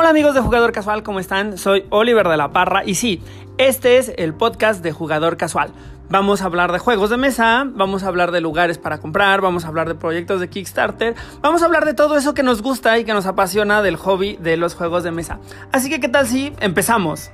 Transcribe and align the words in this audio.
Hola 0.00 0.10
amigos 0.10 0.32
de 0.32 0.40
Jugador 0.40 0.70
Casual, 0.70 1.02
¿cómo 1.02 1.18
están? 1.18 1.58
Soy 1.58 1.84
Oliver 1.90 2.28
de 2.28 2.36
la 2.36 2.52
Parra 2.52 2.84
y 2.86 2.94
sí, 2.94 3.20
este 3.56 3.98
es 3.98 4.12
el 4.16 4.32
podcast 4.32 4.80
de 4.80 4.92
Jugador 4.92 5.36
Casual. 5.36 5.72
Vamos 6.08 6.40
a 6.40 6.44
hablar 6.44 6.70
de 6.70 6.78
juegos 6.78 7.10
de 7.10 7.16
mesa, 7.16 7.66
vamos 7.68 8.04
a 8.04 8.06
hablar 8.06 8.30
de 8.30 8.40
lugares 8.40 8.78
para 8.78 8.98
comprar, 8.98 9.40
vamos 9.40 9.64
a 9.64 9.68
hablar 9.68 9.88
de 9.88 9.96
proyectos 9.96 10.40
de 10.40 10.48
Kickstarter, 10.48 11.16
vamos 11.40 11.62
a 11.62 11.64
hablar 11.64 11.84
de 11.84 11.94
todo 11.94 12.16
eso 12.16 12.32
que 12.32 12.44
nos 12.44 12.62
gusta 12.62 12.96
y 12.96 13.04
que 13.04 13.12
nos 13.12 13.26
apasiona 13.26 13.82
del 13.82 13.96
hobby 13.96 14.36
de 14.36 14.56
los 14.56 14.76
juegos 14.76 15.02
de 15.02 15.10
mesa. 15.10 15.40
Así 15.72 15.90
que, 15.90 15.98
¿qué 15.98 16.08
tal 16.08 16.28
si 16.28 16.52
empezamos? 16.60 17.32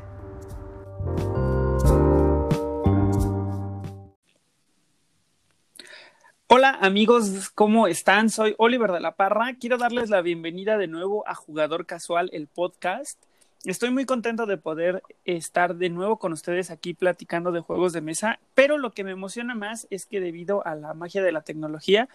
Hola 6.57 6.79
amigos, 6.81 7.51
¿cómo 7.51 7.89
están? 7.89 8.31
Soy 8.31 8.55
Oliver 8.59 8.93
de 8.93 9.01
la 9.01 9.17
Parra. 9.17 9.57
Quiero 9.59 9.77
darles 9.77 10.09
la 10.09 10.23
bienvenida 10.23 10.79
de 10.79 10.87
nuevo 10.87 11.27
a 11.27 11.35
Jugador 11.35 11.85
Casual, 11.85 12.31
el 12.33 12.47
podcast. 12.47 13.21
Estoy 13.65 13.91
muy 13.91 14.05
contento 14.05 14.47
de 14.47 14.57
poder 14.57 15.03
estar 15.25 15.75
de 15.75 15.91
nuevo 15.91 16.21
con 16.21 16.33
ustedes 16.33 16.71
aquí 16.71 16.95
platicando 16.95 17.51
de 17.51 17.59
juegos 17.59 17.93
de 17.93 18.03
mesa, 18.03 18.39
pero 18.55 18.79
lo 18.79 18.93
que 18.93 19.03
me 19.03 19.11
emociona 19.11 19.57
más 19.57 19.89
es 19.91 20.07
que 20.07 20.21
debido 20.21 20.65
a 20.65 20.77
la 20.77 20.95
magia 20.95 21.25
de 21.25 21.33
la 21.33 21.41
tecnología 21.41 22.09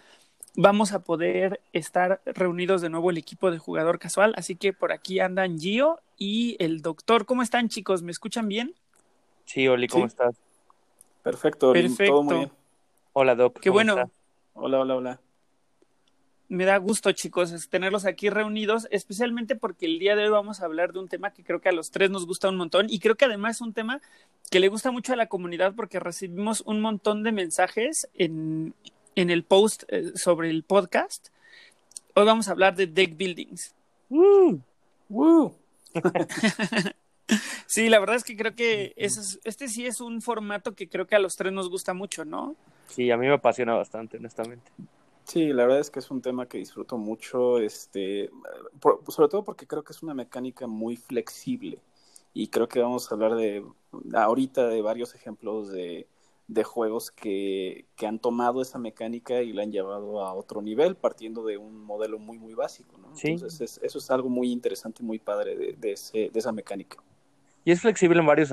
vamos 0.56 0.94
a 0.94 1.00
poder 1.00 1.60
estar 1.74 2.22
reunidos 2.24 2.80
de 2.80 2.88
nuevo 2.88 3.10
el 3.10 3.18
equipo 3.18 3.50
de 3.50 3.58
Jugador 3.58 3.98
Casual, 3.98 4.32
así 4.38 4.56
que 4.56 4.72
por 4.72 4.90
aquí 4.90 5.20
andan 5.20 5.58
Gio 5.58 6.00
y 6.16 6.56
el 6.60 6.80
doctor. 6.80 7.26
¿Cómo 7.26 7.42
están 7.42 7.68
chicos? 7.68 8.00
¿Me 8.00 8.10
escuchan 8.10 8.48
bien? 8.48 8.74
Sí, 9.44 9.68
Oli, 9.68 9.86
¿cómo 9.86 10.06
Sí. 10.06 10.12
estás? 10.12 10.34
Perfecto, 11.22 11.68
Oli, 11.72 11.82
Perfecto. 11.82 12.10
todo 12.10 12.22
muy 12.22 12.36
bien. 12.36 12.50
Hola, 13.12 13.34
Doc. 13.34 13.60
Qué 13.60 13.68
¿cómo 13.68 13.74
bueno. 13.74 13.92
estás? 13.98 14.19
Hola, 14.54 14.80
hola, 14.80 14.96
hola. 14.96 15.20
Me 16.48 16.64
da 16.64 16.76
gusto, 16.78 17.12
chicos, 17.12 17.68
tenerlos 17.70 18.04
aquí 18.04 18.28
reunidos, 18.28 18.88
especialmente 18.90 19.54
porque 19.54 19.86
el 19.86 20.00
día 20.00 20.16
de 20.16 20.24
hoy 20.24 20.30
vamos 20.30 20.60
a 20.60 20.64
hablar 20.64 20.92
de 20.92 20.98
un 20.98 21.08
tema 21.08 21.32
que 21.32 21.44
creo 21.44 21.60
que 21.60 21.68
a 21.68 21.72
los 21.72 21.92
tres 21.92 22.10
nos 22.10 22.26
gusta 22.26 22.48
un 22.48 22.56
montón 22.56 22.86
y 22.90 22.98
creo 22.98 23.14
que 23.14 23.24
además 23.24 23.56
es 23.56 23.60
un 23.60 23.72
tema 23.72 24.00
que 24.50 24.58
le 24.58 24.66
gusta 24.66 24.90
mucho 24.90 25.12
a 25.12 25.16
la 25.16 25.28
comunidad 25.28 25.74
porque 25.76 26.00
recibimos 26.00 26.62
un 26.62 26.80
montón 26.80 27.22
de 27.22 27.30
mensajes 27.30 28.08
en, 28.14 28.74
en 29.14 29.30
el 29.30 29.44
post 29.44 29.84
eh, 29.88 30.10
sobre 30.16 30.50
el 30.50 30.64
podcast. 30.64 31.28
Hoy 32.14 32.24
vamos 32.24 32.48
a 32.48 32.50
hablar 32.50 32.74
de 32.74 32.88
deck 32.88 33.16
buildings. 33.16 33.72
Uh, 34.08 34.58
Woo. 35.08 35.54
Sí, 37.66 37.88
la 37.88 38.00
verdad 38.00 38.16
es 38.16 38.24
que 38.24 38.36
creo 38.36 38.54
que 38.54 38.92
ese 38.96 39.20
es- 39.20 39.40
este 39.44 39.68
sí 39.68 39.86
es 39.86 40.00
un 40.00 40.22
formato 40.22 40.74
que 40.74 40.88
creo 40.88 41.06
que 41.06 41.16
a 41.16 41.18
los 41.20 41.36
tres 41.36 41.52
nos 41.52 41.68
gusta 41.70 41.94
mucho, 41.94 42.24
¿no? 42.24 42.56
sí, 42.86 43.10
a 43.10 43.16
mí 43.16 43.26
me 43.26 43.34
apasiona 43.34 43.74
bastante, 43.74 44.16
honestamente. 44.18 44.70
Sí, 45.24 45.48
la 45.52 45.62
verdad 45.64 45.78
es 45.80 45.90
que 45.90 46.00
es 46.00 46.10
un 46.10 46.20
tema 46.22 46.46
que 46.46 46.58
disfruto 46.58 46.98
mucho, 46.98 47.58
este, 47.58 48.30
por- 48.80 49.00
sobre 49.12 49.28
todo 49.28 49.44
porque 49.44 49.66
creo 49.66 49.84
que 49.84 49.92
es 49.92 50.02
una 50.02 50.14
mecánica 50.14 50.66
muy 50.66 50.96
flexible 50.96 51.78
y 52.34 52.48
creo 52.48 52.68
que 52.68 52.80
vamos 52.80 53.10
a 53.10 53.14
hablar 53.14 53.34
de 53.36 53.64
ahorita 54.14 54.66
de 54.68 54.82
varios 54.82 55.14
ejemplos 55.14 55.70
de, 55.70 56.08
de 56.48 56.64
juegos 56.64 57.12
que, 57.12 57.86
que 57.96 58.06
han 58.08 58.18
tomado 58.18 58.60
esa 58.60 58.78
mecánica 58.78 59.42
y 59.42 59.52
la 59.52 59.62
han 59.62 59.70
llevado 59.72 60.24
a 60.24 60.34
otro 60.34 60.62
nivel 60.62 60.96
partiendo 60.96 61.44
de 61.44 61.58
un 61.58 61.78
modelo 61.84 62.18
muy 62.18 62.38
muy 62.38 62.54
básico, 62.54 62.98
¿no? 62.98 63.14
Sí. 63.14 63.28
Entonces 63.28 63.60
es- 63.60 63.80
eso 63.84 63.98
es 63.98 64.10
algo 64.10 64.28
muy 64.28 64.50
interesante, 64.50 65.02
muy 65.04 65.18
padre 65.20 65.56
de, 65.56 65.72
de, 65.74 65.92
ese- 65.92 66.30
de 66.32 66.38
esa 66.38 66.50
mecánica. 66.52 66.96
Y 67.64 67.72
es 67.72 67.80
flexible 67.80 68.20
en 68.20 68.26
varios 68.26 68.52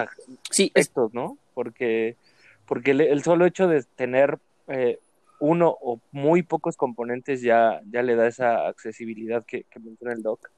Sí, 0.50 0.72
es- 0.73 0.88
aspectos, 0.88 1.13
¿no? 1.13 1.38
Porque, 1.53 2.16
porque 2.66 2.91
el, 2.91 3.02
el 3.02 3.23
solo 3.23 3.45
hecho 3.45 3.67
de 3.67 3.83
tener 3.83 4.38
eh, 4.67 5.00
uno 5.39 5.75
o 5.81 6.00
muy 6.11 6.44
pocos 6.44 6.75
componentes 6.75 7.41
ya, 7.41 7.81
ya 7.91 8.02
le 8.03 8.16
da 8.16 8.28
esa 8.28 8.67
accesibilidad 8.67 9.45
que, 9.45 9.63
que 9.63 9.80
menciona 9.80 10.13
el 10.13 10.23
Doc. 10.23 10.50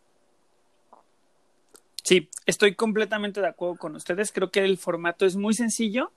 Sí, 2.03 2.29
estoy 2.45 2.75
completamente 2.75 3.39
de 3.41 3.47
acuerdo 3.47 3.75
con 3.75 3.95
ustedes. 3.95 4.31
Creo 4.31 4.49
que 4.49 4.63
el 4.63 4.77
formato 4.77 5.25
es 5.25 5.35
muy 5.35 5.53
sencillo 5.53 6.11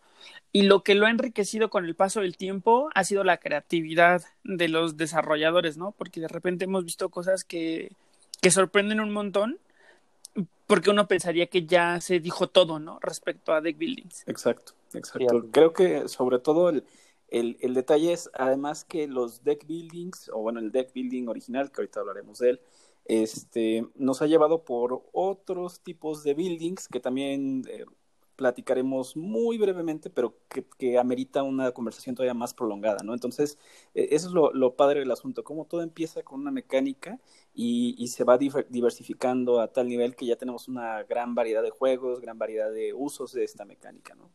y 0.52 0.62
lo 0.62 0.82
que 0.82 0.94
lo 0.94 1.06
ha 1.06 1.10
enriquecido 1.10 1.68
con 1.68 1.84
el 1.84 1.94
paso 1.94 2.20
del 2.20 2.36
tiempo 2.36 2.88
ha 2.94 3.04
sido 3.04 3.24
la 3.24 3.36
creatividad 3.36 4.22
de 4.44 4.68
los 4.68 4.96
desarrolladores, 4.96 5.76
¿no? 5.76 5.92
Porque 5.92 6.20
de 6.20 6.28
repente 6.28 6.64
hemos 6.64 6.84
visto 6.84 7.10
cosas 7.10 7.44
que, 7.44 7.90
que 8.40 8.50
sorprenden 8.50 9.00
un 9.00 9.10
montón 9.12 9.58
porque 10.66 10.90
uno 10.90 11.06
pensaría 11.06 11.46
que 11.48 11.66
ya 11.66 12.00
se 12.00 12.20
dijo 12.20 12.48
todo, 12.48 12.78
¿no? 12.78 12.98
Respecto 13.00 13.52
a 13.52 13.60
deck 13.60 13.76
buildings. 13.78 14.24
Exacto, 14.26 14.72
exacto. 14.94 15.48
Creo 15.50 15.72
que 15.72 16.08
sobre 16.08 16.38
todo 16.38 16.70
el, 16.70 16.84
el, 17.28 17.56
el 17.60 17.74
detalle 17.74 18.12
es 18.12 18.30
además 18.34 18.84
que 18.84 19.06
los 19.06 19.44
deck 19.44 19.66
buildings, 19.66 20.30
o 20.32 20.38
bueno, 20.40 20.60
el 20.60 20.72
deck 20.72 20.92
building 20.94 21.28
original, 21.28 21.70
que 21.70 21.82
ahorita 21.82 22.00
hablaremos 22.00 22.38
de 22.38 22.50
él, 22.50 22.60
este, 23.04 23.86
nos 23.96 24.22
ha 24.22 24.26
llevado 24.26 24.64
por 24.64 25.04
otros 25.12 25.80
tipos 25.80 26.22
de 26.22 26.34
buildings 26.34 26.88
que 26.88 27.00
también 27.00 27.64
eh, 27.68 27.84
platicaremos 28.36 29.16
muy 29.16 29.58
brevemente, 29.58 30.10
pero 30.10 30.34
que, 30.48 30.64
que 30.78 30.98
amerita 30.98 31.42
una 31.42 31.72
conversación 31.72 32.14
todavía 32.14 32.34
más 32.34 32.54
prolongada, 32.54 32.98
¿no? 33.04 33.14
Entonces, 33.14 33.58
eh, 33.94 34.08
eso 34.12 34.28
es 34.28 34.34
lo, 34.34 34.52
lo 34.52 34.74
padre 34.74 35.00
del 35.00 35.10
asunto, 35.10 35.44
cómo 35.44 35.64
todo 35.66 35.82
empieza 35.82 36.22
con 36.22 36.40
una 36.40 36.50
mecánica 36.50 37.18
y, 37.54 37.94
y 37.98 38.08
se 38.08 38.24
va 38.24 38.38
diver- 38.38 38.66
diversificando 38.68 39.60
a 39.60 39.68
tal 39.68 39.88
nivel 39.88 40.16
que 40.16 40.26
ya 40.26 40.36
tenemos 40.36 40.68
una 40.68 41.02
gran 41.04 41.34
variedad 41.34 41.62
de 41.62 41.70
juegos, 41.70 42.20
gran 42.20 42.38
variedad 42.38 42.70
de 42.70 42.92
usos 42.92 43.32
de 43.32 43.44
esta 43.44 43.64
mecánica, 43.64 44.14
¿no? 44.14 44.30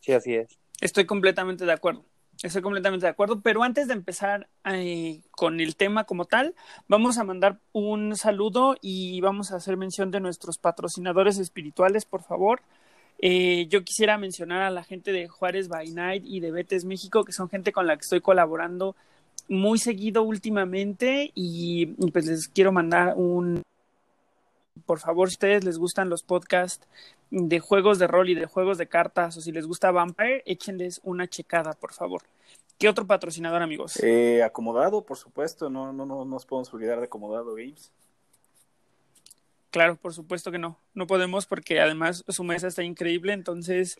Sí, 0.00 0.12
así 0.12 0.34
es. 0.34 0.58
Estoy 0.80 1.06
completamente 1.06 1.64
de 1.64 1.72
acuerdo. 1.72 2.04
Estoy 2.42 2.62
completamente 2.62 3.06
de 3.06 3.10
acuerdo, 3.10 3.40
pero 3.40 3.62
antes 3.62 3.86
de 3.86 3.94
empezar 3.94 4.48
eh, 4.64 5.22
con 5.30 5.60
el 5.60 5.76
tema 5.76 6.02
como 6.02 6.24
tal, 6.24 6.56
vamos 6.88 7.16
a 7.16 7.24
mandar 7.24 7.60
un 7.72 8.16
saludo 8.16 8.74
y 8.82 9.20
vamos 9.20 9.52
a 9.52 9.56
hacer 9.56 9.76
mención 9.76 10.10
de 10.10 10.18
nuestros 10.18 10.58
patrocinadores 10.58 11.38
espirituales, 11.38 12.04
por 12.04 12.22
favor. 12.22 12.60
Eh, 13.26 13.68
yo 13.70 13.82
quisiera 13.84 14.18
mencionar 14.18 14.60
a 14.60 14.68
la 14.68 14.84
gente 14.84 15.10
de 15.10 15.28
Juárez 15.28 15.68
by 15.68 15.90
Night 15.92 16.24
y 16.26 16.40
de 16.40 16.50
Betes 16.50 16.84
México, 16.84 17.24
que 17.24 17.32
son 17.32 17.48
gente 17.48 17.72
con 17.72 17.86
la 17.86 17.96
que 17.96 18.02
estoy 18.02 18.20
colaborando 18.20 18.96
muy 19.48 19.78
seguido 19.78 20.22
últimamente 20.22 21.32
y, 21.34 21.86
pues 22.10 22.26
les 22.26 22.48
quiero 22.48 22.70
mandar 22.70 23.14
un... 23.16 23.62
Por 24.84 24.98
favor, 24.98 25.30
si 25.30 25.36
ustedes 25.36 25.64
les 25.64 25.78
gustan 25.78 26.10
los 26.10 26.22
podcasts 26.22 26.86
de 27.30 27.60
juegos 27.60 27.98
de 27.98 28.08
rol 28.08 28.28
y 28.28 28.34
de 28.34 28.44
juegos 28.44 28.76
de 28.76 28.88
cartas, 28.88 29.38
o 29.38 29.40
si 29.40 29.52
les 29.52 29.66
gusta 29.66 29.90
Vampire, 29.90 30.42
échenles 30.44 31.00
una 31.02 31.26
checada, 31.26 31.72
por 31.72 31.94
favor. 31.94 32.20
¿Qué 32.76 32.90
otro 32.90 33.06
patrocinador, 33.06 33.62
amigos? 33.62 33.98
Eh, 34.02 34.42
acomodado, 34.42 35.00
por 35.00 35.16
supuesto, 35.16 35.70
no, 35.70 35.94
no, 35.94 36.04
no 36.04 36.26
nos 36.26 36.44
podemos 36.44 36.74
olvidar 36.74 36.98
de 36.98 37.06
Acomodado 37.06 37.54
Games. 37.54 37.90
Claro, 39.74 39.96
por 39.96 40.14
supuesto 40.14 40.52
que 40.52 40.58
no. 40.60 40.78
No 40.94 41.08
podemos 41.08 41.46
porque 41.46 41.80
además 41.80 42.22
su 42.28 42.44
mesa 42.44 42.68
está 42.68 42.84
increíble, 42.84 43.32
entonces 43.32 43.98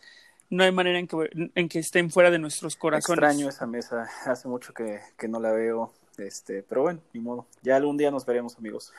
no 0.48 0.62
hay 0.62 0.70
manera 0.70 1.00
en 1.00 1.08
que, 1.08 1.50
en 1.52 1.68
que 1.68 1.80
estén 1.80 2.12
fuera 2.12 2.30
de 2.30 2.38
nuestros 2.38 2.76
corazones. 2.76 3.18
Extraño 3.18 3.48
esa 3.48 3.66
mesa, 3.66 4.08
hace 4.24 4.46
mucho 4.46 4.72
que, 4.72 5.00
que 5.18 5.26
no 5.26 5.40
la 5.40 5.50
veo, 5.50 5.92
este, 6.16 6.62
pero 6.62 6.82
bueno, 6.82 7.00
ni 7.12 7.18
modo. 7.18 7.48
Ya 7.62 7.74
algún 7.74 7.96
día 7.96 8.12
nos 8.12 8.24
veremos, 8.24 8.56
amigos. 8.56 8.92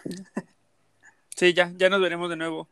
Sí, 1.34 1.54
ya, 1.54 1.72
ya 1.78 1.88
nos 1.88 2.02
veremos 2.02 2.30
de 2.30 2.36
nuevo. 2.36 2.68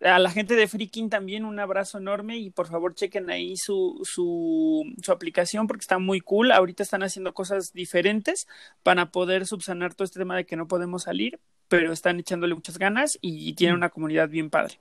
A 0.00 0.18
la 0.18 0.30
gente 0.30 0.56
de 0.56 0.66
Freaking 0.66 1.10
también 1.10 1.44
un 1.44 1.60
abrazo 1.60 1.98
enorme 1.98 2.38
y 2.38 2.48
por 2.48 2.68
favor 2.68 2.94
chequen 2.94 3.28
ahí 3.28 3.58
su, 3.58 4.00
su, 4.04 4.82
su 5.02 5.12
aplicación 5.12 5.66
porque 5.66 5.82
está 5.82 5.98
muy 5.98 6.20
cool. 6.20 6.52
Ahorita 6.52 6.82
están 6.82 7.02
haciendo 7.02 7.34
cosas 7.34 7.74
diferentes 7.74 8.48
para 8.82 9.10
poder 9.10 9.46
subsanar 9.46 9.94
todo 9.94 10.06
este 10.06 10.20
tema 10.20 10.36
de 10.36 10.46
que 10.46 10.56
no 10.56 10.68
podemos 10.68 11.02
salir, 11.02 11.38
pero 11.72 11.90
están 11.90 12.20
echándole 12.20 12.54
muchas 12.54 12.76
ganas 12.78 13.16
y 13.22 13.54
tienen 13.54 13.76
una 13.76 13.88
comunidad 13.88 14.28
bien 14.28 14.50
padre. 14.50 14.78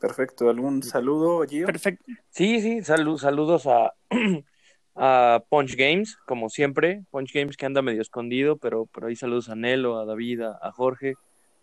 Perfecto, 0.00 0.50
¿algún 0.50 0.82
saludo, 0.82 1.44
Gio? 1.48 1.64
Perfecto. 1.64 2.04
Sí, 2.30 2.60
sí, 2.60 2.78
salu- 2.80 3.18
saludos 3.18 3.68
a, 3.68 3.92
a 4.96 5.44
Punch 5.48 5.76
Games, 5.76 6.16
como 6.26 6.48
siempre. 6.48 7.04
Punch 7.12 7.32
Games 7.32 7.56
que 7.56 7.66
anda 7.66 7.82
medio 7.82 8.02
escondido, 8.02 8.56
pero, 8.56 8.86
pero 8.92 9.06
ahí 9.06 9.14
saludos 9.14 9.48
a 9.48 9.54
Nelo, 9.54 10.00
a 10.00 10.04
David, 10.04 10.40
a, 10.42 10.58
a 10.60 10.72
Jorge. 10.72 11.14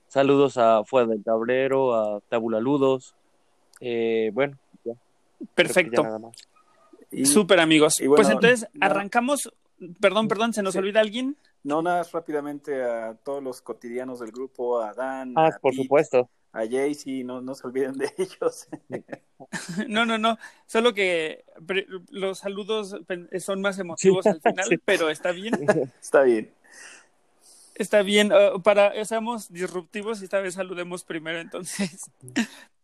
Saludos 0.08 0.58
a 0.58 0.86
Fuera 0.86 1.08
del 1.08 1.22
Tablero, 1.22 1.94
a 1.96 2.22
Tabula 2.30 2.62
Ludos. 2.62 3.16
Eh, 3.82 4.32
bueno, 4.34 4.58
ya, 4.86 4.94
Perfecto. 5.54 6.02
nada 6.02 6.20
más. 6.20 6.38
Y- 7.12 7.26
Súper 7.26 7.60
amigos. 7.60 8.00
y 8.00 8.08
bueno, 8.08 8.24
pues 8.24 8.30
entonces 8.34 8.70
arrancamos. 8.80 9.52
Perdón, 10.00 10.30
perdón, 10.30 10.54
¿se 10.54 10.64
nos 10.64 10.72
Sí. 10.74 10.80
olvida 10.80 11.02
alguien? 11.02 11.36
No, 11.64 11.82
nada, 11.82 12.00
más 12.00 12.12
rápidamente 12.12 12.84
a 12.84 13.16
todos 13.24 13.42
los 13.42 13.62
cotidianos 13.62 14.20
del 14.20 14.32
grupo, 14.32 14.82
a 14.82 14.94
Dan, 14.94 15.34
Ah, 15.38 15.48
a 15.48 15.60
por 15.60 15.72
Pete, 15.72 15.84
supuesto. 15.84 16.30
a 16.52 16.60
Jaycee, 16.68 17.24
no, 17.24 17.42
no 17.42 17.56
se 17.56 17.66
olviden 17.68 17.94
de 17.98 18.12
ellos. 18.18 18.68
No, 19.88 20.06
no, 20.06 20.18
no. 20.18 20.38
Solo 20.68 20.94
que 20.94 21.44
los 22.10 22.40
saludos 22.40 22.96
son 23.40 23.62
más 23.62 23.78
emotivos 23.80 24.26
al 24.26 24.40
final, 24.42 24.66
Sí. 24.70 24.78
pero 24.86 25.10
está 25.10 25.32
bien. 25.32 25.54
Está 26.02 26.22
bien. 26.24 26.52
Está 27.76 28.02
bien. 28.04 28.32
uh, 28.32 28.62
para 28.62 29.04
seamos 29.06 29.52
disruptivos 29.52 30.22
y 30.22 30.26
esta 30.26 30.40
vez 30.40 30.54
saludemos 30.54 31.04
primero, 31.04 31.40
entonces. 31.40 32.10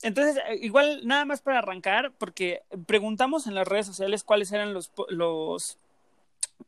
Entonces, 0.02 0.38
eh, 0.50 0.58
igual 0.62 1.02
nada 1.06 1.26
más 1.26 1.42
para 1.42 1.60
arrancar, 1.60 2.12
porque 2.18 2.62
preguntamos 2.88 3.46
en 3.48 3.56
las 3.56 3.68
redes 3.68 3.86
sociales 3.86 4.24
cuáles 4.24 4.52
eran 4.52 4.74
los 4.74 4.90
po- 4.90 5.08
los 5.10 5.78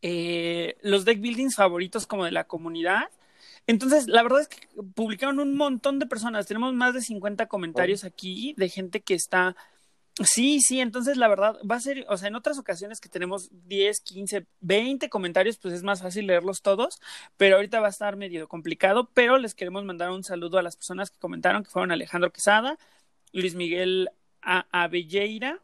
eh, 0.02 0.78
los 0.82 1.06
deck 1.06 1.20
buildings 1.20 1.56
favoritos 1.56 2.08
como 2.08 2.26
de 2.26 2.32
la 2.32 2.46
comunidad 2.46 3.10
Entonces, 3.68 4.08
la 4.08 4.24
verdad 4.24 4.42
es 4.42 4.48
que 4.48 4.68
publicaron 4.96 5.40
un 5.40 5.56
montón 5.56 6.00
de 6.00 6.08
personas. 6.08 6.48
Tenemos 6.48 6.74
más 6.74 6.94
de 6.94 7.02
50 7.02 7.48
comentarios 7.48 8.04
aquí 8.04 8.54
de 8.58 8.70
gente 8.70 9.02
que 9.02 9.14
está 9.14 9.56
Sí, 10.20 10.60
sí, 10.60 10.82
entonces 10.82 11.16
la 11.16 11.30
verdad 11.30 11.58
va 11.70 11.76
a 11.76 11.80
ser, 11.80 12.06
o 12.10 12.18
sea, 12.18 12.28
en 12.28 12.36
otras 12.36 12.60
ocasiones 12.60 13.00
que 13.00 13.08
tenemos 13.08 13.50
10, 13.68 14.02
15, 14.02 14.46
20 14.60 15.10
comentarios, 15.10 15.58
pues 15.58 15.74
es 15.74 15.84
más 15.84 16.02
fácil 16.02 16.28
leerlos 16.28 16.62
todos, 16.62 17.00
pero 17.38 17.56
ahorita 17.56 17.80
va 17.80 17.88
a 17.88 17.92
estar 17.92 18.18
medio 18.18 18.48
complicado, 18.50 19.10
pero 19.14 19.38
les 19.38 19.56
queremos 19.56 19.86
mandar 19.86 20.12
un 20.12 20.24
saludo 20.24 20.58
a 20.58 20.64
las 20.64 20.76
personas 20.76 21.12
que 21.12 21.20
comentaron, 21.20 21.64
que 21.64 21.70
fueron 21.70 21.92
Alejandro 21.92 22.32
Quesada, 22.32 22.78
Luis 23.32 23.56
Miguel 23.56 24.10
Avelleira, 24.42 25.60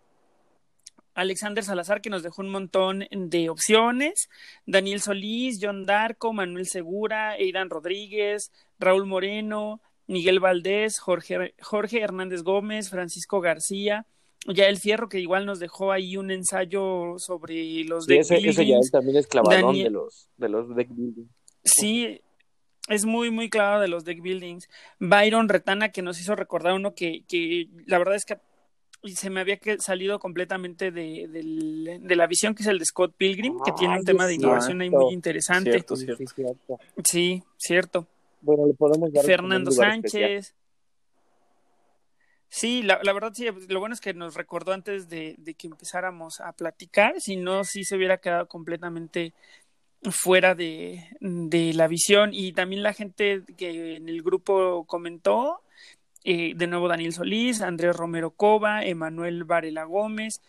Alexander 1.17 1.63
Salazar, 1.63 1.99
que 1.99 2.11
nos 2.11 2.21
dejó 2.21 2.43
un 2.43 2.49
montón 2.49 3.05
de 3.09 3.49
opciones, 3.49 4.29
Daniel 4.67 5.01
Solís, 5.01 5.57
John 5.59 5.83
Darco, 5.87 6.31
Manuel 6.31 6.67
Segura, 6.67 7.31
Aidan 7.31 7.71
Rodríguez, 7.71 8.51
Raúl 8.77 9.07
Moreno, 9.07 9.81
Miguel 10.05 10.39
Valdés, 10.39 10.99
Jorge, 10.99 11.55
Jorge 11.59 12.01
Hernández 12.01 12.43
Gómez, 12.43 12.91
Francisco 12.91 13.41
García, 13.41 14.05
ya 14.45 14.67
el 14.67 14.77
Fierro, 14.77 15.09
que 15.09 15.19
igual 15.19 15.47
nos 15.47 15.57
dejó 15.57 15.91
ahí 15.91 16.17
un 16.17 16.29
ensayo 16.29 17.15
sobre 17.17 17.83
los 17.85 18.05
sí, 18.05 18.17
ese, 18.17 18.37
ese, 18.37 18.67
ya 18.67 18.77
él 18.77 18.91
también 18.91 19.17
es 19.17 19.25
clavadón 19.25 19.73
de 19.73 19.89
los, 19.89 20.29
de 20.37 20.49
los 20.49 20.75
deck 20.75 20.89
building. 20.91 21.25
Sí, 21.63 22.21
es 22.89 23.05
muy, 23.05 23.31
muy 23.31 23.49
clavado 23.49 23.81
de 23.81 23.87
los 23.87 24.05
deck 24.05 24.21
buildings. 24.21 24.69
Byron 24.99 25.49
Retana, 25.49 25.89
que 25.89 26.03
nos 26.03 26.21
hizo 26.21 26.35
recordar 26.35 26.73
uno 26.73 26.93
que, 26.93 27.23
que 27.27 27.69
la 27.87 27.97
verdad 27.97 28.13
es 28.13 28.23
que 28.23 28.37
se 29.03 29.29
me 29.29 29.41
había 29.41 29.59
salido 29.79 30.19
completamente 30.19 30.91
de, 30.91 31.27
de, 31.27 31.99
de, 32.01 32.15
la 32.15 32.27
visión 32.27 32.55
que 32.55 32.63
es 32.63 32.67
el 32.67 32.79
de 32.79 32.85
Scott 32.85 33.13
Pilgrim, 33.15 33.57
que 33.63 33.71
tiene 33.73 33.97
un 33.97 34.05
tema 34.05 34.27
de 34.27 34.35
innovación 34.35 34.81
ahí 34.81 34.89
muy 34.89 35.13
interesante. 35.13 35.71
Cierto, 35.71 35.95
cierto. 35.95 36.17
Sí, 36.17 36.33
cierto. 36.35 36.79
Sí, 37.03 37.43
cierto. 37.57 38.07
Bueno, 38.41 38.67
le 38.67 38.73
podemos 38.73 39.11
dar 39.11 39.25
Fernando 39.25 39.71
Sánchez. 39.71 40.53
Sí, 42.49 42.81
la, 42.81 42.99
la, 43.03 43.13
verdad 43.13 43.33
sí, 43.33 43.45
lo 43.67 43.79
bueno 43.79 43.93
es 43.93 44.01
que 44.01 44.13
nos 44.13 44.35
recordó 44.35 44.71
antes 44.71 45.09
de, 45.09 45.35
de, 45.37 45.53
que 45.53 45.67
empezáramos 45.67 46.39
a 46.39 46.53
platicar, 46.53 47.19
si 47.19 47.35
no, 47.35 47.63
sí 47.65 47.83
se 47.83 47.97
hubiera 47.97 48.17
quedado 48.19 48.47
completamente 48.47 49.33
fuera 50.11 50.55
de, 50.55 51.09
de 51.19 51.73
la 51.73 51.87
visión 51.87 52.29
y 52.33 52.53
también 52.53 52.83
la 52.83 52.93
gente 52.93 53.43
que 53.57 53.95
en 53.95 54.07
el 54.07 54.21
grupo 54.21 54.85
comentó, 54.85 55.61
eh, 56.29 56.51
de 56.57 56.67
nuevo 56.67 56.89
Daniel 56.89 57.13
Solís, 57.13 57.61
Andrés 57.61 57.95
Romero 57.95 58.31
Cova, 58.31 58.83
Emanuel 58.83 59.45
Varela 59.45 59.85
Gómez, 59.85 60.41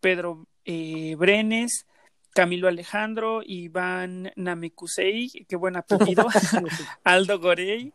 Pedro 0.00 0.48
eh, 0.64 1.14
Brenes, 1.16 1.86
Camilo 2.34 2.66
Alejandro, 2.66 3.40
Iván 3.46 4.32
Namekusei, 4.34 5.46
qué 5.48 5.54
buen 5.54 5.76
apellido, 5.76 6.26
Aldo 7.04 7.38
Gorey, 7.38 7.92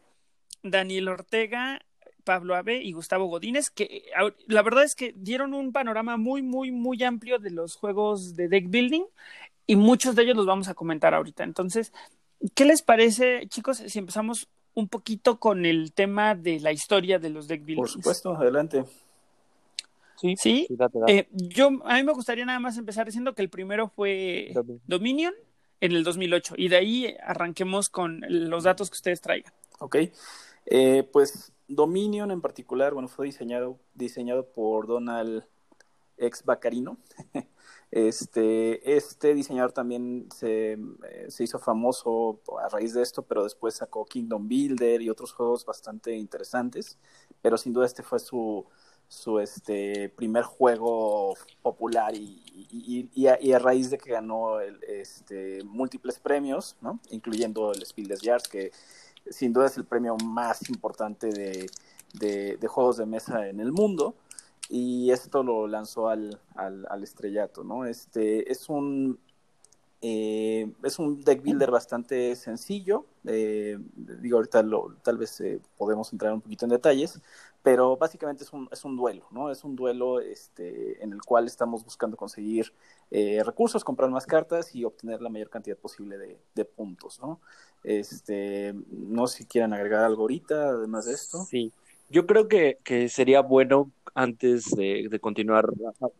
Daniel 0.64 1.10
Ortega, 1.10 1.82
Pablo 2.24 2.56
Abe 2.56 2.82
y 2.82 2.94
Gustavo 2.94 3.26
Godínez, 3.26 3.70
que 3.70 4.04
la 4.48 4.62
verdad 4.62 4.86
es 4.86 4.96
que 4.96 5.14
dieron 5.18 5.54
un 5.54 5.74
panorama 5.74 6.16
muy, 6.16 6.42
muy, 6.42 6.72
muy 6.72 7.04
amplio 7.04 7.38
de 7.38 7.52
los 7.52 7.76
juegos 7.76 8.38
de 8.38 8.48
deck 8.48 8.70
building 8.70 9.04
y 9.68 9.76
muchos 9.76 10.16
de 10.16 10.24
ellos 10.24 10.38
los 10.38 10.46
vamos 10.46 10.70
a 10.70 10.74
comentar 10.74 11.14
ahorita. 11.14 11.44
Entonces, 11.44 11.92
¿qué 12.54 12.64
les 12.64 12.82
parece, 12.82 13.46
chicos, 13.50 13.84
si 13.86 14.00
empezamos 14.00 14.48
un 14.76 14.88
poquito 14.88 15.40
con 15.40 15.66
el 15.66 15.94
tema 15.94 16.36
de 16.36 16.60
la 16.60 16.72
historia 16.72 17.18
de 17.18 17.30
los 17.30 17.48
deck 17.48 17.62
building? 17.62 17.82
Por 17.82 17.90
supuesto, 17.90 18.36
adelante. 18.36 18.86
Sí, 20.18 20.36
sí. 20.38 20.66
sí 20.68 20.76
date, 20.76 21.00
date. 21.00 21.18
Eh, 21.18 21.28
yo 21.32 21.70
a 21.84 21.96
mí 21.96 22.04
me 22.04 22.14
gustaría 22.14 22.46
nada 22.46 22.60
más 22.60 22.78
empezar 22.78 23.06
diciendo 23.06 23.34
que 23.34 23.42
el 23.42 23.50
primero 23.50 23.90
fue 23.90 24.52
Dominion. 24.54 24.82
Dominion 24.86 25.34
en 25.82 25.92
el 25.92 26.04
2008 26.04 26.56
y 26.58 26.70
de 26.70 26.78
ahí 26.78 27.16
arranquemos 27.24 27.90
con 27.90 28.22
los 28.28 28.64
datos 28.64 28.90
que 28.90 28.96
ustedes 28.96 29.22
traigan. 29.22 29.52
Ok, 29.80 29.98
eh, 30.66 31.10
pues 31.12 31.52
Dominion 31.68 32.32
en 32.32 32.42
particular, 32.42 32.94
bueno, 32.94 33.08
fue 33.08 33.26
diseñado, 33.26 33.78
diseñado 33.94 34.46
por 34.46 34.88
Donald 34.88 35.44
Ex 36.18 36.44
Bacarino. 36.44 36.98
Este, 37.96 38.98
este 38.98 39.34
diseñador 39.34 39.72
también 39.72 40.28
se, 40.30 40.74
eh, 40.74 41.26
se, 41.30 41.46
hizo 41.46 41.60
famoso 41.60 42.42
a 42.62 42.68
raíz 42.68 42.94
de 42.94 43.02
esto, 43.02 43.22
pero 43.22 43.46
después 43.46 43.76
sacó 43.76 44.04
Kingdom 44.04 44.50
Builder 44.50 45.02
y 45.02 45.10
otros 45.10 45.32
juegos 45.32 45.66
bastante 45.66 46.14
interesantes. 46.14 46.98
Pero 47.42 47.58
sin 47.58 47.72
duda 47.72 47.86
este 47.86 48.04
fue 48.04 48.20
su, 48.20 48.66
este, 49.40 50.10
primer 50.10 50.44
juego 50.44 51.36
popular 51.62 52.14
y, 52.14 53.28
a, 53.28 53.60
raíz 53.60 53.90
de 53.90 53.98
que 53.98 54.12
ganó 54.12 54.60
el, 54.60 54.84
este, 54.84 55.64
múltiples 55.64 56.20
premios, 56.20 56.76
¿no? 56.82 57.00
incluyendo 57.12 57.72
el 57.72 57.86
Spiel 57.86 58.10
des 58.10 58.20
Jahres, 58.22 58.50
que 58.50 58.74
sin 59.30 59.54
duda 59.54 59.68
es 59.68 59.78
el 59.78 59.86
premio 59.86 60.18
más 60.18 60.68
importante 60.70 61.30
de, 61.30 62.68
juegos 62.68 62.98
de 62.98 63.06
mesa 63.06 63.48
en 63.48 63.62
el 63.62 63.72
mundo. 63.72 64.16
Y 64.70 65.12
esto 65.12 65.44
lo 65.44 65.68
lanzó 65.68 66.10
al, 66.10 66.40
al, 66.56 66.86
al 66.90 67.04
estrellato, 67.04 67.64
¿no? 67.64 67.86
Este 67.86 68.52
es 68.52 68.68
un 68.70 69.20
eh, 70.08 70.72
es 70.84 71.00
un 71.00 71.24
deck 71.24 71.42
builder 71.42 71.72
bastante 71.72 72.36
sencillo. 72.36 73.06
Eh, 73.26 73.80
digo, 73.96 74.38
ahorita 74.38 74.62
lo, 74.62 74.96
tal 75.04 75.18
vez 75.18 75.42
eh, 75.42 75.60
podemos 75.78 76.12
entrar 76.14 76.32
un 76.32 76.42
poquito 76.42 76.66
en 76.66 76.70
detalles, 76.70 77.20
pero 77.64 77.98
básicamente 77.98 78.44
es 78.44 78.54
un, 78.54 78.70
es 78.72 78.86
un 78.86 78.96
duelo, 78.96 79.26
¿no? 79.32 79.50
Es 79.50 79.64
un 79.64 79.76
duelo 79.76 80.20
este, 80.20 81.04
en 81.04 81.12
el 81.12 81.24
cual 81.24 81.48
estamos 81.48 81.84
buscando 81.84 82.18
conseguir 82.18 82.72
eh, 83.10 83.42
recursos, 83.44 83.84
comprar 83.84 84.12
más 84.12 84.28
cartas 84.28 84.76
y 84.76 84.84
obtener 84.84 85.24
la 85.24 85.30
mayor 85.30 85.50
cantidad 85.50 85.78
posible 85.78 86.20
de, 86.20 86.40
de, 86.54 86.66
puntos, 86.66 87.20
¿no? 87.20 87.40
Este, 87.84 88.76
no 88.90 89.26
sé 89.26 89.40
si 89.40 89.46
quieran 89.46 89.74
agregar 89.74 90.04
algo 90.04 90.22
ahorita, 90.22 90.70
además 90.70 91.06
de 91.06 91.14
esto. 91.14 91.44
Sí, 91.46 91.74
yo 92.10 92.26
creo 92.26 92.48
que, 92.48 92.78
que 92.84 93.10
sería 93.10 93.42
bueno 93.42 93.92
antes 94.14 94.66
de, 94.76 95.08
de, 95.10 95.20
continuar. 95.20 95.66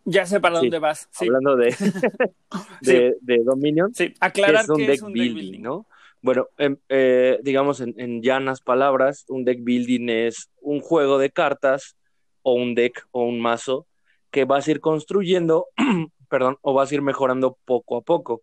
Ya 0.04 0.26
sé 0.26 0.40
para 0.40 0.60
sí, 0.60 0.66
dónde 0.66 0.80
vas. 0.80 1.08
Sí. 1.12 1.26
Hablando 1.26 1.56
de, 1.56 1.66
de, 2.82 3.12
sí. 3.12 3.18
de, 3.22 3.44
Dominion. 3.44 3.94
Sí, 3.94 4.14
aclarar 4.20 4.56
que 4.56 4.62
es 4.62 4.70
un, 4.70 4.78
que 4.78 4.88
deck, 4.88 4.96
es 4.96 5.02
un 5.02 5.14
building, 5.14 5.34
deck 5.34 5.44
building, 5.44 5.62
¿no? 5.62 5.86
Bueno, 6.22 6.48
eh, 6.58 6.76
eh, 6.90 7.40
digamos 7.44 7.82
en, 7.82 7.94
en, 7.98 8.22
llanas 8.22 8.60
palabras, 8.62 9.26
un 9.30 9.46
deck 9.46 9.64
building 9.64 10.10
es 10.10 10.50
un 10.60 10.82
juego 10.82 11.18
de 11.20 11.30
cartas 11.30 11.96
o 12.42 12.54
un 12.54 12.76
deck 12.76 13.08
o 13.12 13.24
un 13.24 13.40
mazo 13.40 13.88
que 14.36 14.44
vas 14.44 14.68
a 14.68 14.72
ir 14.72 14.82
construyendo, 14.82 15.68
perdón, 16.30 16.58
o 16.62 16.74
vas 16.74 16.92
a 16.92 16.96
ir 16.96 17.02
mejorando 17.02 17.58
poco 17.64 17.96
a 17.96 18.02
poco. 18.02 18.42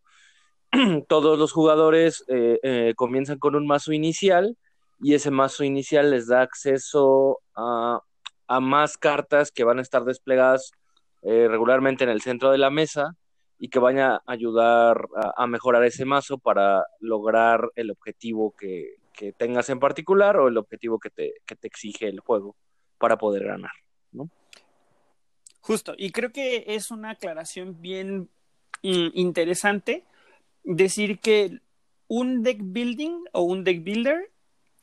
Todos 1.08 1.38
los 1.38 1.52
jugadores 1.52 2.24
eh, 2.28 2.58
eh, 2.62 2.94
comienzan 2.96 3.38
con 3.38 3.54
un 3.54 3.66
mazo 3.66 3.92
inicial 3.92 4.56
y 5.02 5.14
ese 5.14 5.30
mazo 5.30 5.64
inicial 5.64 6.10
les 6.10 6.28
da 6.28 6.42
acceso 6.42 7.40
a, 7.56 8.00
a 8.46 8.60
más 8.60 8.96
cartas 8.96 9.50
que 9.50 9.64
van 9.64 9.80
a 9.80 9.82
estar 9.82 10.04
desplegadas 10.04 10.70
eh, 11.22 11.48
regularmente 11.48 12.04
en 12.04 12.10
el 12.10 12.22
centro 12.22 12.50
de 12.50 12.58
la 12.58 12.70
mesa 12.70 13.16
y 13.58 13.68
que 13.68 13.78
van 13.78 13.98
a 13.98 14.22
ayudar 14.26 15.06
a, 15.36 15.46
mejorar 15.46 15.84
ese 15.84 16.04
mazo 16.04 16.38
para 16.38 16.84
lograr 16.98 17.70
el 17.76 17.90
objetivo 17.92 18.54
que, 18.58 18.96
que, 19.12 19.32
tengas 19.32 19.70
en 19.70 19.78
particular 19.78 20.36
o 20.36 20.48
el 20.48 20.56
objetivo 20.56 20.98
que 20.98 21.10
te, 21.10 21.34
que 21.46 21.54
te 21.54 21.68
exige 21.68 22.08
el 22.08 22.18
juego 22.18 22.56
para 22.98 23.18
poder 23.18 23.44
ganar, 23.44 23.70
¿no? 24.10 24.28
Justo, 25.60 25.94
y 25.96 26.10
creo 26.10 26.32
que 26.32 26.64
es 26.66 26.90
una 26.90 27.10
aclaración 27.10 27.80
bien 27.80 28.30
mm, 28.82 29.10
interesante 29.14 30.04
decir 30.64 31.20
que 31.20 31.60
un 32.08 32.42
deck 32.42 32.58
building 32.60 33.26
o 33.32 33.42
un 33.42 33.62
deck 33.62 33.84
builder 33.84 34.31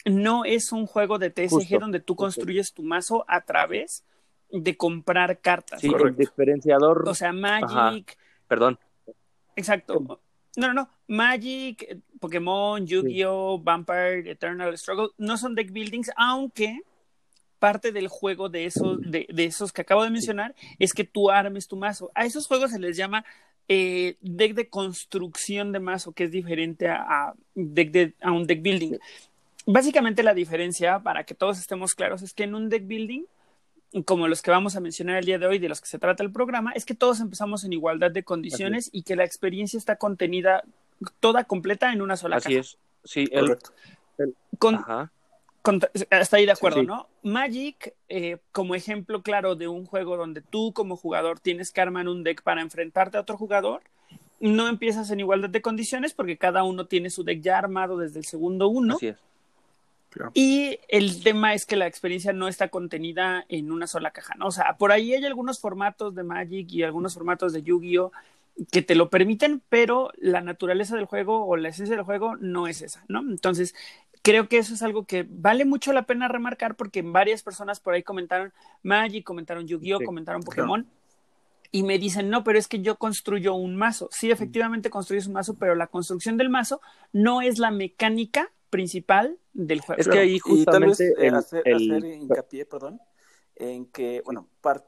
no 0.06 0.46
es 0.46 0.72
un 0.72 0.86
juego 0.86 1.18
de 1.20 1.30
TSG 1.30 1.50
justo, 1.50 1.80
donde 1.80 2.00
tú 2.00 2.16
construyes 2.16 2.68
justo. 2.68 2.82
tu 2.82 2.88
mazo 2.88 3.26
a 3.28 3.42
través 3.42 4.04
de 4.52 4.76
comprar 4.76 5.40
cartas. 5.40 5.82
Sí, 5.82 5.92
el 6.04 6.16
diferenciador. 6.16 7.08
O 7.08 7.14
sea, 7.14 7.32
Magic. 7.32 7.70
Ajá. 7.70 7.94
Perdón. 8.48 8.80
Exacto. 9.56 10.20
No, 10.58 10.68
no, 10.68 10.74
no. 10.74 10.90
Magic, 11.08 12.02
Pokémon, 12.20 12.86
Yu-Gi-Oh, 12.86 13.58
sí. 13.58 13.64
Vampire, 13.64 14.32
Eternal 14.32 14.78
Struggle 14.78 15.10
no 15.18 15.38
son 15.38 15.56
deck 15.56 15.72
buildings, 15.72 16.12
aunque 16.16 16.82
parte 17.60 17.92
del 17.92 18.08
juego 18.08 18.50
de 18.50 18.66
esos, 18.66 19.00
de, 19.02 19.28
de 19.30 19.46
esos 19.46 19.72
que 19.74 19.82
acabo 19.82 20.04
de 20.04 20.10
mencionar 20.10 20.56
sí. 20.58 20.68
es 20.80 20.94
que 20.94 21.04
tú 21.04 21.30
armes 21.30 21.68
tu 21.68 21.76
mazo. 21.76 22.12
A 22.16 22.26
esos 22.26 22.48
juegos 22.48 22.72
se 22.72 22.80
les 22.80 22.98
llama 22.98 23.26
eh, 23.68 24.18
deck 24.22 24.56
de 24.56 24.70
construcción 24.70 25.72
de 25.72 25.80
mazo, 25.80 26.14
que 26.14 26.24
es 26.24 26.32
diferente 26.32 26.88
a, 26.88 27.04
a, 27.04 27.34
deck 27.54 27.92
de, 27.92 28.16
a 28.22 28.32
un 28.32 28.48
deck 28.48 28.62
building. 28.62 28.98
Básicamente 29.66 30.24
la 30.24 30.34
diferencia, 30.34 31.00
para 31.00 31.24
que 31.24 31.36
todos 31.36 31.60
estemos 31.60 31.94
claros, 31.94 32.22
es 32.22 32.34
que 32.34 32.44
en 32.44 32.56
un 32.56 32.70
deck 32.70 32.88
building, 32.88 33.24
como 34.06 34.28
los 34.28 34.42
que 34.42 34.52
vamos 34.52 34.76
a 34.76 34.80
mencionar 34.80 35.18
el 35.18 35.26
día 35.26 35.40
de 35.40 35.48
hoy, 35.48 35.60
de 35.60 35.70
los 35.70 35.82
que 35.82 35.88
se 35.88 36.00
trata 36.00 36.24
el 36.24 36.32
programa, 36.32 36.72
es 36.74 36.86
que 36.86 36.96
todos 36.96 37.20
empezamos 37.20 37.64
en 37.64 37.74
igualdad 37.74 38.12
de 38.12 38.24
condiciones 38.24 38.90
y 38.92 39.04
que 39.04 39.16
la 39.16 39.26
experiencia 39.26 39.78
está 39.78 39.96
contenida 39.96 40.64
toda 41.20 41.44
completa 41.44 41.92
en 41.92 42.02
una 42.02 42.18
sola 42.18 42.38
Así 42.38 42.50
caja. 42.50 42.60
es, 42.60 42.78
sí, 43.04 43.28
el, 43.32 43.58
el, 44.18 44.36
con, 44.58 44.76
Ajá. 44.76 45.12
Con, 45.62 45.82
hasta 46.10 46.38
ahí 46.38 46.46
de 46.46 46.52
acuerdo, 46.52 46.80
sí, 46.80 46.82
sí. 46.82 46.88
¿no? 46.88 47.08
Magic, 47.24 47.94
eh, 48.08 48.38
como 48.52 48.76
ejemplo 48.76 49.22
claro 49.22 49.56
de 49.56 49.68
un 49.68 49.86
juego 49.86 50.18
donde 50.18 50.42
tú 50.42 50.74
como 50.74 50.96
jugador 50.96 51.40
tienes 51.40 51.72
que 51.72 51.82
armar 51.82 52.08
un 52.08 52.24
deck 52.24 52.44
para 52.44 52.62
enfrentarte 52.62 53.18
a 53.18 53.22
otro 53.22 53.38
jugador, 53.38 53.82
no 54.40 54.68
empiezas 54.68 55.12
en 55.12 55.20
igualdad 55.20 55.50
de 55.50 55.62
condiciones 55.62 56.14
porque 56.14 56.38
cada 56.38 56.64
uno 56.64 56.86
tiene 56.86 57.10
su 57.10 57.24
deck 57.24 57.42
ya 57.42 57.58
armado 57.58 57.98
desde 57.98 58.20
el 58.20 58.26
segundo 58.26 58.70
uno. 58.70 58.96
Así 58.96 59.08
es. 59.08 59.18
Y 60.34 60.80
el 60.88 61.22
tema 61.24 61.54
es 61.54 61.66
que 61.66 61.76
la 61.76 61.88
experiencia 61.88 62.34
no 62.34 62.48
está 62.48 62.70
contenida 62.70 63.46
en 63.50 63.72
una 63.72 63.88
sola 63.88 64.12
caja, 64.12 64.34
¿no? 64.38 64.48
O 64.48 64.52
sea, 64.52 64.76
por 64.78 64.92
ahí 64.92 65.14
hay 65.14 65.26
algunos 65.26 65.60
formatos 65.60 66.16
de 66.16 66.24
Magic 66.24 66.72
y 66.72 66.84
algunos 66.84 67.14
formatos 67.14 67.54
de 67.54 67.64
Yu-Gi-Oh! 67.64 68.12
que 68.72 68.82
te 68.82 68.96
lo 68.96 69.10
permiten, 69.10 69.62
pero 69.70 70.12
la 70.18 70.42
naturaleza 70.42 70.96
del 70.96 71.06
juego 71.06 71.46
o 71.46 71.56
la 71.56 71.70
esencia 71.70 71.96
del 71.96 72.04
juego 72.04 72.36
no 72.36 72.68
es 72.68 72.82
esa, 72.82 73.06
¿no? 73.08 73.22
Entonces, 73.22 73.74
creo 74.22 74.50
que 74.50 74.58
eso 74.58 74.74
es 74.74 74.84
algo 74.84 75.06
que 75.06 75.26
vale 75.30 75.64
mucho 75.64 75.94
la 75.94 76.04
pena 76.04 76.28
remarcar 76.28 76.76
porque 76.76 77.02
varias 77.02 77.42
personas 77.42 77.80
por 77.80 77.94
ahí 77.94 78.04
comentaron 78.04 78.52
Magic, 78.84 79.24
comentaron 79.24 79.68
Yu-Gi-Oh!, 79.68 80.02
comentaron 80.04 80.44
Pokémon. 80.44 80.86
Y 81.72 81.84
me 81.84 82.00
dicen, 82.00 82.30
no, 82.30 82.44
pero 82.44 82.58
es 82.58 82.68
que 82.68 82.82
yo 82.82 82.98
construyo 82.98 83.54
un 83.54 83.76
mazo. 83.76 84.10
Sí, 84.12 84.32
efectivamente 84.32 84.90
construyes 84.90 85.28
un 85.28 85.34
mazo, 85.34 85.56
pero 85.56 85.76
la 85.76 85.88
construcción 85.88 86.36
del 86.36 86.50
mazo 86.50 86.82
no 87.14 87.42
es 87.42 87.60
la 87.60 87.70
mecánica 87.70 88.52
principal 88.70 89.40
del 89.54 89.82
juego. 89.82 90.00
Es 90.00 90.08
que 90.08 90.20
ahí 90.20 90.40
justamente 90.40 91.14
y 91.18 91.28
hacer, 91.28 91.64
hincapié, 91.68 92.66
perdón, 92.66 93.00
en 93.56 93.86
que, 93.88 94.22
bueno, 94.24 94.48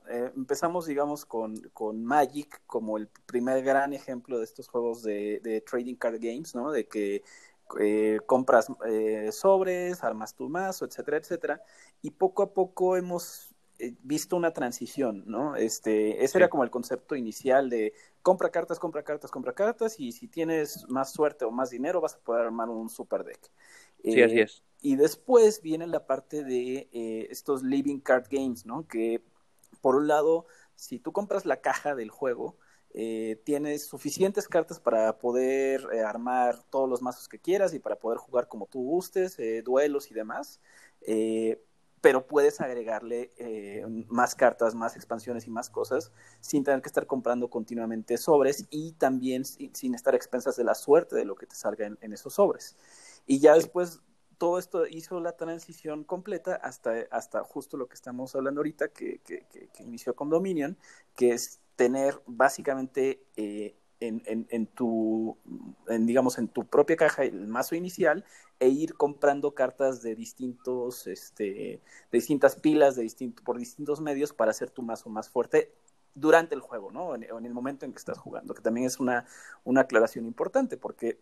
eh, 0.09 0.31
empezamos, 0.35 0.85
digamos, 0.85 1.25
con, 1.25 1.57
con, 1.73 2.03
Magic 2.03 2.61
como 2.65 2.97
el 2.97 3.07
primer 3.25 3.63
gran 3.63 3.93
ejemplo 3.93 4.37
de 4.37 4.45
estos 4.45 4.67
juegos 4.67 5.03
de, 5.03 5.63
trading 5.69 5.95
card 5.95 6.19
games, 6.19 6.55
¿no? 6.55 6.71
De 6.71 6.87
que 6.87 7.23
eh, 7.79 8.19
compras 8.25 8.67
eh, 8.87 9.29
sobres, 9.31 10.03
armas 10.03 10.35
tu 10.35 10.49
mazo, 10.49 10.85
etcétera, 10.85 11.17
etcétera. 11.17 11.61
Y 12.01 12.11
poco 12.11 12.43
a 12.43 12.53
poco 12.53 12.97
hemos 12.97 13.50
visto 14.03 14.35
una 14.35 14.51
transición, 14.51 15.23
¿no? 15.25 15.55
Este, 15.55 16.23
ese 16.23 16.37
era 16.37 16.49
como 16.49 16.63
el 16.63 16.69
concepto 16.69 17.15
inicial 17.15 17.69
de 17.69 17.93
compra 18.21 18.49
cartas, 18.49 18.79
compra 18.79 19.03
cartas, 19.03 19.31
compra 19.31 19.53
cartas, 19.53 19.99
y 19.99 20.11
si 20.11 20.27
tienes 20.27 20.87
más 20.89 21.11
suerte 21.11 21.45
o 21.45 21.51
más 21.51 21.69
dinero 21.69 22.01
vas 22.01 22.15
a 22.15 22.19
poder 22.19 22.45
armar 22.45 22.69
un 22.69 22.89
super 22.89 23.23
deck. 23.23 23.39
Sí, 24.03 24.21
así 24.21 24.39
es. 24.39 24.63
Y 24.81 24.95
después 24.95 25.61
viene 25.61 25.85
la 25.87 26.05
parte 26.05 26.43
de 26.43 26.89
eh, 26.91 27.27
estos 27.29 27.63
living 27.63 27.99
card 27.99 28.25
games, 28.29 28.65
¿no? 28.65 28.87
Que 28.87 29.21
por 29.79 29.95
un 29.95 30.07
lado, 30.07 30.45
si 30.75 30.99
tú 30.99 31.11
compras 31.11 31.45
la 31.45 31.61
caja 31.61 31.95
del 31.95 32.09
juego, 32.09 32.57
eh, 32.93 33.39
tienes 33.45 33.85
suficientes 33.85 34.47
cartas 34.47 34.79
para 34.79 35.17
poder 35.17 35.87
eh, 35.93 36.01
armar 36.01 36.61
todos 36.69 36.89
los 36.89 37.01
mazos 37.01 37.29
que 37.29 37.39
quieras 37.39 37.73
y 37.73 37.79
para 37.79 37.97
poder 37.97 38.17
jugar 38.17 38.47
como 38.47 38.65
tú 38.65 38.81
gustes, 38.83 39.37
duelos 39.63 40.11
y 40.11 40.13
demás. 40.13 40.59
Pero 42.01 42.25
puedes 42.25 42.59
agregarle 42.61 43.31
más 44.09 44.35
cartas, 44.35 44.75
más 44.75 44.95
expansiones 44.95 45.47
y 45.47 45.51
más 45.51 45.69
cosas 45.69 46.11
sin 46.39 46.63
tener 46.63 46.81
que 46.81 46.87
estar 46.87 47.05
comprando 47.05 47.49
continuamente 47.49 48.17
sobres 48.17 48.65
y 48.69 48.93
también 48.93 49.45
sin, 49.45 49.93
estar 49.95 50.15
expensas 50.15 50.55
de 50.55 50.63
la 50.63 50.75
suerte 50.75 51.15
de 51.15 51.25
lo 51.25 51.35
que 51.35 51.45
te 51.45 51.55
salga 51.55 51.85
en 51.85 52.13
esos 52.13 52.33
sobres. 52.33 52.75
Y 53.27 53.39
ya 53.39 53.53
después 53.53 54.01
todo 54.41 54.57
esto 54.57 54.87
hizo 54.87 55.19
la 55.19 55.33
transición 55.33 56.03
completa 56.03 56.55
hasta, 56.55 57.05
hasta 57.11 57.43
justo 57.43 57.77
lo 57.77 57.87
que 57.87 57.93
estamos 57.93 58.33
hablando 58.35 58.61
ahorita, 58.61 58.87
que, 58.87 59.19
que, 59.19 59.45
inició 59.77 60.15
con 60.15 60.31
Dominion, 60.31 60.79
que 61.15 61.33
es 61.33 61.59
tener 61.75 62.19
básicamente 62.25 63.23
eh, 63.35 63.75
en, 64.01 64.21
en, 64.25 64.47
en, 64.49 64.67
tu, 64.67 65.37
digamos, 65.87 66.37
en 66.37 66.49
tu 66.49 66.65
propia 66.65 66.97
caja 66.97 67.23
el 67.23 67.47
mazo 67.47 67.75
inicial 67.75 68.25
e 68.59 68.67
ir 68.67 68.95
comprando 68.95 69.53
cartas 69.53 70.01
de 70.01 70.15
distintos, 70.15 71.07
este, 71.07 71.43
de 71.43 71.81
distintas 72.11 72.55
pilas, 72.55 72.95
de 72.95 73.03
distinto, 73.03 73.43
por 73.43 73.57
distintos 73.57 74.01
medios 74.01 74.33
para 74.33 74.51
hacer 74.51 74.69
tu 74.69 74.81
mazo 74.81 75.09
más 75.09 75.29
fuerte 75.29 75.73
durante 76.13 76.55
el 76.55 76.61
juego, 76.61 76.91
¿no? 76.91 77.15
En, 77.15 77.23
el 77.23 77.53
momento 77.53 77.85
en 77.85 77.93
que 77.93 77.99
estás 77.99 78.17
jugando, 78.17 78.53
que 78.53 78.61
también 78.61 78.85
es 78.85 78.99
una, 78.99 79.25
una 79.63 79.81
aclaración 79.81 80.25
importante, 80.25 80.77
porque 80.77 81.19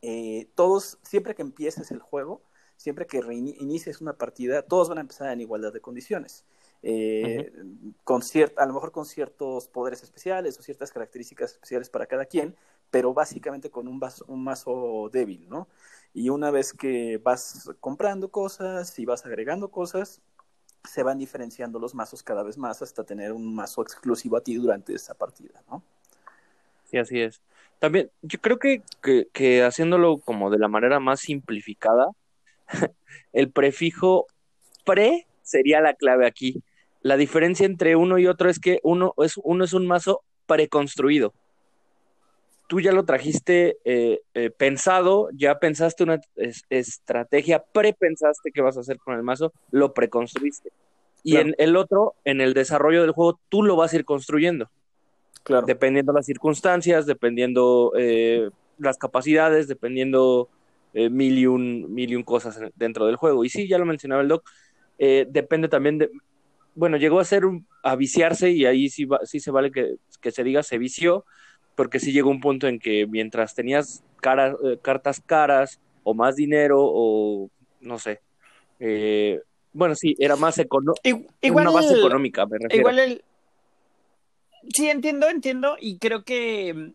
eh, 0.00 0.48
todos, 0.54 0.98
siempre 1.02 1.34
que 1.34 1.42
empieces 1.42 1.90
el 1.90 1.98
juego, 1.98 2.42
siempre 2.76 3.06
que 3.06 3.18
inicies 3.18 4.00
una 4.00 4.14
partida, 4.14 4.62
todos 4.62 4.88
van 4.88 4.98
a 4.98 5.02
empezar 5.02 5.30
en 5.32 5.40
igualdad 5.40 5.72
de 5.72 5.80
condiciones. 5.80 6.44
Eh, 6.84 7.52
con 8.02 8.22
a 8.56 8.66
lo 8.66 8.74
mejor 8.74 8.90
con 8.90 9.06
ciertos 9.06 9.68
poderes 9.68 10.02
especiales 10.02 10.58
o 10.58 10.62
ciertas 10.62 10.90
características 10.90 11.52
especiales 11.52 11.88
para 11.88 12.06
cada 12.06 12.24
quien, 12.24 12.56
pero 12.90 13.14
básicamente 13.14 13.70
con 13.70 13.86
un, 13.86 14.00
un 14.26 14.44
mazo 14.44 15.08
débil, 15.12 15.48
¿no? 15.48 15.68
Y 16.12 16.28
una 16.28 16.50
vez 16.50 16.72
que 16.72 17.18
vas 17.18 17.70
comprando 17.80 18.30
cosas 18.30 18.98
y 18.98 19.04
vas 19.04 19.24
agregando 19.24 19.70
cosas, 19.70 20.20
se 20.84 21.02
van 21.02 21.18
diferenciando 21.18 21.78
los 21.78 21.94
mazos 21.94 22.22
cada 22.22 22.42
vez 22.42 22.58
más 22.58 22.82
hasta 22.82 23.04
tener 23.04 23.32
un 23.32 23.54
mazo 23.54 23.82
exclusivo 23.82 24.36
a 24.36 24.42
ti 24.42 24.56
durante 24.56 24.94
esa 24.94 25.14
partida, 25.14 25.62
¿no? 25.70 25.82
Sí, 26.90 26.98
así 26.98 27.20
es. 27.20 27.40
También, 27.78 28.10
yo 28.20 28.40
creo 28.40 28.58
que, 28.58 28.82
que 29.32 29.62
haciéndolo 29.62 30.18
como 30.18 30.50
de 30.50 30.58
la 30.58 30.68
manera 30.68 31.00
más 31.00 31.20
simplificada, 31.20 32.08
el 33.32 33.50
prefijo 33.50 34.26
pre 34.84 35.26
sería 35.42 35.80
la 35.80 35.94
clave 35.94 36.26
aquí. 36.26 36.62
La 37.02 37.16
diferencia 37.16 37.66
entre 37.66 37.96
uno 37.96 38.18
y 38.18 38.26
otro 38.26 38.48
es 38.48 38.58
que 38.58 38.80
uno 38.82 39.14
es, 39.18 39.34
uno 39.42 39.64
es 39.64 39.72
un 39.72 39.86
mazo 39.86 40.22
preconstruido. 40.46 41.34
Tú 42.68 42.80
ya 42.80 42.92
lo 42.92 43.04
trajiste 43.04 43.76
eh, 43.84 44.20
eh, 44.34 44.50
pensado, 44.50 45.28
ya 45.34 45.58
pensaste 45.58 46.04
una 46.04 46.20
estrategia, 46.70 47.62
prepensaste 47.72 48.50
qué 48.50 48.62
vas 48.62 48.76
a 48.76 48.80
hacer 48.80 48.98
con 48.98 49.14
el 49.14 49.22
mazo, 49.22 49.52
lo 49.70 49.92
preconstruiste. 49.92 50.70
Y 51.24 51.36
en 51.36 51.54
el 51.58 51.76
otro, 51.76 52.14
en 52.24 52.40
el 52.40 52.54
desarrollo 52.54 53.02
del 53.02 53.12
juego, 53.12 53.38
tú 53.48 53.62
lo 53.62 53.76
vas 53.76 53.92
a 53.92 53.96
ir 53.96 54.04
construyendo. 54.04 54.70
Claro. 55.44 55.66
Dependiendo 55.66 56.12
las 56.12 56.26
circunstancias, 56.26 57.06
dependiendo 57.06 57.92
eh, 57.96 58.50
las 58.78 58.96
capacidades, 58.96 59.68
dependiendo 59.68 60.48
eh, 60.94 61.10
mil, 61.10 61.38
y 61.38 61.46
un, 61.46 61.92
mil 61.92 62.10
y 62.10 62.16
un 62.16 62.22
cosas 62.22 62.60
dentro 62.76 63.06
del 63.06 63.16
juego. 63.16 63.44
Y 63.44 63.48
sí, 63.48 63.68
ya 63.68 63.78
lo 63.78 63.86
mencionaba 63.86 64.22
el 64.22 64.28
doc, 64.28 64.44
eh, 64.98 65.26
depende 65.28 65.68
también 65.68 65.98
de, 65.98 66.10
bueno, 66.74 66.96
llegó 66.96 67.20
a 67.20 67.24
ser 67.24 67.42
a 67.82 67.96
viciarse 67.96 68.50
y 68.50 68.64
ahí 68.64 68.88
sí, 68.88 69.06
sí 69.24 69.40
se 69.40 69.50
vale 69.50 69.70
que, 69.70 69.96
se 70.30 70.44
diga 70.44 70.62
se 70.62 70.78
vició, 70.78 71.24
porque 71.74 71.98
sí 71.98 72.12
llegó 72.12 72.30
un 72.30 72.40
punto 72.40 72.68
en 72.68 72.78
que 72.78 73.06
mientras 73.06 73.54
tenías 73.54 74.04
cara, 74.20 74.56
eh, 74.64 74.78
cartas 74.80 75.20
caras 75.20 75.80
o 76.04 76.14
más 76.14 76.36
dinero 76.36 76.78
o 76.80 77.50
no 77.80 77.98
sé, 77.98 78.20
bueno, 79.72 79.94
sí, 79.94 80.14
era 80.18 80.36
más 80.36 80.58
económico, 80.58 81.00
una 81.42 81.70
base 81.70 81.98
económica, 81.98 82.46
me 82.46 82.58
refiero. 82.58 82.80
Igual 82.80 82.98
el... 82.98 83.24
Sí, 84.74 84.88
entiendo, 84.88 85.28
entiendo, 85.28 85.76
y 85.80 85.98
creo 85.98 86.24
que 86.24 86.92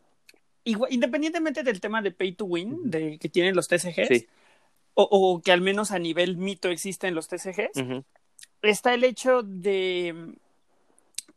independientemente 0.90 1.64
del 1.64 1.80
tema 1.80 2.02
de 2.02 2.12
pay 2.12 2.34
to 2.34 2.46
win 2.46 2.90
de, 2.90 3.18
que 3.20 3.30
tienen 3.30 3.56
los 3.56 3.68
TCGs, 3.68 4.26
o, 4.94 5.42
que 5.44 5.52
al 5.52 5.62
menos 5.62 5.92
a 5.92 6.00
nivel 6.00 6.38
mito 6.38 6.70
existen 6.70 7.14
los 7.14 7.28
TCGs, 7.28 8.04
está 8.62 8.94
el 8.94 9.04
hecho 9.04 9.44
de, 9.44 10.34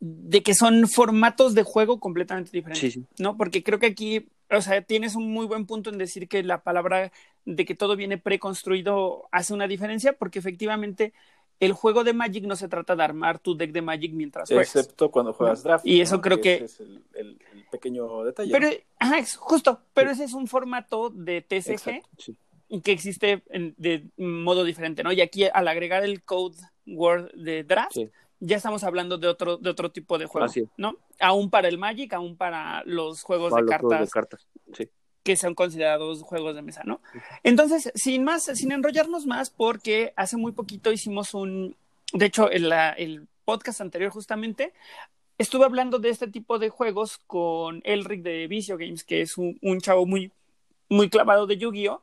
de 0.00 0.42
que 0.42 0.54
son 0.54 0.88
formatos 0.88 1.54
de 1.54 1.62
juego 1.62 2.00
completamente 2.00 2.50
diferentes, 2.52 2.98
¿no? 3.18 3.36
Porque 3.36 3.62
creo 3.62 3.78
que 3.78 3.86
aquí, 3.86 4.28
o 4.50 4.60
sea, 4.62 4.82
tienes 4.82 5.14
un 5.14 5.30
muy 5.30 5.46
buen 5.46 5.66
punto 5.66 5.90
en 5.90 5.98
decir 5.98 6.28
que 6.28 6.42
la 6.42 6.62
palabra 6.62 7.12
de 7.44 7.64
que 7.64 7.74
todo 7.74 7.96
viene 7.96 8.18
preconstruido 8.18 9.28
hace 9.30 9.54
una 9.54 9.68
diferencia, 9.68 10.14
porque 10.14 10.38
efectivamente 10.38 11.12
el 11.60 11.74
juego 11.74 12.04
de 12.04 12.14
Magic 12.14 12.44
no 12.44 12.56
se 12.56 12.68
trata 12.68 12.96
de 12.96 13.02
armar 13.02 13.38
tu 13.38 13.54
deck 13.54 13.72
de 13.72 13.82
Magic 13.82 14.12
mientras 14.14 14.48
juegas. 14.48 14.74
Excepto 14.74 15.10
cuando 15.10 15.34
juegas 15.34 15.62
draft. 15.62 15.86
Y 15.86 16.00
eso 16.00 16.20
creo 16.20 16.40
que... 16.40 16.64
es 16.64 16.80
el, 16.80 17.38
pequeño 17.70 18.24
detalle. 18.24 18.50
Pero, 18.50 18.68
ajá, 18.98 19.18
es 19.18 19.36
justo, 19.36 19.80
pero 19.94 20.10
ese 20.10 20.24
es 20.24 20.32
un 20.32 20.48
formato 20.48 21.08
de 21.10 21.40
TCG 21.40 22.02
que 22.82 22.92
existe 22.92 23.42
de 23.48 24.04
modo 24.16 24.64
diferente, 24.64 25.02
¿no? 25.02 25.12
Y 25.12 25.20
aquí 25.20 25.44
al 25.44 25.68
agregar 25.68 26.04
el 26.04 26.22
code 26.22 26.56
word 26.86 27.32
de 27.32 27.64
draft, 27.64 27.96
ya 28.40 28.56
estamos 28.56 28.84
hablando 28.84 29.18
de 29.18 29.28
otro, 29.28 29.56
de 29.56 29.70
otro 29.70 29.90
tipo 29.90 30.18
de 30.18 30.26
juego, 30.26 30.52
¿no? 30.76 30.96
Aún 31.18 31.50
para 31.50 31.68
el 31.68 31.78
Magic, 31.78 32.12
aún 32.12 32.36
para 32.36 32.82
los 32.84 33.22
juegos, 33.22 33.54
de, 33.54 33.64
cartas, 33.66 33.80
juegos 33.80 34.00
de 34.00 34.10
cartas. 34.10 34.46
Sí 34.72 34.88
que 35.22 35.36
son 35.36 35.54
considerados 35.54 36.22
juegos 36.22 36.54
de 36.54 36.62
mesa, 36.62 36.82
¿no? 36.84 37.00
Entonces, 37.42 37.92
sin 37.94 38.24
más, 38.24 38.44
sin 38.44 38.72
enrollarnos 38.72 39.26
más, 39.26 39.50
porque 39.50 40.12
hace 40.16 40.36
muy 40.36 40.52
poquito 40.52 40.92
hicimos 40.92 41.34
un, 41.34 41.76
de 42.12 42.26
hecho, 42.26 42.50
el, 42.50 42.72
el 42.96 43.26
podcast 43.44 43.80
anterior 43.80 44.10
justamente, 44.10 44.72
estuve 45.38 45.64
hablando 45.64 45.98
de 45.98 46.10
este 46.10 46.28
tipo 46.28 46.58
de 46.58 46.70
juegos 46.70 47.18
con 47.26 47.82
Elric 47.84 48.22
de 48.22 48.46
Vicio 48.46 48.78
Games, 48.78 49.04
que 49.04 49.20
es 49.20 49.36
un, 49.36 49.58
un 49.62 49.80
chavo 49.80 50.06
muy, 50.06 50.32
muy 50.88 51.10
clavado 51.10 51.46
de 51.46 51.58
Yu-Gi-Oh! 51.58 52.02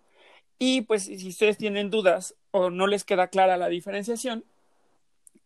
Y 0.60 0.82
pues 0.82 1.04
si 1.04 1.28
ustedes 1.28 1.58
tienen 1.58 1.90
dudas 1.90 2.36
o 2.52 2.70
no 2.70 2.88
les 2.88 3.04
queda 3.04 3.28
clara 3.28 3.58
la 3.58 3.70
diferenciación, 3.70 4.44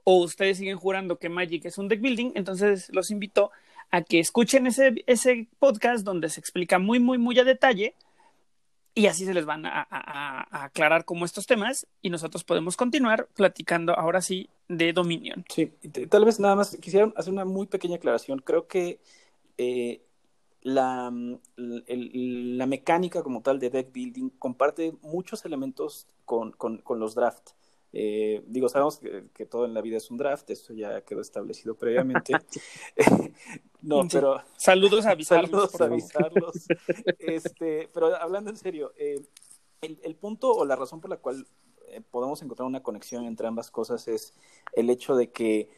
o 0.04 0.18
ustedes 0.18 0.58
siguen 0.58 0.78
jurando 0.78 1.20
que 1.20 1.30
Magic 1.30 1.66
es 1.66 1.78
un 1.78 1.88
deck 1.88 2.02
building, 2.02 2.32
entonces 2.36 2.90
los 2.94 3.12
invito 3.12 3.52
a 3.92 4.02
que 4.02 4.20
escuchen 4.20 4.68
ese, 4.68 5.04
ese 5.06 5.48
podcast 5.60 6.06
donde 6.06 6.30
se 6.30 6.40
explica 6.40 6.80
muy, 6.80 7.00
muy, 7.00 7.18
muy 7.18 7.38
a 7.40 7.44
detalle 7.44 7.96
y 8.94 9.08
así 9.08 9.26
se 9.26 9.34
les 9.34 9.46
van 9.46 9.66
a, 9.66 10.48
aclarar 10.52 11.06
como 11.06 11.26
estos 11.26 11.48
temas 11.48 11.88
y 12.02 12.10
nosotros 12.10 12.44
podemos 12.44 12.76
continuar 12.76 13.28
platicando 13.36 13.98
ahora 13.98 14.22
sí 14.22 14.50
de 14.68 14.92
Dominion. 14.92 15.46
Sí, 15.50 15.72
tal 16.10 16.26
vez 16.26 16.40
nada 16.40 16.56
más 16.56 16.76
quisiera 16.78 17.12
hacer 17.16 17.32
una 17.32 17.46
muy 17.46 17.68
pequeña 17.68 17.96
aclaración. 17.96 18.40
Creo 18.40 18.68
que 18.68 19.00
eh, 19.58 20.02
la, 20.62 21.12
la 21.56 22.66
mecánica 22.66 23.24
como 23.24 23.42
tal 23.42 23.60
de 23.60 23.70
deck 23.70 23.92
building 23.92 24.30
comparte 24.38 24.94
muchos 25.02 25.44
elementos 25.46 26.08
con, 26.26 26.52
con, 26.52 27.00
los 27.00 27.16
draft. 27.16 27.52
Eh, 27.94 28.44
digo, 28.48 28.70
sabemos 28.70 29.02
que, 29.34 29.46
todo 29.46 29.66
en 29.66 29.74
la 29.74 29.82
vida 29.82 29.98
es 29.98 30.10
un 30.12 30.18
draft, 30.18 30.50
eso 30.50 30.74
ya 30.74 31.02
quedó 31.02 31.22
establecido 31.22 31.76
previamente. 31.76 32.34
no, 33.82 34.08
pero. 34.10 34.42
Saludos 34.56 35.06
a 35.06 35.12
avisarlos. 35.12 35.72
Saludos 35.72 35.82
a 35.82 35.86
avisarlos. 35.86 36.68
este, 37.20 37.90
pero 37.94 38.16
hablando 38.16 38.52
en 38.52 38.58
serio, 38.58 38.94
eh, 38.98 39.20
el, 39.82 40.00
el, 40.04 40.16
punto 40.16 40.52
o 40.54 40.64
la 40.64 40.76
razón 40.76 41.02
por 41.02 41.10
la 41.10 41.18
cual 41.18 41.48
eh, 41.88 42.02
podemos 42.12 42.42
encontrar 42.44 42.68
una 42.68 42.84
conexión 42.84 43.26
entre 43.26 43.48
ambas 43.48 43.72
cosas 43.72 44.08
es 44.08 44.34
el 44.74 44.90
hecho 44.90 45.16
de 45.16 45.32
que 45.32 45.70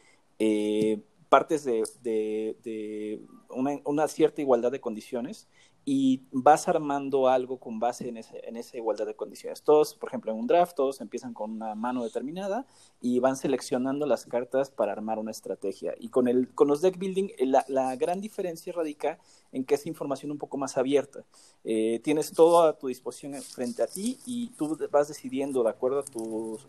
partes 1.34 1.64
de, 1.64 3.20
una, 3.50 4.06
cierta 4.06 4.40
igualdad 4.40 4.70
de 4.70 4.80
condiciones 4.80 5.48
y 5.84 6.22
vas 6.30 6.68
armando 6.68 7.26
algo 7.26 7.58
con 7.58 7.80
base 7.80 8.08
en, 8.08 8.56
esa 8.56 8.76
igualdad 8.76 9.04
de 9.04 9.16
condiciones. 9.16 9.64
Todos, 9.64 9.96
por 9.96 10.10
ejemplo, 10.10 10.30
en 10.30 10.38
un 10.38 10.46
draft, 10.46 10.76
todos 10.76 11.00
empiezan 11.00 11.34
con 11.34 11.50
una 11.50 11.74
mano 11.74 12.04
determinada 12.04 12.66
y 13.00 13.18
van 13.18 13.36
seleccionando 13.36 14.06
las 14.06 14.26
cartas 14.26 14.70
para 14.70 14.92
armar 14.92 15.18
una 15.18 15.32
estrategia. 15.32 15.96
Y 15.98 16.08
con, 16.08 16.26
los 16.68 16.80
deck 16.80 16.98
building, 16.98 17.30
eh, 17.36 17.46
la, 17.66 17.96
gran 17.96 18.20
diferencia 18.20 18.72
radica 18.72 19.18
en 19.50 19.64
que 19.64 19.74
es 19.74 19.86
información 19.86 20.30
un 20.30 20.38
poco 20.38 20.56
más 20.56 20.76
abierta. 20.76 21.24
Eh, 21.64 22.00
tienes 22.04 22.30
todo 22.30 22.62
a 22.62 22.78
tu 22.78 22.86
disposición 22.86 23.34
frente 23.42 23.82
a 23.82 23.88
ti 23.88 24.20
y 24.24 24.50
tú 24.50 24.78
vas 24.92 25.08
decidiendo 25.08 25.64
de 25.64 25.70
acuerdo 25.70 26.04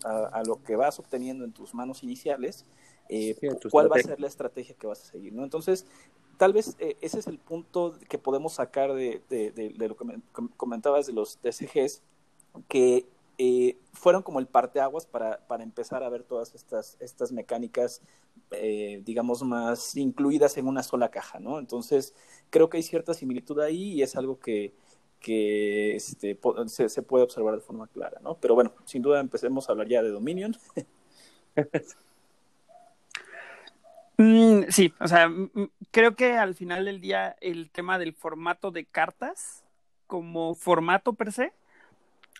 a 0.03 0.41
lo 0.43 0.63
que 0.63 0.75
vas 0.75 0.97
obteniendo 0.97 1.45
en 1.45 1.51
tus 1.51 1.75
manos 1.75 2.01
iniciales 2.01 2.65
eh, 3.09 3.35
cuál 3.71 3.91
va 3.91 3.97
a 3.97 4.03
ser 4.03 4.19
la 4.19 4.27
estrategia 4.27 4.75
que 4.75 4.87
vas 4.87 5.01
a 5.01 5.05
seguir, 5.05 5.33
¿no? 5.33 5.43
Entonces, 5.43 5.85
tal 6.37 6.53
vez 6.53 6.75
eh, 6.79 6.97
ese 7.01 7.19
es 7.19 7.27
el 7.27 7.37
punto 7.37 7.97
que 8.09 8.17
podemos 8.17 8.53
sacar 8.53 8.93
de, 8.93 9.21
lo 9.77 9.95
que 9.95 10.19
comentabas 10.57 11.07
de 11.07 11.13
los 11.13 11.39
DSGs, 11.41 12.01
que 12.67 13.05
eh, 13.37 13.77
fueron 13.93 14.23
como 14.23 14.39
el 14.39 14.47
parteaguas 14.47 15.05
para, 15.05 15.45
para 15.47 15.63
empezar 15.63 16.03
a 16.03 16.09
ver 16.09 16.23
todas 16.23 16.55
estas, 16.55 16.97
estas 16.99 17.31
mecánicas, 17.31 18.01
digamos, 19.03 19.43
más 19.43 19.97
incluidas 19.97 20.57
en 20.57 20.67
una 20.67 20.81
sola 20.81 21.09
caja, 21.09 21.39
¿no? 21.39 21.59
Entonces, 21.59 22.13
creo 22.49 22.69
que 22.69 22.77
hay 22.77 22.83
cierta 22.83 23.13
similitud 23.13 23.59
ahí 23.59 23.93
y 23.93 24.01
es 24.01 24.15
algo 24.15 24.39
que, 24.39 24.73
que 25.19 25.95
este, 25.95 26.39
se, 26.67 26.87
se, 26.87 27.01
puede 27.01 27.23
observar 27.23 27.55
de 27.55 27.61
forma 27.61 27.87
clara, 27.87 28.19
¿no? 28.21 28.37
Pero 28.39 28.55
bueno, 28.55 28.73
sin 28.85 29.01
duda 29.01 29.19
empecemos 29.19 29.67
a 29.67 29.73
hablar 29.73 29.89
ya 29.89 30.03
de 30.03 30.09
Dominion. 30.09 30.55
Mm, 34.17 34.63
sí, 34.69 34.93
o 34.99 35.07
sea, 35.07 35.29
creo 35.91 36.15
que 36.15 36.33
al 36.37 36.55
final 36.55 36.85
del 36.85 37.01
día 37.01 37.35
el 37.41 37.69
tema 37.71 37.99
del 37.99 38.13
formato 38.13 38.71
de 38.71 38.85
cartas 38.85 39.63
como 40.07 40.55
formato 40.55 41.13
per 41.13 41.31
se 41.31 41.53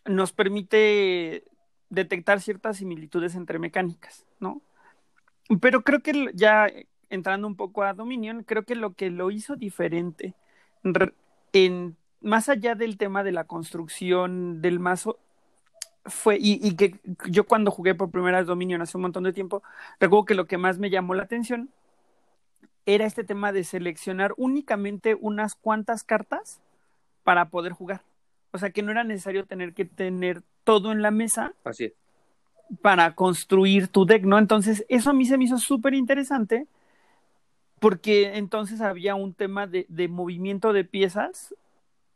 nos 0.06 0.32
permite 0.32 1.44
detectar 1.90 2.42
ciertas 2.42 2.78
similitudes 2.78 3.36
entre 3.36 3.60
mecánicas, 3.60 4.26
¿no? 4.40 4.62
Pero 5.62 5.82
creo 5.84 6.02
que 6.02 6.32
ya 6.34 6.68
entrando 7.10 7.48
un 7.48 7.56
poco 7.56 7.84
a 7.84 7.94
Dominion, 7.94 8.44
creo 8.44 8.64
que 8.64 8.76
lo 8.76 8.94
que 8.94 9.10
lo 9.10 9.32
hizo 9.32 9.56
diferente 9.56 10.34
en 11.54 11.98
más 12.22 12.50
allá 12.50 12.76
del 12.76 12.98
tema 12.98 13.24
de 13.24 13.32
la 13.32 13.46
construcción 13.46 14.62
del 14.62 14.80
mazo 14.80 15.20
fue, 16.06 16.38
y, 16.40 16.76
que 16.76 17.00
yo 17.30 17.46
cuando 17.46 17.72
jugué 17.72 17.96
por 17.96 18.12
primera 18.12 18.38
vez 18.38 18.48
Dominion 18.48 18.82
hace 18.82 18.98
un 18.98 19.04
montón 19.04 19.24
de 19.24 19.34
tiempo, 19.34 19.64
recuerdo 20.00 20.26
que 20.26 20.36
lo 20.36 20.46
que 20.46 20.58
más 20.58 20.78
me 20.78 20.90
llamó 20.90 21.16
la 21.16 21.24
atención 21.24 21.70
era 22.86 23.06
este 23.06 23.24
tema 23.24 23.52
de 23.52 23.64
seleccionar 23.64 24.34
únicamente 24.38 25.16
unas 25.16 25.56
cuantas 25.56 26.04
cartas 26.04 26.62
para 27.24 27.50
poder 27.50 27.74
jugar. 27.74 28.02
O 28.52 28.58
sea 28.58 28.70
que 28.70 28.84
no 28.84 28.92
era 28.92 29.04
necesario 29.04 29.46
tener 29.46 29.74
que 29.74 29.86
tener 29.86 30.44
todo 30.64 30.92
en 30.92 31.02
la 31.02 31.12
mesa. 31.12 31.54
Así 31.64 31.94
Para 32.82 33.16
construir 33.16 33.88
tu 33.88 34.06
deck, 34.06 34.24
¿no? 34.24 34.38
Entonces, 34.38 34.86
eso 34.88 35.10
a 35.10 35.14
mí 35.14 35.26
se 35.26 35.38
me 35.38 35.46
hizo 35.46 35.58
súper 35.58 35.96
interesante 35.96 36.68
porque 37.80 38.38
entonces 38.38 38.82
había 38.82 39.16
un 39.16 39.34
tema 39.34 39.68
de, 39.68 39.86
de 39.90 40.08
movimiento 40.08 40.72
de 40.72 40.86
piezas 40.86 41.54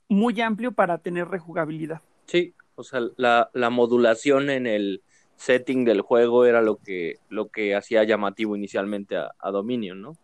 muy 0.07 0.39
amplio 0.41 0.71
para 0.71 0.99
tener 0.99 1.27
rejugabilidad. 1.27 2.01
Sí, 2.25 2.53
o 2.79 2.83
sea, 2.83 3.01
la, 3.17 3.49
la 3.53 3.69
modulación 3.69 4.49
en 4.49 4.65
el 4.65 5.03
setting 5.39 5.85
del 5.85 6.01
juego 6.01 6.45
era 6.45 6.61
lo 6.61 6.77
que, 6.77 7.19
lo 7.29 7.49
que 7.49 7.75
hacía 7.75 8.03
llamativo 8.03 8.55
inicialmente 8.55 9.15
a, 9.15 9.51
Dominion, 9.51 10.01
¿no? 10.01 10.17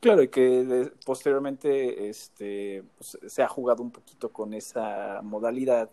Claro, 0.00 0.22
y 0.22 0.28
que 0.28 0.90
posteriormente 1.04 2.08
este, 2.08 2.82
pues, 2.96 3.18
se 3.26 3.42
ha 3.42 3.48
jugado 3.48 3.82
un 3.82 3.90
poquito 3.90 4.32
con 4.32 4.54
esa 4.54 5.20
modalidad 5.22 5.90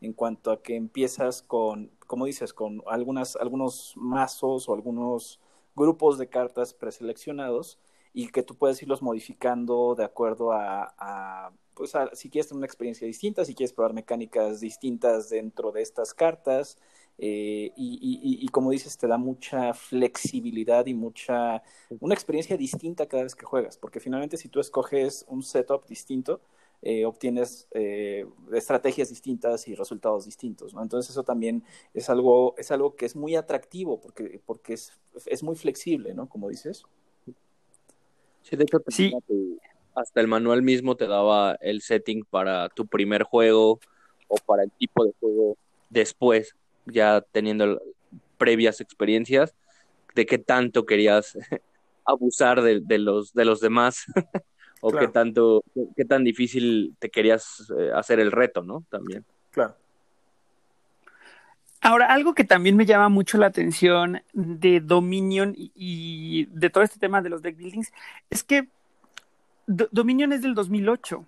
en 0.00 0.14
cuanto 0.14 0.50
a 0.50 0.62
que 0.62 0.74
empiezas 0.74 1.42
con, 1.42 1.90
como 2.06 2.26
dices, 2.26 2.52
con 2.52 2.82
algunas, 2.86 3.36
algunos 3.36 3.92
mazos 3.96 4.68
o 4.68 4.74
algunos 4.74 5.38
grupos 5.76 6.18
de 6.18 6.28
cartas 6.28 6.74
preseleccionados 6.74 7.78
y 8.12 8.28
que 8.28 8.42
tú 8.42 8.56
puedes 8.56 8.82
irlos 8.82 9.00
modificando 9.00 9.94
de 9.94 10.04
acuerdo 10.04 10.52
a 10.52 11.52
pues 11.74 11.92
si 12.14 12.28
quieres 12.28 12.48
tener 12.48 12.58
una 12.58 12.66
experiencia 12.66 13.06
distinta, 13.06 13.44
si 13.44 13.54
quieres 13.54 13.72
probar 13.72 13.92
mecánicas 13.92 14.60
distintas 14.60 15.30
dentro 15.30 15.72
de 15.72 15.82
estas 15.82 16.14
cartas, 16.14 16.76
eh, 17.18 17.72
y, 17.76 18.48
como 18.48 18.70
dices, 18.70 18.96
te 18.98 19.06
da 19.06 19.16
mucha 19.16 19.74
flexibilidad 19.74 20.86
y 20.86 20.94
mucha, 20.94 21.62
una 22.00 22.14
experiencia 22.14 22.56
distinta 22.56 23.06
cada 23.06 23.22
vez 23.22 23.34
que 23.34 23.44
juegas, 23.44 23.76
porque 23.76 24.00
finalmente 24.00 24.36
si 24.36 24.48
tú 24.48 24.60
escoges 24.60 25.24
un 25.28 25.42
setup 25.42 25.86
distinto, 25.86 26.40
eh, 26.84 27.04
obtienes 27.04 27.68
eh, 27.72 28.26
estrategias 28.52 29.08
distintas 29.08 29.68
y 29.68 29.76
resultados 29.76 30.24
distintos, 30.24 30.74
¿no? 30.74 30.82
Entonces 30.82 31.10
eso 31.12 31.22
también 31.22 31.62
es 31.94 32.10
algo, 32.10 32.56
es 32.58 32.72
algo 32.72 32.96
que 32.96 33.06
es 33.06 33.14
muy 33.14 33.36
atractivo 33.36 34.00
porque, 34.00 34.40
porque 34.44 34.74
es, 34.74 34.92
es 35.26 35.44
muy 35.44 35.54
flexible, 35.54 36.12
¿no? 36.12 36.28
Como 36.28 36.48
dices. 36.48 36.82
Sí, 38.42 38.56
de 38.56 38.64
hecho, 38.64 38.82
sí 38.88 39.12
hasta 39.94 40.20
el 40.20 40.28
manual 40.28 40.62
mismo 40.62 40.96
te 40.96 41.06
daba 41.06 41.56
el 41.60 41.82
setting 41.82 42.24
para 42.24 42.68
tu 42.68 42.86
primer 42.86 43.22
juego 43.22 43.80
o 44.28 44.36
para 44.46 44.62
el 44.62 44.70
tipo 44.70 45.04
de 45.04 45.12
juego 45.20 45.56
después, 45.90 46.56
ya 46.86 47.20
teniendo 47.32 47.80
previas 48.38 48.80
experiencias, 48.80 49.54
de 50.14 50.26
qué 50.26 50.38
tanto 50.38 50.86
querías 50.86 51.36
abusar 52.04 52.62
de, 52.62 52.98
los, 52.98 53.32
de 53.32 53.44
los 53.44 53.60
demás 53.60 54.06
o 54.80 54.90
qué 54.90 55.08
tanto, 55.08 55.62
qué 55.96 56.04
tan 56.04 56.24
difícil 56.24 56.96
te 56.98 57.10
querías 57.10 57.72
eh, 57.78 57.90
hacer 57.94 58.18
el 58.20 58.32
reto, 58.32 58.62
¿no? 58.62 58.84
También. 58.90 59.24
Claro. 59.50 59.76
Ahora, 61.80 62.06
algo 62.06 62.34
que 62.34 62.44
también 62.44 62.76
me 62.76 62.86
llama 62.86 63.08
mucho 63.08 63.38
la 63.38 63.46
atención 63.46 64.22
de 64.32 64.80
Dominion 64.80 65.52
y, 65.56 65.72
y 65.74 66.44
de 66.46 66.70
todo 66.70 66.84
este 66.84 67.00
tema 67.00 67.22
de 67.22 67.28
los 67.28 67.42
deck 67.42 67.56
buildings 67.56 67.92
es 68.30 68.44
que 68.44 68.68
Dominion 69.90 70.32
es 70.32 70.42
del 70.42 70.54
2008. 70.54 71.26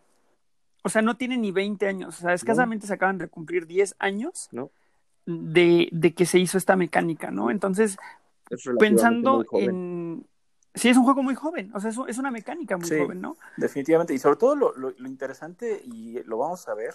O 0.82 0.88
sea, 0.88 1.02
no 1.02 1.16
tiene 1.16 1.36
ni 1.36 1.50
20 1.50 1.86
años. 1.86 2.18
O 2.18 2.20
sea, 2.22 2.34
escasamente 2.34 2.86
se 2.86 2.94
acaban 2.94 3.18
de 3.18 3.28
cumplir 3.28 3.66
10 3.66 3.96
años 3.98 4.50
de, 5.26 5.88
de, 5.90 6.14
que 6.14 6.26
se 6.26 6.38
hizo 6.38 6.58
esta 6.58 6.76
mecánica, 6.76 7.30
¿no? 7.30 7.50
Entonces, 7.50 7.96
pensando 8.78 9.44
en... 9.52 10.26
Sí, 10.74 10.88
es 10.88 10.96
un 10.96 11.04
juego 11.04 11.22
muy 11.22 11.36
joven, 11.36 11.70
o 11.72 11.78
sea, 11.78 11.90
es, 11.90 11.96
es 12.08 12.18
una 12.18 12.32
mecánica 12.32 12.76
muy 12.76 12.88
joven, 12.88 13.20
¿no? 13.20 13.36
Definitivamente, 13.56 14.12
y 14.12 14.18
sobre 14.18 14.36
todo 14.36 14.56
lo, 14.56 14.76
lo, 14.76 14.90
lo 14.90 15.08
interesante, 15.08 15.80
y 15.84 16.20
lo 16.24 16.38
vamos 16.38 16.68
a 16.68 16.74
ver, 16.74 16.94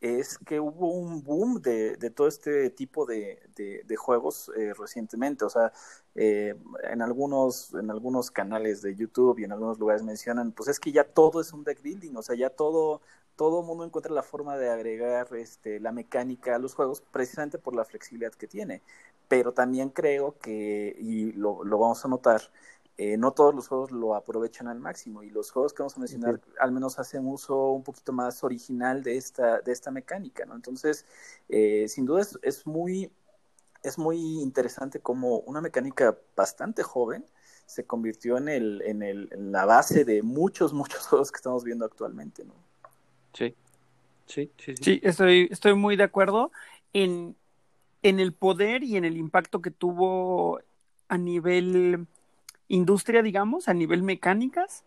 es 0.00 0.38
que 0.38 0.60
hubo 0.60 0.92
un 0.94 1.22
boom 1.22 1.60
de, 1.60 1.96
de 1.96 2.10
todo 2.10 2.26
este 2.26 2.70
tipo 2.70 3.04
de, 3.04 3.38
de, 3.54 3.96
juegos 3.96 4.50
eh, 4.56 4.72
recientemente. 4.74 5.44
O 5.44 5.50
sea, 5.50 5.72
eh, 6.14 6.54
en, 6.84 7.02
algunos, 7.02 7.74
en 7.74 7.90
algunos 7.90 8.30
canales 8.30 8.80
de 8.82 8.96
YouTube 8.96 9.38
y 9.38 9.44
en 9.44 9.52
algunos 9.52 9.78
lugares 9.78 10.02
mencionan, 10.02 10.52
pues 10.52 10.68
es 10.68 10.80
que 10.80 10.92
ya 10.92 11.04
todo 11.04 11.40
es 11.40 11.52
un 11.52 11.64
deck 11.64 11.82
building, 11.82 12.16
o 12.16 12.22
sea, 12.22 12.34
ya 12.34 12.50
todo, 12.50 13.02
todo 13.36 13.62
mundo 13.62 13.84
encuentra 13.84 14.12
la 14.14 14.22
forma 14.22 14.56
de 14.56 14.70
agregar 14.70 15.28
este, 15.36 15.80
la 15.80 15.92
mecánica 15.92 16.56
a 16.56 16.58
los 16.58 16.74
juegos 16.74 17.02
precisamente 17.12 17.58
por 17.58 17.74
la 17.76 17.84
flexibilidad 17.84 18.32
que 18.32 18.46
tiene. 18.46 18.82
Pero 19.28 19.52
también 19.52 19.90
creo 19.90 20.38
que, 20.38 20.96
y 20.98 21.32
lo, 21.32 21.62
lo 21.64 21.78
vamos 21.78 22.04
a 22.04 22.08
notar, 22.08 22.42
eh, 23.02 23.16
no 23.16 23.32
todos 23.32 23.54
los 23.54 23.66
juegos 23.66 23.92
lo 23.92 24.14
aprovechan 24.14 24.68
al 24.68 24.78
máximo 24.78 25.22
y 25.22 25.30
los 25.30 25.50
juegos 25.50 25.72
que 25.72 25.82
vamos 25.82 25.96
a 25.96 26.00
mencionar 26.00 26.38
al 26.58 26.70
menos 26.70 26.98
hacen 26.98 27.26
uso 27.26 27.70
un 27.70 27.82
poquito 27.82 28.12
más 28.12 28.44
original 28.44 29.02
de 29.02 29.16
esta, 29.16 29.62
de 29.62 29.72
esta 29.72 29.90
mecánica, 29.90 30.44
¿no? 30.44 30.54
Entonces, 30.54 31.06
eh, 31.48 31.88
sin 31.88 32.04
duda 32.04 32.26
es, 32.42 32.66
muy, 32.66 33.10
es 33.82 33.96
muy 33.96 34.42
interesante 34.42 35.00
como 35.00 35.38
una 35.38 35.62
mecánica 35.62 36.18
bastante 36.36 36.82
joven 36.82 37.24
se 37.64 37.86
convirtió 37.86 38.36
en, 38.36 38.50
el, 38.50 38.82
en, 38.82 39.02
el, 39.02 39.30
en 39.32 39.50
la 39.50 39.64
base 39.64 40.04
de 40.04 40.22
muchos, 40.22 40.74
muchos 40.74 40.98
juegos 41.08 41.32
que 41.32 41.36
estamos 41.36 41.64
viendo 41.64 41.86
actualmente, 41.86 42.44
¿no? 42.44 42.52
Sí, 43.32 43.54
sí, 44.26 44.50
sí. 44.58 44.76
Sí, 44.76 44.84
sí 44.84 45.00
estoy, 45.02 45.48
estoy 45.50 45.72
muy 45.72 45.96
de 45.96 46.04
acuerdo 46.04 46.52
en, 46.92 47.34
en 48.02 48.20
el 48.20 48.34
poder 48.34 48.82
y 48.82 48.98
en 48.98 49.06
el 49.06 49.16
impacto 49.16 49.62
que 49.62 49.70
tuvo 49.70 50.60
a 51.08 51.16
nivel 51.16 52.06
industria, 52.70 53.22
digamos, 53.22 53.68
a 53.68 53.74
nivel 53.74 54.02
mecánicas, 54.02 54.84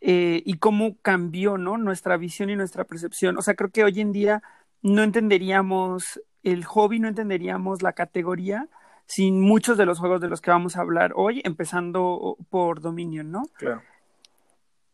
eh, 0.00 0.42
y 0.44 0.58
cómo 0.58 0.96
cambió, 1.02 1.58
¿no? 1.58 1.78
Nuestra 1.78 2.16
visión 2.16 2.50
y 2.50 2.56
nuestra 2.56 2.84
percepción. 2.84 3.38
O 3.38 3.42
sea, 3.42 3.54
creo 3.54 3.70
que 3.70 3.82
hoy 3.82 4.00
en 4.00 4.12
día 4.12 4.42
no 4.82 5.02
entenderíamos 5.02 6.20
el 6.42 6.64
hobby, 6.64 7.00
no 7.00 7.08
entenderíamos 7.08 7.82
la 7.82 7.92
categoría 7.92 8.68
sin 9.06 9.40
muchos 9.40 9.78
de 9.78 9.86
los 9.86 9.98
juegos 9.98 10.20
de 10.20 10.28
los 10.28 10.40
que 10.40 10.50
vamos 10.50 10.76
a 10.76 10.80
hablar 10.80 11.12
hoy, 11.16 11.40
empezando 11.44 12.36
por 12.50 12.80
Dominion, 12.80 13.30
¿no? 13.30 13.44
Claro. 13.54 13.82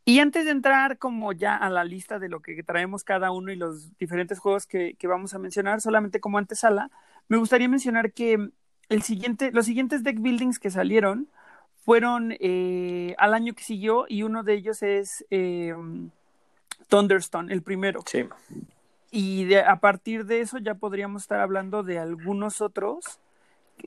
Y 0.04 0.20
antes 0.20 0.44
de 0.44 0.50
entrar 0.50 0.98
como 0.98 1.32
ya 1.32 1.56
a 1.56 1.70
la 1.70 1.84
lista 1.84 2.18
de 2.18 2.28
lo 2.28 2.40
que 2.40 2.62
traemos 2.62 3.04
cada 3.04 3.30
uno 3.30 3.52
y 3.52 3.56
los 3.56 3.96
diferentes 3.98 4.38
juegos 4.38 4.66
que, 4.66 4.94
que 4.94 5.06
vamos 5.06 5.34
a 5.34 5.38
mencionar, 5.38 5.80
solamente 5.80 6.20
como 6.20 6.38
antesala, 6.38 6.90
me 7.28 7.36
gustaría 7.36 7.68
mencionar 7.68 8.12
que 8.12 8.50
el 8.88 9.02
siguiente, 9.02 9.50
los 9.52 9.66
siguientes 9.66 10.02
deck 10.02 10.18
buildings 10.20 10.58
que 10.58 10.70
salieron 10.70 11.28
fueron 11.84 12.34
eh, 12.40 13.14
al 13.18 13.34
año 13.34 13.54
que 13.54 13.64
siguió 13.64 14.06
y 14.08 14.22
uno 14.22 14.42
de 14.42 14.54
ellos 14.54 14.82
es 14.82 15.24
eh, 15.30 15.74
Thunderstone, 16.88 17.52
el 17.52 17.62
primero. 17.62 18.00
Sí. 18.06 18.28
Y 19.10 19.44
de, 19.44 19.60
a 19.60 19.80
partir 19.80 20.24
de 20.24 20.40
eso 20.40 20.58
ya 20.58 20.74
podríamos 20.74 21.22
estar 21.22 21.40
hablando 21.40 21.82
de 21.82 21.98
algunos 21.98 22.60
otros. 22.60 23.18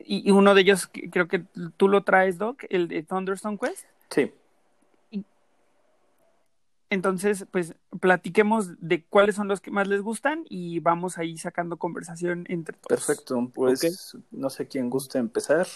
Y, 0.04 0.28
y, 0.28 0.32
uno 0.32 0.54
de 0.54 0.62
ellos, 0.62 0.90
creo 1.12 1.28
que 1.28 1.46
tú 1.78 1.88
lo 1.88 2.04
traes, 2.04 2.38
Doc, 2.38 2.64
el 2.70 2.88
de 2.88 3.04
Thunderstone 3.04 3.58
Quest. 3.58 3.86
Sí. 4.10 4.32
Entonces, 6.90 7.46
pues 7.52 7.74
platiquemos 8.00 8.80
de 8.80 9.04
cuáles 9.04 9.36
son 9.36 9.48
los 9.48 9.60
que 9.60 9.72
más 9.72 9.88
les 9.88 10.02
gustan 10.02 10.46
y 10.50 10.80
vamos 10.80 11.18
ahí 11.18 11.38
sacando 11.38 11.78
conversación 11.78 12.46
entre 12.48 12.78
todos. 12.78 12.88
Perfecto, 12.88 13.52
pues 13.54 13.80
okay. 13.80 14.24
no 14.32 14.50
sé 14.50 14.68
quién 14.68 14.90
gusta 14.90 15.18
empezar. 15.18 15.68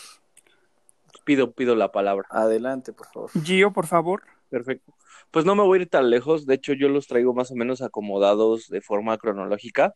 Pido, 1.29 1.51
pido 1.51 1.75
la 1.75 1.91
palabra. 1.91 2.27
Adelante, 2.31 2.91
por 2.91 3.05
favor. 3.05 3.29
Gio, 3.43 3.71
por 3.71 3.85
favor. 3.85 4.23
Perfecto. 4.49 4.95
Pues 5.29 5.45
no 5.45 5.53
me 5.53 5.61
voy 5.61 5.77
a 5.77 5.81
ir 5.83 5.87
tan 5.87 6.09
lejos, 6.09 6.47
de 6.47 6.55
hecho 6.55 6.73
yo 6.73 6.89
los 6.89 7.05
traigo 7.05 7.35
más 7.35 7.51
o 7.51 7.55
menos 7.55 7.83
acomodados 7.83 8.67
de 8.67 8.81
forma 8.81 9.15
cronológica. 9.19 9.93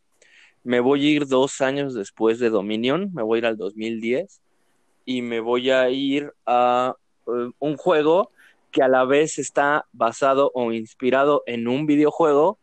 Me 0.62 0.80
voy 0.80 1.08
a 1.08 1.10
ir 1.10 1.26
dos 1.26 1.60
años 1.62 1.96
después 1.96 2.38
de 2.38 2.52
Dominion, 2.52 3.10
me 3.16 3.24
voy 3.24 3.38
a 3.38 3.40
ir 3.40 3.46
al 3.48 3.58
2010 3.58 4.42
y 5.06 5.24
me 5.24 5.40
voy 5.40 5.72
a 5.72 5.90
ir 5.90 6.32
a 6.46 6.94
uh, 7.26 7.50
un 7.58 7.78
juego 7.78 8.30
que 8.70 8.84
a 8.84 8.88
la 8.88 9.04
vez 9.04 9.40
está 9.40 9.88
basado 9.92 10.52
o 10.54 10.72
inspirado 10.72 11.42
en 11.48 11.68
un 11.68 11.88
videojuego, 11.88 12.60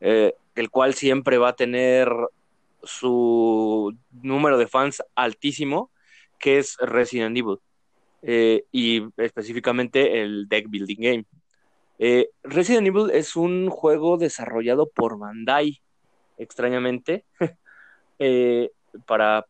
eh, 0.00 0.34
el 0.54 0.68
cual 0.68 0.92
siempre 0.92 1.38
va 1.38 1.48
a 1.48 1.56
tener 1.56 2.12
su 2.82 3.96
número 4.10 4.58
de 4.58 4.68
fans 4.68 5.02
altísimo, 5.14 5.90
que 6.38 6.58
es 6.58 6.76
Resident 6.76 7.34
Evil, 7.38 7.56
eh, 8.22 8.64
y 8.72 9.02
específicamente 9.16 10.22
el 10.22 10.48
deck 10.48 10.68
building 10.68 11.00
game. 11.00 11.24
Eh, 11.98 12.30
Resident 12.42 12.86
Evil 12.86 13.10
es 13.12 13.36
un 13.36 13.68
juego 13.68 14.16
desarrollado 14.16 14.88
por 14.88 15.18
Bandai, 15.18 15.80
extrañamente, 16.38 17.24
para 19.06 19.46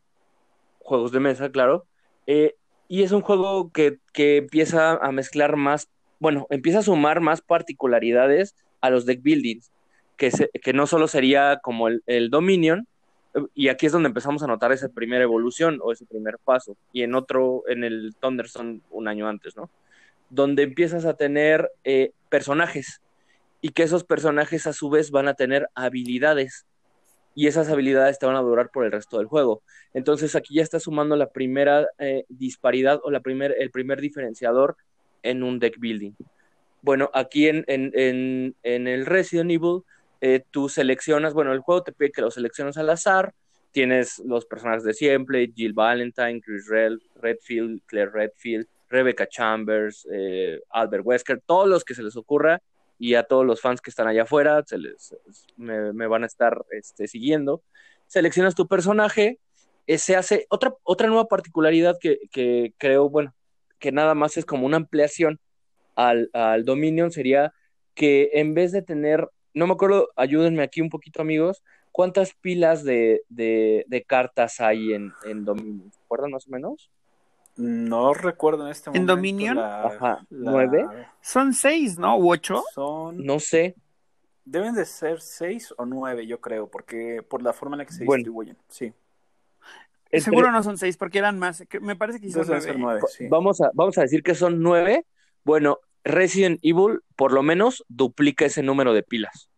juegos 0.80 1.12
de 1.12 1.20
mesa, 1.20 1.50
claro. 1.50 1.86
Y 2.92 3.02
es 3.02 3.12
un 3.12 3.22
juego 3.22 3.70
que, 3.72 4.00
que, 4.12 4.36
empieza 4.36 4.92
a 4.92 5.12
mezclar 5.12 5.56
más, 5.56 5.88
bueno, 6.18 6.46
empieza 6.50 6.80
a 6.80 6.82
sumar 6.82 7.22
más 7.22 7.40
particularidades 7.40 8.54
a 8.82 8.90
los 8.90 9.06
deck 9.06 9.22
buildings, 9.22 9.72
que, 10.18 10.30
se, 10.30 10.50
que 10.62 10.74
no 10.74 10.86
solo 10.86 11.08
sería 11.08 11.58
como 11.62 11.88
el, 11.88 12.02
el, 12.04 12.28
Dominion, 12.28 12.86
y 13.54 13.68
aquí 13.68 13.86
es 13.86 13.92
donde 13.92 14.08
empezamos 14.08 14.42
a 14.42 14.46
notar 14.46 14.72
esa 14.72 14.88
primera 14.88 15.24
evolución 15.24 15.78
o 15.82 15.92
ese 15.92 16.06
primer 16.06 16.38
paso, 16.38 16.76
y 16.92 17.02
en 17.02 17.14
otro, 17.14 17.62
en 17.68 17.84
el 17.84 18.14
Thunderstone 18.20 18.80
un 18.90 19.08
año 19.08 19.28
antes, 19.28 19.56
¿no? 19.56 19.70
Donde 20.30 20.62
empiezas 20.62 21.04
a 21.04 21.14
tener 21.14 21.70
eh, 21.84 22.12
personajes, 22.28 23.00
y 23.64 23.68
que 23.68 23.84
esos 23.84 24.02
personajes 24.02 24.66
a 24.66 24.72
su 24.72 24.90
vez 24.90 25.12
van 25.12 25.28
a 25.28 25.34
tener 25.34 25.68
habilidades 25.76 26.66
y 27.34 27.46
esas 27.46 27.70
habilidades 27.70 28.18
te 28.18 28.26
van 28.26 28.34
a 28.34 28.40
durar 28.40 28.70
por 28.70 28.84
el 28.84 28.90
resto 28.90 29.18
del 29.18 29.28
juego. 29.28 29.62
Entonces 29.94 30.34
aquí 30.34 30.56
ya 30.56 30.62
está 30.62 30.80
sumando 30.80 31.14
la 31.14 31.30
primera 31.30 31.86
eh, 31.98 32.24
disparidad 32.28 33.00
o 33.04 33.10
la 33.12 33.20
primer, 33.20 33.54
el 33.56 33.70
primer 33.70 34.00
diferenciador 34.00 34.76
en 35.22 35.44
un 35.44 35.60
deck 35.60 35.78
building. 35.78 36.12
Bueno, 36.82 37.08
aquí 37.14 37.46
en, 37.46 37.64
en, 37.68 37.92
en, 37.94 38.56
en 38.64 38.88
el 38.88 39.06
Resident 39.06 39.52
Evil, 39.52 39.82
eh, 40.22 40.44
tú 40.52 40.68
seleccionas, 40.68 41.34
bueno, 41.34 41.52
el 41.52 41.60
juego 41.60 41.82
te 41.82 41.92
pide 41.92 42.12
que 42.12 42.22
lo 42.22 42.30
selecciones 42.30 42.76
al 42.78 42.88
azar, 42.90 43.34
tienes 43.72 44.20
los 44.20 44.46
personajes 44.46 44.84
de 44.84 44.94
siempre, 44.94 45.50
Jill 45.52 45.72
Valentine, 45.72 46.40
Chris 46.40 46.68
Red, 46.68 46.92
Redfield, 47.16 47.82
Claire 47.86 48.10
Redfield, 48.10 48.68
Rebecca 48.88 49.26
Chambers, 49.26 50.06
eh, 50.12 50.60
Albert 50.70 51.04
Wesker, 51.04 51.42
todos 51.44 51.68
los 51.68 51.84
que 51.84 51.94
se 51.94 52.04
les 52.04 52.16
ocurra, 52.16 52.62
y 53.00 53.14
a 53.14 53.24
todos 53.24 53.44
los 53.44 53.60
fans 53.60 53.80
que 53.80 53.90
están 53.90 54.06
allá 54.06 54.22
afuera, 54.22 54.62
se 54.64 54.78
les, 54.78 55.16
me, 55.56 55.92
me 55.92 56.06
van 56.06 56.22
a 56.22 56.26
estar 56.26 56.64
este, 56.70 57.08
siguiendo. 57.08 57.64
Seleccionas 58.06 58.54
tu 58.54 58.68
personaje, 58.68 59.40
eh, 59.88 59.98
se 59.98 60.14
hace 60.14 60.46
otra, 60.50 60.72
otra 60.84 61.08
nueva 61.08 61.26
particularidad 61.26 61.96
que, 62.00 62.18
que, 62.30 62.74
creo, 62.78 63.10
bueno, 63.10 63.34
que 63.80 63.90
nada 63.90 64.14
más 64.14 64.36
es 64.36 64.44
como 64.44 64.66
una 64.66 64.76
ampliación 64.76 65.40
al, 65.96 66.30
al 66.32 66.64
Dominion, 66.64 67.10
sería 67.10 67.52
que 67.94 68.30
en 68.34 68.54
vez 68.54 68.70
de 68.70 68.82
tener, 68.82 69.28
no 69.54 69.66
me 69.66 69.72
acuerdo, 69.72 70.08
ayúdenme 70.16 70.62
aquí 70.62 70.80
un 70.80 70.90
poquito 70.90 71.22
amigos, 71.22 71.62
¿cuántas 71.90 72.34
pilas 72.34 72.84
de, 72.84 73.22
de, 73.28 73.84
de 73.86 74.02
cartas 74.02 74.60
hay 74.60 74.94
en, 74.94 75.12
en 75.24 75.44
Dominion? 75.44 75.92
¿Se 75.92 76.00
acuerdan 76.04 76.30
más 76.30 76.46
o 76.46 76.50
menos? 76.50 76.90
No 77.56 78.14
recuerdo 78.14 78.64
en 78.64 78.72
este 78.72 78.88
momento. 78.88 79.00
¿En 79.02 79.06
Dominion? 79.06 79.56
La, 79.56 79.86
Ajá, 79.86 80.26
¿nueve? 80.30 80.84
La... 80.84 81.12
Son 81.20 81.52
seis, 81.52 81.98
¿no? 81.98 82.16
¿U 82.16 82.32
ocho? 82.32 82.62
Son... 82.72 83.22
No 83.24 83.38
sé. 83.38 83.74
Deben 84.44 84.74
de 84.74 84.86
ser 84.86 85.20
seis 85.20 85.72
o 85.76 85.84
nueve, 85.84 86.26
yo 86.26 86.40
creo, 86.40 86.68
porque 86.68 87.22
por 87.22 87.42
la 87.42 87.52
forma 87.52 87.76
en 87.76 87.78
la 87.78 87.84
que 87.84 87.92
se 87.92 88.04
bueno. 88.04 88.20
distribuyen, 88.20 88.56
sí. 88.68 88.92
Entre... 90.06 90.20
Seguro 90.20 90.50
no 90.50 90.62
son 90.62 90.78
seis, 90.78 90.96
porque 90.96 91.18
eran 91.18 91.38
más. 91.38 91.62
Me 91.80 91.94
parece 91.94 92.20
que 92.20 92.30
son 92.30 92.46
nueve. 92.46 92.74
nueve 92.76 93.00
sí. 93.08 93.28
vamos, 93.28 93.60
a, 93.60 93.70
vamos 93.72 93.96
a 93.98 94.02
decir 94.02 94.22
que 94.22 94.34
son 94.34 94.60
nueve. 94.62 95.06
Bueno, 95.44 95.78
Resident 96.04 96.58
Evil 96.62 97.00
por 97.16 97.32
lo 97.32 97.42
menos 97.42 97.84
duplica 97.88 98.46
ese 98.46 98.62
número 98.62 98.92
de 98.92 99.02
pilas. 99.02 99.48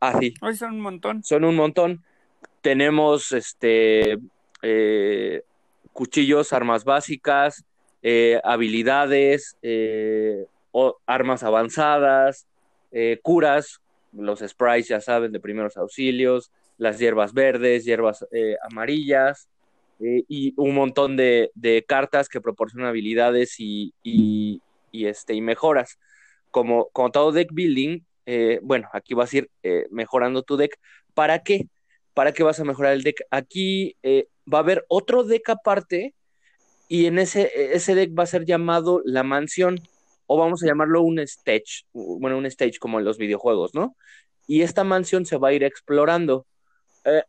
Así. 0.00 0.34
Hoy 0.40 0.56
son 0.56 0.74
un 0.74 0.80
montón. 0.80 1.22
Son 1.24 1.44
un 1.44 1.56
montón. 1.56 2.02
Tenemos 2.62 3.32
este 3.32 4.18
eh, 4.62 5.42
cuchillos, 5.92 6.52
armas 6.52 6.84
básicas, 6.84 7.64
eh, 8.02 8.40
habilidades, 8.44 9.56
eh, 9.62 10.46
o, 10.72 10.98
armas 11.06 11.42
avanzadas, 11.42 12.46
curas, 13.22 13.80
los 14.12 14.40
sprites, 14.40 14.88
ya 14.88 15.00
saben, 15.00 15.32
de 15.32 15.40
primeros 15.40 15.76
auxilios, 15.76 16.50
las 16.78 16.98
hierbas 16.98 17.32
verdes, 17.32 17.84
hierbas 17.84 18.26
amarillas, 18.68 19.48
y 20.00 20.54
un 20.56 20.74
montón 20.74 21.16
de, 21.16 21.50
de, 21.54 21.84
cartas 21.86 22.28
que 22.28 22.40
proporcionan 22.40 22.88
habilidades 22.88 23.60
y, 23.60 23.92
y, 24.02 24.60
y, 24.90 25.06
este, 25.06 25.34
y 25.34 25.40
mejoras. 25.40 25.98
Como, 26.50 26.88
como 26.90 27.10
todo 27.10 27.32
deck 27.32 27.50
building, 27.52 28.00
bueno, 28.62 28.88
aquí 28.92 29.14
vas 29.14 29.32
a 29.32 29.38
ir 29.38 29.50
mejorando 29.90 30.42
tu 30.42 30.56
deck. 30.56 30.78
¿Para 31.14 31.42
qué? 31.42 31.66
¿Para 32.14 32.32
qué 32.32 32.42
vas 32.42 32.60
a 32.60 32.64
mejorar 32.64 32.92
el 32.92 33.02
deck? 33.02 33.22
Aquí 33.30 33.96
va 34.52 34.58
a 34.58 34.60
haber 34.62 34.84
otro 34.88 35.24
deck 35.24 35.48
aparte 35.50 36.14
y 36.88 37.06
en 37.06 37.20
ese, 37.20 37.52
ese 37.72 37.94
deck 37.94 38.18
va 38.18 38.24
a 38.24 38.26
ser 38.26 38.44
llamado 38.44 39.00
la 39.04 39.22
mansión 39.22 39.80
o 40.26 40.36
vamos 40.36 40.62
a 40.62 40.66
llamarlo 40.66 41.02
un 41.02 41.18
stage, 41.20 41.84
bueno, 41.92 42.36
un 42.38 42.46
stage 42.46 42.78
como 42.78 42.98
en 42.98 43.04
los 43.04 43.18
videojuegos, 43.18 43.74
¿no? 43.74 43.96
Y 44.46 44.62
esta 44.62 44.84
mansión 44.84 45.26
se 45.26 45.36
va 45.36 45.48
a 45.48 45.52
ir 45.52 45.62
explorando. 45.62 46.46
Eh, 47.04 47.22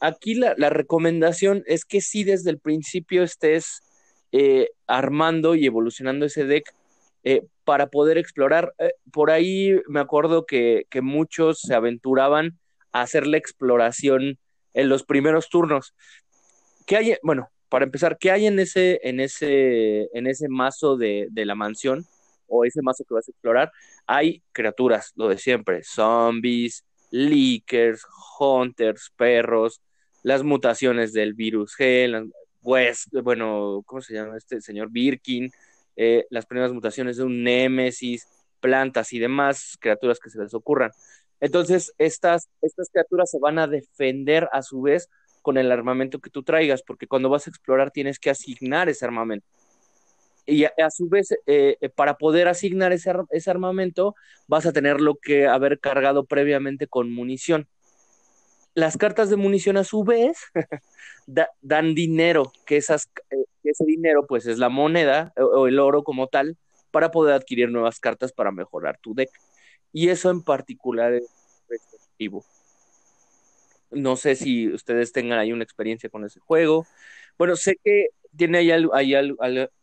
aquí 0.00 0.34
la, 0.34 0.54
la, 0.56 0.70
recomendación 0.70 1.62
es 1.66 1.84
que 1.84 2.00
sí 2.00 2.24
desde 2.24 2.50
el 2.50 2.58
principio 2.58 3.22
estés 3.22 3.82
eh, 4.32 4.70
armando 4.86 5.54
y 5.54 5.66
evolucionando 5.66 6.26
ese 6.26 6.44
deck 6.44 6.72
eh, 7.28 7.42
para 7.64 7.88
poder 7.88 8.18
explorar. 8.18 8.72
Eh, 8.78 8.92
por 9.12 9.32
ahí 9.32 9.80
me 9.88 9.98
acuerdo 9.98 10.46
que, 10.46 10.86
que 10.90 11.02
muchos 11.02 11.60
se 11.60 11.74
aventuraban 11.74 12.56
a 12.92 13.00
hacer 13.00 13.26
la 13.26 13.36
exploración 13.36 14.38
en 14.74 14.88
los 14.88 15.02
primeros 15.02 15.48
turnos. 15.48 15.92
¿Qué 16.86 16.96
hay? 16.96 17.16
Bueno, 17.24 17.48
para 17.68 17.84
empezar, 17.84 18.16
¿qué 18.16 18.30
hay 18.30 18.46
en 18.46 18.60
ese, 18.60 19.00
en 19.02 19.18
ese, 19.18 20.08
en 20.16 20.28
ese 20.28 20.48
mazo 20.48 20.96
de, 20.96 21.26
de, 21.32 21.44
la 21.44 21.56
mansión 21.56 22.06
o 22.46 22.64
ese 22.64 22.80
mazo 22.80 23.02
que 23.02 23.14
vas 23.14 23.26
a 23.26 23.32
explorar? 23.32 23.72
Hay 24.06 24.44
criaturas, 24.52 25.12
lo 25.16 25.28
de 25.28 25.38
siempre, 25.38 25.82
zombies, 25.82 26.84
leakers, 27.10 28.06
hunters, 28.38 29.10
perros, 29.16 29.80
las 30.22 30.44
mutaciones 30.44 31.12
del 31.12 31.34
virus 31.34 31.74
G, 31.76 32.30
pues, 32.62 33.08
bueno, 33.10 33.82
¿cómo 33.84 34.00
se 34.00 34.14
llama 34.14 34.36
este 34.36 34.60
señor 34.60 34.90
Birkin? 34.90 35.50
Eh, 35.96 36.26
las 36.30 36.46
primeras 36.46 36.72
mutaciones 36.72 37.16
de 37.16 37.24
un 37.24 37.42
Némesis, 37.42 38.28
plantas 38.60 39.12
y 39.12 39.18
demás 39.18 39.76
criaturas 39.80 40.18
que 40.18 40.30
se 40.30 40.38
les 40.38 40.54
ocurran. 40.54 40.90
Entonces, 41.40 41.92
estas, 41.98 42.48
estas 42.62 42.90
criaturas 42.90 43.30
se 43.30 43.38
van 43.38 43.58
a 43.58 43.66
defender 43.66 44.48
a 44.52 44.62
su 44.62 44.82
vez 44.82 45.08
con 45.42 45.58
el 45.58 45.70
armamento 45.70 46.18
que 46.18 46.30
tú 46.30 46.42
traigas, 46.42 46.82
porque 46.82 47.06
cuando 47.06 47.28
vas 47.28 47.46
a 47.46 47.50
explorar 47.50 47.90
tienes 47.90 48.18
que 48.18 48.30
asignar 48.30 48.88
ese 48.88 49.04
armamento. 49.04 49.46
y 50.46 50.64
a, 50.64 50.90
su 50.90 51.08
vez, 51.08 51.32
eh, 51.46 51.76
eh, 51.80 51.88
para 51.88 52.18
poder 52.18 52.48
asignar 52.48 52.92
ese, 52.92 53.12
ese, 53.30 53.50
armamento, 53.50 54.14
vas 54.46 54.66
a 54.66 54.72
tenerlo 54.72 55.16
que 55.16 55.46
haber 55.46 55.80
cargado 55.80 56.24
previamente 56.24 56.86
con 56.86 57.12
munición. 57.12 57.68
Las 58.74 58.96
cartas 58.96 59.30
de 59.30 59.36
munición, 59.36 59.76
a 59.76 59.84
su 59.84 60.04
vez, 60.04 60.38
dan 61.62 61.94
dinero, 61.94 62.52
que, 62.64 62.76
esas, 62.76 63.08
ese 63.76 63.84
dinero, 63.84 64.26
pues, 64.26 64.46
es 64.46 64.58
la 64.58 64.68
moneda 64.68 65.32
o, 65.36 65.66
el 65.68 65.78
oro 65.78 66.02
como 66.02 66.28
tal, 66.28 66.56
para 66.90 67.10
poder 67.10 67.34
adquirir 67.34 67.70
nuevas 67.70 68.00
cartas 68.00 68.32
para 68.32 68.50
mejorar 68.52 68.98
tu 69.00 69.14
deck. 69.14 69.30
Y 69.92 70.08
eso 70.08 70.30
en 70.30 70.42
particular 70.42 71.12
es 71.14 71.28
efectivo. 71.68 72.44
No 73.90 74.16
sé 74.16 74.34
si 74.36 74.68
ustedes 74.68 75.12
tengan 75.12 75.38
ahí 75.38 75.52
una 75.52 75.64
experiencia 75.64 76.10
con 76.10 76.24
ese 76.24 76.40
juego. 76.40 76.86
Bueno, 77.38 77.56
sé 77.56 77.76
que 77.82 78.08
tiene 78.36 78.58
ahí, 78.58 79.14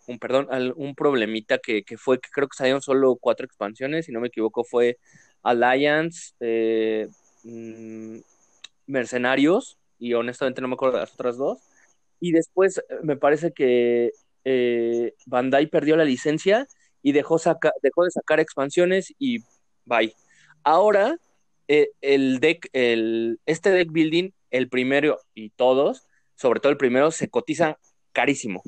un, 0.08 0.20
perdón, 0.20 0.48
un 0.76 0.96
problemita 0.96 1.58
que, 1.58 1.84
fue 1.98 2.20
que 2.20 2.30
creo 2.32 2.48
que 2.48 2.58
salieron 2.58 2.82
solo 2.82 3.16
cuatro 3.16 3.46
expansiones, 3.46 4.06
si 4.06 4.12
no 4.12 4.20
me 4.20 4.28
equivoco, 4.28 4.64
fue 4.64 4.98
Alliance, 5.44 6.34
eh, 6.40 7.08
mm, 7.44 8.20
Mercenarios, 8.88 9.78
y 10.00 10.14
honestamente 10.14 10.62
no 10.62 10.68
me 10.68 10.76
acuerdo 10.76 10.98
de 10.98 11.04
las 11.04 11.14
otras 11.14 11.38
dos. 11.38 11.60
Y 12.24 12.32
después 12.32 12.78
eh, 12.78 12.84
me 13.04 13.18
parece 13.18 13.52
que 13.52 14.12
eh, 14.46 15.14
Bandai 15.26 15.68
perdió 15.68 15.98
la 15.98 16.06
licencia 16.06 16.66
y 17.02 17.12
dejó, 17.12 17.36
dejó 17.82 18.06
de 18.06 18.12
sacar 18.12 18.40
expansiones 18.40 19.14
y 19.20 19.40
bye. 19.84 20.16
Ahora, 20.64 21.18
el 21.68 22.40
deck, 22.40 22.70
el, 22.72 23.42
este 23.46 23.72
deck 23.72 23.92
building, 23.92 24.30
el 24.52 24.70
primero 24.70 25.20
y 25.34 25.50
todos, 25.50 26.08
sobre 26.36 26.62
todo 26.62 26.72
el 26.72 26.78
primero, 26.78 27.12
se 27.12 27.28
cotizan 27.28 27.76
carísimo. 28.14 28.64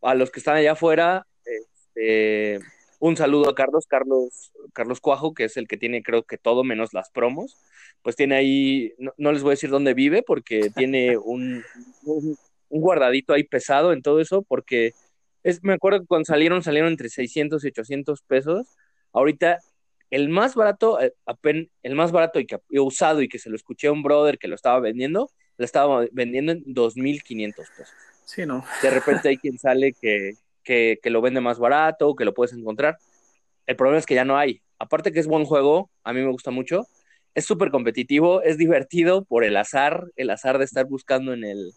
A 0.00 0.16
los 0.16 0.32
que 0.32 0.40
están 0.40 0.56
allá 0.56 0.72
afuera, 0.72 1.28
este, 1.44 2.58
un 3.02 3.16
saludo 3.16 3.50
a 3.50 3.54
Carlos, 3.56 3.88
Carlos, 3.88 4.52
Carlos 4.72 5.00
Cuajo, 5.00 5.34
que 5.34 5.42
es 5.42 5.56
el 5.56 5.66
que 5.66 5.76
tiene 5.76 6.04
creo 6.04 6.22
que 6.22 6.38
todo 6.38 6.62
menos 6.62 6.94
las 6.94 7.10
promos. 7.10 7.56
Pues 8.00 8.14
tiene 8.14 8.36
ahí, 8.36 8.94
no, 9.16 9.32
les 9.32 9.42
voy 9.42 9.50
a 9.50 9.58
decir 9.58 9.70
dónde 9.70 9.92
vive, 9.92 10.22
porque 10.22 10.70
tiene 10.76 11.18
un, 11.18 11.64
un, 12.04 12.38
guardadito 12.68 13.34
ahí 13.34 13.42
pesado 13.42 13.92
en 13.92 14.02
todo 14.02 14.20
eso, 14.20 14.42
porque 14.42 14.92
es, 15.42 15.64
me 15.64 15.72
acuerdo 15.72 15.98
que 15.98 16.06
cuando 16.06 16.26
salieron, 16.26 16.62
salieron 16.62 16.92
entre 16.92 17.08
600 17.08 17.64
y 17.64 17.68
800 17.68 18.22
pesos. 18.22 18.68
Ahorita 19.12 19.58
el 20.10 20.28
más 20.28 20.54
barato, 20.54 21.00
eh, 21.00 21.12
el 21.82 21.94
más 21.96 22.12
barato 22.12 22.38
y 22.38 22.46
que 22.46 22.60
he 22.70 22.78
usado 22.78 23.20
y 23.20 23.28
que 23.28 23.40
se 23.40 23.50
lo 23.50 23.56
escuché 23.56 23.88
a 23.88 23.92
un 23.92 24.04
brother 24.04 24.38
que 24.38 24.46
lo 24.46 24.54
estaba 24.54 24.78
vendiendo, 24.78 25.28
lo 25.56 25.64
estaba 25.64 26.06
vendiendo 26.12 26.52
en 26.52 26.64
2.500 26.66 27.54
pesos. 27.56 27.96
Sí, 28.24 28.46
¿no? 28.46 28.64
De 28.80 28.90
repente 28.90 29.28
hay 29.28 29.38
quien 29.38 29.58
sale 29.58 29.92
que, 30.00 30.34
que, 30.62 30.98
que, 31.02 31.10
lo 31.10 31.20
vende 31.20 31.40
más 31.40 31.58
barato, 31.58 32.14
que 32.14 32.24
lo 32.24 32.34
puedes 32.34 32.52
encontrar. 32.52 32.98
El 33.66 33.76
problema 33.76 33.98
es 33.98 34.06
que 34.06 34.14
ya 34.14 34.24
no 34.24 34.38
hay. 34.38 34.62
Aparte 34.78 35.12
que 35.12 35.20
es 35.20 35.26
buen 35.26 35.44
juego, 35.44 35.90
a 36.04 36.12
mí 36.12 36.20
me 36.20 36.30
gusta 36.30 36.50
mucho. 36.50 36.86
Es 37.34 37.44
súper 37.44 37.70
competitivo, 37.70 38.42
es 38.42 38.58
divertido 38.58 39.24
por 39.24 39.44
el 39.44 39.56
azar, 39.56 40.06
el 40.16 40.30
azar 40.30 40.58
de 40.58 40.64
estar 40.64 40.86
buscando 40.86 41.32
en, 41.32 41.44
el, 41.44 41.72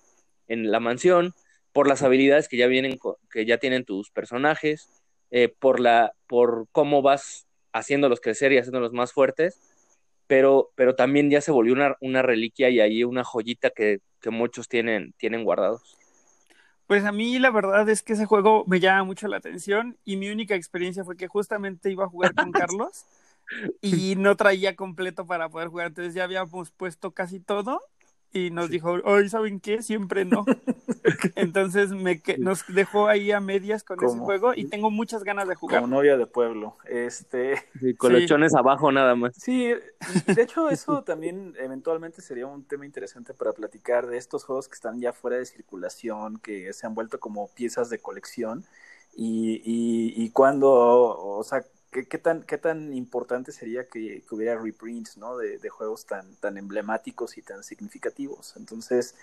en 0.47 0.71
la 0.71 0.79
mansión, 0.79 1.33
por 1.71 1.87
las 1.87 2.03
habilidades 2.03 2.47
que 2.47 2.57
ya 2.57 2.67
vienen, 2.67 2.97
que 3.31 3.45
ya 3.45 3.57
tienen 3.57 3.85
tus 3.85 4.11
personajes, 4.11 4.89
eh, 5.31 5.49
por, 5.59 5.79
la, 5.79 6.13
por 6.27 6.67
cómo 6.71 7.01
vas 7.01 7.47
haciéndolos 7.73 8.21
crecer 8.21 8.53
y 8.53 8.57
haciéndolos 8.57 8.93
más 8.93 9.11
fuertes 9.13 9.59
pero, 10.27 10.71
pero 10.75 10.95
también 10.95 11.29
ya 11.29 11.41
se 11.41 11.51
volvió 11.51 11.73
una, 11.73 11.95
una 11.99 12.21
reliquia 12.21 12.69
y 12.69 12.79
ahí 12.79 13.03
una 13.03 13.23
joyita 13.23 13.69
que, 13.69 13.99
que, 14.21 14.29
muchos 14.29 14.67
tienen, 14.67 15.13
tienen 15.17 15.43
guardados. 15.43 15.97
Pues 16.87 17.03
a 17.03 17.11
mí 17.11 17.39
la 17.39 17.49
verdad 17.49 17.87
es 17.89 18.03
que 18.03 18.13
ese 18.13 18.25
juego 18.25 18.63
me 18.67 18.79
llama 18.79 19.03
mucho 19.03 19.27
la 19.27 19.37
atención 19.37 19.97
y 20.05 20.17
mi 20.17 20.29
única 20.29 20.55
experiencia 20.55 21.03
fue 21.03 21.17
que 21.17 21.27
justamente 21.27 21.91
iba 21.91 22.05
a 22.05 22.09
jugar 22.09 22.35
con 22.35 22.51
Carlos 22.51 23.05
y 23.81 24.15
no 24.15 24.35
traía 24.35 24.75
completo 24.75 25.25
para 25.25 25.49
poder 25.49 25.69
jugar, 25.69 25.87
entonces 25.87 26.13
ya 26.13 26.23
habíamos 26.23 26.71
puesto 26.71 27.11
casi 27.11 27.39
todo 27.39 27.81
y 28.35 28.51
nos 28.51 28.69
dijo, 28.69 28.97
hoy 29.05 29.29
¿saben 29.29 29.61
qué? 29.61 29.81
Siempre 29.81 30.25
no. 30.25 30.43
Entonces 31.35 31.91
me 31.91 32.21
nos 32.37 32.65
dejó 32.67 33.07
ahí 33.07 33.31
a 33.31 33.39
medias 33.39 33.83
con 33.85 34.03
ese 34.03 34.17
juego 34.17 34.53
y 34.53 34.65
tengo 34.65 34.91
muchas 34.91 35.23
ganas 35.23 35.47
de 35.47 35.55
jugar. 35.55 35.81
Como 35.81 35.95
novia 35.95 36.17
de 36.17 36.27
pueblo. 36.27 36.75
Este... 36.85 37.55
Sí, 37.79 37.93
colochones 37.95 38.55
abajo 38.55 38.91
nada 38.91 39.15
más. 39.15 39.35
Sí, 39.37 39.67
de 39.67 40.41
hecho 40.41 40.69
eso 40.69 41.03
también 41.03 41.53
eventualmente 41.59 42.21
sería 42.21 42.47
un 42.47 42.63
tema 42.63 42.85
interesante 42.85 43.33
para 43.33 43.53
platicar 43.53 44.07
de 44.07 44.17
estos 44.17 44.43
juegos 44.43 44.67
que 44.67 44.75
están 44.75 44.99
ya 44.99 45.13
fuera 45.13 45.37
de 45.37 45.45
circulación, 45.45 46.39
que 46.39 46.73
se 46.73 46.87
han 46.87 46.95
vuelto 46.95 47.19
como 47.19 47.47
piezas 47.53 47.89
de 47.89 47.99
colección 47.99 48.65
y, 49.15 49.61
y, 49.63 50.23
y 50.23 50.29
cuando, 50.31 50.69
o 50.71 51.43
sea, 51.43 51.63
¿Qué, 52.03 52.17
tan, 52.17 52.43
¿Qué 52.43 52.57
tan 52.57 52.93
importante 52.93 53.53
sería 53.53 53.87
que, 53.87 54.21
hubiera 54.29 54.57
reprints 54.57 55.17
¿no? 55.17 55.37
de, 55.37 55.69
juegos 55.69 56.05
tan, 56.05 56.35
tan 56.35 56.57
emblemáticos 56.57 57.37
y 57.37 57.41
tan 57.41 57.63
significativos? 57.63 58.55
Entonces, 58.57 59.15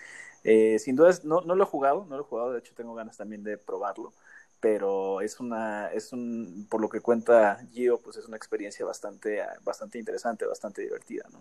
eh, 0.43 0.79
sin 0.79 0.95
duda, 0.95 1.11
no, 1.23 1.41
no 1.41 1.53
lo 1.53 1.63
he 1.63 1.67
jugado, 1.67 2.05
no 2.09 2.17
lo 2.17 2.23
he 2.23 2.25
jugado, 2.25 2.53
de 2.53 2.59
hecho 2.59 2.73
tengo 2.75 2.95
ganas 2.95 3.17
también 3.17 3.43
de 3.43 3.57
probarlo, 3.59 4.11
pero 4.59 5.21
es 5.21 5.39
una, 5.39 5.89
es 5.89 6.13
un, 6.13 6.65
por 6.69 6.81
lo 6.81 6.89
que 6.89 7.01
cuenta 7.01 7.63
Gio, 7.73 7.99
pues 7.99 8.17
es 8.17 8.25
una 8.27 8.37
experiencia 8.37 8.85
bastante, 8.85 9.39
bastante 9.63 9.99
interesante, 9.99 10.45
bastante 10.45 10.81
divertida, 10.81 11.25
¿no? 11.31 11.39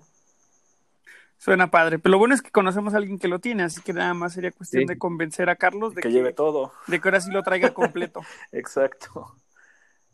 Suena 1.39 1.73
padre, 1.73 1.99
pero 1.99 2.13
lo 2.13 2.19
bueno 2.19 2.35
es 2.35 2.43
que 2.43 2.53
conocemos 2.53 2.95
a 2.95 2.99
alguien 2.99 3.19
que 3.19 3.27
lo 3.27 3.41
tiene, 3.41 3.65
así 3.65 3.81
que 3.81 3.93
nada 3.93 4.15
más 4.15 4.35
sería 4.35 4.53
cuestión 4.53 4.87
de 4.87 4.97
convencer 4.97 5.51
a 5.51 5.57
Carlos 5.57 5.93
de 5.95 6.03
que, 6.03 6.09
que, 6.09 6.15
lleve 6.15 6.33
todo. 6.33 6.73
De 6.87 7.01
que 7.01 7.09
ahora 7.09 7.21
sí 7.21 7.33
lo 7.33 7.43
traiga 7.43 7.75
completo. 7.75 8.21
Exacto. 8.53 9.35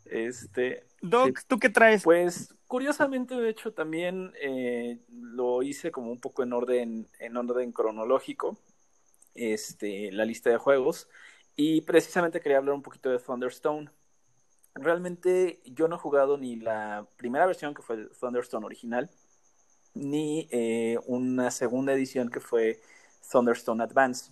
Este, 0.09 0.85
Doc, 1.01 1.39
¿tú 1.47 1.59
qué 1.59 1.69
traes? 1.69 2.03
Pues 2.03 2.53
curiosamente, 2.67 3.35
de 3.35 3.49
hecho, 3.49 3.73
también 3.73 4.33
eh, 4.41 4.99
lo 5.09 5.63
hice 5.63 5.91
como 5.91 6.11
un 6.11 6.19
poco 6.19 6.43
en 6.43 6.53
orden, 6.53 7.07
en 7.19 7.37
orden 7.37 7.71
cronológico, 7.71 8.57
este, 9.35 10.11
la 10.11 10.25
lista 10.25 10.49
de 10.49 10.57
juegos, 10.57 11.07
y 11.55 11.81
precisamente 11.81 12.41
quería 12.41 12.57
hablar 12.57 12.75
un 12.75 12.81
poquito 12.81 13.09
de 13.09 13.19
Thunderstone. 13.19 13.89
Realmente 14.75 15.61
yo 15.65 15.87
no 15.87 15.95
he 15.95 15.99
jugado 15.99 16.37
ni 16.37 16.55
la 16.55 17.07
primera 17.17 17.45
versión 17.45 17.73
que 17.73 17.81
fue 17.81 18.07
Thunderstone 18.19 18.65
original, 18.65 19.09
ni 19.93 20.47
eh, 20.51 20.97
una 21.05 21.51
segunda 21.51 21.93
edición 21.93 22.29
que 22.29 22.39
fue 22.39 22.79
Thunderstone 23.31 23.83
Advance 23.83 24.31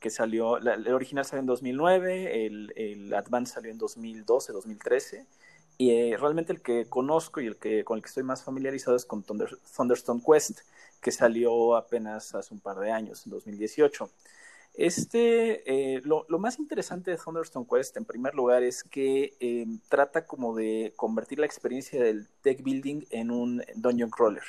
que 0.00 0.10
salió, 0.10 0.56
el 0.56 0.88
original 0.88 1.24
salió 1.24 1.40
en 1.40 1.46
2009, 1.46 2.46
el, 2.46 2.72
el 2.74 3.14
Advance 3.14 3.54
salió 3.54 3.70
en 3.70 3.78
2012, 3.78 4.52
2013, 4.52 5.26
y 5.76 5.90
eh, 5.92 6.16
realmente 6.18 6.52
el 6.52 6.62
que 6.62 6.86
conozco 6.86 7.40
y 7.40 7.46
el 7.46 7.56
que 7.56 7.84
con 7.84 7.96
el 7.98 8.02
que 8.02 8.08
estoy 8.08 8.22
más 8.22 8.42
familiarizado 8.42 8.96
es 8.96 9.04
con 9.04 9.22
Thunderstone 9.22 10.22
Quest, 10.26 10.60
que 11.00 11.12
salió 11.12 11.76
apenas 11.76 12.34
hace 12.34 12.52
un 12.52 12.60
par 12.60 12.78
de 12.78 12.90
años, 12.90 13.24
en 13.26 13.32
2018. 13.32 14.10
Este, 14.74 15.96
eh, 15.96 16.00
lo, 16.04 16.24
lo, 16.28 16.38
más 16.38 16.58
interesante 16.58 17.10
de 17.10 17.16
Thunderstone 17.18 17.66
Quest, 17.70 17.96
en 17.96 18.04
primer 18.04 18.34
lugar, 18.34 18.62
es 18.62 18.84
que 18.84 19.34
eh, 19.40 19.66
trata 19.88 20.26
como 20.26 20.54
de 20.54 20.92
convertir 20.96 21.38
la 21.38 21.46
experiencia 21.46 22.02
del 22.02 22.28
deck 22.42 22.62
building 22.62 23.04
en 23.10 23.30
un 23.30 23.62
dungeon 23.74 24.10
crawler. 24.10 24.44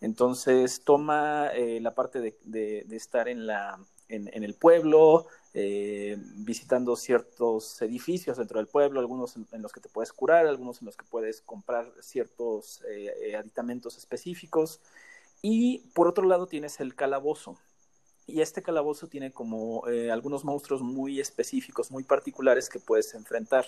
Entonces 0.00 0.82
toma 0.84 1.50
la 1.54 1.94
parte 1.94 2.20
de, 2.20 2.34
de 2.42 2.96
estar 2.96 3.28
en 3.28 3.46
la, 3.46 3.78
en, 4.08 4.44
el 4.44 4.54
pueblo, 4.54 5.26
eh, 5.54 6.16
visitando 6.36 6.96
ciertos 6.96 7.80
edificios 7.82 8.36
dentro 8.36 8.58
del 8.58 8.66
pueblo, 8.66 9.00
algunos 9.00 9.36
en, 9.36 9.62
los 9.62 9.72
que 9.72 9.80
te 9.80 9.88
puedes 9.88 10.12
curar, 10.12 10.46
algunos 10.46 10.80
en 10.80 10.86
los 10.86 10.96
que 10.96 11.04
puedes 11.04 11.40
comprar 11.40 11.92
ciertos 12.00 12.82
eh, 12.88 13.12
eh, 13.22 13.36
aditamentos 13.36 13.96
específicos. 13.96 14.80
Y 15.42 15.78
por 15.94 16.08
otro 16.08 16.26
lado 16.26 16.46
tienes 16.46 16.80
el 16.80 16.94
calabozo. 16.94 17.58
Y 18.26 18.40
este 18.40 18.62
calabozo 18.62 19.06
tiene 19.06 19.32
como 19.32 19.84
algunos 20.10 20.46
monstruos 20.46 20.80
muy 20.80 21.20
específicos, 21.20 21.90
muy 21.90 22.04
particulares 22.04 22.70
que 22.70 22.78
puedes 22.78 23.14
enfrentar. 23.14 23.66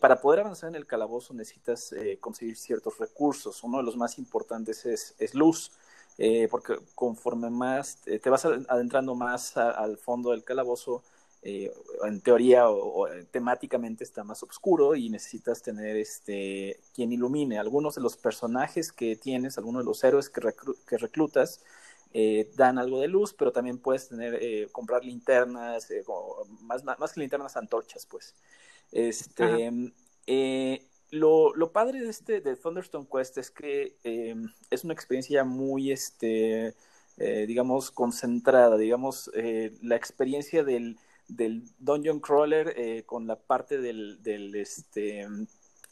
para 0.00 0.20
poder 0.20 0.40
avanzar 0.40 0.70
en 0.70 0.74
el 0.74 0.86
calabozo 0.86 1.32
necesitas 1.34 1.94
conseguir 2.18 2.56
ciertos 2.56 2.98
recursos. 2.98 3.62
Uno 3.62 3.78
de 3.78 3.84
los 3.84 3.96
más 3.96 4.18
importantes 4.18 4.84
es, 4.86 5.14
es 5.20 5.36
luz. 5.36 5.70
Eh, 6.16 6.46
porque 6.48 6.76
conforme 6.94 7.50
más 7.50 7.98
te 8.04 8.30
vas 8.30 8.44
adentrando 8.44 9.16
más 9.16 9.56
al 9.56 9.98
fondo 9.98 10.30
del 10.30 10.44
calabozo, 10.44 11.02
eh, 11.42 11.72
en 12.04 12.20
teoría 12.20 12.70
o, 12.70 13.06
temáticamente 13.30 14.04
está 14.04 14.24
más 14.24 14.42
oscuro 14.42 14.94
y 14.94 15.10
necesitas 15.10 15.60
tener 15.60 15.96
este 15.96 16.80
quien 16.94 17.12
ilumine. 17.12 17.58
Algunos 17.58 17.96
de 17.96 18.00
los 18.00 18.16
personajes 18.16 18.92
que 18.92 19.16
tienes, 19.16 19.58
algunos 19.58 19.82
de 19.82 19.86
los 19.86 20.02
héroes 20.04 20.30
que, 20.30 20.40
que 20.86 20.98
reclutas, 20.98 21.62
eh, 22.14 22.48
dan 22.54 22.78
algo 22.78 23.00
de 23.00 23.08
luz, 23.08 23.34
pero 23.34 23.52
también 23.52 23.78
puedes 23.78 24.08
tener, 24.08 24.70
comprar 24.70 25.04
linternas, 25.04 25.88
más, 26.62 26.84
más, 26.84 27.12
que 27.12 27.20
linternas, 27.20 27.56
antorchas, 27.56 28.06
pues. 28.06 28.34
Este, 28.92 29.70
lo, 31.14 31.54
lo, 31.54 31.72
padre 31.72 32.00
de 32.00 32.10
este 32.10 32.40
de 32.40 32.56
Thunderstone 32.56 33.06
Quest 33.10 33.38
es 33.38 33.50
que 33.50 33.96
em, 34.04 34.52
es 34.70 34.84
una 34.84 34.94
experiencia 34.94 35.44
muy 35.44 35.92
este 35.92 36.74
eh, 37.16 37.46
digamos 37.46 37.90
concentrada 37.90 38.76
digamos 38.76 39.30
eh, 39.34 39.72
la 39.82 39.96
experiencia 39.96 40.64
del, 40.64 40.98
del 41.28 41.64
dungeon 41.78 42.20
crawler 42.20 42.74
eh, 42.76 43.04
con 43.06 43.26
la 43.26 43.36
parte 43.36 43.78
del, 43.78 44.22
del, 44.22 44.54
este, 44.54 45.26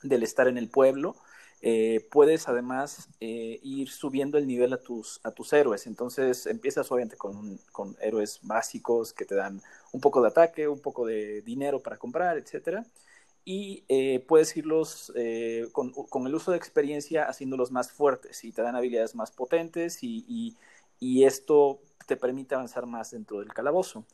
del 0.03 0.23
estar 0.23 0.49
en 0.49 0.59
el 0.59 0.69
pueblo. 0.69 1.17
Eh, 1.65 2.09
puedes 2.11 2.49
además 2.49 3.09
eh, 3.21 3.61
ir 3.63 3.89
subiendo 3.89 4.37
el 4.37 4.49
nivel 4.49 4.73
a 4.73 4.79
tus, 4.79 5.21
a 5.23 5.31
tus 5.31 5.53
héroes. 5.53 5.87
Entonces 5.87 6.47
empiezas 6.47 6.91
obviamente 6.91 7.17
con, 7.17 7.59
con, 7.71 7.97
héroes 8.01 8.41
básicos 8.43 9.13
que 9.13 9.25
te 9.25 9.37
dan 9.37 9.63
un 9.93 10.01
poco 10.01 10.21
de 10.23 10.29
ataque, 10.29 10.67
un 10.67 10.81
poco 10.81 11.07
de 11.07 11.43
dinero 11.43 11.81
para 11.81 11.99
comprar, 11.99 12.37
etcétera. 12.37 12.85
Y 13.45 13.85
eh, 13.89 14.25
puedes 14.27 14.57
irlos 14.57 15.13
con, 15.73 15.91
con, 15.91 16.27
el 16.27 16.35
uso 16.35 16.53
de 16.53 16.57
experiencia 16.57 17.25
haciéndolos 17.25 17.73
más 17.73 17.91
fuertes 17.91 18.45
y 18.45 18.53
te 18.53 18.63
dan 18.63 18.77
habilidades 18.77 19.17
más 19.17 19.33
potentes 19.33 20.03
y, 20.03 20.57
y, 21.01 21.25
esto 21.25 21.81
te 22.07 22.17
permite 22.17 22.55
avanzar 22.55 22.87
más 22.87 23.11
dentro 23.11 23.41
del 23.41 23.53
calabozo. 23.53 24.07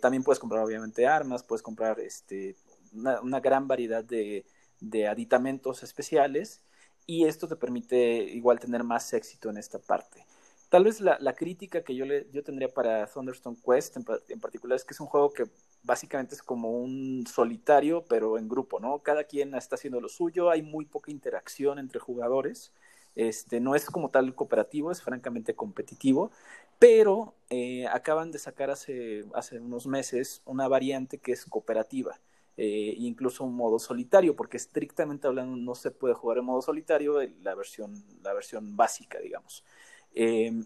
también 0.00 0.22
puedes 0.22 0.38
comprar 0.38 0.64
obviamente 0.64 1.06
armas, 1.06 1.42
puedes 1.42 1.62
comprar 1.62 1.98
este, 1.98 2.54
una, 2.92 3.40
gran 3.40 3.66
variedad 3.66 4.04
de, 4.04 4.46
de 4.80 5.08
aditamentos 5.08 5.82
especiales 5.82 6.62
y 7.06 7.24
esto 7.24 7.48
te 7.48 7.56
permite 7.56 7.96
igual 8.22 8.60
tener 8.60 8.84
más 8.84 9.12
éxito 9.14 9.48
en 9.48 9.56
esta 9.56 9.78
parte. 9.78 10.26
Tal 10.68 10.84
vez 10.84 11.00
la, 11.00 11.18
crítica 11.34 11.82
que 11.82 11.94
yo, 11.94 12.04
le, 12.04 12.28
yo 12.30 12.44
tendría 12.44 12.68
para 12.68 13.06
Thunderstone 13.06 13.56
Quest 13.64 13.96
en, 13.96 14.40
particular 14.40 14.76
es 14.76 14.84
que 14.84 14.92
es 14.92 15.00
un 15.00 15.06
juego 15.06 15.32
que 15.32 15.44
básicamente 15.82 16.34
es 16.34 16.42
como 16.42 16.70
un 16.70 17.26
solitario, 17.26 18.04
pero 18.08 18.38
en 18.38 18.48
grupo, 18.48 18.80
¿no? 18.80 19.00
Cada 19.00 19.24
quien 19.24 19.54
está 19.54 19.76
haciendo 19.76 20.00
lo 20.00 20.08
suyo, 20.08 20.50
hay 20.50 20.62
muy 20.62 20.84
poca 20.84 21.10
interacción 21.10 21.78
entre 21.78 22.00
jugadores. 22.00 22.72
Este, 23.14 23.60
no 23.60 23.74
es 23.74 23.86
como 23.86 24.10
tal 24.10 24.34
cooperativo, 24.34 24.92
es 24.92 25.02
francamente 25.02 25.54
competitivo, 25.54 26.30
pero 26.78 27.34
eh, 27.50 27.86
acaban 27.88 28.30
de 28.30 28.38
sacar 28.38 28.70
hace, 28.70 29.24
hace 29.34 29.58
unos 29.60 29.86
meses 29.86 30.42
una 30.44 30.68
variante 30.68 31.18
que 31.18 31.32
es 31.32 31.44
cooperativa 31.44 32.20
eh, 32.60 32.94
incluso 32.98 33.44
un 33.44 33.54
modo 33.54 33.78
solitario, 33.78 34.34
porque 34.34 34.56
estrictamente 34.56 35.28
hablando 35.28 35.56
no 35.56 35.76
se 35.76 35.92
puede 35.92 36.14
jugar 36.14 36.38
en 36.38 36.44
modo 36.46 36.60
solitario, 36.60 37.20
la 37.40 37.54
versión, 37.54 37.94
la 38.24 38.32
versión 38.34 38.76
básica, 38.76 39.20
digamos. 39.20 39.64
Eh, 40.12 40.64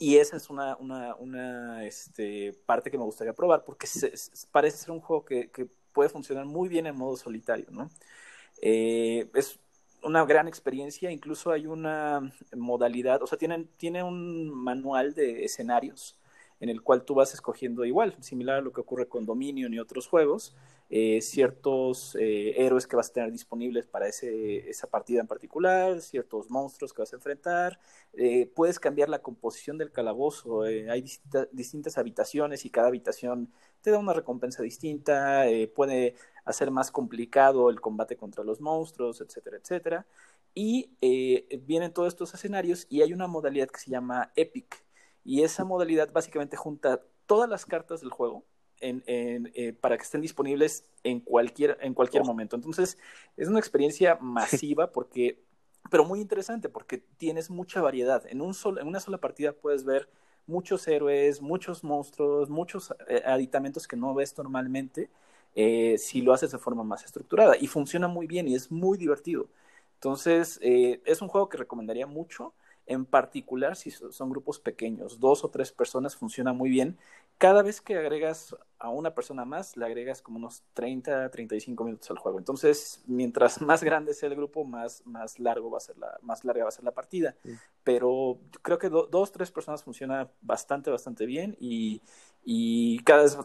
y 0.00 0.16
esa 0.16 0.38
es 0.38 0.48
una, 0.48 0.76
una, 0.78 1.84
este, 1.84 2.54
parte 2.64 2.90
que 2.90 2.96
me 2.96 3.04
gustaría 3.04 3.34
probar, 3.34 3.64
porque 3.64 3.86
parece 4.50 4.78
ser 4.78 4.92
un 4.92 5.00
juego 5.00 5.26
que, 5.26 5.50
que, 5.50 5.68
puede 5.92 6.08
funcionar 6.08 6.46
muy 6.46 6.68
bien 6.68 6.86
en 6.86 6.96
modo 6.96 7.16
solitario, 7.16 7.66
¿no? 7.70 7.90
Eh, 8.62 9.28
es 9.34 9.58
una 10.02 10.24
gran 10.24 10.48
experiencia, 10.48 11.10
incluso 11.10 11.50
hay 11.50 11.66
una 11.66 12.32
modalidad, 12.56 13.22
o 13.22 13.26
sea, 13.26 13.36
tienen, 13.36 13.68
tiene 13.76 14.02
un 14.02 14.48
manual 14.48 15.14
de 15.14 15.44
escenarios 15.44 16.18
en 16.60 16.70
el 16.70 16.80
cual 16.80 17.04
tú 17.04 17.14
vas 17.14 17.34
escogiendo 17.34 17.84
igual, 17.84 18.16
similar 18.20 18.56
a 18.58 18.60
lo 18.62 18.72
que 18.72 18.80
ocurre 18.80 19.06
con 19.08 19.26
Dominion 19.26 19.74
y 19.74 19.80
otros 19.80 20.06
juegos, 20.06 20.56
eh, 20.92 21.20
ciertos 21.22 22.16
eh, 22.18 22.54
héroes 22.60 22.88
que 22.88 22.96
vas 22.96 23.10
a 23.10 23.12
tener 23.12 23.30
disponibles 23.30 23.86
para 23.86 24.08
ese, 24.08 24.68
esa 24.68 24.88
partida 24.90 25.20
en 25.20 25.28
particular, 25.28 26.00
ciertos 26.00 26.50
monstruos 26.50 26.92
que 26.92 27.02
vas 27.02 27.12
a 27.12 27.16
enfrentar, 27.16 27.78
eh, 28.12 28.50
puedes 28.56 28.80
cambiar 28.80 29.08
la 29.08 29.22
composición 29.22 29.78
del 29.78 29.92
calabozo, 29.92 30.62
hay 30.62 31.04
distintas 31.52 31.96
habitaciones 31.96 32.64
y 32.64 32.70
cada 32.70 32.88
habitación 32.88 33.52
te 33.82 33.92
da 33.92 33.98
una 33.98 34.12
recompensa 34.12 34.64
distinta, 34.64 35.44
puede 35.76 36.16
hacer 36.44 36.70
más 36.72 36.90
complicado 36.90 37.70
el 37.70 37.80
combate 37.80 38.16
contra 38.16 38.42
los 38.44 38.60
monstruos, 38.60 39.20
etcétera, 39.20 39.58
etcétera. 39.58 40.06
Y 40.54 40.90
vienen 41.62 41.92
todos 41.92 42.08
estos 42.08 42.34
escenarios 42.34 42.86
y 42.90 43.02
hay 43.02 43.12
una 43.12 43.28
modalidad 43.28 43.68
que 43.68 43.80
se 43.80 43.90
llama 43.90 44.32
Epic, 44.36 44.84
y 45.24 45.42
esa 45.44 45.64
modalidad 45.64 46.12
básicamente 46.12 46.56
junta 46.56 47.02
todas 47.26 47.48
las 47.48 47.64
cartas 47.64 48.00
del 48.00 48.10
juego 48.10 48.44
en, 48.80 49.02
en, 49.06 49.50
eh, 49.54 49.72
para 49.72 49.96
que 49.96 50.02
estén 50.02 50.20
disponibles 50.20 50.84
en 51.04 51.20
cualquier, 51.20 51.78
en 51.80 51.94
cualquier 51.94 52.24
momento. 52.24 52.56
Entonces, 52.56 52.98
es 53.36 53.48
una 53.48 53.58
experiencia 53.58 54.16
masiva 54.20 54.92
porque, 54.92 55.42
pero 55.90 56.04
muy 56.04 56.20
interesante 56.20 56.68
porque 56.68 56.98
tienes 56.98 57.50
mucha 57.50 57.80
variedad. 57.80 58.24
En, 58.26 58.40
un 58.40 58.54
en 58.78 58.86
una 58.86 59.00
sola 59.00 59.18
partida 59.18 59.52
puedes 59.52 59.84
ver 59.84 60.08
muchos 60.46 60.86
héroes, 60.88 61.40
muchos 61.40 61.84
monstruos, 61.84 62.50
muchos 62.50 62.94
eh, 63.08 63.22
aditamentos 63.24 63.86
que 63.86 63.96
no 63.96 64.14
ves 64.14 64.36
normalmente 64.36 65.10
eh, 65.54 65.96
si 65.98 66.22
lo 66.22 66.32
haces 66.32 66.52
de 66.52 66.58
forma 66.58 66.84
más 66.84 67.04
estructurada. 67.04 67.56
Y 67.60 67.66
funciona 67.66 68.08
muy 68.08 68.26
bien 68.26 68.48
y 68.48 68.54
es 68.54 68.70
muy 68.70 68.98
divertido. 68.98 69.48
Entonces, 69.94 70.58
es 70.62 71.20
un 71.20 71.28
juego 71.28 71.50
que 71.50 71.58
recomendaría 71.58 72.06
mucho. 72.06 72.54
En 72.90 73.04
particular, 73.04 73.76
si 73.76 73.92
son 73.92 74.30
grupos 74.30 74.58
pequeños, 74.58 75.20
dos 75.20 75.44
o 75.44 75.48
tres 75.48 75.70
personas, 75.70 76.16
funciona 76.16 76.52
muy 76.52 76.70
bien. 76.70 76.98
Cada 77.38 77.62
vez 77.62 77.80
que 77.80 77.96
agregas 77.96 78.56
a 78.80 78.88
una 78.88 79.14
persona 79.14 79.44
más, 79.44 79.76
le 79.76 79.86
agregas 79.86 80.20
como 80.22 80.38
unos 80.38 80.64
30, 80.74 81.30
35 81.30 81.84
minutos 81.84 82.10
al 82.10 82.18
juego. 82.18 82.40
Entonces, 82.40 83.00
mientras 83.06 83.60
más 83.62 83.84
grande 83.84 84.12
sea 84.12 84.28
el 84.28 84.34
grupo, 84.34 84.64
más, 84.64 85.06
más, 85.06 85.38
largo 85.38 85.70
va 85.70 85.78
a 85.78 85.80
ser 85.80 85.98
la, 85.98 86.18
más 86.22 86.44
larga 86.44 86.64
va 86.64 86.68
a 86.70 86.72
ser 86.72 86.82
la 86.82 86.90
partida. 86.90 87.36
Pero 87.84 88.40
creo 88.60 88.78
que 88.80 88.88
dos, 88.88 89.30
tres 89.30 89.52
personas 89.52 89.84
funciona 89.84 90.28
bastante, 90.40 90.90
bastante 90.90 91.26
bien 91.26 91.56
y, 91.60 92.02
y 92.44 92.98
cada 93.04 93.22
vez 93.22 93.38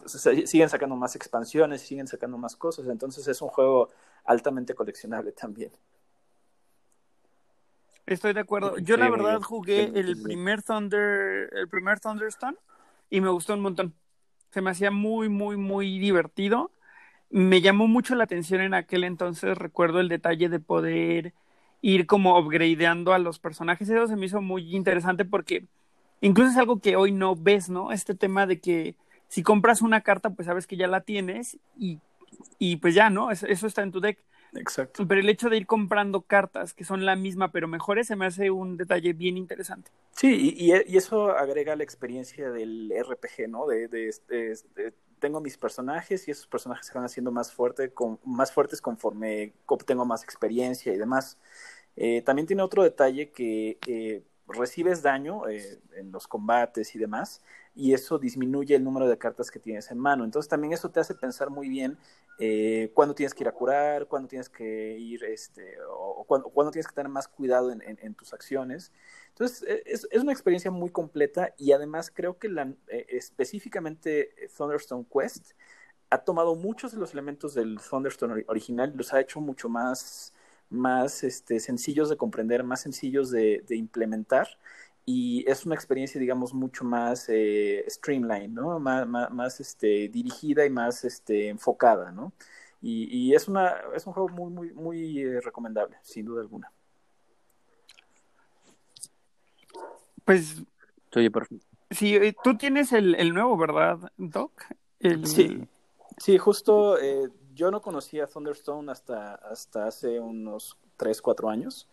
siguen 0.46 0.68
sacando 0.70 0.96
más 0.96 1.14
expansiones, 1.14 1.82
siguen 1.82 2.08
sacando 2.08 2.36
más 2.36 2.56
cosas. 2.56 2.88
Entonces, 2.88 3.28
es 3.28 3.40
un 3.40 3.48
juego 3.48 3.90
altamente 4.24 4.74
coleccionable 4.74 5.30
también. 5.30 5.70
Estoy 8.06 8.32
de 8.32 8.40
acuerdo. 8.40 8.78
Yo 8.78 8.96
la 8.96 9.10
verdad 9.10 9.40
jugué 9.42 9.90
el 9.94 10.22
primer 10.22 10.62
Thunder, 10.62 11.50
el 11.52 11.68
primer 11.68 11.98
Thunderstone 11.98 12.56
y 13.10 13.20
me 13.20 13.30
gustó 13.30 13.54
un 13.54 13.60
montón. 13.60 13.94
Se 14.50 14.60
me 14.60 14.70
hacía 14.70 14.92
muy, 14.92 15.28
muy, 15.28 15.56
muy 15.56 15.98
divertido. 15.98 16.70
Me 17.30 17.60
llamó 17.60 17.88
mucho 17.88 18.14
la 18.14 18.24
atención 18.24 18.60
en 18.60 18.74
aquel 18.74 19.02
entonces, 19.02 19.58
recuerdo 19.58 19.98
el 19.98 20.08
detalle 20.08 20.48
de 20.48 20.60
poder 20.60 21.34
ir 21.82 22.06
como 22.06 22.38
upgradeando 22.38 23.12
a 23.12 23.18
los 23.18 23.40
personajes. 23.40 23.88
Eso 23.88 24.06
se 24.06 24.14
me 24.14 24.26
hizo 24.26 24.40
muy 24.40 24.76
interesante 24.76 25.24
porque 25.24 25.64
incluso 26.20 26.52
es 26.52 26.56
algo 26.56 26.78
que 26.80 26.94
hoy 26.94 27.10
no 27.10 27.34
ves, 27.34 27.68
¿no? 27.68 27.90
Este 27.90 28.14
tema 28.14 28.46
de 28.46 28.60
que 28.60 28.94
si 29.26 29.42
compras 29.42 29.82
una 29.82 30.02
carta, 30.02 30.30
pues 30.30 30.46
sabes 30.46 30.68
que 30.68 30.76
ya 30.76 30.86
la 30.86 31.00
tienes 31.00 31.58
y, 31.76 31.98
y 32.60 32.76
pues 32.76 32.94
ya, 32.94 33.10
¿no? 33.10 33.32
eso 33.32 33.66
está 33.66 33.82
en 33.82 33.90
tu 33.90 34.00
deck 34.00 34.18
Exacto. 34.54 35.06
Pero 35.06 35.20
el 35.20 35.28
hecho 35.28 35.48
de 35.48 35.56
ir 35.56 35.66
comprando 35.66 36.22
cartas 36.22 36.74
que 36.74 36.84
son 36.84 37.04
la 37.04 37.16
misma 37.16 37.52
pero 37.52 37.68
mejores 37.68 38.06
se 38.06 38.16
me 38.16 38.26
hace 38.26 38.50
un 38.50 38.76
detalle 38.76 39.12
bien 39.12 39.36
interesante. 39.36 39.90
Sí, 40.12 40.54
y, 40.56 40.72
y 40.72 40.96
eso 40.96 41.30
agrega 41.30 41.76
la 41.76 41.82
experiencia 41.84 42.50
del 42.50 42.92
RPG, 42.92 43.48
¿no? 43.48 43.66
De, 43.66 43.88
de, 43.88 44.14
de, 44.28 44.94
tengo 45.18 45.40
mis 45.40 45.56
personajes 45.56 46.28
y 46.28 46.30
esos 46.30 46.46
personajes 46.46 46.86
se 46.86 46.94
van 46.94 47.04
haciendo 47.04 47.30
más, 47.32 47.52
fuerte, 47.52 47.90
con, 47.92 48.18
más 48.24 48.52
fuertes 48.52 48.80
conforme 48.80 49.52
obtengo 49.66 50.04
más 50.04 50.22
experiencia 50.22 50.92
y 50.92 50.96
demás. 50.96 51.38
Eh, 51.96 52.22
también 52.22 52.46
tiene 52.46 52.62
otro 52.62 52.82
detalle 52.82 53.30
que 53.30 53.78
eh, 53.86 54.22
recibes 54.46 55.02
daño 55.02 55.48
eh, 55.48 55.80
en 55.96 56.12
los 56.12 56.28
combates 56.28 56.94
y 56.94 56.98
demás, 56.98 57.42
y 57.76 57.92
eso 57.92 58.18
disminuye 58.18 58.74
el 58.74 58.82
número 58.82 59.06
de 59.06 59.18
cartas 59.18 59.50
que 59.50 59.60
tienes 59.60 59.90
en 59.90 59.98
mano. 59.98 60.24
Entonces 60.24 60.48
también 60.48 60.72
eso 60.72 60.90
te 60.90 60.98
hace 60.98 61.14
pensar 61.14 61.50
muy 61.50 61.68
bien 61.68 61.98
eh, 62.38 62.90
cuándo 62.94 63.14
tienes 63.14 63.34
que 63.34 63.44
ir 63.44 63.48
a 63.48 63.52
curar, 63.52 64.06
cuándo 64.06 64.28
tienes 64.28 64.48
que 64.48 64.98
ir, 64.98 65.22
este, 65.24 65.76
o, 65.86 66.24
cuándo, 66.24 66.70
tienes 66.70 66.88
que 66.88 66.94
tener 66.94 67.10
más 67.10 67.28
cuidado 67.28 67.70
en, 67.70 68.14
tus 68.14 68.32
acciones. 68.32 68.92
Entonces 69.28 69.62
e, 69.68 69.82
es, 69.84 70.08
es, 70.10 70.22
una 70.22 70.32
experiencia 70.32 70.70
muy 70.70 70.90
completa 70.90 71.52
y 71.58 71.72
además 71.72 72.10
creo 72.12 72.38
que 72.38 72.48
la, 72.48 72.72
eh, 72.88 73.06
específicamente 73.10 74.30
Thunderstone 74.56 75.06
Quest 75.12 75.52
ha 76.08 76.18
tomado 76.18 76.54
muchos 76.54 76.92
de 76.92 76.98
los 76.98 77.12
elementos 77.12 77.52
del 77.54 77.78
Thunderstone 77.78 78.44
original 78.48 78.92
y 78.94 78.96
los 78.96 79.12
ha 79.12 79.20
hecho 79.20 79.40
mucho 79.40 79.68
más 79.68 80.32
más 80.70 81.22
este, 81.22 81.60
sencillos 81.60 82.08
de 82.08 82.16
comprender, 82.16 82.64
más 82.64 82.80
sencillos 82.80 83.30
de, 83.30 83.64
implementar 83.70 84.48
y 85.08 85.48
es 85.48 85.64
una 85.64 85.76
experiencia, 85.76 86.20
digamos, 86.20 86.52
mucho 86.52 86.84
más 86.84 87.28
eh, 87.28 87.84
streamline, 87.88 88.52
¿no? 88.52 88.80
Más, 88.80 89.06
más, 89.06 89.60
este, 89.60 90.08
dirigida 90.08 90.66
y 90.66 90.70
más 90.70 91.04
este, 91.04 91.48
enfocada, 91.48 92.10
¿no? 92.10 92.32
Y, 92.82 93.34
es, 93.34 93.48
una, 93.48 93.74
es 93.96 94.06
un 94.06 94.12
juego 94.12 94.28
muy, 94.28 94.50
muy, 94.50 94.72
muy 94.72 95.20
eh, 95.20 95.40
recomendable, 95.40 95.96
sin 96.02 96.24
duda 96.24 96.40
alguna. 96.42 96.70
Pues... 100.24 100.62
Oye, 101.14 101.30
perfecto. 101.30 101.66
Sí, 101.90 102.14
eh, 102.14 102.34
tú 102.44 102.56
tienes 102.56 102.92
el, 102.92 103.14
el 103.14 103.32
nuevo, 103.32 103.56
¿verdad, 103.56 103.98
Doc? 104.16 104.52
Sí, 105.24 105.66
sí, 106.18 106.38
justo 106.38 106.96
yo 107.54 107.70
no 107.70 107.80
conocía 107.80 108.26
Thunderstone 108.26 108.90
hasta, 108.92 109.34
hasta 109.34 109.86
hace 109.86 110.20
unos 110.20 110.76
3, 110.96 111.22
4 111.22 111.48
años 111.48 111.88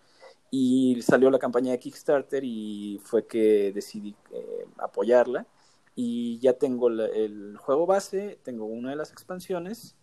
y 0.56 1.02
salió 1.02 1.32
la 1.32 1.40
campaña 1.40 1.72
de 1.72 1.80
Kickstarter 1.80 2.44
y 2.44 3.02
fue 3.04 3.26
que 3.26 3.72
decidí 3.74 4.16
eh, 4.32 4.68
apoyarla 4.78 5.48
y 5.96 6.38
ya 6.38 6.54
tengo 6.54 6.90
el 6.90 7.58
juego 7.58 7.88
base, 7.88 8.38
tengo 8.44 8.66
una 8.66 8.92
de 8.92 8.96
las 8.96 9.12
expansiones 9.12 9.96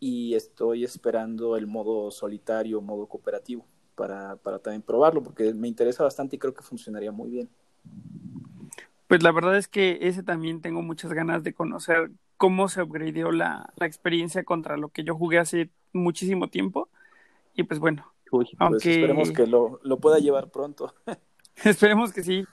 y 0.00 0.34
estoy 0.34 0.82
esperando 0.82 1.58
el 1.58 1.66
modo 1.66 2.10
solitario, 2.10 2.80
modo 2.80 3.04
cooperativo 3.06 3.66
para, 3.96 4.36
para 4.36 4.58
también 4.60 4.80
probarlo 4.80 5.22
porque 5.22 5.52
me 5.52 5.68
interesa 5.68 6.04
bastante 6.04 6.36
y 6.36 6.38
creo 6.38 6.54
que 6.54 6.62
funcionaría 6.62 7.12
muy 7.12 7.28
bien. 7.28 7.50
Pues 9.08 9.22
la 9.22 9.30
verdad 9.30 9.58
es 9.58 9.68
que 9.68 9.98
ese 10.00 10.22
también 10.22 10.62
tengo 10.62 10.80
muchas 10.80 11.12
ganas 11.12 11.42
de 11.42 11.52
conocer 11.52 12.12
cómo 12.38 12.70
se 12.70 12.80
upgradeó 12.80 13.30
la, 13.30 13.74
la 13.76 13.84
experiencia 13.84 14.42
contra 14.42 14.78
lo 14.78 14.88
que 14.88 15.04
yo 15.04 15.14
jugué 15.14 15.38
hace 15.38 15.68
muchísimo 15.92 16.48
tiempo. 16.48 16.88
Y 17.54 17.64
pues 17.64 17.78
bueno, 17.78 18.14
Uy, 18.30 18.44
pues 18.44 18.56
Aunque- 18.58 18.90
esperemos 18.94 19.30
que 19.32 19.46
lo, 19.46 19.80
lo 19.82 19.98
pueda 19.98 20.18
llevar 20.18 20.50
pronto. 20.50 20.94
esperemos 21.64 22.12
que 22.12 22.22
sí. 22.22 22.44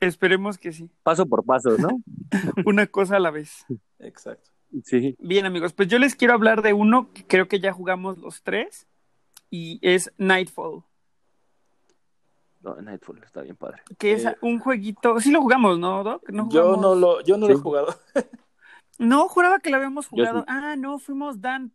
Esperemos 0.00 0.58
que 0.58 0.72
sí. 0.72 0.90
Paso 1.02 1.26
por 1.26 1.44
paso, 1.44 1.76
¿no? 1.78 1.88
Una 2.66 2.86
cosa 2.86 3.16
a 3.16 3.20
la 3.20 3.30
vez. 3.30 3.64
Exacto. 3.98 4.50
Sí. 4.84 5.16
Bien, 5.20 5.46
amigos, 5.46 5.72
pues 5.72 5.88
yo 5.88 5.98
les 5.98 6.14
quiero 6.16 6.34
hablar 6.34 6.60
de 6.60 6.72
uno 6.74 7.10
que 7.14 7.26
creo 7.26 7.48
que 7.48 7.60
ya 7.60 7.72
jugamos 7.72 8.18
los 8.18 8.42
tres. 8.42 8.86
Y 9.48 9.78
es 9.80 10.12
Nightfall. 10.18 10.82
No, 12.62 12.74
Nightfall 12.82 13.22
está 13.22 13.42
bien 13.42 13.56
padre. 13.56 13.80
Que 13.96 14.12
es 14.12 14.24
Eh, 14.24 14.36
un 14.42 14.58
jueguito. 14.58 15.20
Sí 15.20 15.30
lo 15.30 15.40
jugamos, 15.40 15.78
¿no, 15.78 16.02
Doc? 16.02 16.28
¿No 16.30 16.48
yo 16.50 16.76
no 16.76 16.94
lo, 16.96 17.22
yo 17.22 17.36
no 17.38 17.46
lo 17.46 17.54
he 17.54 17.56
jugado. 17.56 17.94
No, 18.98 19.28
juraba 19.28 19.60
que 19.60 19.70
lo 19.70 19.76
habíamos 19.76 20.08
jugado. 20.08 20.40
sí. 20.40 20.44
Ah, 20.48 20.74
no, 20.76 20.98
fuimos 20.98 21.40
Dan. 21.40 21.72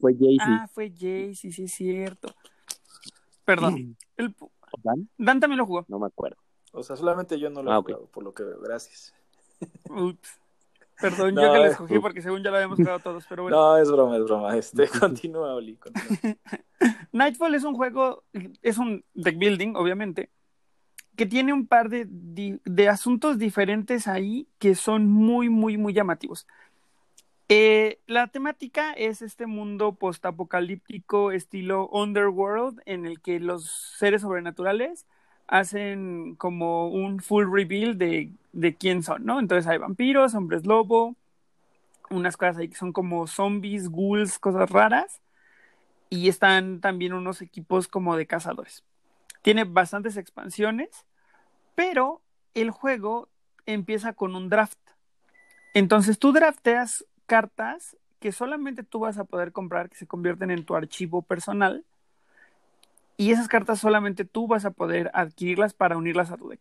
Fue 0.00 0.14
Jay-Z. 0.14 0.44
Ah, 0.46 0.68
fue 0.68 0.92
Jay, 0.96 1.34
sí, 1.34 1.50
sí, 1.50 1.64
es 1.64 1.72
cierto. 1.74 2.32
Perdón. 3.50 3.96
El... 4.16 4.34
¿Dan? 4.84 5.08
Dan 5.18 5.40
también 5.40 5.58
lo 5.58 5.66
jugó. 5.66 5.84
No 5.88 5.98
me 5.98 6.06
acuerdo. 6.06 6.36
O 6.72 6.82
sea, 6.84 6.94
solamente 6.94 7.38
yo 7.40 7.50
no 7.50 7.62
lo 7.62 7.70
he 7.72 7.74
Ah, 7.74 7.82
jugado, 7.82 8.06
por 8.06 8.22
lo 8.22 8.32
que 8.32 8.44
veo. 8.44 8.60
Gracias. 8.60 9.12
Ups. 9.88 10.38
Perdón, 11.00 11.34
No, 11.34 11.42
yo 11.42 11.52
que 11.52 11.58
lo 11.58 11.64
eh, 11.64 11.68
escogí 11.70 11.98
porque 11.98 12.22
según 12.22 12.42
ya 12.44 12.50
lo 12.50 12.56
habíamos 12.56 12.76
jugado 12.76 13.00
todos, 13.00 13.24
pero 13.28 13.42
bueno. 13.42 13.56
No, 13.60 13.76
es 13.76 13.90
broma, 13.90 14.16
es 14.16 14.24
broma. 14.24 14.56
Este, 14.56 14.86
continúa, 15.00 15.54
Oli. 15.54 15.76
continúa. 15.76 16.36
Nightfall 17.12 17.54
es 17.54 17.64
un 17.64 17.74
juego, 17.74 18.22
es 18.62 18.78
un 18.78 19.04
deck 19.14 19.36
building, 19.36 19.74
obviamente, 19.74 20.30
que 21.16 21.26
tiene 21.26 21.52
un 21.52 21.66
par 21.66 21.88
de 21.90 22.88
asuntos 22.88 23.38
diferentes 23.38 24.06
ahí 24.06 24.46
que 24.58 24.74
son 24.76 25.08
muy, 25.08 25.48
muy, 25.48 25.76
muy 25.76 25.92
llamativos. 25.92 26.46
Eh, 27.52 27.98
la 28.06 28.28
temática 28.28 28.92
es 28.92 29.22
este 29.22 29.46
mundo 29.46 29.96
postapocalíptico 29.96 31.32
estilo 31.32 31.88
Underworld 31.88 32.80
en 32.86 33.06
el 33.06 33.20
que 33.20 33.40
los 33.40 33.68
seres 33.98 34.22
sobrenaturales 34.22 35.04
hacen 35.48 36.36
como 36.36 36.86
un 36.86 37.18
full 37.18 37.52
reveal 37.52 37.98
de, 37.98 38.30
de 38.52 38.76
quién 38.76 39.02
son, 39.02 39.24
¿no? 39.24 39.40
Entonces 39.40 39.66
hay 39.66 39.78
vampiros, 39.78 40.36
hombres 40.36 40.64
lobo, 40.64 41.16
unas 42.08 42.36
cosas 42.36 42.58
ahí 42.58 42.68
que 42.68 42.76
son 42.76 42.92
como 42.92 43.26
zombies, 43.26 43.88
ghouls, 43.88 44.38
cosas 44.38 44.70
raras 44.70 45.20
y 46.08 46.28
están 46.28 46.80
también 46.80 47.14
unos 47.14 47.42
equipos 47.42 47.88
como 47.88 48.14
de 48.14 48.28
cazadores. 48.28 48.84
Tiene 49.42 49.64
bastantes 49.64 50.16
expansiones, 50.16 51.04
pero 51.74 52.22
el 52.54 52.70
juego 52.70 53.28
empieza 53.66 54.12
con 54.12 54.36
un 54.36 54.50
draft. 54.50 54.78
Entonces 55.74 56.20
tú 56.20 56.32
drafteas 56.32 57.06
cartas 57.30 57.96
que 58.18 58.32
solamente 58.32 58.82
tú 58.82 58.98
vas 58.98 59.16
a 59.16 59.22
poder 59.22 59.52
comprar, 59.52 59.88
que 59.88 59.94
se 59.94 60.08
convierten 60.08 60.50
en 60.50 60.64
tu 60.64 60.74
archivo 60.74 61.22
personal, 61.22 61.84
y 63.16 63.30
esas 63.30 63.46
cartas 63.46 63.78
solamente 63.78 64.24
tú 64.24 64.48
vas 64.48 64.64
a 64.64 64.72
poder 64.72 65.12
adquirirlas 65.14 65.72
para 65.72 65.96
unirlas 65.96 66.32
a 66.32 66.36
tu 66.36 66.48
deck. 66.48 66.58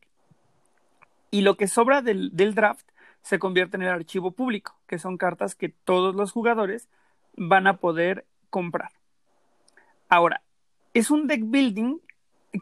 Y 1.32 1.42
lo 1.42 1.58
que 1.58 1.68
sobra 1.68 2.04
del, 2.04 2.30
del 2.36 2.54
draft 2.54 2.88
se 3.24 3.40
convierte 3.40 3.78
en 3.78 3.82
el 3.82 3.90
archivo 3.90 4.30
público, 4.30 4.76
que 4.86 5.00
son 5.00 5.18
cartas 5.18 5.56
que 5.56 5.70
todos 5.70 6.14
los 6.14 6.32
jugadores 6.32 6.88
van 7.36 7.66
a 7.66 7.78
poder 7.78 8.28
comprar. 8.52 8.92
Ahora, 10.08 10.44
es 10.94 11.10
un 11.10 11.26
deck 11.26 11.42
building 11.46 11.98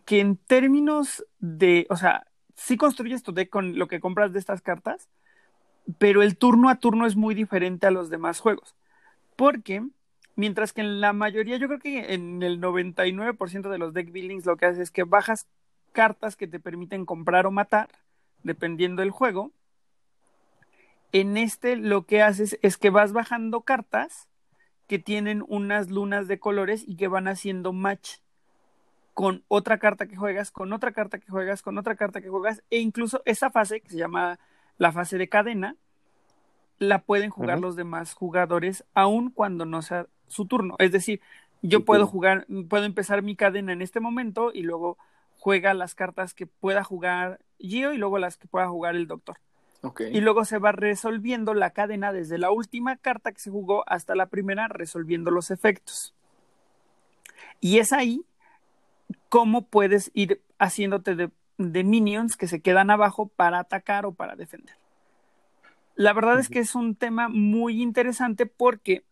que 0.06 0.22
en 0.22 0.38
términos 0.38 1.26
de, 1.40 1.88
o 1.90 1.98
sea, 1.98 2.26
sí 2.56 2.78
construyes 2.78 3.22
tu 3.22 3.34
deck 3.34 3.50
con 3.50 3.78
lo 3.78 3.90
que 3.90 4.00
compras 4.00 4.32
de 4.32 4.40
estas 4.40 4.62
cartas, 4.62 5.10
pero 5.98 6.22
el 6.22 6.38
turno 6.38 6.70
a 6.70 6.76
turno 6.76 7.06
es 7.06 7.16
muy 7.16 7.36
diferente 7.36 7.88
a 7.88 7.92
los 7.92 8.10
demás 8.10 8.40
juegos. 8.40 8.76
Porque, 9.36 9.86
mientras 10.36 10.74
que 10.74 10.82
en 10.82 11.02
la 11.02 11.14
mayoría, 11.14 11.58
yo 11.58 11.68
creo 11.68 11.80
que 11.80 12.14
en 12.14 12.44
el 12.44 12.60
99% 12.60 13.70
de 13.70 13.78
los 13.78 13.94
deck 13.94 14.12
buildings 14.12 14.46
lo 14.46 14.58
que 14.58 14.66
haces 14.66 14.80
es 14.80 14.92
que 14.92 15.04
bajas 15.04 15.48
cartas 15.92 16.36
que 16.36 16.48
te 16.48 16.60
permiten 16.60 17.06
comprar 17.06 17.46
o 17.46 17.52
matar, 17.52 17.90
dependiendo 18.44 19.02
del 19.02 19.12
juego. 19.12 19.52
En 21.12 21.38
este 21.38 21.76
lo 21.78 22.06
que 22.06 22.22
haces 22.22 22.60
es 22.62 22.78
que 22.78 22.90
vas 22.90 23.14
bajando 23.14 23.62
cartas 23.62 24.28
que 24.88 25.00
tienen 25.00 25.44
unas 25.48 25.90
lunas 25.90 26.28
de 26.28 26.40
colores 26.40 26.84
y 26.86 26.96
que 26.98 27.08
van 27.08 27.28
haciendo 27.28 27.74
match 27.74 28.18
con 29.14 29.44
otra 29.48 29.80
carta 29.80 30.06
que 30.06 30.16
juegas, 30.16 30.52
con 30.52 30.72
otra 30.74 30.92
carta 30.92 31.18
que 31.18 31.32
juegas, 31.32 31.62
con 31.62 31.78
otra 31.78 31.96
carta 31.96 32.22
que 32.22 32.30
juegas, 32.30 32.62
e 32.70 32.78
incluso 32.78 33.24
esa 33.26 33.50
fase 33.50 33.82
que 33.82 33.90
se 33.90 33.98
llama 33.98 34.40
la 34.78 34.92
fase 34.92 35.18
de 35.18 35.30
cadena, 35.30 35.76
la 36.80 37.00
pueden 37.00 37.30
jugar 37.30 37.60
los 37.60 37.76
demás 37.76 38.14
jugadores 38.14 38.84
aun 38.94 39.32
cuando 39.32 39.66
no 39.66 39.82
sea 39.82 40.08
su 40.28 40.46
turno. 40.46 40.76
Es 40.80 40.92
decir, 40.92 41.22
yo 41.62 41.84
puedo 41.86 42.06
jugar, 42.06 42.46
puedo 42.70 42.86
empezar 42.86 43.24
mi 43.24 43.36
cadena 43.36 43.74
en 43.74 43.82
este 43.82 44.00
momento 44.00 44.52
y 44.54 44.62
luego 44.62 44.98
juega 45.40 45.74
las 45.74 45.96
cartas 45.96 46.34
que 46.34 46.46
pueda 46.46 46.84
jugar 46.84 47.40
Gio 47.60 47.94
y 47.94 47.98
luego 47.98 48.20
las 48.20 48.38
que 48.38 48.48
pueda 48.48 48.68
jugar 48.68 48.96
el 48.96 49.08
doctor. 49.08 49.38
Y 50.12 50.22
luego 50.22 50.44
se 50.44 50.58
va 50.58 50.72
resolviendo 50.72 51.54
la 51.54 51.70
cadena 51.70 52.12
desde 52.12 52.38
la 52.38 52.52
última 52.52 52.98
carta 52.98 53.32
que 53.32 53.40
se 53.40 53.52
jugó 53.52 53.84
hasta 53.88 54.16
la 54.16 54.26
primera, 54.26 54.68
resolviendo 54.68 55.32
los 55.32 55.50
efectos. 55.50 56.14
Y 57.62 57.78
es 57.78 57.94
ahí 57.94 58.26
cómo 59.30 59.66
puedes 59.66 60.12
ir 60.14 60.42
haciéndote 60.60 61.16
de, 61.16 61.30
de 61.58 61.84
minions 61.84 62.38
que 62.38 62.48
se 62.48 62.62
quedan 62.62 62.90
abajo 62.90 63.28
para 63.28 63.60
atacar 63.60 64.06
o 64.06 64.14
para 64.14 64.36
defender. 64.36 64.76
La 65.96 66.14
verdad 66.14 66.40
es 66.40 66.50
que 66.50 66.60
es 66.60 66.76
un 66.76 66.96
tema 66.96 67.28
muy 67.28 67.82
interesante 67.82 68.46
porque 68.46 69.04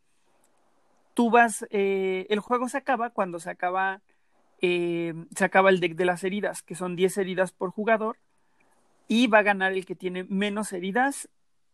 tú 1.16 1.32
vas, 1.32 1.66
eh, 1.72 2.28
el 2.30 2.39
juego 2.39 2.70
se 2.70 2.78
acaba 2.78 3.10
cuando 3.10 3.39
se 3.39 3.50
acaba, 3.50 4.02
eh, 4.62 5.16
se 5.36 5.46
acaba 5.46 5.72
el 5.72 5.80
deck 5.80 5.96
de 5.96 6.06
las 6.06 6.24
heridas, 6.24 6.62
que 6.62 6.76
son 6.76 6.96
10 6.96 7.18
heridas 7.18 7.52
por 7.52 7.72
jugador, 7.72 8.18
y 9.08 9.28
va 9.28 9.39
a 9.39 9.43
ganar 9.43 9.74
el 9.74 9.86
que 9.86 9.96
tiene 9.96 10.26
menos 10.26 10.74
heridas 10.74 11.30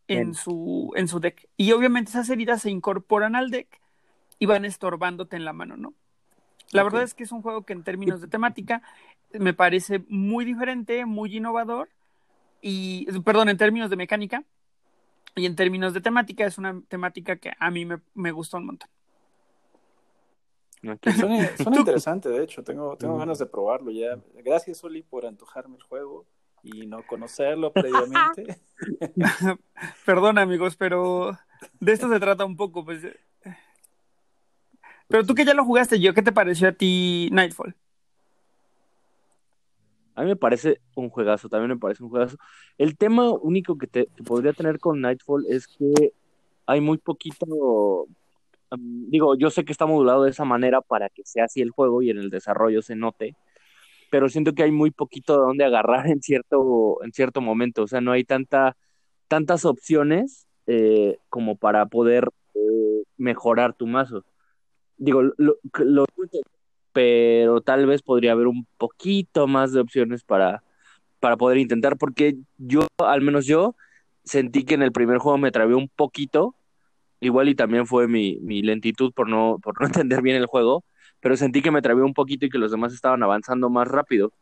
en 0.08 0.34
su, 0.34 0.92
en 0.96 1.08
su 1.08 1.20
deck. 1.20 1.48
Y 1.58 1.72
obviamente 1.74 2.12
esas 2.12 2.30
heridas 2.30 2.62
se 2.62 2.70
incorporan 2.70 3.36
al 3.36 3.50
deck 3.50 3.82
y 4.40 4.46
van 4.46 4.66
estorbándote 4.66 5.36
en 5.36 5.46
la 5.46 5.54
mano, 5.54 5.78
¿no? 5.78 5.94
La 6.72 6.84
verdad 6.84 7.04
es 7.04 7.14
que 7.14 7.24
es 7.24 7.32
un 7.32 7.42
juego 7.42 7.64
que 7.64 7.74
en 7.74 7.84
términos 7.84 8.22
de 8.22 8.28
temática 8.28 8.82
me 9.40 9.54
parece 9.54 10.04
muy 10.08 10.46
diferente, 10.46 11.06
muy 11.06 11.36
innovador 11.38 11.90
y, 12.62 13.08
perdón, 13.22 13.50
en 13.50 13.58
términos 13.58 13.90
de 13.90 13.96
mecánica 13.96 14.44
y 15.36 15.46
en 15.46 15.56
términos 15.56 15.94
de 15.94 16.02
temática 16.02 16.46
es 16.46 16.58
una 16.58 16.82
temática 16.88 17.36
que 17.38 17.54
a 17.58 17.72
mí 17.72 17.86
me, 17.86 18.00
me 18.14 18.32
gustó 18.32 18.58
un 18.58 18.66
montón. 18.68 18.90
Ok. 20.88 21.10
Suena, 21.16 21.50
interesante, 21.80 22.30
de 22.30 22.44
hecho, 22.44 22.64
tengo, 22.64 22.98
tengo 22.98 23.16
Mm. 23.16 23.20
ganas 23.20 23.40
de 23.40 23.46
probarlo 23.46 23.92
ya. 23.92 24.20
Gracias, 24.44 24.84
Oli, 24.84 25.04
por 25.04 25.26
antojarme 25.26 25.78
el 25.78 25.84
juego 25.84 26.26
y 26.64 26.86
no 26.88 27.06
conocerlo 27.06 27.72
previamente. 27.74 28.60
Perdón, 30.06 30.38
amigos, 30.38 30.76
pero 30.76 31.38
de 31.80 31.92
esto 31.92 32.10
se 32.10 32.20
trata 32.20 32.46
un 32.46 32.58
poco, 32.58 32.84
pues. 32.84 33.02
Pero 35.08 35.26
tú 35.26 35.36
que 35.36 35.46
ya 35.46 35.54
lo 35.54 35.66
jugaste, 35.66 36.00
yo, 36.00 36.14
¿qué 36.14 36.22
te 36.22 36.32
pareció 36.32 36.70
a 36.70 36.72
ti 36.72 37.30
Nightfall? 37.32 37.76
A 40.16 40.22
mí 40.22 40.28
me 40.28 40.36
parece 40.36 40.82
un 40.95 41.09
juegazo, 41.09 41.49
también 41.49 41.70
me 41.70 41.78
parece 41.78 42.03
un 42.03 42.09
juegazo. 42.09 42.38
El 42.78 42.97
tema 42.97 43.32
único 43.32 43.78
que, 43.78 43.88
te, 43.88 44.07
podría 44.26 44.53
tener 44.53 44.80
con 44.80 45.01
Nightfall 45.01 45.45
es 45.49 45.68
que 45.68 46.14
hay 46.66 46.82
muy 46.82 46.97
poquito, 46.97 48.07
digo, 48.78 49.36
yo 49.36 49.49
sé 49.49 49.66
que 49.66 49.72
está 49.72 49.86
modulado 49.86 50.24
de 50.24 50.32
esa 50.32 50.45
manera 50.45 50.82
para 50.82 51.09
que 51.09 51.24
sea 51.26 51.45
así 51.45 51.62
el 51.62 51.72
juego 51.72 52.01
y 52.01 52.09
en 52.09 52.18
el 52.18 52.30
desarrollo 52.30 52.82
se 52.82 52.95
note, 52.95 53.36
pero 54.09 54.30
siento 54.30 54.53
que 54.53 54.64
hay 54.64 54.72
muy 54.72 54.91
poquito 54.91 55.34
de 55.34 55.45
dónde 55.45 55.66
agarrar 55.66 56.07
en 56.07 56.22
cierto, 56.22 57.03
en 57.03 57.14
cierto 57.14 57.41
momento, 57.41 57.84
o 57.84 57.88
sea, 57.88 58.01
no 58.01 58.12
hay 58.12 58.24
tanta, 58.24 58.78
tantas 59.28 59.66
opciones 59.66 60.47
eh, 60.68 61.18
como 61.30 61.55
para 61.55 61.86
poder 61.88 62.30
eh, 62.53 63.03
mejorar 63.18 63.74
tu 63.74 63.88
mazo. 63.88 64.26
Digo, 64.97 65.24
lo, 65.24 65.57
lo, 65.80 66.05
pero 66.94 67.62
tal 67.62 67.86
vez 67.86 68.02
podría 68.02 68.34
haber 68.34 68.48
un 68.48 68.66
poquito 68.78 69.48
más 69.48 69.74
de 69.74 69.82
opciones 69.82 70.24
para, 70.24 70.64
para 71.20 71.38
poder 71.38 71.58
intentar, 71.58 71.98
porque 71.98 72.36
yo, 72.58 72.88
al 72.98 73.22
menos 73.22 73.46
yo, 73.46 73.76
sentí 74.24 74.64
que 74.64 74.76
en 74.76 74.84
el 74.84 74.92
primer 74.92 75.18
juego 75.20 75.38
me 75.38 75.52
trabé 75.52 75.76
un 75.76 75.89
poquito, 75.89 76.56
igual 77.20 77.50
y 77.50 77.56
también 77.56 77.88
fue 77.88 78.08
mi, 78.08 78.38
mi 78.42 78.62
lentitud 78.62 79.14
por 79.14 79.30
no, 79.30 79.60
por 79.62 79.80
no 79.80 79.88
entender 79.88 80.22
bien 80.22 80.38
el 80.38 80.48
juego, 80.48 80.84
pero 81.20 81.38
sentí 81.38 81.62
que 81.62 81.72
me 81.72 81.82
trabé 81.82 82.04
un 82.04 82.14
poquito 82.14 82.46
y 82.46 82.50
que 82.50 82.58
los 82.58 82.72
demás 82.72 82.94
estaban 82.94 83.24
avanzando 83.24 83.70
más 83.70 83.88
rápido. 83.88 84.34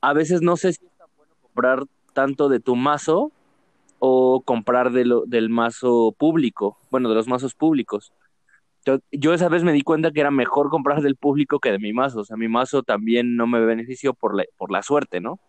A 0.00 0.12
veces 0.12 0.42
no 0.42 0.56
sé 0.56 0.72
si 0.72 0.84
es 0.84 0.98
tan 0.98 1.08
bueno 1.16 1.34
comprar 1.40 1.84
tanto 2.12 2.48
de 2.48 2.60
tu 2.60 2.76
mazo 2.76 3.32
o 3.98 4.42
comprar 4.44 4.90
de 4.92 5.04
lo, 5.04 5.24
del 5.26 5.48
mazo 5.48 6.14
público, 6.18 6.78
bueno, 6.90 7.08
de 7.08 7.14
los 7.14 7.28
mazos 7.28 7.54
públicos. 7.54 8.12
Yo, 8.86 9.00
yo 9.10 9.34
esa 9.34 9.48
vez 9.48 9.64
me 9.64 9.72
di 9.72 9.82
cuenta 9.82 10.12
que 10.12 10.20
era 10.20 10.30
mejor 10.30 10.70
comprar 10.70 11.02
del 11.02 11.16
público 11.16 11.58
que 11.58 11.72
de 11.72 11.78
mi 11.78 11.92
mazo. 11.92 12.20
O 12.20 12.24
sea, 12.24 12.36
mi 12.36 12.48
mazo 12.48 12.82
también 12.82 13.36
no 13.36 13.46
me 13.46 13.60
benefició 13.60 14.14
por 14.14 14.34
la, 14.34 14.44
por 14.56 14.70
la 14.70 14.82
suerte, 14.82 15.20
¿no? 15.20 15.40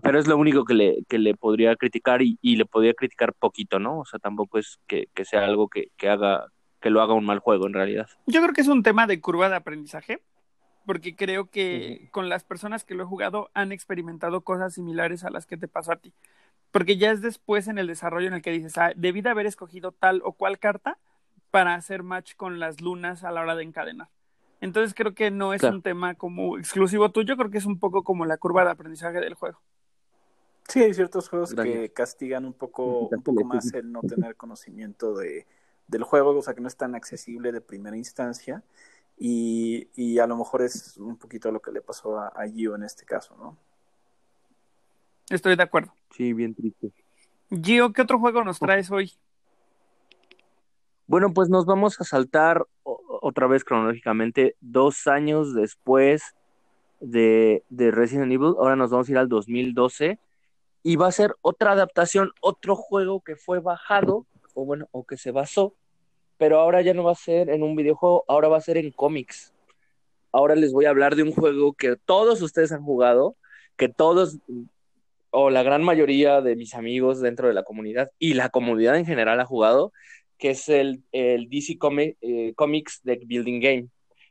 pero 0.00 0.18
es 0.18 0.26
lo 0.26 0.38
único 0.38 0.64
que 0.64 0.74
le, 0.74 1.04
que 1.08 1.18
le 1.18 1.34
podría 1.34 1.76
criticar 1.76 2.22
y, 2.22 2.38
y, 2.40 2.56
le 2.56 2.64
podría 2.64 2.94
criticar 2.94 3.34
poquito, 3.34 3.78
¿no? 3.78 3.98
O 3.98 4.04
sea, 4.06 4.18
tampoco 4.18 4.58
es 4.58 4.78
que, 4.86 5.08
que 5.12 5.24
sea 5.24 5.44
algo 5.44 5.68
que, 5.68 5.88
que, 5.96 6.08
haga, 6.08 6.46
que 6.80 6.88
lo 6.88 7.02
haga 7.02 7.14
un 7.14 7.26
mal 7.26 7.40
juego 7.40 7.66
en 7.66 7.74
realidad. 7.74 8.08
Yo 8.26 8.40
creo 8.40 8.54
que 8.54 8.62
es 8.62 8.68
un 8.68 8.82
tema 8.82 9.06
de 9.06 9.20
curva 9.20 9.50
de 9.50 9.56
aprendizaje, 9.56 10.22
porque 10.86 11.14
creo 11.14 11.50
que 11.50 12.08
con 12.10 12.28
las 12.28 12.44
personas 12.44 12.84
que 12.84 12.94
lo 12.94 13.02
he 13.02 13.06
jugado 13.06 13.50
han 13.54 13.70
experimentado 13.70 14.40
cosas 14.40 14.74
similares 14.74 15.24
a 15.24 15.30
las 15.30 15.46
que 15.46 15.58
te 15.58 15.68
pasó 15.68 15.92
a 15.92 15.96
ti. 15.96 16.14
Porque 16.70 16.96
ya 16.96 17.10
es 17.10 17.20
después 17.20 17.68
en 17.68 17.78
el 17.78 17.86
desarrollo 17.86 18.28
en 18.28 18.34
el 18.34 18.42
que 18.42 18.50
dices, 18.50 18.78
ah, 18.78 18.92
debí 18.96 19.20
de 19.20 19.28
haber 19.28 19.44
escogido 19.44 19.92
tal 19.92 20.22
o 20.24 20.32
cual 20.32 20.58
carta 20.58 20.98
para 21.52 21.74
hacer 21.74 22.02
match 22.02 22.34
con 22.34 22.58
las 22.58 22.80
lunas 22.80 23.22
a 23.22 23.30
la 23.30 23.42
hora 23.42 23.54
de 23.54 23.62
encadenar. 23.62 24.08
Entonces 24.62 24.94
creo 24.94 25.14
que 25.14 25.30
no 25.30 25.52
es 25.52 25.60
claro. 25.60 25.76
un 25.76 25.82
tema 25.82 26.14
como 26.14 26.58
exclusivo 26.58 27.10
tuyo, 27.12 27.36
creo 27.36 27.50
que 27.50 27.58
es 27.58 27.66
un 27.66 27.78
poco 27.78 28.02
como 28.02 28.24
la 28.24 28.38
curva 28.38 28.64
de 28.64 28.70
aprendizaje 28.70 29.20
del 29.20 29.34
juego. 29.34 29.60
Sí, 30.66 30.82
hay 30.82 30.94
ciertos 30.94 31.28
juegos 31.28 31.52
Gracias. 31.52 31.76
que 31.76 31.92
castigan 31.92 32.46
un 32.46 32.54
poco, 32.54 33.08
un 33.08 33.22
poco 33.22 33.44
más 33.44 33.72
el 33.74 33.92
no 33.92 34.00
tener 34.00 34.34
conocimiento 34.36 35.14
de, 35.14 35.46
del 35.88 36.04
juego, 36.04 36.30
o 36.30 36.42
sea, 36.42 36.54
que 36.54 36.62
no 36.62 36.68
es 36.68 36.76
tan 36.76 36.94
accesible 36.94 37.52
de 37.52 37.60
primera 37.60 37.96
instancia. 37.96 38.62
Y, 39.18 39.88
y 39.94 40.20
a 40.20 40.26
lo 40.26 40.36
mejor 40.38 40.62
es 40.62 40.96
un 40.96 41.18
poquito 41.18 41.52
lo 41.52 41.60
que 41.60 41.70
le 41.70 41.82
pasó 41.82 42.18
a, 42.18 42.28
a 42.28 42.48
Gio 42.48 42.74
en 42.74 42.84
este 42.84 43.04
caso, 43.04 43.36
¿no? 43.36 43.58
Estoy 45.28 45.54
de 45.54 45.62
acuerdo. 45.64 45.92
Sí, 46.12 46.32
bien 46.32 46.54
triste. 46.54 46.92
Gio, 47.50 47.92
¿qué 47.92 48.02
otro 48.02 48.18
juego 48.18 48.42
nos 48.42 48.58
traes 48.58 48.90
hoy? 48.90 49.12
Bueno, 51.12 51.34
pues 51.34 51.50
nos 51.50 51.66
vamos 51.66 52.00
a 52.00 52.04
saltar 52.04 52.66
otra 52.84 53.46
vez 53.46 53.64
cronológicamente 53.64 54.56
dos 54.62 55.06
años 55.06 55.52
después 55.52 56.22
de, 57.00 57.62
de 57.68 57.90
Resident 57.90 58.32
Evil. 58.32 58.54
Ahora 58.58 58.76
nos 58.76 58.90
vamos 58.92 59.08
a 59.08 59.12
ir 59.12 59.18
al 59.18 59.28
2012 59.28 60.18
y 60.82 60.96
va 60.96 61.08
a 61.08 61.12
ser 61.12 61.34
otra 61.42 61.72
adaptación, 61.72 62.30
otro 62.40 62.76
juego 62.76 63.20
que 63.20 63.36
fue 63.36 63.60
bajado, 63.60 64.24
o 64.54 64.64
bueno, 64.64 64.88
o 64.90 65.04
que 65.04 65.18
se 65.18 65.32
basó, 65.32 65.74
pero 66.38 66.58
ahora 66.58 66.80
ya 66.80 66.94
no 66.94 67.04
va 67.04 67.12
a 67.12 67.14
ser 67.14 67.50
en 67.50 67.62
un 67.62 67.76
videojuego, 67.76 68.24
ahora 68.26 68.48
va 68.48 68.56
a 68.56 68.62
ser 68.62 68.78
en 68.78 68.90
cómics. 68.90 69.52
Ahora 70.32 70.54
les 70.54 70.72
voy 70.72 70.86
a 70.86 70.90
hablar 70.90 71.14
de 71.14 71.24
un 71.24 71.32
juego 71.32 71.74
que 71.74 71.96
todos 72.06 72.40
ustedes 72.40 72.72
han 72.72 72.84
jugado, 72.84 73.36
que 73.76 73.90
todos, 73.90 74.38
o 75.30 75.50
la 75.50 75.62
gran 75.62 75.82
mayoría 75.82 76.40
de 76.40 76.56
mis 76.56 76.74
amigos 76.74 77.20
dentro 77.20 77.48
de 77.48 77.54
la 77.54 77.64
comunidad 77.64 78.10
y 78.18 78.32
la 78.32 78.48
comunidad 78.48 78.96
en 78.96 79.04
general 79.04 79.40
ha 79.40 79.44
jugado, 79.44 79.92
que 80.42 80.50
es 80.50 80.68
el, 80.68 81.04
el 81.12 81.48
DC 81.48 81.78
eh, 82.20 82.52
Comics 82.56 83.00
Deck 83.04 83.28
Building 83.28 83.60
Game, 83.60 83.88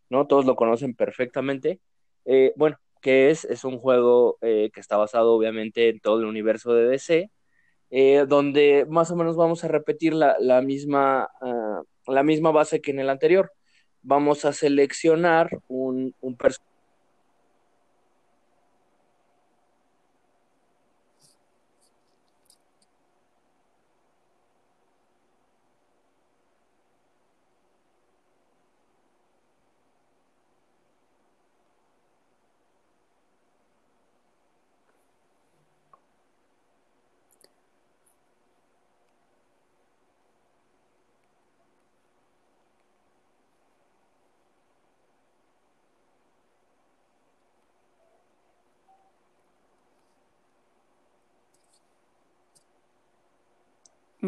¿no? 0.09 0.27
Todos 0.27 0.45
lo 0.45 0.57
conocen 0.57 0.93
perfectamente. 0.93 1.79
Eh, 2.25 2.51
bueno, 2.57 2.77
que 3.01 3.29
es, 3.29 3.45
es 3.45 3.63
un 3.63 3.77
juego 3.77 4.37
eh, 4.41 4.71
que 4.73 4.81
está 4.81 4.97
basado 4.97 5.31
obviamente 5.31 5.87
en 5.87 6.01
todo 6.01 6.19
el 6.19 6.25
universo 6.25 6.73
de 6.73 6.85
DC, 6.89 7.31
donde 8.27 8.85
más 8.89 9.09
o 9.11 9.15
menos 9.15 9.37
vamos 9.37 9.63
a 9.63 9.69
repetir 9.69 10.13
la, 10.13 10.35
la 10.37 10.61
misma, 10.61 11.29
uh, 11.41 12.11
la 12.11 12.23
misma 12.23 12.51
base 12.51 12.81
que 12.81 12.91
en 12.91 12.99
el 12.99 13.09
anterior. 13.09 13.53
Vamos 14.01 14.43
a 14.43 14.51
seleccionar 14.51 15.61
un, 15.69 16.13
un 16.19 16.35
personaje 16.35 16.70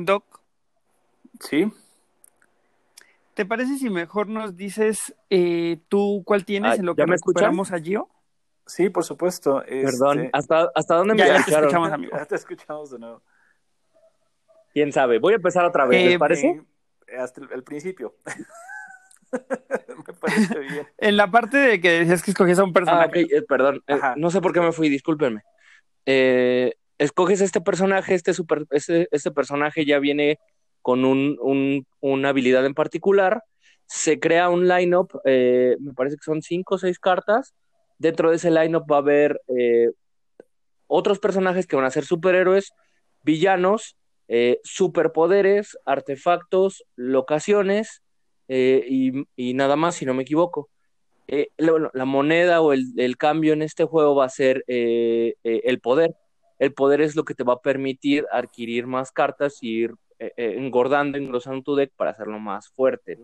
Doc. 0.06 0.42
Sí. 1.40 1.72
¿Te 3.34 3.46
parece 3.46 3.78
si 3.78 3.90
mejor 3.90 4.28
nos 4.28 4.56
dices 4.56 5.16
eh, 5.30 5.80
tú 5.90 6.24
cuál 6.26 6.46
tienes 6.46 6.74
ah, 6.74 6.76
en 6.76 6.86
lo 6.86 6.96
que 6.96 7.06
recuperamos 7.06 7.72
a 7.72 7.80
Gio? 7.80 8.10
Sí, 8.66 8.90
por 8.90 9.04
supuesto. 9.04 9.64
Perdón, 9.68 10.20
este... 10.20 10.30
¿hasta, 10.34 10.72
¿hasta 10.76 10.96
dónde 10.96 11.16
me 11.16 11.20
ya, 11.20 11.38
ya 11.38 11.44
te 11.44 11.52
escuchamos, 11.52 11.92
amigo. 11.92 12.12
Ya 12.18 12.26
te 12.26 12.36
escuchamos 12.36 12.92
de 12.92 13.00
nuevo. 13.00 13.22
¿Quién 14.74 14.92
sabe? 14.92 15.20
Voy 15.20 15.34
a 15.34 15.38
empezar 15.38 15.66
otra 15.66 15.86
vez, 15.86 16.04
¿les 16.04 16.16
eh, 16.16 16.20
parece? 16.20 16.64
Eh, 17.08 17.18
hasta 17.18 17.42
el, 17.42 17.52
el 17.52 17.64
principio. 17.64 18.16
me 19.32 20.14
parece 20.14 20.60
bien. 20.60 20.88
En 20.98 21.18
la 21.18 21.30
parte 21.30 21.58
de 21.58 21.82
que 21.82 21.90
decías 22.00 22.24
que 22.24 22.32
escogías 22.32 22.60
a 22.60 22.64
un 22.64 22.74
personaje. 22.74 23.04
Ah, 23.04 23.08
okay. 23.08 23.28
eh, 23.30 23.42
perdón, 23.42 23.84
no 24.18 24.30
sé 24.30 24.42
por 24.42 24.54
qué 24.54 24.62
me 24.62 24.72
fui, 24.72 24.90
discúlpenme. 24.90 25.44
Eh, 26.06 26.74
escoges 27.04 27.42
este 27.42 27.62
personaje, 27.62 28.14
este, 28.16 28.34
super, 28.34 28.66
este, 28.72 29.08
este 29.12 29.32
personaje 29.32 29.86
ya 29.86 30.00
viene 30.00 30.40
con 30.82 31.06
un, 31.06 31.38
un, 31.42 31.86
una 32.00 32.30
habilidad 32.30 32.66
en 32.66 32.74
particular, 32.74 33.44
se 33.86 34.20
crea 34.20 34.50
un 34.50 34.68
lineup, 34.68 35.12
eh, 35.26 35.76
me 35.80 35.94
parece 35.94 36.18
que 36.18 36.24
son 36.24 36.42
cinco 36.42 36.76
o 36.76 36.78
seis 36.78 37.00
cartas, 37.00 37.54
dentro 37.98 38.30
de 38.30 38.38
ese 38.38 38.52
lineup 38.52 38.90
va 38.90 38.98
a 38.98 39.00
haber 39.00 39.42
eh, 39.48 39.90
otros 40.88 41.20
personajes 41.20 41.68
que 41.68 41.76
van 41.76 41.86
a 41.86 41.92
ser 41.92 42.06
superhéroes, 42.06 42.72
villanos, 43.22 43.98
eh, 44.28 44.60
superpoderes, 44.64 45.78
artefactos, 45.86 46.84
locaciones 46.96 48.02
y, 48.48 49.26
y, 49.36 49.54
nada 49.56 49.76
más, 49.76 49.96
si 49.96 50.06
no 50.06 50.14
me 50.14 50.24
equivoco. 50.24 50.70
La, 51.58 51.90
la, 51.94 52.06
moneda 52.06 52.62
o 52.62 52.72
el, 52.74 52.86
el, 52.98 53.18
cambio 53.18 53.54
en 53.54 53.64
este 53.64 53.86
juego 53.86 54.16
va 54.16 54.26
a 54.26 54.30
ser 54.30 54.64
el 54.68 55.80
poder 55.82 56.14
el 56.64 56.74
poder 56.74 57.02
es 57.02 57.18
lo 57.18 57.26
que 57.26 57.36
te 57.36 57.44
va 57.44 57.56
a 57.56 57.62
permitir 57.62 58.26
adquirir 58.32 58.88
más 58.88 59.12
cartas 59.12 59.58
y 59.62 59.84
ir 59.84 59.96
eh, 60.18 60.32
eh, 60.38 60.56
engordando, 60.58 61.18
engrosando 61.18 61.62
tu 61.62 61.76
deck 61.76 61.92
para 61.98 62.12
hacerlo 62.12 62.40
más 62.40 62.70
fuerte. 62.70 63.20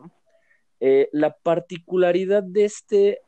Eh, 0.81 1.07
la 1.13 1.31
particularidad 1.31 2.43
de 2.43 2.65
este, 2.65 3.21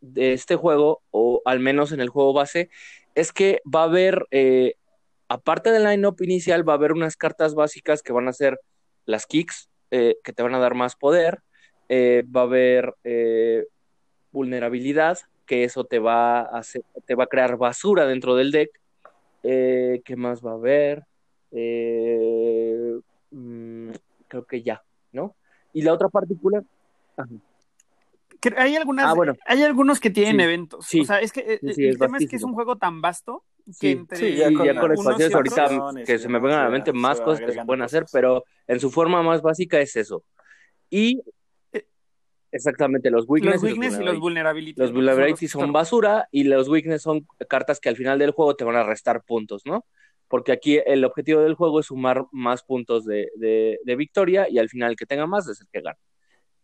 de 0.00 0.32
este 0.32 0.56
juego, 0.56 1.02
o 1.10 1.42
al 1.44 1.60
menos 1.60 1.92
en 1.92 2.00
el 2.00 2.08
juego 2.08 2.32
base, 2.32 2.70
es 3.14 3.32
que 3.32 3.60
va 3.66 3.82
a 3.82 3.84
haber, 3.84 4.26
aparte 5.28 5.70
del 5.72 5.84
line-up 5.84 6.16
inicial, 6.22 6.66
va 6.66 6.72
a 6.72 6.76
haber 6.76 6.92
unas 6.92 7.14
cartas 7.14 7.54
básicas 7.54 8.02
que 8.02 8.14
van 8.14 8.28
a 8.28 8.32
ser 8.32 8.58
las 9.04 9.26
kicks, 9.26 9.68
que 9.90 10.32
te 10.34 10.42
van 10.42 10.54
a 10.54 10.58
dar 10.58 10.74
más 10.74 10.96
poder, 10.96 11.42
va 11.90 12.40
a 12.40 12.44
haber 12.44 12.94
vulnerabilidad, 14.32 15.18
que 15.44 15.64
eso 15.64 15.84
te 15.84 15.98
va 15.98 16.40
a 16.40 16.58
hacer, 16.58 16.82
te 17.06 17.14
va 17.14 17.24
a 17.24 17.28
crear 17.28 17.58
basura 17.58 18.06
dentro 18.06 18.36
del 18.36 18.50
deck, 18.50 18.70
eh, 19.44 20.02
¿Qué 20.04 20.16
más 20.16 20.44
va 20.44 20.52
a 20.52 20.54
haber? 20.54 21.04
Eh, 21.52 22.98
mmm, 23.30 23.90
creo 24.26 24.44
que 24.46 24.62
ya, 24.62 24.82
¿no? 25.12 25.36
Y 25.72 25.82
la 25.82 25.92
otra 25.92 26.08
particular. 26.08 26.64
Ajá. 27.16 27.28
Hay 28.56 28.76
algunas, 28.76 29.06
ah, 29.06 29.14
bueno. 29.14 29.34
hay 29.46 29.62
algunos 29.62 30.00
que 30.00 30.10
tienen 30.10 30.36
sí, 30.36 30.42
eventos. 30.42 30.86
Sí, 30.86 31.00
o 31.00 31.04
sea, 31.04 31.20
es 31.20 31.32
que 31.32 31.58
sí, 31.72 31.84
el 31.84 31.90
es 31.92 31.98
tema 31.98 32.18
es 32.18 32.28
que 32.28 32.36
es 32.36 32.42
un 32.42 32.52
juego 32.52 32.76
tan 32.76 33.00
vasto 33.00 33.42
que 33.66 33.72
sí, 33.72 33.90
entre 33.92 34.18
sí, 34.18 34.36
ya 34.36 34.52
con, 34.52 34.66
ya 34.66 34.74
con 34.74 35.34
ahorita 35.34 36.04
que 36.04 36.18
se 36.18 36.28
me 36.28 36.38
vengan 36.38 36.60
a 36.60 36.64
la 36.64 36.70
mente 36.70 36.92
más 36.92 37.20
cosas 37.20 37.46
que 37.46 37.52
se 37.52 37.64
pueden 37.64 37.82
hacer, 37.82 38.04
pero 38.12 38.44
en 38.66 38.80
su 38.80 38.90
forma 38.90 39.22
más 39.22 39.40
básica 39.40 39.80
es 39.80 39.96
eso. 39.96 40.24
Y 40.90 41.22
Exactamente, 42.54 43.10
los 43.10 43.24
weakness, 43.26 43.54
los 43.54 43.62
weakness 43.64 43.98
y 43.98 44.04
los 44.04 44.20
vulnerabilities. 44.20 44.78
Los 44.78 44.92
vulnerabilities 44.92 45.50
son 45.50 45.72
basura 45.72 46.28
y 46.30 46.44
los 46.44 46.68
weakness 46.68 47.02
son 47.02 47.26
cartas 47.48 47.80
que 47.80 47.88
al 47.88 47.96
final 47.96 48.16
del 48.20 48.30
juego 48.30 48.54
te 48.54 48.62
van 48.62 48.76
a 48.76 48.84
restar 48.84 49.24
puntos, 49.24 49.62
¿no? 49.66 49.84
Porque 50.28 50.52
aquí 50.52 50.80
el 50.86 51.04
objetivo 51.04 51.40
del 51.40 51.54
juego 51.54 51.80
es 51.80 51.86
sumar 51.86 52.26
más 52.30 52.62
puntos 52.62 53.04
de, 53.06 53.28
de, 53.34 53.80
de 53.84 53.96
victoria 53.96 54.48
y 54.48 54.58
al 54.58 54.68
final 54.68 54.92
el 54.92 54.96
que 54.96 55.04
tenga 55.04 55.26
más 55.26 55.48
es 55.48 55.60
el 55.60 55.66
que 55.72 55.80
gana. 55.80 55.98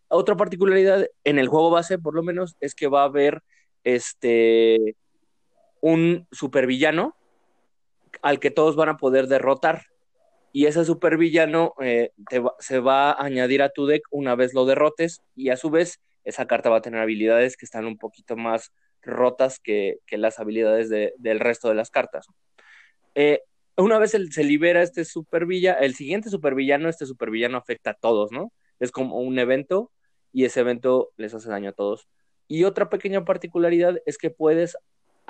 Otra 0.07 0.36
particularidad 0.36 1.09
en 1.24 1.41
el 1.41 1.49
juego 1.49 1.70
base, 1.70 1.99
por 1.99 2.14
lo 2.14 2.22
menos, 2.22 2.57
es 2.61 2.76
que 2.76 2.86
va 2.86 3.03
a 3.03 3.07
haber 3.07 3.43
este 3.82 4.95
un 5.80 6.28
supervillano 6.30 7.16
al 8.22 8.38
que 8.38 8.53
todos 8.53 8.76
van 8.76 8.91
a 8.91 8.97
poder 8.97 9.26
derrotar. 9.26 9.86
Y 10.53 10.66
ese 10.66 10.84
supervillano 10.84 11.74
eh, 11.80 12.12
te 12.28 12.42
se 12.59 12.80
va 12.80 13.12
a 13.12 13.24
añadir 13.24 13.62
a 13.62 13.70
tu 13.70 13.86
deck 13.86 14.03
una 14.11 14.34
vez 14.34 14.53
lo 14.53 14.66
derrotes 14.66 15.22
y 15.36 15.51
a 15.51 15.57
su 15.57 15.70
vez 15.70 16.01
esa 16.24 16.46
carta 16.46 16.70
va 16.70 16.78
a 16.78 16.82
tener 16.82 17.01
habilidades 17.01 17.57
que 17.57 17.64
están 17.64 17.86
un 17.86 17.98
poquito 17.98 18.36
más 18.36 18.72
rotas 19.03 19.59
que, 19.61 19.98
que 20.07 20.18
las 20.18 20.38
habilidades 20.38 20.88
de, 20.90 21.14
del 21.18 21.40
resto 21.40 21.68
de 21.68 21.74
las 21.74 21.90
cartas. 21.90 22.26
Eh, 23.14 23.40
una 23.76 23.98
vez 23.98 24.11
se 24.11 24.44
libera 24.44 24.82
este 24.82 25.05
supervillano, 25.05 25.78
el 25.80 25.94
siguiente 25.94 26.28
supervillano, 26.28 26.88
este 26.88 27.07
supervillano 27.07 27.57
afecta 27.57 27.90
a 27.90 27.94
todos, 27.94 28.30
¿no? 28.30 28.53
Es 28.78 28.90
como 28.90 29.20
un 29.20 29.38
evento 29.38 29.90
y 30.32 30.44
ese 30.44 30.61
evento 30.61 31.12
les 31.16 31.32
hace 31.34 31.48
daño 31.48 31.70
a 31.70 31.72
todos. 31.72 32.09
Y 32.46 32.64
otra 32.64 32.90
pequeña 32.90 33.24
particularidad 33.24 33.96
es 34.07 34.18
que 34.18 34.30
puedes 34.30 34.76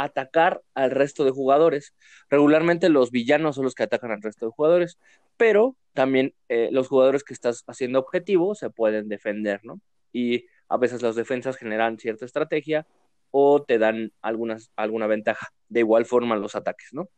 atacar 0.03 0.63
al 0.75 0.91
resto 0.91 1.25
de 1.25 1.31
jugadores. 1.31 1.95
Regularmente 2.29 2.89
los 2.89 3.11
villanos 3.11 3.57
son 3.57 3.65
los 3.65 3.75
que 3.75 3.83
atacan 3.83 4.11
al 4.11 4.23
resto 4.23 4.47
de 4.47 4.53
jugadores, 4.53 4.99
pero 5.37 5.77
también 5.93 6.35
eh, 6.49 6.69
los 6.73 6.89
jugadores 6.89 7.25
que 7.25 7.35
estás 7.35 7.65
haciendo 7.67 7.99
objetivo 7.99 8.55
se 8.55 8.71
pueden 8.71 9.09
defender, 9.09 9.61
¿no? 9.65 9.81
Y 10.13 10.47
a 10.69 10.77
veces 10.77 11.03
las 11.03 11.17
defensas 11.17 11.57
generan 11.57 11.99
cierta 11.99 12.25
estrategia 12.25 12.87
o 13.31 13.63
te 13.63 13.79
dan 13.79 14.13
algunas, 14.23 14.71
alguna 14.77 15.07
ventaja. 15.07 15.49
De 15.69 15.81
igual 15.81 16.05
forma 16.07 16.37
los 16.37 16.55
ataques, 16.55 16.91
¿no? 16.93 17.09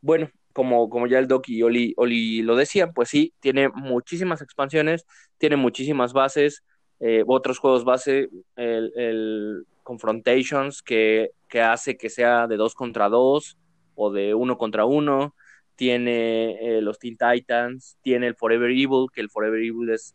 Bueno, 0.00 0.30
como, 0.52 0.88
como 0.88 1.06
ya 1.06 1.18
el 1.18 1.28
Doc 1.28 1.48
y 1.48 1.62
Oli, 1.62 1.94
Oli 1.96 2.42
lo 2.42 2.56
decían, 2.56 2.92
pues 2.92 3.08
sí, 3.08 3.34
tiene 3.40 3.68
muchísimas 3.68 4.42
expansiones, 4.42 5.06
tiene 5.38 5.56
muchísimas 5.56 6.12
bases, 6.12 6.64
eh, 7.00 7.22
otros 7.26 7.58
juegos 7.58 7.84
base, 7.84 8.28
el, 8.56 8.92
el 8.96 9.66
Confrontations, 9.88 10.82
que, 10.82 11.30
que, 11.48 11.62
hace 11.62 11.96
que 11.96 12.10
sea 12.10 12.46
de 12.46 12.58
dos 12.58 12.74
contra 12.74 13.08
dos 13.08 13.56
o 13.94 14.12
de 14.12 14.34
uno 14.34 14.58
contra 14.58 14.84
uno, 14.84 15.34
tiene 15.76 16.58
eh, 16.60 16.82
los 16.82 16.98
Teen 16.98 17.16
Titans, 17.16 17.96
tiene 18.02 18.26
el 18.26 18.34
Forever 18.34 18.70
Evil, 18.70 19.06
que 19.10 19.22
el 19.22 19.30
Forever 19.30 19.58
Evil 19.58 19.88
es 19.88 20.14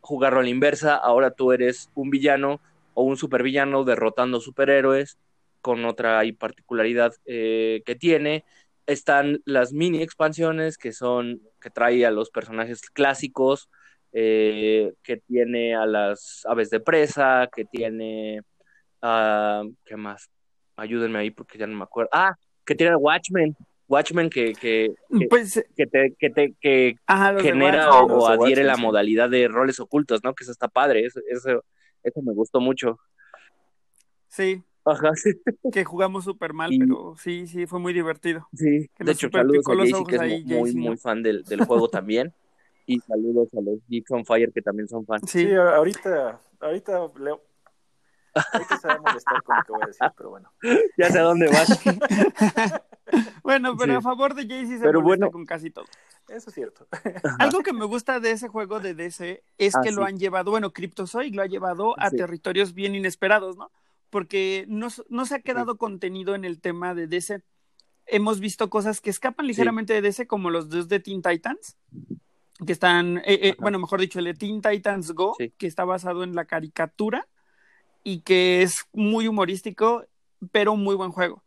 jugarlo 0.00 0.40
a 0.40 0.42
la 0.42 0.48
inversa, 0.48 0.96
ahora 0.96 1.32
tú 1.32 1.52
eres 1.52 1.90
un 1.94 2.08
villano 2.08 2.62
o 2.94 3.02
un 3.02 3.18
supervillano 3.18 3.84
derrotando 3.84 4.40
superhéroes 4.40 5.18
con 5.60 5.84
otra 5.84 6.22
particularidad 6.38 7.12
eh, 7.26 7.82
que 7.84 7.94
tiene. 7.94 8.46
Están 8.86 9.42
las 9.44 9.74
mini 9.74 10.02
expansiones 10.02 10.78
que 10.78 10.92
son 10.92 11.42
que 11.60 11.68
trae 11.68 12.06
a 12.06 12.10
los 12.10 12.30
personajes 12.30 12.80
clásicos, 12.88 13.68
eh, 14.12 14.94
que 15.02 15.18
tiene 15.18 15.74
a 15.74 15.84
las 15.84 16.46
aves 16.46 16.70
de 16.70 16.80
presa, 16.80 17.50
que 17.54 17.66
tiene 17.66 18.40
a 19.02 19.62
¿qué 19.84 19.96
más? 19.96 20.28
Ayúdenme 20.76 21.18
ahí 21.18 21.30
porque 21.30 21.58
ya 21.58 21.66
no 21.66 21.76
me 21.76 21.84
acuerdo. 21.84 22.10
Ah, 22.12 22.34
que 22.64 22.74
tiene 22.74 22.96
Watchmen, 22.96 23.56
Watchmen 23.88 24.30
que, 24.30 24.52
que, 24.54 24.94
que, 25.18 25.26
Pues, 25.28 25.64
que 25.76 25.86
te, 25.86 26.14
que 26.18 26.30
te 26.30 26.54
que 26.60 26.96
ajá, 27.06 27.38
genera 27.40 27.90
Watchmen. 27.90 28.16
o, 28.18 28.26
adhiere 28.26 28.40
Watchmen, 28.40 28.66
la 28.66 28.74
sí. 28.76 28.82
modalidad 28.82 29.30
de 29.30 29.48
roles 29.48 29.80
ocultos, 29.80 30.22
¿no? 30.22 30.34
Que 30.34 30.44
eso 30.44 30.52
está 30.52 30.68
padre, 30.68 31.04
eso, 31.04 31.20
eso, 31.28 31.64
eso 32.02 32.22
me 32.22 32.32
gustó 32.32 32.60
mucho. 32.60 32.98
Sí, 34.28 34.62
Ajá, 34.84 35.10
sí. 35.16 35.32
que 35.72 35.84
jugamos 35.84 36.24
súper 36.24 36.52
mal, 36.52 36.72
Y- 36.72 36.78
pero 36.78 37.14
sí, 37.18 37.46
sí, 37.46 37.66
fue 37.66 37.78
muy 37.80 37.92
divertido. 37.92 38.48
Sí, 38.54 38.88
Que 38.96 39.04
de 39.04 39.12
hecho, 39.12 39.28
saludos 39.30 39.66
a 39.68 39.74
Jaycee, 39.76 40.04
que 40.06 40.14
es 40.16 40.20
ahí, 40.20 40.44
muy, 40.44 40.70
Jaycee, 40.70 40.80
muy 40.80 40.96
fan 40.96 41.22
del, 41.22 41.44
del 41.44 41.64
juego 41.64 41.88
también. 41.90 42.32
Y 42.86 42.98
saludos 43.00 43.48
a 43.54 43.60
los 43.60 43.78
Geeks 43.88 44.10
on 44.10 44.24
Fire, 44.24 44.50
que 44.52 44.62
también 44.62 44.88
son 44.88 45.04
fans. 45.04 45.22
Sí, 45.30 45.40
Sí, 45.46 45.52
ahorita, 45.52 46.40
ahorita, 46.60 47.10
Leo, 47.20 47.40
ahorita 48.34 48.78
se 48.78 48.88
va 48.88 48.94
a 48.94 48.98
molestar 49.00 49.42
con 49.42 49.56
lo 49.56 49.62
que 49.64 49.72
voy 49.72 49.82
a 49.82 49.86
decir, 49.86 50.06
pero 50.16 50.30
bueno. 50.30 50.52
Ya 50.98 51.10
sé 51.10 51.18
a 51.18 51.22
dónde 51.22 51.48
vas. 51.48 51.80
bueno, 53.42 53.76
pero 53.76 53.92
Sí. 53.94 53.96
a 53.98 54.00
favor 54.00 54.34
de 54.34 54.46
Jay 54.46 54.66
sí 54.66 54.78
se 54.78 54.84
Pero 54.84 55.02
bueno. 55.02 55.30
con 55.30 55.44
casi 55.44 55.70
todo. 55.70 55.86
Eso 56.28 56.50
es 56.50 56.54
cierto. 56.54 56.86
Algo 57.38 57.60
que 57.62 57.72
me 57.72 57.84
gusta 57.84 58.20
de 58.20 58.30
ese 58.30 58.48
juego 58.48 58.78
de 58.80 58.94
DC 58.94 59.42
es 59.58 59.74
Ah, 59.74 59.80
que 59.82 59.90
lo 59.90 60.02
sí. 60.02 60.08
han 60.12 60.18
llevado, 60.18 60.50
bueno, 60.52 60.72
Cryptozoic 60.72 61.34
lo 61.34 61.42
ha 61.42 61.46
llevado 61.46 61.98
a 61.98 62.10
Sí. 62.10 62.16
territorios 62.16 62.72
bien 62.74 62.94
inesperados, 62.94 63.56
¿no? 63.56 63.72
Porque 64.10 64.64
no, 64.68 64.88
no 65.08 65.24
se 65.26 65.34
ha 65.36 65.40
quedado 65.40 65.76
contenido 65.76 66.34
en 66.34 66.44
el 66.44 66.60
tema 66.60 66.94
de 66.94 67.06
DC. 67.08 67.42
Hemos 68.06 68.40
visto 68.40 68.70
cosas 68.70 69.00
que 69.00 69.10
escapan 69.10 69.46
ligeramente 69.46 69.92
de 69.92 70.02
DC, 70.02 70.26
como 70.26 70.50
los 70.50 70.68
dos 70.68 70.88
de 70.88 71.00
Teen 71.00 71.22
Titans, 71.22 71.76
que 72.64 72.72
están, 72.72 73.18
eh, 73.18 73.22
eh, 73.42 73.56
bueno, 73.58 73.78
mejor 73.78 74.00
dicho, 74.00 74.18
el 74.18 74.24
de 74.26 74.34
Teen 74.34 74.60
Titans 74.62 75.12
Go, 75.12 75.34
Sí. 75.38 75.52
que 75.56 75.66
está 75.66 75.84
basado 75.84 76.22
en 76.24 76.34
la 76.34 76.44
caricatura 76.44 77.26
y 78.02 78.20
que 78.20 78.62
es 78.62 78.86
muy 78.92 79.28
humorístico, 79.28 80.04
pero 80.52 80.76
muy 80.76 80.94
buen 80.94 81.12
juego. 81.12 81.42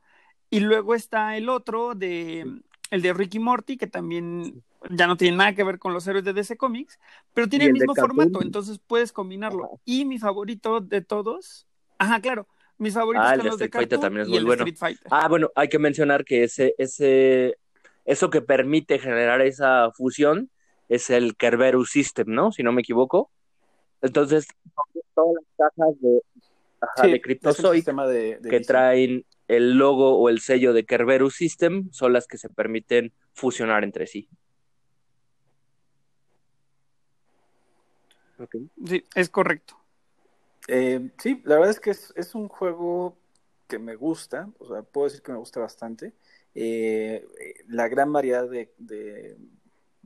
Y 0.49 0.59
luego 0.59 0.95
está 0.95 1.35
el 1.37 1.49
otro 1.49 1.95
de 1.95 2.45
el 2.91 3.01
de 3.01 3.11
Ricky 3.13 3.39
Morty, 3.39 3.75
que 3.75 3.87
también 3.87 4.61
ya 4.91 5.07
no 5.07 5.17
tiene 5.17 5.37
nada 5.37 5.55
que 5.55 5.63
ver 5.63 5.79
con 5.79 5.93
los 5.93 6.05
héroes 6.07 6.23
de 6.25 6.33
DC 6.33 6.57
Comics, 6.57 6.99
pero 7.33 7.47
tiene 7.49 7.65
el 7.65 7.73
mismo 7.73 7.95
formato, 7.95 8.41
entonces 8.43 8.79
puedes 8.85 9.11
combinarlo. 9.11 9.65
Ajá. 9.65 9.75
Y 9.85 10.05
mi 10.05 10.19
favorito 10.19 10.79
de 10.79 11.01
todos, 11.01 11.65
ajá, 11.97 12.21
claro, 12.21 12.47
mis 12.77 12.93
favoritos 12.93 13.27
Ah, 13.27 13.33
el 13.33 13.39
son 13.39 13.47
los 13.47 13.57
de 13.57 13.65
Street 13.65 13.81
Fighter 13.81 13.99
Cartoon 13.99 14.01
también 14.01 14.21
es 14.21 14.27
y 14.27 14.31
muy 14.31 14.37
el 14.37 14.45
bueno. 14.45 14.63
Street 14.63 14.77
Fighter. 14.77 15.07
Ah, 15.09 15.27
bueno, 15.27 15.51
hay 15.55 15.69
que 15.69 15.79
mencionar 15.79 16.23
que 16.23 16.43
ese, 16.43 16.75
ese, 16.77 17.57
eso 18.05 18.29
que 18.29 18.41
permite 18.41 18.99
generar 18.99 19.41
esa 19.41 19.89
fusión 19.91 20.51
es 20.89 21.09
el 21.09 21.35
Kerberos 21.35 21.89
System, 21.89 22.27
¿no? 22.27 22.51
Si 22.51 22.61
no 22.61 22.71
me 22.71 22.81
equivoco. 22.81 23.31
Entonces, 24.01 24.47
todas 25.15 25.33
las 25.33 25.71
cajas 25.71 25.95
de, 26.01 26.21
ajá, 26.83 27.05
Sí, 27.05 27.11
de 27.11 27.21
Cryptozoic 27.21 27.75
sistema 27.75 28.07
de, 28.07 28.37
de 28.39 28.49
que 28.49 28.59
traen 28.61 29.25
el 29.47 29.77
logo 29.77 30.17
o 30.17 30.29
el 30.29 30.39
sello 30.39 30.73
de 30.73 30.85
Kerberos 30.85 31.35
System 31.35 31.89
son 31.91 32.13
las 32.13 32.27
que 32.27 32.37
se 32.37 32.49
permiten 32.49 33.13
fusionar 33.33 33.83
entre 33.83 34.07
sí. 34.07 34.29
Sí, 38.85 39.03
es 39.15 39.29
correcto. 39.29 39.77
Eh, 40.67 41.09
sí, 41.17 41.41
la 41.45 41.55
verdad 41.55 41.71
es 41.71 41.79
que 41.79 41.91
es, 41.91 42.13
es 42.15 42.35
un 42.35 42.47
juego 42.47 43.17
que 43.67 43.79
me 43.79 43.95
gusta, 43.95 44.49
o 44.59 44.67
sea, 44.67 44.81
puedo 44.81 45.05
decir 45.05 45.21
que 45.21 45.31
me 45.31 45.37
gusta 45.37 45.59
bastante. 45.59 46.13
Eh, 46.55 47.25
eh, 47.39 47.53
la 47.67 47.87
gran 47.87 48.11
variedad 48.11 48.49
de, 48.49 48.71
de 48.77 49.37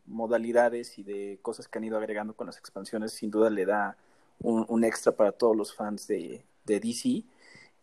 modalidades 0.06 0.98
y 0.98 1.04
de 1.04 1.40
cosas 1.42 1.68
que 1.68 1.78
han 1.78 1.84
ido 1.84 1.98
agregando 1.98 2.34
con 2.34 2.48
las 2.48 2.58
expansiones 2.58 3.12
sin 3.12 3.30
duda 3.30 3.50
le 3.50 3.66
da 3.66 3.98
un, 4.40 4.66
un 4.70 4.84
extra 4.84 5.12
para 5.12 5.32
todos 5.32 5.56
los 5.56 5.76
fans 5.76 6.08
de, 6.08 6.44
de 6.68 6.80
DC. 6.80 7.26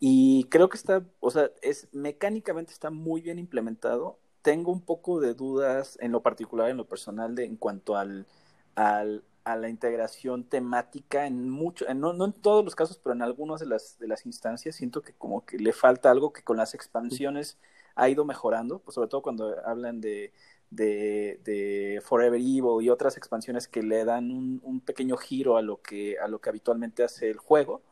Y 0.01 0.45
creo 0.51 0.69
que 0.69 0.77
está, 0.77 1.05
o 1.21 1.31
sea, 1.31 1.51
es 1.63 1.89
mecánicamente 1.93 2.73
está 2.73 2.91
muy 2.91 3.23
bien 3.23 3.39
implementado. 3.39 4.19
Tengo 4.43 4.73
un 4.73 4.83
poco 4.83 5.21
de 5.21 5.35
dudas 5.35 5.99
en 6.01 6.13
lo 6.13 6.23
particular, 6.23 6.71
en 6.71 6.77
lo 6.79 6.87
personal, 6.87 7.35
de, 7.35 7.45
en 7.47 7.57
cuanto 7.57 7.97
al, 7.97 8.27
al, 8.77 9.25
a 9.45 9.57
la 9.57 9.69
integración 9.69 10.45
temática 10.45 11.27
en 11.27 11.49
mucho, 11.51 11.89
en 11.89 12.01
no, 12.01 12.13
no 12.13 12.27
en 12.27 12.33
todos 12.33 12.65
los 12.65 12.75
casos, 12.77 12.99
pero 13.03 13.15
en 13.15 13.23
algunas 13.23 13.61
de 13.61 13.67
las, 13.67 13.99
de 13.99 14.09
las 14.09 14.27
instancias 14.27 14.77
siento 14.77 15.03
que 15.03 15.15
como 15.15 15.45
que 15.47 15.59
le 15.59 15.73
falta 15.73 16.11
algo 16.11 16.33
que 16.33 16.43
con 16.43 16.57
las 16.57 16.75
expansiones 16.75 17.59
ha 17.95 18.09
ido 18.09 18.25
mejorando, 18.25 18.81
pues 18.81 18.95
sobre 18.97 19.09
todo 19.09 19.23
cuando 19.23 19.57
hablan 19.67 20.01
de, 20.01 20.33
de, 20.71 21.41
de 21.45 22.03
Forever 22.05 22.41
Evil 22.41 22.83
y 22.83 22.91
otras 22.91 23.17
expansiones 23.17 23.69
que 23.69 23.83
le 23.83 24.05
dan 24.05 24.31
un, 24.31 24.61
un 24.65 24.81
pequeño 24.81 25.17
giro 25.17 25.57
a 25.57 25.63
lo 25.63 25.81
que, 25.83 26.19
a 26.19 26.29
lo 26.29 26.41
que 26.41 26.51
habitualmente 26.51 27.05
hace 27.05 27.31
el 27.31 27.39
juego. 27.39 27.83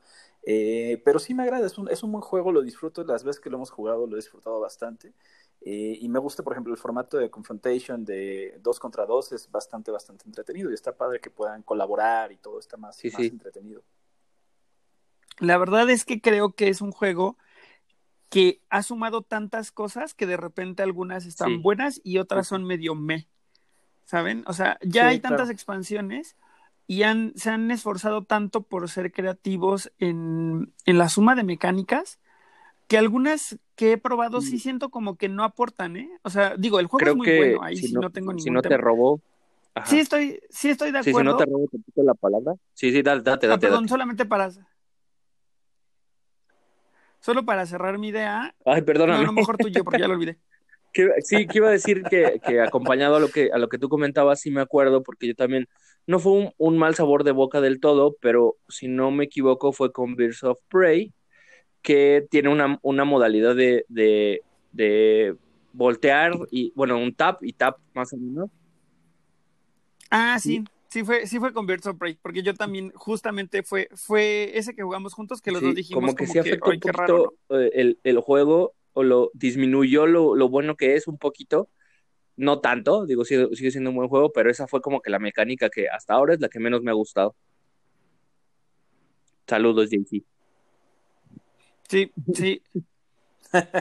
Eh, 0.44 1.00
pero 1.04 1.18
sí 1.18 1.34
me 1.34 1.44
agrada, 1.44 1.66
es 1.66 1.78
un, 1.78 1.88
es 1.88 2.02
un 2.02 2.10
buen 2.12 2.22
juego, 2.22 2.50
lo 2.50 2.62
disfruto, 2.62 3.04
las 3.04 3.22
veces 3.22 3.40
que 3.40 3.48
lo 3.50 3.56
hemos 3.56 3.70
jugado 3.70 4.06
lo 4.06 4.14
he 4.14 4.20
disfrutado 4.20 4.58
bastante. 4.60 5.14
Eh, 5.60 5.98
y 6.00 6.08
me 6.08 6.18
gusta, 6.18 6.42
por 6.42 6.52
ejemplo, 6.52 6.72
el 6.72 6.78
formato 6.80 7.16
de 7.16 7.30
Confrontation 7.30 8.04
de 8.04 8.58
dos 8.60 8.80
contra 8.80 9.06
dos 9.06 9.30
es 9.32 9.48
bastante, 9.50 9.92
bastante 9.92 10.24
entretenido 10.26 10.70
y 10.70 10.74
está 10.74 10.96
padre 10.96 11.20
que 11.20 11.30
puedan 11.30 11.62
colaborar 11.62 12.32
y 12.32 12.36
todo 12.38 12.58
está 12.58 12.76
más, 12.76 12.96
Sí, 12.96 13.10
más 13.10 13.20
sí. 13.20 13.28
entretenido. 13.28 13.82
La 15.38 15.58
verdad 15.58 15.88
es 15.90 16.04
que 16.04 16.20
creo 16.20 16.52
que 16.52 16.68
es 16.68 16.80
un 16.80 16.90
juego 16.90 17.36
que 18.28 18.62
ha 18.70 18.82
sumado 18.82 19.22
tantas 19.22 19.70
cosas 19.70 20.14
que 20.14 20.26
de 20.26 20.36
repente 20.36 20.82
algunas 20.82 21.26
están 21.26 21.48
Sí. 21.48 21.58
buenas 21.58 22.00
y 22.02 22.18
otras 22.18 22.48
son 22.48 22.64
medio 22.64 22.94
me. 22.94 23.28
¿Saben? 24.04 24.42
O 24.46 24.52
sea, 24.52 24.78
ya 24.82 25.02
Sí, 25.02 25.06
hay 25.08 25.20
tantas 25.20 25.46
claro. 25.46 25.52
expansiones 25.52 26.36
y 26.86 27.04
han, 27.04 27.32
se 27.36 27.50
han 27.50 27.70
esforzado 27.70 28.24
tanto 28.24 28.62
por 28.62 28.88
ser 28.88 29.12
creativos 29.12 29.92
en, 29.98 30.72
en 30.86 30.98
la 30.98 31.08
suma 31.08 31.34
de 31.34 31.44
mecánicas 31.44 32.20
que 32.88 32.98
algunas 32.98 33.58
que 33.76 33.92
he 33.92 33.98
probado 33.98 34.40
sí 34.42 34.58
siento 34.58 34.90
como 34.90 35.16
que 35.16 35.28
no 35.28 35.44
aportan, 35.44 35.96
¿eh? 35.96 36.10
O 36.22 36.30
sea, 36.30 36.56
digo, 36.56 36.80
el 36.80 36.86
juego 36.86 37.04
Creo 37.04 37.14
es 37.14 37.18
muy 37.18 37.28
que 37.28 37.36
bueno, 37.36 37.62
ahí 37.62 37.76
si 37.76 37.88
sí 37.88 37.94
no, 37.94 38.02
no, 38.02 38.10
tengo 38.10 38.32
si 38.32 38.36
ningún 38.44 38.54
no 38.54 38.62
te 38.62 38.68
tema. 38.68 38.78
robó. 38.78 39.20
Ajá. 39.74 39.88
Sí 39.88 40.00
estoy, 40.00 40.40
sí 40.50 40.70
estoy 40.70 40.92
de 40.92 40.98
Sí, 41.00 41.10
acuerdo. 41.10 41.30
si 41.30 41.36
no 41.36 41.36
te 41.36 41.44
robo 41.46 41.68
tantito 41.68 42.02
la 42.02 42.14
palabra. 42.14 42.54
Sí, 42.74 42.92
sí, 42.92 43.02
date, 43.02 43.22
date, 43.22 43.46
Ah, 43.46 43.48
date. 43.48 43.66
perdón, 43.66 43.82
date. 43.84 43.88
solamente 43.88 44.24
para 44.26 44.50
solo 47.20 47.44
para 47.44 47.66
cerrar 47.66 47.98
mi 47.98 48.08
idea. 48.08 48.54
Ay, 48.64 48.82
No, 48.82 48.86
perdóname. 48.86 49.26
no, 49.26 49.32
mejor 49.32 49.58
tuyo, 49.58 49.84
porque 49.84 50.00
ya 50.00 50.08
lo 50.08 50.14
olvidé. 50.14 50.38
Que- 50.92 51.10
sí, 51.22 51.48
que 51.48 51.58
iba 51.58 51.68
a 51.68 51.72
decir 51.72 52.06
que, 52.06 52.40
que 52.44 52.60
acompañado 52.60 53.16
a 53.16 53.20
lo 53.20 53.30
que, 53.30 53.50
a 53.52 53.58
lo 53.58 53.68
que 53.68 53.78
tú 53.78 53.88
comentabas, 53.88 54.40
sí 54.40 54.50
me 54.50 54.60
acuerdo, 54.60 55.02
porque 55.02 55.26
yo 55.28 55.34
también, 55.34 55.66
no 56.06 56.18
fue 56.18 56.32
un, 56.32 56.52
un 56.58 56.78
mal 56.78 56.94
sabor 56.94 57.24
de 57.24 57.32
boca 57.32 57.60
del 57.62 57.80
todo, 57.80 58.16
pero 58.20 58.56
si 58.68 58.88
no 58.88 59.10
me 59.10 59.24
equivoco 59.24 59.72
fue 59.72 59.92
con 59.92 60.16
Birds 60.16 60.42
of 60.44 60.58
Prey, 60.68 61.14
que 61.82 62.26
tiene 62.30 62.50
una, 62.50 62.78
una 62.82 63.04
modalidad 63.04 63.56
de, 63.56 63.84
de, 63.88 64.44
de 64.72 65.36
voltear 65.72 66.34
y, 66.50 66.72
bueno, 66.76 66.98
un 66.98 67.14
tap 67.14 67.42
y 67.44 67.54
tap 67.54 67.78
más 67.94 68.12
o 68.14 68.16
menos. 68.18 68.50
Ah, 70.10 70.38
sí, 70.40 70.64
sí 70.90 71.04
fue, 71.04 71.26
sí 71.26 71.38
fue 71.38 71.52
con 71.52 71.66
Birds 71.66 71.86
of 71.86 71.96
Prey, 71.98 72.16
porque 72.20 72.42
yo 72.42 72.54
también 72.54 72.92
justamente 72.94 73.62
fue, 73.62 73.88
fue 73.94 74.56
ese 74.58 74.74
que 74.74 74.82
jugamos 74.82 75.14
juntos 75.14 75.40
que 75.40 75.52
los 75.52 75.62
Sí, 75.62 75.64
dos 75.64 75.74
dijimos 75.74 76.14
como 76.14 76.14
que 76.14 76.26
sí 76.26 76.38
afectó 76.38 76.70
"Ay, 76.70 76.78
un 76.78 76.80
poquito 76.80 76.92
raro, 76.92 77.34
eh, 77.50 77.70
el, 77.74 78.00
el 78.04 78.20
juego, 78.20 78.74
o 78.92 79.02
lo 79.02 79.30
disminuyó 79.34 80.06
lo, 80.06 80.34
lo 80.34 80.48
bueno 80.48 80.76
que 80.76 80.96
es 80.96 81.08
un 81.08 81.18
poquito, 81.18 81.68
no 82.36 82.60
tanto, 82.60 83.06
digo, 83.06 83.24
sigue, 83.24 83.48
sigue 83.54 83.70
siendo 83.70 83.90
un 83.90 83.96
buen 83.96 84.08
juego, 84.08 84.32
pero 84.32 84.50
esa 84.50 84.66
fue 84.66 84.80
como 84.80 85.00
que 85.00 85.10
la 85.10 85.18
mecánica 85.18 85.70
que 85.70 85.88
hasta 85.88 86.14
ahora 86.14 86.34
es 86.34 86.40
la 86.40 86.48
que 86.48 86.60
menos 86.60 86.82
me 86.82 86.90
ha 86.90 86.94
gustado. 86.94 87.34
Saludos, 89.46 89.90
JC. 89.90 90.24
Sí, 91.88 92.10
sí. 92.34 92.62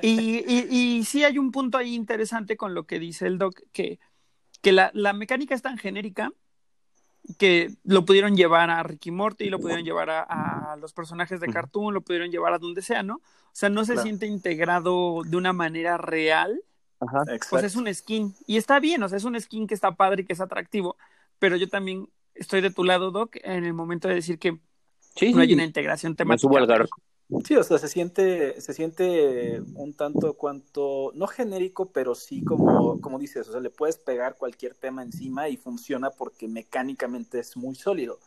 y, 0.02 0.44
y, 0.46 0.68
y, 0.70 1.04
sí 1.06 1.24
hay 1.24 1.38
un 1.38 1.52
punto 1.52 1.78
ahí 1.78 1.96
interesante 1.96 2.58
con 2.58 2.74
lo 2.74 2.86
que 2.86 3.00
dice 3.00 3.26
el 3.26 3.38
doc, 3.38 3.62
que, 3.72 4.00
que 4.62 4.72
la, 4.74 4.92
la 4.94 5.14
mecánica 5.14 5.56
es 5.56 5.62
tan 5.62 5.78
genérica 5.78 6.34
que 7.38 7.72
lo 7.84 8.06
pudieron 8.06 8.36
llevar 8.36 8.70
a 8.70 8.84
Ricky 8.84 9.12
Morty, 9.12 9.50
lo 9.50 9.60
pudieron 9.60 9.86
llevar 9.86 10.10
a, 10.10 10.74
a, 10.74 10.76
los 10.78 10.94
personajes 10.94 11.40
de 11.40 11.48
cartoon, 11.48 11.94
lo 11.94 12.02
pudieron 12.02 12.32
llevar 12.32 12.54
a 12.54 12.60
donde 12.60 12.82
sea, 12.82 13.04
¿no? 13.04 13.16
O 13.16 13.54
sea, 13.54 13.70
no 13.70 13.86
se 13.86 13.94
claro. 13.94 14.04
siente 14.04 14.28
integrado 14.28 15.22
de 15.26 15.38
una 15.38 15.54
manera 15.54 15.98
real. 15.98 16.64
Ajá. 17.00 17.24
Pues 17.50 17.64
es 17.64 17.76
un 17.76 17.94
skin. 17.94 18.34
Y 18.48 18.58
está 18.58 18.80
bien, 18.80 19.02
o 19.04 19.10
sea, 19.10 19.18
es 19.18 19.24
un 19.24 19.40
skin 19.40 19.68
que 19.68 19.74
está 19.74 19.96
padre 19.96 20.22
y 20.22 20.26
que 20.26 20.34
es 20.34 20.42
atractivo. 20.42 20.98
Pero 21.40 21.58
yo 21.58 21.68
también 21.68 22.08
estoy 22.34 22.62
de 22.62 22.72
tu 22.72 22.84
lado, 22.84 23.12
Doc, 23.12 23.38
en 23.44 23.66
el 23.66 23.74
momento 23.74 24.08
de 24.08 24.16
decir 24.16 24.40
que 24.40 24.60
sí, 25.16 25.34
no 25.34 25.42
hay 25.42 25.48
sí. 25.48 25.54
una 25.54 25.66
integración 25.66 26.16
temática. 26.16 26.48
Me 26.48 26.50
subo 26.50 26.58
al 26.58 26.68
garro. 26.68 26.88
Sí, 27.46 27.56
o 27.56 27.64
sea, 27.64 27.78
se 27.78 27.88
siente, 27.88 28.60
se 28.60 28.74
siente 28.74 29.62
un 29.76 29.94
tanto 29.94 30.34
cuanto, 30.34 31.12
no 31.16 31.28
genérico, 31.28 31.90
pero 31.92 32.14
sí 32.14 32.44
como, 32.44 33.00
como 33.00 33.20
dices, 33.20 33.48
o 33.48 33.52
sea, 33.54 33.62
le 33.62 33.70
puedes 33.70 33.98
pegar 33.98 34.36
cualquier 34.36 34.76
tema 34.76 35.02
encima 35.02 35.48
y 35.48 35.56
funciona 35.56 36.10
porque 36.12 36.48
mecánicamente 36.48 37.40
es 37.40 37.56
muy 37.56 37.76
sólido. 37.76 38.20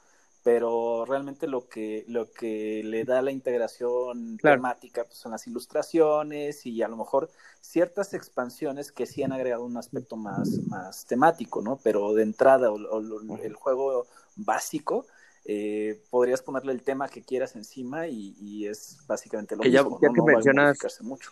Pero 0.42 1.04
realmente 1.06 1.46
lo 1.46 1.68
que, 1.68 2.04
lo 2.08 2.30
que 2.30 2.82
le 2.84 3.04
da 3.04 3.22
la 3.22 3.30
integración 3.30 4.36
claro. 4.36 4.56
temática 4.56 5.04
pues, 5.04 5.16
son 5.18 5.32
las 5.32 5.46
ilustraciones 5.46 6.66
y 6.66 6.82
a 6.82 6.88
lo 6.88 6.96
mejor 6.96 7.30
ciertas 7.60 8.12
expansiones 8.12 8.92
que 8.92 9.06
sí 9.06 9.22
han 9.22 9.32
agregado 9.32 9.64
un 9.64 9.76
aspecto 9.76 10.16
más, 10.16 10.60
más 10.68 11.06
temático, 11.06 11.62
¿no? 11.62 11.78
Pero 11.82 12.12
de 12.12 12.22
entrada, 12.22 12.70
o, 12.70 12.76
o, 12.76 13.36
el 13.38 13.54
juego 13.54 14.06
básico, 14.36 15.06
eh, 15.44 16.02
podrías 16.10 16.42
ponerle 16.42 16.72
el 16.72 16.82
tema 16.82 17.08
que 17.08 17.22
quieras 17.22 17.54
encima 17.56 18.06
y, 18.06 18.34
y 18.40 18.66
es 18.66 18.98
básicamente 19.06 19.56
lo 19.56 19.62
que 19.62 19.68
mismo. 19.68 19.98
Ya, 20.00 20.06
ya 20.06 20.08
¿no? 20.08 20.14
que 20.14 20.20
no 20.20 20.24
mencionas... 20.26 20.78
mucho. 21.02 21.30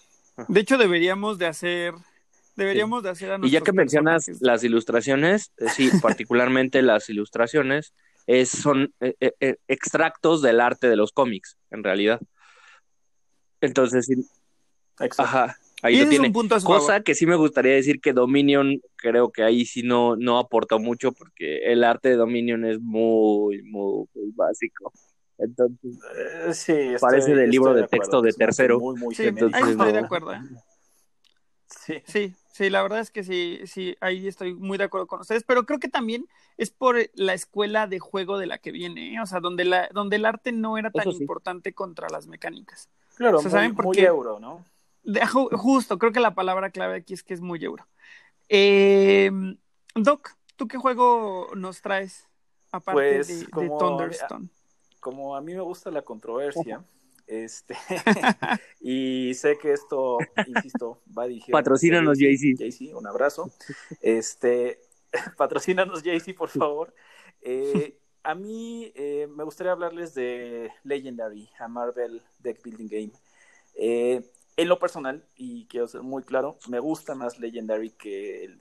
De 0.49 0.61
hecho, 0.61 0.79
deberíamos 0.79 1.39
de 1.39 1.47
hacer... 1.47 1.95
Deberíamos 2.55 3.01
sí. 3.01 3.05
de 3.05 3.11
hacer 3.11 3.33
a 3.33 3.39
Y 3.43 3.51
ya 3.51 3.63
que 3.63 3.73
mencionas 3.73 4.27
personajes. 4.27 4.47
las 4.47 4.65
ilustraciones, 4.65 5.53
eh, 5.57 5.69
sí, 5.69 5.91
particularmente 6.03 6.83
las 6.83 7.09
ilustraciones, 7.09 7.95
es, 8.27 8.51
son 8.51 8.93
eh, 9.01 9.15
eh, 9.21 9.57
extractos 9.69 10.43
del 10.43 10.61
arte 10.61 10.89
de 10.89 10.97
los 10.97 11.13
cómics, 11.13 11.57
en 11.71 11.83
realidad. 11.83 12.21
Entonces, 13.63 14.07
sí, 14.07 14.15
Exacto. 15.01 15.23
ajá, 15.23 15.59
ahí 15.83 15.97
lo 16.03 16.09
tiene. 16.09 16.33
Cosa 16.33 16.61
favor. 16.61 17.05
que 17.05 17.15
sí 17.15 17.27
me 17.27 17.37
gustaría 17.37 17.75
decir 17.75 18.01
que 18.01 18.13
Dominion, 18.13 18.81
creo 18.97 19.31
que 19.31 19.43
ahí 19.43 19.67
sí 19.67 19.83
no, 19.83 20.17
no 20.17 20.39
aportó 20.39 20.79
mucho 20.79 21.13
porque 21.13 21.59
el 21.71 21.85
arte 21.85 22.09
de 22.11 22.17
Dominion 22.17 22.65
es 22.65 22.81
muy, 22.81 23.63
muy, 23.63 24.07
muy 24.15 24.33
básico. 24.35 24.93
Entonces, 25.39 25.99
eh, 26.17 26.55
sí, 26.55 26.73
estoy, 26.73 26.99
parece 27.01 27.35
del 27.35 27.51
libro 27.51 27.75
de, 27.75 27.83
de 27.83 27.89
texto 27.89 28.23
de 28.23 28.33
tercero. 28.33 28.79
Muy, 28.79 28.99
muy 28.99 29.15
sí, 29.15 29.25
entonces, 29.25 29.61
ahí 29.61 29.71
estoy 29.73 29.93
no. 29.93 29.93
de 29.93 29.99
acuerdo. 29.99 30.33
Sí. 31.67 32.03
sí, 32.07 32.35
sí, 32.53 32.71
la 32.71 32.83
verdad 32.83 33.01
es 33.01 33.11
que 33.11 33.25
sí, 33.25 33.61
sí, 33.65 33.97
ahí 34.01 34.29
estoy 34.29 34.55
muy 34.55 34.79
de 34.79 34.85
acuerdo 34.85 35.07
con 35.07 35.21
ustedes, 35.21 35.43
pero 35.43 35.65
creo 35.65 35.81
que 35.81 35.89
también 35.89 36.27
es 36.57 36.71
por 36.71 36.97
la 37.15 37.35
escuela 37.35 37.87
de 37.87 37.99
juego 37.99 38.39
de 38.39 38.47
la 38.47 38.59
que 38.59 38.71
viene, 38.71 39.15
¿eh? 39.15 39.21
o 39.21 39.27
sea, 39.27 39.41
donde, 39.41 39.65
la, 39.65 39.89
donde 39.93 40.17
el 40.17 40.27
arte 40.27 40.53
no 40.53 40.79
era 40.79 40.91
tan 40.91 41.11
sí. 41.11 41.23
importante 41.23 41.73
contra 41.73 42.09
las 42.09 42.27
mecánicas. 42.29 42.89
Claro, 43.17 43.39
O 43.39 43.41
sea, 43.41 43.51
muy, 43.51 43.59
¿saben 43.59 43.75
por 43.75 43.87
muy 43.87 43.97
qué? 43.97 44.05
euro, 44.05 44.39
¿no? 44.39 44.65
De- 45.03 45.21
ju- 45.23 45.51
justo, 45.57 45.99
creo 45.99 46.13
que 46.13 46.21
la 46.21 46.35
palabra 46.35 46.71
clave 46.71 46.97
aquí 46.97 47.15
es 47.15 47.23
que 47.23 47.35
es 47.35 47.41
muy 47.41 47.63
euro. 47.65 47.87
Eh, 48.49 49.31
Doc, 49.95 50.31
¿tú 50.57 50.69
qué 50.69 50.79
juego 50.79 51.49
nos 51.57 51.81
traes 51.83 52.29
aparte 52.71 53.01
Pues, 53.17 53.29
de, 53.29 53.39
de 53.45 53.51
como- 53.51 53.79
Thunderstone? 53.79 54.49
Como 55.01 55.35
a 55.35 55.41
mí 55.41 55.55
me 55.55 55.61
gusta 55.61 55.91
la 55.91 56.03
controversia, 56.03 56.85
este, 57.27 57.77
y 58.81 59.35
sé 59.35 59.59
que 59.59 59.73
esto, 59.73 60.19
insisto, 60.47 61.01
va 61.17 61.27
dirigido 61.27 61.57
Patrocínanos, 61.57 62.19
Jay-Z. 62.19 62.57
Jay-Z, 62.59 62.97
un 62.97 63.07
abrazo. 63.09 63.51
Este, 64.01 64.81
patrocínanos, 65.37 66.03
Jay-Z, 66.03 66.35
por 66.39 66.49
favor. 66.51 66.95
Eh, 67.41 67.99
a 68.23 68.35
mí 68.37 68.93
eh, 68.95 69.27
me 69.35 69.43
gustaría 69.43 69.73
hablarles 69.73 70.15
de 70.15 70.71
Legendary, 70.85 71.49
a 71.59 71.67
Marvel 71.67 72.23
Deck 72.39 72.63
Building 72.63 72.89
Game. 72.89 73.13
Eh, 73.75 74.23
en 74.63 74.69
lo 74.69 74.79
personal, 74.79 75.25
y 75.37 75.67
quiero 75.67 75.89
ser 75.89 76.03
muy 76.03 76.23
claro, 76.23 76.57
me 76.69 76.79
gusta 76.79 77.15
más 77.15 77.39
Legendary 77.39 77.91
que 77.91 78.45
el, 78.45 78.61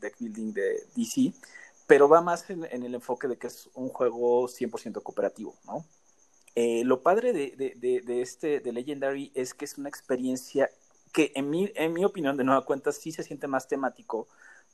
deck 0.00 0.16
building 0.18 0.52
de 0.52 0.82
DC, 0.96 1.32
pero 1.86 2.08
va 2.08 2.22
más 2.22 2.48
en, 2.48 2.64
el 2.64 2.94
enfoque 2.94 3.28
de 3.28 3.36
que 3.36 3.48
es 3.48 3.68
un 3.74 3.90
juego 3.90 4.48
100% 4.48 5.02
cooperativo, 5.02 5.54
¿no? 5.66 5.84
Eh, 6.54 6.84
lo 6.84 7.02
padre 7.02 7.32
de, 7.32 8.22
este, 8.22 8.60
de 8.60 8.72
Legendary 8.72 9.30
es 9.34 9.54
que 9.54 9.66
es 9.66 9.78
una 9.78 9.88
experiencia 9.88 10.70
que 11.12 11.32
en 11.34 11.50
mi, 11.50 11.70
en 11.74 11.92
mi 11.92 12.04
opinión, 12.04 12.36
de 12.36 12.44
nueva 12.44 12.64
cuenta, 12.64 12.90
sí 12.90 13.12
se 13.12 13.22
siente 13.22 13.46
más 13.46 13.68
temático 13.68 14.26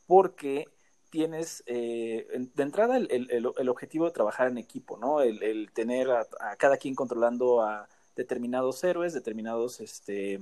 porque 0.07 0.69
tienes 1.11 1.65
eh, 1.67 2.27
de 2.55 2.63
entrada 2.63 2.97
el, 2.97 3.09
el, 3.11 3.69
objetivo 3.69 4.05
de 4.05 4.13
trabajar 4.13 4.49
en 4.49 4.59
equipo, 4.59 4.97
¿no? 4.97 5.23
El, 5.23 5.43
el 5.43 5.73
tener 5.73 6.11
a, 6.11 6.27
a, 6.41 6.57
cada 6.57 6.77
quien 6.77 6.95
controlando 6.95 7.63
a 7.63 7.89
determinados 8.17 8.83
héroes, 8.83 9.13
determinados, 9.13 9.81
este, 9.81 10.41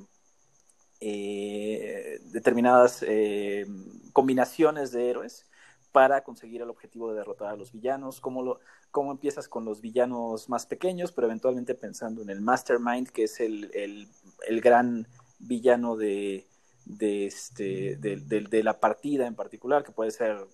eh, 1.01 2.21
determinadas 2.27 3.05
eh, 3.07 3.67
combinaciones 4.13 4.93
de 4.93 5.11
héroes 5.11 5.47
para 5.93 6.25
conseguir 6.25 6.63
el 6.63 6.71
objetivo 6.71 7.11
de 7.11 7.19
derrotar 7.19 7.49
a 7.49 7.57
los 7.57 7.73
villanos, 7.73 8.21
cómo, 8.21 8.43
lo, 8.43 8.61
cómo 8.91 9.13
empiezas 9.13 9.49
con 9.49 9.65
los 9.65 9.81
villanos 9.81 10.49
más 10.49 10.67
pequeños, 10.67 11.13
pero 11.13 11.27
eventualmente 11.27 11.75
pensando 11.75 12.23
en 12.23 12.31
el 12.31 12.41
Mastermind, 12.41 13.11
que 13.11 13.25
es 13.25 13.41
el, 13.41 13.71
el, 13.75 14.09
el 14.49 14.61
gran 14.61 15.07
villano 15.39 15.97
de, 15.97 16.47
de, 16.85 17.27
este, 17.27 17.97
de, 17.97 18.17
de, 18.17 18.41
de, 18.41 18.63
la 18.63 18.81
partida 18.81 19.27
en 19.27 19.35
particular, 19.35 19.85
que 19.85 19.93
puede 19.93 20.11
ser 20.11 20.47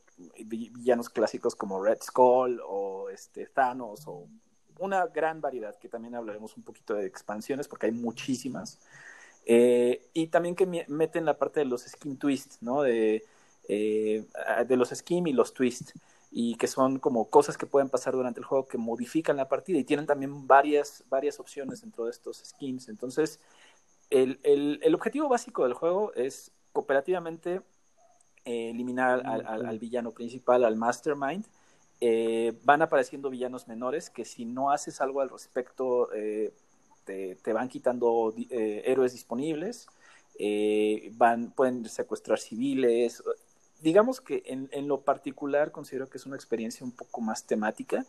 villanos 0.45 1.09
clásicos 1.09 1.55
como 1.55 1.83
Red 1.83 2.03
Skull 2.03 2.61
o 2.67 3.09
este, 3.09 3.47
Thanos 3.47 4.03
o 4.07 4.27
una 4.81 5.07
gran 5.07 5.41
variedad, 5.41 5.79
que 5.79 5.89
también 5.89 6.15
hablaremos 6.15 6.57
un 6.57 6.63
poquito 6.63 6.95
de 6.95 7.07
expansiones 7.07 7.69
porque 7.69 7.87
hay 7.87 7.93
muchísimas. 7.93 8.79
Eh, 9.47 10.09
y 10.13 10.27
también 10.27 10.55
que 10.55 10.67
meten 10.89 11.25
la 11.25 11.39
parte 11.39 11.61
de 11.61 11.67
los 11.67 11.83
skin 11.83 12.19
twist, 12.19 12.61
¿no? 12.61 12.83
De, 12.83 13.25
eh, 13.69 14.27
de 14.67 14.77
los 14.77 14.91
skim 14.91 15.27
y 15.27 15.33
los 15.33 15.53
twist, 15.55 15.93
y 16.31 16.57
que 16.57 16.67
son 16.67 16.99
como 16.99 17.31
cosas 17.31 17.57
que 17.57 17.67
pueden 17.67 17.89
pasar 17.89 18.15
durante 18.15 18.41
el 18.41 18.47
juego 18.47 18.67
que 18.67 18.79
modifican 18.79 19.37
la 19.37 19.49
partida 19.49 19.79
y 19.79 19.85
tienen 19.85 20.07
también 20.07 20.47
varias, 20.47 21.05
varias 21.09 21.41
opciones 21.41 21.81
dentro 21.81 22.05
de 22.05 22.11
estos 22.11 22.39
skins. 22.45 22.89
Entonces, 22.89 23.41
el, 24.11 24.41
el, 24.43 24.81
el 24.83 24.95
objetivo 24.95 25.29
básico 25.29 25.65
del 25.65 25.75
juego 25.75 26.13
es 26.15 26.53
cooperativamente 26.73 27.63
eh, 28.45 28.71
eliminar 28.71 29.27
al, 29.27 29.47
al, 29.47 29.67
al, 29.67 29.79
villano 29.79 30.13
principal, 30.13 30.65
al 30.65 30.77
mastermind. 30.77 31.45
Eh, 32.01 32.55
van 32.65 32.83
apareciendo 32.83 33.29
villanos 33.29 33.69
menores 33.69 34.09
que 34.09 34.25
si 34.25 34.47
no 34.47 34.71
haces 34.71 35.01
algo 35.01 35.21
al 35.21 35.29
respecto 35.29 36.11
eh, 36.15 36.53
te, 37.05 37.53
van 37.53 37.69
quitando 37.69 38.35
eh, 38.51 38.83
héroes 38.87 39.13
disponibles, 39.13 39.89
eh, 40.39 41.11
van, 41.15 41.51
pueden 41.51 41.89
secuestrar 41.89 42.39
civiles. 42.39 43.23
Digamos 43.83 44.21
que 44.21 44.43
en, 44.47 44.69
en, 44.73 44.89
lo 44.89 45.01
particular 45.01 45.73
considero 45.73 46.09
que 46.09 46.19
es 46.19 46.27
una 46.27 46.37
experiencia 46.37 46.85
un 46.85 46.93
poco 46.93 47.21
más 47.21 47.45
temática 47.45 48.05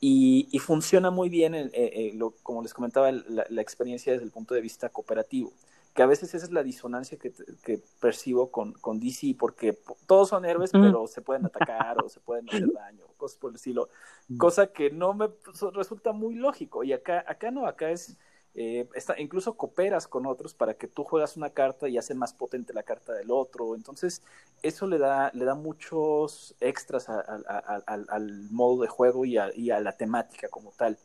y, 0.00 0.58
funciona 0.60 1.10
muy 1.10 1.28
bien, 1.28 1.54
en, 1.54 1.70
eh, 1.74 2.12
lo, 2.14 2.30
como 2.42 2.62
les 2.62 2.72
comentaba, 2.72 3.12
la, 3.12 3.62
experiencia 3.62 4.12
desde 4.12 4.24
el 4.24 4.30
punto 4.30 4.54
de 4.54 4.62
vista 4.62 4.88
cooperativo. 4.88 5.52
Que 5.94 6.02
a 6.02 6.06
veces 6.06 6.34
esa 6.34 6.46
es 6.46 6.52
la 6.52 6.62
disonancia 6.62 7.18
que, 7.18 7.32
que 7.64 7.82
percibo 8.00 8.50
con, 8.50 8.72
con, 8.74 9.00
DC, 9.00 9.34
porque 9.38 9.78
todos 10.06 10.28
son 10.28 10.44
héroes, 10.44 10.70
pero 10.70 11.06
se 11.08 11.20
pueden 11.20 11.46
atacar 11.46 12.02
o 12.02 12.08
se 12.08 12.20
pueden 12.20 12.48
hacer 12.48 12.72
daño, 12.72 13.06
cosas 13.16 13.38
por 13.38 13.50
el 13.50 13.56
estilo. 13.56 13.88
Mm. 14.28 14.38
Cosa 14.38 14.68
que 14.68 14.90
no 14.90 15.14
me 15.14 15.28
resulta 15.72 16.12
muy 16.12 16.36
lógico. 16.36 16.84
Y 16.84 16.92
acá, 16.92 17.24
acá 17.26 17.50
no, 17.50 17.66
acá 17.66 17.90
es 17.90 18.16
eh, 18.54 18.88
está, 18.94 19.18
incluso 19.20 19.56
cooperas 19.56 20.08
con 20.08 20.26
otros 20.26 20.54
para 20.54 20.74
que 20.74 20.88
tú 20.88 21.04
juegas 21.04 21.36
una 21.36 21.50
carta 21.50 21.88
y 21.88 21.98
hace 21.98 22.14
más 22.14 22.32
potente 22.34 22.72
la 22.72 22.82
carta 22.82 23.12
del 23.12 23.30
otro. 23.30 23.74
Entonces, 23.76 24.22
eso 24.62 24.86
le 24.86 24.98
da, 24.98 25.30
le 25.34 25.44
da 25.44 25.54
muchos 25.54 26.56
extras 26.60 27.08
a, 27.08 27.20
a, 27.20 27.42
a, 27.48 27.82
al, 27.86 28.06
al, 28.08 28.50
modo 28.50 28.82
de 28.82 28.88
juego 28.88 29.24
y, 29.24 29.38
y 29.54 29.70
a, 29.70 29.80
la 29.80 29.92
temática 29.92 30.48
como 30.48 30.72
tal. 30.72 30.98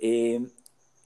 Eh, 0.00 0.40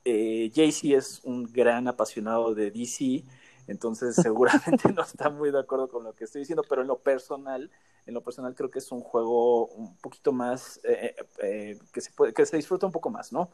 eh, 0.04 0.50
Jay-Z 0.54 0.96
es 0.96 1.20
un 1.24 1.44
gran 1.52 1.88
apasionado 1.88 2.54
de 2.54 2.70
DC, 2.70 3.24
entonces 3.66 4.16
seguramente 4.16 4.92
no 4.94 5.02
está 5.02 5.30
muy 5.30 5.50
de 5.50 5.60
acuerdo 5.60 5.88
con 5.88 6.04
lo 6.04 6.14
que 6.14 6.24
estoy 6.24 6.40
diciendo, 6.40 6.64
pero 6.68 6.82
en 6.82 6.88
lo 6.88 6.98
personal, 6.98 7.70
en 8.06 8.14
lo 8.14 8.22
personal 8.22 8.54
creo 8.54 8.70
que 8.70 8.78
es 8.78 8.92
un 8.92 9.00
juego 9.00 9.66
un 9.66 9.96
poquito 9.96 10.32
más, 10.32 10.80
eh, 10.84 11.14
eh, 11.42 11.78
que, 11.92 12.00
se 12.00 12.12
puede, 12.12 12.32
que 12.32 12.46
se 12.46 12.56
disfruta 12.56 12.86
un 12.86 12.92
poco 12.92 13.10
más, 13.10 13.32
¿no? 13.32 13.50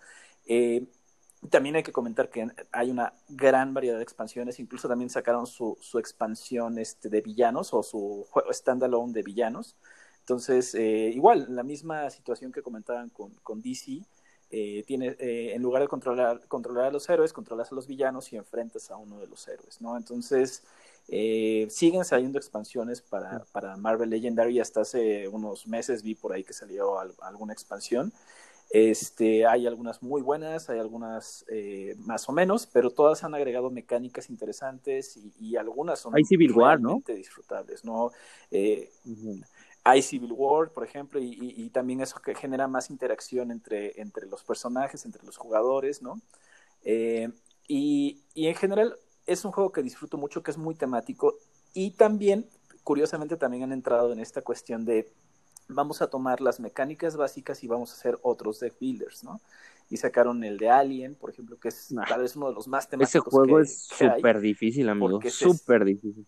Eh, 0.46 0.86
también 1.48 1.76
hay 1.76 1.82
que 1.82 1.92
comentar 1.92 2.28
que 2.28 2.48
hay 2.70 2.90
una 2.90 3.14
gran 3.28 3.72
variedad 3.72 3.96
de 3.96 4.02
expansiones, 4.02 4.60
incluso 4.60 4.88
también 4.88 5.08
sacaron 5.08 5.46
su, 5.46 5.78
expansión 5.98 6.78
este, 6.78 7.08
de 7.08 7.22
villanos 7.22 7.72
o 7.72 7.82
su 7.82 8.26
juego 8.30 8.52
standalone 8.52 9.12
de 9.14 9.22
villanos. 9.22 9.76
Entonces, 10.20 10.74
eh, 10.74 11.10
igual, 11.14 11.46
la 11.48 11.62
misma 11.62 12.10
situación 12.10 12.52
que 12.52 12.62
comentaban 12.62 13.10
con 13.10 13.62
DC, 13.62 14.02
eh, 14.50 14.84
tiene, 14.86 15.16
eh, 15.18 15.52
en 15.54 15.62
lugar 15.62 15.82
de 15.82 15.88
controlar, 15.88 16.40
controlar 16.48 16.86
a 16.86 16.90
los 16.90 17.08
héroes, 17.08 17.32
controlas 17.32 17.70
a 17.70 17.74
los 17.74 17.86
villanos 17.86 18.32
y 18.32 18.36
enfrentas 18.36 18.90
a 18.90 18.96
uno 18.96 19.18
de 19.20 19.26
los 19.26 19.46
héroes, 19.46 19.80
¿no? 19.80 19.96
Entonces, 19.96 20.64
eh, 21.08 21.66
siguen 21.70 22.04
saliendo 22.04 22.38
expansiones 22.38 23.00
para, 23.00 23.44
para, 23.52 23.76
Marvel 23.76 24.10
Legendary. 24.10 24.60
Hasta 24.60 24.82
hace 24.82 25.26
unos 25.28 25.66
meses 25.66 26.02
vi 26.02 26.14
por 26.14 26.32
ahí 26.32 26.44
que 26.44 26.52
salió 26.52 26.98
alguna 26.98 27.52
expansión. 27.52 28.12
Este, 28.70 29.44
hay 29.46 29.66
algunas 29.66 30.00
muy 30.00 30.22
buenas, 30.22 30.70
hay 30.70 30.78
algunas 30.78 31.44
eh, 31.48 31.96
más 31.98 32.28
o 32.28 32.32
menos, 32.32 32.68
pero 32.68 32.90
todas 32.90 33.24
han 33.24 33.34
agregado 33.34 33.68
mecánicas 33.68 34.30
interesantes 34.30 35.16
y, 35.16 35.32
y 35.40 35.56
algunas 35.56 35.98
son 35.98 36.14
hay 36.14 36.22
Civil 36.22 36.52
War, 36.52 36.80
¿no? 36.80 37.02
disfrutables, 37.04 37.84
¿no? 37.84 38.12
Eh, 38.52 38.88
Hay 39.84 40.02
Civil 40.02 40.32
War, 40.32 40.70
por 40.70 40.84
ejemplo, 40.84 41.18
y, 41.20 41.26
y, 41.26 41.64
y, 41.64 41.70
también 41.70 42.00
eso 42.00 42.20
que 42.20 42.34
genera 42.34 42.68
más 42.68 42.90
interacción 42.90 43.50
entre, 43.50 43.98
entre 44.00 44.26
los 44.26 44.44
personajes, 44.44 45.04
entre 45.06 45.24
los 45.24 45.36
jugadores, 45.38 46.02
¿no? 46.02 46.20
Eh, 46.82 47.30
y, 47.66 48.22
y 48.34 48.48
en 48.48 48.54
general 48.54 48.96
es 49.26 49.44
un 49.44 49.52
juego 49.52 49.72
que 49.72 49.82
disfruto 49.82 50.18
mucho, 50.18 50.42
que 50.42 50.50
es 50.50 50.58
muy 50.58 50.74
temático 50.74 51.36
y 51.72 51.92
también, 51.92 52.48
curiosamente, 52.82 53.36
también 53.36 53.62
han 53.64 53.72
entrado 53.72 54.12
en 54.12 54.20
esta 54.20 54.42
cuestión 54.42 54.84
de 54.84 55.12
vamos 55.68 56.02
a 56.02 56.08
tomar 56.08 56.40
las 56.40 56.60
mecánicas 56.60 57.16
básicas 57.16 57.62
y 57.62 57.68
vamos 57.68 57.92
a 57.92 57.94
hacer 57.94 58.18
otros 58.22 58.60
deck 58.60 58.74
builders, 58.80 59.24
¿no? 59.24 59.40
Y 59.88 59.96
sacaron 59.96 60.42
el 60.44 60.58
de 60.58 60.70
Alien, 60.70 61.14
por 61.14 61.30
ejemplo, 61.30 61.58
que 61.58 61.68
es 61.68 61.90
nah, 61.90 62.06
tal 62.06 62.22
vez 62.22 62.36
uno 62.36 62.48
de 62.48 62.54
los 62.54 62.68
más 62.68 62.88
temáticos. 62.88 63.10
Ese 63.10 63.30
juego 63.30 63.56
que, 63.56 63.62
es 63.62 63.82
súper 63.86 64.40
difícil, 64.40 64.88
amigo. 64.88 65.20
Súper 65.28 65.84
difícil. 65.84 66.26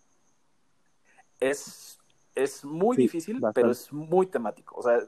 Es, 1.39 1.99
es 2.35 2.65
muy 2.65 2.95
sí, 2.95 3.03
difícil, 3.03 3.35
bastante. 3.35 3.61
pero 3.61 3.71
es 3.71 3.91
muy 3.91 4.27
temático. 4.27 4.75
O 4.77 4.83
sea, 4.83 4.99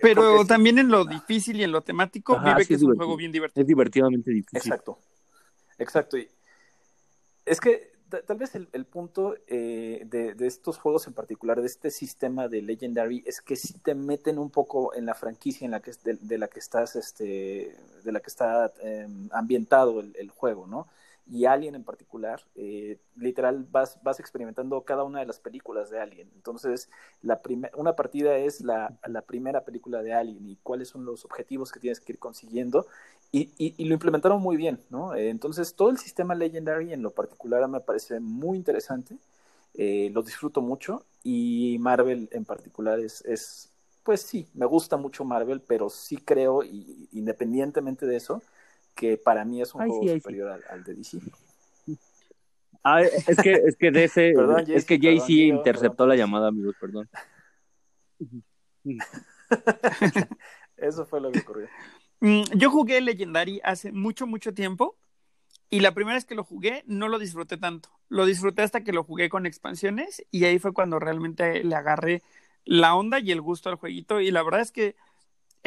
pero 0.00 0.44
también 0.44 0.76
sí, 0.76 0.80
en 0.80 0.88
lo 0.88 1.04
difícil 1.04 1.58
y 1.60 1.64
en 1.64 1.72
lo 1.72 1.82
temático, 1.82 2.34
Ajá, 2.34 2.50
vive 2.50 2.62
sí 2.62 2.68
que 2.68 2.74
es, 2.74 2.82
es 2.82 2.86
un 2.86 2.96
juego 2.96 3.16
bien 3.16 3.32
divertido. 3.32 3.62
Es 3.62 3.66
divertidamente 3.66 4.30
difícil. 4.30 4.58
Exacto. 4.58 4.98
Exacto. 5.78 6.18
Y 6.18 6.28
es 7.46 7.60
que 7.60 7.92
tal 8.26 8.38
vez 8.38 8.54
el, 8.54 8.68
el 8.72 8.86
punto 8.86 9.36
eh, 9.46 10.02
de, 10.06 10.34
de, 10.34 10.46
estos 10.46 10.78
juegos 10.78 11.06
en 11.06 11.12
particular, 11.12 11.60
de 11.60 11.66
este 11.66 11.90
sistema 11.90 12.48
de 12.48 12.62
Legendary, 12.62 13.22
es 13.26 13.40
que 13.40 13.56
sí 13.56 13.74
te 13.78 13.94
meten 13.94 14.38
un 14.38 14.50
poco 14.50 14.94
en 14.94 15.06
la 15.06 15.14
franquicia 15.14 15.64
en 15.64 15.72
la 15.72 15.80
que, 15.80 15.92
de, 16.04 16.14
de 16.14 16.38
la 16.38 16.48
que 16.48 16.58
estás, 16.58 16.96
este, 16.96 17.76
de 18.04 18.12
la 18.12 18.20
que 18.20 18.28
está 18.28 18.72
eh, 18.82 19.06
ambientado 19.30 20.00
el, 20.00 20.14
el, 20.16 20.30
juego, 20.30 20.66
¿no? 20.66 20.88
Y 21.30 21.44
Alien 21.44 21.74
en 21.74 21.84
particular, 21.84 22.42
eh, 22.54 22.98
literal 23.16 23.66
vas, 23.70 23.98
vas 24.02 24.18
experimentando 24.18 24.80
cada 24.82 25.04
una 25.04 25.20
de 25.20 25.26
las 25.26 25.38
películas 25.38 25.90
de 25.90 26.00
Alien. 26.00 26.30
Entonces, 26.34 26.88
la 27.22 27.40
una 27.74 27.96
partida 27.96 28.36
es 28.38 28.62
la, 28.62 28.98
la 29.06 29.22
primera 29.22 29.64
película 29.64 30.02
de 30.02 30.14
Alien 30.14 30.48
y 30.48 30.56
cuáles 30.62 30.88
son 30.88 31.04
los 31.04 31.24
objetivos 31.24 31.70
que 31.70 31.80
tienes 31.80 32.00
que 32.00 32.12
ir 32.12 32.18
consiguiendo. 32.18 32.86
Y, 33.30 33.50
y, 33.58 33.74
y, 33.76 33.84
lo 33.84 33.94
implementaron 33.94 34.40
muy 34.40 34.56
bien, 34.56 34.80
¿no? 34.88 35.14
Eh, 35.14 35.28
entonces, 35.28 35.74
todo 35.74 35.90
el 35.90 35.98
sistema 35.98 36.34
Legendary 36.34 36.94
en 36.94 37.02
lo 37.02 37.10
particular 37.10 37.68
me 37.68 37.80
parece 37.80 38.20
muy 38.20 38.56
interesante, 38.56 39.18
eh, 39.74 40.10
lo 40.12 40.22
disfruto 40.22 40.60
mucho 40.60 41.04
y 41.22 41.76
Marvel 41.78 42.28
en 42.32 42.44
particular 42.44 42.98
es, 42.98 43.24
es, 43.26 43.70
pues 44.02 44.22
sí, 44.22 44.48
me 44.54 44.66
gusta 44.66 44.96
mucho 44.96 45.24
Marvel, 45.24 45.60
pero 45.60 45.90
sí 45.90 46.16
creo, 46.16 46.64
y, 46.64 47.08
independientemente 47.12 48.06
de 48.06 48.16
eso, 48.16 48.42
que 48.98 49.16
para 49.16 49.44
mí 49.44 49.62
es 49.62 49.74
un 49.74 49.82
ay, 49.82 49.88
juego 49.88 50.02
sí, 50.02 50.20
superior 50.20 50.48
al, 50.50 50.64
al, 50.68 50.82
de 50.84 50.94
DC. 50.94 51.18
Ah, 52.82 53.02
es 53.02 53.36
que, 53.42 53.52
es 53.52 53.76
que 53.76 53.90
de 53.90 54.04
ese, 54.04 54.32
perdón, 54.36 54.64
es 54.68 54.84
que 54.84 54.98
Jay 55.00 55.20
Z 55.20 55.32
interceptó 55.32 55.98
perdón. 55.98 56.08
la 56.08 56.16
llamada, 56.16 56.48
amigos, 56.48 56.74
perdón. 56.80 57.08
eso 60.76 61.06
fue 61.06 61.20
lo 61.20 61.30
que 61.30 61.40
ocurrió. 61.40 61.68
Mm, 62.20 62.42
yo 62.56 62.70
jugué 62.70 63.00
Legendary 63.00 63.60
hace 63.62 63.92
mucho, 63.92 64.26
mucho 64.26 64.52
tiempo. 64.52 64.96
Y 65.70 65.80
la 65.80 65.92
primera 65.92 66.16
vez 66.16 66.24
que 66.24 66.34
lo 66.34 66.44
jugué, 66.44 66.82
no 66.86 67.08
lo 67.08 67.18
disfruté 67.18 67.58
tanto. 67.58 67.90
Lo 68.08 68.24
disfruté 68.24 68.62
hasta 68.62 68.82
que 68.82 68.92
lo 68.92 69.04
jugué 69.04 69.28
con 69.28 69.44
expansiones. 69.46 70.24
Y 70.30 70.44
ahí 70.44 70.58
fue 70.58 70.72
cuando 70.72 70.98
realmente 70.98 71.62
le 71.62 71.76
agarré 71.76 72.22
la 72.64 72.94
onda 72.94 73.20
y 73.20 73.30
el 73.30 73.42
gusto 73.42 73.68
al 73.68 73.76
jueguito. 73.76 74.20
Y 74.20 74.30
la 74.30 74.42
verdad 74.42 74.62
es 74.62 74.72
que 74.72 74.96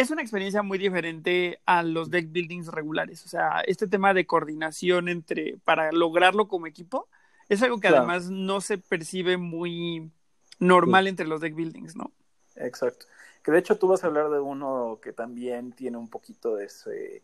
es 0.02 0.12
una 0.12 0.22
experiencia 0.22 0.64
muy 0.64 0.78
diferente 0.78 1.60
a 1.66 1.84
los 1.84 2.10
deck 2.10 2.32
buildings 2.32 2.68
regulares. 2.68 3.24
O 3.26 3.30
sea, 3.30 3.62
este 3.62 3.88
tema 3.88 4.14
de 4.14 4.26
coordinación 4.26 5.10
entre 5.10 5.58
para 5.64 5.92
lograrlo 5.92 6.48
como 6.48 6.68
equipo 6.68 7.08
es 7.50 7.62
algo 7.62 7.78
que 7.78 7.88
claro. 7.88 7.98
además 8.00 8.30
no 8.30 8.62
se 8.62 8.78
percibe 8.78 9.38
muy 9.38 10.12
normal 10.60 11.06
sí. 11.06 11.10
entre 11.10 11.28
los 11.28 11.42
deck 11.42 11.56
buildings, 11.56 11.96
¿no? 11.96 12.12
Exacto. 12.56 13.06
Que 13.44 13.52
de 13.52 13.60
hecho 13.60 13.78
tú 13.78 13.88
vas 13.88 14.04
a 14.04 14.08
hablar 14.08 14.30
de 14.30 14.40
uno 14.40 15.00
que 15.02 15.14
también 15.14 15.72
tiene 15.72 15.98
un 15.98 16.10
poquito 16.10 16.56
de 16.56 16.66
ese, 16.66 17.24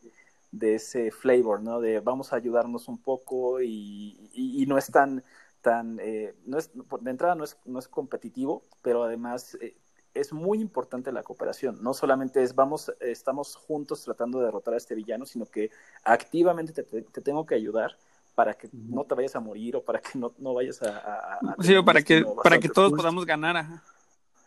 de 0.52 0.76
ese 0.76 1.12
flavor, 1.12 1.62
¿no? 1.62 1.80
De 1.80 2.00
vamos 2.00 2.34
a 2.34 2.38
ayudarnos 2.38 2.88
un 2.88 2.98
poco 2.98 3.62
y, 3.62 4.30
y, 4.34 4.64
y 4.64 4.66
no 4.66 4.78
es 4.78 4.88
tan, 4.88 5.24
tan 5.62 6.00
eh, 6.02 6.36
no 6.46 6.58
es, 6.58 6.72
de 6.74 7.12
entrada 7.12 7.36
no 7.36 7.44
es, 7.44 7.58
no 7.66 7.80
es 7.80 7.88
competitivo, 7.88 8.64
pero 8.82 9.04
además 9.04 9.58
eh, 9.62 9.76
es 10.14 10.34
muy 10.34 10.60
importante 10.60 11.12
la 11.12 11.24
cooperación. 11.24 11.82
No 11.82 11.94
solamente 11.94 12.42
es 12.42 12.56
vamos, 12.56 12.92
estamos 13.00 13.56
juntos 13.56 14.04
tratando 14.04 14.40
de 14.40 14.46
derrotar 14.46 14.74
a 14.74 14.78
este 14.78 14.96
villano, 14.96 15.26
sino 15.26 15.46
que 15.46 15.72
activamente 16.04 16.74
te, 16.74 16.84
te, 16.84 17.02
te 17.02 17.22
tengo 17.22 17.46
que 17.46 17.56
ayudar 17.56 17.98
para 18.36 18.54
que 18.54 18.70
no 18.72 19.04
te 19.04 19.16
vayas 19.16 19.36
a 19.36 19.40
morir 19.40 19.76
o 19.76 19.84
para 19.84 20.00
que 20.00 20.18
no, 20.20 20.34
no 20.38 20.54
vayas 20.54 20.82
a, 20.84 20.98
a, 20.98 21.34
a 21.36 21.56
sí, 21.60 21.76
o 21.76 21.84
para 21.84 22.02
que 22.04 22.24
para 22.44 22.60
que 22.60 22.70
todos 22.70 22.92
podamos 22.94 23.26
ganar. 23.26 23.58
Ajá. 23.58 23.84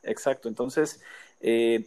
Exacto, 0.02 0.48
entonces, 0.48 1.02
eh, 1.40 1.86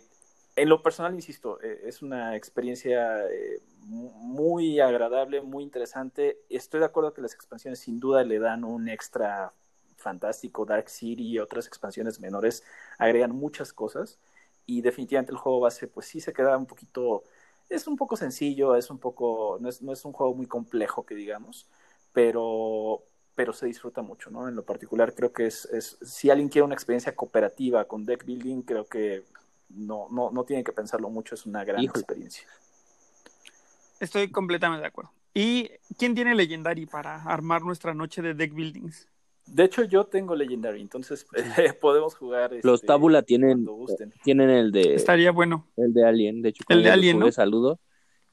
en 0.56 0.70
lo 0.70 0.84
personal, 0.84 1.16
insisto, 1.16 1.60
eh, 1.64 1.82
es 1.86 2.02
una 2.02 2.36
experiencia 2.36 3.26
eh, 3.28 3.60
muy 3.86 4.80
agradable, 4.80 5.42
muy 5.42 5.64
interesante. 5.64 6.40
Estoy 6.50 6.82
de 6.82 6.86
acuerdo 6.86 7.14
que 7.14 7.22
las 7.22 7.34
expansiones 7.34 7.80
sin 7.80 8.00
duda 8.00 8.24
le 8.24 8.38
dan 8.38 8.64
un 8.64 8.88
extra 8.88 9.52
fantástico, 10.04 10.66
Dark 10.66 10.90
City 10.90 11.24
y 11.24 11.40
otras 11.40 11.66
expansiones 11.66 12.20
menores 12.20 12.64
agregan 13.00 13.32
muchas 13.32 13.74
cosas 13.74 14.20
y 14.66 14.82
definitivamente 14.82 15.32
el 15.32 15.38
juego 15.38 15.62
base 15.62 15.88
pues 15.88 16.06
sí 16.06 16.22
se 16.22 16.34
queda 16.34 16.58
un 16.58 16.66
poquito, 16.66 17.24
es 17.70 17.88
un 17.88 17.98
poco 17.98 18.16
sencillo, 18.16 18.76
es 18.76 18.90
un 18.90 19.00
poco, 19.00 19.58
no 19.60 19.70
es, 19.70 19.82
no 19.82 19.92
es 19.92 20.06
un 20.06 20.14
juego 20.14 20.36
muy 20.36 20.46
complejo 20.46 21.06
que 21.06 21.16
digamos, 21.16 21.68
pero, 22.12 23.04
pero 23.36 23.54
se 23.54 23.66
disfruta 23.66 24.02
mucho, 24.02 24.30
¿no? 24.30 24.48
En 24.48 24.56
lo 24.56 24.64
particular 24.64 25.14
creo 25.16 25.34
que 25.34 25.48
es, 25.48 25.66
es 25.66 25.98
si 26.02 26.30
alguien 26.30 26.50
quiere 26.50 26.66
una 26.66 26.76
experiencia 26.76 27.16
cooperativa 27.16 27.86
con 27.86 28.06
deck 28.06 28.26
building, 28.26 28.62
creo 28.62 28.86
que 28.86 29.24
no, 29.70 30.08
no, 30.12 30.30
no 30.32 30.44
tiene 30.44 30.64
que 30.64 30.72
pensarlo 30.72 31.10
mucho, 31.10 31.36
es 31.36 31.46
una 31.46 31.64
gran 31.64 31.84
experiencia. 31.84 32.48
Estoy 34.00 34.30
completamente 34.30 34.82
de 34.82 34.88
acuerdo. 34.88 35.12
¿Y 35.34 35.72
quién 35.98 36.14
tiene 36.14 36.36
Legendary 36.36 36.86
para 36.86 37.24
armar 37.24 37.64
nuestra 37.64 37.94
noche 37.94 38.22
de 38.22 38.34
deck 38.34 38.54
buildings? 38.54 39.08
De 39.46 39.66
hecho, 39.66 39.84
yo 39.84 40.06
tengo 40.06 40.36
Legendary, 40.36 40.82
entonces 40.82 41.26
eh, 41.58 41.74
podemos 41.74 42.16
jugar. 42.16 42.54
Este, 42.54 42.68
Los 42.68 42.82
Tabula 42.82 43.22
tienen, 43.22 43.68
tienen 44.24 44.50
el 44.50 44.72
de. 44.72 44.96
Estaría 44.96 45.32
bueno. 45.32 45.68
El 45.78 45.94
de 45.94 46.06
Alien, 46.06 46.42
de 46.42 46.50
hecho. 46.50 46.64
El 46.70 46.84
de 46.84 46.92
Alien. 46.92 47.20
¿no? 47.20 47.32
Saludo. 47.32 47.80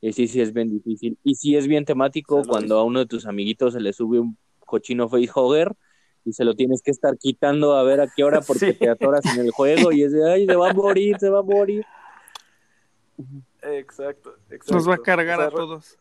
Y 0.01 0.13
sí, 0.13 0.29
sí, 0.29 0.41
es 0.41 0.53
bien 0.53 0.71
difícil. 0.71 1.19
Y 1.25 1.35
sí 1.35 1.57
es 1.57 1.67
bien 1.67 1.85
temático 1.85 2.37
Saludos. 2.37 2.49
cuando 2.49 2.79
a 2.79 2.85
uno 2.85 3.01
de 3.01 3.07
tus 3.07 3.27
amiguitos 3.27 3.75
se 3.75 3.81
le 3.81 3.93
sube 3.93 4.19
un 4.19 4.39
cochino 4.61 5.09
facehugger 5.09 5.75
y 6.25 6.33
se 6.33 6.45
lo 6.45 6.55
tienes 6.55 6.83
que 6.83 6.91
estar 6.91 7.19
quitando 7.19 7.77
a 7.77 7.83
ver 7.83 8.01
a 8.01 8.09
qué 8.09 8.25
hora 8.25 8.41
porque 8.41 8.73
sí. 8.73 8.79
te 8.79 8.89
atoras 8.89 9.25
en 9.27 9.45
el 9.45 9.51
juego 9.51 9.93
y 9.93 10.03
es 10.03 10.13
de, 10.13 10.31
ay, 10.31 10.47
se 10.47 10.57
va 10.57 10.71
a 10.71 10.75
morir, 10.75 11.17
se 11.19 11.29
va 11.29 11.41
a 11.41 11.43
morir. 11.43 11.85
Exacto, 13.63 14.35
exacto. 14.49 14.75
Nos 14.75 14.89
va 14.89 14.95
a 14.95 14.99
cargar 14.99 15.39
o 15.39 15.43
sea, 15.43 15.49
a 15.49 15.51
todos. 15.51 15.99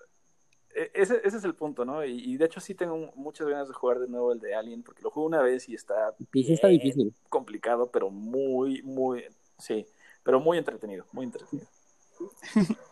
Ese, 0.94 1.20
ese, 1.24 1.38
es 1.38 1.44
el 1.44 1.56
punto, 1.56 1.84
¿no? 1.84 2.06
Y, 2.06 2.12
y, 2.12 2.38
de 2.38 2.46
hecho 2.46 2.62
sí 2.62 2.74
tengo 2.74 3.12
muchas 3.16 3.48
ganas 3.48 3.68
de 3.68 3.74
jugar 3.74 4.00
de 4.00 4.08
nuevo 4.08 4.32
el 4.32 4.40
de 4.40 4.56
Alien 4.56 4.82
porque 4.82 5.02
lo 5.02 5.12
jugué 5.12 5.28
una 5.28 5.42
vez 5.42 5.68
y 5.68 5.76
está, 5.76 6.16
y 6.34 6.44
sí 6.44 6.54
está 6.54 6.70
difícil. 6.70 7.14
complicado, 7.28 7.92
pero 7.92 8.10
muy, 8.10 8.82
muy, 8.84 9.26
sí, 9.58 9.86
pero 10.24 10.40
muy 10.40 10.58
entretenido, 10.58 11.06
muy 11.12 11.26
entretenido. 11.26 11.68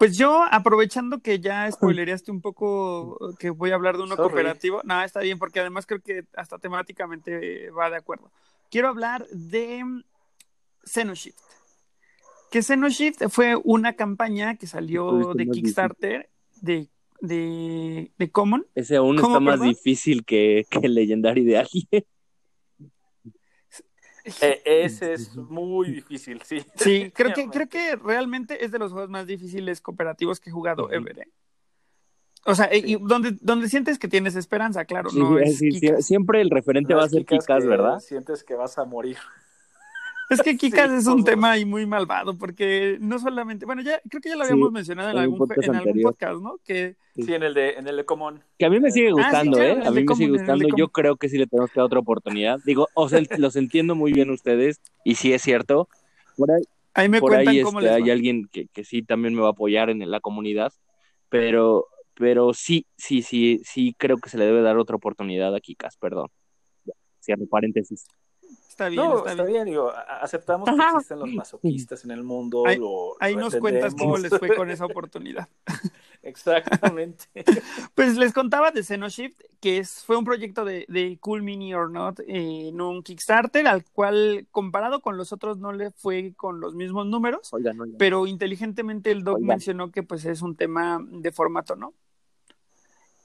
Pues 0.00 0.16
yo, 0.16 0.46
aprovechando 0.50 1.20
que 1.20 1.40
ya 1.40 1.70
spoilereaste 1.70 2.30
un 2.30 2.40
poco 2.40 3.18
que 3.38 3.50
voy 3.50 3.70
a 3.70 3.74
hablar 3.74 3.98
de 3.98 4.04
uno 4.04 4.16
Sorry. 4.16 4.30
cooperativo, 4.30 4.80
no, 4.82 5.02
está 5.02 5.20
bien, 5.20 5.38
porque 5.38 5.60
además 5.60 5.84
creo 5.84 6.00
que 6.00 6.24
hasta 6.34 6.58
temáticamente 6.58 7.70
va 7.72 7.90
de 7.90 7.96
acuerdo. 7.96 8.32
Quiero 8.70 8.88
hablar 8.88 9.26
de 9.28 9.84
Xenoshift. 10.84 11.36
Que 12.50 12.62
Xenoshift 12.62 13.28
fue 13.28 13.56
una 13.56 13.92
campaña 13.92 14.56
que 14.56 14.66
salió 14.66 15.34
de 15.34 15.50
Kickstarter 15.50 16.30
de, 16.62 16.88
de, 17.20 18.10
de 18.18 18.30
Common. 18.30 18.66
Ese 18.74 18.96
aún 18.96 19.16
está 19.16 19.40
más 19.40 19.54
perdón? 19.54 19.68
difícil 19.68 20.24
que, 20.24 20.66
que 20.70 20.78
el 20.86 20.94
Legendary 20.94 21.44
de. 21.44 21.66
Eh, 24.42 24.62
ese 24.84 25.14
es 25.14 25.34
muy 25.34 25.90
difícil, 25.90 26.40
sí. 26.44 26.60
Sí, 26.76 27.10
creo 27.14 27.32
que, 27.32 27.48
creo 27.48 27.68
que 27.68 27.96
realmente 27.96 28.64
es 28.64 28.70
de 28.70 28.78
los 28.78 28.92
juegos 28.92 29.10
más 29.10 29.26
difíciles 29.26 29.80
cooperativos 29.80 30.38
que 30.40 30.50
he 30.50 30.52
jugado 30.52 30.92
ever. 30.92 31.20
¿eh? 31.20 31.28
O 32.44 32.54
sea, 32.54 32.68
sí. 32.70 32.82
y 32.84 32.96
donde, 32.96 33.36
donde 33.40 33.68
sientes 33.68 33.98
que 33.98 34.08
tienes 34.08 34.36
esperanza, 34.36 34.84
claro, 34.84 35.10
sí, 35.10 35.18
no 35.18 35.38
es 35.38 35.58
sí, 35.58 35.70
siempre 36.00 36.42
el 36.42 36.50
referente 36.50 36.92
no 36.92 36.98
va 36.98 37.06
a 37.06 37.08
ser 37.08 37.24
Kikas, 37.24 37.66
¿verdad? 37.66 37.98
Sientes 38.00 38.44
que 38.44 38.54
vas 38.54 38.78
a 38.78 38.84
morir. 38.84 39.16
Es 40.30 40.40
que 40.42 40.56
Kikas 40.56 40.90
Sí, 40.90 40.96
es 40.96 41.06
un 41.06 41.24
tema 41.24 41.50
ahí 41.52 41.64
muy 41.64 41.86
malvado, 41.86 42.38
porque 42.38 42.96
no 43.00 43.18
solamente, 43.18 43.66
bueno, 43.66 43.82
ya 43.82 44.00
creo 44.08 44.20
que 44.20 44.28
ya 44.28 44.36
lo 44.36 44.44
habíamos 44.44 44.68
Sí, 44.68 44.74
mencionado 44.74 45.10
en 45.10 45.18
algún, 45.18 45.38
podcast 45.38 45.68
en 45.68 45.74
algún 45.74 45.88
anterior. 45.88 46.12
podcast, 46.12 46.40
¿no? 46.40 46.58
Que 46.64 46.96
Sí, 47.16 47.34
en 47.34 47.42
el 47.42 47.52
de, 47.52 47.70
en 47.72 47.86
el 47.88 47.96
de 47.96 48.04
Común. 48.04 48.40
Que 48.58 48.66
a 48.66 48.70
mí 48.70 48.78
me 48.80 48.90
sigue 48.90 49.08
Ah, 49.08 49.14
sí, 49.16 49.22
gustando, 49.22 49.60
¿eh? 49.60 49.80
A 49.84 49.90
mí 49.90 50.04
me 50.04 50.14
sigue 50.14 50.30
gustando. 50.30 50.68
Yo 50.76 50.88
creo 50.88 51.16
que 51.16 51.28
sí 51.28 51.36
le 51.36 51.46
tenemos 51.46 51.70
que 51.70 51.80
dar 51.80 51.86
otra 51.86 51.98
oportunidad. 51.98 52.60
Digo, 52.64 52.88
o 52.94 53.08
sea, 53.08 53.20
los 53.38 53.56
entiendo 53.56 53.94
muy 53.94 54.12
bien 54.12 54.30
ustedes, 54.30 54.80
y 55.04 55.16
sí 55.16 55.32
es 55.32 55.42
cierto. 55.42 55.88
Por 56.36 56.52
ahí, 56.52 56.62
ahí 56.94 57.08
me 57.08 57.20
por 57.20 57.30
cuentan 57.32 57.48
ahí 57.54 57.62
cómo 57.62 57.80
este, 57.80 57.92
les 57.92 58.02
hay 58.02 58.10
alguien 58.10 58.46
que, 58.50 58.68
que 58.68 58.84
sí 58.84 59.02
también 59.02 59.34
me 59.34 59.40
va 59.40 59.48
a 59.48 59.50
apoyar 59.50 59.90
en 59.90 60.08
la 60.08 60.20
comunidad, 60.20 60.72
pero, 61.28 61.86
pero 62.14 62.54
sí, 62.54 62.86
sí, 62.96 63.22
sí, 63.22 63.60
sí 63.64 63.94
creo 63.98 64.18
que 64.18 64.30
se 64.30 64.38
le 64.38 64.46
debe 64.46 64.62
dar 64.62 64.78
otra 64.78 64.96
oportunidad 64.96 65.54
a 65.54 65.60
Kikas, 65.60 65.96
perdón. 65.96 66.28
Cierro 67.20 67.46
paréntesis. 67.46 68.06
Está 68.80 68.88
bien, 68.88 69.02
No, 69.04 69.18
está, 69.18 69.30
está 69.32 69.42
bien. 69.44 69.52
bien, 69.52 69.64
digo, 69.66 69.92
aceptamos 70.22 70.66
que 70.68 70.74
existen 70.74 71.18
los 71.18 71.28
masoquistas 71.28 72.04
en 72.04 72.12
el 72.12 72.22
mundo. 72.22 72.66
Ahí- 72.66 72.78
lo- 72.78 73.14
Ahí 73.20 73.34
lo 73.34 73.40
nos 73.40 73.56
cuentas 73.56 73.94
cómo 73.94 74.16
les 74.16 74.30
fue 74.38 74.54
con 74.56 74.70
esa 74.70 74.86
oportunidad. 74.86 75.48
Exactamente. 76.22 77.24
Pues 77.94 78.16
les 78.16 78.32
contaba 78.32 78.70
de 78.70 78.82
Xenoshift, 78.82 79.38
que 79.60 79.78
es, 79.78 80.02
fue 80.04 80.16
un 80.16 80.24
proyecto 80.24 80.64
de, 80.64 80.86
de 80.88 81.18
Cool 81.20 81.42
Mini 81.42 81.74
or 81.74 81.90
Not 81.90 82.20
eh, 82.20 82.68
en 82.68 82.80
un 82.80 83.02
Kickstarter, 83.02 83.66
al 83.66 83.84
cual 83.84 84.46
comparado 84.50 85.00
con 85.02 85.16
los 85.18 85.32
otros 85.32 85.58
no 85.58 85.72
le 85.72 85.90
fue 85.90 86.32
con 86.36 86.60
los 86.60 86.74
mismos 86.74 87.06
números, 87.06 87.52
Oigan, 87.52 87.78
oigan. 87.80 87.98
pero 87.98 88.26
inteligentemente 88.26 89.10
el 89.10 89.24
doc 89.24 89.36
Oigan. 89.36 89.48
mencionó 89.48 89.90
que 89.90 90.02
pues 90.02 90.24
es 90.24 90.40
un 90.40 90.56
tema 90.56 90.98
de 91.06 91.30
formato, 91.32 91.76
¿no? 91.76 91.92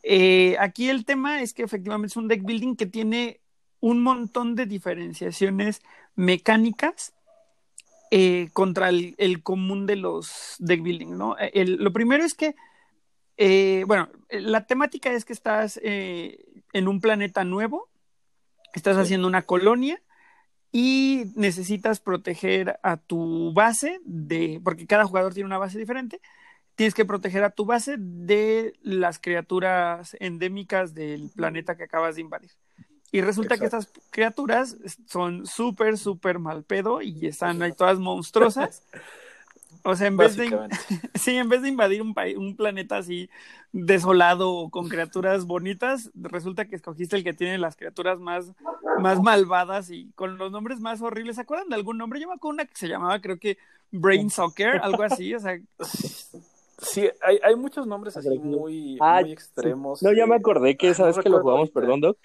Eh, 0.03 0.55
aquí 0.59 0.89
el 0.89 1.05
tema 1.05 1.41
es 1.41 1.53
que 1.53 1.63
efectivamente 1.63 2.07
es 2.11 2.17
un 2.17 2.27
deck 2.27 2.43
building 2.43 2.75
que 2.75 2.85
tiene 2.85 3.39
un 3.85 4.01
montón 4.01 4.55
de 4.55 4.65
diferenciaciones 4.65 5.83
mecánicas 6.15 7.13
eh, 8.09 8.49
contra 8.51 8.89
el, 8.89 9.13
el 9.19 9.43
común 9.43 9.85
de 9.85 9.95
los 9.95 10.55
deck 10.57 10.81
building, 10.81 11.15
¿no? 11.15 11.37
El- 11.37 11.75
lo 11.75 11.93
primero 11.93 12.23
es 12.23 12.33
que, 12.33 12.55
eh, 13.37 13.83
bueno, 13.85 14.09
la 14.29 14.65
temática 14.65 15.11
es 15.13 15.23
que 15.23 15.33
estás 15.33 15.79
eh, 15.83 16.43
en 16.73 16.87
un 16.87 16.99
planeta 16.99 17.43
nuevo, 17.43 17.87
estás 18.73 18.95
Sí. 18.95 19.01
haciendo 19.03 19.27
una 19.27 19.43
colonia 19.43 20.01
y 20.71 21.25
necesitas 21.35 21.99
proteger 21.99 22.79
a 22.81 22.97
tu 22.97 23.53
base 23.53 23.99
de, 24.03 24.59
porque 24.63 24.87
cada 24.87 25.05
jugador 25.05 25.35
tiene 25.35 25.45
una 25.47 25.59
base 25.59 25.77
diferente, 25.77 26.21
tienes 26.73 26.95
que 26.95 27.05
proteger 27.05 27.43
a 27.43 27.51
tu 27.51 27.65
base 27.65 27.97
de 27.99 28.73
las 28.81 29.19
criaturas 29.19 30.17
endémicas 30.19 30.95
del 30.95 31.29
planeta 31.35 31.77
que 31.77 31.83
acabas 31.83 32.15
de 32.15 32.21
invadir. 32.21 32.51
Y 33.15 33.21
resulta 33.21 33.57
que 33.57 33.63
estas 33.63 33.89
criaturas 34.09 34.75
son 35.07 35.45
súper, 35.45 35.97
súper 35.97 36.37
mal 36.37 36.63
pedo 36.63 37.01
y 37.01 37.27
están 37.27 37.61
ahí 37.61 37.71
todas 37.71 37.97
monstruosas. 37.97 38.83
O 39.85 39.95
sea, 39.95 40.07
en 40.07 40.17
vez 40.17 40.35
de, 40.35 40.49
sí, 41.15 41.37
en 41.37 41.47
vez 41.47 41.61
de 41.61 41.69
invadir 41.69 42.01
un, 42.01 42.13
país, 42.13 42.35
un 42.35 42.57
planeta 42.57 42.97
así 42.97 43.29
desolado 43.71 44.51
o 44.51 44.69
con 44.69 44.89
criaturas 44.89 45.45
bonitas, 45.45 46.11
resulta 46.13 46.65
que 46.65 46.75
escogiste 46.75 47.15
el 47.15 47.23
que 47.23 47.31
tiene 47.31 47.57
las 47.57 47.77
criaturas 47.77 48.19
más, 48.19 48.51
más 48.99 49.21
malvadas 49.21 49.91
y 49.91 50.11
con 50.15 50.37
los 50.37 50.51
nombres 50.51 50.81
más 50.81 51.01
horribles. 51.01 51.37
¿Se 51.37 51.43
acuerdan 51.43 51.69
de 51.69 51.75
algún 51.75 51.97
nombre? 51.97 52.19
Yo 52.19 52.27
me 52.27 52.33
acuerdo 52.33 52.55
una 52.55 52.65
que 52.65 52.75
se 52.75 52.89
llamaba, 52.89 53.21
creo 53.21 53.39
que 53.39 53.57
Brain 53.91 54.29
Soccer, 54.29 54.75
algo 54.83 55.03
así. 55.03 55.33
O 55.33 55.39
sea, 55.39 55.57
Sí, 56.77 57.09
hay, 57.21 57.39
hay 57.41 57.55
muchos 57.55 57.87
nombres 57.87 58.17
así 58.17 58.37
muy, 58.37 58.97
Ah, 58.99 59.21
muy 59.21 59.31
extremos. 59.31 60.03
No, 60.03 60.11
ya 60.11 60.25
me 60.25 60.35
acordé 60.35 60.75
que 60.75 60.89
esa 60.89 61.03
no 61.03 61.07
vez 61.07 61.19
que 61.19 61.29
lo 61.29 61.39
jugamos, 61.39 61.69
perdón, 61.69 62.01
Doc, 62.01 62.17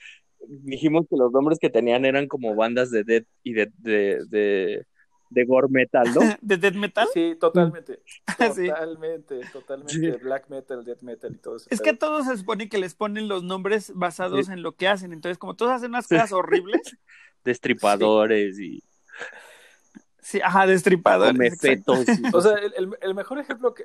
dijimos 0.49 1.07
que 1.09 1.17
los 1.17 1.33
nombres 1.33 1.59
que 1.59 1.71
tenían 1.71 2.05
eran 2.05 2.27
como 2.29 2.55
bandas 2.55 2.91
de 2.91 3.05
death 3.05 3.27
y 3.43 3.53
de, 3.53 3.71
de, 3.79 4.19
de, 4.29 4.87
de 5.31 5.45
gore 5.45 5.69
metal, 5.71 6.07
¿no? 6.15 6.21
de 6.41 6.57
Death 6.57 6.75
Metal. 6.75 7.09
Sí, 7.15 7.37
totalmente. 7.39 8.01
Sí. 8.55 8.69
Totalmente, 8.69 9.41
totalmente. 9.53 9.93
Sí. 9.93 10.11
Black 10.23 10.49
metal, 10.49 10.85
death 10.85 11.03
metal 11.03 11.33
y 11.35 11.39
todo 11.39 11.57
eso. 11.57 11.67
Es 11.71 11.81
que 11.81 11.91
a 11.91 11.99
todos 11.99 12.27
se 12.27 12.37
supone 12.39 12.69
que 12.69 12.79
les 12.79 12.95
ponen 12.95 13.29
los 13.29 13.43
nombres 13.45 13.93
basados 13.95 14.47
Sí. 14.47 14.53
en 14.53 14.63
lo 14.63 14.73
que 14.77 14.89
hacen. 14.89 15.13
Entonces, 15.13 15.37
como 15.39 15.55
todos 15.57 15.73
hacen 15.73 15.91
unas 15.91 16.09
cosas 16.09 16.33
horribles, 16.33 16.81
Destripadores 17.45 18.59
y 18.59 18.83
sí, 20.21 20.41
ajá, 20.43 20.67
destripadores. 20.67 21.59
O 22.35 22.41
sea, 22.43 22.53
el, 22.59 22.73
el- 22.77 22.97
el 23.01 23.15
mejor 23.15 23.39
ejemplo 23.39 23.73
que. 23.75 23.85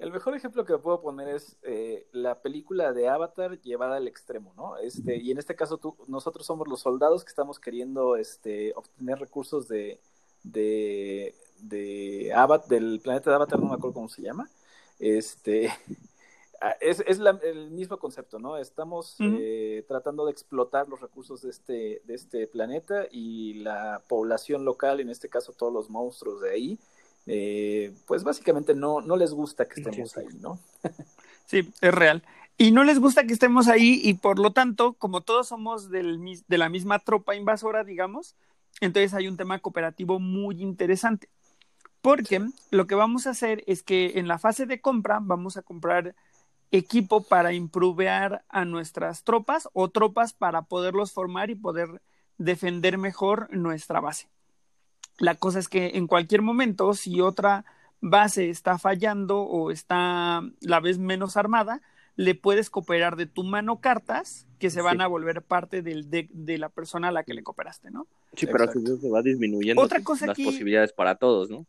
El 0.00 0.10
mejor 0.12 0.34
ejemplo 0.34 0.64
que 0.64 0.78
puedo 0.78 1.02
poner 1.02 1.28
es 1.28 1.58
eh, 1.62 2.06
la 2.12 2.40
película 2.40 2.94
de 2.94 3.06
Avatar 3.08 3.60
llevada 3.60 3.96
al 3.96 4.08
extremo, 4.08 4.54
¿no? 4.56 4.78
Este, 4.78 5.16
y 5.18 5.30
en 5.30 5.36
este 5.38 5.54
caso 5.54 5.76
tú, 5.76 5.94
nosotros 6.08 6.46
somos 6.46 6.66
los 6.68 6.80
soldados 6.80 7.22
que 7.22 7.28
estamos 7.28 7.60
queriendo 7.60 8.16
este, 8.16 8.72
obtener 8.74 9.18
recursos 9.18 9.68
de, 9.68 10.00
de, 10.42 11.34
de 11.58 12.32
Avatar, 12.34 12.66
del 12.68 13.00
planeta 13.00 13.28
de 13.28 13.36
Avatar, 13.36 13.60
no 13.60 13.68
me 13.68 13.74
acuerdo 13.74 13.92
cómo 13.92 14.08
se 14.08 14.22
llama. 14.22 14.48
Este, 14.98 15.68
ah, 16.62 16.74
es 16.80 17.04
es 17.06 17.18
la- 17.18 17.38
el 17.42 17.70
mismo 17.70 17.98
concepto, 17.98 18.38
¿no? 18.38 18.56
Estamos 18.56 19.16
eh, 19.38 19.84
tratando 19.86 20.24
de 20.24 20.32
explotar 20.32 20.88
los 20.88 21.02
recursos 21.02 21.42
de 21.42 21.50
este, 21.50 22.00
de 22.06 22.14
este 22.14 22.46
planeta 22.46 23.06
y 23.10 23.52
la 23.62 24.02
población 24.08 24.64
local, 24.64 25.00
en 25.00 25.10
este 25.10 25.28
caso 25.28 25.52
todos 25.52 25.74
los 25.74 25.90
monstruos 25.90 26.40
de 26.40 26.52
ahí, 26.52 26.78
eh, 27.26 27.92
pues 28.06 28.24
básicamente 28.24 28.74
no, 28.74 29.00
no 29.00 29.16
les 29.16 29.32
gusta 29.32 29.66
que 29.66 29.80
estemos 29.80 30.16
ahí, 30.16 30.28
¿no? 30.40 30.58
Sí, 31.46 31.68
es 31.80 31.92
real. 31.92 32.22
Y 32.56 32.70
no 32.70 32.84
les 32.84 33.00
gusta 33.00 33.24
que 33.26 33.32
estemos 33.32 33.66
ahí 33.66 34.00
y 34.04 34.14
por 34.14 34.38
lo 34.38 34.52
tanto, 34.52 34.92
como 34.92 35.22
todos 35.22 35.48
somos 35.48 35.90
del, 35.90 36.20
de 36.46 36.58
la 36.58 36.68
misma 36.68 37.00
tropa 37.00 37.34
invasora, 37.34 37.82
digamos, 37.82 38.36
entonces 38.80 39.14
hay 39.14 39.26
un 39.26 39.36
tema 39.36 39.58
cooperativo 39.58 40.20
muy 40.20 40.62
interesante. 40.62 41.28
Porque 42.02 42.40
lo 42.70 42.86
que 42.86 42.94
vamos 42.94 43.26
a 43.26 43.30
hacer 43.30 43.64
es 43.66 43.82
que 43.82 44.12
en 44.16 44.28
la 44.28 44.38
fase 44.38 44.66
de 44.66 44.80
compra 44.80 45.18
vamos 45.20 45.56
a 45.56 45.62
comprar 45.62 46.14
equipo 46.70 47.22
para 47.22 47.52
improvear 47.52 48.44
a 48.48 48.64
nuestras 48.64 49.24
tropas 49.24 49.68
o 49.72 49.88
tropas 49.88 50.32
para 50.32 50.62
poderlos 50.62 51.12
formar 51.12 51.50
y 51.50 51.56
poder 51.56 52.00
defender 52.38 52.96
mejor 52.96 53.48
nuestra 53.50 54.00
base. 54.00 54.28
La 55.20 55.36
cosa 55.36 55.58
es 55.60 55.68
que 55.68 55.92
en 55.94 56.08
cualquier 56.08 56.42
momento, 56.42 56.92
si 56.94 57.20
otra 57.20 57.64
base 58.00 58.50
está 58.50 58.78
fallando 58.78 59.42
o 59.42 59.70
está 59.70 60.42
la 60.60 60.80
vez 60.80 60.98
menos 60.98 61.36
armada, 61.36 61.80
le 62.16 62.34
puedes 62.34 62.70
cooperar 62.70 63.14
de 63.16 63.26
tu 63.26 63.44
mano 63.44 63.80
cartas 63.80 64.46
que 64.58 64.70
se 64.70 64.82
van 64.82 64.96
Sí. 64.96 65.02
a 65.02 65.06
volver 65.06 65.42
parte 65.42 65.80
del 65.82 66.10
deck 66.10 66.28
de 66.32 66.58
la 66.58 66.68
persona 66.70 67.08
a 67.08 67.12
la 67.12 67.22
que 67.24 67.34
le 67.34 67.42
cooperaste, 67.42 67.90
¿no? 67.90 68.06
Sí, 68.34 68.46
pero 68.46 68.64
así 68.64 68.78
se 69.00 69.08
va 69.08 69.22
disminuyendo 69.22 69.80
Otra 69.80 70.02
cosa 70.02 70.26
las 70.26 70.34
aquí- 70.34 70.44
posibilidades 70.44 70.92
para 70.92 71.14
todos, 71.14 71.48
¿no? 71.50 71.66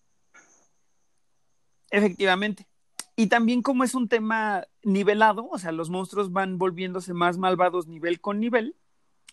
Efectivamente. 1.90 2.68
Y 3.16 3.28
también 3.28 3.62
como 3.62 3.84
es 3.84 3.94
un 3.94 4.08
tema 4.08 4.66
nivelado, 4.84 5.48
o 5.50 5.58
sea, 5.60 5.72
los 5.72 5.90
monstruos 5.90 6.32
van 6.32 6.58
volviéndose 6.58 7.14
más 7.14 7.38
malvados 7.38 7.88
nivel 7.88 8.20
con 8.22 8.40
nivel, 8.40 8.76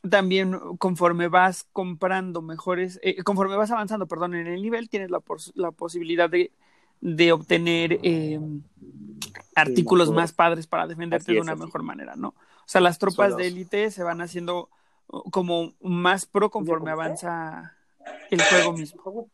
también 0.09 0.59
conforme 0.79 1.29
vas 1.29 1.67
comprando 1.73 2.43
mejores, 2.43 3.01
eh, 3.03 3.23
conforme 3.23 3.57
vas 3.57 3.71
avanzando, 3.71 4.07
perdón, 4.07 4.35
en 4.35 4.47
el 4.47 4.63
nivel, 4.63 4.89
tienes 4.89 5.11
la, 5.11 5.21
pos- 5.21 5.53
la 5.55 5.71
posibilidad 5.71 6.29
de, 6.29 6.53
de 7.01 7.33
obtener 7.33 7.99
eh, 8.03 8.41
artículos 9.55 10.11
más 10.13 10.33
padres 10.33 10.67
para 10.67 10.87
defenderte 10.87 11.33
de 11.33 11.41
una 11.41 11.53
así. 11.53 11.63
mejor 11.63 11.83
manera, 11.83 12.15
¿no? 12.17 12.29
O 12.29 12.71
sea, 12.71 12.81
las 12.81 12.99
tropas 12.99 13.37
de 13.37 13.47
élite 13.47 13.91
se 13.91 14.03
van 14.03 14.21
haciendo 14.21 14.69
uh, 15.09 15.31
como 15.31 15.73
más 15.81 16.27
pro 16.27 16.51
conforme 16.51 16.91
avanza 16.91 17.75
el 18.31 18.43
juego 18.43 18.73
mismo. 18.75 19.29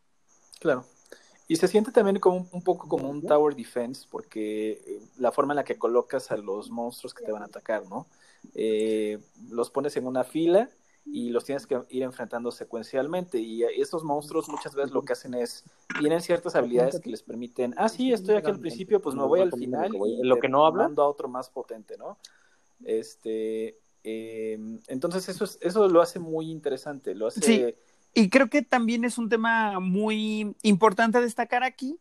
Claro. 0.61 0.85
Y 1.47 1.57
se 1.57 1.69
siente 1.69 1.93
también 1.93 2.21
como 2.21 2.37
un, 2.39 2.49
un 2.53 2.63
poco 2.63 2.89
como 2.89 3.11
un 3.11 3.21
tower 3.21 3.55
defense, 3.55 4.07
porque 4.11 4.81
eh, 4.87 5.03
la 5.19 5.31
forma 5.31 5.53
en 5.53 5.57
la 5.57 5.65
que 5.65 5.77
colocas 5.77 6.31
a 6.31 6.39
los 6.39 6.71
monstruos 6.71 7.13
que 7.13 7.25
te 7.25 7.33
van 7.33 7.43
a 7.43 7.47
atacar, 7.47 7.85
¿no? 7.87 8.07
Eh, 8.55 9.19
los 9.51 9.71
pones 9.71 9.97
en 9.97 10.07
una 10.07 10.25
fila 10.25 10.69
y 11.07 11.29
los 11.31 11.45
tienes 11.45 11.67
que 11.67 11.81
ir 11.91 12.03
enfrentando 12.03 12.51
secuencialmente. 12.51 13.39
Y 13.39 13.63
estos 13.63 14.05
monstruos 14.05 14.49
muchas 14.49 14.75
veces 14.75 14.93
lo 14.93 15.03
que 15.03 15.13
hacen 15.13 15.35
es, 15.35 15.65
tienen 15.99 16.21
ciertas 16.21 16.55
habilidades 16.55 17.01
que 17.01 17.11
les 17.11 17.23
permiten, 17.23 17.75
ah, 17.77 17.89
sí, 17.89 18.13
estoy 18.13 18.37
aquí 18.37 18.51
al 18.51 18.61
principio, 18.61 19.01
pues 19.01 19.15
me 19.15 19.25
voy 19.25 19.41
al 19.41 19.53
final 19.53 19.95
y 19.95 20.27
Lo 20.27 20.39
que 20.39 20.49
no 20.49 20.65
habla. 20.67 20.85
mando 20.85 21.03
a 21.03 21.09
otro 21.09 21.29
más 21.29 21.51
potente, 21.51 21.97
¿no? 21.99 22.19
Este, 22.85 23.79
eh, 24.03 24.59
entonces 24.89 25.29
eso, 25.29 25.45
es, 25.45 25.59
eso 25.61 25.89
lo 25.89 26.01
hace 26.01 26.19
muy 26.19 26.51
interesante, 26.51 27.15
lo 27.15 27.27
hace... 27.27 27.41
Sí. 27.41 27.75
Y 28.17 28.31
creo 28.31 28.49
que 28.49 28.63
también 28.63 29.05
es 29.05 29.19
un 29.19 29.29
tema 29.29 29.81
muy 29.81 30.55
importante 30.63 31.19
a 31.19 31.21
destacar 31.21 31.65
aquí, 31.65 31.99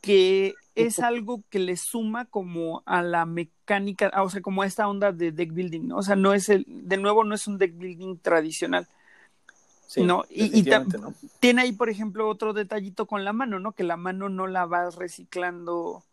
que 0.00 0.54
es 0.74 0.98
algo 0.98 1.42
que 1.50 1.58
le 1.58 1.76
suma 1.76 2.24
como 2.24 2.82
a 2.86 3.02
la 3.02 3.26
mecánica, 3.26 4.10
o 4.22 4.30
sea, 4.30 4.40
como 4.40 4.62
a 4.62 4.66
esta 4.66 4.88
onda 4.88 5.12
de 5.12 5.32
deck 5.32 5.52
building, 5.52 5.88
¿no? 5.88 5.98
O 5.98 6.02
sea, 6.02 6.16
no 6.16 6.32
es 6.32 6.48
el, 6.48 6.64
de 6.68 6.96
nuevo, 6.96 7.24
no 7.24 7.34
es 7.34 7.46
un 7.46 7.58
deck 7.58 7.76
building 7.76 8.16
tradicional. 8.18 8.86
Sí, 9.86 10.02
No, 10.02 10.24
y- 10.30 10.62
¿no? 10.62 11.14
Tiene 11.40 11.62
ahí, 11.62 11.72
por 11.72 11.90
ejemplo, 11.90 12.28
otro 12.28 12.52
detallito 12.52 13.06
con 13.06 13.24
la 13.24 13.32
mano, 13.32 13.58
¿no? 13.58 13.72
Que 13.72 13.82
la 13.82 13.96
mano 13.96 14.28
no 14.28 14.46
la 14.46 14.64
vas 14.64 14.94
reciclando 14.94 16.04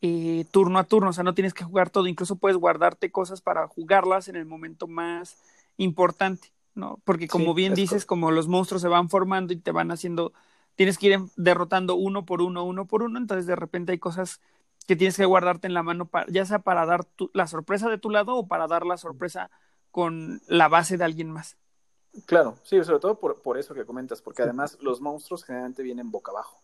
eh, 0.00 0.44
turno 0.50 0.78
a 0.78 0.84
turno, 0.84 1.10
o 1.10 1.12
sea, 1.12 1.24
no 1.24 1.34
tienes 1.34 1.54
que 1.54 1.64
jugar 1.64 1.90
todo, 1.90 2.06
incluso 2.06 2.36
puedes 2.36 2.56
guardarte 2.56 3.10
cosas 3.10 3.40
para 3.40 3.66
jugarlas 3.66 4.28
en 4.28 4.36
el 4.36 4.46
momento 4.46 4.86
más 4.86 5.36
importante. 5.76 6.54
¿no? 6.74 7.00
Porque 7.04 7.28
como 7.28 7.54
bien 7.54 7.74
dices, 7.74 8.04
como 8.04 8.30
los 8.30 8.48
monstruos 8.48 8.82
se 8.82 8.88
van 8.88 9.08
formando 9.08 9.52
y 9.52 9.56
te 9.56 9.70
van 9.70 9.90
haciendo, 9.90 10.32
tienes 10.76 10.98
que 10.98 11.06
ir 11.08 11.18
derrotando 11.36 11.94
uno 11.94 12.24
por 12.24 12.42
uno, 12.42 12.64
uno 12.64 12.86
por 12.86 13.02
uno, 13.02 13.18
entonces 13.18 13.46
de 13.46 13.56
repente 13.56 13.92
hay 13.92 13.98
cosas 13.98 14.40
que 14.86 14.96
tienes 14.96 15.16
que 15.16 15.24
guardarte 15.24 15.66
en 15.66 15.74
la 15.74 15.82
mano, 15.82 16.06
para, 16.06 16.26
ya 16.30 16.44
sea 16.44 16.58
para 16.58 16.84
dar 16.86 17.06
la 17.32 17.46
sorpresa 17.46 17.88
de 17.88 17.98
tu 17.98 18.10
lado 18.10 18.36
o 18.36 18.46
para 18.46 18.66
dar 18.66 18.84
la 18.84 18.96
sorpresa 18.96 19.50
con 19.90 20.42
la 20.46 20.68
base 20.68 20.96
de 20.96 21.04
alguien 21.04 21.30
más. 21.30 21.56
Claro, 22.26 22.56
sí, 22.62 22.82
sobre 22.84 23.00
todo 23.00 23.18
por, 23.18 23.42
por 23.42 23.58
eso 23.58 23.74
que 23.74 23.84
comentas, 23.84 24.20
porque 24.22 24.42
además 24.42 24.78
los 24.80 25.00
monstruos 25.00 25.44
generalmente 25.44 25.82
vienen 25.82 26.10
boca 26.10 26.30
abajo. 26.30 26.60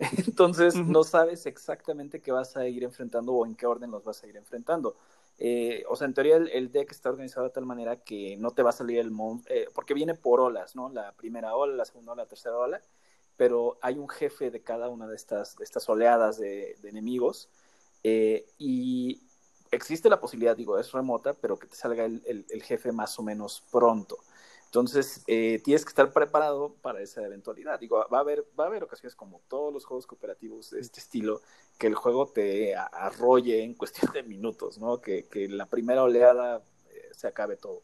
Entonces 0.26 0.74
no 0.74 1.04
sabes 1.04 1.46
exactamente 1.46 2.20
qué 2.20 2.32
vas 2.32 2.56
a 2.56 2.66
ir 2.66 2.84
enfrentando 2.84 3.32
o 3.32 3.46
en 3.46 3.54
qué 3.54 3.66
orden 3.66 3.90
los 3.90 4.02
vas 4.02 4.22
a 4.22 4.26
ir 4.26 4.36
enfrentando. 4.36 4.96
Eh, 5.38 5.84
o 5.88 5.96
sea, 5.96 6.06
en 6.06 6.14
teoría 6.14 6.36
el, 6.36 6.70
deck 6.70 6.90
está 6.90 7.08
organizado 7.08 7.46
de 7.46 7.52
tal 7.52 7.64
manera 7.64 7.96
que 7.96 8.36
no 8.36 8.50
te 8.50 8.62
va 8.62 8.70
a 8.70 8.74
salir 8.74 8.98
el 8.98 9.10
monstruo, 9.10 9.56
eh, 9.56 9.68
porque 9.74 9.94
viene 9.94 10.14
por 10.14 10.40
olas, 10.40 10.76
¿no? 10.76 10.90
La 10.90 11.12
primera 11.12 11.54
ola, 11.54 11.74
la 11.74 11.84
segunda 11.84 12.12
ola, 12.12 12.24
la 12.24 12.28
tercera 12.28 12.56
ola, 12.56 12.80
pero 13.40 13.78
hay 13.80 13.96
un 13.96 14.06
jefe 14.06 14.50
de 14.50 14.60
cada 14.60 14.90
una 14.90 15.08
de 15.08 15.16
estas, 15.16 15.56
de 15.56 15.64
estas 15.64 15.88
oleadas 15.88 16.36
de, 16.36 16.76
enemigos 16.84 17.48
eh, 18.04 18.44
y 18.58 19.22
existe 19.70 20.10
la 20.10 20.20
posibilidad, 20.20 20.54
digo, 20.54 20.78
es 20.78 20.92
remota, 20.92 21.32
pero 21.32 21.58
que 21.58 21.66
te 21.66 21.74
salga 21.74 22.04
el 22.04 22.62
jefe 22.62 22.92
más 22.92 23.18
o 23.18 23.22
menos 23.22 23.64
pronto. 23.72 24.18
Entonces, 24.70 25.24
eh, 25.26 25.58
tienes 25.64 25.86
que 25.86 25.88
estar 25.88 26.12
preparado 26.12 26.74
para 26.82 27.00
esa 27.00 27.24
eventualidad. 27.24 27.80
Digo, 27.80 28.06
va 28.12 28.18
a 28.18 28.20
haber, 28.20 28.44
va 28.58 28.64
a 28.64 28.66
haber 28.66 28.84
ocasiones 28.84 29.16
como 29.16 29.40
todos 29.48 29.72
los 29.72 29.86
juegos 29.86 30.06
cooperativos 30.06 30.72
de 30.72 30.80
este 30.80 31.00
estilo, 31.00 31.40
que 31.78 31.86
el 31.86 31.94
juego 31.94 32.26
te 32.26 32.76
arrolle 32.76 33.64
en 33.64 33.72
cuestión 33.72 34.12
de 34.12 34.22
minutos, 34.22 34.76
¿no? 34.76 35.00
Que, 35.00 35.24
que 35.24 35.48
la 35.48 35.64
primera 35.64 36.02
oleada 36.02 36.62
eh, 36.90 37.08
se 37.12 37.26
acabe 37.26 37.56
todo. 37.56 37.82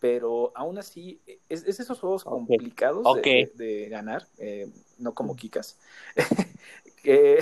Pero 0.00 0.52
aún 0.54 0.78
así, 0.78 1.20
es, 1.48 1.64
esos 1.64 1.98
juegos 1.98 2.24
complicados 2.24 3.04
De, 3.22 3.88
ganar, 3.90 4.28
eh, 4.38 4.70
no 4.98 5.14
como 5.14 5.34
Kikas. 5.34 5.78
que 7.02 7.38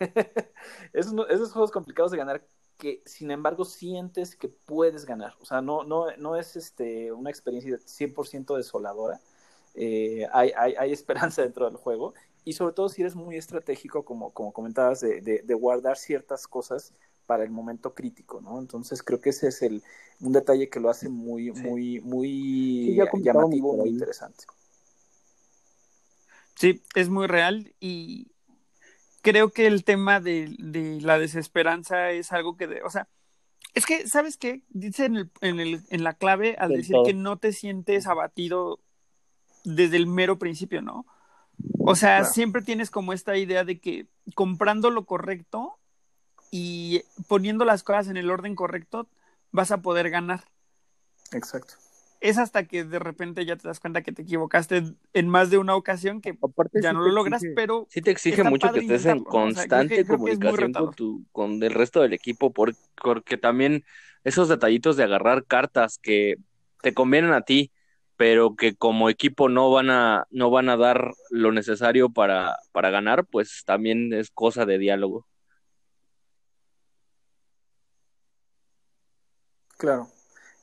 esos, 0.92 1.14
esos 1.28 1.52
juegos 1.52 1.70
complicados 1.70 2.12
de 2.12 2.18
ganar 2.18 2.44
que 2.82 3.00
sin 3.06 3.30
embargo 3.30 3.64
sientes 3.64 4.34
que 4.34 4.48
puedes 4.48 5.04
ganar. 5.04 5.34
O 5.40 5.44
sea, 5.44 5.62
no, 5.62 5.84
no, 5.84 6.06
no 6.16 6.36
es 6.36 6.56
este, 6.56 7.12
una 7.12 7.30
experiencia 7.30 7.76
100% 7.76 8.56
desoladora. 8.56 9.20
Eh, 9.74 10.26
hay, 10.32 10.52
hay, 10.56 10.74
hay, 10.76 10.92
esperanza 10.92 11.42
dentro 11.42 11.66
del 11.66 11.76
juego. 11.76 12.14
Y 12.44 12.54
sobre 12.54 12.74
todo 12.74 12.88
si 12.88 13.02
eres 13.02 13.14
muy 13.14 13.36
estratégico, 13.36 14.04
como, 14.04 14.32
como 14.32 14.52
comentabas, 14.52 15.00
de, 15.00 15.20
de, 15.20 15.54
guardar 15.54 15.96
ciertas 15.96 16.48
cosas 16.48 16.92
para 17.26 17.44
el 17.44 17.50
momento 17.50 17.94
crítico, 17.94 18.40
¿no? 18.40 18.58
Entonces 18.58 19.02
creo 19.02 19.20
que 19.20 19.30
ese 19.30 19.48
es 19.48 19.62
el, 19.62 19.82
un 20.20 20.32
detalle 20.32 20.68
que 20.68 20.80
lo 20.80 20.90
hace 20.90 21.08
muy, 21.08 21.50
muy, 21.52 22.00
muy 22.00 22.96
llamativo, 23.22 23.76
muy 23.76 23.90
interesante. 23.90 24.44
Sí, 26.54 26.82
es 26.94 27.08
muy 27.08 27.26
real 27.26 27.72
y, 27.80 28.32
creo 29.22 29.50
que 29.50 29.66
el 29.66 29.84
tema 29.84 30.20
de, 30.20 30.54
de, 30.58 31.00
la 31.00 31.18
desesperanza 31.18 32.10
es 32.10 32.32
algo 32.32 32.56
que, 32.56 32.66
de, 32.66 32.82
o 32.82 32.90
sea, 32.90 33.08
es 33.74 33.86
que, 33.86 34.06
¿sabes 34.06 34.36
qué? 34.36 34.62
Dice 34.68 35.06
en, 35.06 35.16
el, 35.16 35.30
en, 35.40 35.60
el, 35.60 35.80
en 35.88 36.04
la 36.04 36.12
clave 36.12 36.56
al 36.58 36.72
decir 36.72 36.96
que 37.06 37.14
no 37.14 37.38
te 37.38 37.52
sientes 37.52 38.06
abatido 38.06 38.80
desde 39.64 39.96
el 39.96 40.06
mero 40.06 40.38
principio, 40.38 40.82
¿no? 40.82 41.06
O 41.78 41.94
sea, 41.94 42.24
siempre 42.24 42.62
tienes 42.62 42.90
como 42.90 43.12
esta 43.12 43.36
idea 43.36 43.64
de 43.64 43.78
que 43.78 44.06
comprando 44.34 44.90
lo 44.90 45.06
correcto 45.06 45.78
y 46.52 47.02
poniendo 47.26 47.64
las 47.64 47.82
cosas 47.82 48.06
en 48.06 48.16
el 48.16 48.30
orden 48.30 48.54
correcto, 48.54 49.08
vas 49.50 49.72
a 49.72 49.82
poder 49.82 50.10
ganar. 50.10 50.44
Exacto 51.32 51.74
es 52.22 52.38
hasta 52.38 52.64
que 52.64 52.84
de 52.84 53.00
repente 53.00 53.44
ya 53.44 53.56
te 53.56 53.66
das 53.66 53.80
cuenta 53.80 54.02
que 54.02 54.12
te 54.12 54.22
equivocaste 54.22 54.84
en 55.12 55.28
más 55.28 55.50
de 55.50 55.58
una 55.58 55.74
ocasión 55.74 56.20
que 56.20 56.38
ya 56.80 56.92
no 56.92 57.00
lo 57.00 57.10
logras, 57.10 57.42
pero... 57.56 57.88
Sí 57.90 58.00
te 58.00 58.12
exige 58.12 58.44
mucho 58.44 58.72
que 58.72 58.78
estés 58.78 59.06
en 59.06 59.24
constante 59.24 60.06
comunicación 60.06 60.72
con, 60.72 60.94
tu, 60.94 61.24
con 61.32 61.62
el 61.62 61.74
resto 61.74 62.00
del 62.00 62.12
equipo, 62.12 62.52
porque 62.52 63.36
también 63.36 63.84
esos 64.22 64.48
detallitos 64.48 64.96
de 64.96 65.02
agarrar 65.02 65.44
cartas 65.44 65.98
que 65.98 66.36
te 66.80 66.94
convienen 66.94 67.32
a 67.32 67.42
ti, 67.42 67.72
pero 68.16 68.54
que 68.54 68.76
como 68.76 69.10
equipo 69.10 69.48
no 69.48 69.72
van 69.72 69.90
a, 69.90 70.28
no 70.30 70.48
van 70.50 70.68
a 70.68 70.76
dar 70.76 71.14
lo 71.28 71.50
necesario 71.50 72.08
para, 72.10 72.56
para 72.70 72.90
ganar, 72.90 73.26
pues 73.26 73.64
también 73.66 74.12
es 74.12 74.30
cosa 74.30 74.64
de 74.64 74.78
diálogo. 74.78 75.26
Claro. 79.82 80.06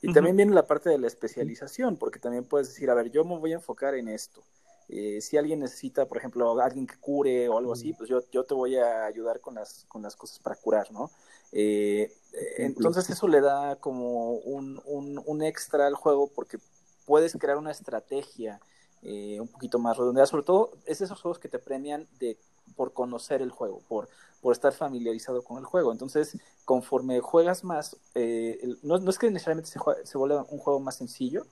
Y 0.01 0.13
también 0.13 0.37
viene 0.37 0.53
la 0.53 0.65
parte 0.65 0.89
de 0.89 0.97
la 0.97 1.07
especialización, 1.07 1.97
porque 1.97 2.19
también 2.19 2.45
puedes 2.45 2.69
decir, 2.69 2.89
a 2.89 2.93
ver, 2.93 3.11
yo 3.11 3.25
me 3.25 3.37
voy 3.37 3.51
a 3.51 3.55
enfocar 3.55 3.95
en 3.95 4.07
esto. 4.07 4.41
Eh, 4.87 5.19
si 5.19 5.35
alguien 5.35 5.59
necesita, 5.59 6.05
por 6.05 6.17
ejemplo, 6.17 6.57
alguien 6.61 6.87
que 6.87 6.95
cure 6.95 7.49
o 7.49 7.57
algo 7.57 7.73
así, 7.73 7.91
pues 7.91 8.09
yo, 8.09 8.21
yo 8.31 8.45
te 8.45 8.53
voy 8.53 8.77
a 8.77 9.03
ayudar 9.03 9.41
con 9.41 9.55
las, 9.55 9.83
con 9.89 10.01
las 10.01 10.15
cosas 10.15 10.39
para 10.39 10.55
curar, 10.55 10.89
¿no? 10.93 11.11
Eh, 11.51 12.13
eh, 12.31 12.53
entonces 12.59 13.09
eso 13.09 13.27
le 13.27 13.41
da 13.41 13.75
como 13.75 14.35
un, 14.35 14.81
un, 14.85 15.21
un, 15.25 15.43
extra 15.43 15.85
al 15.85 15.95
juego 15.95 16.31
porque 16.33 16.59
puedes 17.05 17.33
crear 17.33 17.57
una 17.57 17.71
estrategia 17.71 18.61
un 19.01 19.49
poquito 19.49 19.79
más 19.79 19.97
redondeada. 19.97 20.27
Sobre 20.27 20.43
todo 20.43 20.71
es 20.85 21.01
esos 21.01 21.21
juegos 21.21 21.39
que 21.39 21.49
te 21.49 21.59
premian 21.59 22.07
de 22.19 22.37
por 22.75 22.93
conocer 22.93 23.41
el 23.41 23.51
juego, 23.51 23.81
por, 23.87 24.09
por 24.41 24.53
estar 24.53 24.73
familiarizado 24.73 25.43
con 25.43 25.57
el 25.57 25.65
juego. 25.65 25.91
Entonces, 25.91 26.37
conforme 26.65 27.19
juegas 27.19 27.63
más, 27.63 27.97
eh, 28.15 28.59
no, 28.83 28.97
es 29.09 29.17
que 29.17 29.31
necesariamente 29.31 29.69
se, 29.69 29.79
se 30.03 30.17
vuelva 30.17 30.45
un 30.49 30.59
juego 30.59 30.79
más 30.79 30.97
sencillo, 30.97 31.45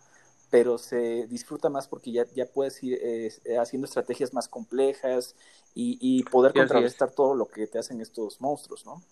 pero 0.49 0.77
se 0.77 1.27
disfruta 1.27 1.69
más 1.69 1.87
porque 1.87 2.11
ya, 2.11 2.25
ya 2.33 2.45
puedes 2.45 2.81
ir 2.81 2.97
eh, 3.01 3.31
haciendo 3.59 3.85
estrategias 3.85 4.33
más 4.33 4.47
complejas 4.47 5.35
y, 5.75 5.97
y 6.01 6.23
poder 6.23 6.53
contrarrestar 6.53 7.11
todo 7.11 7.35
lo 7.35 7.47
que 7.47 7.67
te 7.67 7.79
hacen 7.79 8.01
estos 8.01 8.39
monstruos, 8.39 8.85
¿no? 8.85 9.03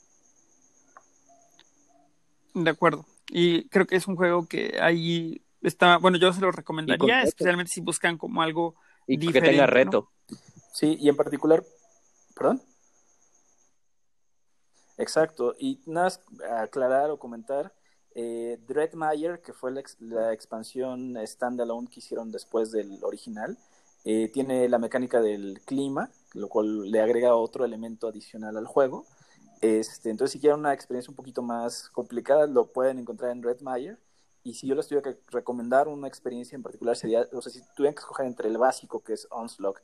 De 2.53 2.69
acuerdo. 2.69 3.05
Y 3.29 3.67
creo 3.69 3.85
que 3.85 3.97
es 3.97 4.07
un 4.07 4.15
juego 4.15 4.47
que 4.47 4.77
ahí 4.81 5.41
está, 5.61 5.97
bueno, 5.97 6.17
yo 6.17 6.31
se 6.31 6.41
lo 6.41 6.51
recomendaría, 6.51 7.23
especialmente 7.23 7.71
si 7.71 7.81
buscan 7.81 8.17
como 8.17 8.41
algo 8.41 8.75
y 9.07 9.17
que 9.31 9.41
tenga 9.41 9.67
reto. 9.67 10.11
Sí, 10.71 10.97
y 10.99 11.09
en 11.09 11.15
particular, 11.15 11.63
perdón. 12.35 12.61
Exacto, 14.97 15.55
y 15.59 15.81
nada, 15.85 16.09
aclarar 16.61 17.09
o 17.09 17.19
comentar, 17.19 17.73
eh, 18.15 18.57
Dreadmire, 18.65 19.41
que 19.41 19.51
fue 19.51 19.71
la, 19.99 20.31
expansión 20.33 21.15
standalone 21.25 21.89
que 21.89 21.99
hicieron 21.99 22.31
después 22.31 22.71
del 22.71 23.03
original, 23.03 23.57
eh, 24.05 24.29
tiene 24.29 24.69
la 24.69 24.77
mecánica 24.79 25.19
del 25.19 25.59
clima, 25.65 26.09
lo 26.33 26.47
cual 26.47 26.89
le 26.91 27.01
agrega 27.01 27.35
otro 27.35 27.65
elemento 27.65 28.07
adicional 28.07 28.55
al 28.55 28.67
juego. 28.67 29.05
Este, 29.61 30.09
entonces, 30.09 30.33
si 30.33 30.39
quieren 30.39 30.59
una 30.59 30.73
experiencia 30.73 31.11
un 31.11 31.15
poquito 31.15 31.41
más 31.41 31.89
complicada, 31.89 32.47
lo 32.47 32.67
pueden 32.71 32.99
encontrar 32.99 33.31
en 33.31 33.41
Dreadmire. 33.41 33.97
Y 34.43 34.53
si 34.53 34.67
yo 34.67 34.75
les 34.75 34.87
tuviera 34.87 35.11
que 35.11 35.19
recomendar 35.31 35.87
una 35.87 36.07
experiencia 36.07 36.55
en 36.55 36.63
particular, 36.63 36.95
sería, 36.95 37.27
o 37.33 37.41
sea, 37.41 37.51
si 37.51 37.61
tuvieran 37.75 37.95
que 37.95 38.01
escoger 38.01 38.27
entre 38.27 38.47
el 38.47 38.57
básico, 38.57 39.03
que 39.03 39.13
es 39.13 39.27
Onslaught, 39.31 39.79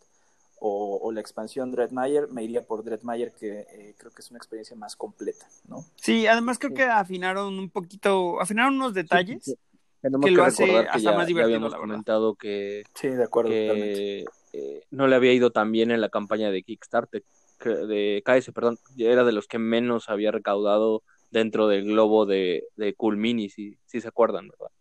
o, 0.63 1.11
la 1.11 1.21
expansión 1.21 1.71
Dreadmire, 1.71 2.27
me 2.27 2.43
iría 2.43 2.63
por 2.63 2.83
Dreadmire, 2.83 3.33
que 3.37 3.61
eh, 3.61 3.95
creo 3.97 4.11
que 4.11 4.21
es 4.21 4.29
una 4.29 4.37
experiencia 4.37 4.75
más 4.75 4.95
completa, 4.95 5.47
¿no? 5.67 5.83
Sí, 5.95 6.27
además 6.27 6.59
creo 6.59 6.75
que 6.75 6.83
afinaron 6.83 7.57
un 7.57 7.69
poquito, 7.71 8.39
afinaron 8.39 8.75
unos 8.75 8.93
detalles 8.93 9.57
que 10.01 10.31
lo 10.31 10.43
hace 10.43 10.77
hasta 10.77 11.13
más 11.13 11.25
divertido, 11.25 11.55
habíamos 11.55 11.73
comentado 11.73 12.35
que, 12.35 12.83
sí, 12.93 13.07
de 13.09 13.23
acuerdo, 13.23 13.49
que 13.49 14.25
eh, 14.53 14.83
no 14.91 15.07
le 15.07 15.15
había 15.15 15.33
ido 15.33 15.51
tan 15.51 15.71
bien 15.71 15.89
en 15.89 15.99
la 15.99 16.09
campaña 16.09 16.51
de 16.51 16.61
Kickstarter, 16.61 17.23
de 17.63 18.21
KS, 18.23 18.51
perdón, 18.53 18.77
era 18.97 19.23
de 19.23 19.31
los 19.31 19.47
que 19.47 19.57
menos 19.57 20.09
había 20.09 20.31
recaudado 20.31 21.01
dentro 21.31 21.67
del 21.67 21.85
globo 21.85 22.27
de, 22.27 22.65
de 22.75 22.93
Cool 22.93 23.17
Mini, 23.17 23.49
si, 23.49 23.79
si 23.85 23.99
se 23.99 24.07
acuerdan, 24.07 24.47
¿verdad? 24.47 24.71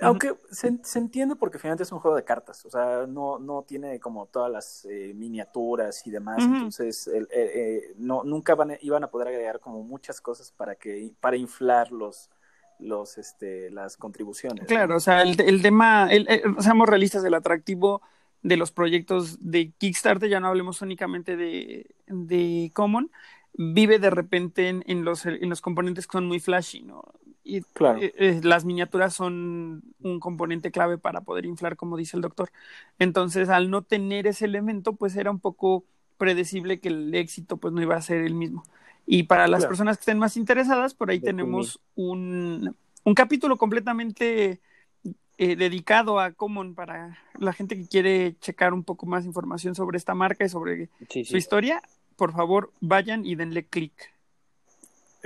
Aunque 0.00 0.34
se, 0.50 0.78
se, 0.82 0.98
entiende 0.98 1.36
porque 1.36 1.58
finalmente 1.58 1.84
es 1.84 1.92
un 1.92 2.00
juego 2.00 2.16
de 2.16 2.24
cartas, 2.24 2.64
o 2.66 2.70
sea, 2.70 3.06
no, 3.06 3.38
no 3.38 3.62
tiene 3.62 3.98
como 3.98 4.26
todas 4.26 4.50
las 4.50 4.84
eh, 4.84 5.12
miniaturas 5.14 6.06
y 6.06 6.10
demás, 6.10 6.42
entonces 6.42 7.06
eh, 7.08 7.26
eh, 7.30 7.94
no, 7.96 8.22
nunca 8.24 8.54
van, 8.54 8.76
iban 8.82 9.04
a 9.04 9.08
poder 9.08 9.28
agregar 9.28 9.60
como 9.60 9.82
muchas 9.82 10.20
cosas 10.20 10.52
para 10.52 10.74
que 10.74 11.12
para 11.20 11.36
inflar 11.36 11.92
los, 11.92 12.30
los 12.78 13.18
este, 13.18 13.70
las 13.70 13.96
contribuciones. 13.96 14.66
Claro, 14.66 14.96
o 14.96 15.00
sea, 15.00 15.22
el, 15.22 15.40
el 15.40 15.62
tema, 15.62 16.08
el, 16.10 16.26
seamos 16.58 16.88
realistas, 16.88 17.24
el 17.24 17.34
atractivo 17.34 18.02
de 18.42 18.56
los 18.56 18.72
proyectos 18.72 19.38
de 19.40 19.72
Kickstarter, 19.78 20.28
ya 20.28 20.40
no 20.40 20.48
hablemos 20.48 20.82
únicamente 20.82 21.36
de, 21.36 21.86
de 22.06 22.70
Common, 22.74 23.10
vive 23.54 23.98
de 23.98 24.10
repente 24.10 24.68
en, 24.68 24.84
en, 24.86 25.04
los, 25.04 25.26
en 25.26 25.48
los 25.48 25.60
componentes 25.60 26.06
que 26.06 26.12
son 26.12 26.26
muy 26.26 26.40
flashy, 26.40 26.82
¿no? 26.82 27.02
Y 27.48 27.62
claro. 27.62 28.00
Eh, 28.02 28.12
eh, 28.16 28.40
las 28.42 28.64
miniaturas 28.64 29.14
son 29.14 29.84
un 30.00 30.18
componente 30.18 30.72
clave 30.72 30.98
para 30.98 31.20
poder 31.20 31.46
inflar, 31.46 31.76
como 31.76 31.96
dice 31.96 32.16
el 32.16 32.22
doctor. 32.22 32.50
Entonces, 32.98 33.48
al 33.48 33.70
no 33.70 33.82
tener 33.82 34.26
ese 34.26 34.46
elemento, 34.46 34.94
pues 34.94 35.14
era 35.16 35.30
un 35.30 35.38
poco 35.38 35.84
predecible 36.18 36.80
que 36.80 36.88
el 36.88 37.14
éxito 37.14 37.56
pues 37.58 37.72
no 37.72 37.80
iba 37.80 37.94
a 37.94 38.02
ser 38.02 38.18
el 38.22 38.34
mismo. 38.34 38.64
Y 39.06 39.24
para 39.24 39.46
las 39.46 39.64
personas 39.64 39.96
que 39.96 40.00
estén 40.00 40.18
más 40.18 40.36
interesadas, 40.36 40.94
por 40.94 41.10
ahí 41.10 41.20
tenemos 41.20 41.78
un, 41.94 42.74
un, 43.04 43.14
capítulo 43.14 43.56
completamente 43.56 44.60
eh, 45.38 45.54
dedicado 45.54 46.18
a 46.18 46.32
Common 46.32 46.74
para 46.74 47.16
la 47.38 47.52
gente 47.52 47.76
que 47.76 47.86
quiere 47.86 48.34
checar 48.40 48.74
un 48.74 48.82
poco 48.82 49.06
más 49.06 49.24
información 49.24 49.76
sobre 49.76 49.98
esta 49.98 50.14
marca 50.14 50.44
y 50.44 50.48
sobre 50.48 50.88
su 51.08 51.36
historia. 51.36 51.80
Por 52.16 52.32
favor, 52.32 52.72
vayan 52.80 53.24
y 53.24 53.36
denle 53.36 53.64
clic. 53.64 54.15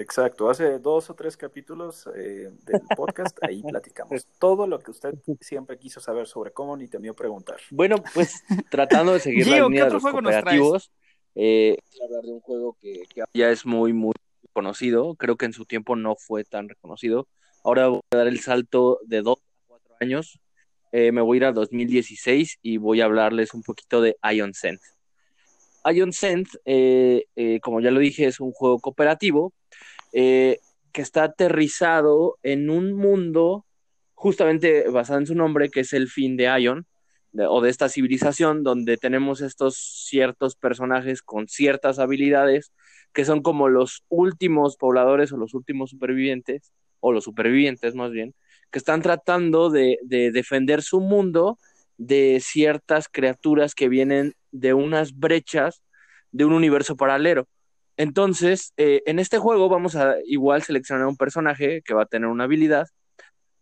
Exacto, 0.00 0.48
hace 0.48 0.78
dos 0.78 1.10
o 1.10 1.14
tres 1.14 1.36
capítulos 1.36 2.08
eh, 2.16 2.50
del 2.64 2.80
podcast, 2.96 3.36
ahí 3.42 3.62
platicamos 3.62 4.26
todo 4.38 4.66
lo 4.66 4.78
que 4.78 4.92
usted 4.92 5.12
siempre 5.40 5.78
quiso 5.78 6.00
saber 6.00 6.26
sobre 6.26 6.52
cómo 6.52 6.80
y 6.80 6.88
temió 6.88 7.14
preguntar. 7.14 7.60
Bueno, 7.70 7.96
pues 8.14 8.42
tratando 8.70 9.12
de 9.12 9.20
seguir 9.20 9.46
la 9.46 9.60
línea 9.60 9.84
de 9.84 9.90
los 9.90 10.02
cooperativos, 10.02 10.90
eh, 11.34 11.76
hablar 12.02 12.22
de 12.24 12.32
un 12.32 12.40
juego 12.40 12.78
que, 12.80 13.02
ya 13.34 13.50
es 13.50 13.66
muy, 13.66 13.92
muy 13.92 14.14
conocido, 14.54 15.16
creo 15.16 15.36
que 15.36 15.44
en 15.44 15.52
su 15.52 15.66
tiempo 15.66 15.96
no 15.96 16.16
fue 16.16 16.44
tan 16.44 16.70
reconocido. 16.70 17.28
Ahora 17.62 17.88
voy 17.88 18.00
a 18.10 18.16
dar 18.16 18.26
el 18.26 18.40
salto 18.40 19.00
de 19.04 19.20
dos 19.20 19.36
a 19.38 19.66
cuatro 19.66 19.94
años, 20.00 20.40
eh, 20.92 21.12
me 21.12 21.20
voy 21.20 21.36
a 21.36 21.38
ir 21.38 21.44
a 21.44 21.52
2016 21.52 22.58
y 22.62 22.78
voy 22.78 23.02
a 23.02 23.04
hablarles 23.04 23.52
un 23.52 23.62
poquito 23.62 24.00
de 24.00 24.16
Ion 24.32 24.54
Sense. 24.54 24.94
Ion 25.92 26.14
Sense, 26.14 26.58
como 27.60 27.82
ya 27.82 27.90
lo 27.90 28.00
dije, 28.00 28.24
es 28.24 28.40
un 28.40 28.52
juego 28.52 28.78
cooperativo 28.80 29.52
eh, 30.12 30.58
que 30.92 31.02
está 31.02 31.24
aterrizado 31.24 32.38
en 32.42 32.70
un 32.70 32.92
mundo 32.92 33.66
justamente 34.14 34.88
basado 34.88 35.18
en 35.18 35.26
su 35.26 35.34
nombre, 35.34 35.70
que 35.70 35.80
es 35.80 35.92
el 35.92 36.08
fin 36.08 36.36
de 36.36 36.44
Ion, 36.60 36.86
o 37.32 37.60
de 37.60 37.70
esta 37.70 37.88
civilización, 37.88 38.62
donde 38.62 38.96
tenemos 38.96 39.40
estos 39.40 40.04
ciertos 40.08 40.56
personajes 40.56 41.22
con 41.22 41.48
ciertas 41.48 41.98
habilidades, 41.98 42.72
que 43.12 43.24
son 43.24 43.40
como 43.40 43.68
los 43.68 44.04
últimos 44.08 44.76
pobladores 44.76 45.32
o 45.32 45.36
los 45.36 45.54
últimos 45.54 45.90
supervivientes, 45.90 46.72
o 47.00 47.12
los 47.12 47.24
supervivientes 47.24 47.94
más 47.94 48.10
bien, 48.10 48.34
que 48.70 48.78
están 48.78 49.00
tratando 49.02 49.70
de, 49.70 49.98
de 50.02 50.32
defender 50.32 50.82
su 50.82 51.00
mundo 51.00 51.58
de 51.96 52.40
ciertas 52.42 53.08
criaturas 53.08 53.74
que 53.74 53.88
vienen 53.88 54.34
de 54.52 54.74
unas 54.74 55.18
brechas 55.18 55.82
de 56.32 56.44
un 56.44 56.52
universo 56.52 56.96
paralelo. 56.96 57.46
Entonces, 58.00 58.72
eh, 58.78 59.02
en 59.04 59.18
este 59.18 59.36
juego 59.36 59.68
vamos 59.68 59.94
a 59.94 60.14
igual 60.24 60.62
seleccionar 60.62 61.06
un 61.06 61.18
personaje 61.18 61.82
que 61.82 61.92
va 61.92 62.04
a 62.04 62.06
tener 62.06 62.30
una 62.30 62.44
habilidad, 62.44 62.88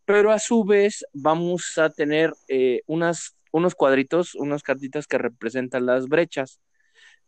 pero 0.04 0.30
a 0.30 0.38
su 0.38 0.62
vez 0.64 1.04
vamos 1.12 1.76
a 1.76 1.90
tener 1.90 2.32
eh, 2.46 2.82
unas, 2.86 3.34
unos 3.50 3.74
cuadritos, 3.74 4.36
unas 4.36 4.62
cartitas 4.62 5.08
que 5.08 5.18
representan 5.18 5.86
las 5.86 6.06
brechas. 6.06 6.60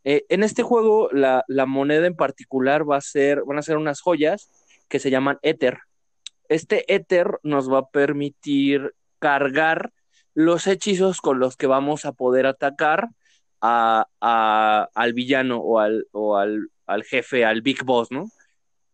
Eh, 0.04 0.24
en 0.28 0.44
este 0.44 0.62
juego, 0.62 1.08
la, 1.10 1.44
la, 1.48 1.66
moneda 1.66 2.06
en 2.06 2.14
particular 2.14 2.88
va 2.88 2.98
a 2.98 3.00
ser, 3.00 3.42
van 3.44 3.58
a 3.58 3.62
ser 3.62 3.76
unas 3.76 4.00
joyas 4.00 4.48
que 4.88 5.00
se 5.00 5.10
llaman 5.10 5.40
Ether. 5.42 5.80
Este 6.48 6.94
Ether 6.94 7.40
nos 7.42 7.68
va 7.68 7.78
a 7.80 7.90
permitir 7.90 8.94
cargar 9.18 9.92
los 10.34 10.68
hechizos 10.68 11.20
con 11.20 11.40
los 11.40 11.56
que 11.56 11.66
vamos 11.66 12.04
a 12.04 12.12
poder 12.12 12.46
atacar 12.46 13.08
a, 13.60 14.06
al 14.94 15.12
villano 15.12 15.58
o 15.58 15.80
al, 15.80 16.06
o 16.12 16.36
al 16.36 16.70
al 16.90 17.04
jefe, 17.04 17.44
al 17.44 17.62
Big 17.62 17.84
Boss, 17.84 18.10
¿no? 18.10 18.30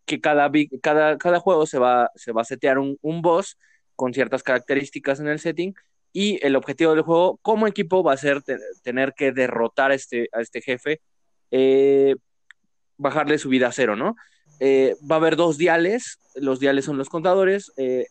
Que 0.05 0.21
cada, 0.21 0.49
cada, 0.81 1.17
cada 1.17 1.39
juego 1.39 1.65
se 1.65 1.79
va, 1.79 2.11
se 2.15 2.31
va 2.31 2.41
a 2.41 2.45
setear 2.45 2.77
un, 2.77 3.21
boss 3.21 3.57
con 3.95 4.13
ciertas 4.13 4.43
características 4.43 5.19
en 5.19 5.27
el 5.27 5.39
setting 5.39 5.73
y 6.13 6.39
el 6.45 6.55
objetivo 6.55 6.93
del 6.93 7.01
juego 7.01 7.39
como 7.41 7.67
equipo 7.67 8.03
va 8.03 8.13
a 8.13 8.17
ser 8.17 8.41
tener 8.83 9.13
que 9.13 9.31
derrotar 9.31 9.91
a 9.91 9.95
este, 9.95 10.29
a 10.31 10.41
este 10.41 10.61
jefe, 10.61 11.01
eh, 11.51 12.15
bajarle 12.97 13.37
su 13.37 13.49
vida 13.49 13.67
a 13.67 13.71
cero, 13.71 13.95
¿no? 13.95 14.15
Eh, 14.59 14.95
va 15.09 15.15
a 15.15 15.19
haber 15.19 15.35
dos 15.35 15.57
diales, 15.57 16.19
los 16.35 16.59
diales 16.59 16.85
son 16.85 16.97
los 16.97 17.09
contadores, 17.09 17.71
eh, 17.77 18.07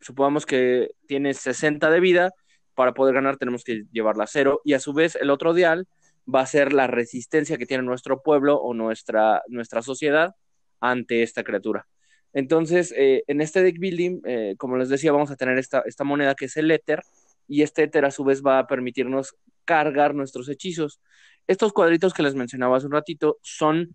supongamos 0.00 0.46
que 0.46 0.90
tiene 1.06 1.34
60 1.34 1.90
de 1.90 2.00
vida, 2.00 2.30
para 2.74 2.94
poder 2.94 3.14
ganar 3.14 3.36
tenemos 3.36 3.64
que 3.64 3.84
llevarla 3.92 4.24
a 4.24 4.28
cero 4.28 4.60
y 4.64 4.72
a 4.72 4.80
su 4.80 4.92
vez 4.92 5.16
el 5.16 5.30
otro 5.30 5.54
dial 5.54 5.86
va 6.32 6.40
a 6.40 6.46
ser 6.46 6.72
la 6.72 6.86
resistencia 6.86 7.58
que 7.58 7.66
tiene 7.66 7.82
nuestro 7.82 8.22
pueblo 8.22 8.56
o 8.56 8.74
nuestra, 8.74 9.42
nuestra 9.48 9.82
sociedad 9.82 10.34
ante 10.80 11.22
esta 11.22 11.44
criatura. 11.44 11.86
Entonces, 12.32 12.94
eh, 12.96 13.24
en 13.26 13.40
este 13.40 13.62
deck 13.62 13.78
building, 13.78 14.20
eh, 14.24 14.54
como 14.58 14.76
les 14.76 14.88
decía, 14.88 15.12
vamos 15.12 15.30
a 15.30 15.36
tener 15.36 15.58
esta, 15.58 15.82
esta 15.86 16.04
moneda 16.04 16.34
que 16.34 16.46
es 16.46 16.56
el 16.56 16.70
éter, 16.70 17.02
y 17.46 17.62
este 17.62 17.82
éter 17.82 18.04
a 18.04 18.10
su 18.10 18.24
vez 18.24 18.42
va 18.42 18.58
a 18.58 18.66
permitirnos 18.66 19.34
cargar 19.64 20.14
nuestros 20.14 20.48
hechizos. 20.48 21.00
Estos 21.46 21.72
cuadritos 21.72 22.14
que 22.14 22.22
les 22.22 22.34
mencionaba 22.34 22.76
hace 22.76 22.86
un 22.86 22.92
ratito 22.92 23.38
son 23.42 23.94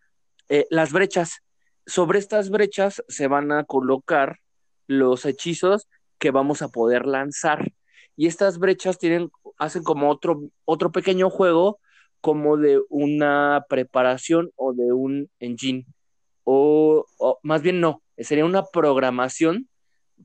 eh, 0.49 0.68
las 0.70 0.91
brechas. 0.91 1.40
Sobre 1.86 2.20
estas 2.20 2.49
brechas 2.49 3.04
se 3.08 3.28
van 3.28 3.52
a 3.52 3.64
colocar 3.64 4.40
los 4.86 5.26
hechizos 5.26 5.88
que 6.20 6.32
vamos 6.32 6.62
a 6.62 6.70
poder 6.70 7.06
lanzar. 7.06 7.72
Y 8.16 8.28
estas 8.28 8.60
brechas 8.60 8.98
tienen, 8.98 9.32
hacen 9.58 9.84
como 9.84 10.10
otro, 10.10 10.49
otro 10.66 10.91
pequeño 10.91 11.30
juego 11.30 11.80
como 12.22 12.57
de 12.57 12.81
una 12.89 13.65
preparación 13.69 14.52
o 14.56 14.73
de 14.73 14.94
un 14.94 15.30
engine. 15.39 15.85
O, 16.44 17.06
más 17.44 17.61
bien 17.61 17.81
no, 17.81 18.02
sería 18.18 18.45
una 18.45 18.64
programación 18.65 19.68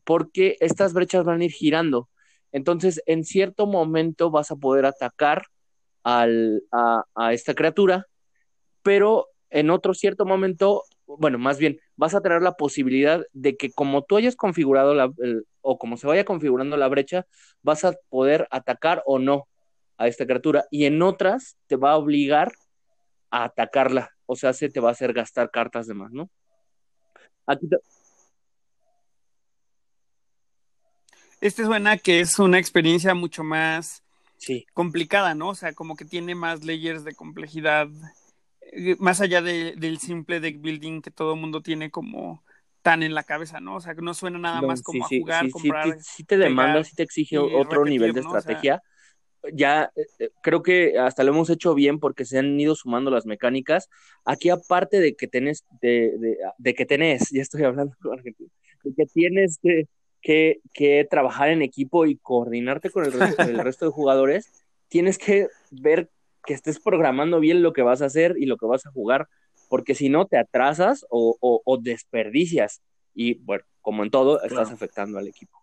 porque 0.04 0.56
estas 0.60 0.92
brechas 0.92 1.24
van 1.24 1.40
a 1.40 1.44
ir 1.44 1.52
girando. 1.52 2.08
Entonces, 2.52 3.02
en 3.06 3.24
cierto 3.24 3.66
momento 3.66 4.30
vas 4.30 4.50
a 4.50 4.56
poder 4.56 4.86
atacar 4.86 5.44
al, 6.04 6.62
a, 6.72 7.32
esta 7.32 7.54
criatura, 7.54 8.06
pero 8.82 9.28
en 9.50 9.70
otro 9.70 9.94
cierto 9.94 10.24
momento, 10.24 10.82
bueno, 11.06 11.38
más 11.38 11.58
bien, 11.58 11.78
vas 11.96 12.14
a 12.14 12.20
tener 12.20 12.42
la 12.42 12.52
posibilidad 12.56 13.24
de 13.32 13.56
que 13.56 13.70
como 13.70 14.02
tú 14.02 14.16
hayas 14.16 14.36
configurado 14.36 14.94
la, 14.94 15.10
o 15.60 15.78
como 15.78 15.96
se 15.96 16.06
vaya 16.06 16.24
configurando 16.24 16.76
la 16.76 16.88
brecha, 16.88 17.26
vas 17.62 17.84
a 17.84 17.94
poder 18.08 18.46
atacar 18.50 19.02
o 19.06 19.18
no 19.18 19.46
a 19.96 20.08
esta 20.08 20.26
criatura 20.26 20.66
y 20.70 20.86
en 20.86 21.02
otras 21.02 21.56
te 21.66 21.76
va 21.76 21.92
a 21.92 21.96
obligar 21.96 22.52
a 23.30 23.44
atacarla, 23.44 24.10
o 24.26 24.36
sea, 24.36 24.52
se 24.52 24.68
te 24.68 24.80
va 24.80 24.90
a 24.90 24.92
hacer 24.92 25.12
gastar 25.12 25.50
cartas 25.50 25.86
de 25.86 25.94
más, 25.94 26.12
¿no? 26.12 26.28
Aquí 27.46 27.68
Este 31.40 31.64
suena 31.64 31.96
que 31.96 32.20
es 32.20 32.38
una 32.38 32.58
experiencia 32.58 33.14
mucho 33.14 33.42
más 33.42 34.04
sí. 34.36 34.66
complicada, 34.74 35.34
¿no? 35.34 35.48
O 35.48 35.54
sea, 35.54 35.72
como 35.72 35.96
que 35.96 36.04
tiene 36.04 36.34
más 36.34 36.64
layers 36.64 37.04
de 37.04 37.14
complejidad, 37.14 37.88
eh, 38.60 38.96
más 39.00 39.20
allá 39.20 39.42
del 39.42 39.98
simple 39.98 40.38
deck 40.38 40.60
building 40.60 41.00
que 41.00 41.10
todo 41.10 41.34
el 41.34 41.40
mundo 41.40 41.62
tiene 41.62 41.90
como 41.90 42.44
tan 42.82 43.02
en 43.02 43.14
la 43.14 43.24
cabeza, 43.24 43.60
¿no? 43.60 43.76
O 43.76 43.80
sea, 43.80 43.94
que 43.94 44.02
no 44.02 44.14
suena 44.14 44.38
nada 44.38 44.60
más 44.60 44.82
como 44.82 45.04
a 45.04 45.08
jugar, 45.08 45.50
comprar. 45.50 45.98
Sí, 46.00 46.22
te 46.22 46.36
demanda, 46.36 46.84
sí 46.84 46.94
te 46.94 47.02
exige 47.02 47.38
otro 47.38 47.84
nivel 47.84 48.12
de 48.12 48.20
estrategia 48.20 48.82
ya 49.52 49.90
eh, 49.96 50.06
eh, 50.18 50.30
creo 50.42 50.62
que 50.62 50.98
hasta 50.98 51.24
lo 51.24 51.32
hemos 51.32 51.50
hecho 51.50 51.74
bien 51.74 51.98
porque 51.98 52.24
se 52.24 52.38
han 52.38 52.58
ido 52.58 52.74
sumando 52.74 53.10
las 53.10 53.26
mecánicas. 53.26 53.88
Aquí 54.24 54.50
aparte 54.50 55.00
de 55.00 55.14
que 55.14 55.26
tenés, 55.28 55.64
de, 55.80 56.38
de, 56.58 56.74
que 56.74 56.86
tenés, 56.86 57.30
ya 57.32 57.42
estoy 57.42 57.64
hablando 57.64 57.94
con 58.00 58.18
Argentina, 58.18 58.50
de 58.84 58.94
que 58.94 59.06
tienes 59.06 59.58
que, 59.62 59.88
que, 60.72 61.06
trabajar 61.10 61.50
en 61.50 61.62
equipo 61.62 62.06
y 62.06 62.16
coordinarte 62.16 62.90
con 62.90 63.04
el 63.04 63.12
resto, 63.12 63.42
el 63.42 63.58
resto 63.64 63.86
de 63.86 63.92
jugadores, 63.92 64.50
tienes 64.88 65.18
que 65.18 65.48
ver 65.70 66.10
que 66.44 66.54
estés 66.54 66.80
programando 66.80 67.40
bien 67.40 67.62
lo 67.62 67.72
que 67.72 67.82
vas 67.82 68.02
a 68.02 68.06
hacer 68.06 68.34
y 68.38 68.46
lo 68.46 68.56
que 68.56 68.66
vas 68.66 68.86
a 68.86 68.90
jugar, 68.90 69.28
porque 69.68 69.94
si 69.94 70.08
no 70.08 70.26
te 70.26 70.38
atrasas 70.38 71.06
o, 71.08 71.36
o, 71.40 71.78
desperdicias 71.78 72.82
y 73.14 73.34
bueno, 73.34 73.64
como 73.80 74.02
en 74.02 74.10
todo, 74.10 74.42
estás 74.42 74.70
afectando 74.70 75.18
al 75.18 75.28
equipo. 75.28 75.61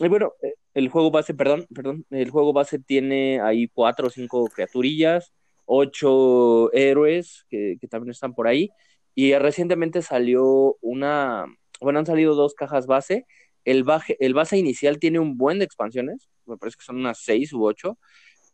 Y 0.00 0.08
bueno, 0.08 0.32
eh, 0.42 0.54
el 0.74 0.88
juego 0.88 1.10
base, 1.10 1.34
perdón, 1.34 1.66
perdón, 1.74 2.06
el 2.10 2.30
juego 2.30 2.52
base 2.52 2.78
tiene 2.78 3.40
ahí 3.40 3.68
cuatro 3.68 4.06
o 4.06 4.10
cinco 4.10 4.46
criaturillas, 4.46 5.32
ocho 5.66 6.72
héroes 6.72 7.44
que, 7.50 7.78
también 7.90 8.12
están 8.12 8.34
por 8.34 8.48
ahí. 8.48 8.70
Y 9.14 9.34
recientemente 9.34 10.02
salió 10.02 10.76
una, 10.80 11.44
bueno, 11.80 11.98
han 11.98 12.06
salido 12.06 12.34
dos 12.34 12.54
cajas 12.54 12.86
base. 12.86 13.26
El, 13.64 13.84
el 14.20 14.34
base 14.34 14.56
inicial 14.56 14.98
tiene 14.98 15.18
un 15.18 15.36
buen 15.36 15.58
de 15.58 15.64
expansiones, 15.66 16.30
me 16.46 16.56
parece 16.56 16.78
que 16.78 16.84
son 16.84 16.96
unas 16.96 17.18
seis 17.22 17.52
u 17.52 17.64
ocho. 17.64 17.98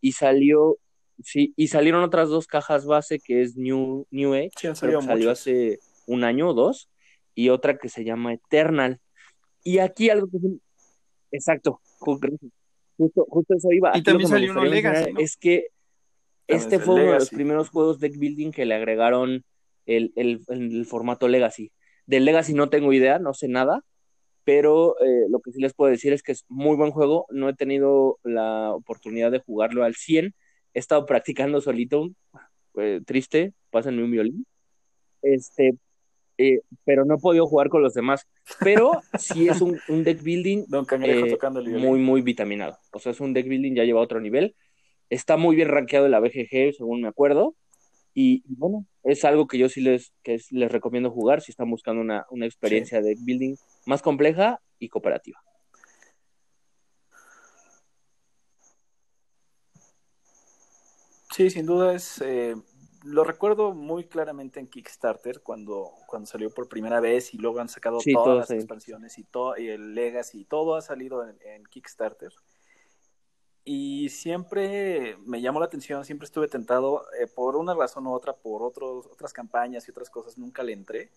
Y 0.01 0.12
salió, 0.12 0.78
sí, 1.23 1.55
y 1.56 1.68
salieron 1.68 2.02
otras 2.02 2.28
dos 2.28 2.47
cajas 2.47 2.86
base 2.86 3.20
que 3.20 3.43
es 3.43 3.56
New, 3.56 4.06
New 4.10 4.35
Age, 4.35 4.51
que 4.60 4.74
salió 4.74 5.31
hace 5.31 5.78
un 6.06 6.24
año 6.24 6.48
o 6.48 6.55
dos, 6.55 6.90
y 7.35 7.51
otra 7.51 7.78
que 7.78 7.89
se 7.89 8.05
llama 8.05 8.35
Eternal. 8.35 9.01
Y 9.62 9.78
aquí 9.78 10.10
algo 10.10 10.28
que 10.28 10.39
Exacto, 11.37 11.81
justo, 11.99 12.29
justo 13.29 13.55
eso 13.55 13.71
iba. 13.71 13.93
Y 13.95 14.03
también 14.03 14.29
salió 14.29 14.53
uno 14.53 14.65
Legacy. 14.65 15.13
Es 15.19 15.37
que 15.37 15.67
este 16.47 16.79
fue 16.79 16.95
uno 16.95 17.05
de 17.05 17.19
los 17.19 17.31
primeros 17.31 17.69
juegos 17.69 18.01
deck 18.01 18.17
building 18.19 18.53
que 18.53 18.65
le 18.65 18.75
agregaron 18.75 19.45
el, 19.85 20.13
el, 20.17 20.87
formato 20.87 21.29
Legacy. 21.29 21.73
Del 22.07 22.25
Legacy 22.25 22.55
no 22.55 22.71
tengo 22.71 22.93
idea, 22.93 23.19
no 23.19 23.35
sé 23.35 23.49
nada, 23.49 23.85
pero 24.45 24.99
eh, 25.01 25.27
lo 25.29 25.41
que 25.41 25.53
sí 25.53 25.61
les 25.61 25.75
puedo 25.75 25.91
decir 25.91 26.13
es 26.13 26.23
que 26.23 26.33
es 26.33 26.45
muy 26.49 26.77
buen 26.77 26.91
juego. 26.91 27.27
No 27.31 27.49
he 27.49 27.55
tenido 27.55 28.19
la 28.23 28.73
oportunidad 28.73 29.31
de 29.31 29.41
jugarlo 29.41 29.85
al 29.85 29.95
100. 29.95 30.35
He 30.73 30.79
estado 30.79 31.05
practicando 31.05 31.61
solito, 31.61 32.09
eh, 32.79 33.01
triste, 33.05 33.53
pásenme 33.71 34.05
un 34.05 34.11
violín. 34.11 34.47
este, 35.21 35.77
eh, 36.39 36.61
pero 36.85 37.05
no 37.05 37.15
he 37.15 37.19
podido 37.19 37.47
jugar 37.47 37.69
con 37.69 37.83
los 37.83 37.95
demás. 37.95 38.27
Pero 38.61 39.01
sí 39.19 39.49
es 39.49 39.61
un, 39.61 39.79
deck 40.05 40.23
building 40.23 40.65
eh, 41.03 41.39
muy, 41.79 41.99
muy 41.99 42.23
vitaminado. 42.23 42.79
O 42.93 42.99
sea, 42.99 43.13
es 43.13 43.21
un 43.21 43.33
deck 43.33 43.49
building 43.49 43.75
ya 43.75 43.85
lleva 43.85 44.01
a 44.01 44.05
otro 44.05 44.21
nivel. 44.21 44.55
Está 45.09 45.37
muy 45.37 45.57
bien 45.57 45.69
rankeado 45.69 46.07
en 46.07 46.13
la 46.13 46.21
BGG, 46.21 46.75
según 46.77 47.03
me 47.03 47.09
acuerdo. 47.09 47.55
Y, 48.15 48.43
bueno, 48.47 48.87
es 49.03 49.25
algo 49.25 49.47
que 49.47 49.59
yo 49.59 49.69
sí 49.69 49.83
les, 49.83 50.13
que 50.23 50.41
les 50.51 50.73
recomiendo 50.73 51.11
jugar 51.11 51.43
si 51.43 51.53
están 51.53 51.71
buscando 51.71 52.01
una, 52.01 52.27
una 52.31 52.47
experiencia 52.47 53.01
de 53.01 53.11
deck 53.11 53.19
building 53.23 53.57
más 53.85 54.03
compleja 54.03 54.61
y 54.79 54.89
cooperativa. 54.89 55.39
Sí, 61.37 61.51
sin 61.51 61.67
duda 61.67 61.93
es, 61.93 62.23
eh, 62.25 62.55
lo 63.07 63.24
recuerdo 63.24 63.73
muy 63.73 64.05
claramente 64.05 64.59
en 64.59 64.66
Kickstarter 64.66 65.41
cuando, 65.41 65.93
cuando 66.07 66.27
salió 66.27 66.51
por 66.51 66.69
primera 66.69 67.01
vez 67.01 67.33
y 67.35 67.39
luego 67.39 67.61
han 67.61 67.69
sacado 67.69 67.99
todas 68.12 68.37
las 68.37 68.51
expansiones 68.51 69.19
y, 69.19 69.24
todo, 69.24 69.57
y 69.57 69.69
el 69.69 69.95
Legacy 69.95 70.41
y 70.41 70.45
todo 70.45 70.74
ha 70.74 70.83
salido 70.83 71.24
en, 71.24 71.65
Kickstarter. 71.66 72.33
Y 73.65 74.09
siempre 74.09 75.16
me 75.24 75.41
llamó 75.41 75.61
la 75.61 75.66
atención, 75.66 76.05
siempre 76.05 76.27
estuve 76.27 76.49
tentado, 76.49 77.05
eh, 77.20 77.27
por 77.27 77.57
una 77.57 77.74
razón 77.74 78.07
u 78.07 78.12
otra, 78.12 78.35
por 78.35 78.62
otros, 78.62 79.07
otras 79.07 79.33
campañas 79.33 79.87
y 79.87 79.91
otras 79.91 80.11
cosas, 80.11 80.37
nunca 80.37 80.62
le 80.62 80.73
entré 80.73 81.11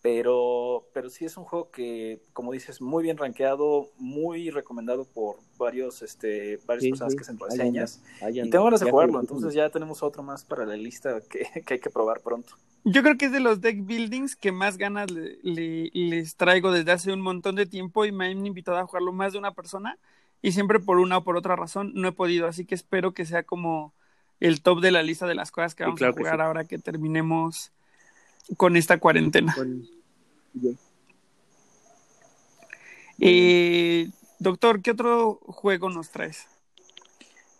pero, 0.00 0.88
pero 0.92 1.10
sí 1.10 1.24
es 1.24 1.36
un 1.36 1.44
juego 1.44 1.70
que, 1.70 2.22
como 2.32 2.52
dices, 2.52 2.80
muy 2.80 3.02
bien 3.02 3.16
rankeado, 3.16 3.88
muy 3.98 4.50
recomendado 4.50 5.04
por 5.04 5.36
varios, 5.58 6.02
este, 6.02 6.60
varias 6.66 6.90
personas 6.90 7.14
que 7.16 7.22
hacen 7.22 7.38
reseñas. 7.38 8.02
y 8.30 8.48
tengo 8.48 8.64
ganas 8.64 8.80
de 8.80 8.90
jugarlo, 8.90 9.20
entonces 9.20 9.54
ya 9.54 9.70
tenemos 9.70 10.02
otro 10.02 10.22
más 10.22 10.44
para 10.44 10.64
la 10.64 10.76
lista 10.76 11.20
que, 11.30 11.48
hay 11.54 11.80
que 11.80 11.90
probar 11.90 12.20
pronto. 12.20 12.54
Yo 12.84 13.02
creo 13.02 13.18
que 13.18 13.26
es 13.26 13.32
de 13.32 13.40
los 13.40 13.60
deck 13.60 13.84
buildings 13.84 14.36
que 14.36 14.52
más 14.52 14.78
ganas 14.78 15.10
les 15.10 16.36
traigo 16.36 16.70
desde 16.70 16.92
hace 16.92 17.12
un 17.12 17.20
montón 17.20 17.56
de 17.56 17.66
tiempo 17.66 18.04
y 18.04 18.12
me 18.12 18.26
han 18.26 18.46
invitado 18.46 18.78
a 18.78 18.86
jugarlo 18.86 19.12
más 19.12 19.32
de 19.32 19.38
una 19.40 19.52
persona 19.52 19.98
y 20.40 20.52
siempre 20.52 20.78
por 20.78 20.98
una 20.98 21.18
o 21.18 21.24
por 21.24 21.36
otra 21.36 21.56
razón 21.56 21.90
no 21.94 22.08
he 22.08 22.12
podido, 22.12 22.46
así 22.46 22.64
que 22.64 22.76
espero 22.76 23.12
que 23.12 23.26
sea 23.26 23.42
como 23.42 23.92
el 24.38 24.62
top 24.62 24.80
de 24.80 24.92
la 24.92 25.02
lista 25.02 25.26
de 25.26 25.34
las 25.34 25.50
cosas 25.50 25.74
que 25.74 25.82
vamos 25.82 26.00
a 26.00 26.12
jugar 26.12 26.40
ahora 26.40 26.64
que 26.64 26.78
terminemos 26.78 27.72
con 28.56 28.76
esta 28.76 28.98
cuarentena. 28.98 29.54
Eh, 33.20 34.10
doctor, 34.38 34.80
¿qué 34.80 34.92
otro 34.92 35.40
juego 35.46 35.90
nos 35.90 36.10
traes? 36.10 36.46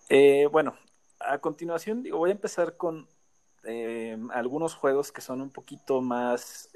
Eh, 0.08 0.48
bueno, 0.50 0.74
a 1.20 1.38
continuación 1.38 2.02
digo, 2.02 2.18
voy 2.18 2.30
a 2.30 2.34
empezar 2.34 2.76
con 2.76 3.06
eh, 3.64 4.16
algunos 4.32 4.74
juegos 4.74 5.12
que 5.12 5.20
son 5.20 5.40
un 5.40 5.50
poquito 5.50 6.00
más 6.00 6.70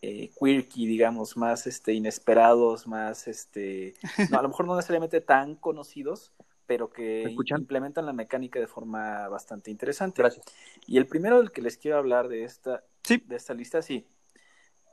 quirky, 0.00 0.86
digamos, 0.86 1.36
más 1.36 1.66
este, 1.66 1.92
inesperados, 1.92 2.86
más, 2.86 3.26
este, 3.26 3.94
a 4.32 4.42
lo 4.42 4.48
mejor 4.48 4.66
no 4.66 4.76
necesariamente 4.76 5.20
tan 5.20 5.56
conocidos, 5.56 6.32
pero 6.66 6.90
que 6.90 7.34
implementan 7.56 8.06
la 8.06 8.12
mecánica 8.12 8.58
de 8.58 8.66
forma 8.66 9.28
bastante 9.28 9.70
interesante. 9.70 10.22
Gracias. 10.22 10.44
Y 10.86 10.98
el 10.98 11.06
primero 11.06 11.38
del 11.38 11.52
que 11.52 11.62
les 11.62 11.76
quiero 11.76 11.96
hablar 11.96 12.28
de 12.28 12.44
esta, 12.44 12.84
de 13.08 13.36
esta 13.36 13.54
lista, 13.54 13.82
sí. 13.82 14.06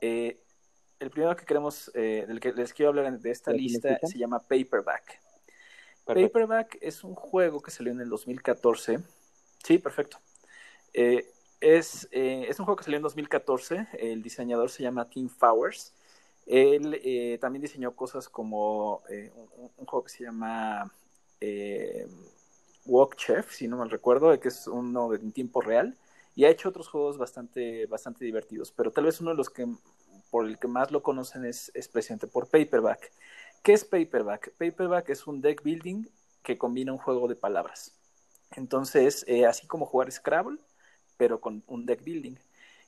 Eh, 0.00 0.40
el 1.00 1.10
primero 1.10 1.34
que 1.36 1.44
queremos, 1.44 1.90
eh, 1.94 2.24
del 2.26 2.40
que 2.40 2.52
les 2.52 2.72
quiero 2.72 2.90
hablar 2.90 3.18
de 3.18 3.30
esta 3.30 3.52
lista 3.52 3.98
se 4.02 4.18
llama 4.18 4.38
Paperback. 4.38 5.20
Paperback 6.04 6.78
es 6.80 7.02
un 7.02 7.14
juego 7.14 7.60
que 7.60 7.70
salió 7.70 7.92
en 7.92 8.00
el 8.00 8.08
2014. 8.08 9.00
Sí, 9.64 9.78
perfecto. 9.78 10.18
Eh, 10.92 11.26
es, 11.60 12.06
es, 12.12 12.58
un 12.58 12.66
juego 12.66 12.76
que 12.76 12.84
salió 12.84 12.98
en 12.98 13.02
2014. 13.02 13.88
El 13.98 14.22
diseñador 14.22 14.70
se 14.70 14.82
llama 14.82 15.08
Tim 15.08 15.28
Fowers. 15.28 15.92
Él 16.46 17.38
también 17.40 17.62
diseñó 17.62 17.96
cosas 17.96 18.28
como 18.28 19.02
un, 19.78 19.86
juego 19.86 20.04
que 20.04 20.10
se 20.10 20.24
llama 20.24 20.92
eh, 21.44 22.06
Walk 22.86 23.16
Chef, 23.16 23.52
si 23.52 23.68
no 23.68 23.76
mal 23.76 23.90
recuerdo, 23.90 24.38
que 24.40 24.48
es 24.48 24.66
uno 24.66 25.14
en 25.14 25.32
tiempo 25.32 25.60
real, 25.60 25.96
y 26.34 26.44
ha 26.44 26.50
hecho 26.50 26.68
otros 26.68 26.88
juegos 26.88 27.18
bastante, 27.18 27.86
bastante 27.86 28.24
divertidos, 28.24 28.72
pero 28.72 28.90
tal 28.90 29.04
vez 29.04 29.20
uno 29.20 29.30
de 29.30 29.36
los 29.36 29.50
que 29.50 29.66
por 30.30 30.46
el 30.46 30.58
que 30.58 30.66
más 30.66 30.90
lo 30.90 31.02
conocen 31.02 31.44
es, 31.44 31.70
es 31.74 31.86
precisamente 31.86 32.26
por 32.26 32.48
Paperback. 32.48 33.12
¿Qué 33.62 33.72
es 33.72 33.84
Paperback? 33.84 34.52
Paperback 34.58 35.10
es 35.10 35.26
un 35.26 35.40
deck 35.40 35.62
building 35.62 36.06
que 36.42 36.58
combina 36.58 36.92
un 36.92 36.98
juego 36.98 37.28
de 37.28 37.36
palabras. 37.36 37.92
Entonces, 38.50 39.24
eh, 39.28 39.46
así 39.46 39.66
como 39.66 39.86
jugar 39.86 40.10
Scrabble, 40.10 40.58
pero 41.16 41.40
con 41.40 41.62
un 41.66 41.86
deck 41.86 42.02
building. 42.02 42.34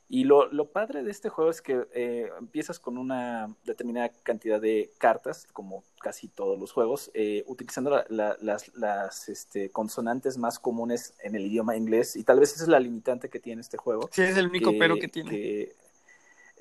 Y 0.09 0.23
lo, 0.23 0.49
lo, 0.53 0.69
padre 0.69 1.03
de 1.03 1.11
este 1.11 1.27
juego 1.27 1.51
es 1.51 1.61
que 1.61 1.85
eh, 1.93 2.29
empiezas 2.39 2.79
con 2.79 2.97
una 2.97 3.53
determinada 3.65 4.09
cantidad 4.23 4.61
de 4.61 4.89
cartas, 4.97 5.47
como 5.51 5.83
casi 5.99 6.29
todos 6.29 6.57
los 6.57 6.71
juegos, 6.71 7.11
eh, 7.13 7.43
utilizando 7.45 8.05
las, 8.07 8.71
las 8.73 9.27
este, 9.27 9.69
consonantes 9.69 10.37
más 10.37 10.59
comunes 10.59 11.13
en 11.21 11.35
el 11.35 11.45
idioma 11.45 11.75
inglés. 11.75 12.15
Y 12.15 12.23
tal 12.23 12.39
vez 12.39 12.53
esa 12.53 12.63
es 12.63 12.69
la 12.69 12.79
limitante 12.79 13.29
que 13.29 13.41
tiene 13.41 13.59
este 13.59 13.75
juego. 13.75 14.09
Sí, 14.13 14.21
es 14.21 14.37
el 14.37 14.47
único 14.47 14.71
pero 14.79 14.95
que 14.95 15.09
tiene. 15.09 15.73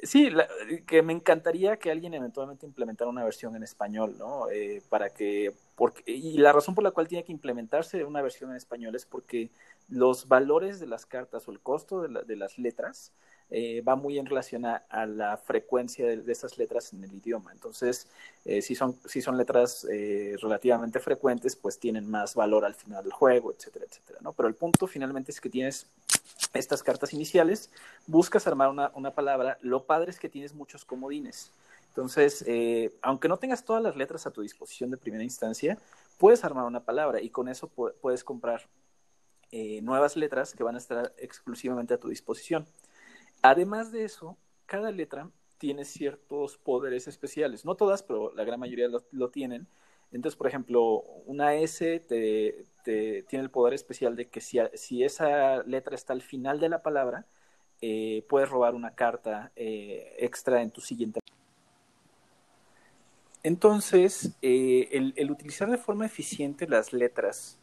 sí, 0.02 0.28
que 0.84 1.02
me 1.02 1.12
encantaría 1.12 1.76
que 1.76 1.92
alguien 1.92 2.14
eventualmente 2.14 2.66
implementara 2.66 3.08
una 3.08 3.22
versión 3.22 3.54
en 3.54 3.62
español, 3.62 4.16
¿no? 4.18 4.50
Eh, 4.50 4.82
para 4.88 5.10
que. 5.10 5.54
Porque, 5.76 6.02
y 6.10 6.38
la 6.38 6.52
razón 6.52 6.74
por 6.74 6.82
la 6.82 6.90
cual 6.90 7.06
tiene 7.06 7.22
que 7.22 7.30
implementarse 7.30 8.02
una 8.02 8.22
versión 8.22 8.50
en 8.50 8.56
español 8.56 8.96
es 8.96 9.06
porque 9.06 9.50
los 9.88 10.26
valores 10.26 10.80
de 10.80 10.88
las 10.88 11.06
cartas 11.06 11.46
o 11.46 11.52
el 11.52 11.60
costo 11.60 12.02
de, 12.02 12.24
de 12.24 12.34
las 12.34 12.58
letras 12.58 13.12
eh, 13.48 13.80
va 13.80 13.94
muy 13.94 14.18
en 14.18 14.26
relación 14.26 14.64
a, 14.64 15.06
la 15.06 15.36
frecuencia 15.36 16.06
de, 16.06 16.32
esas 16.32 16.58
letras 16.58 16.92
en 16.92 17.04
el 17.04 17.14
idioma. 17.14 17.52
Entonces, 17.52 18.08
eh, 18.44 18.60
si, 18.60 18.74
son, 18.74 18.98
si 19.04 19.22
son 19.22 19.36
letras 19.36 19.86
eh, 19.90 20.34
relativamente 20.42 20.98
frecuentes, 20.98 21.54
pues 21.54 21.78
tienen 21.78 22.10
más 22.10 22.34
valor 22.34 22.64
al 22.64 22.74
final 22.74 23.04
del 23.04 23.12
juego, 23.12 23.52
etcétera, 23.52 23.84
etcétera. 23.88 24.18
¿no? 24.20 24.32
Pero 24.32 24.48
el 24.48 24.56
punto 24.56 24.88
finalmente 24.88 25.30
es 25.30 25.40
que 25.40 25.48
tienes 25.48 25.86
estas 26.54 26.82
cartas 26.82 27.12
iniciales, 27.12 27.70
buscas 28.08 28.48
armar 28.48 28.68
una, 28.68 28.90
una 28.94 29.12
palabra, 29.12 29.58
lo 29.60 29.84
padre 29.84 30.10
es 30.10 30.18
que 30.18 30.28
tienes 30.28 30.52
muchos 30.52 30.84
comodines. 30.84 31.52
Entonces, 31.88 32.44
aunque 33.00 33.26
no 33.26 33.38
tengas 33.38 33.64
todas 33.64 33.82
las 33.82 33.96
letras 33.96 34.26
a 34.26 34.30
tu 34.30 34.42
disposición 34.42 34.90
de 34.90 34.98
primera 34.98 35.24
instancia, 35.24 35.78
puedes 36.18 36.44
armar 36.44 36.64
una 36.64 36.84
palabra 36.84 37.22
y 37.22 37.30
con 37.30 37.48
eso 37.48 37.68
puedes 37.68 38.22
comprar 38.22 38.68
nuevas 39.80 40.14
letras 40.14 40.52
que 40.52 40.62
van 40.62 40.74
a 40.74 40.78
estar 40.78 41.14
exclusivamente 41.16 41.94
a 41.94 41.98
tu 41.98 42.08
disposición. 42.08 42.66
Además 43.42 43.92
de 43.92 44.04
eso, 44.04 44.36
cada 44.66 44.90
letra 44.90 45.30
tiene 45.58 45.84
ciertos 45.84 46.58
poderes 46.58 47.08
especiales. 47.08 47.64
No 47.64 47.74
todas, 47.74 48.02
pero 48.02 48.32
la 48.34 48.44
gran 48.44 48.60
mayoría 48.60 48.88
lo, 49.10 49.30
tienen. 49.30 49.66
Entonces, 50.12 50.36
por 50.36 50.46
ejemplo, 50.46 51.02
una 51.26 51.54
S 51.54 52.00
te, 52.00 52.64
tiene 52.84 53.44
el 53.44 53.50
poder 53.50 53.74
especial 53.74 54.16
de 54.16 54.28
que 54.28 54.40
si, 54.40 55.02
esa 55.02 55.62
letra 55.64 55.94
está 55.94 56.12
al 56.12 56.22
final 56.22 56.60
de 56.60 56.68
la 56.68 56.82
palabra, 56.82 57.26
eh, 57.80 58.24
puedes 58.28 58.48
robar 58.48 58.74
una 58.74 58.94
carta 58.94 59.52
eh, 59.56 60.14
extra 60.18 60.62
en 60.62 60.70
tu 60.70 60.80
siguiente. 60.80 61.20
Entonces, 63.42 64.36
eh, 64.42 65.12
el, 65.16 65.30
utilizar 65.30 65.70
de 65.70 65.78
forma 65.78 66.06
eficiente 66.06 66.66
las 66.66 66.92
letras 66.92 67.58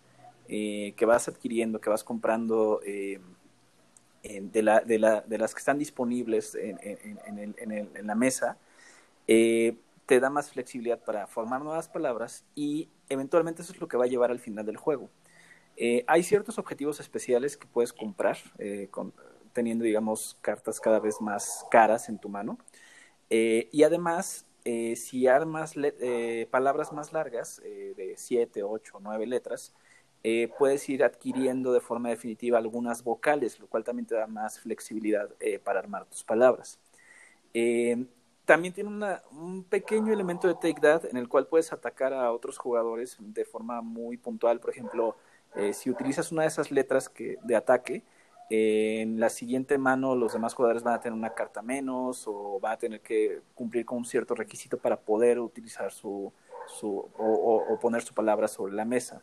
que 0.46 1.06
vas 1.08 1.28
adquiriendo, 1.28 1.82
que 1.82 1.90
vas 1.90 2.04
comprando 2.04 2.80
de, 4.24 4.64
la, 4.64 4.80
de, 4.80 5.00
la, 5.00 5.22
de, 5.22 5.38
las 5.38 5.54
que 5.54 5.60
están 5.60 5.78
disponibles 5.78 6.56
en, 6.56 6.78
la 8.08 8.16
mesa, 8.16 8.58
eh, 9.28 9.76
te 10.06 10.20
da 10.20 10.30
más 10.30 10.50
flexibilidad 10.50 11.00
para 11.00 11.28
formar 11.28 11.62
nuevas 11.62 11.90
palabras 11.90 12.46
y 12.56 12.90
eventualmente 13.10 13.62
eso 13.62 13.74
es 13.74 13.82
lo 13.82 13.88
que 13.88 13.98
va 13.98 14.06
a 14.06 14.08
llevar 14.08 14.32
al 14.32 14.40
final 14.40 14.66
del 14.66 14.78
juego. 14.78 15.10
Eh, 15.76 16.04
hay 16.08 16.24
ciertos 16.24 16.58
objetivos 16.58 17.00
especiales 17.00 17.58
que 17.58 17.68
puedes 17.68 17.92
comprar 17.92 18.38
eh, 18.60 18.90
teniendo, 19.52 19.84
digamos, 19.84 20.38
cartas 20.42 20.80
cada 20.80 21.00
vez 21.00 21.20
más 21.20 21.66
caras 21.70 22.08
en 22.10 22.18
tu 22.18 22.30
mano. 22.30 22.58
y 23.30 23.84
además, 23.84 24.46
si 24.64 25.28
armas 25.28 25.76
palabras 26.50 26.94
más 26.94 27.12
largas, 27.12 27.62
de 27.62 28.14
7, 28.16 28.64
8, 28.64 29.00
9 29.02 29.26
letras, 29.28 29.74
eh, 30.26 30.50
puedes 30.58 30.88
ir 30.88 31.04
adquiriendo 31.04 31.74
de 31.74 31.82
forma 31.82 32.10
definitiva 32.10 32.58
algunas 32.58 33.04
vocales, 33.04 33.60
lo 33.60 33.68
cual 33.68 33.84
también 33.84 34.06
te 34.06 34.16
da 34.16 34.26
más 34.26 34.58
flexibilidad 34.58 35.30
eh, 35.42 35.60
para 35.60 35.80
armar 35.80 36.06
tus 36.06 36.24
palabras. 36.24 36.80
Eh, 37.54 38.06
también 38.46 38.74
tiene 38.74 38.90
un 39.32 39.66
pequeño 39.66 40.14
elemento 40.14 40.48
de 40.48 40.56
take 40.56 40.80
that 40.82 41.06
en 41.06 41.18
el 41.18 41.28
cual 41.28 41.48
puedes 41.48 41.74
atacar 41.74 42.14
a 42.14 42.32
otros 42.32 42.58
jugadores 42.58 43.18
de 43.20 43.44
forma 43.46 43.82
muy 43.82 44.18
puntual. 44.18 44.60
Por 44.60 44.72
ejemplo, 44.72 45.16
si 45.72 45.90
utilizas 45.90 46.32
una 46.32 46.42
de 46.42 46.50
esas 46.50 46.72
letras 46.72 47.08
que, 47.08 47.38
de 47.44 47.56
ataque, 47.56 48.04
en 48.50 49.20
la 49.20 49.30
siguiente 49.30 49.78
mano 49.78 50.16
los 50.16 50.34
demás 50.34 50.54
jugadores 50.56 50.84
van 50.84 50.96
a 50.96 51.00
tener 51.00 51.18
una 51.18 51.34
carta 51.34 51.62
menos 51.62 52.26
o 52.28 52.60
van 52.60 52.74
a 52.74 52.78
tener 52.78 53.02
que 53.02 53.42
cumplir 53.56 53.86
con 53.86 54.00
un 54.00 54.06
cierto 54.06 54.36
requisito 54.36 54.78
para 54.78 55.00
poder 55.00 55.40
utilizar 55.40 55.92
su, 55.94 56.34
su 56.68 57.10
o 57.18 57.80
poner 57.80 58.02
su 58.02 58.14
palabra 58.14 58.50
sobre 58.50 58.74
la 58.74 58.84
mesa. 58.84 59.22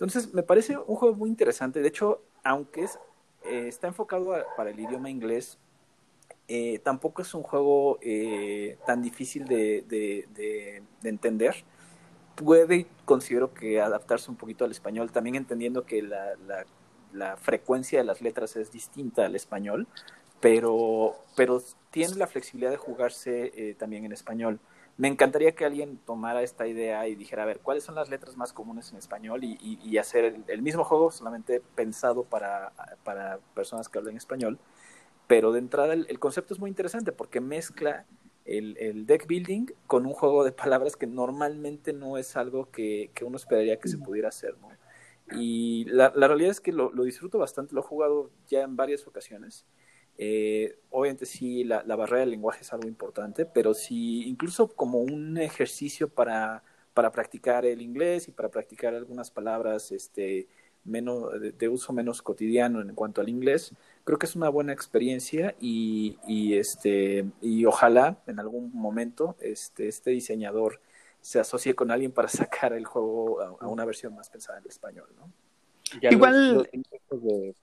Entonces, 0.00 0.32
me 0.34 0.42
parece 0.42 0.78
un 0.78 0.96
juego 0.96 1.14
muy 1.14 1.28
interesante. 1.28 1.80
De 1.80 1.88
hecho, 1.88 2.22
aunque 2.42 2.84
es, 2.84 2.98
eh, 3.44 3.68
está 3.68 3.86
enfocado 3.88 4.34
para 4.56 4.70
el 4.70 4.80
idioma 4.80 5.10
inglés, 5.10 5.58
Eh, 6.52 6.80
tampoco 6.82 7.22
es 7.22 7.32
un 7.34 7.44
juego 7.44 7.98
eh, 8.02 8.76
tan 8.84 9.02
difícil 9.02 9.44
de, 9.46 9.84
de, 9.86 10.26
de, 10.34 11.08
entender. 11.08 11.54
Puede, 12.34 12.86
considero 13.04 13.52
que 13.54 13.80
adaptarse 13.80 14.30
un 14.30 14.36
poquito 14.36 14.64
al 14.64 14.72
español, 14.72 15.12
también 15.12 15.36
entendiendo 15.36 15.84
que 15.84 16.02
la 16.02 17.36
frecuencia 17.36 18.00
de 18.00 18.04
las 18.04 18.20
letras 18.20 18.56
es 18.56 18.72
distinta 18.72 19.26
al 19.26 19.36
español, 19.36 19.86
pero, 20.40 21.14
pero 21.36 21.62
tiene 21.90 22.16
la 22.16 22.26
flexibilidad 22.26 22.70
de 22.72 22.78
jugarse 22.78 23.52
eh, 23.54 23.74
también 23.74 24.04
en 24.04 24.12
español. 24.12 24.58
Me 25.00 25.08
encantaría 25.08 25.52
que 25.52 25.64
alguien 25.64 25.96
tomara 26.04 26.42
esta 26.42 26.66
idea 26.66 27.08
y 27.08 27.14
dijera, 27.14 27.44
a 27.44 27.46
ver, 27.46 27.60
¿cuáles 27.60 27.84
son 27.84 27.94
las 27.94 28.10
letras 28.10 28.36
más 28.36 28.52
comunes 28.52 28.92
en 28.92 28.98
español? 28.98 29.42
Y, 29.44 29.56
y, 29.82 29.96
hacer 29.96 30.42
el, 30.46 30.60
mismo 30.60 30.84
juego 30.84 31.10
solamente 31.10 31.62
pensado 31.74 32.24
para, 32.24 32.74
para, 33.02 33.38
personas 33.54 33.88
que 33.88 33.96
hablan 33.96 34.18
español. 34.18 34.58
Pero 35.26 35.52
de 35.52 35.58
entrada 35.58 35.94
el, 35.94 36.18
concepto 36.18 36.52
es 36.52 36.60
muy 36.60 36.68
interesante 36.68 37.12
porque 37.12 37.40
mezcla 37.40 38.04
el, 38.44 38.76
el, 38.76 39.06
deck 39.06 39.26
building 39.26 39.68
con 39.86 40.04
un 40.04 40.12
juego 40.12 40.44
de 40.44 40.52
palabras 40.52 40.96
que 40.96 41.06
normalmente 41.06 41.94
no 41.94 42.18
es 42.18 42.36
algo 42.36 42.70
que, 42.70 43.10
que 43.14 43.24
uno 43.24 43.38
esperaría 43.38 43.78
que 43.78 43.88
se 43.88 43.96
pudiera 43.96 44.28
hacer. 44.28 44.54
¿no? 44.60 44.68
Y 45.40 45.86
la, 45.86 46.12
la 46.14 46.28
realidad 46.28 46.50
es 46.50 46.60
que 46.60 46.72
lo, 46.72 46.92
lo 46.92 47.04
disfruto 47.04 47.38
bastante, 47.38 47.74
lo 47.74 47.80
he 47.80 47.84
jugado 47.84 48.30
ya 48.48 48.60
en 48.64 48.76
varias 48.76 49.06
ocasiones 49.06 49.64
eh, 50.22 50.76
obviamente 50.90 51.24
sí, 51.24 51.64
la, 51.64 51.82
barrera 51.96 52.20
del 52.20 52.32
lenguaje 52.32 52.60
es 52.60 52.70
algo 52.74 52.86
importante, 52.86 53.46
pero 53.46 53.72
sí, 53.72 54.28
incluso 54.28 54.68
como 54.68 54.98
un 54.98 55.38
ejercicio 55.38 56.10
para, 56.10 56.62
para 56.92 57.10
practicar 57.10 57.64
el 57.64 57.80
inglés 57.80 58.28
y 58.28 58.32
para 58.32 58.50
practicar 58.50 58.94
algunas 58.94 59.30
palabras 59.30 59.92
este, 59.92 60.46
menos, 60.84 61.30
de, 61.40 61.68
uso 61.70 61.94
menos 61.94 62.20
cotidiano 62.20 62.82
en 62.82 62.94
cuanto 62.94 63.22
al 63.22 63.30
inglés, 63.30 63.72
creo 64.04 64.18
que 64.18 64.26
es 64.26 64.36
una 64.36 64.50
buena 64.50 64.74
experiencia 64.74 65.54
y, 65.58 66.18
y, 66.26 66.52
este, 66.58 67.24
y 67.40 67.64
ojalá 67.64 68.18
en 68.26 68.40
algún 68.40 68.70
momento 68.74 69.36
este, 69.40 69.88
este 69.88 70.10
diseñador 70.10 70.82
se 71.22 71.40
asocie 71.40 71.74
con 71.74 71.90
alguien 71.90 72.12
para 72.12 72.28
sacar 72.28 72.74
el 72.74 72.84
juego 72.84 73.40
a, 73.40 73.66
una 73.68 73.86
versión 73.86 74.14
más 74.14 74.28
pensada 74.28 74.58
en 74.58 74.66
español, 74.66 75.08
¿no? 75.16 75.32
Igual... 76.10 76.68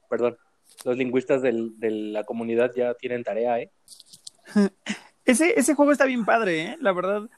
perdón, 0.10 0.38
los 0.85 0.98
lingüistas 0.98 1.41
del, 1.41 1.80
de 1.80 1.91
la 1.91 2.23
comunidad 2.23 2.72
ya 2.76 2.94
tienen 2.94 3.23
tarea, 3.23 3.60
¿eh? 3.60 3.72
Ese, 5.26 5.60
ese 5.60 5.76
juego 5.76 5.91
está 5.91 6.06
bien 6.06 6.23
padre, 6.23 6.61
¿eh? 6.61 6.77
La 6.80 6.94
verdad, 6.94 7.30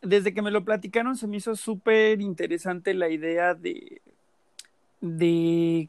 desde 0.00 0.32
que 0.32 0.42
me 0.42 0.52
lo 0.52 0.64
platicaron 0.64 1.16
se 1.16 1.26
me 1.26 1.38
hizo 1.38 1.56
súper 1.56 2.20
interesante 2.20 2.94
la 2.94 3.08
idea 3.08 3.54
de, 3.54 4.00
de, 5.00 5.88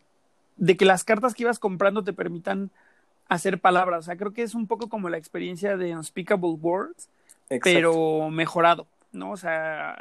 de 0.56 0.78
que 0.78 0.86
las 0.86 1.04
cartas 1.04 1.36
que 1.36 1.44
ibas 1.44 1.60
comprando 1.60 2.04
te 2.04 2.12
permitan 2.12 2.72
hacer 3.28 3.60
palabras. 3.60 4.00
O 4.00 4.04
sea, 4.04 4.18
creo 4.18 4.34
que 4.34 4.44
es 4.44 4.56
un 4.56 4.68
poco 4.68 4.90
como 4.90 5.10
la 5.10 5.18
experiencia 5.18 5.78
de 5.78 5.96
Unspeakable 5.96 6.58
Words, 6.60 7.10
pero 7.62 8.30
mejorado, 8.30 8.88
¿no? 9.12 9.32
O 9.32 9.38
sea, 9.38 9.96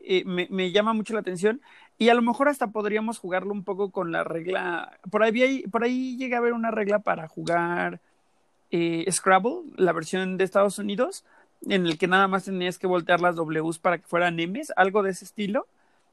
eh, 0.00 0.24
me, 0.24 0.46
me, 0.50 0.70
llama 0.70 0.92
mucho 0.92 1.14
la 1.14 1.20
atención 1.20 1.60
y 1.98 2.08
a 2.08 2.14
lo 2.14 2.22
mejor 2.22 2.48
hasta 2.48 2.68
podríamos 2.68 3.18
jugarlo 3.18 3.52
un 3.52 3.64
poco 3.64 3.90
con 3.90 4.12
la 4.12 4.24
regla. 4.24 4.98
Por 5.10 5.22
ahí, 5.22 5.62
por 5.70 5.84
ahí 5.84 6.16
llega 6.16 6.36
a 6.36 6.40
haber 6.40 6.52
una 6.52 6.70
regla 6.70 6.98
para 7.00 7.28
jugar 7.28 8.00
eh, 8.70 9.04
Scrabble, 9.10 9.62
la 9.76 9.92
versión 9.92 10.36
de 10.36 10.44
Estados 10.44 10.78
Unidos, 10.78 11.24
en 11.68 11.86
el 11.86 11.98
que 11.98 12.08
nada 12.08 12.26
más 12.26 12.44
tenías 12.44 12.78
que 12.78 12.86
voltear 12.86 13.20
las 13.20 13.36
Ws 13.36 13.78
para 13.78 13.98
que 13.98 14.06
fueran 14.06 14.36
M's, 14.36 14.72
algo 14.76 15.02
de 15.02 15.10
ese 15.10 15.24
estilo. 15.24 15.66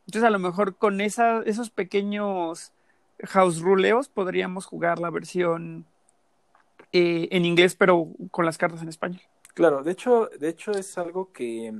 Entonces, 0.05 0.27
a 0.27 0.29
lo 0.29 0.39
mejor 0.39 0.75
con 0.75 1.01
esa, 1.01 1.41
esos 1.43 1.69
pequeños 1.69 2.71
house 3.23 3.59
ruleos 3.59 4.09
podríamos 4.09 4.65
jugar 4.65 4.99
la 4.99 5.09
versión 5.09 5.85
eh, 6.91 7.27
en 7.31 7.45
inglés, 7.45 7.75
pero 7.75 8.09
con 8.31 8.45
las 8.45 8.57
cartas 8.57 8.81
en 8.81 8.89
español. 8.89 9.21
Claro, 9.53 9.83
de 9.83 9.91
hecho, 9.91 10.29
de 10.39 10.49
hecho 10.49 10.71
es 10.71 10.97
algo 10.97 11.31
que 11.31 11.73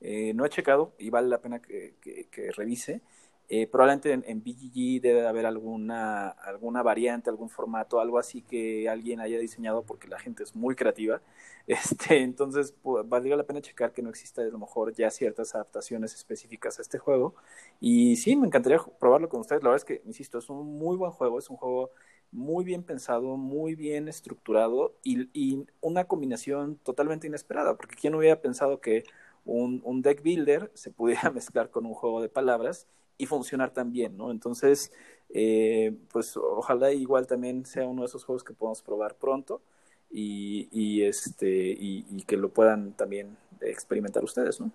eh, 0.00 0.32
no 0.34 0.44
he 0.44 0.50
checado 0.50 0.92
y 0.98 1.10
vale 1.10 1.28
la 1.28 1.40
pena 1.40 1.60
que, 1.60 1.94
que 2.00 2.50
revise. 2.52 3.00
Eh, 3.48 3.66
probablemente 3.66 4.12
en, 4.12 4.24
en, 4.26 4.42
BGG 4.42 5.02
debe 5.02 5.26
haber 5.26 5.44
alguna, 5.44 6.28
alguna 6.30 6.82
variante, 6.82 7.28
algún 7.28 7.50
formato, 7.50 8.00
algo 8.00 8.18
así 8.18 8.40
que 8.40 8.88
alguien 8.88 9.20
haya 9.20 9.38
diseñado 9.38 9.82
porque 9.82 10.08
la 10.08 10.18
gente 10.18 10.42
es 10.42 10.54
muy 10.54 10.74
creativa. 10.74 11.20
Este, 11.66 12.18
entonces, 12.20 12.74
pues, 12.82 13.08
valdría 13.08 13.36
la 13.36 13.44
pena 13.44 13.62
checar 13.62 13.92
que 13.92 14.02
no 14.02 14.10
exista 14.10 14.42
a 14.42 14.44
lo 14.44 14.58
mejor 14.58 14.92
ya 14.92 15.10
ciertas 15.10 15.54
adaptaciones 15.54 16.14
específicas 16.14 16.78
a 16.78 16.82
este 16.82 16.98
juego. 16.98 17.34
Y 17.80 18.16
sí, 18.16 18.36
me 18.36 18.46
encantaría 18.46 18.78
probarlo 19.00 19.30
con 19.30 19.40
ustedes. 19.40 19.62
La 19.62 19.70
verdad 19.70 19.82
es 19.82 19.84
que, 19.86 20.02
insisto, 20.06 20.38
es 20.38 20.50
un 20.50 20.78
muy 20.78 20.96
buen 20.98 21.12
juego, 21.12 21.38
es 21.38 21.48
un 21.48 21.56
juego 21.56 21.90
muy 22.32 22.64
bien 22.64 22.82
pensado, 22.82 23.36
muy 23.38 23.74
bien 23.76 24.08
estructurado 24.08 24.94
y, 25.02 25.30
y 25.32 25.66
una 25.80 26.04
combinación 26.04 26.76
totalmente 26.82 27.26
inesperada, 27.28 27.76
porque 27.76 27.96
quién 27.96 28.14
hubiera 28.14 28.40
pensado 28.42 28.80
que 28.80 29.04
un, 29.44 29.80
un 29.84 30.02
deck 30.02 30.22
builder 30.22 30.70
se 30.74 30.90
pudiera 30.90 31.30
mezclar 31.30 31.70
con 31.70 31.86
un 31.86 31.94
juego 31.94 32.20
de 32.20 32.28
palabras 32.28 32.88
y 33.18 33.26
funcionar 33.26 33.70
también, 33.70 34.16
¿no? 34.16 34.30
Entonces, 34.30 34.92
eh, 35.30 35.92
pues 36.12 36.36
ojalá 36.36 36.92
igual 36.92 37.26
también 37.26 37.64
sea 37.66 37.86
uno 37.86 38.02
de 38.02 38.06
esos 38.06 38.24
juegos 38.24 38.44
que 38.44 38.54
podamos 38.54 38.82
probar 38.82 39.16
pronto 39.16 39.62
y, 40.10 40.68
y 40.70 41.02
este 41.02 41.76
y, 41.78 42.22
que 42.26 42.36
lo 42.36 42.50
puedan 42.50 42.92
también 42.92 43.36
experimentar 43.60 44.22
ustedes, 44.22 44.60
¿no? 44.60 44.70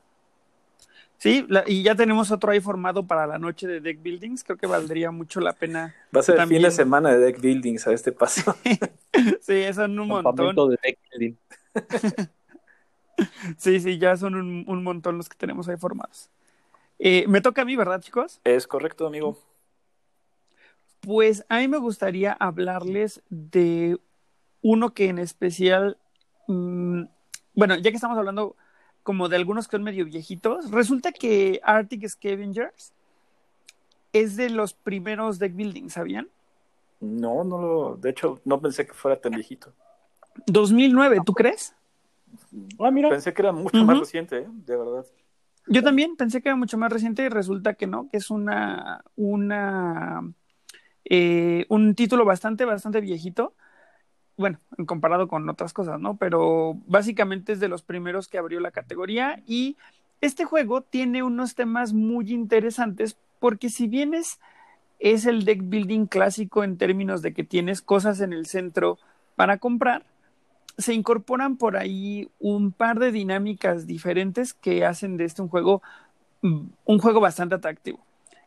Sí, 1.18 1.45
y 1.68 1.84
ya 1.84 1.95
tenemos 1.95 2.32
otro 2.32 2.52
ahí 2.52 2.61
formado 2.61 3.06
para 3.06 3.28
la 3.28 3.38
noche 3.38 3.68
de 3.68 3.82
deck 3.82 4.02
buildings. 4.02 4.41
Creo 4.41 4.57
que 4.57 4.68
valdría 4.68 5.11
mucho 5.11 5.41
la 5.41 5.52
pena. 5.52 5.94
Va 6.16 6.22
a 6.22 6.24
ser 6.24 6.40
el 6.40 6.48
fin 6.48 6.61
de 6.61 6.72
semana 6.72 7.10
de 7.11 7.18
deck 7.18 7.41
buildings 7.41 7.88
a 7.88 7.91
este 7.91 8.14
paso. 8.14 8.56
sí, 9.41 9.64
son 9.74 9.99
un 9.99 10.07
montón. 10.07 10.56
De 10.70 10.78
deck 10.82 10.98
building. 11.11 11.36
sí, 13.57 13.82
sí, 13.82 13.98
ya 13.98 14.16
son 14.16 14.36
un, 14.36 14.64
un 14.66 14.84
montón 14.84 15.18
los 15.18 15.28
que 15.28 15.36
tenemos 15.38 15.68
ahí 15.68 15.76
formados. 15.76 16.30
Eh, 16.99 17.26
me 17.27 17.39
toca 17.39 17.61
a 17.61 17.65
mí, 17.65 17.76
¿verdad, 17.76 18.01
chicos? 18.01 18.41
Es 18.43 18.67
correcto, 18.67 19.07
amigo. 19.07 19.38
Pues 20.99 21.45
a 21.47 21.59
mí 21.59 21.67
me 21.69 21.77
gustaría 21.77 22.34
hablarles 22.34 23.21
de 23.30 23.97
uno 24.61 24.93
que 24.93 25.07
en 25.07 25.17
especial, 25.17 25.97
mm, 26.47 27.03
bueno, 27.53 27.76
ya 27.77 27.89
que 27.89 27.95
estamos 27.95 28.17
hablando 28.17 28.57
como 29.03 29.30
de 29.30 29.38
algunos 29.38 29.67
que 29.67 29.77
son 29.77 29.84
medio 29.84 30.03
viejitos, 30.03 30.71
resulta 30.71 31.13
que 31.13 31.61
Arctic 31.63 32.05
Scavengers 32.07 32.91
es 34.11 34.35
de 34.35 34.49
los 34.49 34.73
primeros 34.73 35.39
deck 35.39 35.55
building, 35.55 35.89
¿sabían? 35.89 36.27
No, 36.99 37.45
no 37.45 37.57
lo, 37.61 37.95
de 37.95 38.09
hecho, 38.09 38.41
no 38.43 38.59
pensé 38.59 38.85
que 38.85 38.93
fuera 38.93 39.19
tan 39.19 39.31
viejito. 39.31 39.71
2009, 40.47 41.21
¿tú 41.26 41.34
crees? 41.34 41.73
Ah, 42.77 42.91
mira. 42.91 43.09
Pensé 43.09 43.34
que 43.34 43.41
era 43.41 43.53
mucho 43.53 43.84
más 43.85 43.99
reciente, 43.99 44.39
¿eh? 44.39 44.47
de 44.49 44.77
verdad. 44.77 45.05
Yo 45.69 45.83
también 45.83 46.15
pensé 46.15 46.41
que 46.41 46.49
era 46.49 46.55
mucho 46.55 46.79
más 46.79 46.91
reciente 46.91 47.23
y 47.23 47.29
resulta 47.29 47.75
que 47.75 47.85
no, 47.85 48.09
que 48.09 48.17
es 48.17 48.31
una, 48.31 49.03
una, 49.15 50.23
eh, 51.05 51.65
un 51.69 51.93
título 51.93 52.25
bastante, 52.25 52.65
bastante 52.65 53.01
viejito. 53.01 53.53
Bueno, 54.35 54.59
comparado 54.87 55.27
con 55.27 55.47
otras 55.47 55.71
cosas, 55.73 55.99
¿no? 55.99 56.17
Pero 56.17 56.75
básicamente 56.87 57.53
es 57.53 57.59
de 57.59 57.67
los 57.67 57.83
primeros 57.83 58.27
que 58.27 58.39
abrió 58.39 58.59
la 58.59 58.71
categoría 58.71 59.43
y 59.45 59.77
este 60.21 60.43
juego 60.43 60.81
tiene 60.81 61.21
unos 61.21 61.53
temas 61.53 61.93
muy 61.93 62.31
interesantes 62.33 63.15
porque 63.39 63.69
si 63.69 63.87
bien 63.87 64.15
es, 64.15 64.39
es 64.97 65.27
el 65.27 65.45
deck 65.45 65.61
building 65.63 66.07
clásico 66.07 66.63
en 66.63 66.77
términos 66.77 67.21
de 67.21 67.33
que 67.33 67.43
tienes 67.43 67.81
cosas 67.81 68.21
en 68.21 68.33
el 68.33 68.47
centro 68.47 68.97
para 69.35 69.59
comprar, 69.59 70.03
se 70.80 70.93
incorporan 70.93 71.57
por 71.57 71.76
ahí 71.76 72.31
un 72.39 72.72
par 72.72 72.99
de 72.99 73.11
dinámicas 73.11 73.85
diferentes 73.85 74.53
que 74.53 74.85
hacen 74.85 75.18
de 75.18 75.26
este 75.26 75.41
un 75.41 75.49
juego, 75.49 75.84
mm, 76.41 76.68
un 76.85 76.99
juego 76.99 77.19
bastante 77.19 77.56
atractivo. 77.56 77.99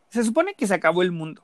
Se 0.08 0.24
supone 0.24 0.54
que 0.54 0.66
se 0.66 0.74
acabó 0.74 1.02
el 1.02 1.12
mundo. 1.12 1.42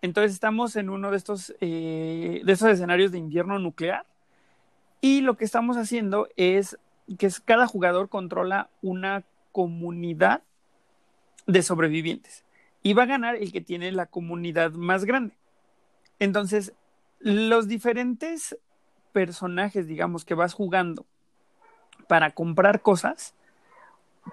Entonces 0.00 0.32
estamos 0.32 0.76
en 0.76 0.90
uno 0.90 1.10
de 1.10 1.16
estos, 1.16 1.54
eh, 1.60 2.40
de 2.44 2.52
estos 2.52 2.68
escenarios 2.68 3.10
de 3.10 3.18
invierno 3.18 3.58
nuclear 3.58 4.06
y 5.00 5.22
lo 5.22 5.36
que 5.36 5.44
estamos 5.44 5.76
haciendo 5.76 6.28
es 6.36 6.78
que 7.18 7.28
cada 7.44 7.66
jugador 7.66 8.08
controla 8.08 8.70
una 8.80 9.24
comunidad 9.50 10.42
de 11.46 11.62
sobrevivientes 11.62 12.44
y 12.82 12.92
va 12.92 13.04
a 13.04 13.06
ganar 13.06 13.34
el 13.36 13.50
que 13.50 13.60
tiene 13.60 13.90
la 13.92 14.06
comunidad 14.06 14.72
más 14.72 15.04
grande. 15.04 15.34
Entonces, 16.20 16.74
los 17.18 17.66
diferentes 17.66 18.56
personajes, 19.14 19.86
digamos, 19.86 20.24
que 20.24 20.34
vas 20.34 20.52
jugando 20.52 21.06
para 22.08 22.32
comprar 22.32 22.82
cosas, 22.82 23.32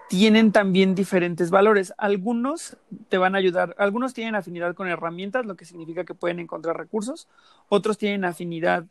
tienen 0.09 0.51
también 0.51 0.95
diferentes 0.95 1.51
valores. 1.51 1.93
Algunos 1.97 2.77
te 3.09 3.19
van 3.19 3.35
a 3.35 3.37
ayudar, 3.37 3.75
algunos 3.77 4.13
tienen 4.13 4.35
afinidad 4.35 4.73
con 4.73 4.87
herramientas, 4.87 5.45
lo 5.45 5.55
que 5.55 5.65
significa 5.65 6.03
que 6.03 6.15
pueden 6.15 6.39
encontrar 6.39 6.77
recursos, 6.77 7.27
otros 7.69 7.97
tienen 7.99 8.25
afinidad 8.25 8.85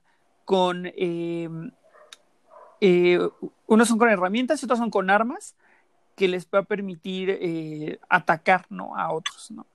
con, 0.44 0.86
em, 0.96 1.72
eh, 2.80 3.18
unos 3.66 3.88
son 3.88 3.98
con 3.98 4.08
herramientas 4.08 4.62
y 4.62 4.66
otros 4.66 4.78
son 4.78 4.90
con 4.90 5.10
armas 5.10 5.56
que 6.14 6.28
les 6.28 6.46
va 6.46 6.60
a 6.60 6.62
permitir 6.62 7.30
eh, 7.30 7.98
atacar 8.08 8.66
¿no? 8.70 8.96
a 8.96 9.10
otros. 9.12 9.50
¿no? 9.50 9.66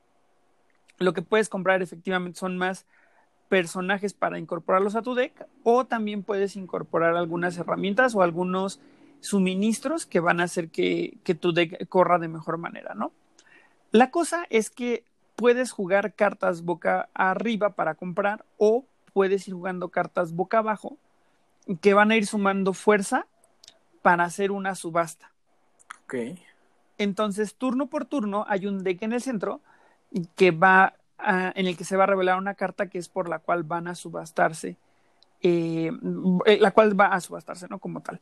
Lo 0.97 1.13
que 1.13 1.21
puedes 1.21 1.49
comprar 1.49 1.81
efectivamente 1.81 2.39
son 2.39 2.57
más 2.57 2.85
personajes 3.56 4.14
para 4.14 4.38
incorporarlos 4.38 4.98
a 4.98 5.02
tu 5.02 5.15
deck 5.15 5.48
o 5.64 5.86
también 5.86 6.23
puedes 6.23 6.57
incorporar 6.57 7.15
algunas 7.15 7.57
herramientas 7.57 8.14
o 8.14 8.22
algunos 8.22 8.82
suministros 9.22 10.06
que 10.06 10.19
van 10.19 10.41
a 10.41 10.44
hacer 10.44 10.68
que, 10.68 11.19
que 11.23 11.36
tu 11.36 11.53
deck 11.53 11.88
corra 11.88 12.19
de 12.19 12.27
mejor 12.27 12.57
manera, 12.57 12.95
¿no? 12.95 13.14
La 13.91 14.11
cosa 14.11 14.45
es 14.49 14.69
que 14.69 15.06
puedes 15.38 15.72
jugar 15.72 16.15
cartas 16.15 16.64
boca 16.64 17.07
arriba 17.14 17.69
para 17.76 17.95
comprar 17.95 18.44
o 18.57 18.84
puedes 19.14 19.48
ir 19.48 19.53
jugando 19.53 19.88
cartas 19.88 20.34
boca 20.34 20.57
abajo 20.57 20.98
que 21.80 21.94
van 21.94 22.11
a 22.11 22.18
ir 22.18 22.26
sumando 22.26 22.73
fuerza 22.73 23.26
para 24.02 24.26
hacer 24.26 24.52
una 24.52 24.76
subasta. 24.76 25.32
Ok. 26.03 26.15
Entonces, 26.98 27.56
turno 27.56 27.88
por 27.88 28.03
turno, 28.03 28.44
hay 28.49 28.68
un 28.68 28.84
deck 28.84 29.02
en 29.03 29.14
el 29.14 29.22
centro 29.22 29.61
que 30.36 30.52
va 30.52 30.95
a, 31.17 31.51
en 31.55 31.67
el 31.67 31.77
que 31.77 31.83
se 31.83 31.97
va 31.97 32.03
a 32.03 32.07
revelar 32.07 32.37
una 32.37 32.55
carta 32.55 32.87
que 32.87 32.97
es 32.97 33.09
por 33.09 33.29
la 33.29 33.39
cual 33.39 33.63
van 33.63 33.87
a 33.87 33.95
subastarse, 33.95 34.77
eh, 35.41 35.91
la 36.59 36.71
cual 36.71 36.99
va 36.99 37.07
a 37.07 37.21
subastarse, 37.21 37.67
¿no? 37.69 37.79
Como 37.79 38.01
tal. 38.01 38.19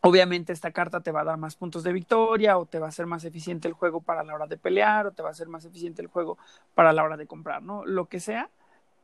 Obviamente 0.00 0.52
esta 0.52 0.70
carta 0.70 1.00
te 1.00 1.10
va 1.10 1.22
a 1.22 1.24
dar 1.24 1.36
más 1.36 1.56
puntos 1.56 1.82
de 1.82 1.92
victoria 1.92 2.58
o 2.58 2.66
te 2.66 2.78
va 2.78 2.86
a 2.86 2.88
hacer 2.90 3.06
más 3.06 3.24
eficiente 3.24 3.66
el 3.66 3.74
juego 3.74 4.00
para 4.00 4.22
la 4.22 4.34
hora 4.34 4.46
de 4.46 4.56
pelear 4.56 5.06
o 5.06 5.12
te 5.12 5.22
va 5.22 5.28
a 5.28 5.32
hacer 5.32 5.48
más 5.48 5.64
eficiente 5.64 6.00
el 6.00 6.08
juego 6.08 6.38
para 6.74 6.92
la 6.92 7.02
hora 7.02 7.16
de 7.16 7.26
comprar, 7.26 7.62
¿no? 7.62 7.84
Lo 7.84 8.06
que 8.06 8.20
sea, 8.20 8.48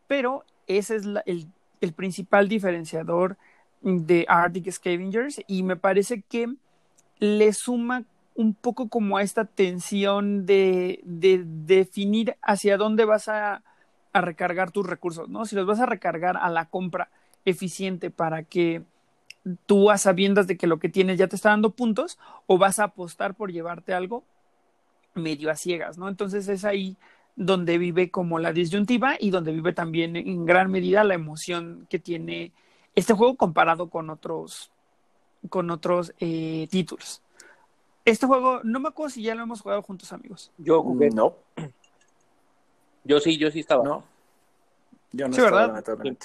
pero 0.06 0.44
ese 0.66 0.96
es 0.96 1.04
el, 1.24 1.48
el 1.80 1.92
principal 1.92 2.48
diferenciador 2.48 3.36
de 3.80 4.24
Arctic 4.28 4.70
Scavengers 4.70 5.42
y 5.46 5.64
me 5.64 5.76
parece 5.76 6.22
que 6.22 6.54
le 7.18 7.52
suma 7.52 8.04
un 8.34 8.54
poco 8.54 8.88
como 8.88 9.16
a 9.16 9.22
esta 9.22 9.44
tensión 9.44 10.46
de, 10.46 11.00
de 11.04 11.42
definir 11.44 12.36
hacia 12.42 12.76
dónde 12.76 13.04
vas 13.04 13.28
a, 13.28 13.62
a, 14.12 14.20
recargar 14.20 14.70
tus 14.70 14.86
recursos, 14.86 15.28
¿no? 15.28 15.44
Si 15.44 15.56
los 15.56 15.66
vas 15.66 15.80
a 15.80 15.86
recargar 15.86 16.36
a 16.36 16.48
la 16.50 16.66
compra 16.66 17.08
eficiente 17.44 18.10
para 18.10 18.42
que 18.42 18.82
tú 19.66 19.90
a 19.90 19.98
sabiendas 19.98 20.46
de 20.46 20.56
que 20.56 20.66
lo 20.66 20.78
que 20.78 20.88
tienes 20.88 21.18
ya 21.18 21.28
te 21.28 21.36
está 21.36 21.50
dando 21.50 21.70
puntos 21.70 22.18
o 22.46 22.58
vas 22.58 22.78
a 22.78 22.84
apostar 22.84 23.34
por 23.34 23.52
llevarte 23.52 23.92
algo 23.92 24.24
medio 25.14 25.50
a 25.50 25.56
ciegas, 25.56 25.98
¿no? 25.98 26.08
Entonces 26.08 26.48
es 26.48 26.64
ahí 26.64 26.96
donde 27.36 27.78
vive 27.78 28.10
como 28.10 28.38
la 28.38 28.52
disyuntiva 28.52 29.16
y 29.18 29.30
donde 29.30 29.52
vive 29.52 29.72
también 29.72 30.16
en 30.16 30.44
gran 30.44 30.70
medida 30.70 31.04
la 31.04 31.14
emoción 31.14 31.86
que 31.88 31.98
tiene 31.98 32.52
este 32.94 33.14
juego 33.14 33.36
comparado 33.36 33.88
con 33.88 34.10
otros 34.10 34.70
con 35.48 35.70
otros 35.70 36.14
eh, 36.20 36.68
títulos. 36.70 37.20
Este 38.04 38.26
juego, 38.26 38.60
no 38.64 38.80
me 38.80 38.88
acuerdo 38.88 39.10
si 39.10 39.22
ya 39.22 39.34
lo 39.34 39.42
hemos 39.42 39.60
jugado 39.60 39.82
juntos, 39.82 40.12
amigos. 40.12 40.50
Yo 40.58 40.82
jugué. 40.82 41.10
No. 41.10 41.36
Yo 43.04 43.20
sí, 43.20 43.36
yo 43.38 43.50
sí 43.50 43.60
estaba. 43.60 43.84
No. 43.84 44.04
Yo 45.12 45.28
no 45.28 45.34
Sí, 45.34 45.40
estaba, 45.42 45.68
¿verdad? 45.68 46.16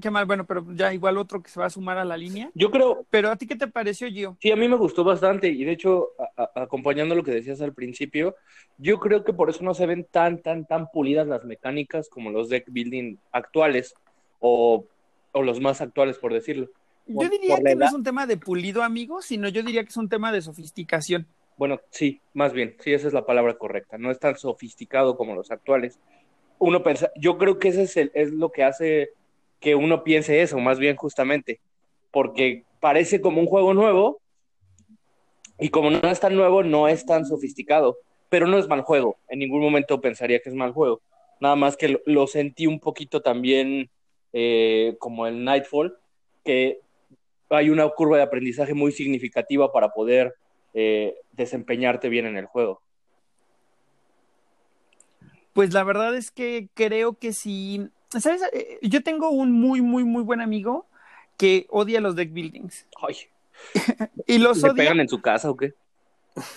Qué 0.00 0.10
mal, 0.10 0.26
bueno, 0.26 0.44
pero 0.44 0.64
ya 0.74 0.92
igual 0.92 1.16
otro 1.16 1.42
que 1.42 1.48
se 1.48 1.58
va 1.58 1.66
a 1.66 1.70
sumar 1.70 1.96
a 1.96 2.04
la 2.04 2.18
línea. 2.18 2.50
Yo 2.54 2.70
creo, 2.70 3.06
Pero 3.08 3.30
a 3.30 3.36
ti 3.36 3.46
qué 3.46 3.56
te 3.56 3.66
pareció, 3.66 4.08
Gio? 4.08 4.36
sí, 4.40 4.50
a 4.52 4.56
mí 4.56 4.68
me 4.68 4.76
gustó 4.76 5.04
bastante 5.04 5.48
y 5.48 5.64
de 5.64 5.72
hecho, 5.72 6.08
a- 6.36 6.42
a- 6.54 6.62
acompañando 6.64 7.14
lo 7.14 7.22
que 7.24 7.30
decías 7.30 7.62
al 7.62 7.72
principio, 7.72 8.36
yo 8.76 9.00
creo 9.00 9.24
que 9.24 9.32
por 9.32 9.48
eso 9.48 9.64
no 9.64 9.72
se 9.72 9.86
ven 9.86 10.06
tan, 10.10 10.42
tan, 10.42 10.66
tan 10.66 10.88
pulidas 10.90 11.26
las 11.26 11.44
mecánicas 11.44 12.10
como 12.10 12.30
los 12.30 12.50
deck 12.50 12.66
building 12.68 13.16
actuales 13.32 13.94
o, 14.38 14.84
o 15.32 15.42
los 15.42 15.60
más 15.60 15.80
actuales, 15.80 16.18
por 16.18 16.34
decirlo. 16.34 16.68
Yo 17.06 17.28
diría 17.28 17.56
que 17.64 17.74
no 17.76 17.86
es 17.86 17.92
un 17.92 18.02
tema 18.02 18.26
de 18.26 18.36
pulido, 18.36 18.82
amigos, 18.82 19.26
sino 19.26 19.48
yo 19.48 19.62
diría 19.62 19.82
que 19.84 19.90
es 19.90 19.96
un 19.96 20.08
tema 20.08 20.32
de 20.32 20.42
sofisticación. 20.42 21.26
Bueno, 21.56 21.80
sí, 21.90 22.20
más 22.34 22.52
bien, 22.52 22.76
sí, 22.80 22.92
esa 22.92 23.06
es 23.06 23.12
la 23.14 23.24
palabra 23.24 23.56
correcta. 23.56 23.96
No 23.96 24.10
es 24.10 24.18
tan 24.18 24.36
sofisticado 24.36 25.16
como 25.16 25.34
los 25.34 25.50
actuales. 25.50 25.98
Uno 26.58 26.82
pensa, 26.82 27.10
yo 27.16 27.38
creo 27.38 27.58
que 27.58 27.68
ese 27.68 27.82
es, 27.82 27.96
el- 27.96 28.10
es 28.14 28.32
lo 28.32 28.50
que 28.50 28.64
hace 28.64 29.10
que 29.60 29.74
uno 29.74 30.04
piense 30.04 30.42
eso, 30.42 30.58
más 30.58 30.78
bien 30.78 30.96
justamente, 30.96 31.60
porque 32.10 32.64
parece 32.80 33.20
como 33.20 33.40
un 33.40 33.46
juego 33.46 33.72
nuevo 33.72 34.20
y 35.58 35.70
como 35.70 35.90
no 35.90 36.10
es 36.10 36.20
tan 36.20 36.34
nuevo, 36.34 36.62
no 36.62 36.88
es 36.88 37.06
tan 37.06 37.24
sofisticado, 37.24 37.96
pero 38.28 38.46
no 38.46 38.58
es 38.58 38.68
mal 38.68 38.82
juego. 38.82 39.16
En 39.28 39.38
ningún 39.38 39.60
momento 39.60 40.00
pensaría 40.00 40.40
que 40.40 40.50
es 40.50 40.54
mal 40.54 40.72
juego. 40.72 41.00
Nada 41.40 41.56
más 41.56 41.76
que 41.76 41.88
lo, 41.88 42.00
lo 42.06 42.26
sentí 42.26 42.66
un 42.66 42.80
poquito 42.80 43.22
también 43.22 43.88
eh, 44.32 44.96
como 44.98 45.26
el 45.26 45.42
Nightfall, 45.44 45.96
que 46.44 46.80
hay 47.50 47.70
una 47.70 47.88
curva 47.88 48.16
de 48.16 48.22
aprendizaje 48.22 48.74
muy 48.74 48.92
significativa 48.92 49.72
para 49.72 49.90
poder 49.90 50.34
eh, 50.74 51.16
desempeñarte 51.32 52.08
bien 52.08 52.26
en 52.26 52.36
el 52.36 52.46
juego. 52.46 52.80
Pues 55.52 55.72
la 55.72 55.84
verdad 55.84 56.14
es 56.14 56.30
que 56.30 56.68
creo 56.74 57.14
que 57.14 57.32
sí. 57.32 57.88
¿Sabes? 58.10 58.42
Eh, 58.52 58.78
Yo 58.82 59.02
tengo 59.02 59.30
un 59.30 59.52
muy, 59.52 59.80
muy, 59.80 60.04
muy 60.04 60.22
buen 60.22 60.40
amigo 60.40 60.86
que 61.38 61.66
odia 61.70 62.00
los 62.00 62.14
deck 62.16 62.32
buildings. 62.32 62.86
Ay, 63.06 63.16
Y 64.26 64.38
los 64.38 64.62
¿Le 64.62 64.70
odia. 64.70 64.82
pegan 64.84 65.00
en 65.00 65.08
su 65.08 65.20
casa 65.20 65.50
o 65.50 65.56
qué? 65.56 65.74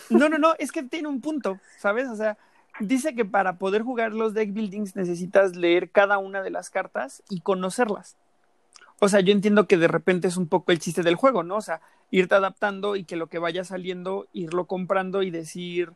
No, 0.10 0.28
no, 0.28 0.38
no, 0.38 0.53
es 0.60 0.72
que 0.72 0.84
tiene 0.84 1.07
un 1.07 1.22
punto, 1.22 1.60
¿sabes? 1.78 2.10
O 2.10 2.16
sea, 2.16 2.38
dice 2.82 3.16
que 3.16 3.24
para 3.24 3.57
poder 3.57 3.84
jugar 3.84 4.11
los 4.11 4.34
deck 4.34 4.52
buildings 4.52 4.95
necesitas 4.95 5.56
leer 5.56 5.90
cada 5.91 6.18
una 6.18 6.41
de 6.41 6.49
las 6.49 6.70
cartas 6.70 7.24
y 7.30 7.40
conocerlas. 7.40 8.18
O 8.99 9.07
sea, 9.07 9.21
yo 9.21 9.31
entiendo 9.31 9.67
que 9.67 9.77
de 9.77 9.88
repente 9.88 10.27
es 10.27 10.38
un 10.38 10.47
poco 10.47 10.71
el 10.71 10.80
chiste 10.80 11.03
del 11.03 11.15
juego, 11.15 11.43
¿no? 11.43 11.57
O 11.57 11.61
sea, 11.61 11.81
irte 12.11 12.35
adaptando 12.35 12.95
y 12.95 13.05
que 13.05 13.15
lo 13.15 13.27
que 13.27 13.39
vaya 13.39 13.63
saliendo, 13.63 14.27
irlo 14.34 14.65
comprando 14.65 15.23
y 15.23 15.31
decir, 15.31 15.91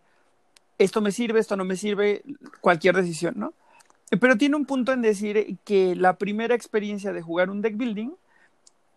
esto 0.77 1.01
me 1.01 1.11
sirve, 1.11 1.39
esto 1.39 1.57
no 1.57 1.65
me 1.65 1.75
sirve, 1.75 2.23
cualquier 2.61 2.95
decisión, 2.95 3.35
¿no? 3.37 3.53
Pero 4.19 4.37
tiene 4.37 4.55
un 4.55 4.65
punto 4.65 4.93
en 4.93 5.01
decir 5.01 5.57
que 5.65 5.95
la 5.95 6.17
primera 6.17 6.55
experiencia 6.55 7.11
de 7.11 7.21
jugar 7.21 7.49
un 7.49 7.61
deck 7.61 7.75
building 7.77 8.11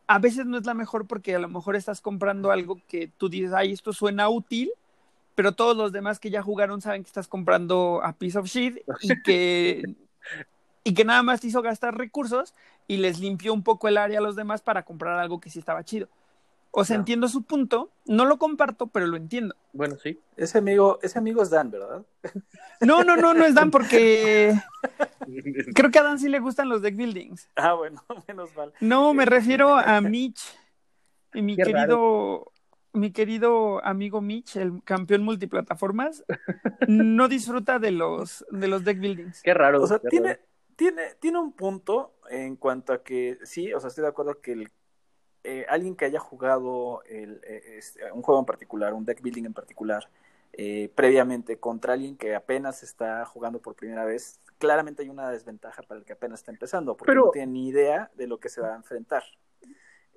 a 0.07 0.19
veces 0.19 0.47
no 0.47 0.59
es 0.59 0.67
la 0.67 0.75
mejor 0.75 1.07
porque 1.07 1.35
a 1.35 1.39
lo 1.39 1.49
mejor 1.49 1.75
estás 1.75 2.01
comprando 2.01 2.51
algo 2.51 2.81
que 2.87 3.11
tú 3.17 3.29
dices, 3.29 3.53
ay, 3.53 3.73
esto 3.73 3.93
suena 3.93 4.29
útil, 4.29 4.71
pero 5.35 5.53
todos 5.53 5.77
los 5.77 5.91
demás 5.93 6.21
que 6.21 6.31
ya 6.31 6.43
jugaron 6.43 6.81
saben 6.81 7.03
que 7.03 7.09
estás 7.09 7.29
comprando 7.29 8.01
a 8.05 8.13
piece 8.13 8.39
of 8.39 8.47
shit 8.47 8.79
y 9.01 9.23
que, 9.23 9.83
y 10.85 10.95
que 10.95 11.05
nada 11.05 11.23
más 11.23 11.41
te 11.41 11.49
hizo 11.49 11.63
gastar 11.63 11.97
recursos 11.97 12.55
y 12.87 12.99
les 12.99 13.19
limpió 13.19 13.53
un 13.53 13.63
poco 13.63 13.89
el 13.89 13.97
área 13.99 14.19
a 14.19 14.23
los 14.23 14.37
demás 14.37 14.63
para 14.63 14.85
comprar 14.85 15.19
algo 15.19 15.41
que 15.41 15.51
sí 15.51 15.59
estaba 15.59 15.85
chido. 15.85 16.09
O 16.79 16.85
sea, 16.85 16.97
entiendo 16.97 17.27
su 17.29 17.43
punto, 17.43 17.91
no 18.05 18.27
lo 18.27 18.37
comparto, 18.37 18.89
pero 18.89 19.07
lo 19.07 19.17
entiendo. 19.17 19.57
Bueno, 19.73 19.97
sí. 19.97 20.21
Ese 20.37 20.59
amigo, 20.59 20.99
ese 21.01 21.19
amigo 21.19 21.43
es 21.43 21.49
Dan, 21.49 21.71
¿verdad? 21.71 22.05
No, 22.83 23.03
no, 23.03 23.17
no, 23.17 23.33
no 23.33 23.47
es 23.47 23.55
Dan 23.55 23.71
porque 23.71 24.55
creo 25.75 25.91
que 25.91 25.99
a 25.99 26.03
Dan 26.03 26.19
sí 26.19 26.29
le 26.29 26.39
gustan 26.39 26.69
los 26.69 26.83
deck 26.83 26.95
buildings. 26.95 27.49
Ah, 27.57 27.73
bueno, 27.73 28.05
menos 28.29 28.55
mal. 28.55 28.75
No, 28.81 29.15
me 29.15 29.25
refiero 29.25 29.75
a 29.75 30.03
Mitch, 30.03 30.43
y 31.33 31.41
mi 31.41 31.57
Qué 31.57 31.63
querido, 31.63 32.53
mi 32.93 33.11
querido 33.11 33.83
amigo 33.83 34.21
Mitch, 34.21 34.57
el 34.57 34.83
campeón 34.85 35.23
multiplataformas, 35.23 36.25
no 36.89 37.29
disfruta 37.29 37.79
de 37.79 37.93
los 37.93 38.45
de 38.51 38.69
los 38.69 38.85
deck 38.85 39.01
buildings. 39.01 39.41
Qué 39.43 39.55
raro. 39.55 39.83
O 39.83 39.87
sea, 39.87 39.99
tiene, 39.99 40.29
raro. 40.29 40.41
tiene, 40.77 41.03
tiene 41.21 41.39
un 41.39 41.53
punto 41.53 42.16
en 42.31 42.57
cuanto 42.57 42.93
a 42.93 43.03
que 43.03 43.39
sí, 43.45 43.73
o 43.73 43.81
sea, 43.81 43.89
estoy 43.89 44.03
de 44.03 44.09
acuerdo 44.09 44.41
que 44.41 44.53
el, 44.53 44.71
eh, 45.45 45.65
alguien 45.69 45.95
que 45.97 46.05
haya 46.05 46.19
jugado 46.19 47.03
el, 47.05 47.41
eh, 47.45 47.77
este, 47.79 48.11
un 48.13 48.23
juego 48.23 48.41
en 48.41 48.47
particular, 48.47 48.95
un 48.95 49.05
deck 49.05 49.23
building 49.23 49.45
en 49.45 49.55
particular, 49.55 50.09
eh, 50.53 50.91
previamente 50.95 51.59
contra 51.59 51.93
alguien 51.93 52.17
que 52.17 52.35
apenas 52.35 52.83
está 52.83 53.25
jugando 53.27 53.61
por 53.61 53.75
primera 53.75 54.05
vez, 54.05 54.41
claramente 54.59 55.03
hay 55.03 55.09
una 55.09 55.31
desventaja 55.31 55.83
para 55.83 55.99
el 56.01 56.07
que 56.07 56.15
apenas 56.15 56.41
está 56.41 56.51
empezando, 56.51 56.97
porque 56.97 57.11
Pero- 57.11 57.27
no 57.27 57.31
tiene 57.31 57.53
ni 57.53 57.69
idea 57.69 58.11
de 58.15 58.27
lo 58.27 58.41
que 58.41 58.49
se 58.49 58.61
va 58.61 58.73
a 58.73 58.77
enfrentar. 58.77 59.23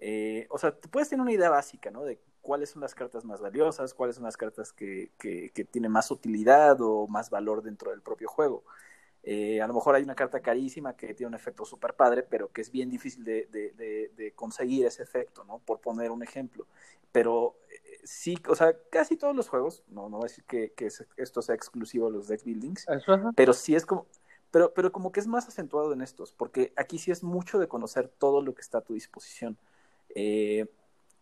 Eh, 0.01 0.47
o 0.49 0.57
sea, 0.57 0.73
puedes 0.75 1.09
tener 1.09 1.21
una 1.21 1.33
idea 1.33 1.49
básica, 1.49 1.91
¿no? 1.91 2.05
De 2.05 2.19
cuáles 2.41 2.69
son 2.69 2.81
las 2.81 2.95
cartas 2.95 3.25
más 3.25 3.41
valiosas, 3.41 3.93
cuáles 3.93 4.15
son 4.15 4.23
las 4.23 4.37
cartas 4.37 4.71
que, 4.71 5.11
que, 5.19 5.51
que 5.53 5.65
tienen 5.65 5.91
más 5.91 6.09
utilidad 6.09 6.79
o 6.79 7.05
más 7.07 7.29
valor 7.29 7.61
dentro 7.61 7.91
del 7.91 8.01
propio 8.01 8.29
juego. 8.29 8.63
Eh, 9.31 9.61
a 9.61 9.67
lo 9.67 9.75
mejor 9.75 9.93
hay 9.93 10.01
una 10.01 10.15
carta 10.15 10.39
carísima 10.39 10.95
que 10.95 11.13
tiene 11.13 11.27
un 11.27 11.35
efecto 11.35 11.63
súper 11.63 11.93
padre, 11.93 12.23
pero 12.23 12.51
que 12.51 12.61
es 12.61 12.71
bien 12.71 12.89
difícil 12.89 13.23
de, 13.23 13.47
de, 13.51 13.73
de, 13.73 14.11
de, 14.17 14.31
conseguir 14.31 14.87
ese 14.87 15.03
efecto, 15.03 15.43
¿no? 15.43 15.59
Por 15.59 15.81
poner 15.81 16.09
un 16.09 16.23
ejemplo. 16.23 16.65
Pero 17.11 17.55
eh, 17.69 17.99
sí, 18.03 18.39
o 18.47 18.55
sea, 18.55 18.75
casi 18.89 19.17
todos 19.17 19.35
los 19.35 19.47
juegos, 19.47 19.83
no, 19.87 20.09
no 20.09 20.17
voy 20.17 20.25
a 20.25 20.29
decir 20.29 20.45
que, 20.45 20.71
que 20.71 20.89
esto 21.17 21.43
sea 21.43 21.53
exclusivo 21.53 22.07
de 22.07 22.13
los 22.13 22.27
deck 22.27 22.43
buildings, 22.43 22.89
ajá. 22.89 23.31
pero 23.35 23.53
sí 23.53 23.75
es 23.75 23.85
como, 23.85 24.07
pero, 24.49 24.73
pero 24.73 24.91
como 24.91 25.11
que 25.11 25.19
es 25.19 25.27
más 25.27 25.47
acentuado 25.47 25.93
en 25.93 26.01
estos, 26.01 26.31
porque 26.31 26.73
aquí 26.75 26.97
sí 26.97 27.11
es 27.11 27.21
mucho 27.21 27.59
de 27.59 27.67
conocer 27.67 28.07
todo 28.07 28.41
lo 28.41 28.55
que 28.55 28.61
está 28.61 28.79
a 28.79 28.83
tu 28.83 28.95
disposición. 28.95 29.59
Eh, 30.15 30.65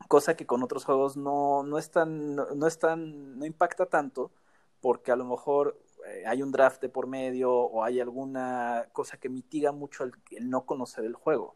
cosa 0.07 0.37
que 0.37 0.45
con 0.45 0.63
otros 0.63 0.85
juegos 0.85 1.17
no, 1.17 1.61
no 1.63 1.77
es 1.77 1.91
tan, 1.91 2.35
no, 2.35 2.55
no 2.55 2.67
es 2.67 2.79
tan, 2.79 3.37
no 3.37 3.45
impacta 3.45 3.85
tanto, 3.85 4.31
porque 4.79 5.11
a 5.11 5.17
lo 5.17 5.25
mejor 5.25 5.77
hay 6.25 6.41
un 6.41 6.51
draft 6.51 6.81
de 6.81 6.89
por 6.89 7.07
medio 7.07 7.51
o 7.51 7.83
hay 7.83 7.99
alguna 7.99 8.87
cosa 8.93 9.17
que 9.17 9.29
mitiga 9.29 9.71
mucho 9.71 10.03
el, 10.03 10.13
no 10.41 10.65
conocer 10.65 11.05
el 11.05 11.13
juego. 11.13 11.55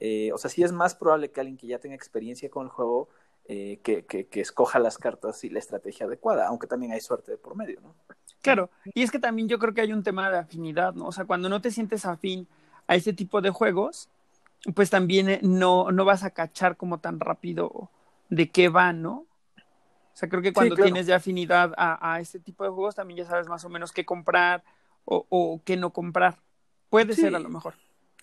Eh, 0.00 0.30
o 0.32 0.38
sea, 0.38 0.50
sí 0.50 0.62
es 0.62 0.72
más 0.72 0.94
probable 0.94 1.30
que 1.30 1.40
alguien 1.40 1.56
que 1.56 1.66
ya 1.66 1.78
tenga 1.78 1.94
experiencia 1.94 2.50
con 2.50 2.64
el 2.66 2.70
juego 2.70 3.08
eh, 3.50 3.80
que, 3.82 4.28
escoja 4.40 4.78
las 4.78 4.98
cartas 4.98 5.42
y 5.42 5.48
la 5.48 5.58
estrategia 5.58 6.06
adecuada, 6.06 6.46
aunque 6.46 6.66
también 6.66 6.92
hay 6.92 7.00
suerte 7.00 7.32
de 7.32 7.38
por 7.38 7.56
medio, 7.56 7.80
¿no? 7.80 7.94
Claro, 8.42 8.70
y 8.84 9.02
es 9.02 9.10
que 9.10 9.18
también 9.18 9.48
yo 9.48 9.58
creo 9.58 9.74
que 9.74 9.80
hay 9.80 9.92
un 9.92 10.02
tema 10.02 10.30
de 10.30 10.38
afinidad, 10.38 10.92
¿no? 10.94 11.06
O 11.06 11.12
sea, 11.12 11.24
cuando 11.24 11.48
no 11.48 11.60
te 11.60 11.70
sientes 11.70 12.04
afín 12.04 12.46
a 12.86 12.94
ese 12.94 13.12
tipo 13.12 13.40
de 13.40 13.50
juegos, 13.50 14.10
pues 14.74 14.90
también 14.90 15.28
eh, 15.28 15.40
no, 15.42 15.90
no 15.90 16.04
vas 16.04 16.24
a 16.24 16.30
cachar 16.30 16.76
como 16.76 16.98
tan 16.98 17.20
rápido 17.20 17.90
de 18.28 18.50
qué 18.50 18.68
va, 18.68 18.92
¿no? 18.92 19.24
O 20.18 20.20
sea, 20.20 20.28
creo 20.28 20.42
que 20.42 20.52
cuando 20.52 20.74
sí, 20.74 20.78
claro. 20.78 20.92
tienes 20.92 21.06
ya 21.06 21.14
afinidad 21.14 21.72
a, 21.76 22.14
a, 22.14 22.18
este 22.18 22.40
tipo 22.40 22.64
de 22.64 22.70
juegos, 22.70 22.96
también 22.96 23.18
ya 23.18 23.24
sabes 23.24 23.46
más 23.46 23.64
o 23.64 23.68
menos 23.68 23.92
qué 23.92 24.04
comprar 24.04 24.64
o, 25.04 25.24
o 25.28 25.62
qué 25.64 25.76
no 25.76 25.92
comprar. 25.92 26.42
Puede 26.90 27.14
sí. 27.14 27.20
ser 27.20 27.36
a 27.36 27.38
lo 27.38 27.48
mejor. 27.48 27.74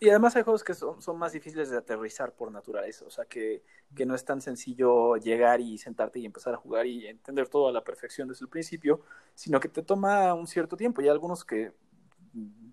Y 0.01 0.09
además 0.09 0.35
hay 0.35 0.43
juegos 0.43 0.65
que 0.65 0.73
son, 0.73 1.01
son, 1.01 1.17
más 1.17 1.31
difíciles 1.31 1.69
de 1.69 1.77
aterrizar 1.77 2.34
por 2.34 2.51
naturaleza, 2.51 3.05
o 3.05 3.09
sea 3.09 3.23
que, 3.23 3.63
que, 3.95 4.05
no 4.05 4.13
es 4.13 4.26
tan 4.26 4.41
sencillo 4.41 5.15
llegar 5.15 5.61
y 5.61 5.77
sentarte 5.77 6.19
y 6.19 6.26
empezar 6.26 6.53
a 6.53 6.57
jugar 6.57 6.85
y 6.85 7.07
entender 7.07 7.47
todo 7.47 7.69
a 7.69 7.72
la 7.72 7.85
perfección 7.85 8.27
desde 8.27 8.43
el 8.43 8.49
principio, 8.49 8.99
sino 9.34 9.61
que 9.61 9.69
te 9.69 9.81
toma 9.81 10.34
un 10.34 10.47
cierto 10.47 10.76
tiempo 10.76 10.99
y 10.99 11.05
hay 11.05 11.11
algunos 11.11 11.45
que 11.45 11.72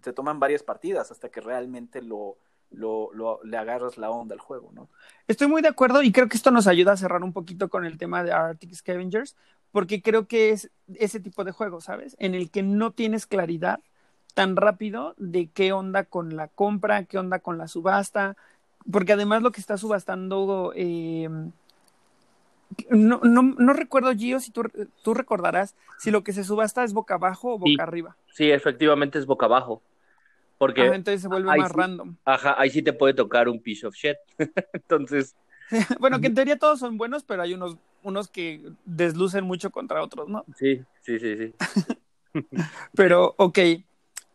te 0.00 0.12
toman 0.12 0.40
varias 0.40 0.64
partidas 0.64 1.12
hasta 1.12 1.28
que 1.28 1.40
realmente 1.40 2.02
lo, 2.02 2.38
lo, 2.72 3.10
lo, 3.12 3.40
le 3.44 3.56
agarras 3.56 3.98
la 3.98 4.10
onda 4.10 4.34
al 4.34 4.40
juego, 4.40 4.70
¿no? 4.74 4.88
Estoy 5.28 5.48
muy 5.48 5.62
de 5.62 5.68
acuerdo 5.68 6.02
y 6.02 6.12
creo 6.12 6.28
que 6.28 6.36
esto 6.36 6.50
nos 6.50 6.66
ayuda 6.66 6.92
a 6.92 6.96
cerrar 6.96 7.22
un 7.22 7.32
poquito 7.32 7.68
con 7.68 7.84
el 7.84 7.98
tema 7.98 8.22
de 8.24 8.32
Arctic 8.32 8.74
Scavengers, 8.74 9.36
porque 9.70 10.02
creo 10.02 10.26
que 10.26 10.50
es 10.50 10.70
ese 10.94 11.20
tipo 11.20 11.44
de 11.44 11.52
juego, 11.52 11.80
¿sabes? 11.80 12.16
En 12.18 12.34
el 12.34 12.50
que 12.50 12.62
no 12.62 12.92
tienes 12.92 13.26
claridad 13.26 13.80
tan 14.34 14.56
rápido 14.56 15.14
de 15.18 15.48
qué 15.48 15.72
onda 15.72 16.04
con 16.04 16.36
la 16.36 16.48
compra, 16.48 17.04
qué 17.04 17.18
onda 17.18 17.38
con 17.38 17.58
la 17.58 17.68
subasta, 17.68 18.36
porque 18.90 19.12
además 19.12 19.42
lo 19.42 19.52
que 19.52 19.60
está 19.60 19.76
subastando, 19.76 20.72
eh, 20.74 21.28
no, 22.90 23.20
no, 23.22 23.42
no, 23.42 23.72
recuerdo, 23.72 24.12
Gio, 24.14 24.40
si 24.40 24.50
tú, 24.50 24.62
tú, 25.02 25.14
recordarás, 25.14 25.74
si 25.98 26.10
lo 26.10 26.24
que 26.24 26.32
se 26.32 26.44
subasta 26.44 26.84
es 26.84 26.92
boca 26.92 27.14
abajo 27.14 27.54
o 27.54 27.58
boca 27.58 27.70
sí, 27.70 27.80
arriba. 27.80 28.16
Sí, 28.32 28.50
efectivamente 28.50 29.18
es 29.18 29.26
boca 29.26 29.46
abajo. 29.46 29.82
Porque 30.62 30.82
ah, 30.82 30.94
entonces 30.94 31.22
se 31.22 31.26
vuelve 31.26 31.48
más 31.58 31.72
sí, 31.72 31.76
random. 31.76 32.14
Ajá, 32.24 32.54
ahí 32.56 32.70
sí 32.70 32.82
te 32.82 32.92
puede 32.92 33.14
tocar 33.14 33.48
un 33.48 33.60
piece 33.60 33.84
of 33.84 33.96
shit. 33.96 34.14
entonces. 34.72 35.34
bueno, 35.98 36.20
que 36.20 36.28
en 36.28 36.36
teoría 36.36 36.56
todos 36.56 36.78
son 36.78 36.96
buenos, 36.96 37.24
pero 37.24 37.42
hay 37.42 37.52
unos, 37.52 37.78
unos 38.04 38.28
que 38.28 38.70
deslucen 38.84 39.42
mucho 39.42 39.72
contra 39.72 40.00
otros, 40.00 40.28
¿no? 40.28 40.44
Sí, 40.54 40.80
sí, 41.00 41.18
sí, 41.18 41.36
sí. 41.36 41.54
pero, 42.94 43.34
ok. 43.38 43.58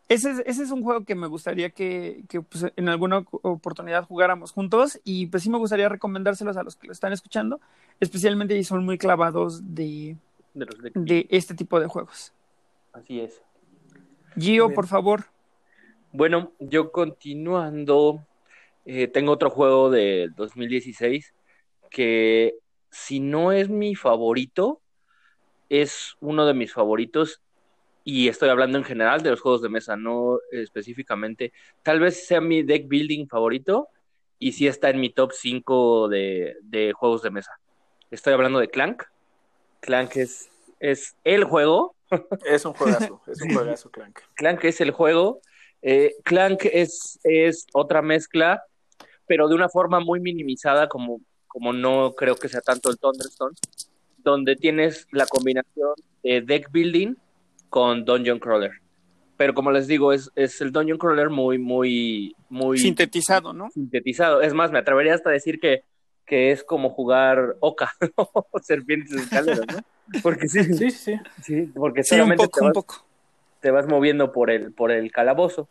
Ese 0.10 0.32
es, 0.32 0.44
ese 0.46 0.64
es, 0.64 0.72
un 0.72 0.84
juego 0.84 1.06
que 1.06 1.16
me 1.16 1.28
gustaría 1.28 1.70
que, 1.70 2.26
que 2.28 2.42
pues, 2.42 2.74
en 2.76 2.90
alguna 2.90 3.24
oportunidad 3.32 4.04
jugáramos 4.04 4.52
juntos 4.52 5.00
y 5.06 5.28
pues 5.28 5.44
sí 5.44 5.50
me 5.50 5.58
gustaría 5.58 5.88
recomendárselos 5.88 6.58
a 6.58 6.64
los 6.64 6.76
que 6.76 6.88
lo 6.88 6.94
están 6.94 7.14
escuchando, 7.14 7.62
especialmente 8.02 8.54
si 8.54 8.66
son 8.66 8.84
muy 8.84 8.98
clavados 8.98 9.76
de, 9.76 10.18
de, 10.54 10.66
los 10.66 10.82
de... 10.82 10.92
de 10.94 11.28
este 11.30 11.56
tipo 11.56 11.80
de 11.80 11.88
juegos. 11.88 12.34
Así 12.92 13.22
es. 13.22 13.42
Gio, 14.38 14.74
por 14.74 14.88
favor. 14.88 15.37
Bueno, 16.12 16.54
yo 16.60 16.92
continuando, 16.92 18.26
eh, 18.86 19.08
tengo 19.08 19.32
otro 19.34 19.50
juego 19.50 19.90
de 19.90 20.30
2016 20.36 21.34
que 21.90 22.56
si 22.92 23.20
no 23.20 23.52
es 23.52 23.70
mi 23.70 23.96
favorito, 23.96 24.82
es 25.70 26.16
uno 26.22 26.46
de 26.46 26.54
mis 26.54 26.74
favoritos 26.74 27.42
y 28.04 28.30
estoy 28.30 28.50
hablando 28.50 28.78
en 28.78 28.86
general 28.86 29.22
de 29.22 29.32
los 29.32 29.42
juegos 29.42 29.62
de 29.62 29.70
mesa, 29.70 29.98
no 29.98 30.40
específicamente. 30.52 31.52
Tal 31.84 32.00
vez 32.00 32.26
sea 32.26 32.40
mi 32.40 32.64
deck 32.64 32.88
building 32.88 33.28
favorito 33.28 33.90
y 34.40 34.54
sí 34.54 34.68
está 34.68 34.90
en 34.90 35.02
mi 35.02 35.10
top 35.10 35.34
5 35.34 36.08
de, 36.08 36.56
de 36.62 36.94
juegos 36.94 37.22
de 37.22 37.32
mesa. 37.32 37.60
Estoy 38.10 38.34
hablando 38.34 38.60
de 38.60 38.70
Clank. 38.70 39.04
Clank 39.82 40.16
es, 40.16 40.50
es 40.80 41.18
el 41.26 41.44
juego. 41.44 41.96
Es 42.46 42.64
un 42.64 42.74
juegazo, 42.74 43.22
es 43.28 43.42
un 43.42 43.50
juegazo 43.54 43.90
Clank. 43.92 44.20
Clank 44.36 44.64
es 44.64 44.80
el 44.80 44.92
juego. 44.92 45.42
Eh, 45.82 46.16
Clank 46.24 46.66
es, 46.66 47.20
es 47.24 47.66
otra 47.74 48.02
mezcla, 48.02 48.64
pero 49.26 49.48
de 49.48 49.56
una 49.56 49.70
forma 49.70 50.00
muy 50.00 50.20
minimizada, 50.20 50.88
como, 50.88 51.22
como 51.48 51.74
no 51.74 52.14
creo 52.14 52.36
que 52.36 52.50
sea 52.50 52.62
tanto 52.62 52.90
el 52.90 52.98
Thunderstone, 52.98 53.56
donde 54.18 54.56
tienes 54.56 55.08
la 55.12 55.26
combinación 55.26 55.94
de 56.24 56.42
deck 56.42 56.72
building 56.72 57.16
con 57.70 58.06
Dungeon 58.06 58.40
Crawler. 58.40 58.72
Pero 59.38 59.54
como 59.54 59.72
les 59.72 59.88
digo, 59.88 60.14
es, 60.14 60.32
es 60.36 60.62
el 60.62 60.72
Dungeon 60.72 60.98
Crawler 60.98 61.30
muy, 61.30 61.60
muy, 61.60 62.36
muy... 62.50 62.80
Sintetizado, 62.80 63.54
¿no? 63.54 63.70
Sintetizado. 63.70 64.42
Es 64.42 64.54
más, 64.54 64.72
me 64.72 64.80
atrevería 64.80 65.14
hasta 65.14 65.30
a 65.30 65.34
decir 65.34 65.60
que, 65.60 65.84
que 66.26 66.52
es 66.52 66.64
como 66.64 66.90
jugar 66.90 67.56
Oca, 67.60 67.92
Serpientes 68.62 69.14
escaleras, 69.14 69.66
¿no? 69.72 69.80
Porque 70.24 70.48
sí, 70.48 70.64
sí, 70.74 70.90
sí. 70.90 71.20
sí 71.44 71.72
porque 71.76 72.04
sí, 72.04 72.20
un 72.20 72.36
poco, 72.36 72.48
te 72.48 72.62
vas, 72.62 72.68
un 72.68 72.74
poco. 72.74 73.07
Te 73.60 73.72
vas 73.72 73.88
moviendo 73.88 74.32
por 74.32 74.50
el, 74.52 74.74
por 74.74 74.92
el 74.92 75.12
calabozo. 75.12 75.70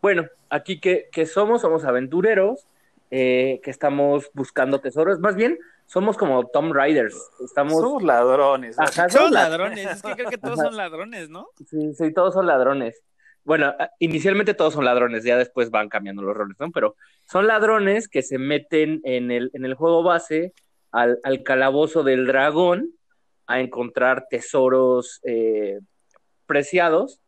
Bueno, 0.00 0.26
aquí 0.48 0.80
que, 0.80 1.08
que 1.12 1.26
somos, 1.26 1.60
somos 1.60 1.84
aventureros, 1.84 2.66
eh, 3.10 3.60
que 3.62 3.70
estamos 3.70 4.30
buscando 4.34 4.80
tesoros. 4.80 5.20
Más 5.20 5.36
bien, 5.36 5.58
somos 5.86 6.16
como 6.16 6.46
Tom 6.46 6.72
Riders. 6.72 7.30
Estamos... 7.44 7.74
Somos 7.74 8.02
ladrones. 8.02 8.78
Ajá, 8.78 9.08
son 9.08 9.32
ladrones. 9.32 9.90
Es 9.90 10.02
que 10.02 10.14
creo 10.14 10.30
que 10.30 10.38
todos 10.38 10.58
son 10.58 10.76
ladrones, 10.76 11.28
¿no? 11.28 11.48
Sí, 11.66 11.92
sí, 11.94 12.12
todos 12.12 12.34
son 12.34 12.46
ladrones. 12.46 13.02
Bueno, 13.42 13.74
inicialmente 13.98 14.54
todos 14.54 14.74
son 14.74 14.84
ladrones, 14.84 15.24
ya 15.24 15.36
después 15.36 15.70
van 15.70 15.88
cambiando 15.88 16.22
los 16.22 16.36
roles, 16.36 16.56
¿no? 16.60 16.70
Pero 16.70 16.94
son 17.26 17.46
ladrones 17.46 18.06
que 18.06 18.22
se 18.22 18.38
meten 18.38 19.00
en 19.02 19.30
el, 19.30 19.50
en 19.54 19.64
el 19.64 19.74
juego 19.74 20.02
base 20.02 20.52
al, 20.92 21.18
al 21.24 21.42
calabozo 21.42 22.02
del 22.02 22.26
dragón 22.26 22.90
a 23.46 23.60
encontrar 23.60 24.26
tesoros 24.30 25.20
eh, 25.24 25.80
preciados. 26.50 27.20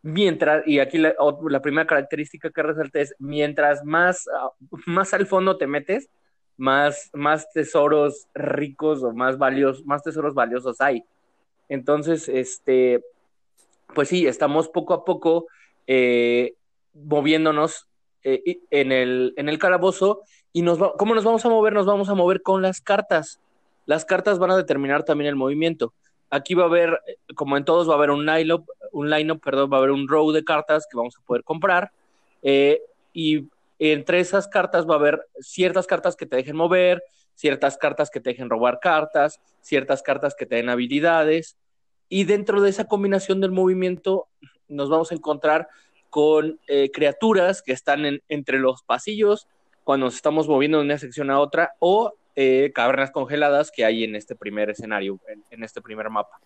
Mientras, 0.00 0.66
y 0.66 0.78
aquí 0.78 0.96
la, 0.96 1.14
primera 1.62 1.86
característica 1.86 2.50
que 2.50 2.62
resalta 2.62 3.00
es, 3.00 3.14
mientras 3.18 3.84
más, 3.84 4.26
uh, 4.26 4.78
más 4.86 5.12
al 5.12 5.26
fondo 5.26 5.58
te 5.58 5.66
metes, 5.66 6.08
más, 6.56 7.10
más 7.12 7.52
tesoros 7.52 8.28
ricos 8.34 9.02
o 9.02 9.12
más 9.12 9.36
valiosos, 9.36 9.84
más 9.84 10.02
tesoros 10.02 10.32
valiosos 10.32 10.80
hay. 10.80 11.04
Entonces, 11.68 12.30
este, 12.30 13.04
pues 13.94 14.08
sí, 14.08 14.26
estamos 14.26 14.70
poco 14.70 14.94
a 14.94 15.04
poco 15.04 15.46
eh, 15.86 16.54
moviéndonos 16.94 17.88
eh, 18.24 18.58
en, 18.70 18.90
el, 18.90 19.34
en 19.36 19.50
el 19.50 19.58
calabozo 19.58 20.22
y 20.54 20.62
nos 20.62 20.82
va, 20.82 20.94
¿cómo 20.96 21.14
nos 21.14 21.24
vamos 21.24 21.44
a 21.44 21.50
mover? 21.50 21.74
Nos 21.74 21.86
vamos 21.86 22.08
a 22.08 22.14
mover 22.14 22.40
con 22.40 22.62
las 22.62 22.80
cartas. 22.80 23.38
Las 23.84 24.06
cartas 24.06 24.38
van 24.38 24.50
a 24.50 24.56
determinar 24.56 25.04
también 25.04 25.28
el 25.28 25.36
movimiento. 25.36 25.92
Aquí 26.32 26.54
va 26.54 26.62
a 26.62 26.66
haber, 26.66 26.98
como 27.34 27.58
en 27.58 27.64
todos, 27.66 27.86
va 27.86 27.92
a 27.92 27.96
haber 27.98 28.10
un 28.10 28.24
line-up, 28.24 28.64
un 28.90 29.10
line 29.10 29.34
perdón, 29.36 29.70
va 29.70 29.76
a 29.76 29.78
haber 29.80 29.90
un 29.90 30.08
row 30.08 30.32
de 30.32 30.42
cartas 30.42 30.86
que 30.90 30.96
vamos 30.96 31.14
a 31.18 31.26
poder 31.26 31.44
comprar. 31.44 31.92
Eh, 32.40 32.80
y 33.12 33.50
entre 33.78 34.18
esas 34.18 34.48
cartas 34.48 34.88
va 34.88 34.94
a 34.94 34.96
haber 34.96 35.26
ciertas 35.40 35.86
cartas 35.86 36.16
que 36.16 36.24
te 36.24 36.36
dejen 36.36 36.56
mover, 36.56 37.02
ciertas 37.34 37.76
cartas 37.76 38.08
que 38.08 38.18
te 38.18 38.30
dejen 38.30 38.48
robar 38.48 38.80
cartas, 38.80 39.42
ciertas 39.60 40.02
cartas 40.02 40.34
que 40.34 40.46
te 40.46 40.56
den 40.56 40.70
habilidades. 40.70 41.58
Y 42.08 42.24
dentro 42.24 42.62
de 42.62 42.70
esa 42.70 42.86
combinación 42.86 43.42
del 43.42 43.52
movimiento 43.52 44.28
nos 44.68 44.88
vamos 44.88 45.12
a 45.12 45.14
encontrar 45.14 45.68
con 46.08 46.58
eh, 46.66 46.90
criaturas 46.94 47.60
que 47.60 47.72
están 47.72 48.06
en, 48.06 48.22
entre 48.30 48.58
los 48.58 48.82
pasillos 48.82 49.48
cuando 49.84 50.06
nos 50.06 50.14
estamos 50.14 50.48
moviendo 50.48 50.78
de 50.78 50.84
una 50.84 50.96
sección 50.96 51.30
a 51.30 51.38
otra 51.38 51.74
o 51.78 52.14
eh, 52.34 52.72
cavernas 52.74 53.10
congeladas 53.10 53.70
que 53.70 53.84
hay 53.84 54.04
en 54.04 54.16
este 54.16 54.34
primer 54.34 54.70
escenario, 54.70 55.20
en, 55.50 55.64
este 55.64 55.82
primer 55.82 56.08
mapa. 56.08 56.40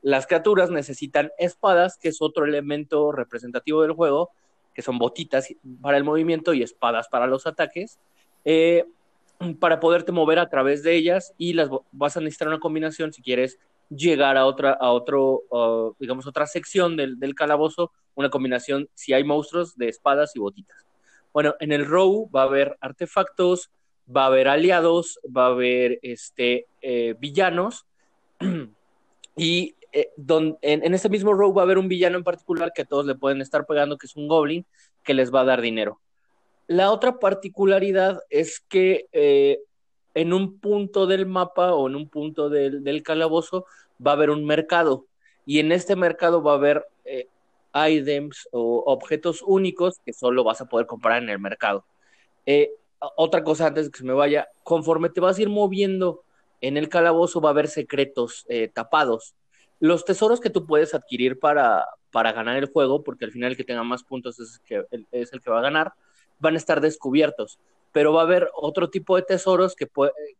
Las 0.00 0.26
criaturas 0.26 0.70
necesitan 0.70 1.30
espadas, 1.38 1.98
que 1.98 2.08
es 2.08 2.22
otro 2.22 2.44
elemento 2.44 3.10
representativo 3.12 3.82
del 3.82 3.92
juego, 3.92 4.30
que 4.74 4.82
son 4.82 4.98
botitas 4.98 5.48
para 5.80 5.96
el 5.96 6.04
movimiento 6.04 6.54
y 6.54 6.62
espadas 6.62 7.08
para 7.08 7.26
los 7.26 7.46
ataques, 7.46 7.98
eh, 8.44 8.84
para 9.58 9.80
poderte 9.80 10.12
mover 10.12 10.38
a 10.38 10.48
través 10.48 10.82
de 10.82 10.94
ellas 10.94 11.34
y 11.36 11.54
las 11.54 11.68
vas 11.90 12.16
a 12.16 12.20
necesitar 12.20 12.48
una 12.48 12.60
combinación 12.60 13.12
si 13.12 13.22
quieres 13.22 13.58
llegar 13.90 14.36
a 14.36 14.46
otra, 14.46 14.72
a 14.72 14.90
otro, 14.90 15.42
digamos, 15.98 16.26
otra 16.26 16.46
sección 16.46 16.96
del, 16.96 17.18
del, 17.18 17.34
calabozo, 17.34 17.90
una 18.14 18.30
combinación, 18.30 18.88
si 18.94 19.12
hay 19.12 19.24
monstruos, 19.24 19.76
de 19.76 19.88
espadas 19.88 20.34
y 20.36 20.38
botitas. 20.38 20.86
Bueno, 21.32 21.54
en 21.60 21.72
el 21.72 21.84
row 21.84 22.30
va 22.30 22.42
a 22.42 22.44
haber 22.46 22.76
artefactos, 22.80 23.70
va 24.14 24.24
a 24.24 24.26
haber 24.26 24.48
aliados, 24.48 25.18
va 25.24 25.46
a 25.46 25.50
haber 25.50 25.98
este, 26.02 26.66
eh, 26.80 27.14
villanos 27.18 27.86
y 29.36 29.74
eh, 29.92 30.10
en, 30.62 30.94
este 30.94 31.08
mismo 31.08 31.34
row 31.34 31.52
va 31.52 31.62
a 31.62 31.64
haber 31.64 31.78
un 31.78 31.88
villano 31.88 32.18
en 32.18 32.24
particular 32.24 32.72
que 32.74 32.84
todos 32.84 33.06
le 33.06 33.14
pueden 33.14 33.40
estar 33.40 33.66
pegando, 33.66 33.98
que 33.98 34.06
es 34.06 34.16
un 34.16 34.28
goblin, 34.28 34.66
que 35.04 35.14
les 35.14 35.32
va 35.32 35.40
a 35.40 35.44
dar 35.44 35.60
dinero. 35.60 36.00
La 36.66 36.90
otra 36.90 37.18
particularidad 37.18 38.20
es 38.30 38.60
que 38.60 39.06
eh, 39.12 39.60
en 40.14 40.32
un 40.32 40.58
punto 40.58 41.06
del 41.06 41.26
mapa 41.26 41.74
o 41.74 41.88
en 41.88 41.96
un 41.96 42.08
punto 42.08 42.48
del, 42.48 42.84
del, 42.84 43.02
calabozo 43.02 43.66
va 44.04 44.12
a 44.12 44.14
haber 44.14 44.30
un 44.30 44.44
mercado 44.44 45.06
y 45.44 45.58
en 45.58 45.72
este 45.72 45.96
mercado 45.96 46.42
va 46.42 46.52
a 46.52 46.56
haber 46.56 46.86
items 47.74 48.48
o 48.52 48.84
objetos 48.86 49.42
únicos 49.42 50.00
que 50.04 50.12
solo 50.12 50.44
vas 50.44 50.60
a 50.60 50.66
poder 50.66 50.86
comprar 50.86 51.22
en 51.22 51.28
el 51.28 51.38
mercado. 51.38 51.84
Eh, 52.46 52.70
otra 53.16 53.42
cosa 53.42 53.66
antes 53.66 53.86
de 53.86 53.90
que 53.90 53.98
se 53.98 54.04
me 54.04 54.12
vaya, 54.12 54.48
conforme 54.62 55.10
te 55.10 55.20
vas 55.20 55.38
a 55.38 55.42
ir 55.42 55.48
moviendo 55.48 56.22
en 56.60 56.76
el 56.76 56.88
calabozo 56.88 57.40
va 57.40 57.50
a 57.50 57.52
haber 57.52 57.68
secretos 57.68 58.46
eh, 58.48 58.68
tapados. 58.72 59.34
Los 59.80 60.04
tesoros 60.04 60.40
que 60.40 60.48
tú 60.48 60.64
puedes 60.64 60.94
adquirir 60.94 61.38
para, 61.40 61.84
para 62.12 62.32
ganar 62.32 62.56
el 62.56 62.66
juego, 62.66 63.02
porque 63.02 63.24
al 63.24 63.32
final 63.32 63.50
el 63.50 63.56
que 63.56 63.64
tenga 63.64 63.82
más 63.82 64.04
puntos 64.04 64.38
es, 64.38 64.60
que, 64.60 64.84
el 64.90 65.06
que 65.10 65.50
va 65.50 65.58
a 65.58 65.62
ganar, 65.62 65.92
van 66.38 66.54
a 66.54 66.58
estar 66.58 66.80
descubiertos. 66.80 67.58
Pero 67.90 68.12
va 68.12 68.20
a 68.20 68.24
haber 68.24 68.48
otro 68.54 68.90
tipo 68.90 69.16
de 69.16 69.22
tesoros 69.22 69.74
que, 69.74 69.88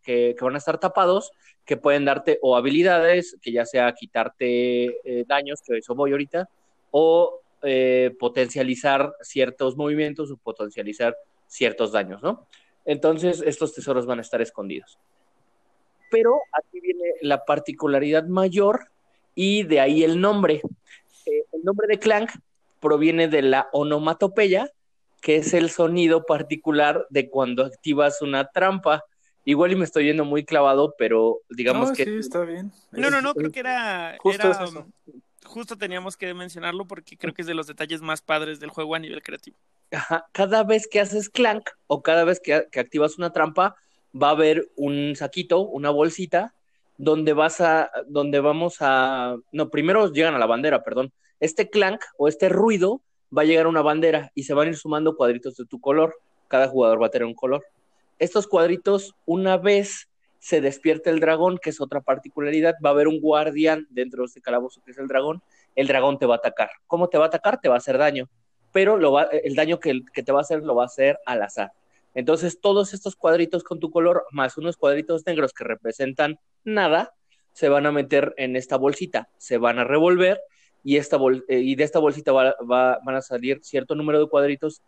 que, 0.03 0.37
van 0.41 0.55
a 0.55 0.59
estar 0.59 0.79
tapados, 0.79 1.33
que 1.65 1.77
pueden 1.77 2.05
darte 2.05 2.39
o 2.41 2.57
habilidades, 2.57 3.37
que 3.43 3.51
ya 3.51 3.67
sea 3.67 3.93
quitarte 3.93 5.01
eh, 5.05 5.25
daños, 5.27 5.61
que 5.61 5.79
eso 5.79 5.95
voy 5.95 6.13
ahorita, 6.13 6.49
o 6.93 7.41
eh, 7.63 8.15
potencializar 8.19 9.13
ciertos 9.23 9.77
movimientos 9.77 10.31
o 10.31 10.37
potencializar 10.37 11.17
ciertos 11.53 11.93
daños, 11.93 12.23
¿no? 12.23 12.47
Entonces, 12.85 13.43
estos 13.47 13.75
tesoros 13.75 14.07
van 14.07 14.19
a 14.19 14.23
estar 14.23 14.41
escondidos. 14.41 14.99
Pero 16.11 16.41
aquí 16.53 16.81
viene 16.81 17.05
la 17.21 17.45
particularidad 17.45 18.25
mayor 18.25 18.89
y 19.35 19.63
de 19.65 19.81
ahí 19.81 20.03
el 20.03 20.21
nombre. 20.21 20.63
Eh, 21.27 21.45
el 21.53 21.63
nombre 21.63 21.87
de 21.89 21.99
Clank 21.99 22.31
proviene 22.81 23.29
de 23.29 23.43
la 23.43 23.69
onomatopeya, 23.73 24.71
que 25.21 25.37
es 25.37 25.55
el 25.55 25.71
sonido 25.71 26.25
particular 26.25 27.07
de 27.11 27.29
cuando 27.29 27.65
activas 27.65 28.23
una 28.23 28.49
trampa. 28.49 29.05
Igual 29.45 29.73
y 29.73 29.77
me 29.77 29.85
estoy 29.85 30.07
yendo 30.07 30.25
muy 30.25 30.45
clavado, 30.45 30.95
pero 30.97 31.41
digamos 31.51 31.91
no, 31.91 31.95
que... 31.95 32.05
Sí, 32.05 32.17
está 32.17 32.41
bien. 32.45 32.73
No, 32.93 33.11
no, 33.11 33.21
no, 33.21 33.35
creo 33.35 33.53
que 33.53 33.61
era... 33.61 34.17
Justo, 34.19 34.49
era, 34.49 34.65
eso. 34.65 34.87
justo 35.45 35.77
teníamos 35.77 36.17
que 36.17 36.33
mencionarlo 36.35 36.87
porque 36.87 37.17
creo 37.17 37.35
que 37.35 37.43
es 37.43 37.49
de 37.49 37.55
los 37.55 37.67
detalles 37.67 38.01
más 38.01 38.23
padres 38.23 38.59
del 38.59 38.71
juego 38.71 38.95
a 38.95 38.99
nivel 38.99 39.23
creativo. 39.23 39.57
Cada 40.33 40.65
vez 40.65 40.89
que 40.91 41.01
haces 41.01 41.29
clank 41.29 41.71
o 41.87 42.03
cada 42.03 42.25
vez 42.25 42.41
que, 42.41 42.67
que 42.71 42.81
activas 42.81 43.19
una 43.19 43.33
trampa, 43.33 43.77
va 44.21 44.29
a 44.29 44.33
haber 44.33 44.69
un 44.77 45.15
saquito, 45.17 45.61
una 45.61 45.91
bolsita, 45.91 46.55
donde 46.99 47.33
vas 47.33 47.61
a, 47.61 47.91
donde 48.07 48.41
vamos 48.41 48.77
a, 48.81 49.37
no, 49.51 49.71
primero 49.71 50.13
llegan 50.13 50.35
a 50.35 50.39
la 50.39 50.47
bandera, 50.47 50.85
perdón. 50.85 51.13
Este 51.41 51.69
clank 51.69 52.01
o 52.17 52.29
este 52.29 52.49
ruido 52.49 53.01
va 53.37 53.43
a 53.43 53.45
llegar 53.45 53.67
a 53.67 53.71
una 53.71 53.83
bandera 53.83 54.31
y 54.35 54.45
se 54.45 54.55
van 54.55 54.69
a 54.69 54.71
ir 54.71 54.77
sumando 54.77 55.17
cuadritos 55.17 55.57
de 55.57 55.65
tu 55.65 55.81
color. 55.81 56.15
Cada 56.49 56.69
jugador 56.69 57.03
va 57.03 57.07
a 57.07 57.11
tener 57.11 57.27
un 57.27 57.35
color. 57.35 57.65
Estos 58.19 58.47
cuadritos, 58.47 59.15
una 59.27 59.57
vez 59.57 60.09
se 60.39 60.61
despierta 60.61 61.11
el 61.11 61.21
dragón, 61.21 61.59
que 61.59 61.71
es 61.71 61.81
otra 61.81 62.01
particularidad, 62.01 62.75
va 62.85 62.91
a 62.91 62.93
haber 62.93 63.09
un 63.09 63.21
guardián 63.21 63.87
dentro 63.91 64.23
de 64.23 64.27
este 64.27 64.41
calabozo 64.41 64.83
que 64.85 64.93
es 64.93 64.99
el 64.99 65.09
dragón. 65.09 65.43
El 65.75 65.87
dragón 65.87 66.19
te 66.19 66.27
va 66.27 66.35
a 66.35 66.39
atacar. 66.39 66.71
¿Cómo 66.87 67.09
te 67.09 67.19
va 67.19 67.25
a 67.25 67.29
atacar? 67.29 67.61
Te 67.61 67.69
va 67.69 67.77
a 67.77 67.79
hacer 67.79 67.99
daño. 67.99 68.29
Pero 68.73 68.99
el 69.31 69.55
daño 69.55 69.79
que, 69.81 70.03
te 70.13 70.33
va 70.33 70.39
a 70.39 70.43
hacer 70.43 70.63
lo 70.63 70.75
va 70.75 70.85
a 70.85 70.87
hacer 70.87 71.19
al 71.27 71.43
azar. 71.43 71.73
Entonces, 72.15 72.61
todos 72.61 72.95
estos 72.95 73.17
cuadritos 73.17 73.65
con 73.65 73.81
tu 73.81 73.91
color, 73.91 74.27
más 74.33 74.59
unos 74.59 74.77
cuadritos 74.77 75.27
negros 75.27 75.53
que 75.53 75.65
representan 75.65 76.39
nada, 76.65 77.15
se 77.53 77.69
van 77.69 77.87
a 77.87 77.93
meter 77.93 78.35
en 78.37 78.57
esta 78.57 78.77
bolsita, 78.77 79.29
se 79.37 79.59
van 79.59 79.79
a 79.79 79.85
revolver 79.85 80.41
y, 80.85 80.97
eh, 80.97 81.03
de 81.77 81.85
esta 81.85 81.99
bolsita 81.99 82.33
va, 82.33 82.55
va, 82.71 82.99
van 83.05 83.15
a 83.15 83.23
salir 83.23 83.61
cierto 83.63 83.95
número 83.95 84.19
de 84.21 84.29
cuadritos 84.29 84.83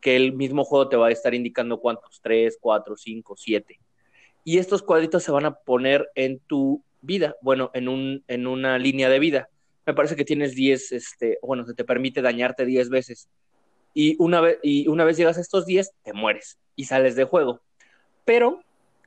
que 0.00 0.16
el 0.16 0.32
mismo 0.32 0.64
juego 0.64 0.88
te 0.88 0.96
va 0.96 1.08
a 1.08 1.10
estar 1.10 1.34
indicando 1.34 1.78
cuántos, 1.78 2.20
3, 2.22 2.58
4, 2.60 2.96
5, 2.96 3.34
7. 3.36 3.80
Y 4.44 4.58
estos 4.58 4.82
cuadritos 4.82 5.22
se 5.22 5.32
van 5.32 5.44
a 5.44 5.54
poner 5.54 6.08
en 6.14 6.38
tu 6.38 6.82
vida, 7.00 7.36
bueno, 7.42 7.70
en 7.74 8.46
una 8.46 8.78
línea 8.78 9.08
de 9.08 9.18
vida. 9.18 9.48
Me 9.86 9.94
parece 9.94 10.16
que 10.16 10.24
tienes 10.24 10.54
10, 10.54 10.92
este, 10.92 11.38
bueno, 11.42 11.64
se 11.64 11.74
te 11.74 11.84
permite 11.84 12.20
dañarte 12.20 12.66
10 12.66 12.90
veces. 12.90 13.28
Y 13.94 14.16
una, 14.18 14.40
vez, 14.40 14.58
y 14.62 14.88
una 14.88 15.04
vez 15.04 15.16
llegas 15.16 15.38
a 15.38 15.40
estos 15.40 15.64
10, 15.64 15.92
te 16.02 16.12
mueres 16.12 16.58
y 16.74 16.84
sales 16.84 17.16
de 17.16 17.24
juego. 17.24 17.60
Pero 18.24 18.60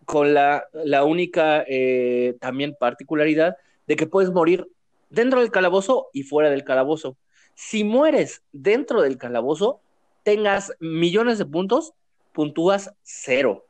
con 0.06 0.34
la, 0.34 0.66
la 0.74 1.04
única 1.04 1.64
eh, 1.68 2.36
también 2.40 2.76
particularidad 2.80 3.58
de 3.86 3.96
que 3.96 4.08
puedes 4.08 4.32
morir 4.32 4.68
dentro 5.10 5.42
del 5.42 5.52
calabozo 5.52 6.08
y 6.14 6.24
fuera 6.24 6.50
del 6.50 6.64
calabozo. 6.64 7.18
Si 7.54 7.84
mueres 7.84 8.42
dentro 8.52 9.02
del 9.02 9.18
calabozo, 9.18 9.82
tengas 10.24 10.74
millones 10.80 11.38
de 11.38 11.46
puntos, 11.46 11.94
puntúas 12.34 12.94
cero. 13.04 13.66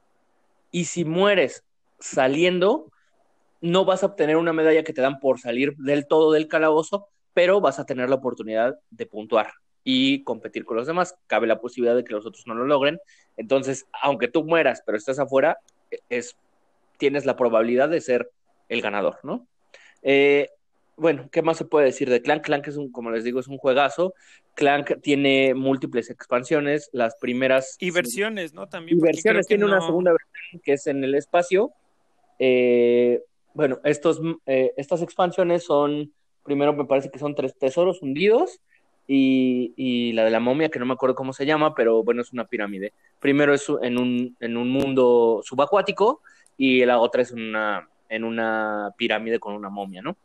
Y 0.72 0.86
si 0.86 1.06
mueres 1.06 1.64
saliendo, 2.00 2.92
no 3.62 3.86
vas 3.86 4.04
a 4.04 4.08
obtener 4.08 4.38
una 4.38 4.54
medalla 4.54 4.84
que 4.84 4.94
te 4.94 5.02
dan 5.02 5.20
por 5.20 5.40
salir 5.40 5.76
del 5.78 6.08
todo 6.08 6.32
del 6.32 6.48
calabozo, 6.48 7.08
pero 7.34 7.62
vas 7.62 7.80
a 7.80 7.86
tener 7.86 8.10
la 8.10 8.16
oportunidad 8.16 8.80
de 8.90 9.06
puntuar 9.06 9.52
y 9.84 10.24
competir 10.24 10.66
con 10.66 10.78
los 10.78 10.88
demás. 10.88 11.16
Cabe 11.28 11.48
la 11.48 11.60
posibilidad 11.60 11.96
de 11.96 12.04
que 12.04 12.14
los 12.14 12.26
otros 12.26 12.46
no 12.48 12.56
lo 12.56 12.66
logren. 12.66 13.00
Entonces, 13.38 13.88
aunque 14.02 14.28
tú 14.28 14.44
mueras, 14.44 14.84
pero 14.86 14.98
estás 14.98 15.20
afuera, 15.20 15.58
es, 16.10 16.36
tienes 16.98 17.26
la 17.26 17.36
probabilidad 17.36 17.90
de 17.90 18.02
ser 18.02 18.30
el 18.68 18.82
ganador, 18.82 19.20
¿no? 19.24 19.48
Eh, 20.02 20.50
bueno, 20.96 21.30
¿qué 21.32 21.42
más 21.42 21.58
se 21.58 21.66
puede 21.66 21.86
decir 21.86 22.10
de 22.10 22.22
Clank? 22.22 22.44
Clank 22.44 22.68
es 22.68 22.76
un, 22.76 22.92
como 22.92 23.10
les 23.10 23.24
digo, 23.24 23.40
es 23.40 23.48
un 23.48 23.58
juegazo. 23.58 24.14
Clank 24.56 25.00
tiene 25.02 25.54
múltiples 25.54 26.10
expansiones, 26.10 26.90
las 26.92 27.16
primeras... 27.16 27.78
Y 27.80 27.92
versiones, 27.92 28.54
¿no? 28.54 28.68
También. 28.68 28.98
Y 28.98 29.02
versiones, 29.02 29.48
tiene 29.48 29.66
no... 29.66 29.72
una 29.72 29.82
segunda 29.82 30.12
versión 30.12 30.62
que 30.62 30.74
es 30.74 30.88
en 30.88 31.04
el 31.04 31.16
espacio. 31.16 31.72
Eh, 32.38 33.22
bueno, 33.60 33.80
estos, 33.84 34.22
eh, 34.46 34.72
estas 34.78 35.02
expansiones 35.02 35.66
son, 35.66 36.14
primero 36.44 36.72
me 36.72 36.86
parece 36.86 37.10
que 37.12 37.20
son 37.20 37.36
tres 37.36 37.58
tesoros 37.58 38.02
hundidos 38.02 38.62
y, 39.06 39.74
y, 39.76 40.14
la 40.14 40.24
de 40.24 40.32
la 40.32 40.40
momia, 40.40 40.70
que 40.70 40.80
no 40.80 40.86
me 40.86 40.94
acuerdo 40.94 41.14
cómo 41.14 41.34
se 41.34 41.46
llama, 41.46 41.76
pero 41.76 42.02
bueno, 42.02 42.22
es 42.22 42.32
una 42.32 42.46
pirámide. 42.46 42.94
Primero 43.20 43.54
es 43.54 43.68
en 43.82 44.00
un, 44.00 44.38
en 44.40 44.56
un 44.56 44.70
mundo 44.70 45.42
subacuático 45.44 46.22
y 46.58 46.86
la 46.86 47.00
otra 47.00 47.22
es 47.22 47.32
una, 47.32 47.90
en 48.08 48.24
una 48.24 48.94
pirámide 48.96 49.40
con 49.40 49.56
una 49.56 49.68
momia, 49.68 50.02
¿no? 50.02 50.16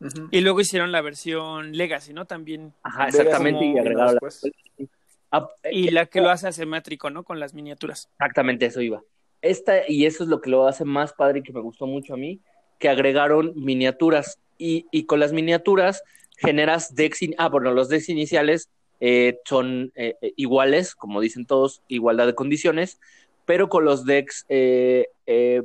Uh 0.00 0.06
-huh. 0.06 0.28
Y 0.32 0.40
luego 0.40 0.60
hicieron 0.60 0.90
la 0.90 1.00
versión 1.00 1.70
Legacy, 1.70 2.12
¿no? 2.12 2.24
También. 2.24 2.72
Ajá, 2.82 3.06
exactamente, 3.06 3.64
y 3.66 3.78
agregaron 3.78 4.16
la... 4.16 5.48
Y 5.70 5.90
la 5.92 6.06
que 6.06 6.20
lo 6.20 6.30
hace 6.30 6.48
asimétrico, 6.48 7.08
¿no? 7.08 7.22
Con 7.22 7.38
las 7.38 7.54
miniaturas. 7.54 8.08
Exactamente, 8.14 8.66
eso 8.66 8.80
iba. 8.80 9.00
Esta, 9.42 9.88
y 9.88 10.06
eso 10.06 10.24
es 10.24 10.28
lo 10.28 10.40
que 10.40 10.50
lo 10.50 10.66
hace 10.66 10.84
más 10.84 11.12
padre 11.12 11.38
y 11.38 11.42
que 11.42 11.52
me 11.52 11.60
gustó 11.60 11.86
mucho 11.86 12.14
a 12.14 12.16
mí, 12.16 12.40
que 12.80 12.88
agregaron 12.88 13.52
miniaturas. 13.54 14.40
Y, 14.58 14.86
y 14.90 15.04
con 15.04 15.20
las 15.20 15.32
miniaturas 15.32 16.02
generas 16.36 16.96
decks, 16.96 17.20
ah, 17.38 17.48
bueno, 17.48 17.72
los 17.72 17.88
decks 17.88 18.08
iniciales 18.08 18.68
eh, 18.98 19.38
son 19.44 19.92
eh, 19.94 20.16
iguales, 20.36 20.96
como 20.96 21.20
dicen 21.20 21.46
todos, 21.46 21.82
igualdad 21.86 22.26
de 22.26 22.34
condiciones, 22.34 22.98
pero 23.44 23.68
con 23.68 23.84
los 23.84 24.04
decks 24.04 24.44
eh, 24.48 25.06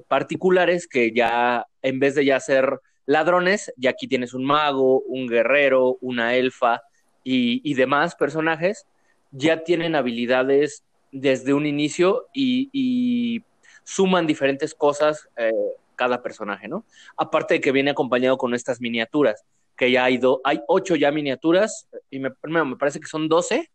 particulares 0.08 0.88
que 0.88 1.12
ya, 1.12 1.66
en 1.82 2.00
vez 2.00 2.14
de 2.14 2.26
ya 2.26 2.40
ser 2.40 2.80
ladrones, 3.08 3.74
ya 3.78 3.90
aquí 3.90 4.08
tienes 4.08 4.36
un 4.36 4.46
mago, 4.46 5.00
un 5.02 5.28
guerrero, 5.28 5.98
una 6.02 6.36
elfa 6.36 6.84
y, 7.24 7.62
y 7.70 7.74
demás 7.74 8.16
personajes, 8.16 8.86
ya 9.32 9.64
tienen 9.64 9.96
habilidades 9.96 10.84
desde 11.16 11.54
un 11.54 11.66
inicio 11.66 12.28
y, 12.34 13.42
suman 13.88 14.26
diferentes 14.26 14.74
cosas 14.74 15.30
eh, 15.38 15.52
cada 15.96 16.22
personaje, 16.22 16.68
¿no? 16.68 16.86
Aparte 17.18 17.56
de 17.56 17.62
que 17.62 17.72
viene 17.72 17.92
acompañado 17.92 18.38
con 18.38 18.54
estas 18.54 18.82
miniaturas, 18.82 19.44
que 19.76 19.92
ya 19.92 20.06
hay, 20.06 20.18
do, 20.18 20.42
hay 20.44 20.62
ocho 20.68 20.96
ya 20.96 21.12
miniaturas, 21.12 21.88
y 22.10 22.20
me, 22.20 22.32
me 22.44 22.76
parece 22.78 23.00
que 23.00 23.08
son 23.08 23.28
doce, 23.28 23.70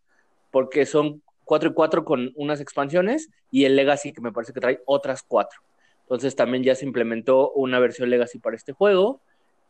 porque 0.51 0.86
son 0.86 1.22
cuatro 1.44 1.70
y 1.70 1.72
cuatro 1.72 2.05
con 2.05 2.32
unas 2.36 2.60
expansiones, 2.60 3.28
y 3.51 3.64
el 3.64 3.76
Legacy, 3.76 4.12
que 4.12 4.20
me 4.20 4.32
parece 4.32 4.52
que 4.52 4.60
trae 4.60 4.80
otras 4.86 5.22
cuatro. 5.22 5.60
Entonces 6.02 6.34
también 6.34 6.64
ya 6.64 6.74
se 6.74 6.84
implementó 6.84 7.52
una 7.52 7.78
versión 7.78 8.10
Legacy 8.10 8.40
para 8.40 8.56
este 8.56 8.72
juego. 8.72 9.20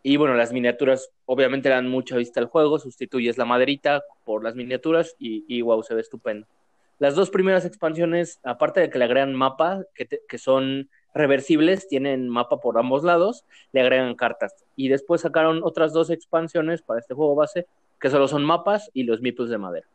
Y 0.03 0.17
bueno, 0.17 0.35
las 0.35 0.53
miniaturas 0.53 1.11
obviamente 1.27 1.69
dan 1.69 1.87
mucha 1.87 2.17
vista 2.17 2.41
al 2.41 2.47
juego, 2.47 2.79
sustituyes 2.79 3.37
la 3.37 3.45
maderita 3.45 4.03
por 4.25 4.43
las 4.43 4.55
miniaturas 4.55 5.15
y, 5.19 5.45
y 5.47 5.61
wow, 5.61 5.83
se 5.83 5.95
ve 5.95 6.01
estupendo. 6.01 6.47
Las 6.99 7.15
dos 7.15 7.29
primeras 7.29 7.67
expansiones, 7.67 8.41
aparte 8.43 8.81
de 8.81 8.89
que 8.89 8.99
le 8.99 9.05
agregan 9.05 9.35
mapa, 9.35 9.85
que, 9.95 10.09
que 10.27 10.39
son 10.39 10.89
reversibles, 11.15 11.89
tienen 11.89 12.29
mapa 12.29 12.61
por 12.61 12.79
ambos 12.79 13.05
lados, 13.05 13.45
le 13.73 13.81
agregan 13.81 14.15
cartas. 14.15 14.55
Y 14.77 14.89
después 14.89 15.21
sacaron 15.21 15.63
otras 15.63 15.93
dos 15.93 16.11
expansiones 16.11 16.83
para 16.83 17.01
este 17.01 17.15
juego 17.15 17.35
base, 17.35 17.67
que 18.01 18.11
solo 18.11 18.29
son 18.29 18.45
mapas 18.45 18.91
y 18.95 19.03
los 19.05 19.21
meeples 19.21 19.51
de 19.51 19.59
madera. 19.59 19.87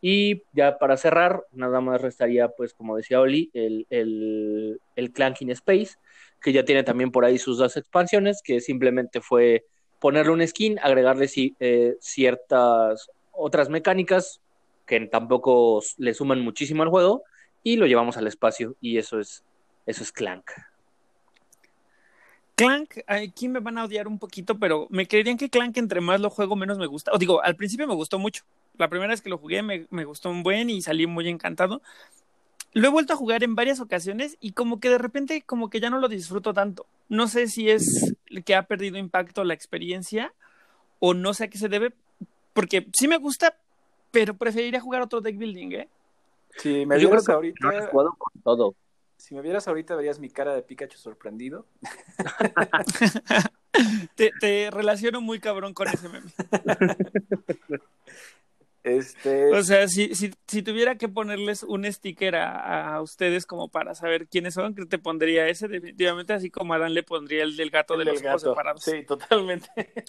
Y 0.00 0.42
ya 0.52 0.78
para 0.78 0.96
cerrar, 0.96 1.44
nada 1.52 1.80
más 1.80 2.00
restaría, 2.00 2.48
pues 2.48 2.74
como 2.74 2.96
decía 2.96 3.20
Oli, 3.20 3.50
el, 3.54 3.86
el, 3.90 4.80
el 4.94 5.12
Clanking 5.12 5.50
Space, 5.50 5.96
que 6.40 6.52
ya 6.52 6.64
tiene 6.64 6.82
también 6.82 7.10
por 7.10 7.24
ahí 7.24 7.38
sus 7.38 7.58
dos 7.58 7.76
expansiones, 7.76 8.42
que 8.42 8.60
simplemente 8.60 9.20
fue 9.20 9.64
ponerle 9.98 10.32
un 10.32 10.46
skin, 10.46 10.78
agregarle 10.78 11.28
eh, 11.60 11.96
ciertas 12.00 13.10
otras 13.32 13.68
mecánicas 13.68 14.40
que 14.86 15.00
tampoco 15.06 15.82
le 15.98 16.14
suman 16.14 16.40
muchísimo 16.40 16.82
al 16.82 16.90
juego, 16.90 17.24
y 17.62 17.76
lo 17.76 17.86
llevamos 17.86 18.16
al 18.16 18.28
espacio, 18.28 18.76
y 18.80 18.98
eso 18.98 19.18
es, 19.18 19.42
eso 19.86 20.02
es 20.02 20.12
Clank. 20.12 20.50
Clank, 22.56 23.00
aquí 23.06 23.48
me 23.48 23.60
van 23.60 23.78
a 23.78 23.84
odiar 23.84 24.08
un 24.08 24.18
poquito, 24.18 24.58
pero 24.58 24.86
me 24.90 25.06
creerían 25.06 25.36
que 25.36 25.50
Clank 25.50 25.76
entre 25.76 26.00
más 26.00 26.20
lo 26.20 26.30
juego, 26.30 26.56
menos 26.56 26.78
me 26.78 26.86
gusta. 26.86 27.12
O 27.12 27.18
digo, 27.18 27.42
al 27.42 27.54
principio 27.54 27.86
me 27.86 27.94
gustó 27.94 28.18
mucho. 28.18 28.44
La 28.78 28.88
primera 28.88 29.10
vez 29.10 29.20
que 29.20 29.28
lo 29.28 29.38
jugué 29.38 29.62
me, 29.62 29.86
me 29.90 30.04
gustó 30.04 30.30
un 30.30 30.42
buen 30.42 30.70
y 30.70 30.80
salí 30.82 31.06
muy 31.06 31.28
encantado. 31.28 31.82
lo 32.72 32.88
he 32.88 32.90
vuelto 32.90 33.14
a 33.14 33.16
jugar 33.16 33.42
en 33.42 33.54
varias 33.54 33.80
ocasiones 33.80 34.36
y 34.40 34.52
como 34.52 34.80
que 34.80 34.90
de 34.90 34.98
repente 34.98 35.42
como 35.42 35.70
que 35.70 35.80
ya 35.80 35.88
no 35.88 35.98
lo 35.98 36.08
disfruto 36.08 36.52
tanto. 36.52 36.86
No 37.08 37.26
sé 37.26 37.46
si 37.46 37.70
es 37.70 38.14
que 38.44 38.54
ha 38.54 38.64
perdido 38.64 38.98
impacto 38.98 39.44
la 39.44 39.54
experiencia 39.54 40.34
o 40.98 41.14
no 41.14 41.32
sé 41.32 41.44
a 41.44 41.48
qué 41.48 41.56
se 41.56 41.68
debe, 41.68 41.94
porque 42.52 42.86
sí 42.92 43.08
me 43.08 43.16
gusta, 43.16 43.56
pero 44.10 44.34
preferiría 44.34 44.80
jugar 44.80 45.02
otro 45.02 45.20
deck 45.20 45.38
building, 45.38 45.72
¿eh? 45.72 45.88
Si 46.58 46.86
me 46.86 46.98
vieras 46.98 47.28
ahorita... 47.28 47.58
No 47.60 47.86
jugado 47.86 48.14
con 48.18 48.42
todo. 48.42 48.74
Si 49.16 49.34
me 49.34 49.42
vieras 49.42 49.68
ahorita 49.68 49.96
verías 49.96 50.18
mi 50.18 50.30
cara 50.30 50.54
de 50.54 50.62
Pikachu 50.62 50.98
sorprendido. 50.98 51.66
te, 54.14 54.32
te 54.40 54.70
relaciono 54.70 55.20
muy 55.20 55.40
cabrón 55.40 55.74
con 55.74 55.88
ese 55.88 56.08
meme. 56.08 56.30
Este... 58.86 59.52
O 59.52 59.64
sea, 59.64 59.88
si, 59.88 60.14
si, 60.14 60.30
si, 60.46 60.62
tuviera 60.62 60.96
que 60.96 61.08
ponerles 61.08 61.64
un 61.64 61.92
sticker 61.92 62.36
a, 62.36 62.94
a, 62.94 63.02
ustedes 63.02 63.44
como 63.44 63.68
para 63.68 63.96
saber 63.96 64.28
quiénes 64.28 64.54
son, 64.54 64.76
te 64.76 64.98
pondría 64.98 65.48
ese 65.48 65.66
definitivamente, 65.66 66.34
así 66.34 66.50
como 66.50 66.72
a 66.72 66.78
Dan 66.78 66.94
le 66.94 67.02
pondría 67.02 67.42
el 67.42 67.56
del 67.56 67.70
gato 67.70 67.94
el 67.94 67.98
de 67.98 68.04
del 68.04 68.14
los 68.14 68.22
gato. 68.22 68.38
separados. 68.38 68.84
Sí, 68.84 69.02
totalmente. 69.02 69.68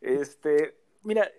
Este, 0.00 0.76
mira, 1.04 1.30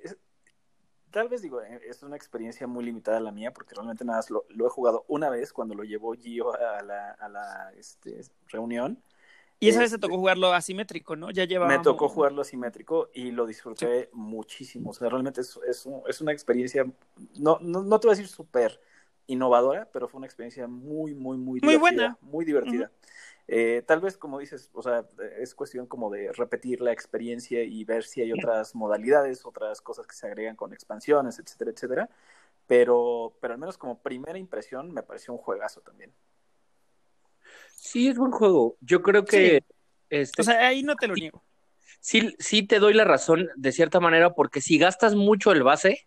tal 1.12 1.30
vez 1.30 1.42
digo, 1.42 1.62
eh, 1.62 1.82
es 1.88 2.04
una 2.04 2.16
experiencia 2.16 2.68
muy 2.68 2.84
limitada 2.86 3.20
la 3.20 3.32
mía, 3.32 3.54
porque 3.54 3.76
realmente 3.76 4.06
nada 4.06 4.20
más 4.20 4.30
lo, 4.30 4.46
lo 4.50 4.68
he 4.68 4.70
jugado 4.70 5.06
una 5.08 5.30
vez 5.30 5.54
cuando 5.54 5.76
lo 5.76 5.84
llevó 5.84 6.14
Gio 6.14 6.54
a 6.54 6.82
la, 6.82 7.12
a 7.12 7.30
la 7.30 7.72
este, 7.78 8.22
reunión. 8.48 9.02
Y 9.60 9.70
esa 9.70 9.80
vez 9.80 9.90
te 9.90 9.98
tocó 9.98 10.18
jugarlo 10.18 10.54
asimétrico, 10.54 11.16
¿no? 11.16 11.32
Ya 11.32 11.46
llevaba. 11.46 11.76
Me 11.76 11.80
tocó 11.80 12.10
jugarlo 12.10 12.42
asimétrico 12.42 13.10
y 13.14 13.32
lo 13.32 13.48
disfruté 13.48 14.04
sí. 14.04 14.10
muchísimo. 14.14 14.92
O 14.92 14.94
sea, 14.94 15.10
realmente 15.10 15.42
es, 15.42 15.60
es, 15.68 15.86
un, 15.88 16.04
es 16.08 16.22
una 16.22 16.32
experiencia, 16.32 16.86
no, 17.40 17.58
no, 17.62 17.82
no, 17.82 18.00
te 18.00 18.08
voy 18.08 18.14
a 18.14 18.18
decir 18.18 18.28
súper 18.28 18.80
innovadora, 19.26 19.90
pero 19.92 20.08
fue 20.08 20.20
una 20.20 20.28
experiencia 20.28 20.68
muy, 20.68 21.16
muy, 21.16 21.38
muy, 21.38 21.60
muy 21.60 21.60
divertida. 21.60 21.80
buena. 21.80 22.18
Muy 22.22 22.46
divertida. 22.46 22.86
Uh 22.86 22.90
-huh. 22.90 23.08
Eh, 23.48 23.84
tal 23.86 24.02
vez, 24.02 24.18
como 24.18 24.40
dices, 24.40 24.70
o 24.74 24.82
sea, 24.82 25.06
es 25.40 25.56
cuestión 25.56 25.88
como 25.88 26.10
de 26.10 26.32
repetir 26.34 26.82
la 26.82 26.92
experiencia 26.92 27.64
y 27.64 27.84
ver 27.86 28.04
si 28.04 28.22
hay 28.22 28.34
otras 28.34 28.76
modalidades, 28.76 29.46
otras 29.46 29.82
cosas 29.82 30.06
que 30.06 30.16
se 30.16 30.28
agregan 30.28 30.56
con 30.56 30.74
expansiones, 30.74 31.40
etcétera, 31.40 31.72
etcétera. 31.72 32.10
Pero, 32.68 33.34
pero 33.40 33.54
al 33.54 33.60
menos 33.60 33.78
como 33.78 34.00
primera 34.00 34.38
impresión 34.38 34.94
me 34.94 35.02
pareció 35.02 35.34
un 35.34 35.40
juegazo 35.40 35.80
también. 35.82 36.12
Sí, 37.76 38.10
es 38.10 38.18
buen 38.18 38.32
juego. 38.32 38.76
Yo 38.82 39.02
creo 39.02 39.24
que. 39.24 39.60
Sí. 39.60 39.76
Este, 40.10 40.42
o 40.42 40.46
sea, 40.46 40.68
ahí 40.68 40.84
no 40.84 40.96
te 40.96 41.08
lo 41.08 41.14
niego. 41.14 41.42
Sí, 42.00 42.36
sí 42.40 42.64
te 42.64 42.80
doy 42.80 42.94
la 42.94 43.06
razón 43.06 43.50
de 43.56 43.72
cierta 43.72 44.00
manera, 44.00 44.34
porque 44.34 44.62
si 44.62 44.78
gastas 44.78 45.16
mucho 45.16 45.52
el 45.52 45.64
base, 45.64 46.06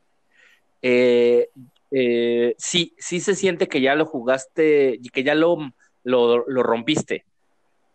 eh, 0.83 1.49
eh, 1.91 2.55
sí, 2.59 2.95
sí 2.99 3.21
se 3.21 3.35
siente 3.35 3.69
que 3.69 3.81
ya 3.81 3.95
lo 3.95 4.07
jugaste 4.07 4.99
y 5.03 5.09
que 5.09 5.23
ya 5.23 5.35
lo, 5.35 5.59
lo, 6.05 6.45
lo, 6.47 6.63
rompiste. 6.63 7.25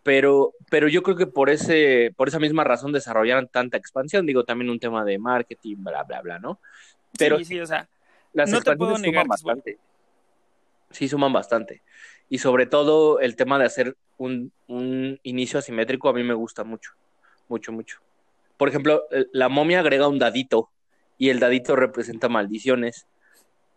Pero, 0.06 0.54
pero 0.70 0.88
yo 0.88 1.04
creo 1.04 1.18
que 1.18 1.28
por 1.28 1.50
ese, 1.50 2.14
por 2.16 2.30
esa 2.30 2.40
misma 2.40 2.64
razón 2.64 2.94
desarrollaron 2.94 3.50
tanta 3.50 3.76
expansión. 3.76 4.26
Digo, 4.26 4.46
también 4.46 4.70
un 4.70 4.80
tema 4.80 5.04
de 5.04 5.18
marketing, 5.18 5.78
bla, 5.80 6.04
bla, 6.04 6.22
bla, 6.22 6.40
¿no? 6.40 6.62
Pero 7.18 7.38
sí, 7.40 7.46
sí, 7.46 7.60
o 7.60 7.66
sea, 7.66 7.90
las 8.32 8.50
no 8.50 8.62
te 8.62 8.78
puedo 8.78 8.98
negar 8.98 9.24
suman 9.24 9.28
bastante. 9.28 9.80
Sí, 10.92 11.10
suman 11.10 11.34
bastante 11.34 11.82
y 12.30 12.40
sobre 12.40 12.66
todo 12.66 13.20
el 13.20 13.36
tema 13.36 13.60
de 13.60 13.66
hacer 13.66 13.98
un, 14.18 14.52
un, 14.68 15.20
inicio 15.24 15.60
asimétrico 15.60 16.10
a 16.10 16.14
mí 16.14 16.24
me 16.24 16.34
gusta 16.34 16.64
mucho, 16.64 16.92
mucho, 17.48 17.72
mucho. 17.72 18.00
Por 18.58 18.70
ejemplo, 18.70 19.04
la 19.32 19.50
momia 19.50 19.82
agrega 19.82 20.08
un 20.08 20.20
dadito 20.20 20.70
y 21.18 21.30
el 21.30 21.40
dadito 21.40 21.76
representa 21.76 22.30
maldiciones. 22.30 23.06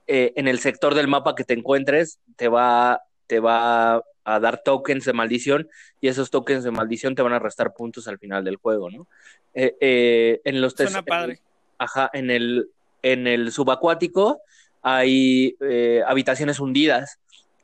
Eh, 0.07 0.33
en 0.37 0.49
el 0.49 0.61
sector 0.61 0.95
del 0.95 1.09
mapa 1.09 1.35
que 1.35 1.45
te 1.45 1.55
encuentres 1.55 2.19
te 2.37 2.49
va, 2.49 3.03
te 3.27 3.41
va 3.41 4.03
a 4.35 4.41
dar 4.41 4.63
tokens 4.63 5.05
de 5.05 5.13
maldición 5.13 5.69
y 6.01 6.09
esos 6.09 6.31
tokens 6.31 6.65
de 6.65 6.71
maldición 6.71 7.15
te 7.15 7.23
van 7.23 7.33
a 7.33 7.39
restar 7.39 7.75
puntos 7.75 8.09
al 8.09 8.19
final 8.19 8.45
del 8.45 8.57
juego, 8.57 8.91
¿no? 8.91 9.07
Eh, 9.55 9.77
eh, 9.81 10.41
en 10.45 10.61
los 10.61 10.75
Suena 10.75 11.03
padre. 11.03 11.41
Ajá, 11.79 12.11
en 12.13 12.31
el, 12.31 12.71
en 13.03 13.27
el 13.27 13.53
subacuático 13.53 14.41
hay 14.83 15.57
eh, 15.61 16.03
habitaciones 16.07 16.61
hundidas 16.61 17.19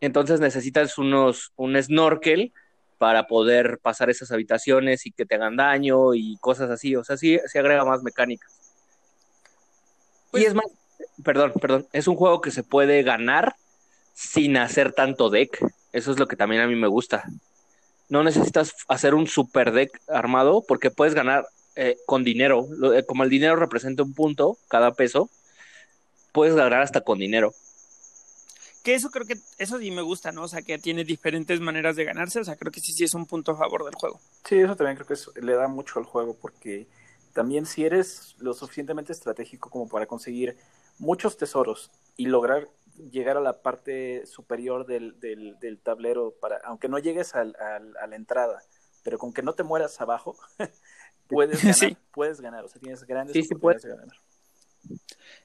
entonces 0.04 0.38
necesitas 0.38 0.98
unos, 0.98 1.52
un 1.56 1.82
snorkel 1.82 2.52
para 2.98 3.26
poder 3.26 3.78
pasar 3.78 4.10
esas 4.10 4.30
habitaciones 4.32 5.06
y 5.06 5.12
que 5.12 5.24
te 5.24 5.34
hagan 5.34 5.56
daño 5.56 6.14
y 6.14 6.36
cosas 6.40 6.70
así. 6.70 6.94
O 6.94 7.02
sea, 7.04 7.16
sí 7.16 7.38
se 7.46 7.58
agrega 7.58 7.84
más 7.86 8.02
mecánicas. 8.02 8.52
Pues, 10.30 10.42
y 10.42 10.46
es 10.46 10.54
más, 10.54 10.66
perdón, 11.24 11.52
perdón, 11.60 11.86
es 11.92 12.06
un 12.06 12.16
juego 12.16 12.42
que 12.42 12.50
se 12.50 12.62
puede 12.62 13.02
ganar 13.02 13.56
sin 14.12 14.58
hacer 14.58 14.92
tanto 14.92 15.30
deck. 15.30 15.58
Eso 15.94 16.10
es 16.10 16.18
lo 16.18 16.26
que 16.26 16.36
también 16.36 16.60
a 16.60 16.66
mí 16.66 16.74
me 16.74 16.88
gusta. 16.88 17.24
No 18.08 18.22
necesitas 18.24 18.74
hacer 18.88 19.14
un 19.14 19.28
super 19.28 19.72
deck 19.72 20.02
armado 20.08 20.64
porque 20.66 20.90
puedes 20.90 21.14
ganar 21.14 21.46
eh, 21.76 21.96
con 22.04 22.24
dinero. 22.24 22.66
Como 23.06 23.22
el 23.22 23.30
dinero 23.30 23.54
representa 23.54 24.02
un 24.02 24.12
punto 24.12 24.58
cada 24.68 24.92
peso, 24.92 25.30
puedes 26.32 26.56
ganar 26.56 26.82
hasta 26.82 27.02
con 27.02 27.18
dinero 27.18 27.54
que 28.84 28.94
eso 28.94 29.10
creo 29.10 29.26
que, 29.26 29.38
eso 29.56 29.78
sí 29.78 29.90
me 29.90 30.02
gusta, 30.02 30.30
¿no? 30.30 30.42
O 30.42 30.48
sea, 30.48 30.60
que 30.60 30.78
tiene 30.78 31.04
diferentes 31.04 31.58
maneras 31.58 31.96
de 31.96 32.04
ganarse, 32.04 32.38
o 32.38 32.44
sea, 32.44 32.54
creo 32.54 32.70
que 32.70 32.80
sí, 32.80 32.92
sí 32.92 33.02
es 33.02 33.14
un 33.14 33.24
punto 33.24 33.52
a 33.52 33.56
favor 33.56 33.82
del 33.82 33.94
juego. 33.94 34.20
Sí, 34.46 34.56
eso 34.56 34.76
también 34.76 34.96
creo 34.96 35.06
que 35.06 35.14
eso 35.14 35.32
le 35.40 35.54
da 35.54 35.68
mucho 35.68 35.98
al 35.98 36.04
juego, 36.04 36.36
porque 36.36 36.86
también 37.32 37.64
si 37.64 37.86
eres 37.86 38.36
lo 38.38 38.52
suficientemente 38.52 39.10
estratégico 39.12 39.70
como 39.70 39.88
para 39.88 40.04
conseguir 40.04 40.58
muchos 40.98 41.38
tesoros 41.38 41.90
y 42.18 42.26
lograr 42.26 42.68
llegar 43.10 43.36
a 43.36 43.40
la 43.40 43.62
parte 43.62 44.26
superior 44.26 44.86
del, 44.86 45.18
del, 45.20 45.58
del 45.60 45.78
tablero, 45.78 46.34
para, 46.40 46.58
aunque 46.64 46.88
no 46.88 46.98
llegues 46.98 47.34
al, 47.34 47.56
al, 47.56 47.96
a 47.96 48.06
la 48.06 48.16
entrada, 48.16 48.62
pero 49.02 49.18
con 49.18 49.32
que 49.32 49.42
no 49.42 49.54
te 49.54 49.62
mueras 49.62 50.00
abajo, 50.00 50.36
puedes 51.28 51.58
ganar, 51.62 51.74
sí. 51.74 51.96
puedes 52.12 52.40
ganar, 52.40 52.64
o 52.64 52.68
sea, 52.68 52.80
tienes 52.80 53.04
grandes 53.04 53.34
sí, 53.34 53.54
oportunidades 53.54 53.82
sí 53.82 53.88
de 53.88 53.96
ganar. 53.96 54.16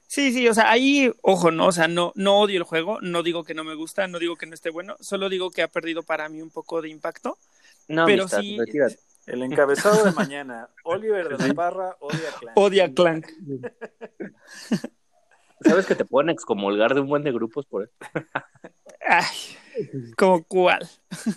Sí, 0.06 0.32
sí, 0.32 0.48
o 0.48 0.54
sea, 0.54 0.70
ahí, 0.70 1.12
ojo, 1.22 1.50
no, 1.50 1.68
o 1.68 1.72
sea, 1.72 1.88
no, 1.88 2.12
no 2.16 2.40
odio 2.40 2.58
el 2.58 2.64
juego, 2.64 3.00
no 3.00 3.22
digo 3.22 3.44
que 3.44 3.54
no 3.54 3.64
me 3.64 3.74
gusta, 3.74 4.06
no 4.06 4.18
digo 4.18 4.36
que 4.36 4.46
no 4.46 4.54
esté 4.54 4.70
bueno, 4.70 4.96
solo 5.00 5.28
digo 5.28 5.50
que 5.50 5.62
ha 5.62 5.68
perdido 5.68 6.02
para 6.02 6.28
mí 6.28 6.42
un 6.42 6.50
poco 6.50 6.82
de 6.82 6.88
impacto. 6.88 7.38
No, 7.88 8.06
pero 8.06 8.22
amistad, 8.22 8.40
sí. 8.40 8.58
retírate. 8.58 8.98
El 9.26 9.42
encabezado 9.42 10.04
de 10.04 10.12
mañana, 10.12 10.68
Oliver 10.84 11.36
de 11.36 11.48
la 11.48 11.54
Parra 11.54 11.96
odia 12.00 12.32
Clank. 12.38 12.58
Odia 12.58 12.92
Clank. 12.92 13.26
¿Sabes 15.62 15.86
que 15.86 15.94
te 15.94 16.04
pueden 16.04 16.30
excomulgar 16.30 16.94
de 16.94 17.00
un 17.00 17.08
buen 17.08 17.22
de 17.22 17.32
grupos 17.32 17.66
por 17.66 17.84
eso? 17.84 17.92
Ay, 19.06 19.26
¿como 20.16 20.42
cuál? 20.44 20.88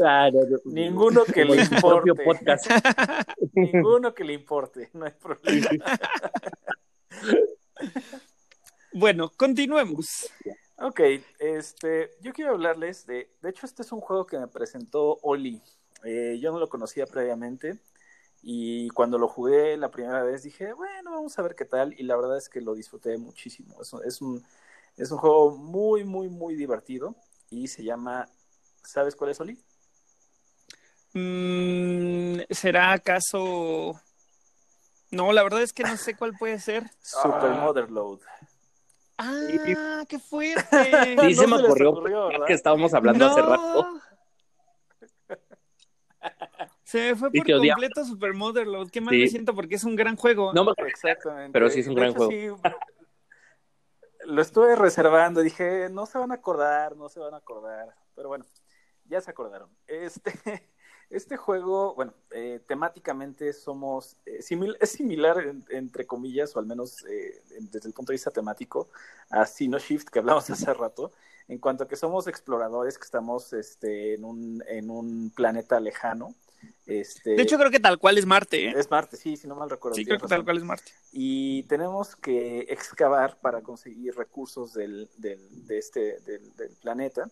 Ah, 0.04 0.30
no, 0.34 0.42
no, 0.42 0.58
Ninguno 0.66 1.26
que 1.26 1.44
le 1.46 1.62
importe. 1.62 2.14
podcast. 2.24 2.66
Ninguno 3.54 4.14
que 4.14 4.24
le 4.24 4.34
importe, 4.34 4.90
no 4.94 5.06
hay 5.06 5.12
problema. 5.12 5.70
Bueno, 8.94 9.32
continuemos. 9.36 10.30
Ok, 10.78 11.02
este, 11.40 12.12
yo 12.22 12.34
quiero 12.34 12.52
hablarles 12.52 13.06
de, 13.06 13.30
de 13.42 13.50
hecho 13.50 13.66
este 13.66 13.82
es 13.82 13.92
un 13.92 14.02
juego 14.02 14.26
que 14.26 14.38
me 14.38 14.48
presentó 14.48 15.18
Oli, 15.22 15.62
eh, 16.04 16.38
yo 16.42 16.52
no 16.52 16.60
lo 16.60 16.68
conocía 16.68 17.06
previamente 17.06 17.80
y 18.46 18.90
cuando 18.90 19.18
lo 19.18 19.30
jugué 19.30 19.78
la 19.78 19.90
primera 19.90 20.22
vez 20.22 20.44
dije, 20.44 20.74
bueno, 20.74 21.12
vamos 21.12 21.40
a 21.40 21.42
ver 21.42 21.56
qué 21.56 21.64
tal 21.64 21.94
y 21.98 22.04
la 22.04 22.18
verdad 22.18 22.38
es 22.38 22.50
que 22.50 22.60
lo 22.60 22.76
disfruté 22.76 23.18
muchísimo, 23.18 23.82
es 23.82 23.94
un, 23.94 24.04
es 24.06 24.22
un, 24.22 24.44
es 24.98 25.12
un 25.12 25.18
juego 25.18 25.52
muy, 25.58 26.04
muy, 26.04 26.30
muy 26.30 26.56
divertido 26.56 27.16
y 27.50 27.68
se 27.68 27.84
llama, 27.84 28.28
¿sabes 28.84 29.16
cuál 29.16 29.32
es 29.32 29.40
Oli? 29.40 29.58
Mm, 31.14 32.42
¿Será 32.50 32.92
acaso...? 32.92 34.00
No, 35.12 35.32
la 35.32 35.44
verdad 35.44 35.62
es 35.62 35.74
que 35.74 35.84
no 35.84 35.96
sé 35.96 36.16
cuál 36.16 36.34
puede 36.34 36.60
ser. 36.60 36.90
Super 37.02 37.52
Ah. 37.52 37.62
Motherload. 37.64 38.20
Ah, 39.20 40.04
qué 40.10 40.20
fuerte. 40.20 40.66
Sí, 41.22 41.36
se 41.36 41.44
No 41.44 41.50
me 41.50 41.58
se 41.58 41.62
les 41.62 41.72
ocurrió, 41.72 41.92
ocurrió, 41.92 42.46
que 42.46 42.54
estábamos 42.54 42.94
hablando 42.94 43.26
hace 43.28 43.42
rato. 43.42 44.02
Se 46.94 47.00
me 47.10 47.16
fue 47.16 47.32
por 47.32 47.44
completo 47.48 48.06
Super 48.06 48.34
Motherload. 48.36 48.90
Qué 48.92 49.02
mal 49.02 49.16
Sí. 49.16 49.22
me 49.22 49.28
siento 49.28 49.56
porque 49.56 49.74
es 49.76 49.84
un 49.84 49.96
gran 49.96 50.16
juego. 50.16 50.54
No 50.54 50.64
me 50.64 50.74
Exactamente. 50.86 51.52
Pero 51.52 51.68
sí 51.72 51.80
es 51.80 51.88
un 51.88 51.96
De 51.96 52.02
gran 52.02 52.12
hecho, 52.12 52.26
juego. 52.28 52.58
sí, 52.62 52.72
lo 54.26 54.42
estuve 54.44 54.76
reservando, 54.76 55.42
dije, 55.42 55.90
no 55.90 56.06
se 56.06 56.20
van 56.20 56.30
a 56.32 56.36
acordar, 56.36 56.96
no 56.96 57.10
se 57.10 57.20
van 57.20 57.34
a 57.34 57.38
acordar, 57.38 57.96
pero 58.16 58.30
bueno, 58.30 58.46
ya 59.06 59.20
se 59.22 59.32
acordaron. 59.32 59.70
Este, 59.88 60.32
este 61.10 61.36
juego, 61.36 61.96
bueno, 61.96 62.14
eh, 62.30 62.62
temáticamente 62.68 63.52
somos, 63.54 64.16
eh, 64.28 64.40
simil- 64.44 64.78
es 64.80 64.92
similar, 64.92 65.40
en- 65.40 65.66
entre 65.70 66.06
comillas, 66.06 66.56
o 66.56 66.60
al 66.60 66.68
menos 66.68 67.04
eh, 67.08 67.42
desde 67.72 67.88
el 67.90 67.94
punto 67.96 68.12
de 68.12 68.18
vista 68.18 68.30
temático, 68.30 68.90
a 69.32 69.48
Sino 69.48 69.80
Shift, 69.80 70.10
que 70.10 70.20
hablamos 70.20 70.48
hace 70.52 70.72
rato, 70.76 71.12
en 71.48 71.58
cuanto 71.58 71.84
a 71.86 71.88
que 71.88 71.96
somos 71.96 72.28
exploradores 72.28 73.00
que 73.00 73.06
estamos 73.06 73.52
este, 73.52 74.14
en, 74.14 74.24
un, 74.26 74.64
en 74.68 74.92
un 74.92 75.32
planeta 75.36 75.80
lejano. 75.80 76.36
Este, 76.86 77.32
De 77.32 77.42
hecho, 77.44 77.58
creo 77.58 77.72
que 77.72 77.80
tal 77.80 77.98
cual 77.98 78.18
es 78.18 78.26
Marte, 78.26 78.68
¿eh? 78.68 78.74
es 78.76 78.92
Marte, 78.92 79.16
sí, 79.18 79.38
si 79.38 79.48
no 79.48 79.56
mal 79.56 79.70
recuerdo. 79.70 79.96
Sí, 79.96 80.06
creo 80.06 80.20
que 80.20 80.28
tal 80.28 80.44
cual 80.44 80.58
es 80.58 80.64
Marte. 80.64 80.92
y 81.12 81.64
tenemos 81.64 82.16
que 82.16 82.60
excavar 82.70 83.40
para 83.40 83.62
conseguir 83.62 84.16
recursos 84.16 84.74
del, 84.74 85.10
del, 85.18 85.40
de, 85.66 85.78
este, 85.78 86.20
del, 86.22 86.56
del 86.56 86.76
planeta. 86.82 87.30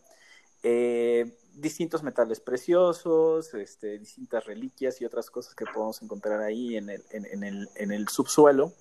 eh, 0.64 1.26
distintos 1.54 2.02
metales 2.04 2.40
preciosos, 2.40 3.54
este, 3.56 4.00
distintas 4.00 4.46
reliquias 4.46 5.02
y 5.02 5.06
otras 5.06 5.30
cosas 5.30 5.54
que 5.54 5.66
podemos 5.66 6.02
encontrar 6.02 6.42
ahí 6.42 6.78
en 6.78 6.90
el, 6.90 7.04
en, 7.12 7.44
el, 7.44 7.68
en 7.76 7.92
el 7.92 8.08
subsuelo. 8.08 8.72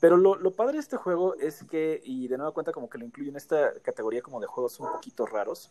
Pero 0.00 0.18
lo, 0.18 0.34
lo, 0.36 0.54
padre 0.54 0.74
de 0.74 0.80
este 0.80 0.96
juego 0.98 1.34
es 1.36 1.64
que, 1.64 2.02
y 2.04 2.28
de 2.28 2.36
nueva 2.36 2.52
cuenta 2.52 2.72
como 2.72 2.90
que 2.90 2.98
lo 2.98 3.06
incluyo 3.06 3.30
en 3.30 3.36
esta 3.36 3.72
categoría 3.80 4.20
como 4.20 4.38
de 4.40 4.46
juegos 4.46 4.78
un 4.80 4.92
poquito 4.92 5.24
raros, 5.24 5.70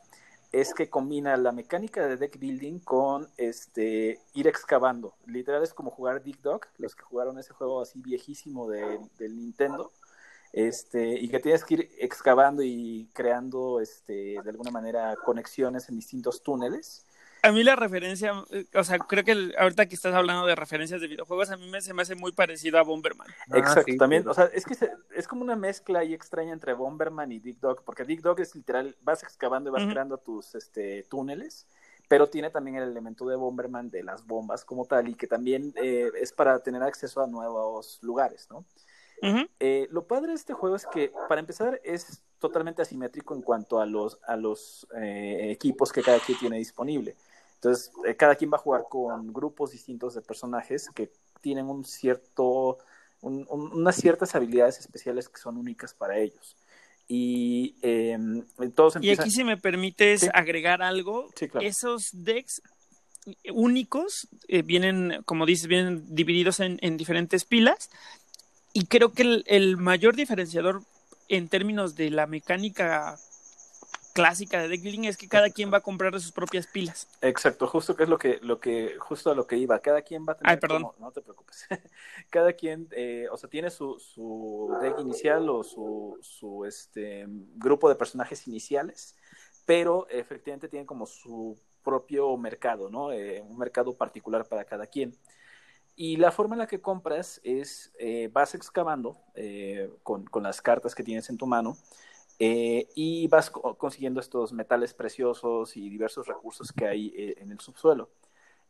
es 0.54 0.74
que 0.74 0.90
combina 0.90 1.36
la 1.36 1.52
mecánica 1.52 2.08
de 2.08 2.16
deck 2.16 2.40
building 2.40 2.80
con 2.80 3.28
este 3.38 4.22
ir 4.34 4.48
excavando. 4.48 5.16
Literal 5.26 5.64
es 5.64 5.74
como 5.74 5.92
jugar 5.92 6.24
Dig 6.24 6.40
Dog, 6.42 6.62
los 6.78 6.96
que 6.96 7.04
jugaron 7.04 7.40
ese 7.40 7.54
juego 7.54 7.82
así 7.82 8.02
viejísimo 8.02 8.70
de, 8.70 9.00
del 9.18 9.36
Nintendo 9.36 9.92
este, 10.54 11.20
y 11.20 11.28
que 11.30 11.40
tienes 11.40 11.66
que 11.66 11.74
ir 11.74 11.92
excavando 11.98 12.62
y 12.62 13.10
creando 13.14 13.82
este, 13.82 14.40
de 14.44 14.50
alguna 14.50 14.70
manera 14.70 15.16
conexiones 15.16 15.90
en 15.90 15.96
distintos 15.96 16.44
túneles. 16.44 17.08
A 17.44 17.52
mí 17.52 17.62
la 17.62 17.76
referencia, 17.76 18.32
eh, 18.52 18.66
o 18.74 18.86
sea, 18.86 19.00
creo 19.00 19.26
que 19.26 19.54
ahorita 19.60 19.86
que 19.86 19.96
estás 19.96 20.16
hablando 20.16 20.46
de 20.46 20.56
referencias 20.56 21.02
de 21.02 21.10
videojuegos, 21.10 21.52
a 21.52 21.58
mí 21.58 21.70
me, 21.70 21.82
se 21.82 21.94
me 21.94 22.02
hace 22.02 22.16
muy 22.16 22.32
parecido 22.32 22.80
a 22.80 22.84
Bomberman. 22.84 23.28
Ah, 23.52 23.58
Exacto, 23.58 23.92
también, 24.00 24.26
o 24.30 24.34
sea, 24.34 24.46
es 24.46 24.64
que 24.64 24.78
es 25.14 25.28
como 25.28 25.42
una 25.42 25.58
mezcla 25.58 26.00
ahí 26.00 26.14
extraña 26.14 26.54
entre 26.54 26.74
Bomberman 26.74 27.34
y 27.34 27.40
Dig 27.40 27.60
Dog, 27.60 27.84
porque 27.84 28.06
Dig 28.06 28.22
Dog 28.22 28.40
es 28.40 28.56
literal, 28.56 28.96
vas 29.02 29.24
excavando 29.24 29.70
y 29.70 29.74
vas 29.74 29.86
creando 29.92 30.18
tus 30.20 30.56
este, 30.56 31.04
túneles, 31.10 31.68
pero 32.08 32.30
tiene 32.30 32.50
también 32.50 32.78
el 32.78 32.90
elemento 32.90 33.26
de 33.28 33.36
Bomberman 33.36 33.90
de 33.90 34.04
las 34.04 34.26
bombas 34.26 34.64
como 34.64 34.86
tal, 34.86 35.10
y 35.10 35.16
que 35.16 35.28
también 35.28 35.74
eh, 35.76 36.12
es 36.22 36.32
para 36.32 36.60
tener 36.60 36.82
acceso 36.82 37.22
a 37.22 37.28
nuevos 37.28 38.00
lugares, 38.02 38.48
¿no? 38.50 38.66
Eh, 39.60 39.88
lo 39.90 40.06
padre 40.06 40.30
de 40.30 40.36
este 40.36 40.54
juego 40.54 40.76
es 40.76 40.86
que, 40.86 41.12
para 41.30 41.40
empezar, 41.40 41.80
es 41.84 42.22
totalmente 42.40 42.82
asimétrico 42.82 43.34
en 43.34 43.42
cuanto 43.42 43.80
a 43.80 43.86
los, 43.86 44.20
a 44.26 44.36
los 44.36 44.86
eh, 44.96 45.48
equipos 45.50 45.94
que 45.94 46.04
cada 46.04 46.20
quien 46.20 46.38
tiene 46.38 46.58
disponible. 46.58 47.16
Entonces, 47.64 47.92
eh, 48.06 48.16
cada 48.16 48.36
quien 48.36 48.52
va 48.52 48.58
a 48.58 48.60
jugar 48.60 48.84
con 48.90 49.32
grupos 49.32 49.72
distintos 49.72 50.16
de 50.16 50.22
personajes 50.22 50.90
que 50.94 51.10
tienen 51.42 51.68
un 51.68 51.86
cierto, 51.86 52.78
unas 53.22 53.96
ciertas 53.96 54.36
habilidades 54.36 54.80
especiales 54.80 55.30
que 55.30 55.40
son 55.40 55.58
únicas 55.58 55.94
para 55.94 56.18
ellos. 56.18 56.58
Y 57.08 57.76
em, 57.82 58.44
todos 58.76 58.98
Y 59.02 59.12
aquí, 59.12 59.30
si 59.30 59.44
me 59.44 59.58
permites 59.58 60.30
agregar 60.34 60.82
algo, 60.82 61.30
esos 61.62 62.10
decks 62.12 62.62
únicos 63.54 64.28
vienen, 64.66 65.22
como 65.26 65.46
dices, 65.46 65.68
vienen 65.68 66.04
divididos 66.14 66.60
en, 66.60 66.80
en 66.82 66.98
diferentes 66.98 67.46
pilas. 67.46 67.90
Y 68.74 68.88
creo 68.88 69.14
que 69.14 69.44
el, 69.46 69.78
mayor 69.78 70.16
diferenciador 70.16 70.82
en 71.30 71.48
términos 71.48 71.96
de 71.96 72.10
la 72.10 72.26
mecánica 72.26 73.20
clásica 74.14 74.62
de 74.62 74.68
deck 74.70 74.82
building 74.82 75.06
es 75.06 75.18
que 75.18 75.28
cada 75.28 75.50
quien 75.50 75.74
va 75.74 75.78
a 75.78 75.82
comprar 75.82 76.14
de 76.14 76.20
sus 76.20 76.32
propias 76.32 76.68
pilas. 76.68 77.08
Exacto, 77.22 77.68
justo 77.68 77.96
que 77.96 78.04
es 78.04 78.10
lo 78.10 78.18
que, 78.18 78.40
lo 78.42 78.60
que, 78.60 78.96
justo 79.00 79.32
a 79.32 79.36
lo 79.36 79.48
que 79.48 79.58
iba. 79.58 79.80
Cada 79.80 80.04
quien 80.04 80.26
va 80.26 80.34
a 80.34 80.38
tener. 80.38 80.52
Ay, 80.52 80.58
perdón. 80.58 80.92
no 81.00 81.12
te 81.12 81.22
preocupes. 81.22 81.68
cada 82.30 82.54
quien, 82.54 82.88
eh, 82.92 83.28
o 83.32 83.38
sea, 83.38 83.50
tiene 83.50 83.72
su, 83.72 84.00
su 84.00 84.74
deck 84.82 85.00
inicial 85.00 85.50
o 85.50 85.64
su, 85.64 86.18
su 86.22 86.64
este 86.66 87.26
grupo 87.56 87.90
de 87.90 87.96
personajes 87.96 88.48
iniciales, 88.48 89.18
pero 89.66 90.08
efectivamente 90.10 90.70
tienen 90.70 90.86
como 90.86 91.06
su 91.08 91.60
propio 91.84 92.38
mercado, 92.38 92.90
¿no? 92.90 93.12
Eh, 93.12 93.42
un 93.42 93.58
mercado 93.58 93.98
particular 93.98 94.48
para 94.48 94.64
cada 94.64 94.86
quien. 94.86 95.18
Y 95.96 96.16
la 96.18 96.32
forma 96.32 96.56
en 96.56 96.60
la 96.60 96.68
que 96.68 96.82
compras 96.82 97.42
es, 97.44 97.92
eh, 98.00 98.30
vas 98.32 98.56
excavando 98.56 99.18
con, 100.02 100.26
con, 100.26 100.44
las 100.44 100.60
cartas 100.60 100.96
que 100.96 101.04
tienes 101.04 101.30
en 101.30 101.38
tu 101.38 101.46
mano 101.46 101.78
eh, 102.40 102.88
y 102.96 103.28
vas 103.28 103.50
consiguiendo 103.50 104.20
estos 104.20 104.54
metales 104.54 104.94
preciosos 104.94 105.78
y 105.78 105.90
diversos 105.90 106.28
recursos 106.28 106.72
que 106.72 106.88
hay 106.88 107.14
en 107.38 107.52
el 107.52 107.60
subsuelo. 107.60 108.10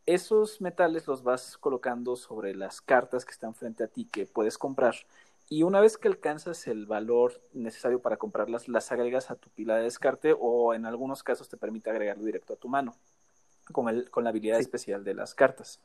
Esos 0.06 0.60
metales 0.60 1.08
los 1.08 1.24
vas 1.24 1.58
colocando 1.58 2.16
sobre 2.16 2.54
las 2.56 2.82
cartas 2.82 3.24
que 3.24 3.32
están 3.32 3.56
frente 3.56 3.86
a 3.86 3.88
ti 3.88 4.06
que 4.06 4.26
puedes 4.26 4.58
comprar 4.58 4.96
y 5.50 5.64
una 5.64 5.82
vez 5.82 5.98
que 5.98 6.08
alcanzas 6.08 6.68
el 6.68 6.86
valor 6.86 7.42
necesario 7.54 8.02
para 8.02 8.18
comprarlas, 8.18 8.68
las 8.68 8.92
agregas 8.92 9.30
a 9.30 9.36
tu 9.36 9.50
pila 9.50 9.78
de 9.78 9.84
descarte 9.84 10.36
o 10.38 10.74
en 10.74 10.86
algunos 10.86 11.24
casos 11.24 11.50
te 11.50 11.58
permite 11.58 11.90
agregarlo 11.90 12.24
directo 12.24 12.54
a 12.54 12.56
tu 12.56 12.70
mano 12.70 12.96
con, 13.72 13.90
el, 13.90 14.10
con 14.10 14.24
la 14.24 14.32
habilidad 14.32 14.60
especial 14.60 15.04
de 15.04 15.14
las 15.14 15.36
cartas. 15.36 15.80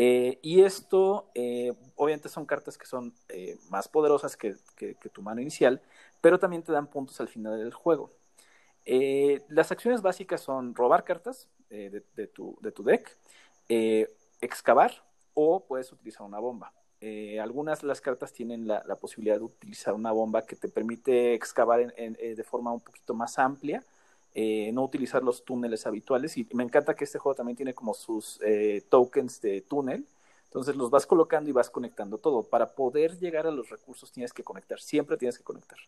Eh, 0.00 0.38
y 0.42 0.62
esto, 0.62 1.28
eh, 1.34 1.74
obviamente 1.96 2.28
son 2.28 2.46
cartas 2.46 2.78
que 2.78 2.86
son 2.86 3.12
eh, 3.28 3.58
más 3.68 3.88
poderosas 3.88 4.36
que, 4.36 4.54
tu 5.12 5.22
mano 5.22 5.40
inicial, 5.40 5.82
pero 6.20 6.38
también 6.38 6.62
te 6.62 6.70
dan 6.70 6.86
puntos 6.86 7.20
al 7.20 7.26
final 7.26 7.58
del 7.58 7.74
juego. 7.74 8.12
las 9.48 9.72
acciones 9.72 10.00
básicas 10.00 10.40
son 10.40 10.74
robar 10.76 11.02
cartas 11.02 11.48
de, 11.68 12.00
tu, 12.32 12.56
de, 12.62 12.70
tu, 12.72 12.84
deck, 12.84 13.18
excavar 14.40 14.92
o 15.34 15.64
puedes 15.66 15.92
utilizar 15.92 16.24
una 16.24 16.38
bomba. 16.38 16.72
algunas 17.42 17.80
de 17.80 17.88
las 17.88 18.00
cartas 18.00 18.32
tienen 18.32 18.68
la, 18.68 18.96
posibilidad 19.00 19.36
de 19.38 19.44
utilizar 19.44 19.94
una 19.94 20.12
bomba 20.12 20.46
que 20.46 20.54
te 20.54 20.68
permite 20.68 21.34
excavar 21.34 21.92
de 21.92 22.44
forma 22.44 22.72
un 22.72 22.80
poquito 22.80 23.14
más 23.14 23.36
amplia 23.38 23.82
eh, 24.34 24.70
no 24.72 24.84
utilizar 24.84 25.22
los 25.22 25.44
túneles 25.44 25.86
habituales. 25.86 26.36
Y 26.36 26.46
me 26.52 26.62
encanta 26.62 26.94
que 26.94 27.04
este 27.04 27.18
juego 27.18 27.34
también 27.34 27.56
tiene 27.56 27.74
como 27.74 27.94
sus 27.94 28.40
eh, 28.42 28.84
tokens 28.88 29.40
de 29.40 29.62
túnel. 29.62 30.06
Entonces 30.44 30.76
los 30.76 30.90
vas 30.90 31.06
colocando 31.06 31.50
y 31.50 31.52
vas 31.52 31.70
conectando 31.70 32.18
todo. 32.18 32.42
Para 32.42 32.74
poder 32.74 33.18
llegar 33.18 33.46
a 33.46 33.50
los 33.50 33.68
recursos 33.68 34.12
tienes 34.12 34.32
que 34.32 34.44
conectar, 34.44 34.80
siempre 34.80 35.16
tienes 35.16 35.38
que 35.38 35.44
conectar. 35.44 35.78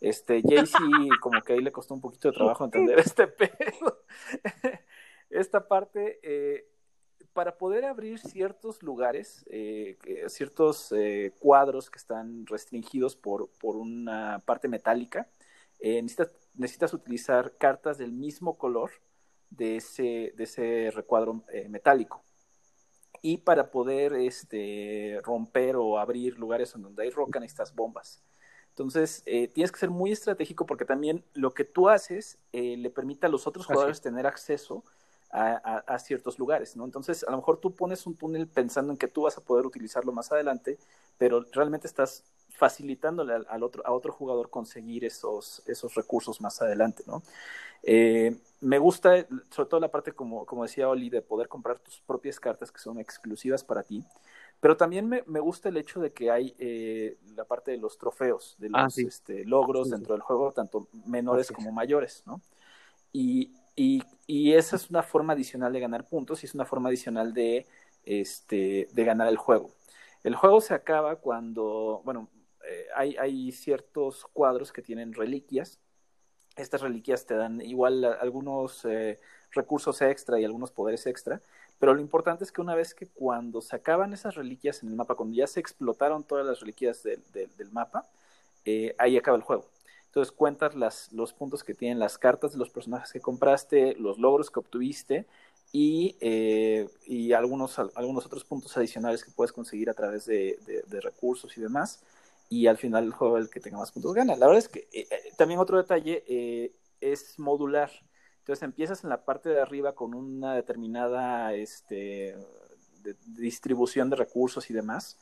Este, 0.00 0.42
Jaycee 0.42 0.78
como 1.20 1.42
que 1.42 1.54
ahí 1.54 1.60
le 1.60 1.72
costó 1.72 1.94
un 1.94 2.00
poquito 2.00 2.28
de 2.28 2.36
trabajo 2.36 2.64
entender 2.64 2.98
este 2.98 3.26
pedo. 3.26 4.04
Esta 5.30 5.66
parte, 5.66 6.20
eh, 6.22 6.68
para 7.32 7.58
poder 7.58 7.84
abrir 7.84 8.18
ciertos 8.18 8.82
lugares, 8.82 9.44
ciertos 10.28 10.92
cuadros 11.38 11.90
que 11.90 11.98
están 11.98 12.46
restringidos 12.46 13.14
por, 13.14 13.50
por 13.60 13.76
una 13.76 14.42
parte 14.46 14.68
metálica, 14.68 15.28
necesitas 15.80 16.30
necesitas 16.54 16.92
utilizar 16.94 17.56
cartas 17.56 17.98
del 17.98 18.12
mismo 18.12 18.54
color 18.54 18.90
de 19.50 19.76
ese, 19.76 20.32
de 20.36 20.44
ese 20.44 20.90
recuadro 20.94 21.42
eh, 21.52 21.68
metálico. 21.68 22.22
Y 23.22 23.38
para 23.38 23.70
poder 23.70 24.12
este, 24.14 25.20
romper 25.24 25.76
o 25.76 25.98
abrir 25.98 26.38
lugares 26.38 26.74
en 26.74 26.82
donde 26.82 27.02
hay 27.02 27.10
roca 27.10 27.40
necesitas 27.40 27.74
bombas. 27.74 28.22
Entonces, 28.70 29.22
eh, 29.26 29.48
tienes 29.48 29.72
que 29.72 29.80
ser 29.80 29.90
muy 29.90 30.12
estratégico 30.12 30.64
porque 30.64 30.84
también 30.84 31.24
lo 31.34 31.52
que 31.52 31.64
tú 31.64 31.88
haces 31.88 32.38
eh, 32.52 32.76
le 32.76 32.90
permite 32.90 33.26
a 33.26 33.28
los 33.28 33.46
otros 33.48 33.66
jugadores 33.66 34.00
tener 34.00 34.24
acceso 34.26 34.84
a, 35.30 35.98
ciertos 35.98 36.38
lugares, 36.38 36.76
¿no? 36.76 36.84
Entonces, 36.84 37.24
a 37.24 37.30
lo 37.30 37.36
mejor 37.36 37.58
tú 37.58 37.74
pones 37.74 38.06
un 38.06 38.16
túnel 38.16 38.46
pensando 38.46 38.92
en 38.92 38.98
que 38.98 39.08
tú 39.08 39.22
vas 39.22 39.36
a 39.36 39.42
poder 39.42 39.66
utilizarlo 39.66 40.12
más 40.12 40.32
adelante, 40.32 40.78
pero 41.18 41.44
realmente 41.52 41.86
estás 41.86 42.24
facilitándole 42.58 43.34
al, 43.48 43.62
otro, 43.62 43.86
a 43.86 43.92
otro 43.92 44.12
jugador 44.12 44.50
conseguir 44.50 45.04
esos, 45.04 45.62
esos 45.66 45.94
recursos 45.94 46.40
más 46.40 46.60
adelante, 46.60 47.04
¿no? 47.06 47.22
Eh, 47.84 48.36
me 48.60 48.78
gusta, 48.78 49.24
sobre 49.50 49.68
todo 49.68 49.78
la 49.78 49.92
parte, 49.92 50.10
como, 50.10 50.44
como 50.44 50.64
decía 50.64 50.88
Oli, 50.88 51.08
de 51.08 51.22
poder 51.22 51.46
comprar 51.46 51.78
tus 51.78 52.00
propias 52.00 52.40
cartas 52.40 52.72
que 52.72 52.80
son 52.80 52.98
exclusivas 52.98 53.62
para 53.62 53.84
ti, 53.84 54.04
pero 54.58 54.76
también 54.76 55.08
me, 55.08 55.22
me 55.26 55.38
gusta 55.38 55.68
el 55.68 55.76
hecho 55.76 56.00
de 56.00 56.12
que 56.12 56.32
hay 56.32 56.56
eh, 56.58 57.16
la 57.36 57.44
parte 57.44 57.70
de 57.70 57.76
los 57.76 57.96
trofeos, 57.96 58.56
de 58.58 58.70
ah, 58.72 58.84
los 58.84 58.98
este, 58.98 59.44
logros 59.44 59.90
dentro 59.90 60.14
del 60.14 60.22
juego, 60.22 60.52
tanto 60.52 60.88
menores 61.06 61.52
como 61.52 61.70
mayores, 61.70 62.24
¿no? 62.26 62.40
Y, 63.12 63.52
y, 63.76 64.02
y, 64.26 64.54
esa 64.54 64.74
es 64.74 64.90
una 64.90 65.04
forma 65.04 65.34
adicional 65.34 65.72
de 65.72 65.78
ganar 65.78 66.08
puntos 66.08 66.42
y 66.42 66.46
es 66.46 66.54
una 66.56 66.64
forma 66.64 66.88
adicional 66.88 67.32
de, 67.32 67.68
este, 68.04 68.88
de 68.92 69.04
ganar 69.04 69.28
el 69.28 69.36
juego. 69.36 69.70
El 70.24 70.34
juego 70.34 70.60
se 70.60 70.74
acaba 70.74 71.16
cuando, 71.16 72.02
bueno, 72.04 72.28
eh, 72.68 72.86
hay, 72.94 73.52
ciertos 73.52 74.26
cuadros 74.32 74.72
que 74.72 74.82
tienen 74.82 75.14
reliquias. 75.14 75.78
Estas 76.56 76.82
reliquias 76.82 77.24
te 77.24 77.34
dan 77.34 77.60
igual 77.62 78.04
algunos 78.04 78.84
eh, 78.84 79.18
recursos 79.52 80.02
extra 80.02 80.38
y 80.38 80.44
algunos 80.44 80.70
poderes 80.70 81.06
extra, 81.06 81.40
pero 81.78 81.94
lo 81.94 82.00
importante 82.00 82.44
es 82.44 82.52
que 82.52 82.60
una 82.60 82.74
vez 82.74 82.94
que 82.94 83.06
cuando 83.06 83.62
se 83.62 83.76
acaban 83.76 84.12
esas 84.12 84.34
reliquias 84.34 84.82
en 84.82 84.90
el 84.90 84.96
mapa, 84.96 85.14
cuando 85.14 85.36
ya 85.36 85.46
se 85.46 85.60
explotaron 85.60 86.24
todas 86.24 86.44
las 86.44 86.60
reliquias 86.60 87.02
del 87.04 87.70
mapa, 87.72 88.04
eh, 88.64 88.94
ahí 88.98 89.16
acaba 89.16 89.36
el 89.36 89.44
juego. 89.44 89.66
Entonces 90.06 90.32
cuentas 90.32 90.74
las, 90.74 91.12
los 91.12 91.32
puntos 91.32 91.62
que 91.62 91.74
tienen 91.74 91.98
las 91.98 92.18
cartas 92.18 92.52
de 92.52 92.58
los 92.58 92.70
personajes 92.70 93.12
que 93.12 93.20
compraste, 93.20 93.94
los 93.94 94.18
logros 94.18 94.50
que 94.50 94.58
obtuviste 94.58 95.26
y, 95.72 96.16
y 97.06 97.32
algunos, 97.32 97.78
algunos 97.78 98.26
otros 98.26 98.44
puntos 98.44 98.76
adicionales 98.76 99.22
que 99.22 99.30
puedes 99.30 99.52
conseguir 99.52 99.90
a 99.90 99.94
través 99.94 100.26
de 100.26 101.00
recursos 101.02 101.56
y 101.56 101.60
demás 101.60 102.02
y 102.48 102.66
al 102.66 102.78
final 102.78 103.04
el 103.04 103.12
juego 103.12 103.38
el 103.38 103.50
que 103.50 103.60
tenga 103.60 103.78
más 103.78 103.92
puntos 103.92 104.14
gana. 104.14 104.36
La 104.36 104.46
verdad 104.46 104.58
es 104.58 104.68
que 104.68 104.88
eh, 104.92 105.06
eh, 105.10 105.32
también 105.36 105.60
otro 105.60 105.76
detalle 105.76 106.24
eh, 106.26 106.72
es 107.00 107.38
modular. 107.38 107.90
Entonces 108.38 108.62
empiezas 108.62 109.04
en 109.04 109.10
la 109.10 109.24
parte 109.24 109.50
de 109.50 109.60
arriba 109.60 109.94
con 109.94 110.14
una 110.14 110.54
determinada 110.54 111.52
este, 111.52 112.34
distribución 113.26 114.10
de 114.10 114.16
recursos 114.16 114.70
y 114.70 114.74
demás, 114.74 115.18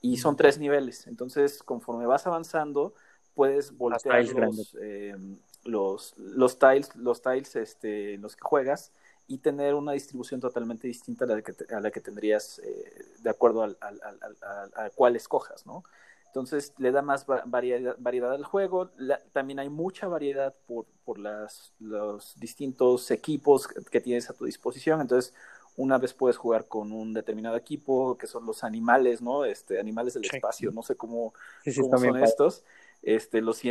y 0.00 0.18
son 0.18 0.36
tres 0.36 0.58
niveles. 0.58 1.06
Entonces, 1.06 1.62
conforme 1.62 2.06
vas 2.06 2.26
avanzando, 2.26 2.94
puedes 3.34 3.76
voltear 3.76 4.24
los, 4.26 4.76
eh, 4.80 5.16
los, 5.64 6.14
los, 6.16 6.58
tiles, 6.58 6.94
los 6.96 7.22
tiles 7.22 7.56
este, 7.56 8.14
en 8.14 8.22
los 8.22 8.36
que 8.36 8.42
juegas 8.42 8.92
y 9.26 9.38
tener 9.38 9.74
una 9.74 9.92
distribución 9.92 10.40
totalmente 10.40 10.86
distinta 10.86 11.24
a 11.24 11.28
la 11.28 11.42
que, 11.42 11.54
a 11.74 11.80
la 11.80 11.90
que 11.90 12.00
tendrías 12.00 12.60
eh, 12.60 13.04
de 13.18 13.30
acuerdo 13.30 13.62
al, 13.62 13.76
al, 13.80 14.00
al, 14.02 14.36
a 14.74 14.90
cuál 14.90 15.16
escojas, 15.16 15.66
¿no? 15.66 15.84
Entonces 16.28 16.72
le 16.78 16.92
da 16.92 17.02
más 17.02 17.26
variedad, 17.46 17.96
variedad 17.98 18.32
al 18.32 18.44
juego. 18.44 18.90
también 19.32 19.58
hay 19.58 19.68
mucha 19.68 20.08
variedad 20.08 20.54
por, 20.66 20.86
por 21.04 21.18
las, 21.18 21.72
los 21.80 22.38
distintos 22.38 23.10
equipos 23.10 23.66
que, 23.66 24.00
tienes 24.00 24.30
a 24.30 24.34
tu 24.34 24.44
disposición. 24.44 25.00
Entonces, 25.00 25.34
una 25.76 25.98
vez 25.98 26.12
puedes 26.12 26.36
jugar 26.36 26.66
con 26.66 26.92
un 26.92 27.14
determinado 27.14 27.56
equipo, 27.56 28.16
que 28.18 28.26
son 28.26 28.44
los 28.44 28.62
animales, 28.62 29.22
¿no? 29.22 29.44
Este, 29.44 29.80
animales 29.80 30.14
del 30.14 30.26
espacio, 30.26 30.70
no 30.70 30.82
sé 30.82 30.96
cómo, 30.96 31.32
son 31.64 32.16
estos, 32.18 32.64
este, 33.02 33.40
los, 33.40 33.62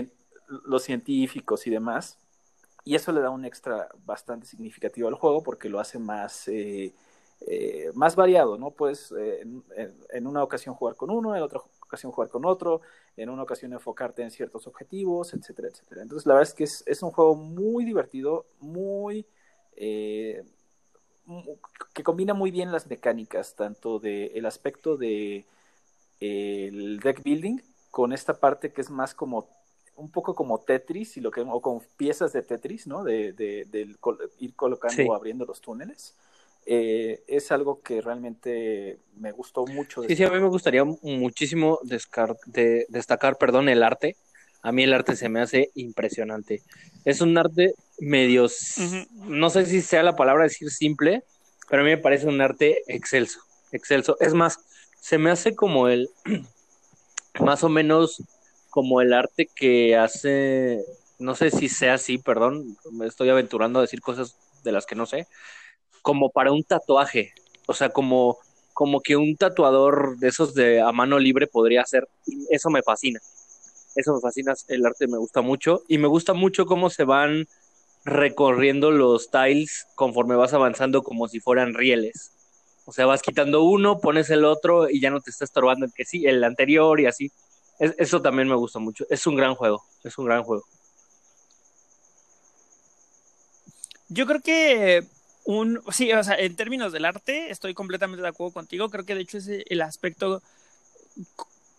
los 0.65 0.83
científicos 0.83 1.67
y 1.67 1.69
demás. 1.69 2.17
Y 2.83 2.95
eso 2.95 3.11
le 3.11 3.19
da 3.19 3.29
un 3.29 3.43
extra 3.43 3.89
bastante 4.05 4.47
significativo 4.47 5.09
al 5.09 5.15
juego 5.15 5.43
porque 5.43 5.67
lo 5.67 5.79
hace 5.79 5.99
más, 5.99 6.47
eh, 6.47 6.93
eh, 7.41 7.91
más 7.93 8.15
variado, 8.15 8.57
¿no? 8.57 8.71
Puedes 8.71 9.11
eh, 9.11 9.45
en, 10.13 10.27
una 10.27 10.41
ocasión 10.41 10.73
jugar 10.73 10.95
con 10.95 11.09
uno, 11.09 11.35
en 11.35 11.43
otra 11.43 11.59
ocasión 11.87 12.11
jugar 12.11 12.29
con 12.29 12.45
otro, 12.45 12.81
en 13.15 13.29
una 13.29 13.43
ocasión 13.43 13.73
enfocarte 13.73 14.21
en 14.21 14.31
ciertos 14.31 14.67
objetivos, 14.67 15.33
etcétera, 15.33 15.69
etcétera. 15.69 16.03
Entonces, 16.03 16.27
la 16.27 16.35
verdad 16.35 16.49
es 16.49 16.53
que 16.53 16.63
es, 16.65 16.83
es 16.85 17.01
un 17.01 17.11
juego 17.11 17.35
muy 17.35 17.85
divertido, 17.85 18.45
muy... 18.59 19.25
Eh, 19.75 20.43
que 21.93 22.03
combina 22.03 22.33
muy 22.33 22.51
bien 22.51 22.71
las 22.71 22.87
mecánicas, 22.87 23.55
tanto 23.55 23.99
del 23.99 24.31
el 24.33 24.45
aspecto 24.45 24.95
de 24.95 25.45
el 26.19 26.99
deck 26.99 27.21
building, 27.21 27.59
con 27.91 28.13
esta 28.13 28.39
parte 28.39 28.71
que 28.71 28.81
es 28.81 28.89
más 28.89 29.13
como 29.13 29.49
un 29.95 30.11
poco 30.11 30.35
como 30.35 30.59
Tetris 30.59 31.17
y 31.17 31.21
lo 31.21 31.31
que 31.31 31.41
o 31.41 31.61
con 31.61 31.81
piezas 31.97 32.31
de 32.31 32.43
Tetris, 32.43 32.87
¿no? 32.87 33.03
De, 33.03 33.33
de, 33.33 33.95
ir 34.39 34.55
colocando 34.55 35.03
o 35.07 35.15
abriendo 35.15 35.45
los 35.45 35.59
túneles. 35.59 36.15
Eh, 36.69 37.23
es 37.27 37.53
algo 37.53 37.81
que 37.81 38.01
realmente 38.01 38.99
me 39.15 39.31
gustó 39.31 39.65
mucho. 39.65 40.03
Sí, 40.03 40.17
sí, 40.17 40.23
a 40.25 40.29
mí 40.29 40.37
me 40.37 40.49
gustaría 40.49 40.83
muchísimo 40.83 41.79
de 41.81 42.85
destacar, 42.89 43.37
perdón, 43.37 43.69
el 43.69 43.83
arte. 43.83 44.17
A 44.61 44.73
mí 44.73 44.83
el 44.83 44.93
arte 44.93 45.15
se 45.15 45.29
me 45.29 45.39
hace 45.39 45.71
impresionante. 45.75 46.61
Es 47.05 47.21
un 47.21 47.37
arte 47.37 47.73
medio, 47.99 48.47
no 49.13 49.49
sé 49.49 49.65
si 49.65 49.81
sea 49.81 50.03
la 50.03 50.17
palabra 50.17 50.43
decir 50.43 50.69
simple, 50.69 51.23
pero 51.69 51.83
a 51.83 51.85
mí 51.85 51.91
me 51.91 51.99
parece 51.99 52.27
un 52.27 52.41
arte 52.41 52.81
excelso, 52.87 53.39
excelso. 53.71 54.17
Es 54.19 54.33
más, 54.33 54.59
se 54.99 55.17
me 55.17 55.31
hace 55.31 55.55
como 55.55 55.87
el, 55.87 56.09
más 57.39 57.63
o 57.63 57.69
menos 57.69 58.21
como 58.69 58.99
el 58.99 59.13
arte 59.13 59.47
que 59.55 59.95
hace, 59.95 60.83
no 61.17 61.33
sé 61.33 61.49
si 61.49 61.69
sea 61.69 61.93
así, 61.93 62.17
perdón, 62.17 62.77
me 62.91 63.07
estoy 63.07 63.29
aventurando 63.29 63.79
a 63.79 63.83
decir 63.83 64.01
cosas 64.01 64.35
de 64.65 64.73
las 64.73 64.85
que 64.85 64.95
no 64.95 65.05
sé, 65.05 65.27
como 66.07 66.29
para 66.29 66.53
un 66.53 66.63
tatuaje, 66.63 67.33
o 67.65 67.73
sea, 67.73 67.89
como, 67.89 68.37
como 68.73 69.01
que 69.01 69.17
un 69.17 69.35
tatuador 69.35 70.17
de 70.19 70.29
esos 70.29 70.53
de 70.53 70.79
a 70.79 70.93
mano 70.93 71.19
libre 71.19 71.47
podría 71.47 71.81
hacer, 71.81 72.07
eso 72.49 72.69
me 72.69 72.81
fascina, 72.81 73.19
eso 73.93 74.13
me 74.13 74.21
fascina, 74.21 74.53
el 74.69 74.85
arte 74.85 75.05
me 75.07 75.17
gusta 75.17 75.41
mucho 75.41 75.81
y 75.89 75.97
me 75.97 76.07
gusta 76.07 76.33
mucho 76.33 76.65
cómo 76.65 76.89
se 76.89 77.03
van 77.03 77.45
recorriendo 78.05 78.89
los 78.89 79.29
tiles 79.31 79.85
conforme 79.95 80.37
vas 80.37 80.53
avanzando 80.53 81.03
como 81.03 81.27
si 81.27 81.41
fueran 81.41 81.73
rieles. 81.73 82.31
O 82.85 82.93
sea, 82.93 83.05
vas 83.05 83.21
quitando 83.21 83.63
uno, 83.63 83.99
pones 83.99 84.29
el 84.29 84.45
otro 84.45 84.89
y 84.89 85.01
ya 85.01 85.09
no 85.09 85.19
te 85.19 85.29
está 85.29 85.43
estorbando 85.43 85.85
el 85.87 85.91
que 85.93 86.05
sí, 86.05 86.25
el 86.25 86.41
anterior 86.45 87.01
y 87.01 87.07
así. 87.07 87.33
eso 87.79 88.21
también 88.21 88.47
me 88.47 88.55
gusta 88.55 88.79
mucho. 88.79 89.05
Es 89.09 89.27
un 89.27 89.35
gran 89.35 89.55
juego, 89.55 89.83
es 90.05 90.17
un 90.17 90.23
gran 90.23 90.43
juego. 90.43 90.63
Yo 94.07 94.25
creo 94.25 94.39
que 94.39 95.16
un, 95.47 95.81
sí, 95.93 96.11
o 96.11 96.21
sea, 96.25 96.35
en 96.35 96.57
términos 96.57 96.91
del 96.91 97.05
arte, 97.05 97.49
estoy 97.51 97.73
completamente 97.73 98.21
de 98.21 98.27
acuerdo 98.27 98.53
contigo. 98.53 98.89
Creo 98.89 99.05
que 99.05 99.15
de 99.15 99.21
hecho 99.21 99.37
es 99.37 99.47
el 99.47 99.81
aspecto 99.81 100.43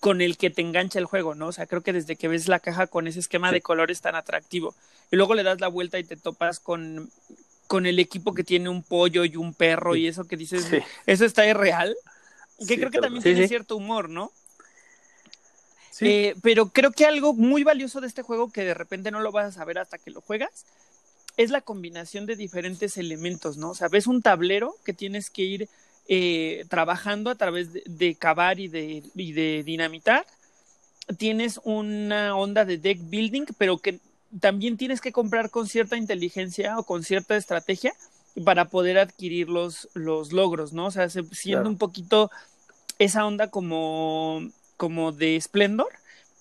con 0.01 0.23
el 0.23 0.39
que 0.39 0.49
te 0.49 0.63
engancha 0.63 0.99
el 0.99 1.05
juego, 1.05 1.35
¿no? 1.35 1.49
O 1.49 1.53
sea, 1.53 1.67
creo 1.67 1.83
que 1.83 1.93
desde 1.93 2.17
que 2.17 2.29
ves 2.29 2.49
la 2.49 2.61
caja 2.61 2.87
con 2.87 3.07
ese 3.07 3.21
esquema 3.21 3.53
de 3.53 3.61
colores 3.61 4.01
tan 4.01 4.15
atractivo 4.15 4.75
y 5.11 5.17
luego 5.17 5.35
le 5.35 5.43
das 5.43 5.61
la 5.61 5.69
vuelta 5.69 5.99
y 5.99 6.05
te 6.05 6.17
topas 6.17 6.61
con, 6.61 7.11
con 7.67 7.85
el 7.85 7.99
equipo 7.99 8.33
que 8.33 8.43
tiene 8.43 8.71
un 8.71 8.83
pollo 8.83 9.27
y 9.27 9.37
un 9.37 9.53
perro 9.53 9.97
y 9.97 10.07
eso 10.07 10.25
que 10.25 10.39
dices, 10.39 10.67
eso 11.05 11.25
está 11.27 11.47
irreal, 11.47 11.95
que 12.67 12.77
creo 12.79 12.91
que 12.91 13.01
también 13.01 13.23
tiene 13.23 13.49
cierto 13.49 13.77
humor, 13.77 14.09
¿no? 14.09 14.33
Eh, 16.01 16.37
pero 16.43 16.71
creo 16.71 16.93
que 16.93 17.05
algo 17.05 17.35
muy 17.35 17.65
valioso 17.65 18.01
de 18.01 18.07
este 18.07 18.23
juego 18.23 18.51
que 18.51 18.65
de 18.65 18.73
repente 18.73 19.11
no 19.11 19.21
lo 19.21 19.31
vas 19.31 19.47
a 19.47 19.53
saber 19.53 19.79
hasta 19.79 19.99
que 19.99 20.11
lo 20.11 20.23
juegas 20.23 20.65
es 21.39 21.51
la 21.51 21.61
combinación 21.61 22.27
de 22.27 22.37
diferentes 22.37 22.99
elementos, 22.99 23.57
¿no? 23.57 23.71
O 23.71 23.75
sea, 23.75 23.89
ves 23.89 24.09
un 24.09 24.23
tablero 24.23 24.77
que 24.85 24.93
tienes 24.93 25.31
que 25.31 25.43
ir 25.43 25.69
eh, 26.09 26.67
trabajando 26.69 27.31
a 27.31 27.37
través 27.37 27.69
de, 27.73 28.15
cavar 28.17 28.59
y 28.59 28.67
de, 28.67 29.05
y 29.15 29.33
de 29.33 29.63
dinamitar. 29.63 30.27
Tienes 31.17 31.61
una 31.63 32.37
onda 32.37 32.65
de 32.65 32.77
deck 32.77 32.99
building, 33.09 33.47
pero 33.57 33.79
que 33.79 34.01
también 34.41 34.77
tienes 34.77 35.01
que 35.01 35.13
comprar 35.13 35.49
con 35.49 35.69
cierta 35.69 35.97
inteligencia 35.97 36.77
o 36.77 36.83
con 36.83 37.05
cierta 37.05 37.37
estrategia 37.37 37.95
para 38.45 38.65
poder 38.65 38.99
adquirir 38.99 39.49
los, 39.49 39.89
los 39.95 40.33
logros, 40.33 40.73
¿no? 40.73 40.87
O 40.87 40.91
sea, 40.91 41.09
siendo 41.09 41.69
un 41.69 41.79
poquito 41.79 42.33
esa 42.99 43.25
onda 43.25 43.49
como, 43.49 44.43
como 44.77 45.13
de 45.13 45.41
Splendor, 45.41 45.89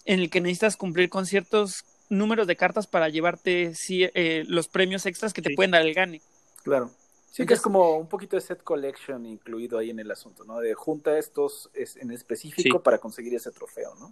en 0.06 0.22
el 0.22 0.32
que 0.32 0.42
necesitas 0.42 0.76
cumplir 0.76 1.10
con 1.10 1.28
ciertos 1.28 1.86
números 2.10 2.48
de 2.48 2.56
cartas 2.56 2.88
para 2.88 3.10
llevarte 3.10 3.74
eh, 3.90 4.44
los 4.48 4.68
premios 4.68 5.06
extras 5.06 5.34
que 5.34 5.42
te 5.42 5.56
pueden 5.56 5.72
dar 5.72 5.82
el 5.82 5.94
gane. 5.94 6.22
Claro. 6.64 6.92
Sí, 7.32 7.46
que 7.46 7.54
es 7.54 7.62
como 7.62 7.98
un 7.98 8.08
poquito 8.08 8.36
de 8.36 8.42
set 8.42 8.64
collection 8.64 9.24
incluido 9.26 9.78
ahí 9.78 9.92
en 9.92 10.00
el 10.00 10.10
asunto, 10.10 10.44
¿no? 10.44 10.60
De 10.60 10.74
junta 10.74 11.20
estos 11.20 11.70
en 11.76 12.10
específico 12.10 12.82
para 12.82 12.98
conseguir 12.98 13.36
ese 13.36 13.52
trofeo, 13.52 13.94
¿no? 14.00 14.12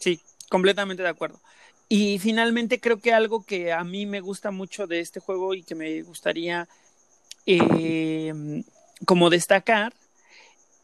Sí, 0.00 0.20
completamente 0.48 1.02
de 1.04 1.08
acuerdo. 1.08 1.40
Y 1.88 2.18
finalmente 2.18 2.80
creo 2.80 2.98
que 2.98 3.12
algo 3.12 3.44
que 3.44 3.72
a 3.72 3.84
mí 3.84 4.04
me 4.04 4.20
gusta 4.20 4.50
mucho 4.50 4.88
de 4.88 5.00
este 5.00 5.20
juego 5.20 5.54
y 5.54 5.62
que 5.62 5.76
me 5.76 6.02
gustaría 6.02 6.68
eh, 7.46 8.32
como 9.04 9.30
destacar 9.30 9.92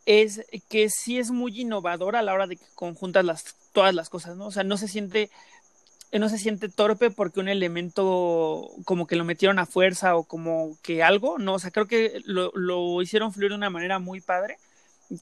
es 0.05 0.47
que 0.69 0.89
sí 0.89 1.19
es 1.19 1.31
muy 1.31 1.61
innovador 1.61 2.15
a 2.15 2.23
la 2.23 2.33
hora 2.33 2.47
de 2.47 2.57
que 2.57 2.65
conjuntas 2.75 3.25
las, 3.25 3.57
todas 3.73 3.95
las 3.95 4.09
cosas, 4.09 4.37
¿no? 4.37 4.47
O 4.47 4.51
sea, 4.53 4.63
no 4.63 4.77
se 4.77 4.89
siente 4.89 5.31
no 6.13 6.29
se 6.29 6.39
siente 6.39 6.69
torpe 6.69 7.11
porque 7.11 7.41
un 7.41 7.49
elemento 7.49 8.71
como 8.85 9.07
que 9.07 9.17
lo 9.17 9.25
metieron 9.25 9.59
a 9.59 9.67
fuerza 9.67 10.17
o 10.17 10.25
como 10.25 10.77
que 10.83 11.03
algo, 11.03 11.39
no, 11.39 11.55
o 11.55 11.59
sea, 11.59 11.71
creo 11.71 11.87
que 11.87 12.21
lo, 12.25 12.53
lo 12.55 13.03
hicieron 13.03 13.33
fluir 13.33 13.51
de 13.51 13.57
una 13.57 13.71
manera 13.71 13.99
muy 13.99 14.21
padre, 14.21 14.59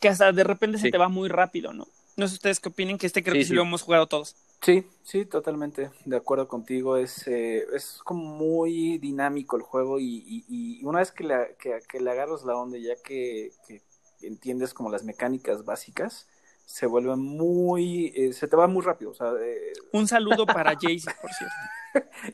que 0.01 0.09
hasta 0.09 0.32
de 0.32 0.44
repente 0.44 0.78
se 0.78 0.90
te 0.90 0.98
va 0.98 1.09
muy 1.09 1.28
rápido, 1.28 1.73
¿no? 1.73 1.86
No 2.16 2.28
sé 2.28 2.35
ustedes 2.35 2.61
qué 2.61 2.69
opinen, 2.69 2.97
que 2.97 3.06
este 3.06 3.24
creo 3.24 3.35
que 3.35 3.44
sí, 3.44 3.55
lo 3.55 3.62
hemos 3.62 3.82
jugado 3.82 4.06
todos. 4.06 4.36
Sí, 4.62 4.86
sí, 5.02 5.24
totalmente 5.24 5.90
de 6.05 6.16
acuerdo 6.16 6.47
contigo. 6.47 6.97
Es, 6.97 7.27
eh, 7.27 7.66
es 7.74 8.01
como 8.05 8.24
muy 8.24 8.98
dinámico 8.98 9.56
el 9.56 9.62
juego 9.62 9.98
y, 9.98 10.44
y, 10.48 10.85
una 10.85 11.01
vez 11.01 11.11
que 11.11 11.24
le, 11.24 11.56
que, 11.59 11.81
que 11.89 12.01
le 12.01 12.11
agarras 12.11 12.44
la 12.44 12.56
onda, 12.56 12.78
ya 12.78 12.94
que, 13.02 13.51
que 13.66 13.82
entiendes 14.23 14.73
como 14.73 14.90
las 14.90 15.02
mecánicas 15.02 15.65
básicas, 15.65 16.28
se 16.65 16.86
vuelve 16.86 17.16
muy, 17.16 18.12
eh, 18.16 18.32
se 18.32 18.49
te 18.49 18.57
va 18.57 18.66
muy 18.66 18.82
rápido. 18.82 19.11
O 19.11 19.15
sea, 19.15 19.32
eh, 19.41 19.73
Un 19.93 20.09
saludo 20.09 20.47
para 20.47 20.74
Jaycee, 20.78 21.12
por 21.20 21.31
cierto. 21.32 21.55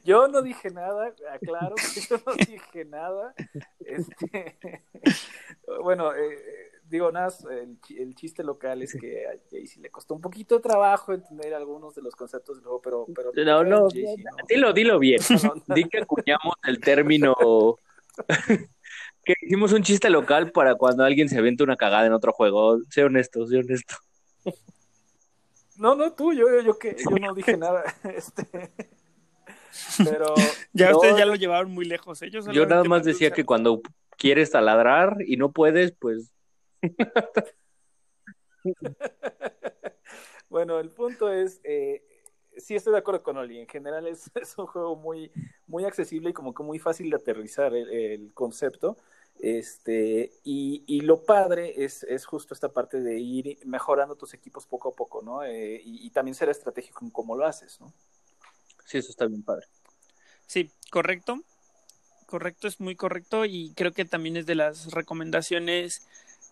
yo 0.05 0.29
no 0.29 0.43
dije 0.43 0.71
nada, 0.71 1.13
aclaro 1.33 1.75
que 1.75 2.01
yo 2.01 2.17
no 2.27 2.35
dije 2.35 2.85
nada. 2.85 3.35
Este, 3.81 4.57
bueno, 5.83 6.15
eh, 6.15 6.73
digo, 6.85 7.13
nada, 7.13 7.33
el, 7.51 7.79
el, 7.99 8.15
chiste 8.15 8.43
local 8.43 8.83
es 8.83 8.95
que 8.95 9.27
a 9.27 9.33
Jaycee 9.51 9.83
le 9.83 9.91
costó 9.91 10.15
un 10.15 10.21
poquito 10.21 10.57
de 10.57 10.63
trabajo 10.63 11.13
entender 11.13 11.53
algunos 11.55 11.95
de 11.95 12.03
los 12.03 12.15
conceptos 12.15 12.57
del 12.57 12.65
juego, 12.65 12.81
pero... 12.81 13.33
pero 13.35 13.65
no, 13.65 13.65
no, 13.65 13.89
dilo, 14.49 14.73
dilo 14.73 14.99
bien. 14.99 15.21
Di 15.67 15.85
que 15.85 15.99
acuñamos 15.99 16.55
el 16.67 16.81
término... 16.81 17.35
que 19.25 19.35
hicimos 19.43 19.73
un 19.73 19.83
chiste 19.83 20.11
local 20.11 20.51
para 20.51 20.75
cuando 20.75 21.05
alguien 21.05 21.29
se 21.29 21.39
avienta 21.39 21.65
una 21.65 21.77
cagada 21.77 22.07
en 22.07 22.13
otro 22.13 22.33
juego. 22.33 22.79
Sé 22.89 23.05
honesto, 23.05 23.47
sé 23.47 23.59
honesto. 23.59 23.97
No, 25.81 25.95
no, 25.95 26.13
tú, 26.13 26.35
yo, 26.35 26.61
yo, 26.61 26.79
que, 26.79 26.95
yo 26.99 27.17
no 27.17 27.35
dije 27.35 27.57
nada. 27.57 27.83
Este, 28.05 28.47
pero. 30.05 30.35
Ya 30.73 30.95
ustedes 30.95 31.17
ya 31.17 31.27
lo 31.27 31.35
llevaron 31.35 31.73
muy 31.73 31.85
lejos. 31.85 32.21
¿eh? 32.23 32.31
Yo, 32.31 32.67
nada 32.67 32.85
más 32.85 33.05
decía 33.05 33.31
que 33.31 33.45
cuando 33.45 33.81
quieres 34.17 34.51
taladrar 34.51 35.17
y 35.27 35.37
no 35.37 35.53
puedes, 35.53 35.93
pues. 35.93 36.33
bueno, 40.49 40.79
el 40.79 40.91
punto 40.91 41.33
es. 41.33 41.61
Eh, 41.65 42.05
sí, 42.57 42.77
estoy 42.77 42.93
de 42.93 42.99
acuerdo 42.99 43.23
con 43.23 43.39
Oli. 43.39 43.59
En 43.59 43.69
general 43.69 44.07
es, 44.07 44.31
es, 44.35 44.57
un 44.59 44.67
juego 44.67 44.97
muy, 44.97 45.33
muy 45.67 45.85
accesible 45.85 46.31
y 46.31 46.35
como 46.35 46.55
que 46.55 46.63
muy 46.63 46.79
fácil 46.79 47.11
de 47.11 47.17
aterrizar 47.17 47.75
el, 47.75 47.89
el 47.91 48.35
concepto. 48.35 48.99
Este, 49.43 50.33
y, 50.45 50.85
y 50.87 51.01
lo 51.01 51.23
padre 51.23 51.83
es, 51.83 52.03
es, 52.05 52.27
justo 52.27 52.53
esta 52.53 52.69
parte 52.69 53.01
de 53.01 53.19
ir 53.19 53.59
mejorando 53.65 54.15
tus 54.15 54.35
equipos 54.35 54.67
poco 54.67 54.91
a 54.91 54.95
poco, 54.95 55.23
¿no? 55.23 55.43
Eh, 55.43 55.81
y, 55.83 56.07
y, 56.07 56.11
también 56.11 56.35
ser 56.35 56.51
estratégico 56.51 57.05
en 57.05 57.11
cómo 57.11 57.35
lo 57.35 57.47
haces, 57.47 57.81
¿no? 57.81 57.93
Sí, 58.85 58.99
eso 58.99 59.11
está 59.11 59.27
bien 59.27 59.43
padre. 59.43 59.67
Sí, 60.47 60.71
correcto. 60.91 61.41
Correcto, 62.27 62.69
es 62.69 62.81
muy 62.81 62.97
correcto 62.97 63.45
y 63.45 63.73
creo 63.75 63.93
que 63.93 64.05
también 64.05 64.37
es 64.37 64.47
de 64.47 64.55
las 64.55 64.93
recomendaciones 64.93 66.07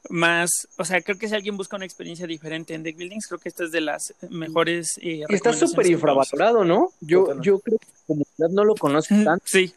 más, 0.08 0.50
o 0.78 0.84
sea, 0.84 1.00
creo 1.02 1.18
que 1.18 1.28
si 1.28 1.34
alguien 1.34 1.56
busca 1.56 1.76
una 1.76 1.84
experiencia 1.84 2.26
diferente 2.26 2.74
en 2.74 2.82
deck 2.82 2.96
buildings, 2.96 3.26
creo 3.26 3.38
que 3.38 3.48
esta 3.48 3.64
es 3.64 3.72
de 3.72 3.80
las 3.80 4.14
mejores. 4.30 4.98
Eh, 5.02 5.24
está 5.28 5.52
súper 5.52 5.86
infravalorado, 5.86 6.64
¿no? 6.64 6.92
Yo, 7.00 7.40
yo 7.40 7.58
creo 7.60 7.78
que 7.78 7.86
la 7.86 8.06
comunidad 8.06 8.48
no 8.50 8.64
lo 8.64 8.74
conoce 8.74 9.24
tanto. 9.24 9.44
Sí, 9.46 9.74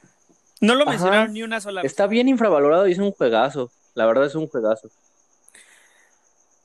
no 0.62 0.76
lo 0.76 0.86
mencionaron 0.86 1.26
Ajá. 1.26 1.34
ni 1.34 1.44
una 1.44 1.60
sola 1.60 1.82
vez. 1.82 1.92
Está 1.92 2.08
bien 2.08 2.30
infravalorado 2.30 2.88
y 2.88 2.94
es 2.94 3.00
un 3.00 3.12
juegazo. 3.12 3.72
La 3.96 4.06
verdad 4.06 4.26
es 4.26 4.36
un 4.36 4.48
juegazo. 4.48 4.90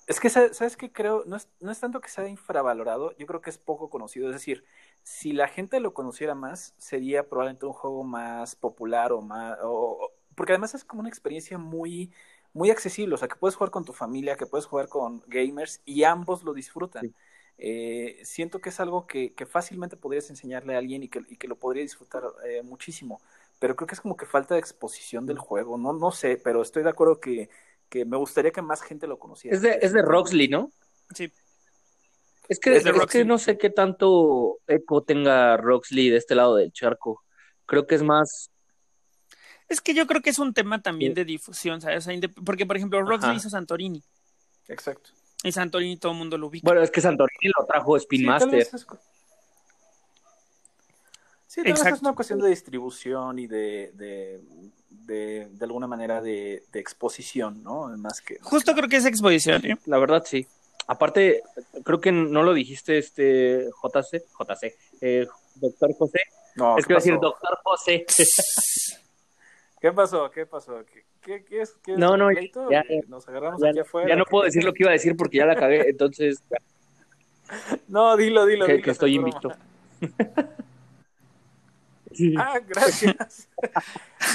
Es 0.07 0.21
que, 0.21 0.31
¿sabes 0.31 0.77
qué 0.77 0.93
creo? 0.93 1.25
No 1.27 1.35
es, 1.35 1.49
no 1.61 1.73
es 1.73 1.81
tanto 1.81 2.01
que 2.01 2.09
sea 2.09 2.29
infravalorado, 2.29 3.17
yo 3.17 3.27
creo 3.27 3.41
que 3.41 3.51
es 3.51 3.59
poco 3.59 3.91
conocido. 3.91 4.29
Es 4.29 4.35
decir, 4.35 4.65
si 5.03 5.33
la 5.33 5.49
gente 5.49 5.81
lo 5.81 5.95
conociera 5.95 6.37
más, 6.37 6.75
sería 6.79 7.29
probablemente 7.29 7.67
un 7.67 7.73
juego 7.73 8.05
más 8.05 8.55
popular 8.55 9.13
o 9.13 9.21
más... 9.21 9.59
O, 9.63 10.13
porque 10.37 10.53
además 10.53 10.75
es 10.75 10.85
como 10.85 11.01
una 11.01 11.09
experiencia 11.09 11.59
muy, 11.59 12.13
muy 12.53 12.71
accesible, 12.71 13.15
o 13.15 13.19
sea, 13.19 13.27
que 13.27 13.37
puedes 13.37 13.57
jugar 13.57 13.71
con 13.71 13.85
tu 13.85 13.93
familia, 13.93 14.37
que 14.37 14.47
puedes 14.47 14.67
jugar 14.67 14.89
con 14.89 15.25
gamers 15.27 15.81
y 15.85 16.05
ambos 16.05 16.45
lo 16.45 16.55
disfrutan. 16.55 17.03
Sí. 17.03 17.15
Eh, 17.59 18.21
siento 18.23 18.61
que 18.61 18.69
es 18.69 18.79
algo 18.81 19.07
que, 19.07 19.33
que, 19.33 19.47
fácilmente 19.47 19.97
podrías 19.97 20.29
enseñarle 20.29 20.75
a 20.75 20.79
alguien 20.79 21.03
y 21.03 21.09
que, 21.09 21.23
y 21.27 21.37
que 21.37 21.49
lo 21.49 21.57
podría 21.57 21.83
disfrutar 21.83 22.23
eh, 22.45 22.63
muchísimo 22.63 23.21
pero 23.59 23.77
creo 23.77 23.87
que 23.87 23.95
es 23.95 24.01
como 24.01 24.17
que 24.17 24.27
falta 24.27 24.55
de 24.55 24.61
exposición 24.61 25.27
del 25.27 25.39
juego, 25.39 25.79
no, 25.79 25.93
no 25.93 26.11
sé, 26.11 26.41
pero 26.43 26.63
estoy 26.63 26.83
de 26.83 26.91
acuerdo 26.91 27.21
que, 27.21 27.49
que 27.89 28.05
me 28.05 28.17
gustaría 28.17 28.51
que 28.51 28.63
más 28.63 28.83
gente 28.83 29.07
lo 29.07 29.19
conociera. 29.19 29.57
Es 29.57 29.63
de, 29.63 29.79
es 29.81 29.93
de 29.93 30.03
Roxley, 30.03 30.49
¿no? 30.49 30.73
Sí. 31.15 31.33
Es 32.49 32.61
que, 32.61 32.77
es, 32.77 32.87
es 32.87 33.07
que 33.07 33.25
no 33.25 33.39
sé 33.39 33.59
qué 33.59 33.71
tanto 33.71 34.59
eco 34.67 35.03
tenga 35.03 35.57
Roxley 35.57 36.11
de 36.11 36.17
este 36.17 36.35
lado 36.35 36.57
del 36.57 36.73
charco. 36.73 37.25
Creo 37.65 37.87
que 37.87 37.97
es 37.97 38.03
más. 38.03 38.51
Es 39.69 39.81
que 39.81 39.95
yo 39.95 40.07
creo 40.07 40.23
que 40.23 40.31
es 40.31 40.39
un 40.39 40.55
tema 40.55 40.81
también 40.81 41.13
de 41.15 41.25
difusión, 41.25 41.81
¿sabes? 41.81 42.07
porque, 42.45 42.67
por 42.67 42.77
ejemplo, 42.77 43.03
Roxley 43.03 43.31
Ajá. 43.31 43.39
hizo 43.39 43.51
Santorini. 43.51 44.05
Exacto. 44.69 45.11
Y 45.43 45.51
Santorini 45.51 45.97
todo 45.97 46.13
el 46.13 46.19
mundo 46.19 46.39
lo 46.39 46.47
ubica. 46.47 46.65
Bueno, 46.65 46.83
es 46.83 46.91
que 46.91 47.01
Santorini 47.01 47.53
lo 47.59 47.67
trajo 47.67 47.97
Spin 47.97 48.21
sí, 48.21 48.27
Master. 48.27 48.69
Sí, 51.57 51.63
tal 51.73 51.95
es 51.95 52.03
una 52.03 52.15
cuestión 52.15 52.39
de 52.39 52.51
distribución 52.51 53.39
y 53.39 53.47
de, 53.47 53.91
de, 53.95 54.43
de, 54.91 55.49
de 55.51 55.65
alguna 55.65 55.87
manera 55.87 56.21
de, 56.21 56.63
de, 56.71 56.81
exposición, 56.81 57.63
¿no? 57.63 57.89
Más 57.97 58.21
que. 58.21 58.39
Justo 58.43 58.75
creo 58.75 58.91
que 58.91 58.97
es 58.97 59.07
exposición, 59.07 59.65
¿eh? 59.65 59.79
La 59.87 59.97
verdad, 59.97 60.23
sí. 60.27 60.47
Aparte, 60.87 61.43
creo 61.83 61.99
que 61.99 62.13
no 62.13 62.43
lo 62.43 62.53
dijiste 62.53 62.99
este 62.99 63.71
JC, 63.83 64.23
JC, 64.39 64.75
eh, 65.01 65.27
doctor 65.55 65.95
José. 65.95 66.21
No, 66.57 66.77
es 66.77 66.85
que 66.85 66.93
iba 66.93 66.99
a 66.99 67.03
decir 67.03 67.19
doctor 67.19 67.59
José. 67.65 68.05
¿Qué 69.81 69.93
pasó? 69.93 70.31
¿Qué 70.31 70.45
pasó? 70.45 70.85
¿Qué, 70.85 71.05
qué, 71.23 71.43
qué 71.43 71.63
es? 71.63 71.73
¿Qué 71.83 71.97
no, 71.97 72.19
no, 72.19 72.31
ya, 72.33 72.85
Nos 73.09 73.27
agarramos 73.29 73.63
ya, 73.63 73.71
aquí 73.71 73.79
afuera. 73.79 74.11
Ya 74.11 74.17
no 74.17 74.27
puedo 74.27 74.45
decir 74.45 74.63
lo 74.63 74.75
que 74.75 74.83
iba 74.83 74.91
a 74.91 74.93
decir 74.93 75.17
porque 75.17 75.39
ya 75.39 75.47
la 75.47 75.57
cagué, 75.57 75.89
entonces. 75.89 76.43
no, 77.89 78.15
dilo, 78.19 78.45
dilo. 78.45 78.67
Que, 78.67 78.73
dilo, 78.73 78.85
que 78.85 78.91
estoy 78.91 79.15
invicto. 79.15 79.53
Sí. 82.17 82.35
Ah, 82.39 82.59
gracias. 82.67 83.49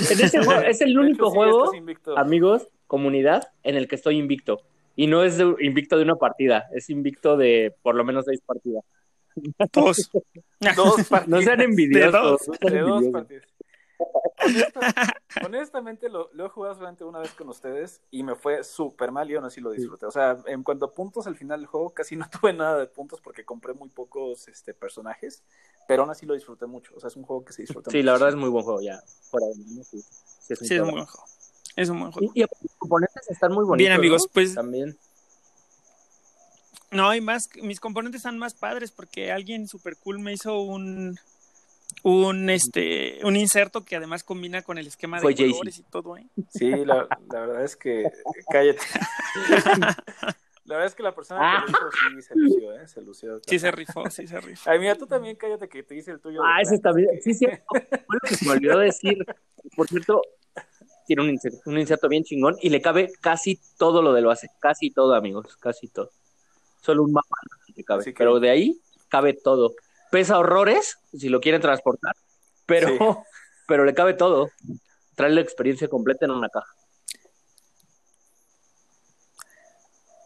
es, 0.02 0.34
el, 0.34 0.48
es, 0.68 0.82
el, 0.82 1.00
único 1.00 1.30
sí, 1.30 1.36
juego, 1.36 1.72
amigos, 2.16 2.68
comunidad, 2.88 3.52
en 3.64 3.76
el 3.76 3.88
que 3.88 3.96
estoy 3.96 4.18
invicto. 4.18 4.62
Y 4.96 5.08
no 5.08 5.24
es 5.24 5.38
de, 5.38 5.56
invicto 5.62 5.98
de 5.98 6.04
una 6.04 6.16
partida, 6.16 6.68
es 6.74 6.90
invicto 6.90 7.38
de 7.38 7.74
por 7.82 7.96
lo 7.96 8.04
menos 8.04 8.26
seis 8.26 8.42
partidas. 8.46 8.84
Dos. 9.74 10.12
dos 10.76 11.08
partidas. 11.08 11.28
No 11.28 11.42
sean 11.42 11.62
envidiosos. 11.62 12.12
De 12.60 12.70
dos, 12.70 12.72
de 12.74 12.80
dos 12.80 13.08
partidas. 13.08 13.48
Honestamente, 14.44 15.14
honestamente 15.46 16.10
lo, 16.10 16.30
lo, 16.34 16.46
he 16.46 16.50
jugado 16.50 16.76
solamente 16.76 17.04
una 17.04 17.20
vez 17.20 17.32
con 17.34 17.50
ustedes 17.50 18.02
y 18.12 18.24
me 18.24 18.36
fue 18.36 18.64
súper 18.64 19.12
mal 19.12 19.30
y 19.30 19.36
aún 19.36 19.46
así 19.46 19.62
lo 19.62 19.72
disfruté. 19.72 20.06
O 20.06 20.12
sea, 20.12 20.38
en 20.48 20.64
cuanto 20.64 20.86
a 20.86 20.94
puntos 20.94 21.28
al 21.28 21.36
final 21.36 21.60
del 21.60 21.68
juego, 21.68 21.92
casi 21.92 22.16
no 22.16 22.28
tuve 22.42 22.54
nada 22.54 22.80
de 22.80 22.88
puntos 22.88 23.22
porque 23.22 23.46
compré 23.46 23.74
muy 23.74 23.90
pocos 23.90 24.48
este, 24.48 24.74
personajes, 24.74 25.44
pero 25.88 26.04
aún 26.04 26.12
así 26.12 26.26
lo 26.26 26.34
disfruté 26.34 26.66
mucho. 26.66 26.94
O 26.96 27.00
sea, 27.00 27.08
es 27.08 27.16
un 27.16 27.24
juego 27.24 27.46
que 27.46 27.54
se 27.54 27.64
disfruta 27.64 27.92
sí, 27.92 27.98
mucho. 27.98 28.06
la 28.06 28.12
verdad 28.14 28.30
es 28.30 28.36
muy 28.36 28.50
buen 28.50 28.64
juego 28.64 28.82
ya. 28.82 29.02
Fuera 29.30 29.48
de 29.48 29.56
mí, 29.56 29.84
sí, 29.84 30.02
sí, 30.02 30.54
es 30.54 30.62
un, 30.62 30.68
sí, 30.68 30.76
es 30.76 30.82
un 30.82 30.92
buen 30.92 31.06
juego. 31.06 31.26
Es 31.76 31.90
un 31.90 32.00
buen 32.00 32.12
juego. 32.12 32.32
Y, 32.36 32.40
y 32.40 32.44
los 32.44 32.76
componentes 32.78 33.30
están 33.30 33.54
muy 33.54 33.64
bonitos. 33.64 33.78
Bien, 33.78 33.92
amigos, 33.94 34.24
¿no? 34.24 34.32
pues. 34.34 34.56
También. 34.56 34.98
No, 36.92 37.10
hay 37.10 37.22
más, 37.22 37.50
mis 37.62 37.80
componentes 37.80 38.20
están 38.20 38.38
más 38.38 38.54
padres 38.54 38.92
porque 38.92 39.32
alguien 39.32 39.68
super 39.68 39.96
cool 39.96 40.20
me 40.20 40.34
hizo 40.34 40.60
un 40.60 41.18
un 42.04 42.50
este 42.50 43.20
un 43.24 43.36
inserto 43.36 43.84
que 43.86 43.96
además 43.96 44.24
combina 44.24 44.62
con 44.62 44.78
el 44.78 44.88
esquema 44.88 45.18
de 45.18 45.22
Fue 45.24 45.36
colores 45.36 45.78
y 45.80 45.84
todo, 45.84 46.18
¿eh? 46.18 46.26
Sí, 46.50 46.70
la, 46.86 47.08
la, 47.32 47.40
verdad 47.42 47.64
es 47.64 47.76
que 47.76 48.04
cállate. 48.50 48.80
la 50.66 50.76
verdad 50.76 50.86
es 50.88 50.96
que 50.96 51.04
la 51.04 51.14
persona 51.14 51.40
Ah. 51.42 51.66
que 51.66 51.72
lo 51.72 52.20
hizo 52.20 52.22
sí 52.22 52.22
se 52.22 52.36
lució, 52.36 52.74
¿eh? 52.80 52.88
Se 52.88 53.02
lució. 53.02 53.40
Sí 53.46 53.60
se 53.60 53.72
rifó, 53.72 54.10
sí 54.10 54.28
se 54.28 54.40
rifó. 54.40 54.70
Ay, 54.70 54.80
mira, 54.80 54.96
tú 54.96 55.06
también 55.08 55.36
cállate 55.36 55.68
que 55.68 55.84
te 55.84 55.96
hice 55.96 56.12
el 56.12 56.20
tuyo. 56.20 56.42
Ah, 56.44 56.62
ese 56.62 56.76
está 56.76 56.92
bien. 56.94 57.10
Sí, 57.22 57.34
sí. 57.34 57.46
Fue 57.68 57.82
lo 58.10 58.20
que 58.28 58.36
se 58.36 58.46
me 58.46 58.52
olvidó 58.52 58.80
decir. 58.80 59.26
Por 59.76 59.88
cierto, 59.88 60.22
tiene 61.08 61.24
un 61.24 61.30
inserto, 61.30 61.60
un 61.66 61.78
inserto 61.78 62.08
bien 62.08 62.24
chingón 62.24 62.56
y 62.62 62.70
le 62.70 62.82
cabe 62.82 63.12
casi 63.22 63.60
todo 63.78 64.02
lo 64.02 64.14
de 64.14 64.22
lo 64.22 64.32
hace. 64.32 64.50
Casi 64.60 64.92
todo, 64.92 65.14
amigos. 65.14 65.56
Casi 65.58 65.88
todo. 65.88 66.12
Solo 66.82 67.04
un 67.04 67.12
mapa 67.12 67.36
le 67.76 67.84
cabe. 67.84 68.02
Así 68.02 68.12
que- 68.12 68.18
Pero 68.18 68.40
de 68.40 68.50
ahí 68.50 68.80
cabe 69.10 69.34
todo. 69.34 69.76
Pesa 70.12 70.38
horrores 70.38 71.00
si 71.18 71.30
lo 71.30 71.42
quieren 71.42 71.62
transportar, 71.62 72.16
pero, 72.68 72.90
Sí. 72.90 72.98
pero 73.68 73.86
le 73.86 73.94
cabe 73.94 74.14
todo. 74.14 74.52
Trae 75.16 75.32
la 75.32 75.42
experiencia 75.42 75.88
completa 75.88 76.26
en 76.26 76.32
una 76.32 76.50
caja. 76.50 76.72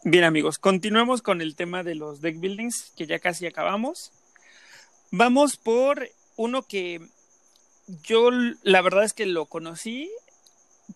Bien, 0.04 0.22
amigos, 0.22 0.58
continuemos 0.58 1.20
con 1.20 1.40
el 1.40 1.56
tema 1.56 1.82
de 1.82 1.96
los 1.96 2.20
deck 2.20 2.38
buildings, 2.38 2.92
que 2.96 3.06
ya 3.06 3.18
casi 3.18 3.46
acabamos. 3.46 4.12
Vamos 5.10 5.56
por 5.56 6.08
uno 6.36 6.62
que 6.62 7.00
yo 8.04 8.30
la 8.62 8.82
verdad 8.82 9.04
es 9.04 9.14
que 9.14 9.26
lo 9.26 9.46
conocí 9.46 10.10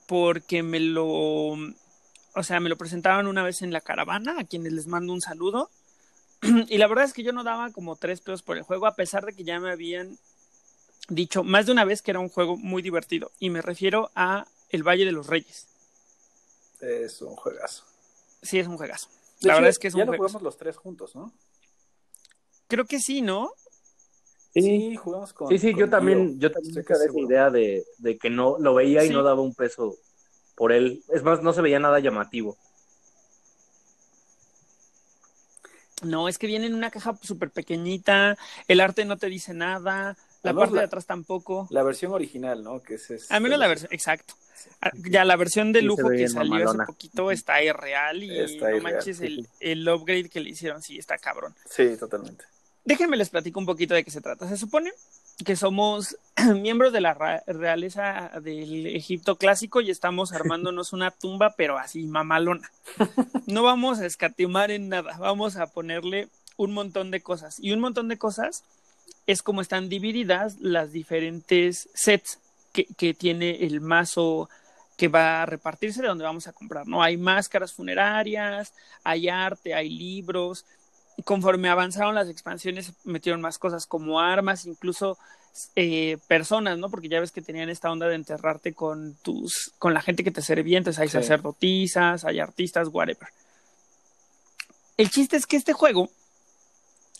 porque 0.06 0.62
me 0.62 0.78
lo, 0.80 1.06
o 1.06 2.42
sea, 2.42 2.60
me 2.60 2.68
lo 2.68 2.76
presentaban 2.76 3.26
una 3.26 3.42
vez 3.42 3.62
en 3.62 3.72
la 3.72 3.80
caravana, 3.80 4.36
a 4.38 4.44
quienes 4.44 4.72
les 4.72 4.86
mando 4.86 5.12
un 5.12 5.20
saludo. 5.20 5.70
Y 6.68 6.78
la 6.78 6.86
verdad 6.86 7.04
es 7.04 7.12
que 7.12 7.22
yo 7.22 7.32
no 7.32 7.44
daba 7.44 7.70
como 7.70 7.96
tres 7.96 8.20
pesos 8.20 8.42
por 8.42 8.56
el 8.56 8.62
juego, 8.62 8.86
a 8.86 8.94
pesar 8.94 9.24
de 9.26 9.32
que 9.34 9.44
ya 9.44 9.60
me 9.60 9.70
habían 9.70 10.18
dicho 11.08 11.42
más 11.44 11.66
de 11.66 11.72
una 11.72 11.84
vez 11.84 12.02
que 12.02 12.10
era 12.12 12.20
un 12.20 12.28
juego 12.28 12.56
muy 12.56 12.82
divertido. 12.82 13.30
Y 13.38 13.50
me 13.50 13.62
refiero 13.62 14.10
a 14.14 14.46
El 14.70 14.82
Valle 14.82 15.04
de 15.04 15.12
los 15.12 15.26
Reyes. 15.26 15.66
Es 16.80 17.20
un 17.20 17.36
juegazo. 17.36 17.84
Sí, 18.42 18.58
es 18.58 18.66
un 18.66 18.76
juegazo. 18.76 19.08
De 19.40 19.48
la 19.48 19.54
hecho, 19.54 19.60
verdad 19.62 19.70
es 19.70 19.78
que 19.78 19.88
es 19.88 19.94
ya 19.94 20.00
un 20.00 20.06
lo 20.06 20.12
juegazo. 20.12 20.38
jugamos 20.38 20.42
los 20.42 20.56
tres 20.56 20.76
juntos, 20.76 21.14
¿no? 21.14 21.32
Creo 22.68 22.84
que 22.86 23.00
sí, 23.00 23.20
¿no? 23.20 23.52
Sí, 24.54 24.96
jugamos 24.96 25.32
con. 25.32 25.48
Sí, 25.48 25.58
sí, 25.58 25.72
con 25.72 25.80
yo 25.80 25.90
también, 25.90 26.38
yo 26.40 26.50
también 26.50 26.74
tenía 26.74 26.86
casi 26.86 27.04
esa 27.04 27.18
idea 27.20 27.50
de, 27.50 27.84
de 27.98 28.18
que 28.18 28.30
no 28.30 28.58
lo 28.58 28.74
veía 28.74 29.04
y 29.04 29.10
no 29.10 29.22
daba 29.22 29.40
un 29.42 29.54
peso 29.54 29.96
por 30.56 30.72
él. 30.72 31.02
Es 31.08 31.22
más, 31.22 31.42
no 31.42 31.52
se 31.52 31.62
veía 31.62 31.78
nada 31.80 32.00
llamativo. 32.00 32.56
No, 36.02 36.28
es 36.28 36.38
que 36.38 36.46
viene 36.46 36.66
en 36.66 36.74
una 36.74 36.90
caja 36.90 37.16
súper 37.22 37.50
pequeñita, 37.50 38.36
el 38.68 38.80
arte 38.80 39.04
no 39.04 39.16
te 39.18 39.26
dice 39.28 39.52
nada, 39.54 40.16
la 40.42 40.50
Además, 40.50 40.62
parte 40.62 40.74
la- 40.76 40.80
de 40.82 40.86
atrás 40.86 41.06
tampoco. 41.06 41.66
La 41.70 41.82
versión 41.82 42.12
original, 42.12 42.62
¿no? 42.64 42.80
Que 42.82 42.94
es, 42.94 43.10
es 43.10 43.30
Al 43.30 43.40
menos 43.42 43.58
la 43.58 43.68
versión, 43.68 43.92
exacto. 43.92 44.34
Ah, 44.82 44.90
Ya 45.08 45.24
la 45.24 45.36
versión 45.36 45.72
de 45.72 45.82
lujo 45.82 46.08
que 46.10 46.28
salió 46.28 46.50
mamalona. 46.52 46.84
hace 46.84 46.92
poquito 46.92 47.30
está 47.30 47.62
irreal 47.62 48.22
y 48.22 48.38
Está 48.38 48.70
no 48.70 48.76
irreal, 48.76 48.82
manches 48.94 49.18
sí, 49.18 49.24
el, 49.26 49.48
el 49.60 49.88
upgrade 49.88 50.28
que 50.28 50.40
le 50.40 50.50
hicieron, 50.50 50.82
sí, 50.82 50.98
está 50.98 51.18
cabrón. 51.18 51.54
Sí, 51.68 51.96
totalmente. 51.98 52.44
Déjenme 52.84 53.16
les 53.16 53.28
platico 53.28 53.58
un 53.60 53.66
poquito 53.66 53.94
de 53.94 54.02
qué 54.04 54.10
se 54.10 54.20
trata. 54.22 54.48
Se 54.48 54.56
supone 54.56 54.90
que 55.44 55.56
somos 55.56 56.16
miembros 56.56 56.92
de 56.92 57.00
la 57.00 57.42
realeza 57.46 58.30
del 58.42 58.86
Egipto 58.86 59.36
clásico 59.36 59.80
y 59.80 59.90
estamos 59.90 60.32
armándonos 60.34 60.92
una 60.92 61.10
tumba, 61.10 61.54
pero 61.56 61.78
así 61.78 62.06
mamalona. 62.06 62.70
No 63.46 63.62
vamos 63.62 64.00
a 64.00 64.06
escatimar 64.06 64.70
en 64.70 64.88
nada, 64.88 65.16
vamos 65.18 65.56
a 65.56 65.66
ponerle 65.66 66.28
un 66.56 66.72
montón 66.72 67.10
de 67.10 67.20
cosas. 67.20 67.58
Y 67.60 67.72
un 67.72 67.80
montón 67.80 68.08
de 68.08 68.18
cosas 68.18 68.64
es 69.26 69.42
como 69.42 69.60
están 69.60 69.88
divididas 69.88 70.58
las 70.60 70.92
diferentes 70.92 71.88
sets 71.94 72.38
que, 72.72 72.86
que 72.96 73.14
tiene 73.14 73.64
el 73.64 73.80
mazo 73.80 74.48
que 74.96 75.08
va 75.08 75.42
a 75.42 75.46
repartirse 75.46 76.02
de 76.02 76.08
donde 76.08 76.24
vamos 76.24 76.46
a 76.46 76.52
comprar, 76.52 76.86
¿no? 76.86 77.02
Hay 77.02 77.16
máscaras 77.16 77.72
funerarias, 77.72 78.74
hay 79.02 79.30
arte, 79.30 79.72
hay 79.72 79.88
libros, 79.88 80.66
conforme 81.24 81.68
avanzaron 81.68 82.14
las 82.14 82.28
expansiones 82.28 82.92
metieron 83.04 83.40
más 83.40 83.58
cosas 83.58 83.86
como 83.86 84.20
armas, 84.20 84.66
incluso 84.66 85.18
eh, 85.76 86.18
personas, 86.28 86.78
¿no? 86.78 86.90
Porque 86.90 87.08
ya 87.08 87.20
ves 87.20 87.32
que 87.32 87.42
tenían 87.42 87.68
esta 87.68 87.90
onda 87.90 88.06
de 88.08 88.14
enterrarte 88.14 88.72
con 88.72 89.14
tus, 89.22 89.72
con 89.78 89.92
la 89.94 90.00
gente 90.00 90.24
que 90.24 90.30
te 90.30 90.42
servía, 90.42 90.78
entonces 90.78 91.00
hay 91.00 91.08
Sí. 91.08 91.14
sacerdotisas, 91.14 92.24
hay 92.24 92.38
artistas, 92.40 92.88
whatever. 92.90 93.28
El 94.96 95.10
chiste 95.10 95.36
es 95.36 95.46
que 95.46 95.56
este 95.56 95.72
juego, 95.72 96.08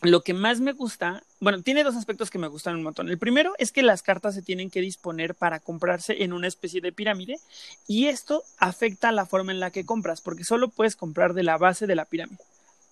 lo 0.03 0.23
que 0.23 0.33
más 0.33 0.61
me 0.61 0.73
gusta, 0.73 1.23
bueno, 1.41 1.63
tiene 1.63 1.83
dos 1.83 1.97
aspectos 1.97 2.31
que 2.31 2.39
me 2.39 2.49
gustan 2.49 2.77
un 2.77 2.83
montón. 2.83 3.09
El 3.09 3.19
primero 3.19 3.55
es 3.59 3.73
que 3.73 3.83
las 3.83 4.03
cartas 4.03 4.35
se 4.35 4.43
tienen 4.43 4.71
que 4.71 4.81
disponer 4.81 5.35
para 5.35 5.61
comprarse 5.61 6.23
en 6.23 6.33
una 6.33 6.47
especie 6.47 6.81
de 6.81 6.93
pirámide 6.93 7.39
y 7.87 8.07
esto 8.07 8.43
afecta 8.59 9.13
la 9.13 9.27
forma 9.27 9.53
en 9.53 9.61
la 9.61 9.71
que 9.71 9.85
compras, 9.85 10.21
porque 10.21 10.45
solo 10.45 10.69
puedes 10.69 10.97
comprar 10.97 11.35
de 11.35 11.43
la 11.43 11.59
base 11.59 11.87
de 11.87 11.97
la 11.97 12.05
pirámide. 12.05 12.39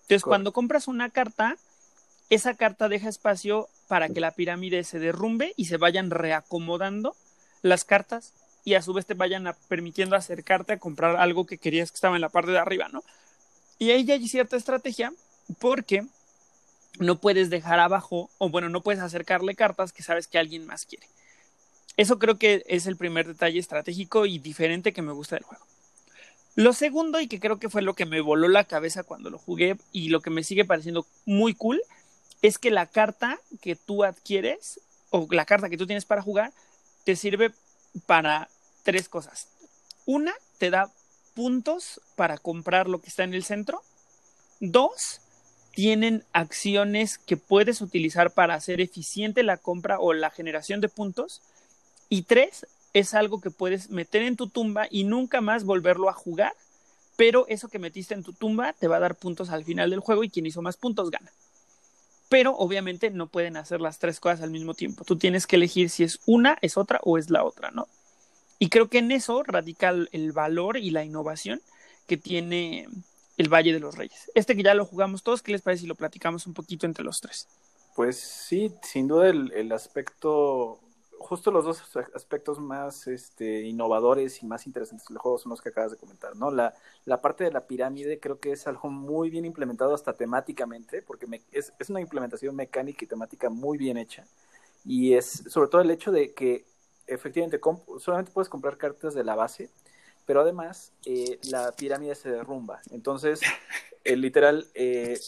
Entonces, 0.09 0.23
Correcto. 0.23 0.29
cuando 0.31 0.53
compras 0.53 0.89
una 0.89 1.11
carta, 1.11 1.59
esa 2.31 2.55
carta 2.55 2.89
deja 2.89 3.11
espacio 3.11 3.69
para 3.89 4.09
que 4.09 4.21
la 4.21 4.31
pirámide 4.31 4.83
se 4.85 4.99
derrumbe 4.99 5.53
y 5.57 5.67
se 5.67 5.77
vayan 5.77 6.11
reacomodando 6.11 7.15
las 7.61 7.85
cartas 7.85 8.33
y 8.65 8.75
a 8.75 8.81
su 8.83 8.95
vez 8.95 9.05
te 9.05 9.13
vayan 9.13 9.47
a- 9.47 9.53
permitiendo 9.69 10.17
acercarte 10.17 10.73
a 10.73 10.79
comprar 10.79 11.17
algo 11.17 11.45
que 11.45 11.59
querías 11.59 11.91
que 11.91 11.97
estaba 11.97 12.17
en 12.17 12.23
la 12.23 12.31
parte 12.31 12.53
de 12.53 12.59
arriba, 12.59 12.89
¿no? 12.89 13.05
Y 13.79 13.91
ahí 13.91 14.05
ya 14.07 14.15
hay 14.15 14.27
cierta 14.29 14.57
estrategia 14.57 15.13
porque 15.59 16.07
no 16.99 17.19
puedes 17.21 17.51
dejar 17.51 17.79
abajo, 17.79 18.31
o 18.39 18.49
bueno, 18.49 18.71
no 18.71 18.81
puedes 18.81 19.03
acercarle 19.03 19.55
cartas 19.55 19.93
que 19.93 20.03
sabes 20.03 20.27
que 20.27 20.39
alguien 20.39 20.67
más 20.67 20.87
quiere. 20.87 21.07
Eso 21.99 22.19
creo 22.19 22.39
que 22.39 22.65
es 22.67 22.87
el 22.87 22.97
primer 22.97 23.27
detalle 23.27 23.59
estratégico 23.59 24.25
y 24.25 24.39
diferente 24.39 24.93
que 24.95 25.03
me 25.03 25.13
gusta 25.13 25.37
del 25.37 25.45
juego. 25.45 25.65
Lo 26.59 26.73
segundo, 26.73 27.21
y 27.21 27.29
que 27.29 27.39
creo 27.39 27.61
que 27.61 27.69
fue 27.69 27.83
lo 27.83 27.95
que 27.95 28.05
me 28.05 28.21
voló 28.21 28.49
la 28.49 28.65
cabeza 28.65 29.05
cuando 29.05 29.31
lo 29.31 29.39
jugué 29.39 29.77
y 29.93 30.09
lo 30.09 30.21
que 30.21 30.31
me 30.31 30.43
sigue 30.43 30.65
pareciendo 30.65 31.07
muy 31.25 31.55
cool, 31.55 31.81
es 32.43 32.59
que 32.59 32.73
la 32.73 32.87
carta 32.87 33.39
que 33.63 33.77
tú 33.77 34.03
adquieres 34.03 34.81
o 35.11 35.29
la 35.31 35.45
carta 35.45 35.71
que 35.71 35.77
tú 35.77 35.87
tienes 35.87 36.05
para 36.05 36.21
jugar 36.21 36.53
te 37.05 37.15
sirve 37.15 37.53
para 38.07 38.49
tres 38.83 39.09
cosas. 39.09 39.47
Una, 40.05 40.35
te 40.59 40.71
da 40.71 40.91
puntos 41.37 42.01
para 42.17 42.39
comprar 42.39 42.89
lo 42.89 43.01
que 43.01 43.07
está 43.07 43.23
en 43.23 43.35
el 43.35 43.45
centro. 43.45 43.81
Dos, 44.59 45.21
tienen 45.75 46.25
acciones 46.33 47.19
que 47.19 47.37
puedes 47.37 47.81
utilizar 47.81 48.33
para 48.33 48.55
hacer 48.55 48.81
eficiente 48.81 49.45
la 49.45 49.59
compra 49.59 50.01
o 50.01 50.13
la 50.13 50.31
generación 50.31 50.81
de 50.81 50.89
puntos. 50.89 51.41
Y 52.09 52.23
tres, 52.23 52.67
es 52.93 53.15
algo 53.15 53.40
que 53.40 53.51
puedes 53.51 53.90
meter 53.90 54.23
en 54.23 54.36
tu 54.36 54.48
tumba 54.48 54.86
y 54.90 55.05
nunca 55.05 55.40
más 55.40 55.65
volverlo 55.65 56.09
a 56.09 56.15
jugar, 56.15 56.55
pero 57.16 57.47
eso 57.48 57.69
que 57.69 57.78
metiste 57.78 58.15
en 58.15 58.23
tu 58.23 58.32
tumba 58.32 58.73
te 58.73 58.89
va 58.89 58.97
a 58.97 59.01
dar 59.01 59.16
puntos 59.16 59.51
al 59.51 59.65
final 59.65 59.90
del 59.90 60.01
juego 60.01 60.24
y 60.24 60.31
quien 60.31 60.47
hizo 60.47 60.62
más 60.62 60.77
puntos 60.77 61.10
gana. 61.10 61.32
Pero 62.28 62.55
obviamente 62.56 63.10
no 63.10 63.27
pueden 63.28 63.56
hacer 63.56 63.81
las 63.81 63.98
tres 63.98 64.20
cosas 64.20 64.43
al 64.43 64.51
mismo 64.51 64.74
tiempo. 64.74 65.05
Tú 65.05 65.16
tienes 65.16 65.47
que 65.47 65.56
elegir 65.56 65.89
si 65.90 66.05
es 66.05 66.20
una, 66.27 66.59
es 66.60 66.77
otra 66.77 67.01
o 67.02 67.19
es 67.19 67.31
la 67.31 67.44
otra, 67.44 67.70
¿no? 67.70 67.89
Y 68.59 68.69
creo 68.70 68.89
que 68.89 68.98
en 68.98 69.12
eso 69.12 69.43
radica 69.43 69.90
el- 69.90 70.32
valor 70.32 70.77
y 70.77 70.90
la 70.90 71.05
innovación 71.05 71.60
que 72.06 72.16
tiene 72.16 72.89
el 73.36 73.48
Valle 73.48 73.73
de 73.73 73.81
los 73.81 73.97
Reyes. 73.97 74.31
Este 74.35 74.56
que 74.56 74.62
ya 74.62 74.74
lo 74.74 74.85
jugamos 74.85 75.23
todos, 75.23 75.43
¿qué 75.43 75.52
les 75.52 75.62
parece 75.62 75.82
si 75.82 75.86
lo 75.86 75.94
platicamos 75.94 76.47
un 76.47 76.55
poquito 76.55 76.86
entre 76.86 77.05
los 77.05 77.20
tres? 77.20 77.47
Pues 77.94 78.16
sí, 78.19 78.73
sin 78.82 79.09
duda 79.09 79.28
el, 79.28 79.52
el 79.52 79.73
aspecto, 79.73 80.81
justo 81.19 81.51
los 81.51 81.65
dos 81.65 81.82
aspectos 82.15 82.59
más 82.59 83.07
este, 83.07 83.62
innovadores 83.62 84.43
y 84.43 84.47
más 84.47 84.66
interesantes 84.66 85.09
del 85.09 85.19
juego 85.19 85.39
son 85.39 85.51
los 85.51 85.61
que 85.62 85.70
acabas 85.70 85.90
de 85.93 85.97
comentar, 85.97 86.36
¿no? 86.36 86.51
La, 86.51 86.74
la 87.05 87.20
parte 87.20 87.45
de 87.45 87.51
la 87.53 87.66
pirámide 87.66 88.20
creo 88.20 88.40
que 88.40 88.53
es 88.53 88.66
algo 88.66 88.90
muy 88.90 89.31
bien 89.31 89.45
implementado 89.45 89.95
hasta 89.95 90.15
temáticamente, 90.15 91.03
porque 91.03 91.27
me- 91.27 91.43
es, 91.53 91.73
una 91.90 92.01
implementación 92.01 92.55
mecánica 92.57 93.05
y 93.05 93.09
temática 93.09 93.51
muy 93.51 93.78
bien 93.78 93.97
hecha. 93.99 94.24
Y 94.85 95.15
es 95.15 95.45
sobre 95.49 95.69
todo 95.69 95.81
el 95.82 95.90
hecho 95.90 96.12
de 96.12 96.32
que 96.35 96.65
efectivamente 97.07 97.61
solamente 97.99 98.32
puedes 98.32 98.49
comprar 98.49 98.77
cartas 98.77 99.15
de 99.15 99.24
la 99.24 99.35
base, 99.35 99.70
pero 100.27 100.40
además 100.43 100.93
eh, 101.07 101.39
la 101.51 101.73
pirámide 101.73 102.15
se 102.15 102.31
derrumba. 102.31 102.81
Entonces, 102.90 103.40
eh, 104.05 104.16
literal, 104.16 104.66
eh, 104.74 105.19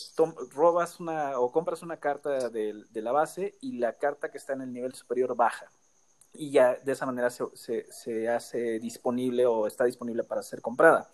robas 0.54 1.00
una 1.00 1.38
o 1.38 1.50
compras 1.52 1.82
una 1.82 1.98
carta 1.98 2.50
de 2.50 2.86
la 2.94 3.12
base 3.12 3.54
y 3.60 3.78
la 3.78 3.94
carta 3.94 4.30
que 4.30 4.38
está 4.38 4.52
en 4.54 4.62
el 4.62 4.72
nivel 4.72 4.94
superior 4.94 5.34
baja. 5.36 5.70
Y 6.32 6.50
ya 6.52 6.76
de 6.76 6.92
esa 6.92 7.06
manera 7.06 7.30
se, 7.30 7.44
se- 7.90 8.28
hace 8.28 8.78
disponible 8.78 9.46
o 9.46 9.66
está 9.66 9.84
disponible 9.84 10.24
para 10.24 10.42
ser 10.42 10.60
comprada. 10.62 11.08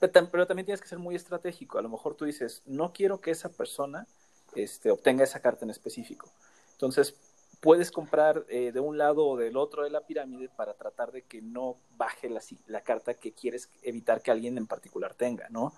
Pero, 0.00 0.12
tam- 0.12 0.28
pero 0.30 0.46
también 0.46 0.66
tienes 0.66 0.80
que 0.80 0.88
ser 0.88 0.98
muy 0.98 1.14
estratégico. 1.14 1.78
A 1.78 1.82
lo 1.82 1.88
mejor 1.88 2.14
tú 2.14 2.24
dices, 2.24 2.62
no 2.66 2.92
quiero 2.92 3.20
que 3.20 3.30
esa 3.30 3.50
persona 3.50 4.06
este, 4.54 4.90
obtenga 4.90 5.24
esa 5.24 5.40
carta 5.40 5.64
en 5.64 5.70
específico. 5.70 6.28
Entonces, 6.72 7.14
puedes 7.60 7.90
comprar 7.92 8.44
eh, 8.48 8.72
de 8.72 8.80
un 8.80 8.98
lado 8.98 9.26
o 9.26 9.36
del 9.36 9.56
otro 9.56 9.84
de 9.84 9.90
la 9.90 10.00
pirámide 10.06 10.48
para 10.48 10.74
tratar 10.74 11.12
de 11.12 11.22
que 11.22 11.42
no 11.42 11.76
baje 11.96 12.28
la, 12.28 12.40
la 12.66 12.82
carta 12.82 13.14
que 13.14 13.32
quieres 13.32 13.70
evitar 13.82 14.22
que 14.22 14.30
alguien 14.32 14.58
en 14.58 14.66
particular 14.66 15.14
tenga, 15.14 15.48
¿no? 15.50 15.72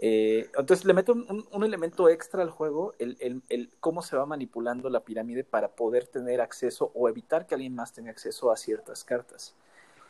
Eh, 0.00 0.50
entonces 0.58 0.84
le 0.84 0.94
meto 0.94 1.12
un, 1.12 1.26
un- 1.30 1.48
un 1.50 1.64
elemento 1.64 2.08
extra 2.08 2.42
al 2.42 2.50
juego, 2.50 2.94
el, 2.98 3.16
el- 3.20 3.42
el 3.48 3.70
cómo 3.80 4.02
se 4.02 4.16
va 4.16 4.26
manipulando 4.26 4.88
la 4.90 5.00
pirámide 5.00 5.44
para 5.44 5.68
poder 5.68 6.06
tener 6.06 6.40
acceso 6.40 6.90
o 6.94 7.08
evitar 7.08 7.46
que 7.46 7.54
alguien 7.54 7.74
más 7.74 7.92
tenga 7.92 8.10
acceso 8.10 8.50
a 8.50 8.56
ciertas 8.56 9.04
cartas. 9.04 9.54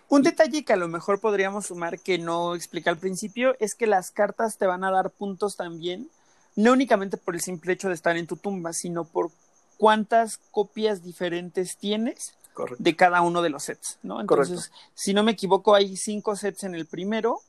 Un 0.09 0.23
detalle 0.23 0.65
que 0.65 0.73
a 0.73 0.77
lo 0.77 0.89
mejor 0.89 1.20
podríamos 1.20 1.66
sumar 1.66 2.01
que 2.01 2.19
no 2.19 2.55
explica 2.57 2.90
al 2.90 2.98
principio 2.98 3.55
es 3.61 3.74
que 3.74 3.86
las 3.86 4.11
cartas 4.11 4.59
te 4.59 4.66
van 4.66 4.82
a 4.82 4.90
dar 4.90 5.11
puntos 5.11 5.57
también, 5.57 6.11
no 6.57 6.73
únicamente 6.73 7.16
por 7.16 7.35
el 7.36 7.40
simple 7.40 7.73
hecho 7.73 7.89
de 7.89 7.94
estar 7.94 8.16
en 8.16 8.27
tu 8.27 8.36
tumba, 8.36 8.73
sino 8.73 9.05
por 9.05 9.31
cuántas 9.78 10.39
copias 10.51 11.02
diferentes 11.05 11.77
tienes 11.77 12.35
Correcto. 12.55 12.82
de 12.82 12.97
cada 12.97 13.23
uno 13.23 13.40
de 13.40 13.51
los 13.51 13.62
sets, 13.62 13.98
¿no? 14.02 14.20
Entonces, 14.20 14.73
si 14.94 15.15
no 15.15 15.23
me 15.23 15.31
equivoco, 15.32 15.74
hay 15.77 15.97
cinco 15.97 16.35
sets 16.35 16.65
en 16.65 16.74
el 16.74 16.86
primero 16.86 17.40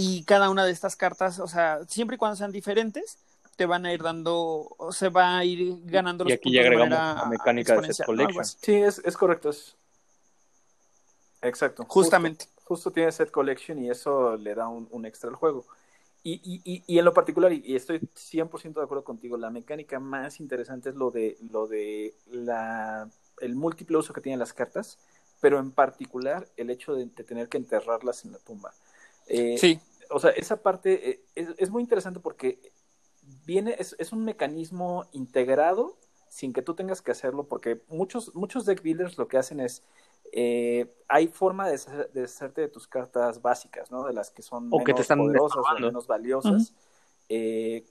y 0.00 0.24
cada 0.24 0.48
una 0.48 0.64
de 0.64 0.72
estas 0.72 0.96
cartas, 0.96 1.38
o 1.40 1.46
sea, 1.46 1.80
siempre 1.86 2.14
y 2.14 2.18
cuando 2.18 2.34
sean 2.34 2.52
diferentes, 2.52 3.18
te 3.56 3.66
van 3.66 3.84
a 3.84 3.92
ir 3.92 4.02
dando, 4.02 4.74
o 4.78 4.92
se 4.92 5.10
va 5.10 5.36
a 5.36 5.44
ir 5.44 5.76
ganando 5.84 6.24
Y 6.24 6.28
los 6.30 6.38
aquí 6.38 6.52
ya 6.52 6.62
puntos 6.62 6.80
agregamos 6.80 7.22
la 7.22 7.26
mecánica 7.26 7.78
de 7.78 7.92
set 7.92 8.06
collection. 8.06 8.44
Sí, 8.44 8.76
es, 8.76 9.02
es 9.04 9.14
correcto. 9.14 9.50
Es... 9.50 9.76
Exacto. 11.42 11.84
Justamente. 11.86 12.46
Justo, 12.46 12.62
justo 12.64 12.90
tiene 12.92 13.12
set 13.12 13.30
collection 13.30 13.78
y 13.78 13.90
eso 13.90 14.38
le 14.38 14.54
da 14.54 14.68
un, 14.68 14.88
un 14.90 15.04
extra 15.04 15.28
al 15.28 15.36
juego. 15.36 15.66
Y, 16.22 16.40
y, 16.42 16.62
y, 16.64 16.82
y 16.86 16.98
en 16.98 17.04
lo 17.04 17.12
particular, 17.12 17.52
y, 17.52 17.62
y 17.62 17.76
estoy 17.76 17.98
100% 17.98 18.80
de 18.80 18.84
acuerdo 18.84 19.04
contigo, 19.04 19.36
la 19.36 19.50
mecánica 19.50 20.00
más 20.00 20.40
interesante 20.40 20.88
es 20.88 20.94
lo 20.94 21.10
de, 21.10 21.36
lo 21.50 21.66
de 21.66 22.14
la, 22.30 23.06
el 23.40 23.54
múltiple 23.54 23.98
uso 23.98 24.14
que 24.14 24.22
tienen 24.22 24.38
las 24.38 24.54
cartas, 24.54 24.98
pero 25.40 25.58
en 25.58 25.70
particular 25.70 26.48
el 26.56 26.70
hecho 26.70 26.94
de, 26.94 27.04
de 27.04 27.24
tener 27.24 27.48
que 27.48 27.58
enterrarlas 27.58 28.24
en 28.24 28.32
la 28.32 28.38
tumba. 28.38 28.72
Eh, 29.26 29.56
Sí, 29.58 29.80
o 30.10 30.18
sea, 30.18 30.30
esa 30.30 30.62
parte 30.62 31.10
eh, 31.10 31.24
es, 31.34 31.48
es 31.56 31.70
muy 31.70 31.82
interesante 31.82 32.20
porque 32.20 32.72
viene, 33.46 33.76
es, 33.78 33.96
es, 33.98 34.12
un 34.12 34.24
mecanismo 34.24 35.06
integrado 35.12 35.98
sin 36.28 36.52
que 36.52 36.62
tú 36.62 36.74
tengas 36.74 37.02
que 37.02 37.10
hacerlo, 37.10 37.48
porque 37.48 37.82
muchos, 37.88 38.34
muchos 38.34 38.64
deck 38.64 38.82
builders 38.82 39.18
lo 39.18 39.28
que 39.28 39.38
hacen 39.38 39.60
es, 39.60 39.82
eh, 40.32 40.94
hay 41.08 41.28
forma 41.28 41.68
de, 41.68 41.78
de 42.12 42.20
deshacerte 42.20 42.60
de 42.60 42.68
tus 42.68 42.86
cartas 42.86 43.42
básicas, 43.42 43.90
¿no? 43.90 44.04
De 44.04 44.12
las 44.12 44.30
que 44.30 44.42
son 44.42 44.66
o 44.66 44.78
menos 44.78 44.84
que 44.84 44.94
te 44.94 45.02
están 45.02 45.18
poderosas 45.18 45.58
o 45.58 45.80
menos 45.80 46.06
valiosas, 46.06 46.52
Uh 46.52 46.74
-huh. 46.74 46.76
eh, 47.30 47.86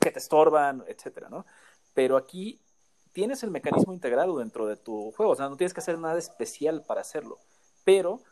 que 0.00 0.10
te 0.10 0.18
estorban, 0.18 0.82
etcétera, 0.86 1.28
¿no? 1.28 1.44
Pero 1.92 2.16
aquí 2.16 2.60
tienes 3.12 3.42
el 3.42 3.50
mecanismo 3.50 3.92
integrado 3.92 4.38
dentro 4.38 4.66
de 4.66 4.76
tu 4.76 5.12
juego, 5.12 5.32
o 5.32 5.36
sea, 5.36 5.48
no 5.48 5.56
tienes 5.56 5.74
que 5.74 5.80
hacer 5.80 5.98
nada 5.98 6.18
especial 6.18 6.82
para 6.86 7.02
hacerlo, 7.02 7.38
pero 7.84 8.22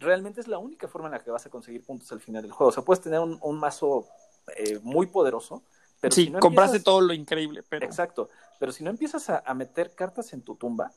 realmente 0.00 0.40
es 0.40 0.48
la 0.48 0.58
única 0.58 0.88
forma 0.88 1.08
en 1.08 1.12
la 1.12 1.22
que 1.22 1.30
vas 1.30 1.46
a 1.46 1.50
conseguir 1.50 1.84
puntos 1.84 2.10
al 2.10 2.20
final 2.20 2.42
del 2.42 2.50
juego. 2.50 2.70
O 2.70 2.72
sea, 2.72 2.82
puedes 2.82 3.02
tener 3.02 3.20
un, 3.20 3.38
un 3.40 3.58
mazo 3.58 4.08
eh, 4.56 4.80
muy 4.82 5.06
poderoso, 5.06 5.62
pero 6.00 6.14
sí, 6.14 6.24
si 6.24 6.30
no 6.30 6.40
compraste 6.40 6.78
empiezas... 6.78 6.84
todo 6.84 7.00
lo 7.02 7.12
increíble, 7.12 7.62
pero... 7.68 7.86
Exacto, 7.86 8.30
pero 8.58 8.72
si 8.72 8.82
no 8.82 8.90
empiezas 8.90 9.30
a, 9.30 9.42
a 9.46 9.54
meter 9.54 9.94
cartas 9.94 10.32
en 10.32 10.42
tu 10.42 10.56
tumba, 10.56 10.92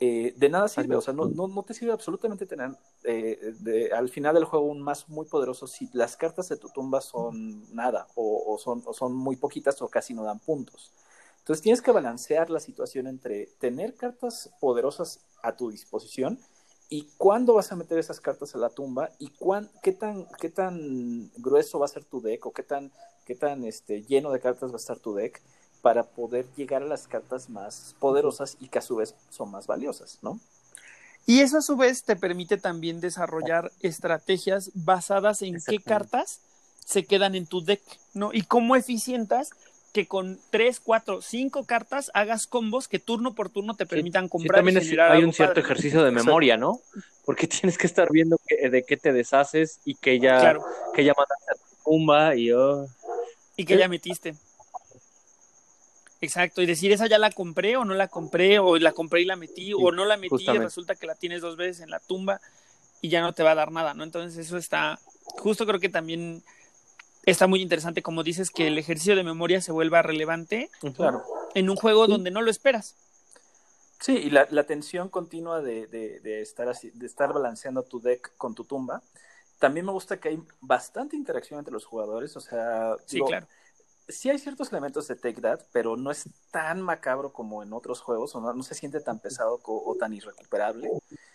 eh, 0.00 0.34
de 0.36 0.48
nada 0.48 0.66
sirve, 0.66 0.96
o 0.96 1.00
sea, 1.00 1.12
no, 1.12 1.26
no, 1.26 1.46
no 1.46 1.62
te 1.62 1.74
sirve 1.74 1.92
absolutamente 1.92 2.46
tener 2.46 2.70
eh, 3.04 3.54
de, 3.60 3.92
al 3.92 4.08
final 4.08 4.34
del 4.34 4.44
juego 4.44 4.66
un 4.66 4.80
mazo 4.80 5.06
muy 5.08 5.26
poderoso 5.26 5.66
si 5.66 5.88
las 5.92 6.16
cartas 6.16 6.48
de 6.48 6.56
tu 6.56 6.70
tumba 6.70 7.00
son 7.00 7.72
nada, 7.74 8.06
o, 8.14 8.54
o, 8.54 8.58
son, 8.58 8.82
o 8.86 8.94
son 8.94 9.14
muy 9.14 9.36
poquitas 9.36 9.80
o 9.82 9.88
casi 9.88 10.14
no 10.14 10.24
dan 10.24 10.38
puntos. 10.40 10.92
Entonces 11.38 11.62
tienes 11.62 11.82
que 11.82 11.90
balancear 11.90 12.50
la 12.50 12.60
situación 12.60 13.06
entre 13.06 13.46
tener 13.58 13.94
cartas 13.94 14.50
poderosas 14.60 15.20
a 15.42 15.54
tu 15.54 15.70
disposición 15.70 16.38
y 16.92 17.08
cuándo 17.16 17.54
vas 17.54 17.70
a 17.70 17.76
meter 17.76 17.98
esas 17.98 18.20
cartas 18.20 18.54
a 18.54 18.58
la 18.58 18.68
tumba 18.68 19.10
y 19.20 19.28
cuán, 19.28 19.70
qué, 19.80 19.92
tan, 19.92 20.26
qué 20.40 20.50
tan 20.50 21.30
grueso 21.36 21.78
va 21.78 21.84
a 21.84 21.88
ser 21.88 22.04
tu 22.04 22.20
deck 22.20 22.44
o 22.44 22.52
qué 22.52 22.64
tan, 22.64 22.90
qué 23.24 23.36
tan 23.36 23.64
este, 23.64 24.02
lleno 24.02 24.32
de 24.32 24.40
cartas 24.40 24.70
va 24.70 24.74
a 24.74 24.78
estar 24.78 24.98
tu 24.98 25.14
deck 25.14 25.40
para 25.82 26.02
poder 26.02 26.46
llegar 26.56 26.82
a 26.82 26.86
las 26.86 27.06
cartas 27.06 27.48
más 27.48 27.94
poderosas 28.00 28.56
y 28.60 28.68
que 28.68 28.80
a 28.80 28.82
su 28.82 28.96
vez 28.96 29.14
son 29.30 29.52
más 29.52 29.68
valiosas, 29.68 30.18
¿no? 30.20 30.40
Y 31.26 31.40
eso 31.40 31.58
a 31.58 31.62
su 31.62 31.76
vez 31.76 32.02
te 32.02 32.16
permite 32.16 32.56
también 32.56 33.00
desarrollar 33.00 33.70
estrategias 33.80 34.72
basadas 34.74 35.42
en 35.42 35.60
qué 35.64 35.78
cartas 35.78 36.40
se 36.84 37.04
quedan 37.04 37.36
en 37.36 37.46
tu 37.46 37.64
deck, 37.64 37.82
¿no? 38.14 38.32
Y 38.32 38.42
cómo 38.42 38.74
eficientas 38.74 39.50
que 39.92 40.06
con 40.06 40.38
tres, 40.50 40.80
cuatro, 40.80 41.20
cinco 41.20 41.64
cartas 41.64 42.10
hagas 42.14 42.46
combos 42.46 42.86
que 42.88 42.98
turno 42.98 43.34
por 43.34 43.48
turno 43.50 43.74
te 43.74 43.86
permitan 43.86 44.24
Sí, 44.26 44.30
comprar. 44.30 44.58
también 44.60 44.76
y 44.76 44.80
es- 44.80 44.84
generar 44.88 45.12
hay 45.12 45.24
un 45.24 45.32
cierto 45.32 45.54
padre. 45.54 45.64
ejercicio 45.66 46.02
de 46.04 46.10
memoria, 46.12 46.56
¿no? 46.56 46.80
Porque 47.24 47.46
tienes 47.66 47.76
que 47.78 47.86
estar 47.86 48.08
viendo 48.10 48.38
que- 48.46 48.70
de 48.70 48.84
qué 48.84 48.96
te 48.96 49.12
deshaces 49.12 49.80
y 49.84 49.96
que 49.96 50.20
ya, 50.20 50.38
Claro, 50.40 50.64
que 50.94 51.04
ya 51.04 51.12
mandaste 51.16 51.52
a 51.52 51.54
tu 51.54 51.76
tumba 51.84 52.36
y 52.36 52.52
oh, 52.52 52.86
y 53.56 53.64
que 53.64 53.76
ya 53.76 53.88
metiste. 53.88 54.36
Exacto, 56.22 56.60
y 56.60 56.66
decir 56.66 56.92
esa 56.92 57.06
ya 57.06 57.16
la 57.18 57.30
compré 57.30 57.76
o 57.78 57.84
no 57.84 57.94
la 57.94 58.08
compré, 58.08 58.58
o 58.58 58.76
la 58.76 58.92
compré 58.92 59.22
y 59.22 59.24
la 59.24 59.36
metí, 59.36 59.72
o 59.72 59.90
no 59.90 60.04
la 60.04 60.18
metí 60.18 60.44
y 60.50 60.58
resulta 60.58 60.94
que 60.94 61.06
la 61.06 61.14
tienes 61.14 61.40
dos 61.40 61.56
veces 61.56 61.80
en 61.80 61.90
la 61.90 61.98
tumba 61.98 62.40
y 63.00 63.08
ya 63.08 63.22
no 63.22 63.32
te 63.32 63.42
va 63.42 63.52
a 63.52 63.54
dar 63.54 63.72
nada, 63.72 63.94
¿no? 63.94 64.04
Entonces 64.04 64.46
eso 64.46 64.58
está, 64.58 64.98
justo 65.38 65.66
creo 65.66 65.80
que 65.80 65.88
también 65.88 66.42
está 67.24 67.46
muy 67.46 67.60
interesante, 67.62 68.02
como 68.02 68.22
dices, 68.22 68.50
que 68.50 68.66
el 68.68 68.78
ejercicio 68.78 69.16
de 69.16 69.24
memoria 69.24 69.60
se 69.60 69.72
vuelva 69.72 70.02
relevante 70.02 70.70
Claro. 70.96 71.22
en 71.54 71.70
un 71.70 71.76
juego 71.76 72.06
donde 72.06 72.30
no 72.30 72.42
lo 72.42 72.50
esperas. 72.50 72.96
Sí, 74.00 74.16
y 74.16 74.30
la, 74.30 74.46
la 74.50 74.64
tensión 74.64 75.10
continua 75.10 75.60
de, 75.60 75.86
de, 75.86 76.20
de 76.20 76.40
estar 76.40 76.68
así, 76.68 76.90
de 76.94 77.06
estar 77.06 77.32
balanceando 77.34 77.82
tu 77.82 78.00
deck 78.00 78.32
con 78.38 78.54
tu 78.54 78.64
tumba. 78.64 79.02
También 79.58 79.84
me 79.84 79.92
gusta 79.92 80.18
que 80.18 80.30
hay 80.30 80.42
bastante 80.60 81.16
interacción 81.16 81.58
entre 81.58 81.74
los 81.74 81.84
jugadores, 81.84 82.34
o 82.36 82.40
sea, 82.40 82.96
Sí, 83.04 83.16
digo, 83.16 83.26
claro. 83.26 83.46
sí 84.08 84.30
hay 84.30 84.38
ciertos 84.38 84.72
elementos 84.72 85.06
de 85.06 85.16
Take 85.16 85.42
That, 85.42 85.60
pero 85.70 85.98
no 85.98 86.10
es 86.10 86.24
tan 86.50 86.80
macabro 86.80 87.30
como 87.34 87.62
en 87.62 87.74
otros 87.74 88.00
juegos, 88.00 88.34
o 88.34 88.40
no, 88.40 88.54
no 88.54 88.62
se 88.62 88.74
siente 88.74 89.00
tan 89.00 89.18
pesado 89.18 89.60
o, 89.62 89.96
tan 89.96 90.14
irrecuperable. 90.14 90.90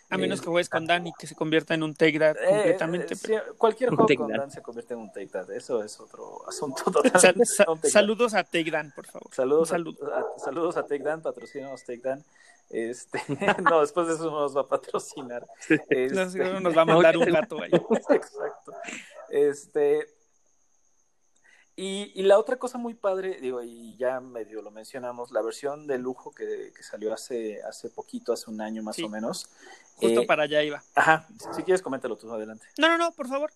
A 0.08 0.16
menos 0.16 0.38
Eh, 0.38 0.42
que 0.42 0.48
juegues 0.50 0.68
con 0.68 0.86
Dani, 0.86 1.12
que 1.18 1.26
se 1.26 1.34
convierta 1.34 1.74
en 1.74 1.82
un 1.82 1.94
take 1.94 2.18
that 2.20 2.36
Eh, 2.36 2.46
completamente. 2.48 3.14
eh, 3.14 3.18
pero- 3.20 3.44
sí, 3.44 3.50
cualquier 3.58 3.90
juego 3.90 4.06
Take 4.06 4.16
con. 4.18 4.28
Dan 4.32 4.50
se 4.50 4.62
convierte 4.62 4.94
en 4.94 5.00
un 5.00 5.08
Take 5.12 5.26
That, 5.28 5.50
eso 5.50 5.82
es 5.82 5.98
otro 5.98 6.48
asunto 6.48 6.82
totalmente. 6.92 7.44
saludos 7.90 8.34
a 8.34 8.44
Take 8.44 8.70
Dan, 8.70 8.92
por 8.94 9.06
favor. 9.06 9.34
Saludos, 9.34 9.68
saludo. 9.70 10.14
A, 10.14 10.18
a- 10.20 10.38
saludos 10.38 10.76
a 10.76 10.82
Take 10.84 11.02
Dan, 11.02 11.22
patrocínanos 11.22 11.82
Take 11.84 12.00
Dan. 12.02 12.24
Este, 12.70 13.20
no, 13.62 13.80
después 13.80 14.06
de 14.08 14.14
eso 14.14 14.24
no 14.30 14.40
nos 14.40 14.56
va 14.56 14.62
a 14.62 14.66
patrocinar. 14.68 15.44
Este, 15.90 16.08
No, 16.08 16.60
nos 16.60 16.76
va 16.76 16.82
a 16.82 16.84
mandar 16.84 17.16
un 17.16 17.24
gato 17.26 17.60
ahí. 17.62 17.70
Exacto. 17.72 18.72
Este. 19.28 20.06
Y, 21.78 22.10
y 22.14 22.22
la 22.22 22.38
otra 22.38 22.56
cosa 22.56 22.78
muy 22.78 22.94
padre, 22.94 23.38
digo, 23.38 23.62
y 23.62 23.94
ya 23.98 24.18
medio 24.20 24.62
lo 24.62 24.70
mencionamos, 24.70 25.30
la 25.30 25.42
versión 25.42 25.86
de 25.86 25.98
lujo 25.98 26.30
que, 26.32 26.72
que 26.74 26.82
salió 26.82 27.12
hace, 27.12 27.62
hace 27.64 27.90
poquito, 27.90 28.32
hace 28.32 28.50
un 28.50 28.62
año 28.62 28.82
más 28.82 28.96
Sí. 28.96 29.02
o 29.02 29.10
menos. 29.10 29.50
Justo 29.96 30.22
Eh, 30.22 30.26
para 30.26 30.44
allá 30.44 30.62
iba. 30.62 30.82
Ajá, 30.94 31.26
si 31.54 31.62
quieres 31.64 31.82
coméntalo 31.82 32.16
tú 32.16 32.32
adelante. 32.32 32.66
No, 32.78 32.88
no, 32.88 32.96
no, 32.96 33.12
por 33.12 33.28
favor. 33.28 33.52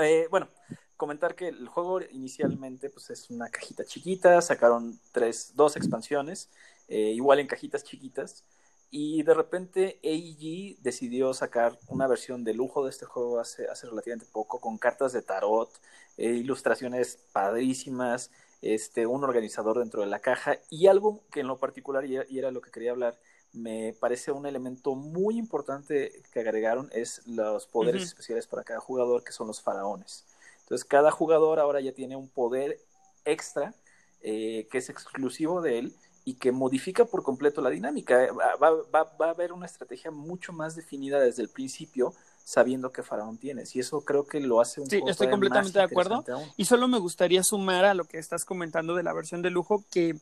Eh, 0.00 0.26
bueno, 0.30 0.48
comentar 0.96 1.34
que 1.36 1.48
el 1.48 1.68
juego 1.68 2.00
inicialmente 2.00 2.90
pues 2.90 3.08
es 3.10 3.30
una 3.30 3.48
cajita 3.48 3.84
chiquita, 3.84 4.40
sacaron 4.42 4.98
tres, 5.12 5.52
dos 5.54 5.76
expansiones, 5.76 6.48
eh, 6.88 7.12
igual 7.14 7.38
en 7.38 7.46
cajitas 7.46 7.84
chiquitas, 7.84 8.42
y 8.90 9.22
de 9.22 9.34
repente 9.34 10.00
AEG 10.02 10.80
decidió 10.80 11.32
sacar 11.32 11.78
una 11.88 12.08
versión 12.08 12.42
de 12.42 12.54
lujo 12.54 12.84
de 12.84 12.90
este 12.90 13.06
juego 13.06 13.38
hace, 13.38 13.66
hace 13.68 13.86
relativamente 13.86 14.26
poco, 14.32 14.60
con 14.60 14.78
cartas 14.78 15.12
de 15.12 15.22
tarot, 15.22 15.70
eh, 16.16 16.30
ilustraciones 16.30 17.18
padrísimas, 17.32 18.30
este, 18.62 19.06
un 19.06 19.22
organizador 19.22 19.78
dentro 19.78 20.02
de 20.02 20.08
la 20.08 20.18
caja, 20.18 20.58
y 20.70 20.88
algo 20.88 21.22
que 21.30 21.40
en 21.40 21.46
lo 21.46 21.58
particular, 21.58 22.04
y 22.04 22.38
era 22.38 22.50
lo 22.50 22.60
que 22.60 22.70
quería 22.70 22.90
hablar, 22.90 23.18
me 23.52 23.94
parece 23.98 24.32
un 24.32 24.46
elemento 24.46 24.94
muy 24.94 25.38
importante 25.38 26.22
que 26.32 26.40
agregaron 26.40 26.88
es 26.92 27.26
los 27.26 27.66
poderes 27.66 28.02
especiales 28.02 28.46
para 28.46 28.64
cada 28.64 28.80
jugador, 28.80 29.24
que 29.24 29.32
son 29.32 29.48
los 29.48 29.60
faraones. 29.60 30.24
Entonces, 30.62 30.84
cada 30.84 31.10
jugador 31.10 31.58
ahora 31.58 31.80
ya 31.80 31.92
tiene 31.92 32.16
un 32.16 32.28
poder 32.28 32.78
extra 33.24 33.74
eh, 34.22 34.68
que 34.70 34.78
es 34.78 34.88
exclusivo 34.90 35.62
de 35.62 35.78
él 35.78 35.94
y 36.30 36.34
que 36.34 36.52
modifica 36.52 37.04
por 37.04 37.22
completo 37.24 37.60
la 37.60 37.70
dinámica. 37.70 38.24
Eh, 38.24 38.30
Va, 38.30 38.54
va- 38.56 39.12
va- 39.18 39.26
a 39.26 39.30
haber 39.30 39.52
una 39.52 39.66
estrategia 39.66 40.10
mucho 40.12 40.52
más 40.52 40.76
definida 40.76 41.18
desde 41.20 41.42
el 41.42 41.48
principio, 41.48 42.14
sabiendo 42.44 42.92
qué 42.92 43.02
faraón 43.02 43.36
tienes. 43.36 43.74
Y 43.74 43.80
eso 43.80 44.02
creo 44.02 44.24
que 44.24 44.38
lo 44.38 44.60
hace 44.60 44.80
un 44.80 44.88
Sí, 44.88 45.02
estoy 45.06 45.28
completamente 45.28 45.78
de 45.78 45.84
acuerdo. 45.84 46.24
aún. 46.28 46.48
Y 46.56 46.64
solo 46.66 46.86
me 46.86 46.98
gustaría 46.98 47.42
sumar 47.42 47.84
a 47.84 47.94
lo 47.94 48.04
que 48.04 48.18
estás 48.18 48.44
comentando 48.44 48.94
de 48.94 49.02
la 49.02 49.12
versión 49.12 49.42
de 49.42 49.50
lujo, 49.50 49.84
que 49.90 50.16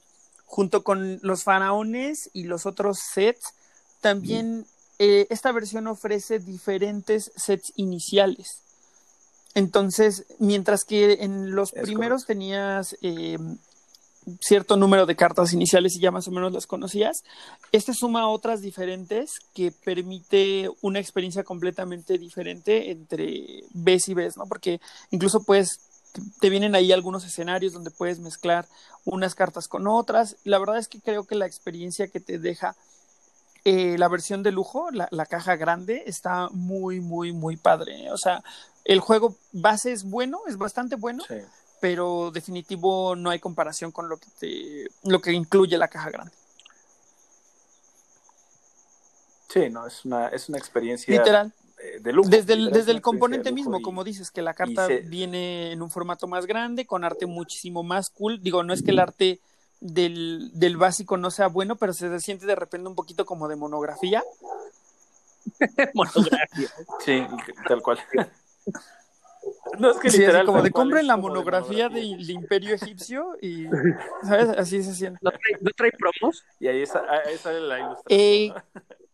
junto 0.47 0.83
con 0.83 1.19
los 1.23 1.45
faraones 1.45 2.31
y 2.33 2.45
los 2.45 2.65
otros 2.65 2.99
sets, 3.13 3.53
también 4.01 4.65
eh, 4.99 5.27
esta 5.29 5.53
versión 5.53 5.87
ofrece 5.89 6.39
diferentes 6.39 7.31
sets 7.37 7.73
iniciales. 7.77 8.63
Entonces, 9.55 10.25
mientras 10.39 10.85
que 10.85 11.19
en 11.21 11.55
los 11.55 11.73
Es 11.73 11.83
primeros 11.83 12.25
tenías 12.25 12.97
eh, 13.03 13.39
cierto 14.41 14.77
número 14.77 15.07
de 15.07 15.17
cartas 15.17 15.53
iniciales 15.53 15.97
y 15.97 16.01
ya 16.01 16.11
más 16.11 16.29
o 16.29 16.31
menos 16.31 16.53
las 16.53 16.67
conocías, 16.67 17.23
este 17.73 17.95
suma 17.95 18.29
otras 18.29 18.61
diferentes 18.61 19.33
que 19.55 19.73
permite 19.73 20.71
una 20.81 20.99
experiencia 20.99 21.45
completamente 21.45 22.19
diferente 22.19 22.91
entre 22.91 23.65
ves 23.73 24.09
y 24.09 24.15
ves, 24.15 24.37
¿no? 24.37 24.47
Porque 24.47 24.81
incluso 25.11 25.43
puedes, 25.45 25.81
te 26.41 26.51
vienen 26.51 26.75
ahí 26.75 26.93
algunos 26.93 27.25
escenarios 27.25 27.73
donde 27.73 27.91
puedes 27.91 28.21
mezclar 28.21 28.67
unas 29.05 29.35
cartas 29.35 29.69
con 29.69 29.87
otras. 29.87 30.37
La 30.45 30.59
verdad 30.59 30.79
es 30.79 30.89
que 30.89 31.01
creo 31.01 31.25
que 31.25 31.35
la 31.35 31.47
experiencia 31.47 32.09
que 32.09 32.21
te 32.21 32.39
deja 32.39 32.77
eh, 33.65 33.99
la 33.99 34.09
versión 34.09 34.43
de 34.43 34.53
lujo, 34.53 34.91
la, 34.93 35.09
la 35.11 35.27
caja 35.27 35.57
grande, 35.57 36.05
está 36.07 36.49
muy, 36.51 37.01
muy, 37.01 37.33
muy 37.33 37.57
padre. 37.57 38.07
¿eh? 38.07 38.13
O 38.13 38.17
sea, 38.17 38.43
el 38.85 39.01
juego 39.01 39.37
base 39.53 39.93
es 39.93 40.05
bueno, 40.05 40.41
es 40.47 40.57
bastante 40.57 40.97
bueno, 40.97 41.23
Sí. 41.29 41.35
Pero 41.81 42.31
definitivo 42.31 43.15
no 43.17 43.31
hay 43.31 43.39
comparación 43.39 43.93
con 43.93 44.09
lo 44.09 44.17
que 44.19 44.29
te, 44.39 44.89
lo 45.09 45.21
que 45.21 45.33
incluye 45.33 45.77
la 45.79 45.89
caja 45.89 46.11
grande. 46.11 46.33
Sí, 49.49 49.71
no, 49.71 49.87
es 49.87 50.05
una, 50.05 50.29
es 50.29 50.49
una 50.49 50.59
experiencia 50.59 51.17
Literal. 51.17 51.53
eh, 51.83 52.01
de 52.01 52.13
lujo. 52.13 52.29
Desde 52.29 52.53
el, 52.53 52.71
desde 52.71 52.93
el 52.93 53.01
componente 53.01 53.51
mismo, 53.51 53.79
y- 53.79 53.83
como 53.83 54.05
dices, 54.05 54.31
que 54.31 54.43
la 54.43 54.53
carta 54.55 54.87
se- 54.87 55.01
viene 55.01 55.73
en 55.73 55.81
un 55.81 55.91
formato 55.91 56.27
más 56.27 56.45
grande, 56.47 56.87
con 56.87 57.03
arte 57.05 57.25
muchísimo 57.27 57.83
más 57.83 58.11
cool. 58.11 58.43
Digo, 58.43 58.63
no 58.63 58.75
es 58.75 58.83
que 58.83 58.91
el 58.91 58.99
arte 58.99 59.41
del, 59.81 60.51
del 60.53 60.77
básico 60.77 61.17
no 61.17 61.31
sea 61.31 61.47
bueno, 61.47 61.77
pero 61.77 61.93
se 61.95 62.21
siente 62.21 62.45
de 62.45 62.57
repente 62.57 62.89
un 62.89 62.95
poquito 62.95 63.25
como 63.25 63.49
de 63.49 63.57
monografía. 63.57 64.23
monografía. 65.95 66.69
Sí, 67.05 67.27
tal 67.67 67.83
cual. 67.83 67.99
No 69.79 69.91
es 69.91 69.99
que 69.99 70.11
Sí, 70.11 70.17
así 70.19 70.21
literal. 70.27 70.47
como 70.47 70.63
de 70.63 70.71
compren 70.71 71.07
la 71.07 71.17
de 71.17 71.23
monografía 71.23 71.89
de- 71.89 72.01
del 72.01 72.31
imperio 72.31 72.75
egipcio 72.75 73.37
y, 73.41 73.67
¿sabes? 74.23 74.49
Así 74.51 74.83
se 74.83 74.95
siente. 74.95 75.19
¿No 75.23 75.31
trae, 75.31 75.59
no 75.61 75.71
trae 75.77 75.91
promos? 75.93 76.45
Y 76.61 76.69
ahí, 76.69 76.85
sa- 76.87 77.05
ahí 77.27 77.37
sale 77.39 77.61
la 77.61 77.79
ilustración. 77.79 78.07
Eh. 78.21 78.53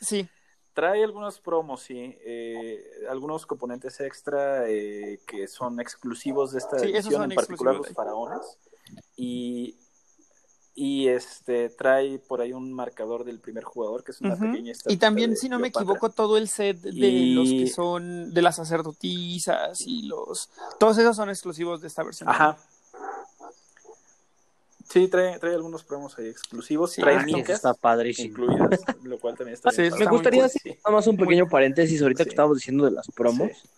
Sí, 0.00 0.28
Trae 0.74 1.02
algunos 1.02 1.40
promos, 1.40 1.80
sí. 1.82 2.16
eh, 2.24 2.84
algunos 3.10 3.44
componentes 3.46 3.98
extra 4.00 4.68
eh, 4.68 5.18
que 5.26 5.48
son 5.48 5.80
exclusivos 5.80 6.52
de 6.52 6.58
esta 6.58 6.78
Sí, 6.78 6.84
esos 6.90 7.06
edición, 7.06 7.22
son 7.22 7.32
en 7.32 7.34
particular 7.34 7.74
los 7.74 7.88
de 7.88 7.94
faraones. 7.94 8.58
Y, 9.16 9.76
y 10.80 11.08
este 11.08 11.70
trae 11.70 12.20
por 12.20 12.40
ahí 12.40 12.52
un 12.52 12.72
marcador 12.72 13.24
del 13.24 13.40
primer 13.40 13.64
jugador, 13.64 14.04
que 14.04 14.12
es 14.12 14.20
una 14.20 14.34
Ujú. 14.34 14.44
pequeña 14.52 14.72
Y 14.86 14.96
también, 14.96 15.36
si 15.36 15.48
no 15.48 15.58
me 15.58 15.72
Cleopatra. 15.72 15.82
equivoco, 15.94 16.10
todo 16.14 16.36
el 16.38 16.48
set 16.48 16.78
de 16.80 16.90
Y- 17.08 17.34
los 17.34 17.48
que 17.48 17.66
son 17.66 18.32
de 18.32 18.42
las 18.42 18.54
sacerdotisas 18.56 19.80
y 19.80 20.02
los... 20.02 20.50
Todos 20.78 20.96
esos 20.98 21.16
son 21.16 21.30
exclusivos 21.30 21.80
de 21.80 21.88
esta 21.88 22.04
versión. 22.04 22.28
Ajá. 22.28 22.56
Sí, 24.88 25.08
trae, 25.08 25.38
trae 25.38 25.54
algunos 25.54 25.82
promos 25.84 26.16
ahí 26.18 26.28
exclusivos. 26.28 26.92
Sí, 26.92 27.02
trae 27.02 27.16
ah, 27.16 27.22
micas 27.24 27.56
está 27.56 27.74
padrísimo. 27.74 28.28
incluidas, 28.28 28.80
lo 29.02 29.18
cual 29.18 29.36
también 29.36 29.54
está 29.54 29.70
Sí, 29.72 29.82
bien 29.82 29.92
está 29.92 30.04
Me 30.04 30.10
gustaría 30.12 30.40
cool, 30.42 30.46
hacer 30.46 30.62
sí. 30.62 30.68
nada 30.84 30.96
más 30.96 31.06
un 31.08 31.16
pequeño 31.16 31.48
paréntesis 31.48 32.00
ahorita 32.00 32.22
Sí. 32.22 32.28
que 32.28 32.30
estábamos 32.30 32.56
diciendo 32.58 32.84
de 32.84 32.92
las 32.92 33.06
promos. 33.10 33.50
Sí. 33.50 33.68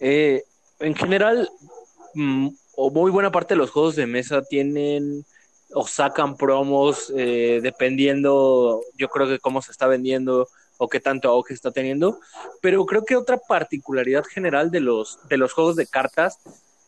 Eh, 0.00 0.44
en 0.80 0.94
general, 0.96 1.50
mm, 2.14 2.48
o 2.76 2.90
muy 2.90 3.10
buena 3.10 3.30
parte 3.30 3.54
de 3.54 3.58
los 3.58 3.70
juegos 3.70 3.94
de 3.94 4.06
mesa 4.06 4.42
tienen 4.42 5.24
o 5.72 5.86
sacan 5.86 6.36
promos 6.36 7.12
eh, 7.16 7.60
dependiendo, 7.62 8.80
yo 8.96 9.08
creo 9.08 9.26
que 9.26 9.38
cómo 9.38 9.62
se 9.62 9.72
está 9.72 9.86
vendiendo 9.86 10.48
o 10.78 10.88
qué 10.88 11.00
tanto 11.00 11.28
auge 11.28 11.54
está 11.54 11.70
teniendo. 11.70 12.20
Pero 12.60 12.84
creo 12.86 13.04
que 13.04 13.16
otra 13.16 13.38
particularidad 13.38 14.24
general 14.24 14.70
de 14.70 14.80
los, 14.80 15.18
de 15.28 15.36
los 15.36 15.52
juegos 15.52 15.76
de 15.76 15.86
cartas, 15.86 16.38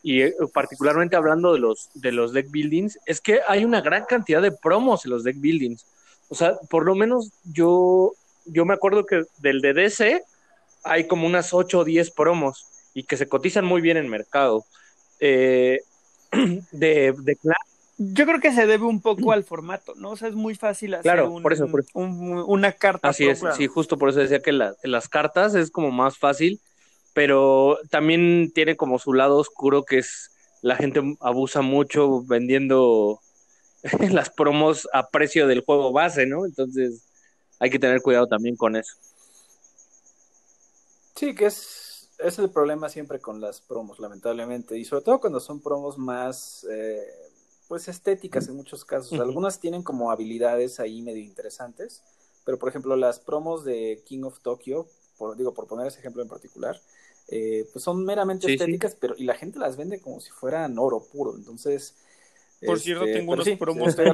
y 0.01 0.21
eh, 0.21 0.35
particularmente 0.53 1.15
hablando 1.15 1.53
de 1.53 1.59
los, 1.59 1.89
de 1.93 2.11
los 2.11 2.33
deck 2.33 2.49
buildings, 2.51 2.99
es 3.05 3.19
que 3.21 3.41
hay 3.47 3.65
una 3.65 3.81
gran 3.81 4.05
cantidad 4.05 4.41
de 4.41 4.51
promos 4.51 5.05
en 5.05 5.11
los 5.11 5.23
deck 5.23 5.37
buildings. 5.39 5.85
O 6.29 6.35
sea, 6.35 6.57
por 6.69 6.85
lo 6.85 6.95
menos 6.95 7.31
yo, 7.43 8.13
yo 8.45 8.65
me 8.65 8.73
acuerdo 8.73 9.05
que 9.05 9.23
del 9.39 9.61
de 9.61 9.73
DC 9.73 10.23
hay 10.83 11.07
como 11.07 11.27
unas 11.27 11.53
8 11.53 11.79
o 11.79 11.83
10 11.83 12.11
promos 12.11 12.65
y 12.93 13.03
que 13.03 13.17
se 13.17 13.27
cotizan 13.27 13.65
muy 13.65 13.81
bien 13.81 13.97
en 13.97 14.07
mercado. 14.07 14.65
Eh, 15.19 15.79
de, 16.71 17.13
de 17.17 17.35
Yo 18.01 18.25
creo 18.25 18.39
que 18.39 18.53
se 18.53 18.65
debe 18.65 18.85
un 18.85 19.01
poco 19.01 19.33
al 19.33 19.43
formato, 19.43 19.93
¿no? 19.95 20.11
O 20.11 20.15
sea, 20.15 20.29
es 20.29 20.33
muy 20.35 20.55
fácil 20.55 20.93
hacer 20.93 21.03
Claro, 21.11 21.31
un- 21.31 21.43
por 21.43 21.51
eso, 21.51 21.67
por 21.69 21.81
eso. 21.81 21.89
un- 21.95 22.43
una 22.47 22.71
carta. 22.71 23.09
así 23.09 23.27
es, 23.27 23.43
sí, 23.57 23.67
justo 23.67 23.97
por 23.97 24.07
eso 24.09 24.19
decía 24.19 24.41
que 24.41 24.53
la- 24.53 24.73
las 24.83 25.09
cartas 25.09 25.53
es 25.53 25.69
como 25.69 25.91
más 25.91 26.17
fácil, 26.17 26.61
pero 27.13 27.77
también 27.89 28.51
tiene 28.55 28.77
como 28.77 28.99
su 28.99 29.13
lado 29.13 29.37
oscuro 29.37 29.83
que 29.83 29.97
es 29.97 30.31
la 30.61 30.77
gente 30.77 31.01
abusa 31.19 31.61
mucho 31.61 32.23
vendiendo 32.23 33.19
las 34.13 34.29
promos 34.29 34.87
a 34.93 35.09
precio 35.09 35.45
del 35.47 35.61
juego 35.65 35.91
base, 35.91 36.25
¿no? 36.25 36.45
Entonces 36.45 37.03
hay 37.59 37.69
que 37.69 37.79
tener 37.79 38.01
cuidado 38.01 38.27
también 38.27 38.55
con 38.55 38.77
eso. 38.77 38.95
Sí, 41.15 41.35
que 41.35 41.47
es, 41.47 42.09
es 42.19 42.39
el 42.39 42.49
problema 42.49 42.87
siempre 42.87 43.19
con 43.19 43.41
las 43.41 43.59
promos, 43.59 43.99
lamentablemente, 43.99 44.77
y 44.77 44.85
sobre 44.85 45.03
todo 45.03 45.19
cuando 45.19 45.39
son 45.41 45.59
promos 45.61 45.97
más, 45.97 46.65
eh, 46.71 47.03
pues, 47.69 47.87
estéticas 47.87 48.49
en 48.49 48.55
muchos 48.55 48.83
casos. 48.83 49.17
Algunas 49.19 49.61
tienen 49.61 49.83
como 49.83 50.11
habilidades 50.11 50.81
ahí 50.81 51.01
medio 51.01 51.23
interesantes, 51.23 52.03
pero 52.43 52.59
por 52.59 52.67
ejemplo 52.67 52.97
las 52.97 53.19
promos 53.19 53.63
de 53.63 54.03
King 54.05 54.23
of 54.23 54.41
Tokyo, 54.41 54.87
por, 55.17 55.37
digo, 55.37 55.53
por 55.53 55.67
poner 55.67 55.87
ese 55.87 55.99
ejemplo 55.99 56.21
en 56.23 56.27
particular, 56.27 56.75
eh, 57.29 57.65
pues 57.71 57.85
son 57.85 58.03
meramente 58.03 58.51
estéticas, 58.51 58.97
pero 58.99 59.15
y 59.17 59.23
la 59.23 59.35
gente 59.35 59.59
las 59.59 59.77
vende 59.77 60.01
como 60.01 60.19
si 60.19 60.31
fueran 60.31 60.77
oro 60.77 61.01
puro, 61.01 61.35
entonces... 61.35 61.95
Por 62.65 62.77
cierto, 62.77 63.05
este, 63.05 63.19
tengo 63.19 63.31
unos 63.33 63.49
promos 63.51 63.95
de 63.95 64.11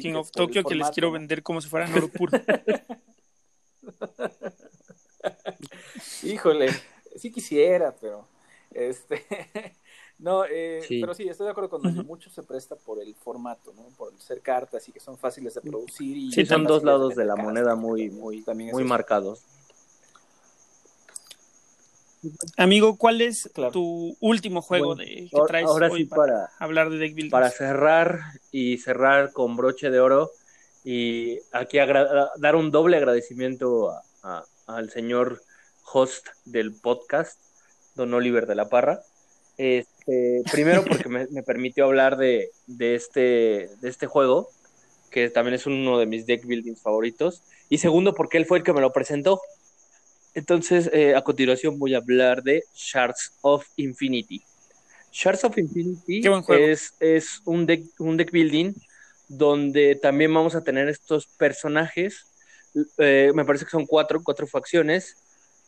King 0.00 0.14
of 0.14 0.32
Tokyo 0.32 0.64
que 0.64 0.74
les 0.74 0.90
quiero 0.90 1.12
vender 1.12 1.44
como 1.44 1.60
si 1.60 1.68
fueran 1.68 1.94
oro 1.94 2.08
puro. 2.08 2.32
Híjole, 6.24 6.70
sí 7.14 7.30
quisiera, 7.30 7.94
pero 7.94 8.26
este 8.72 9.24
no, 10.18 10.44
eh, 10.46 10.82
pero 10.88 11.12
sí, 11.12 11.28
estoy 11.28 11.44
de 11.44 11.50
acuerdo 11.50 11.68
con 11.68 12.06
mucho 12.06 12.30
se 12.30 12.42
presta 12.42 12.74
por 12.74 13.02
el 13.02 13.14
formato, 13.14 13.74
¿no? 13.74 13.84
Por 13.98 14.18
ser 14.18 14.40
cartas 14.40 14.88
y 14.88 14.92
que 14.92 15.00
son 15.00 15.18
fáciles 15.18 15.54
de 15.54 15.60
producir 15.60 16.16
y 16.16 16.32
sí, 16.32 16.46
son 16.46 16.64
dos 16.64 16.82
lados 16.84 17.14
de 17.14 17.24
la 17.26 17.36
moneda 17.36 17.74
muy 17.74 18.08
muy 18.10 18.42
también 18.42 18.70
muy 18.72 18.84
marcados. 18.84 19.44
Amigo, 22.56 22.96
¿cuál 22.96 23.20
es 23.20 23.50
tu 23.72 24.16
último 24.20 24.62
juego 24.62 24.94
de, 24.94 25.28
que 25.30 25.40
traes 25.46 25.68
hoy 25.68 26.06
para, 26.06 26.50
hablar 26.58 26.90
de 26.90 26.96
deck 26.96 27.14
building? 27.14 27.30
Para 27.30 27.50
cerrar 27.50 28.20
y 28.50 28.78
cerrar 28.78 29.32
con 29.32 29.56
broche 29.56 29.90
de 29.90 30.00
oro 30.00 30.30
y 30.82 31.38
aquí 31.52 31.76
dar 32.38 32.56
un 32.56 32.70
doble 32.70 32.96
agradecimiento 32.96 33.92
al 34.66 34.90
señor 34.90 35.42
host 35.92 36.28
del 36.44 36.72
podcast, 36.72 37.40
don 37.94 38.14
Oliver 38.14 38.46
de 38.46 38.54
la 38.54 38.68
Parra. 38.68 39.02
Este, 39.58 39.95
primero 40.50 40.84
porque 40.88 41.08
me, 41.08 41.42
permitió 41.42 41.84
hablar 41.84 42.16
de, 42.16 42.50
este, 42.78 43.68
de 43.80 43.88
este 43.88 44.06
juego, 44.06 44.48
que 45.10 45.30
también 45.30 45.54
es 45.54 45.66
uno 45.66 45.98
de 45.98 46.06
mis 46.06 46.26
deck 46.26 46.44
buildings 46.46 46.82
favoritos. 46.82 47.42
Y 47.68 47.78
segundo 47.78 48.14
porque 48.14 48.38
él 48.38 48.46
fue 48.46 48.58
el 48.58 48.64
que 48.64 48.72
me 48.72 48.80
lo 48.80 48.92
presentó. 48.92 49.40
Entonces, 50.34 50.90
eh, 50.92 51.14
a 51.14 51.22
continuación 51.22 51.78
voy 51.78 51.94
a 51.94 51.98
hablar 51.98 52.42
de 52.42 52.62
Shards 52.74 53.32
of 53.40 53.66
Infinity. 53.76 54.42
Shards 55.10 55.44
of 55.44 55.56
Infinity 55.56 56.22
es, 56.50 56.94
es 57.00 57.40
un, 57.46 57.64
deck, 57.64 57.82
un 57.98 58.18
deck 58.18 58.30
building 58.30 58.74
donde 59.28 59.96
también 59.96 60.32
vamos 60.32 60.54
a 60.54 60.62
tener 60.62 60.88
estos 60.88 61.26
personajes. 61.26 62.26
Eh, 62.98 63.32
me 63.34 63.44
parece 63.44 63.64
que 63.64 63.70
son 63.70 63.86
cuatro, 63.86 64.20
cuatro 64.22 64.46
facciones 64.46 65.16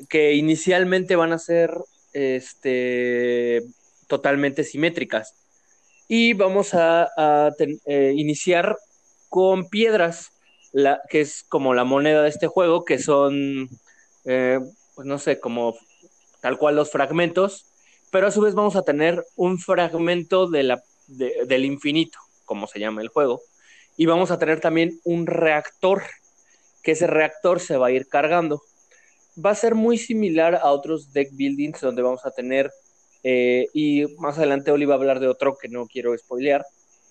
que 0.08 0.34
inicialmente 0.34 1.16
van 1.16 1.32
a 1.32 1.38
ser 1.38 1.70
este, 2.12 3.62
totalmente 4.08 4.64
simétricas. 4.64 5.34
Y 6.08 6.32
vamos 6.32 6.74
a, 6.74 7.08
eh, 7.86 8.12
iniciar 8.16 8.76
con 9.28 9.68
piedras, 9.68 10.30
que 11.08 11.20
es 11.20 11.44
como 11.48 11.74
la 11.74 11.84
moneda 11.84 12.22
de 12.22 12.28
este 12.28 12.46
juego, 12.46 12.84
que 12.84 12.98
son, 12.98 13.68
eh, 14.24 14.58
pues 14.94 15.06
no 15.06 15.18
sé, 15.18 15.38
como 15.38 15.76
tal 16.40 16.58
cual 16.58 16.76
los 16.76 16.90
fragmentos, 16.90 17.66
pero 18.10 18.26
a 18.26 18.30
su 18.30 18.40
vez 18.40 18.54
vamos 18.54 18.74
a 18.76 18.82
tener 18.82 19.24
un 19.36 19.58
fragmento 19.58 20.48
del 20.48 21.64
infinito, 21.64 22.18
como 22.44 22.66
se 22.66 22.80
llama 22.80 23.02
el 23.02 23.08
juego, 23.08 23.42
y 23.96 24.06
vamos 24.06 24.30
a 24.30 24.38
tener 24.38 24.60
también 24.60 25.00
un 25.04 25.26
reactor, 25.26 26.02
que 26.82 26.92
ese 26.92 27.06
reactor 27.06 27.60
se 27.60 27.76
va 27.76 27.88
a 27.88 27.90
ir 27.90 28.08
cargando 28.08 28.62
va 29.44 29.50
a 29.50 29.54
ser 29.54 29.74
muy 29.74 29.98
similar 29.98 30.56
a 30.56 30.70
otros 30.70 31.12
deck 31.12 31.30
buildings 31.32 31.80
donde 31.80 32.02
vamos 32.02 32.24
a 32.26 32.30
tener, 32.30 32.70
eh, 33.22 33.66
y 33.72 34.04
más 34.18 34.38
adelante 34.38 34.70
Oli 34.70 34.84
va 34.84 34.94
a 34.94 34.98
hablar 34.98 35.20
de 35.20 35.28
otro 35.28 35.56
que 35.56 35.68
no 35.68 35.86
quiero 35.86 36.16
spoilear, 36.16 36.64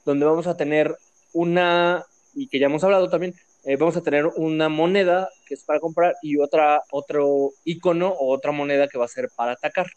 donde 0.06 0.26
vamos 0.26 0.48
a 0.48 0.56
tener 0.58 0.96
una, 1.34 2.06
y 2.34 2.48
que 2.48 2.60
ya 2.60 2.68
hemos 2.68 2.84
hablado 2.84 3.10
también, 3.10 3.36
eh, 3.66 3.76
vamos 3.76 3.98
a 3.98 4.02
tener 4.02 4.26
una 4.26 4.70
moneda 4.70 5.30
que 5.46 5.54
es 5.56 5.64
para 5.64 5.80
comprar 5.80 6.16
y 6.22 6.38
otra, 6.38 6.82
otro 6.92 7.52
icono 7.66 8.10
o 8.10 8.34
otra 8.34 8.52
moneda 8.52 8.88
que 8.88 8.98
va 8.98 9.06
a 9.06 9.10
ser 9.10 9.30
para 9.36 9.54
atacar. 9.54 9.88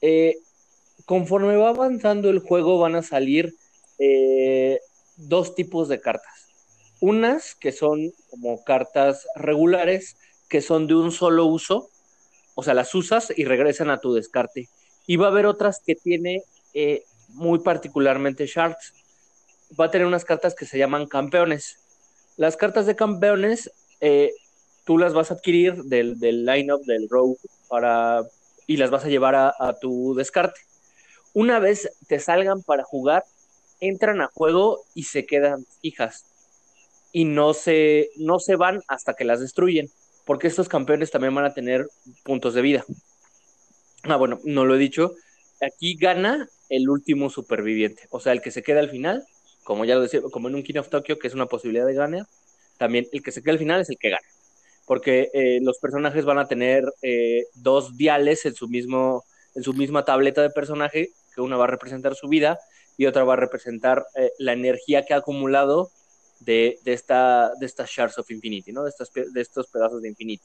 Eh, 0.00 0.36
conforme 1.04 1.56
va 1.56 1.70
avanzando 1.70 2.30
el 2.30 2.38
juego 2.38 2.78
van 2.78 2.94
a 2.96 3.02
salir 3.02 3.54
dos 5.16 5.54
tipos 5.54 5.88
de 5.88 6.00
cartas. 6.00 6.48
Unas 7.00 7.54
que 7.54 7.72
son 7.72 8.12
como 8.30 8.64
cartas 8.64 9.26
regulares 9.36 10.16
que 10.48 10.60
son 10.60 10.86
de 10.86 10.94
un 10.94 11.12
solo 11.12 11.46
uso, 11.46 11.90
o 12.54 12.62
sea, 12.62 12.74
las 12.74 12.94
usas 12.94 13.32
y 13.36 13.44
regresan 13.44 13.90
a 13.90 14.00
tu 14.00 14.14
descarte. 14.14 14.68
Y 15.06 15.16
va 15.16 15.26
a 15.26 15.30
haber 15.30 15.46
otras 15.46 15.80
que 15.84 15.94
tiene 15.94 16.42
eh, 16.72 17.04
muy 17.28 17.58
particularmente 17.60 18.46
Sharks. 18.46 18.94
Va 19.78 19.86
a 19.86 19.90
tener 19.90 20.06
unas 20.06 20.24
cartas 20.24 20.54
que 20.54 20.66
se 20.66 20.78
llaman 20.78 21.06
campeones. 21.06 21.78
Las 22.36 22.56
cartas 22.56 22.86
de 22.86 22.96
campeones, 22.96 23.70
eh, 24.00 24.32
tú 24.84 24.98
las 24.98 25.12
vas 25.14 25.30
a 25.30 25.34
adquirir 25.34 25.84
del, 25.84 26.18
del 26.18 26.44
line-up 26.44 26.84
del 26.84 27.08
rogue 27.08 27.36
para, 27.68 28.22
y 28.66 28.76
las 28.76 28.90
vas 28.90 29.04
a 29.04 29.08
llevar 29.08 29.34
a, 29.34 29.54
a 29.58 29.78
tu 29.78 30.14
descarte. 30.14 30.60
Una 31.32 31.58
vez 31.58 31.90
te 32.06 32.18
salgan 32.18 32.62
para 32.62 32.84
jugar, 32.84 33.24
entran 33.80 34.20
a 34.20 34.28
juego 34.28 34.84
y 34.94 35.04
se 35.04 35.26
quedan 35.26 35.66
fijas. 35.80 36.24
Y 37.12 37.24
no 37.24 37.54
se, 37.54 38.10
no 38.16 38.38
se 38.40 38.56
van 38.56 38.82
hasta 38.88 39.14
que 39.14 39.24
las 39.24 39.40
destruyen 39.40 39.90
porque 40.24 40.48
estos 40.48 40.68
campeones 40.68 41.10
también 41.10 41.34
van 41.34 41.44
a 41.44 41.54
tener 41.54 41.88
puntos 42.22 42.54
de 42.54 42.62
vida. 42.62 42.84
Ah, 44.04 44.16
bueno, 44.16 44.40
no 44.44 44.64
lo 44.64 44.74
he 44.74 44.78
dicho. 44.78 45.14
Aquí 45.60 45.96
gana 45.96 46.48
el 46.68 46.88
último 46.88 47.30
superviviente, 47.30 48.06
o 48.10 48.20
sea, 48.20 48.32
el 48.32 48.42
que 48.42 48.50
se 48.50 48.62
queda 48.62 48.80
al 48.80 48.90
final, 48.90 49.24
como 49.62 49.84
ya 49.84 49.94
lo 49.94 50.02
decía, 50.02 50.20
como 50.30 50.48
en 50.48 50.54
un 50.56 50.62
King 50.62 50.78
of 50.78 50.88
Tokyo, 50.88 51.18
que 51.18 51.28
es 51.28 51.34
una 51.34 51.46
posibilidad 51.46 51.86
de 51.86 51.94
ganar, 51.94 52.26
también 52.78 53.06
el 53.12 53.22
que 53.22 53.32
se 53.32 53.42
queda 53.42 53.52
al 53.52 53.58
final 53.58 53.80
es 53.80 53.90
el 53.90 53.98
que 53.98 54.10
gana, 54.10 54.26
porque 54.86 55.30
eh, 55.32 55.60
los 55.62 55.78
personajes 55.78 56.24
van 56.24 56.38
a 56.38 56.48
tener 56.48 56.84
eh, 57.02 57.44
dos 57.54 57.96
diales 57.96 58.44
en 58.46 58.54
su, 58.54 58.68
mismo, 58.68 59.24
en 59.54 59.62
su 59.62 59.72
misma 59.72 60.04
tableta 60.04 60.42
de 60.42 60.50
personaje, 60.50 61.10
que 61.34 61.40
una 61.40 61.56
va 61.56 61.64
a 61.64 61.68
representar 61.68 62.14
su 62.14 62.28
vida 62.28 62.58
y 62.96 63.06
otra 63.06 63.24
va 63.24 63.34
a 63.34 63.36
representar 63.36 64.04
eh, 64.16 64.30
la 64.38 64.52
energía 64.52 65.04
que 65.04 65.14
ha 65.14 65.18
acumulado 65.18 65.90
de, 66.40 66.78
esta, 66.84 67.52
de 67.58 67.66
estas 67.66 67.90
Shards 67.90 68.18
of 68.18 68.30
Infinity, 68.30 68.72
¿no? 68.72 68.84
De, 68.84 68.92
de 69.32 69.40
estos 69.40 69.68
pedazos 69.68 70.02
de 70.02 70.08
infinito. 70.08 70.44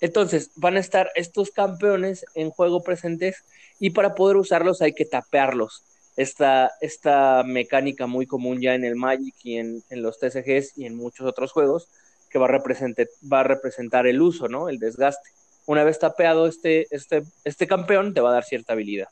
Entonces, 0.00 0.50
van 0.56 0.76
a 0.76 0.80
estar 0.80 1.10
estos 1.14 1.50
campeones 1.50 2.26
en 2.34 2.50
juego 2.50 2.82
presentes 2.82 3.44
y 3.78 3.90
para 3.90 4.14
poder 4.14 4.36
usarlos 4.36 4.82
hay 4.82 4.92
que 4.92 5.04
tapearlos. 5.04 5.84
Esta, 6.16 6.70
esta 6.80 7.42
mecánica 7.44 8.06
muy 8.06 8.26
común 8.26 8.60
ya 8.60 8.74
en 8.74 8.84
el 8.84 8.94
Magic 8.94 9.34
y 9.42 9.56
en, 9.56 9.82
los 9.90 10.18
TCGs 10.18 10.78
y 10.78 10.86
en 10.86 10.94
muchos 10.94 11.26
otros 11.26 11.52
juegos 11.52 11.88
que 12.30 12.38
va 12.38 12.46
a, 12.46 13.42
representar, 13.44 14.06
el 14.06 14.20
uso, 14.20 14.48
¿no? 14.48 14.68
El 14.68 14.78
desgaste. 14.78 15.30
Una 15.66 15.84
vez 15.84 15.98
tapeado 15.98 16.46
este, 16.46 16.86
este, 16.90 17.22
este 17.44 17.66
campeón, 17.66 18.12
te 18.12 18.20
va 18.20 18.30
a 18.30 18.34
dar 18.34 18.44
cierta 18.44 18.74
habilidad. 18.74 19.08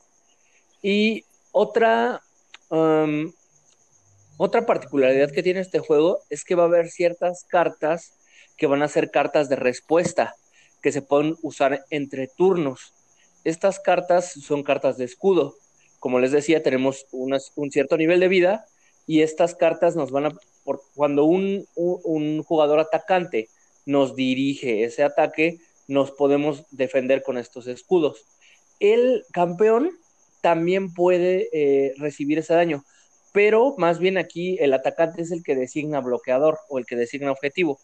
Y 0.82 1.24
otra, 1.52 2.20
um, 2.68 3.32
otra 4.36 4.66
particularidad 4.66 5.30
que 5.30 5.42
tiene 5.42 5.60
este 5.60 5.78
juego 5.78 6.20
es 6.30 6.44
que 6.44 6.54
va 6.54 6.64
a 6.64 6.66
haber 6.66 6.88
ciertas 6.88 7.44
cartas 7.48 8.12
que 8.56 8.66
van 8.66 8.82
a 8.82 8.88
ser 8.88 9.10
cartas 9.10 9.48
de 9.48 9.56
respuesta 9.56 10.34
que 10.82 10.92
se 10.92 11.02
pueden 11.02 11.36
usar 11.42 11.84
entre 11.90 12.28
turnos. 12.28 12.92
Estas 13.44 13.80
cartas 13.80 14.32
son 14.32 14.62
cartas 14.62 14.98
de 14.98 15.04
escudo. 15.04 15.56
Como 15.98 16.18
les 16.18 16.32
decía, 16.32 16.62
tenemos 16.62 17.06
un 17.12 17.70
cierto 17.70 17.96
nivel 17.96 18.20
de 18.20 18.28
vida 18.28 18.66
y 19.06 19.20
estas 19.20 19.54
cartas 19.54 19.96
nos 19.96 20.10
van 20.10 20.26
a, 20.26 20.32
cuando 20.94 21.24
un, 21.24 21.66
un 21.74 22.42
jugador 22.42 22.80
atacante 22.80 23.48
nos 23.86 24.14
dirige 24.14 24.84
ese 24.84 25.02
ataque, 25.02 25.60
nos 25.88 26.10
podemos 26.10 26.64
defender 26.70 27.22
con 27.22 27.38
estos 27.38 27.66
escudos. 27.66 28.26
El 28.80 29.24
campeón 29.32 29.92
también 30.40 30.92
puede 30.92 31.48
eh, 31.52 31.94
recibir 31.98 32.38
ese 32.38 32.54
daño 32.54 32.84
pero 33.32 33.74
más 33.78 33.98
bien 33.98 34.18
aquí 34.18 34.58
el 34.60 34.74
atacante 34.74 35.22
es 35.22 35.32
el 35.32 35.42
que 35.42 35.56
designa 35.56 36.00
bloqueador 36.00 36.58
o 36.68 36.78
el 36.78 36.86
que 36.86 36.96
designa 36.96 37.32
objetivo. 37.32 37.80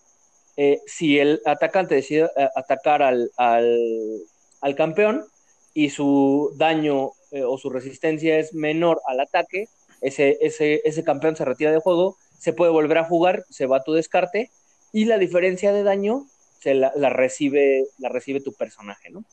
Eh, 0.61 0.81
si 0.87 1.21
el 1.21 1.41
atacante 1.47 1.95
decide 1.95 2.29
eh, 2.37 2.49
atacar 2.57 3.01
al, 3.01 3.31
al, 3.37 4.75
campeón 4.77 5.25
y 5.73 5.91
su 5.91 6.53
daño 6.57 7.13
eh, 7.31 7.45
o 7.45 7.57
su 7.59 7.71
resistencia 7.71 8.41
es 8.41 8.55
menor 8.55 9.01
al 9.07 9.21
ataque, 9.21 9.69
ese, 10.01 10.37
ese, 10.41 10.81
ese 10.85 11.05
campeón 11.05 11.37
se 11.37 11.45
retira 11.45 11.71
de 11.71 11.79
juego, 11.79 12.17
se 12.41 12.53
puede 12.53 12.73
volver 12.73 12.99
a 12.99 13.05
jugar, 13.05 13.45
se 13.49 13.67
va 13.67 13.77
a 13.77 13.85
tu 13.85 13.93
descarte 13.93 14.51
y 14.93 15.05
la 15.05 15.19
diferencia 15.19 15.73
de 15.73 15.85
daño 15.85 16.27
se 16.61 16.75
la, 16.75 16.91
la 16.97 17.11
recibe, 17.11 17.85
la 17.99 18.09
recibe 18.09 18.41
tu 18.41 18.53
personaje, 18.53 19.11
¿no? 19.11 19.25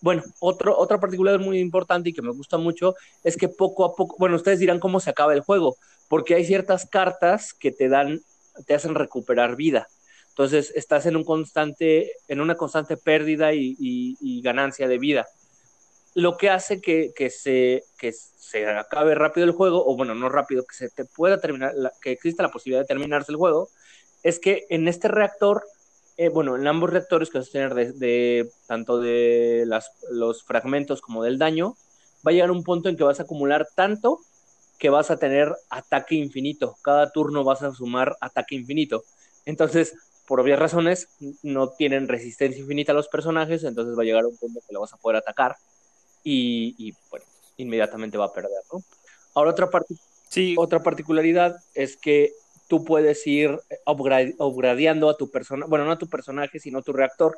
Bueno, 0.00 0.22
otro, 0.38 0.78
otra 0.78 1.00
particularidad 1.00 1.44
muy 1.44 1.58
importante 1.58 2.10
y 2.10 2.12
que 2.12 2.22
me 2.22 2.30
gusta 2.30 2.56
mucho 2.56 2.94
es 3.24 3.36
que 3.36 3.48
poco 3.48 3.84
a 3.84 3.96
poco, 3.96 4.14
bueno, 4.16 4.36
ustedes 4.36 4.60
dirán 4.60 4.78
cómo 4.78 5.00
se 5.00 5.10
acaba 5.10 5.34
el 5.34 5.40
juego. 5.40 5.76
porque 6.08 6.36
hay 6.36 6.44
ciertas 6.44 6.86
cartas 6.86 7.52
que 7.52 7.72
te 7.72 7.88
dan, 7.88 8.20
te 8.66 8.74
hacen 8.74 8.94
recuperar 8.94 9.56
vida. 9.56 9.88
Entonces 10.32 10.72
estás 10.74 11.04
en 11.04 11.16
un 11.16 11.24
constante, 11.24 12.12
en 12.26 12.40
una 12.40 12.54
constante 12.54 12.96
pérdida 12.96 13.52
y, 13.52 13.76
y, 13.78 14.40
ganancia 14.40 14.88
de 14.88 14.96
vida. 14.96 15.28
Lo 16.14 16.38
que 16.38 16.48
hace 16.48 16.80
que, 16.80 17.12
que, 17.14 17.28
se, 17.28 17.84
que 17.98 18.12
se 18.12 18.66
acabe 18.66 19.14
rápido 19.14 19.44
el 19.44 19.52
juego, 19.52 19.84
o 19.86 19.94
bueno, 19.94 20.14
no 20.14 20.30
rápido, 20.30 20.64
que 20.64 20.74
se 20.74 20.88
te 20.88 21.04
pueda 21.04 21.38
terminar, 21.38 21.74
que 22.00 22.12
exista 22.12 22.42
la 22.42 22.50
posibilidad 22.50 22.80
de 22.80 22.86
terminarse 22.86 23.30
el 23.30 23.36
juego, 23.36 23.68
es 24.22 24.38
que 24.38 24.64
en 24.70 24.88
este 24.88 25.08
reactor, 25.08 25.64
eh, 26.16 26.30
bueno, 26.30 26.56
en 26.56 26.66
ambos 26.66 26.88
reactores 26.88 27.28
que 27.28 27.38
vas 27.38 27.48
a 27.48 27.52
tener 27.52 27.74
de, 27.74 28.50
tanto 28.66 29.00
de 29.00 29.64
las, 29.66 29.92
los 30.10 30.44
fragmentos 30.44 31.02
como 31.02 31.22
del 31.22 31.38
daño, 31.38 31.76
va 32.26 32.30
a 32.30 32.32
llegar 32.32 32.50
un 32.50 32.64
punto 32.64 32.88
en 32.88 32.96
que 32.96 33.04
vas 33.04 33.20
a 33.20 33.24
acumular 33.24 33.68
tanto 33.74 34.18
que 34.78 34.88
vas 34.88 35.10
a 35.10 35.18
tener 35.18 35.54
ataque 35.68 36.14
infinito. 36.14 36.76
Cada 36.82 37.12
turno 37.12 37.44
vas 37.44 37.62
a 37.62 37.72
sumar 37.72 38.16
ataque 38.20 38.54
infinito. 38.54 39.04
Entonces, 39.44 39.94
por 40.32 40.40
obvias 40.40 40.58
razones, 40.58 41.08
no 41.42 41.72
tienen 41.72 42.08
resistencia 42.08 42.58
infinita 42.58 42.92
a 42.92 42.94
los 42.94 43.08
personajes, 43.08 43.64
entonces 43.64 43.98
va 43.98 44.00
a 44.00 44.06
llegar 44.06 44.24
un 44.24 44.34
punto 44.34 44.60
que 44.66 44.72
lo 44.72 44.80
vas 44.80 44.94
a 44.94 44.96
poder 44.96 45.18
atacar 45.18 45.56
y, 46.24 46.94
bueno, 47.10 47.26
inmediatamente 47.58 48.16
va 48.16 48.24
a 48.24 48.32
perder, 48.32 48.62
¿no? 48.72 48.82
Ahora 49.34 49.50
otra 49.50 49.68
parte, 49.68 49.94
sí. 50.30 50.54
otra 50.56 50.82
particularidad 50.82 51.56
es 51.74 51.98
que 51.98 52.32
tú 52.66 52.82
puedes 52.82 53.26
ir 53.26 53.60
upgradeando 53.84 55.10
a 55.10 55.18
tu 55.18 55.30
persona, 55.30 55.66
bueno, 55.66 55.84
no 55.84 55.92
a 55.92 55.98
tu 55.98 56.08
personaje, 56.08 56.58
sino 56.58 56.78
a 56.78 56.82
tu 56.82 56.94
reactor, 56.94 57.36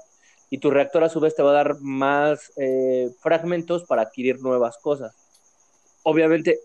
y 0.49 0.59
tu 0.59 0.71
reactor 0.71 1.03
a 1.03 1.09
su 1.09 1.19
vez 1.19 1.35
te 1.35 1.43
va 1.43 1.51
a 1.51 1.55
dar 1.55 1.81
más 1.81 2.53
eh, 2.59 3.11
fragmentos 3.19 3.83
para 3.83 4.03
adquirir 4.03 4.41
nuevas 4.41 4.79
cosas. 4.79 5.17
Obviamente 6.05 6.61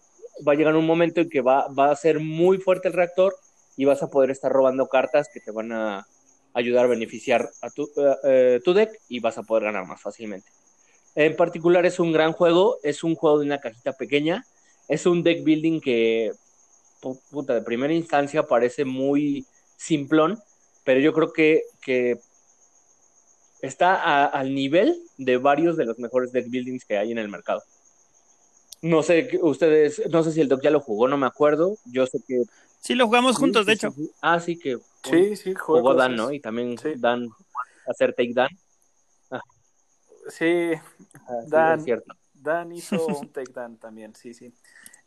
va 0.48 0.52
a 0.52 0.56
llegar 0.56 0.76
un 0.76 0.86
momento 0.86 1.22
en 1.22 1.30
que 1.32 1.42
va, 1.42 1.70
va 1.70 1.90
a 1.90 1.96
ser 1.96 2.20
muy 2.20 2.60
fuerte 2.60 2.88
el 2.88 2.94
reactor 2.94 3.36
y 3.76 3.86
vas 3.86 4.04
a 4.04 4.12
poder 4.12 4.30
estar 4.30 4.52
robando 4.52 4.88
cartas 4.90 5.28
que 5.34 5.40
te 5.40 5.50
van 5.50 5.72
a 5.72 6.06
ayudar 6.54 6.86
a 6.86 6.90
beneficiar 6.90 7.50
a 7.62 7.70
tu, 7.70 7.84
eh, 7.84 8.16
eh, 8.24 8.62
tu 8.64 8.74
deck 8.74 8.92
y 9.08 9.20
vas 9.20 9.38
a 9.38 9.44
poder 9.44 9.66
ganar 9.66 9.86
más 9.86 10.02
fácilmente. 10.02 10.50
En 11.16 11.36
particular 11.36 11.86
es 11.86 12.00
un 12.00 12.12
gran 12.12 12.34
juego, 12.34 12.78
es 12.84 13.04
un 13.04 13.16
juego 13.16 13.40
de 13.40 13.46
una 13.46 13.60
cajita 13.60 13.94
pequeña, 13.94 14.46
es 14.88 15.06
un 15.06 15.24
deck 15.24 15.44
building 15.44 15.82
que, 15.82 16.32
puta, 17.30 17.54
de 17.54 17.62
primera 17.62 17.94
instancia 17.94 18.44
parece 18.44 18.86
muy 18.86 19.46
simplón, 19.78 20.40
pero 20.84 21.00
yo 21.00 21.14
creo 21.14 21.34
que, 21.34 21.64
que 21.82 22.20
está 23.62 24.26
al 24.26 24.54
nivel 24.54 25.02
de 25.18 25.38
varios 25.38 25.78
de 25.78 25.86
los 25.86 26.00
mejores 26.00 26.32
deck 26.32 26.50
buildings 26.50 26.86
que 26.86 26.98
hay 26.98 27.12
en 27.12 27.18
el 27.18 27.30
mercado. 27.30 27.62
No 28.82 29.04
sé, 29.04 29.30
ustedes, 29.42 30.02
no 30.10 30.24
sé 30.24 30.32
si 30.32 30.40
el 30.40 30.48
doc 30.48 30.62
ya 30.62 30.72
lo 30.72 30.80
jugó, 30.80 31.08
no 31.08 31.18
me 31.18 31.28
acuerdo. 31.28 31.78
Yo 31.86 32.08
sé 32.08 32.20
que 32.26 32.44
Sí, 32.80 32.96
lo 32.96 33.06
jugamos 33.08 33.38
juntos, 33.38 33.66
de 33.66 33.74
hecho. 33.74 33.94
Ah, 34.22 34.40
sí, 34.40 34.58
que 34.58 34.78
sí, 35.04 35.36
sí, 35.36 35.54
jugó 35.54 35.94
Dan, 35.94 36.16
¿no? 36.16 36.32
Y 36.32 36.40
también 36.40 36.76
Dan, 36.98 37.30
hacer 37.86 38.14
take 38.14 38.34
Dan. 38.34 38.50
Ah. 39.30 39.42
Sí, 40.30 40.72
ah, 41.28 41.34
Dan, 41.48 41.86
Dan 42.34 42.72
hizo 42.72 43.06
un 43.22 43.30
take 43.30 43.52
Dan 43.52 43.78
también, 43.78 44.16
sí, 44.16 44.34
sí. 44.34 44.54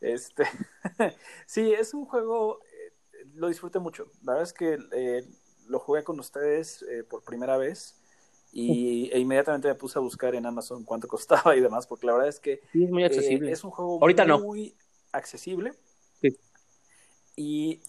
Este, 0.00 0.44
sí, 1.46 1.72
es 1.72 1.94
un 1.94 2.04
juego, 2.04 2.60
eh, 2.64 3.26
lo 3.34 3.48
disfruté 3.48 3.78
mucho. 3.78 4.10
La 4.22 4.34
verdad 4.34 4.48
es 4.48 4.52
que 4.52 4.78
eh, 4.92 5.24
lo 5.66 5.78
jugué 5.78 6.04
con 6.04 6.20
ustedes 6.20 6.82
eh, 6.82 7.04
por 7.04 7.22
primera 7.22 7.56
vez 7.56 7.96
y 8.52 9.10
e 9.12 9.18
inmediatamente 9.18 9.68
me 9.68 9.74
puse 9.76 9.98
a 9.98 10.02
buscar 10.02 10.34
en 10.34 10.44
Amazon 10.44 10.84
cuánto 10.84 11.08
costaba 11.08 11.56
y 11.56 11.60
demás, 11.60 11.86
porque 11.86 12.06
la 12.06 12.12
verdad 12.12 12.28
es 12.28 12.40
que 12.40 12.60
sí, 12.72 12.84
es 12.84 12.90
muy 12.90 13.04
accesible. 13.04 13.50
es 13.50 13.64
un 13.64 13.70
juego 13.70 13.98
Ahorita 14.00 14.26
muy 14.36 14.76
accesible 15.12 15.72
y 17.36 17.80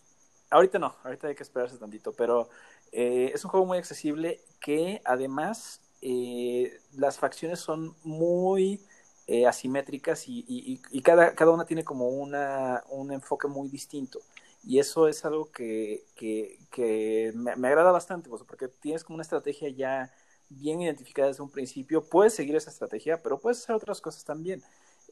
ahorita 0.50 0.80
no, 0.80 0.96
ahorita 1.04 1.28
hay 1.28 1.36
que 1.36 1.44
esperarse 1.44 1.78
tantito, 1.78 2.14
pero 2.14 2.50
eh, 2.92 3.32
es 3.34 3.44
un 3.44 3.52
juego 3.52 3.66
muy 3.66 3.78
accesible 3.78 4.40
que 4.60 5.02
además 5.04 5.82
eh, 6.02 6.80
las 6.94 7.18
facciones 7.18 7.60
son 7.60 7.96
muy 8.04 8.82
eh, 9.28 9.48
asimétricas 9.48 10.26
y, 10.28 10.80
cada, 11.04 11.34
cada, 11.34 11.52
una 11.52 11.66
tiene 11.66 11.84
como 11.84 12.10
una, 12.10 12.84
un 12.90 13.12
enfoque 13.12 13.48
muy 13.48 13.70
distinto. 13.70 14.20
Y 14.66 14.80
eso 14.80 15.08
es 15.10 15.26
algo 15.26 15.52
que, 15.52 16.06
que, 16.16 17.32
me, 17.36 17.56
me, 17.56 17.68
agrada 17.68 17.92
bastante, 17.92 18.30
pues, 18.30 18.44
porque 18.44 18.70
tienes 18.70 19.04
como 19.04 19.16
una 19.16 19.24
estrategia 19.24 19.70
ya 19.70 20.14
bien 20.50 20.82
identificada 20.82 21.30
desde 21.30 21.44
un 21.44 21.50
principio. 21.50 22.04
Puedes 22.04 22.34
seguir 22.34 22.56
esa 22.56 22.70
estrategia, 22.70 23.22
pero 23.22 23.40
puedes 23.40 23.60
hacer 23.60 23.76
otras 23.76 24.00
cosas 24.02 24.24
también. 24.24 24.64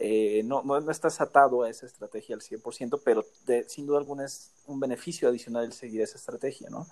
Eh, 0.04 0.42
no, 0.46 0.64
no, 0.64 0.90
estás 0.90 1.22
atado 1.22 1.62
a 1.62 1.70
esa 1.70 1.86
estrategia 1.86 2.36
al 2.36 2.42
100%, 2.42 3.00
pero 3.06 3.24
sin 3.68 3.86
duda 3.86 4.00
alguna 4.00 4.26
es 4.26 4.50
un 4.66 4.80
beneficio 4.80 5.30
adicional 5.30 5.66
el 5.66 5.74
seguir 5.74 6.02
esa 6.02 6.18
estrategia, 6.18 6.72
¿no? 6.72 6.88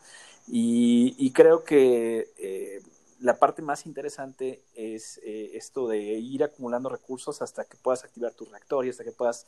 Y, 0.48 1.31
creo 1.31 1.64
que 1.64 2.31
eh, 2.38 2.84
la 3.19 3.40
parte 3.40 3.64
más 3.64 3.88
interesante 3.88 4.61
es 4.76 5.19
eh, 5.23 5.52
esto 5.56 5.88
de 5.88 5.98
ir 5.98 6.44
acumulando 6.44 6.88
recursos 6.88 7.41
hasta 7.41 7.65
que 7.65 7.77
puedas 7.77 8.03
activar 8.03 8.34
tu 8.34 8.45
reactor 8.45 8.86
y 8.86 8.90
hasta 8.90 9.03
que 9.03 9.11
puedas 9.11 9.48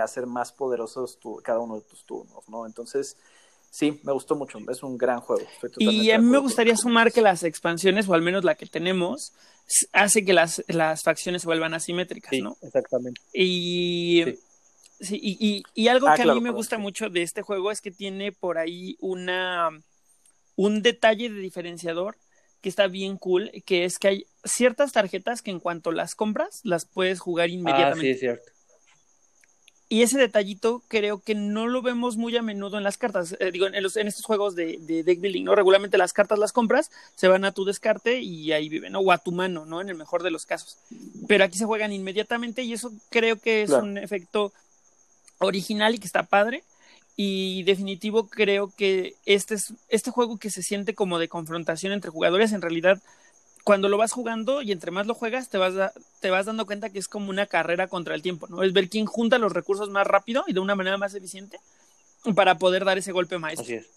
hacer 0.00 0.24
más 0.26 0.52
poderosos 0.52 1.18
cada 1.42 1.58
uno 1.58 1.74
de 1.74 1.82
tus 1.82 2.06
turnos, 2.06 2.48
¿no? 2.48 2.64
Entonces, 2.64 3.18
Sí, 3.76 4.00
me 4.04 4.12
gustó 4.12 4.36
mucho. 4.36 4.58
Es 4.70 4.82
un 4.82 4.96
gran 4.96 5.20
juego. 5.20 5.46
y 5.76 6.10
a 6.10 6.18
mí 6.18 6.24
me 6.24 6.38
gustaría 6.38 6.74
sumar 6.78 7.12
que 7.12 7.20
las 7.20 7.42
expansiones, 7.42 8.08
o 8.08 8.14
al 8.14 8.22
menos 8.22 8.42
la 8.42 8.54
que 8.54 8.64
tenemos, 8.64 9.34
hace 9.92 10.24
que 10.24 10.32
las, 10.32 10.64
las 10.66 11.02
facciones 11.02 11.42
se 11.42 11.48
vuelvan 11.48 11.74
asimétricas, 11.74 12.30
sí, 12.30 12.40
¿no? 12.40 12.56
Exactamente. 12.62 13.20
Y, 13.34 14.24
sí. 14.98 15.20
y, 15.22 15.62
y, 15.74 15.88
algo 15.88 16.08
ah, 16.08 16.14
que 16.16 16.22
a 16.22 16.32
mí 16.32 16.40
me 16.40 16.52
gusta 16.52 16.78
mucho 16.78 17.10
de 17.10 17.20
este 17.20 17.42
juego 17.42 17.70
es 17.70 17.82
que 17.82 17.90
tiene 17.90 18.32
por 18.32 18.56
ahí 18.56 18.96
una 18.98 19.68
un 20.54 20.80
detalle 20.80 21.28
de 21.28 21.38
diferenciador 21.38 22.16
que 22.62 22.70
está 22.70 22.86
bien 22.86 23.18
cool, 23.18 23.50
que 23.66 23.84
es 23.84 23.98
que 23.98 24.08
hay 24.08 24.26
ciertas 24.42 24.92
tarjetas 24.92 25.42
que 25.42 25.50
en 25.50 25.60
cuanto 25.60 25.92
las 25.92 26.14
compras, 26.14 26.62
las 26.64 26.86
puedes 26.86 27.20
jugar 27.20 27.50
inmediatamente. 27.50 27.98
Ah, 27.98 28.00
sí, 28.00 28.08
es 28.08 28.20
cierto. 28.20 28.52
Y 29.88 30.02
ese 30.02 30.18
detallito 30.18 30.82
creo 30.88 31.20
que 31.20 31.36
no 31.36 31.68
lo 31.68 31.80
vemos 31.80 32.16
muy 32.16 32.36
a 32.36 32.42
menudo 32.42 32.76
en 32.76 32.82
las 32.82 32.98
cartas, 32.98 33.36
eh, 33.38 33.52
digo, 33.52 33.68
en, 33.68 33.82
los, 33.82 33.96
en 33.96 34.08
estos 34.08 34.24
juegos 34.24 34.56
de, 34.56 34.78
de, 34.80 35.04
deck 35.04 35.20
building, 35.20 35.44
¿no? 35.44 35.54
Regularmente 35.54 35.96
las 35.96 36.12
cartas 36.12 36.40
las 36.40 36.52
compras, 36.52 36.90
se 37.14 37.28
van 37.28 37.44
a 37.44 37.52
tu 37.52 37.64
descarte 37.64 38.20
y 38.20 38.50
ahí 38.50 38.68
viven, 38.68 38.92
¿no? 38.92 38.98
O 38.98 39.12
a 39.12 39.18
tu 39.18 39.30
mano, 39.30 39.64
¿no? 39.64 39.80
En 39.80 39.88
el 39.88 39.94
mejor 39.94 40.24
de 40.24 40.32
los 40.32 40.44
casos. 40.44 40.76
Pero 41.28 41.44
aquí 41.44 41.56
se 41.56 41.66
juegan 41.66 41.92
inmediatamente 41.92 42.62
y 42.62 42.72
eso 42.72 42.90
creo 43.10 43.36
que 43.36 43.62
es 43.62 43.70
un 43.70 43.96
efecto 43.96 44.52
original 45.38 45.94
y 45.94 45.98
que 45.98 46.06
está 46.06 46.24
padre. 46.24 46.64
Y 47.14 47.62
definitivo 47.62 48.28
creo 48.28 48.72
que 48.76 49.14
este 49.24 49.54
es 49.54 49.72
este 49.88 50.10
juego 50.10 50.36
que 50.36 50.50
se 50.50 50.62
siente 50.62 50.94
como 50.94 51.18
de 51.18 51.28
confrontación 51.28 51.92
entre 51.92 52.10
jugadores, 52.10 52.52
en 52.52 52.60
realidad 52.60 53.00
cuando 53.66 53.88
lo 53.88 53.98
vas 53.98 54.12
jugando 54.12 54.62
y 54.62 54.70
entre 54.70 54.92
más 54.92 55.08
lo 55.08 55.14
juegas, 55.14 55.48
te 55.48 55.58
vas, 55.58 55.74
te 56.20 56.30
vas 56.30 56.46
dando 56.46 56.66
cuenta 56.66 56.90
que 56.90 57.00
es 57.00 57.08
como 57.08 57.30
una 57.30 57.46
carrera 57.46 57.88
contra 57.88 58.14
el 58.14 58.22
tiempo, 58.22 58.46
¿no? 58.46 58.62
Es 58.62 58.72
ver 58.72 58.88
quién 58.88 59.06
junta 59.06 59.38
los 59.38 59.52
recursos 59.52 59.90
más 59.90 60.06
rápido 60.06 60.44
y 60.46 60.52
de 60.52 60.60
una 60.60 60.76
manera 60.76 60.98
más 60.98 61.16
eficiente 61.16 61.58
para 62.36 62.58
poder 62.58 62.84
dar 62.84 62.96
ese 62.96 63.10
golpe 63.10 63.38
maestro. 63.38 63.64
Así 63.64 63.74
es. 63.74 63.90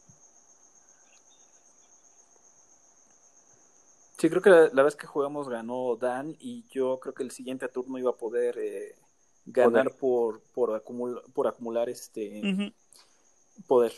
Sí, 4.17 4.27
creo 4.27 4.41
que 4.41 4.49
la, 4.73 4.81
vez 4.81 4.95
que 4.95 5.05
jugamos 5.05 5.47
ganó 5.47 5.95
Dan 5.97 6.35
y 6.39 6.65
yo 6.71 6.99
creo 6.99 7.13
que 7.13 7.21
el 7.21 7.29
siguiente 7.29 7.67
turno 7.67 7.99
iba 7.99 8.09
a 8.09 8.15
poder 8.15 8.57
eh, 8.57 8.95
ganar 9.45 9.91
por, 9.91 10.41
por, 10.55 10.81
por 10.81 11.47
acumular 11.47 11.89
este 11.89 12.73
poder. 13.67 13.91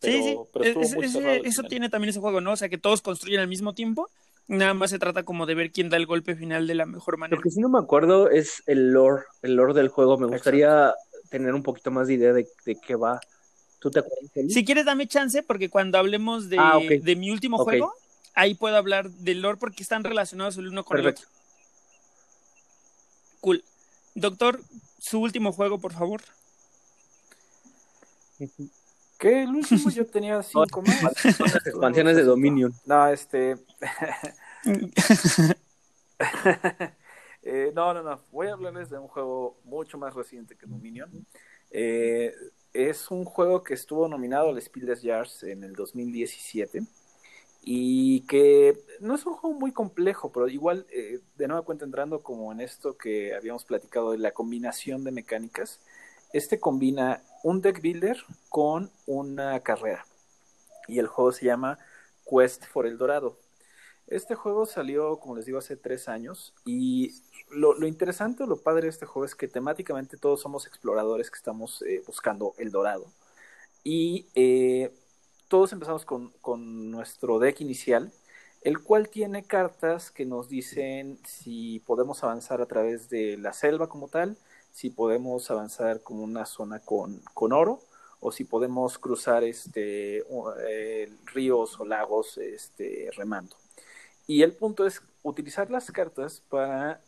sí, 0.00 0.22
sí, 0.22 0.38
eso 1.42 1.64
tiene 1.64 1.90
también 1.90 2.10
ese 2.10 2.20
juego, 2.20 2.40
¿no? 2.40 2.52
O 2.52 2.56
sea, 2.56 2.68
que 2.68 2.78
todos 2.78 3.02
construyen 3.02 3.40
al 3.40 3.48
mismo 3.48 3.74
tiempo 3.74 4.08
Nada 4.48 4.74
más 4.74 4.90
se 4.90 4.98
trata 4.98 5.24
como 5.24 5.44
de 5.46 5.54
ver 5.54 5.72
quién 5.72 5.88
da 5.88 5.96
el 5.96 6.06
golpe 6.06 6.36
final 6.36 6.66
de 6.66 6.74
la 6.74 6.86
mejor 6.86 7.16
manera. 7.16 7.36
Lo 7.36 7.42
que 7.42 7.50
sí 7.50 7.60
no 7.60 7.68
me 7.68 7.80
acuerdo 7.80 8.30
es 8.30 8.62
el 8.66 8.92
lore, 8.92 9.24
el 9.42 9.56
lore 9.56 9.74
del 9.74 9.88
juego. 9.88 10.18
Me 10.18 10.26
gustaría 10.26 10.94
tener 11.30 11.52
un 11.52 11.64
poquito 11.64 11.90
más 11.90 12.06
de 12.06 12.14
idea 12.14 12.32
de, 12.32 12.46
qué 12.64 12.94
va. 12.94 13.20
¿Tú 13.80 13.90
te 13.90 13.98
acuerdas? 13.98 14.30
Si 14.48 14.64
quieres, 14.64 14.84
dame 14.84 15.08
chance, 15.08 15.42
porque 15.42 15.68
cuando 15.68 15.98
hablemos 15.98 16.48
de, 16.48 16.58
ah, 16.58 16.78
de 16.80 17.16
mi 17.16 17.30
último 17.30 17.58
juego, 17.58 17.92
ahí 18.34 18.54
puedo 18.54 18.76
hablar 18.76 19.10
del 19.10 19.42
lore 19.42 19.58
porque 19.58 19.82
están 19.82 20.04
relacionados 20.04 20.56
el 20.58 20.68
uno 20.68 20.84
con 20.84 20.98
el 20.98 21.08
otro. 21.08 21.26
Cool. 23.40 23.64
Doctor, 24.14 24.60
su 24.98 25.20
último 25.20 25.52
juego, 25.52 25.78
por 25.78 25.92
favor. 25.92 26.22
¿Qué? 29.18 29.42
El 29.42 29.50
último 29.50 29.90
yo 29.90 30.06
tenía 30.06 30.42
cinco 30.42 30.82
más. 30.82 31.24
expansiones 31.66 32.16
de 32.16 32.24
Dominion. 32.24 32.72
No, 32.84 33.08
este. 33.08 33.56
Eh, 37.48 37.70
no, 37.76 37.94
no, 37.94 38.02
no. 38.02 38.20
Voy 38.32 38.48
a 38.48 38.54
hablarles 38.54 38.90
de 38.90 38.98
un 38.98 39.06
juego 39.06 39.56
mucho 39.62 39.98
más 39.98 40.14
reciente 40.14 40.56
que 40.56 40.66
Dominion. 40.66 41.08
Eh, 41.70 42.34
es 42.72 43.08
un 43.12 43.24
juego 43.24 43.62
que 43.62 43.74
estuvo 43.74 44.08
nominado 44.08 44.48
al 44.48 44.60
Spiel 44.60 44.86
des 44.86 45.00
Jahres 45.00 45.44
en 45.44 45.62
el 45.62 45.74
2017 45.74 46.82
y 47.62 48.20
que 48.22 48.78
no 49.00 49.14
es 49.14 49.26
un 49.26 49.34
juego 49.34 49.58
muy 49.58 49.72
complejo, 49.72 50.30
pero 50.32 50.48
igual, 50.48 50.86
eh, 50.90 51.20
de 51.36 51.48
nueva 51.48 51.64
cuenta 51.64 51.84
entrando 51.84 52.22
como 52.22 52.52
en 52.52 52.60
esto 52.60 52.96
que 52.96 53.34
habíamos 53.34 53.64
platicado 53.64 54.12
de 54.12 54.18
la 54.18 54.32
combinación 54.32 55.04
de 55.04 55.10
mecánicas, 55.10 55.80
Este 56.36 56.60
combina 56.60 57.22
un 57.44 57.62
deck 57.62 57.80
builder 57.80 58.18
con 58.50 58.90
una 59.06 59.58
carrera. 59.60 60.04
Y 60.86 60.98
el 60.98 61.06
juego 61.06 61.32
se 61.32 61.46
llama 61.46 61.78
Quest 62.30 62.66
for 62.66 62.86
el 62.86 62.98
Dorado. 62.98 63.38
Este 64.06 64.34
juego 64.34 64.66
salió, 64.66 65.18
como 65.18 65.34
les 65.34 65.46
digo, 65.46 65.56
hace 65.56 65.78
tres 65.78 66.10
años. 66.10 66.52
Y 66.66 67.14
lo, 67.48 67.86
interesante 67.86 68.42
o 68.42 68.46
lo 68.46 68.58
padre 68.58 68.82
de 68.82 68.88
este 68.90 69.06
juego 69.06 69.24
es 69.24 69.34
que 69.34 69.48
temáticamente 69.48 70.18
todos 70.18 70.42
somos 70.42 70.66
exploradores 70.66 71.30
que 71.30 71.38
estamos 71.38 71.80
eh, 71.80 72.02
buscando 72.06 72.52
el 72.58 72.70
dorado. 72.70 73.06
Y 73.82 74.26
eh, 74.34 74.92
todos 75.48 75.72
empezamos 75.72 76.04
con, 76.04 76.32
con 76.42 76.90
nuestro 76.90 77.38
deck 77.38 77.62
inicial 77.62 78.12
el 78.66 78.82
cual 78.82 79.08
tiene 79.08 79.44
cartas 79.44 80.10
que 80.10 80.26
nos 80.26 80.48
dicen 80.48 81.20
si 81.24 81.78
podemos 81.86 82.24
avanzar 82.24 82.60
a 82.60 82.66
través 82.66 83.08
de 83.08 83.36
la 83.36 83.52
selva 83.52 83.88
como 83.88 84.08
tal, 84.08 84.36
si 84.76 84.90
podemos 84.90 85.50
avanzar 85.50 86.02
como 86.02 86.22
una 86.22 86.44
zona 86.44 86.80
con, 86.80 87.22
con 87.32 87.54
oro, 87.54 87.80
o 88.20 88.30
si 88.30 88.44
podemos 88.44 88.98
cruzar 88.98 89.42
este, 89.42 90.18
eh, 90.18 91.12
ríos 91.32 91.80
o 91.80 91.86
lagos 91.86 92.36
este, 92.36 93.08
remando. 93.16 93.56
Y 94.26 94.42
el 94.42 94.52
punto 94.52 94.86
es 94.86 95.00
utilizar 95.22 95.70
las 95.70 95.90
cartas 95.90 96.42
para 96.50 97.00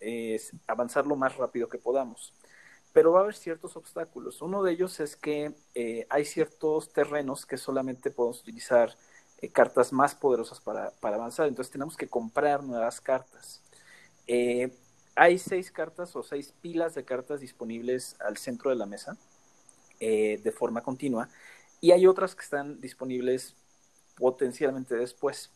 avanzar 0.66 1.06
lo 1.06 1.14
más 1.16 1.36
rápido 1.36 1.68
que 1.68 1.76
podamos. 1.76 2.32
Pero 2.94 3.12
va 3.12 3.20
a 3.20 3.22
haber 3.24 3.34
ciertos 3.34 3.76
obstáculos. 3.76 4.40
Uno 4.40 4.62
de 4.62 4.72
ellos 4.72 4.98
es 5.00 5.14
que 5.14 5.52
eh, 5.74 6.06
hay 6.08 6.24
ciertos 6.24 6.90
terrenos 6.94 7.44
que 7.44 7.58
solamente 7.58 8.10
podemos 8.10 8.40
utilizar 8.40 8.96
eh, 9.42 9.50
cartas 9.50 9.92
más 9.92 10.14
poderosas 10.14 10.58
para, 10.60 10.94
avanzar. 11.02 11.48
Entonces 11.48 11.70
tenemos 11.70 11.98
que 11.98 12.08
comprar 12.08 12.64
nuevas 12.64 13.02
cartas. 13.02 13.60
Eh, 15.18 15.22
hay 15.22 15.38
seis 15.38 15.70
cartas 15.70 16.14
o 16.16 16.22
seis 16.22 16.54
pilas 16.60 16.94
de 16.94 17.04
cartas 17.04 17.40
disponibles 17.40 18.16
al 18.20 18.36
centro 18.36 18.70
de 18.70 18.76
la 18.76 18.86
mesa 18.86 19.16
eh, 20.00 20.40
de 20.42 20.52
forma 20.52 20.82
continua 20.82 21.28
y 21.80 21.92
hay 21.92 22.06
otras 22.06 22.34
que 22.34 22.42
están 22.42 22.80
disponibles 22.80 23.54
potencialmente 24.16 24.96
después. 24.96 25.50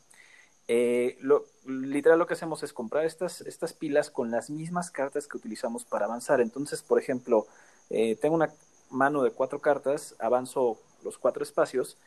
lo, 1.20 1.44
literal 1.66 2.18
lo 2.18 2.26
que 2.26 2.34
hacemos 2.34 2.62
es 2.62 2.73
comprar 2.73 3.05
estas, 3.05 3.41
estas 3.41 3.73
pilas 3.73 4.10
con 4.10 4.31
las 4.31 4.50
mismas 4.50 4.91
cartas 4.91 5.26
que 5.26 5.36
utilizamos 5.36 5.84
para 5.84 6.07
avanzar. 6.07 6.41
Entonces, 6.41 6.82
por 6.82 7.00
ejemplo, 7.00 7.47
tengo 7.89 8.36
una 8.36 8.55
mano 8.89 9.24
de 9.24 9.32
cuatro 9.32 9.60
cartas, 9.60 10.15
avanzo 10.20 10.78
los 11.02 11.18
cuatro 11.18 11.42
espacios 11.42 11.99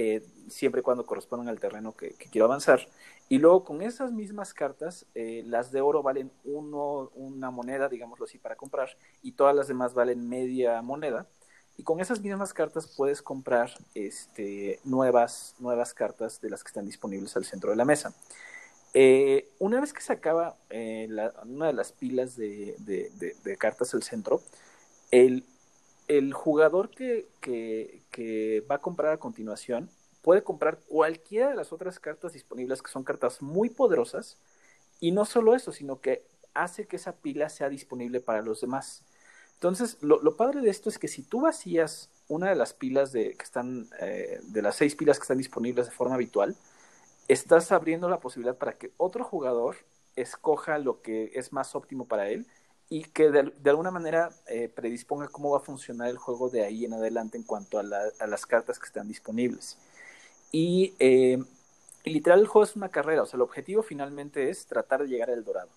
eh, 0.00 0.22
siempre 0.46 0.80
y 0.80 0.84
cuando 0.84 1.04
correspondan 1.04 1.48
al 1.48 1.58
terreno 1.58 1.96
que, 1.96 2.14
quiero 2.30 2.44
avanzar. 2.44 2.86
Y 3.28 3.38
luego 3.38 3.64
con 3.64 3.82
esas 3.82 4.12
mismas 4.12 4.54
cartas, 4.54 5.06
eh, 5.16 5.42
las 5.44 5.72
de 5.72 5.80
oro 5.80 6.04
valen 6.04 6.30
uno, 6.44 7.10
una 7.16 7.50
moneda, 7.50 7.88
digámoslo 7.88 8.26
así, 8.26 8.38
para 8.38 8.54
comprar, 8.54 8.90
y 9.22 9.32
todas 9.32 9.56
las 9.56 9.66
demás 9.66 9.94
valen 9.94 10.28
media 10.28 10.80
moneda. 10.82 11.26
Y 11.76 11.82
con 11.82 11.98
esas 11.98 12.20
mismas 12.20 12.54
cartas 12.54 12.94
puedes 12.96 13.22
comprar 13.22 13.72
este, 13.96 14.78
nuevas, 14.84 15.56
nuevas 15.58 15.94
cartas 15.94 16.40
de 16.40 16.50
las 16.50 16.62
que 16.62 16.68
están 16.68 16.86
disponibles 16.86 17.36
al 17.36 17.44
centro 17.44 17.70
de 17.70 17.76
la 17.76 17.84
mesa. 17.84 18.14
Eh, 18.94 19.50
una 19.58 19.80
vez 19.80 19.92
que 19.92 20.00
se 20.00 20.12
acaba 20.12 20.56
una 20.70 21.66
de 21.66 21.72
las 21.72 21.90
pilas 21.90 22.36
de, 22.36 22.76
cartas 23.58 23.94
al 23.94 24.04
centro, 24.04 24.42
el 25.10 25.44
el 26.08 26.32
jugador 26.32 26.90
que, 26.90 27.26
va 28.70 28.76
a 28.76 28.80
comprar 28.80 29.12
a 29.12 29.18
continuación 29.18 29.90
puede 30.22 30.42
comprar 30.42 30.80
cualquiera 30.80 31.48
de 31.48 31.54
las 31.54 31.72
otras 31.72 31.98
cartas 31.98 32.32
disponibles, 32.32 32.82
que 32.82 32.90
son 32.90 33.04
cartas 33.04 33.40
muy 33.40 33.70
poderosas, 33.70 34.36
y 35.00 35.12
no 35.12 35.24
solo 35.24 35.54
eso, 35.54 35.72
sino 35.72 36.00
que 36.00 36.26
hace 36.54 36.86
que 36.86 36.96
esa 36.96 37.16
pila 37.16 37.48
sea 37.48 37.68
disponible 37.68 38.20
para 38.20 38.42
los 38.42 38.60
demás. 38.60 39.04
Entonces, 39.54 39.96
lo, 40.02 40.36
padre 40.36 40.60
de 40.60 40.70
esto 40.70 40.88
es 40.88 40.98
que 40.98 41.08
si 41.08 41.22
tú 41.22 41.40
vacías 41.40 42.10
una 42.28 42.50
de 42.50 42.56
las 42.56 42.74
pilas 42.74 43.10
de, 43.12 43.34
que 43.36 43.42
están, 43.42 43.88
eh, 44.00 44.40
de 44.42 44.62
las 44.62 44.76
seis 44.76 44.94
pilas 44.94 45.18
que 45.18 45.22
están 45.22 45.38
disponibles 45.38 45.86
de 45.86 45.92
forma 45.92 46.16
habitual, 46.16 46.56
estás 47.28 47.72
abriendo 47.72 48.08
la 48.08 48.20
posibilidad 48.20 48.56
para 48.56 48.74
que 48.74 48.92
otro 48.96 49.24
jugador 49.24 49.76
escoja 50.14 50.78
lo 50.78 51.00
que 51.00 51.30
es 51.34 51.52
más 51.52 51.74
óptimo 51.74 52.06
para 52.06 52.28
él 52.28 52.46
y 52.90 53.04
que 53.04 53.30
de, 53.30 53.70
alguna 53.70 53.90
manera 53.90 54.30
eh, 54.46 54.68
predisponga 54.74 55.28
cómo 55.28 55.50
va 55.50 55.58
a 55.58 55.62
funcionar 55.62 56.08
el 56.08 56.16
juego 56.16 56.48
de 56.48 56.64
ahí 56.64 56.84
en 56.86 56.94
adelante 56.94 57.36
en 57.36 57.44
cuanto 57.44 57.78
a, 57.78 57.82
las 57.82 58.46
cartas 58.46 58.78
que 58.78 58.86
están 58.86 59.08
disponibles. 59.08 59.76
Y, 60.52 60.94
eh, 60.98 61.38
literal 62.04 62.40
el 62.40 62.46
juego 62.46 62.64
es 62.64 62.76
una 62.76 62.88
carrera, 62.88 63.22
o 63.22 63.26
sea, 63.26 63.36
el 63.36 63.42
objetivo 63.42 63.82
finalmente 63.82 64.48
es 64.48 64.66
tratar 64.66 65.02
de 65.02 65.08
llegar 65.08 65.30
al 65.30 65.44
dorado. 65.44 65.68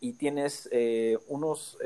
Y 0.00 0.14
tienes 0.14 0.68
eh, 0.72 1.18
unos 1.28 1.78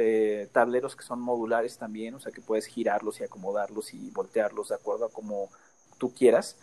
tableros 0.52 0.97
que 0.97 1.05
son 1.05 1.20
modulares 1.20 1.78
también, 1.78 2.15
o 2.15 2.20
sea, 2.20 2.32
que 2.32 2.40
puedes 2.40 2.66
girarlos 2.66 3.20
y 3.20 3.24
acomodarlos 3.24 3.94
y 3.94 4.10
voltearlos 4.10 4.68
de 4.68 4.74
acuerdo 4.74 5.07
a 5.07 5.10
como 5.10 5.50
tú 5.98 6.12
quieras. 6.15 6.58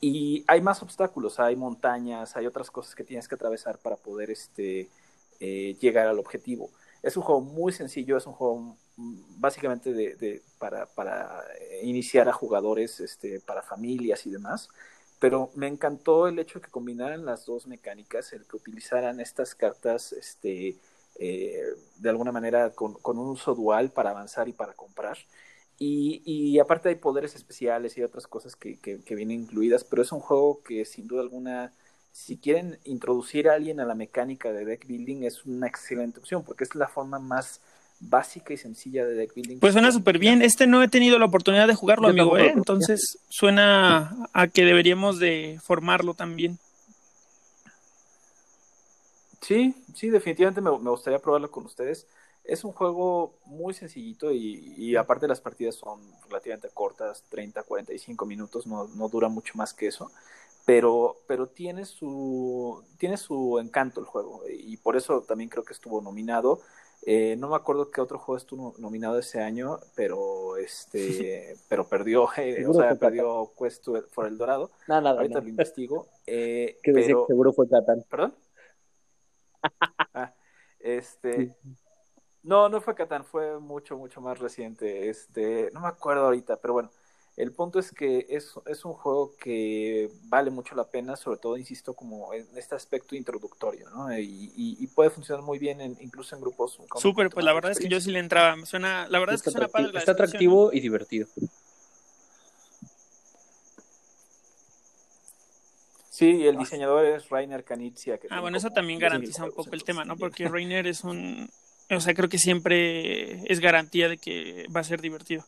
Y 0.00 0.44
hay 0.48 0.60
más 0.60 0.82
obstáculos, 0.82 1.40
hay 1.40 1.56
montañas, 1.56 2.36
hay 2.36 2.46
otras 2.46 2.70
cosas 2.70 2.94
que 2.94 3.04
tienes 3.04 3.28
que 3.28 3.34
atravesar 3.36 3.78
para 3.78 3.96
poder 3.96 4.30
este, 4.30 4.90
llegar 5.40 6.06
al 6.06 6.18
objetivo. 6.20 6.70
Es 7.02 7.16
un 7.16 7.22
juego 7.22 7.40
muy 7.40 7.72
sencillo, 7.72 8.16
es 8.16 8.26
un 8.26 8.32
juego 8.32 8.76
básicamente 8.96 9.92
de, 9.92 10.42
para, 10.58 10.86
para, 10.86 11.44
iniciar 11.82 12.28
a 12.28 12.32
jugadores, 12.32 13.00
este, 13.00 13.40
para 13.40 13.62
familias 13.62 14.26
y 14.26 14.30
demás. 14.30 14.68
Pero 15.18 15.50
me 15.54 15.68
encantó 15.68 16.26
el 16.26 16.38
hecho 16.38 16.58
de 16.58 16.64
que 16.64 16.70
combinaran 16.70 17.24
las 17.24 17.46
dos 17.46 17.66
mecánicas, 17.66 18.32
el 18.32 18.46
que 18.46 18.56
utilizaran 18.56 19.20
estas 19.20 19.54
cartas 19.54 20.12
este, 20.12 20.76
eh, 21.18 21.62
de 21.98 22.08
alguna 22.08 22.32
manera 22.32 22.70
con, 22.70 22.94
con, 22.94 23.18
un 23.18 23.28
uso 23.28 23.54
dual 23.54 23.90
para 23.90 24.10
avanzar 24.10 24.48
y 24.48 24.52
para 24.52 24.72
comprar. 24.74 25.18
Y, 25.78 26.22
y 26.24 26.58
aparte 26.58 26.88
hay 26.88 26.96
poderes 26.96 27.34
especiales 27.34 27.96
y 27.96 28.02
otras 28.02 28.26
cosas 28.26 28.56
que, 28.56 28.78
que, 28.78 29.02
que 29.02 29.14
vienen 29.14 29.42
incluidas, 29.42 29.84
pero 29.84 30.02
es 30.02 30.12
un 30.12 30.20
juego 30.20 30.62
que 30.62 30.84
sin 30.84 31.06
duda 31.08 31.22
alguna 31.22 31.72
si 32.12 32.36
quieren 32.36 32.78
introducir 32.84 33.48
a 33.48 33.54
alguien 33.54 33.80
a 33.80 33.86
la 33.86 33.94
mecánica 33.94 34.52
de 34.52 34.64
deck 34.64 34.86
building, 34.86 35.22
es 35.24 35.44
una 35.46 35.66
excelente 35.66 36.20
opción, 36.20 36.44
porque 36.44 36.64
es 36.64 36.74
la 36.74 36.86
forma 36.86 37.18
más 37.18 37.60
básica 38.00 38.52
y 38.52 38.58
sencilla 38.58 39.06
de 39.06 39.14
deck 39.14 39.34
building. 39.34 39.58
Pues 39.58 39.72
suena 39.72 39.90
súper 39.90 40.18
bien. 40.18 40.42
Este 40.42 40.66
no 40.66 40.82
he 40.82 40.88
tenido 40.88 41.18
la 41.18 41.24
oportunidad 41.24 41.66
de 41.66 41.74
jugarlo, 41.74 42.08
amigo, 42.08 42.36
¿eh? 42.36 42.52
Entonces 42.54 43.18
suena 43.28 44.28
a 44.32 44.48
que 44.48 44.64
deberíamos 44.64 45.18
de 45.18 45.58
formarlo 45.62 46.14
también. 46.14 46.58
Sí, 49.40 49.74
sí, 49.94 50.10
definitivamente 50.10 50.60
me, 50.60 50.70
gustaría 50.70 51.18
probarlo 51.18 51.50
con 51.50 51.64
ustedes. 51.64 52.06
Es 52.44 52.64
un 52.64 52.72
juego 52.72 53.34
muy 53.46 53.72
sencillito 53.72 54.32
y, 54.32 54.74
y, 54.76 54.96
aparte 54.96 55.28
las 55.28 55.40
partidas 55.40 55.76
son 55.76 56.00
relativamente 56.28 56.68
cortas, 56.74 57.24
30, 57.28 57.62
45 57.62 58.26
minutos, 58.26 58.66
no, 58.66 58.88
no 58.96 59.08
dura 59.08 59.28
mucho 59.28 59.52
más 59.54 59.72
que 59.72 59.86
eso 59.86 60.10
pero, 60.64 61.16
pero 61.26 61.48
tiene, 61.48 61.84
su, 61.84 62.82
tiene 62.98 63.16
su 63.16 63.58
encanto 63.58 64.00
el 64.00 64.06
juego 64.06 64.42
y 64.48 64.76
por 64.76 64.96
eso 64.96 65.22
también 65.22 65.50
creo 65.50 65.64
que 65.64 65.72
estuvo 65.72 66.00
nominado. 66.00 66.60
Eh, 67.04 67.34
no 67.36 67.48
me 67.48 67.56
acuerdo 67.56 67.90
qué 67.90 68.00
otro 68.00 68.18
juego 68.18 68.36
estuvo 68.36 68.74
nominado 68.78 69.18
ese 69.18 69.40
año, 69.40 69.78
pero 69.96 70.56
este, 70.56 71.56
pero 71.68 71.88
perdió, 71.88 72.28
eh, 72.36 72.64
o 72.66 72.74
sea, 72.74 72.94
perdió 72.94 73.52
Quest 73.58 73.88
for 74.10 74.26
el 74.26 74.38
Dorado. 74.38 74.70
Ahorita 74.88 75.40
lo 75.40 75.48
investigo. 75.48 76.08
Eh, 76.24 76.78
pero... 76.84 77.26
seguro 77.26 77.52
fue 77.52 77.68
Catán. 77.68 78.04
¿Perdón? 78.08 78.34
Ah, 80.14 80.34
este, 80.80 81.54
no, 82.42 82.68
no 82.68 82.80
fue 82.80 82.94
Catán, 82.94 83.24
fue 83.24 83.58
mucho, 83.58 83.96
mucho 83.96 84.20
más 84.20 84.38
reciente. 84.38 85.08
Este, 85.08 85.70
no 85.72 85.80
me 85.80 85.88
acuerdo 85.88 86.24
ahorita, 86.24 86.56
pero 86.56 86.74
bueno. 86.74 86.90
El 87.36 87.52
punto 87.52 87.78
es 87.78 87.92
que 87.92 88.26
es, 88.28 88.52
es 88.66 88.84
un 88.84 88.92
juego 88.92 89.34
que 89.36 90.10
vale 90.24 90.50
mucho 90.50 90.74
la 90.74 90.84
pena, 90.84 91.16
sobre 91.16 91.38
todo, 91.38 91.56
insisto, 91.56 91.94
como 91.94 92.34
en 92.34 92.46
este 92.56 92.74
aspecto 92.74 93.16
introductorio, 93.16 93.88
¿no? 93.90 94.08
Y, 94.18 94.86
puede 94.94 95.08
funcionar 95.08 95.42
muy 95.42 95.58
bien 95.58 95.80
incluso 96.00 96.34
en 96.34 96.42
grupos. 96.42 96.78
Súper, 96.98 97.30
pues 97.30 97.46
la 97.46 97.54
verdad 97.54 97.70
es 97.70 97.78
que 97.78 97.88
yo 97.88 97.98
sí 98.00 98.10
le 98.10 98.18
entraba. 98.18 98.54
Suena, 98.66 99.08
la 99.08 99.18
verdad 99.18 99.36
es 99.36 99.42
que 99.42 99.50
suena 99.50 99.68
padre 99.68 99.98
Está 99.98 100.12
atractivo 100.12 100.70
y 100.72 100.80
divertido. 100.80 101.26
Sí, 106.10 106.46
el 106.46 106.58
diseñador 106.58 107.06
es 107.06 107.30
Rainer 107.30 107.64
Kanitzia. 107.64 108.20
ah, 108.28 108.40
bueno, 108.40 108.58
eso 108.58 108.68
también 108.68 108.98
garantiza 108.98 109.44
un 109.44 109.52
poco 109.52 109.70
el 109.72 109.82
tema, 109.82 110.04
¿no? 110.04 110.18
Porque 110.18 110.46
Rainer 110.46 110.86
es 110.86 111.02
un... 111.04 111.48
O 111.90 112.00
sea, 112.00 112.12
creo 112.12 112.28
que 112.28 112.38
siempre 112.38 113.50
es 113.50 113.60
garantía 113.60 114.10
de 114.10 114.18
que 114.18 114.66
va 114.74 114.80
a 114.80 114.84
ser 114.84 115.00
divertido. 115.00 115.44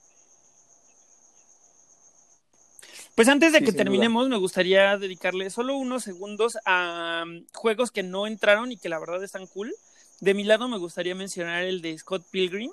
Pues 3.15 3.29
antes 3.29 3.53
de 3.53 3.63
que 3.63 3.73
terminemos, 3.73 4.29
me 4.29 4.37
gustaría 4.37 4.99
dedicarle 4.99 5.49
solo 5.49 5.77
unos 5.77 6.03
segundos 6.03 6.59
a 6.65 7.23
um, 7.25 7.45
juegos 7.53 7.93
que 7.93 8.03
no 8.03 8.27
entraron 8.27 8.73
y 8.73 8.77
que 8.77 8.89
la 8.89 8.99
verdad 8.99 9.23
están 9.23 9.47
cool. 9.47 9.73
De 10.21 10.35
mi 10.35 10.43
lado 10.43 10.69
me 10.69 10.79
gustaría 10.79 11.15
mencionar 11.15 11.63
el 11.63 11.81
de 11.81 11.97
Scott 11.97 12.25
Pilgrim, 12.29 12.73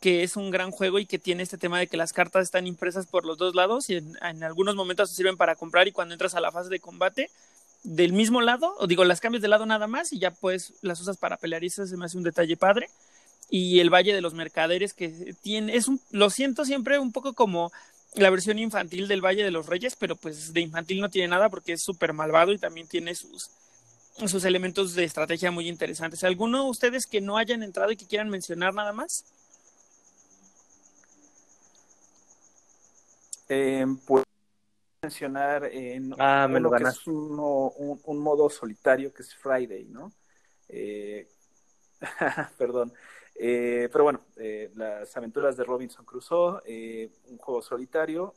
que 0.00 0.22
es 0.22 0.36
un 0.36 0.52
gran 0.52 0.70
juego 0.70 1.00
y 1.00 1.06
que 1.06 1.18
tiene 1.18 1.42
este 1.42 1.58
tema 1.58 1.80
de 1.80 1.88
que 1.88 1.96
las 1.96 2.12
cartas 2.12 2.44
están 2.44 2.68
impresas 2.68 3.06
por 3.06 3.24
los 3.24 3.36
dos 3.36 3.56
lados 3.56 3.90
y 3.90 3.96
en, 3.96 4.44
algunos 4.44 4.76
momentos 4.76 5.10
se 5.10 5.16
sirven 5.16 5.36
para 5.36 5.56
comprar 5.56 5.88
y 5.88 5.92
cuando 5.92 6.14
entras 6.14 6.36
a 6.36 6.40
la 6.40 6.52
fase 6.52 6.70
de 6.70 6.78
combate 6.78 7.28
del 7.82 8.12
mismo 8.12 8.40
lado, 8.40 8.76
o 8.78 8.86
digo, 8.86 9.04
las 9.04 9.20
cambias 9.20 9.42
de 9.42 9.48
lado 9.48 9.66
nada 9.66 9.88
más 9.88 10.12
y 10.12 10.20
ya 10.20 10.30
pues 10.30 10.74
las 10.80 11.00
usas 11.00 11.16
para 11.16 11.38
pelear 11.38 11.64
y 11.64 11.66
eso 11.66 11.84
se 11.86 11.96
me 11.96 12.04
hace 12.04 12.16
un 12.16 12.24
detalle 12.24 12.56
padre. 12.56 12.88
y 13.50 13.80
el 13.80 13.92
Valle 13.92 14.14
de 14.14 14.20
los 14.20 14.32
Mercaderes, 14.32 14.94
que 14.94 15.34
tiene, 15.42 15.76
es 15.76 15.88
un, 15.88 16.00
lo 16.10 16.30
siento 16.30 16.64
siempre 16.64 16.98
un 16.98 17.12
poco 17.12 17.34
como 17.34 17.72
la 18.14 18.30
versión 18.30 18.58
infantil 18.58 19.08
del 19.08 19.24
Valle 19.24 19.44
de 19.44 19.50
los 19.50 19.66
Reyes, 19.66 19.96
pero 19.96 20.16
pues 20.16 20.52
de 20.52 20.60
infantil 20.60 21.00
no 21.00 21.10
tiene 21.10 21.28
nada 21.28 21.48
porque 21.48 21.72
es 21.72 21.82
súper 21.82 22.12
malvado 22.12 22.52
y 22.52 22.58
también 22.58 22.86
tiene 22.86 23.14
sus, 23.14 23.50
sus 24.26 24.44
elementos 24.44 24.94
de 24.94 25.04
estrategia 25.04 25.50
muy 25.50 25.68
interesantes. 25.68 26.22
¿Alguno 26.24 26.64
de 26.64 26.70
ustedes 26.70 27.06
que 27.06 27.20
no 27.20 27.36
hayan 27.36 27.62
entrado 27.62 27.90
y 27.90 27.96
que 27.96 28.06
quieran 28.06 28.30
mencionar 28.30 28.72
nada 28.74 28.92
más? 28.92 29.24
Eh, 33.48 33.84
pues 34.06 34.24
mencionar 35.02 35.66
en 35.66 36.14
ah, 36.18 36.48
me 36.48 36.60
lo 36.60 36.70
que 36.70 36.82
es 36.82 37.06
un, 37.06 37.38
un, 37.38 38.18
modo 38.18 38.48
solitario 38.48 39.12
que 39.12 39.22
es 39.22 39.34
Friday, 39.34 39.84
¿no? 39.84 40.12
Eh, 40.68 41.28
perdón. 42.58 42.92
Eh, 43.36 43.88
pero 43.90 44.04
bueno, 44.04 44.20
eh, 44.36 44.70
las 44.76 45.16
aventuras 45.16 45.56
de 45.56 45.64
Robinson 45.64 46.04
Crusoe, 46.04 46.62
eh, 46.66 47.10
un 47.28 47.38
juego 47.38 47.62
solitario 47.62 48.34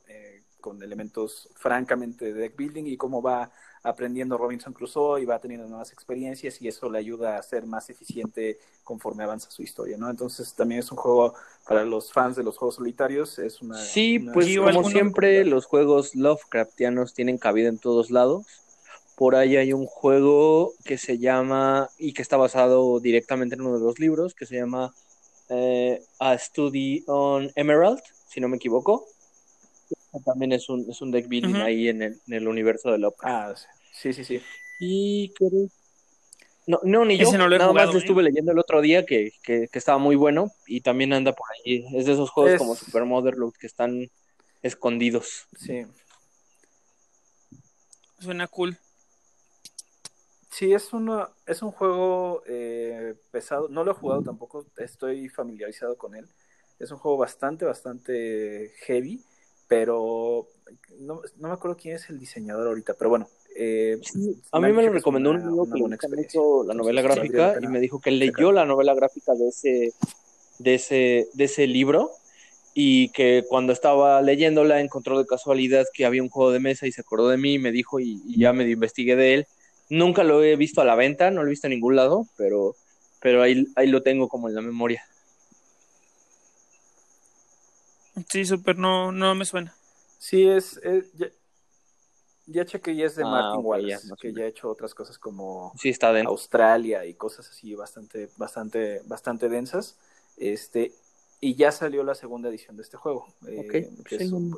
con 0.60 0.82
elementos 0.82 1.50
francamente 1.56 2.26
de 2.26 2.34
deck 2.34 2.58
building 2.58 2.86
y 2.86 2.98
cómo 2.98 3.22
va 3.22 3.52
aprendiendo 3.84 4.38
Robinson 4.38 4.74
Crusoe 4.74 5.22
y 5.22 5.26
va 5.26 5.40
teniendo 5.40 5.68
nuevas 5.68 5.94
experiencias 5.94 6.62
y 6.62 6.68
eso 6.68 6.90
le 6.90 6.98
ayuda 6.98 7.38
a 7.38 7.44
ser 7.44 7.66
más 7.68 7.90
eficiente 7.90 8.60
conforme 8.84 9.24
avanza 9.24 9.52
su 9.52 9.62
historia, 9.62 9.98
¿no? 9.98 10.10
Entonces 10.10 10.54
también 10.56 10.80
es 10.80 10.92
un 10.92 10.98
juego 10.98 11.36
para 11.68 11.86
los 11.86 12.12
fans 12.12 12.36
de 12.36 12.44
los 12.44 12.58
juegos 12.58 12.76
solitarios, 12.76 13.38
es 13.38 13.62
una... 13.62 13.78
Sí, 13.78 14.20
pues 14.20 14.58
como 14.58 14.84
siempre 14.90 15.46
los 15.46 15.66
juegos 15.66 16.16
Lovecraftianos 16.16 17.14
tienen 17.14 17.38
cabida 17.38 17.70
en 17.70 17.78
todos 17.78 18.10
lados. 18.10 18.46
Por 19.18 19.36
ahí 19.36 19.58
hay 19.58 19.74
un 19.74 19.88
juego 19.88 20.76
que 20.86 21.00
se 21.00 21.18
llama, 21.18 21.90
y 21.98 22.14
que 22.14 22.22
está 22.22 22.38
basado 22.38 23.00
directamente 23.00 23.56
en 23.56 23.62
uno 23.62 23.80
de 23.80 23.84
los 23.84 23.98
libros, 23.98 24.36
que 24.36 24.46
se 24.46 24.58
llama 24.58 24.94
eh, 25.50 26.04
A 26.20 26.38
Study 26.38 27.04
on 27.08 27.52
Emerald, 27.56 28.00
si 28.30 28.40
no 28.40 28.48
me 28.48 28.58
equivoco. 28.58 29.08
También 30.24 30.52
es 30.52 30.70
un, 30.70 30.88
es 30.88 31.02
un 31.02 31.10
deck 31.10 31.28
building 31.28 31.56
ahí 31.56 31.88
en 31.90 32.04
el, 32.04 32.22
en 32.28 32.34
el, 32.36 32.48
universo 32.48 32.92
de 32.92 33.00
Lovecraft. 33.00 33.26
Ah, 33.34 33.56
sí, 33.92 34.14
sí, 34.14 34.24
sí. 34.24 34.40
Y 34.80 35.34
no, 36.68 36.80
no, 36.84 37.04
ni 37.04 37.18
yo. 37.18 37.32
No 37.32 37.50
nada 37.50 37.74
más 37.74 37.88
lo 37.88 37.96
¿eh? 37.96 37.98
estuve 37.98 38.22
leyendo 38.22 38.52
el 38.52 38.60
otro 38.60 38.82
día 38.82 39.04
que, 39.04 39.32
que, 39.42 39.68
que, 39.68 39.80
estaba 39.80 39.98
muy 39.98 40.16
bueno 40.16 40.52
y 40.68 40.82
también 40.82 41.12
anda 41.14 41.34
por 41.34 41.48
ahí. 41.52 41.88
Es 41.96 42.06
de 42.06 42.14
esos 42.14 42.30
juegos 42.30 42.60
como 42.60 42.76
Super 42.76 43.06
Motherload 43.06 43.54
que 43.54 43.66
están 43.66 44.12
escondidos. 44.62 45.48
Sí. 45.58 45.88
Suena 48.20 48.48
cool. 48.48 48.78
Sí, 50.58 50.74
es, 50.74 50.92
uno, 50.92 51.30
es 51.46 51.62
un 51.62 51.70
juego 51.70 52.42
eh, 52.48 53.14
pesado. 53.30 53.70
No 53.70 53.84
lo 53.84 53.92
he 53.92 53.94
jugado 53.94 54.24
tampoco, 54.24 54.66
estoy 54.78 55.30
familiarizado 55.30 55.96
con 55.98 56.16
él. 56.16 56.26
Es 56.80 56.90
un 56.90 56.98
juego 56.98 57.16
bastante, 57.16 57.64
bastante 57.64 58.72
heavy, 58.80 59.22
pero 59.68 60.48
no, 60.98 61.22
no 61.38 61.48
me 61.50 61.54
acuerdo 61.54 61.78
quién 61.78 61.96
es 61.96 62.10
el 62.10 62.20
diseñador 62.20 62.66
ahorita, 62.66 62.96
pero 62.96 63.12
bueno, 63.12 63.28
eh, 63.56 64.00
a 64.52 64.60
mí 64.60 64.74
me 64.74 64.82
lo 64.82 64.94
recomendó 64.94 65.30
un 65.30 65.42
amigo 65.42 65.68
que 65.70 66.08
le 66.08 66.28
la 66.66 66.74
novela 66.74 67.04
gráfica 67.04 67.60
y 67.62 67.68
me 67.68 67.80
dijo 67.80 68.02
que 68.02 68.10
leyó 68.10 68.52
la 68.52 68.66
novela 68.66 68.96
gráfica 68.96 69.34
de 69.36 69.50
ese, 69.50 69.94
de 70.58 70.74
ese, 70.74 71.28
de 71.34 71.44
ese 71.44 71.68
libro 71.68 72.10
y 72.74 73.10
que 73.10 73.46
cuando 73.48 73.74
estaba 73.74 74.22
leyéndola 74.24 74.82
encontró 74.82 75.20
de 75.20 75.28
casualidad 75.28 75.86
que 75.94 76.08
había 76.08 76.24
un 76.24 76.30
juego 76.30 76.52
de 76.52 76.60
mesa 76.60 76.88
y 76.88 76.92
se 76.92 77.02
acordó 77.02 77.30
de 77.30 77.38
mí 77.38 77.54
y 77.54 77.60
me 77.60 77.72
dijo 77.72 78.00
y, 78.00 78.22
ya 78.38 78.54
me 78.54 78.68
investigué 78.68 79.16
de 79.16 79.34
él. 79.36 79.48
Nunca 79.90 80.24
lo 80.24 80.44
he 80.44 80.56
visto 80.56 80.82
a 80.82 80.86
la 80.86 80.96
venta, 80.96 81.32
no 81.32 81.42
lo 81.42 81.48
he 81.48 81.52
visto 81.52 81.68
en 81.68 81.72
ningún 81.72 81.96
lado, 81.96 82.28
pero, 82.38 82.76
pero 83.22 83.42
ahí, 83.42 83.68
ahí 83.76 83.88
lo 83.88 84.04
tengo 84.04 84.28
como 84.28 84.50
en 84.50 84.56
la 84.56 84.62
memoria. 84.62 85.04
Sí, 88.30 88.46
súper, 88.46 88.78
no, 88.78 89.12
no 89.12 89.36
me 89.36 89.46
suena. 89.46 89.76
Sí, 90.18 90.48
es, 90.48 90.82
ya 92.48 92.66
chequé 92.66 92.94
y 92.94 93.04
es 93.04 93.16
de 93.16 93.24
ah, 93.24 93.28
Martin 93.28 93.62
Wallace, 93.64 94.08
que 94.20 94.34
ya 94.34 94.44
ha 94.44 94.48
hecho 94.48 94.70
otras 94.70 94.94
cosas 94.96 95.20
como 95.20 95.74
sí, 95.78 95.90
está 95.90 96.18
Australia 96.22 97.06
y 97.06 97.14
cosas 97.14 97.50
así 97.50 97.76
bastante, 97.76 98.30
bastante, 98.38 99.02
bastante 99.06 99.50
densas. 99.50 99.98
Este, 100.38 100.94
y 101.40 101.56
ya 101.56 101.72
salió 101.72 102.04
la 102.04 102.16
segunda 102.16 102.50
edición 102.50 102.78
de 102.78 102.84
este 102.84 102.98
juego. 102.98 103.28
Eh, 103.48 103.90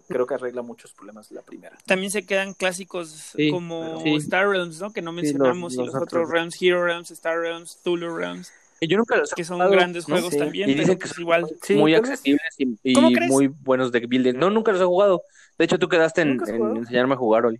creo 0.08 0.25
que 0.25 0.33
arregla 0.33 0.61
muchos 0.61 0.93
problemas 0.93 1.32
la 1.32 1.41
primera. 1.41 1.77
También 1.85 2.11
se 2.11 2.25
quedan 2.25 2.53
clásicos 2.53 3.33
como 3.51 4.01
Star 4.17 4.49
Realms, 4.49 4.80
¿no? 4.80 4.93
Que 4.93 5.01
no 5.01 5.11
mencionamos, 5.11 5.74
y 5.74 5.77
los, 5.77 5.95
otros 5.95 6.30
Realms, 6.30 6.61
Hero 6.61 6.83
Realms, 6.83 7.11
Star 7.11 7.40
Realms, 7.40 7.80
Tulu 7.83 8.16
Realms. 8.16 8.51
Yo 8.82 8.98
nunca 8.98 9.17
los 9.17 9.33
que 9.33 9.43
son 9.43 9.59
grandes 9.69 10.06
juegos 10.06 10.38
también, 10.38 10.74
pero 10.77 10.98
que 10.98 11.06
es 11.06 11.14
pues 11.14 11.19
igual. 11.19 11.48
muy 11.72 11.95
accesibles 11.95 12.56
y, 12.58 12.95
muy 13.27 13.48
buenos 13.48 13.91
de 13.91 13.99
building. 13.99 14.35
No, 14.35 14.49
nunca 14.49 14.72
los 14.72 14.82
he 14.82 14.85
jugado. 14.85 15.22
De 15.58 15.66
hecho, 15.66 15.77
tú 15.77 15.90
quedaste 15.90 16.22
en, 16.22 16.40
en 16.48 16.77
enseñarme 16.77 17.16
a 17.16 17.17
jugar, 17.17 17.45
Oli. 17.45 17.59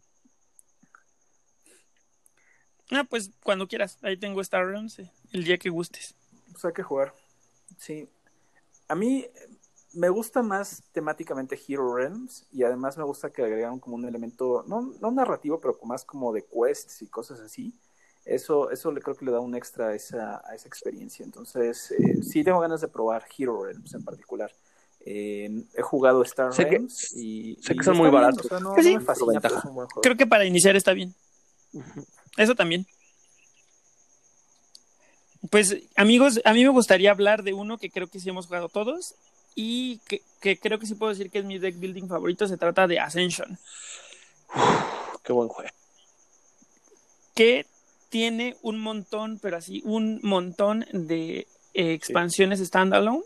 Ah, 2.92 3.04
pues 3.04 3.32
cuando 3.44 3.68
quieras. 3.68 3.98
Ahí 4.02 4.16
tengo 4.16 4.40
Star 4.42 4.66
Realms, 4.66 5.00
eh, 5.00 5.12
el 5.34 5.44
día 5.44 5.58
que 5.58 5.70
gustes. 5.70 6.16
Pues 6.52 6.64
hay 6.64 6.74
que 6.74 6.84
jugar. 6.84 7.14
Sí. 7.78 8.08
A 8.90 8.96
mí 8.96 9.26
me 9.94 10.10
gusta 10.10 10.44
más 10.44 10.84
temáticamente 10.92 11.60
Hero 11.68 11.96
Realms 11.96 12.46
y 12.52 12.64
además 12.64 12.98
me 12.98 13.04
gusta 13.04 13.32
que 13.32 13.44
agregaron 13.44 13.80
como 13.80 13.96
un 13.96 14.06
elemento, 14.06 14.64
no, 14.68 14.94
no 15.00 15.12
narrativo, 15.12 15.60
pero 15.60 15.78
más 15.84 16.06
como 16.06 16.32
de 16.34 16.46
quests 16.46 17.02
y 17.02 17.08
cosas 17.08 17.40
así. 17.40 17.74
Eso, 18.26 18.70
eso 18.70 18.92
le 18.92 19.02
creo 19.02 19.16
que 19.16 19.26
le 19.26 19.32
da 19.32 19.40
un 19.40 19.56
extra 19.56 19.88
a 19.88 19.96
esa, 19.96 20.42
a 20.46 20.54
esa 20.54 20.68
experiencia. 20.68 21.24
Entonces, 21.24 21.92
eh, 21.92 22.22
sí 22.22 22.44
tengo 22.44 22.60
ganas 22.60 22.82
de 22.82 22.88
probar 22.88 23.26
Hero 23.38 23.64
Realms 23.64 23.94
en 23.94 24.04
particular. 24.04 24.52
he 25.06 25.82
jugado 25.82 26.22
Star 26.24 26.52
Realms 26.54 27.16
y, 27.16 27.58
sé 27.62 27.76
que 27.76 27.84
son 27.84 27.98
muy 27.98 28.10
baratos. 28.10 28.48
Creo 30.02 30.18
que 30.18 30.28
para 30.28 30.46
iniciar 30.46 30.76
está 30.76 30.94
bien. 30.94 31.16
Eso 32.38 32.54
también. 32.54 32.86
Pues 35.50 35.78
amigos, 35.96 36.40
a 36.46 36.54
mí 36.54 36.64
me 36.64 36.70
gustaría 36.70 37.12
hablar 37.12 37.44
de 37.44 37.54
uno 37.54 37.78
que 37.78 37.90
creo 37.90 38.08
que 38.08 38.20
sí 38.20 38.30
hemos 38.30 38.48
jugado 38.48 38.70
todos 38.70 39.16
y 39.56 40.00
que, 40.08 40.58
creo 40.58 40.80
que 40.80 40.86
sí 40.86 40.96
puedo 40.96 41.12
decir 41.12 41.32
que 41.32 41.40
es 41.40 41.46
mi 41.46 41.58
deck 41.58 41.80
building 41.80 42.08
favorito. 42.08 42.48
Se 42.48 42.58
trata 42.58 42.88
de 42.88 43.00
Ascension. 43.00 43.58
qué 45.24 45.34
buen 45.34 45.50
juego. 45.50 45.72
Que 47.34 47.66
tiene 48.10 48.58
un 48.62 48.80
montón, 48.80 49.40
pero 49.42 49.58
así, 49.58 49.82
un 49.86 50.20
montón 50.24 50.86
de 50.92 51.48
eh, 51.74 51.94
expansiones 51.94 52.60
standalone 52.60 53.24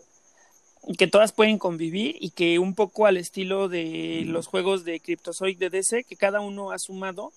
que 0.98 1.06
todas 1.06 1.32
pueden 1.32 1.58
convivir 1.58 2.16
y 2.20 2.30
que 2.30 2.58
un 2.58 2.74
poco 2.74 3.06
al 3.06 3.16
estilo 3.16 3.68
de 3.68 4.22
los 4.26 4.46
juegos 4.46 4.84
de 4.84 5.00
Cryptozoic 5.00 5.58
de 5.58 5.70
DC, 5.70 6.04
que 6.04 6.16
cada 6.16 6.40
uno 6.40 6.70
ha 6.70 6.78
sumado 6.78 7.32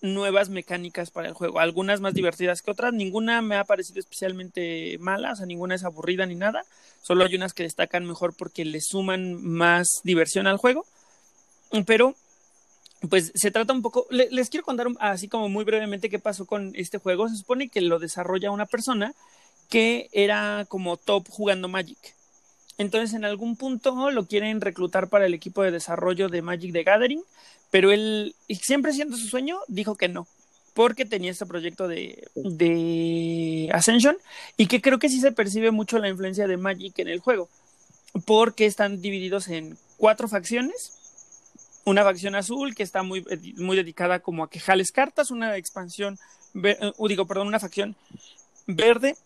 nuevas 0.00 0.48
mecánicas 0.48 1.10
para 1.10 1.28
el 1.28 1.34
juego, 1.34 1.60
algunas 1.60 2.00
más 2.00 2.14
divertidas 2.14 2.62
que 2.62 2.70
otras, 2.70 2.92
ninguna 2.92 3.42
me 3.42 3.56
ha 3.56 3.64
parecido 3.64 4.00
especialmente 4.00 4.96
mala, 5.00 5.32
o 5.32 5.36
sea, 5.36 5.46
ninguna 5.46 5.74
es 5.74 5.84
aburrida 5.84 6.26
ni 6.26 6.34
nada, 6.34 6.64
solo 7.02 7.24
hay 7.24 7.34
unas 7.34 7.52
que 7.54 7.64
destacan 7.64 8.06
mejor 8.06 8.34
porque 8.36 8.64
le 8.64 8.80
suman 8.80 9.42
más 9.42 9.88
diversión 10.04 10.46
al 10.46 10.56
juego, 10.56 10.86
pero 11.86 12.14
pues 13.08 13.32
se 13.34 13.50
trata 13.50 13.72
un 13.72 13.82
poco, 13.82 14.06
les 14.10 14.50
quiero 14.50 14.64
contar 14.64 14.88
así 15.00 15.28
como 15.28 15.48
muy 15.48 15.64
brevemente 15.64 16.10
qué 16.10 16.18
pasó 16.18 16.46
con 16.46 16.72
este 16.74 16.98
juego, 16.98 17.28
se 17.28 17.36
supone 17.36 17.68
que 17.68 17.80
lo 17.80 17.98
desarrolla 17.98 18.50
una 18.50 18.66
persona 18.66 19.14
que 19.68 20.08
era 20.12 20.64
como 20.68 20.96
top 20.96 21.28
jugando 21.28 21.68
Magic. 21.68 21.98
Entonces, 22.78 23.14
en 23.14 23.24
algún 23.24 23.56
punto 23.56 24.10
lo 24.10 24.26
quieren 24.26 24.60
reclutar 24.60 25.08
para 25.08 25.26
el 25.26 25.34
equipo 25.34 25.62
de 25.62 25.72
desarrollo 25.72 26.28
de 26.28 26.42
Magic 26.42 26.72
the 26.72 26.84
Gathering, 26.84 27.22
pero 27.70 27.92
él, 27.92 28.34
siempre 28.48 28.92
siendo 28.92 29.16
su 29.16 29.26
sueño, 29.26 29.58
dijo 29.68 29.96
que 29.96 30.08
no, 30.08 30.26
porque 30.74 31.04
tenía 31.04 31.30
este 31.30 31.46
proyecto 31.46 31.88
de, 31.88 32.28
de 32.34 33.68
Ascension 33.72 34.16
y 34.56 34.66
que 34.66 34.80
creo 34.80 34.98
que 34.98 35.08
sí 35.08 35.20
se 35.20 35.32
percibe 35.32 35.70
mucho 35.70 35.98
la 35.98 36.08
influencia 36.08 36.46
de 36.46 36.56
Magic 36.56 36.98
en 36.98 37.08
el 37.08 37.18
juego, 37.18 37.48
porque 38.24 38.66
están 38.66 39.00
divididos 39.00 39.48
en 39.48 39.76
cuatro 39.96 40.28
facciones. 40.28 40.94
Una 41.84 42.04
facción 42.04 42.34
azul 42.34 42.74
que 42.74 42.82
está 42.82 43.02
muy, 43.02 43.24
muy 43.56 43.76
dedicada 43.76 44.20
como 44.20 44.44
a 44.44 44.50
que 44.50 44.60
jales 44.60 44.92
cartas, 44.92 45.30
una 45.30 45.56
expansión, 45.56 46.18
eh, 46.62 46.92
digo, 47.08 47.26
perdón, 47.26 47.48
una 47.48 47.60
facción 47.60 47.96
verde 48.66 49.16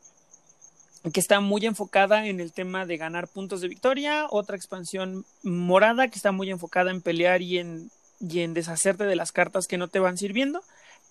que 1.12 1.18
está 1.18 1.40
muy 1.40 1.66
enfocada 1.66 2.26
en 2.26 2.38
el 2.38 2.52
tema 2.52 2.86
de 2.86 2.96
ganar 2.96 3.26
puntos 3.26 3.60
de 3.60 3.68
victoria, 3.68 4.26
otra 4.30 4.56
expansión 4.56 5.24
morada 5.42 6.08
que 6.08 6.16
está 6.16 6.30
muy 6.30 6.50
enfocada 6.50 6.92
en 6.92 7.02
pelear 7.02 7.42
y 7.42 7.58
en 7.58 7.90
y 8.22 8.40
en 8.40 8.54
deshacerte 8.54 9.04
de 9.04 9.16
las 9.16 9.32
cartas 9.32 9.66
que 9.66 9.78
no 9.78 9.88
te 9.88 9.98
van 9.98 10.16
sirviendo. 10.16 10.62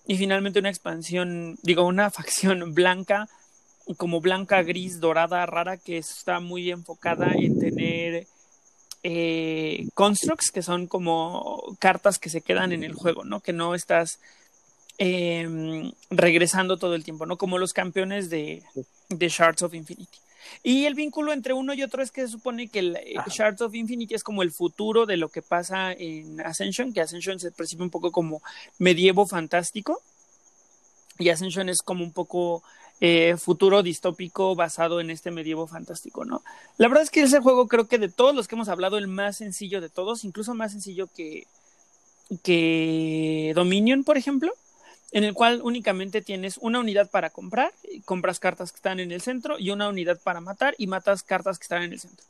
Y 0.06 0.16
finalmente 0.16 0.58
una 0.58 0.70
expansión, 0.70 1.58
digo, 1.62 1.86
una 1.86 2.10
facción 2.10 2.74
blanca, 2.74 3.28
como 3.96 4.20
blanca, 4.20 4.62
gris, 4.62 5.00
dorada, 5.00 5.44
rara, 5.46 5.76
que 5.76 5.98
está 5.98 6.40
muy 6.40 6.70
enfocada 6.70 7.32
en 7.34 7.58
tener 7.58 8.26
eh, 9.02 9.88
constructs, 9.94 10.50
que 10.50 10.62
son 10.62 10.86
como 10.86 11.76
cartas 11.78 12.18
que 12.18 12.30
se 12.30 12.40
quedan 12.40 12.72
en 12.72 12.84
el 12.84 12.94
juego, 12.94 13.24
¿no? 13.24 13.40
Que 13.40 13.52
no 13.52 13.74
estás 13.74 14.20
em, 14.98 15.92
regresando 16.10 16.76
todo 16.76 16.94
el 16.94 17.04
tiempo, 17.04 17.26
¿no? 17.26 17.36
Como 17.36 17.58
los 17.58 17.72
campeones 17.72 18.30
de, 18.30 18.62
de 19.08 19.28
Shards 19.28 19.62
of 19.62 19.74
Infinity. 19.74 20.18
Y 20.62 20.84
el 20.84 20.94
vínculo 20.94 21.32
entre 21.32 21.52
uno 21.52 21.74
y 21.74 21.82
otro 21.82 22.02
es 22.02 22.10
que 22.10 22.22
se 22.22 22.28
supone 22.28 22.68
que 22.68 22.78
el 22.80 22.96
eh, 22.96 23.14
Shards 23.28 23.62
of 23.62 23.74
Infinity 23.74 24.14
es 24.14 24.24
como 24.24 24.42
el 24.42 24.52
futuro 24.52 25.06
de 25.06 25.16
lo 25.16 25.28
que 25.28 25.42
pasa 25.42 25.92
en 25.92 26.40
Ascension, 26.40 26.92
que 26.92 27.00
Ascension 27.00 27.38
se 27.40 27.50
percibe 27.50 27.82
un 27.82 27.90
poco 27.90 28.12
como 28.12 28.42
medievo 28.78 29.26
fantástico. 29.26 30.00
Y 31.18 31.28
Ascension 31.28 31.68
es 31.68 31.82
como 31.82 32.04
un 32.04 32.12
poco 32.12 32.62
eh, 33.00 33.36
futuro 33.36 33.82
distópico 33.82 34.54
basado 34.54 35.00
en 35.00 35.10
este 35.10 35.30
medievo 35.30 35.66
fantástico, 35.66 36.24
¿no? 36.24 36.42
La 36.78 36.88
verdad 36.88 37.02
es 37.02 37.10
que 37.10 37.22
ese 37.22 37.40
juego 37.40 37.66
creo 37.68 37.88
que 37.88 37.98
de 37.98 38.08
todos 38.08 38.34
los 38.34 38.48
que 38.48 38.54
hemos 38.54 38.68
hablado, 38.68 38.98
el 38.98 39.08
más 39.08 39.38
sencillo 39.38 39.80
de 39.80 39.88
todos, 39.88 40.24
incluso 40.24 40.54
más 40.54 40.72
sencillo 40.72 41.08
que, 41.08 41.46
que 42.42 43.52
Dominion, 43.54 44.04
por 44.04 44.16
ejemplo 44.16 44.52
en 45.12 45.24
el 45.24 45.34
cual 45.34 45.60
únicamente 45.62 46.22
tienes 46.22 46.58
una 46.58 46.80
unidad 46.80 47.10
para 47.10 47.30
comprar, 47.30 47.72
compras 48.04 48.40
cartas 48.40 48.72
que 48.72 48.76
están 48.76 48.98
en 48.98 49.12
el 49.12 49.20
centro, 49.20 49.58
y 49.58 49.70
una 49.70 49.88
unidad 49.88 50.18
para 50.18 50.40
matar 50.40 50.74
y 50.78 50.86
matas 50.86 51.22
cartas 51.22 51.58
que 51.58 51.64
están 51.64 51.82
en 51.82 51.92
el 51.92 52.00
centro. 52.00 52.24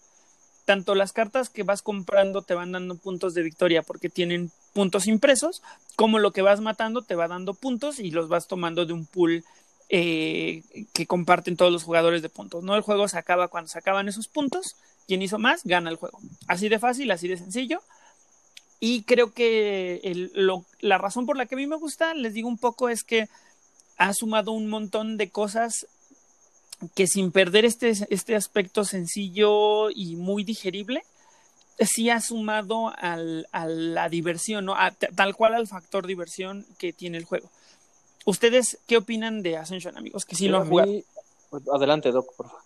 Tanto 0.64 0.94
las 0.94 1.12
cartas 1.12 1.48
que 1.48 1.62
vas 1.62 1.82
comprando 1.82 2.42
te 2.42 2.54
van 2.54 2.72
dando 2.72 2.96
puntos 2.96 3.34
de 3.34 3.42
victoria 3.42 3.82
porque 3.82 4.08
tienen 4.08 4.50
puntos 4.72 5.06
impresos, 5.06 5.62
como 5.96 6.18
lo 6.18 6.32
que 6.32 6.42
vas 6.42 6.60
matando 6.60 7.02
te 7.02 7.14
va 7.14 7.28
dando 7.28 7.54
puntos 7.54 7.98
y 7.98 8.10
los 8.10 8.28
vas 8.28 8.46
tomando 8.46 8.84
de 8.86 8.92
un 8.92 9.06
pool 9.06 9.44
eh, 9.88 10.62
que 10.94 11.06
comparten 11.06 11.56
todos 11.56 11.72
los 11.72 11.82
jugadores 11.82 12.22
de 12.22 12.28
puntos. 12.28 12.62
¿no? 12.64 12.74
El 12.76 12.82
juego 12.82 13.08
se 13.08 13.18
acaba 13.18 13.48
cuando 13.48 13.68
se 13.68 13.78
acaban 13.78 14.08
esos 14.08 14.28
puntos. 14.28 14.76
Quien 15.06 15.20
hizo 15.20 15.38
más, 15.38 15.64
gana 15.64 15.90
el 15.90 15.96
juego. 15.96 16.20
Así 16.46 16.68
de 16.68 16.78
fácil, 16.78 17.10
así 17.10 17.28
de 17.28 17.36
sencillo. 17.36 17.82
Y 18.84 19.04
creo 19.04 19.32
que 19.32 20.00
el, 20.02 20.32
lo, 20.34 20.64
la 20.80 20.98
razón 20.98 21.24
por 21.24 21.36
la 21.36 21.46
que 21.46 21.54
a 21.54 21.56
mí 21.56 21.68
me 21.68 21.76
gusta, 21.76 22.14
les 22.14 22.34
digo 22.34 22.48
un 22.48 22.58
poco, 22.58 22.88
es 22.88 23.04
que 23.04 23.28
ha 23.96 24.12
sumado 24.12 24.50
un 24.50 24.68
montón 24.68 25.16
de 25.16 25.30
cosas 25.30 25.86
que 26.96 27.06
sin 27.06 27.30
perder 27.30 27.64
este, 27.64 27.92
este 28.10 28.34
aspecto 28.34 28.84
sencillo 28.84 29.88
y 29.90 30.16
muy 30.16 30.42
digerible, 30.42 31.04
sí 31.78 32.10
ha 32.10 32.20
sumado 32.20 32.92
al, 32.98 33.46
a 33.52 33.66
la 33.66 34.08
diversión, 34.08 34.64
¿no? 34.64 34.74
A, 34.74 34.90
tal 34.90 35.36
cual 35.36 35.54
al 35.54 35.68
factor 35.68 36.04
diversión 36.08 36.66
que 36.76 36.92
tiene 36.92 37.18
el 37.18 37.24
juego. 37.24 37.48
¿Ustedes 38.24 38.78
qué 38.88 38.96
opinan 38.96 39.42
de 39.42 39.58
Ascension, 39.58 39.96
amigos? 39.96 40.24
Que 40.24 40.34
sí 40.34 40.48
lo 40.48 40.58
han 40.58 40.68
jugado. 40.68 40.92
Adelante, 41.72 42.10
Doc, 42.10 42.34
por 42.36 42.48
favor. 42.48 42.62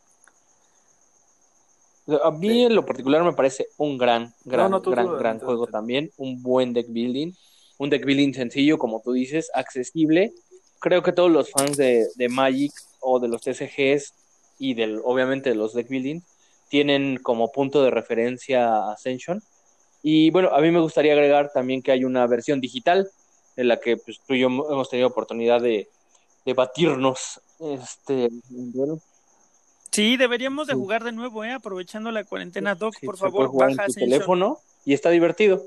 A 2.23 2.31
mí 2.31 2.65
en 2.65 2.75
lo 2.75 2.87
particular 2.87 3.25
me 3.25 3.33
parece 3.33 3.67
un 3.79 3.99
gran, 3.99 4.33
gran, 4.45 4.71
gran, 4.83 5.19
gran 5.19 5.41
juego 5.41 5.67
también, 5.67 6.13
un 6.17 6.41
buen 6.43 6.73
deck 6.73 6.87
building, 6.89 7.33
un 7.79 7.91
deck 7.91 8.05
building 8.05 8.33
sencillo, 8.33 8.79
como 8.79 9.01
tú 9.03 9.13
dices, 9.13 9.51
accesible. 9.55 10.33
Creo 10.79 11.03
que 11.03 11.13
todos 11.13 11.31
los 11.31 11.51
fans 11.51 11.77
de, 11.77 12.07
de 12.15 12.29
Magic 12.29 12.73
o 13.01 13.19
de 13.19 13.29
los 13.29 13.43
TCGs 13.43 14.15
y 14.59 14.75
del, 14.75 15.01
obviamente 15.05 15.51
de 15.51 15.57
los 15.57 15.75
deck 15.75 15.89
building 15.89 16.21
tienen 16.69 17.19
como 17.23 17.51
punto 17.51 17.83
de 17.83 17.91
referencia 17.91 18.91
Ascension. 18.91 19.43
Y 20.03 20.31
bueno, 20.31 20.51
a 20.55 20.61
mí 20.61 20.71
me 20.71 20.81
gustaría 20.81 21.13
agregar 21.13 21.51
también 21.53 21.83
que 21.83 21.93
hay 21.93 22.05
una 22.05 22.27
versión 22.27 22.61
digital 22.61 23.11
en 23.57 23.69
la 23.69 23.79
que 23.79 23.97
pues, 23.97 24.21
tú 24.27 24.35
y 24.35 24.41
yo 24.41 24.47
hemos 24.47 24.89
tenido 24.89 25.09
oportunidad 25.09 25.61
de, 25.61 25.89
de 26.45 26.55
batirnos 26.55 27.41
este, 27.59 28.29
Sí, 29.91 30.17
deberíamos 30.17 30.67
de 30.67 30.75
jugar 30.75 31.05
de 31.05 31.13
nuevo, 31.13 31.45
¿eh? 31.45 31.53
aprovechando 31.53 32.11
la 32.11 32.25
cuarentena, 32.25 32.75
Doc, 32.75 32.95
por 33.05 33.17
favor, 33.17 33.51
baja 33.55 33.87
en 33.87 33.95
teléfono 33.95 34.59
y 34.85 34.95
está 34.95 35.11
divertido. 35.11 35.67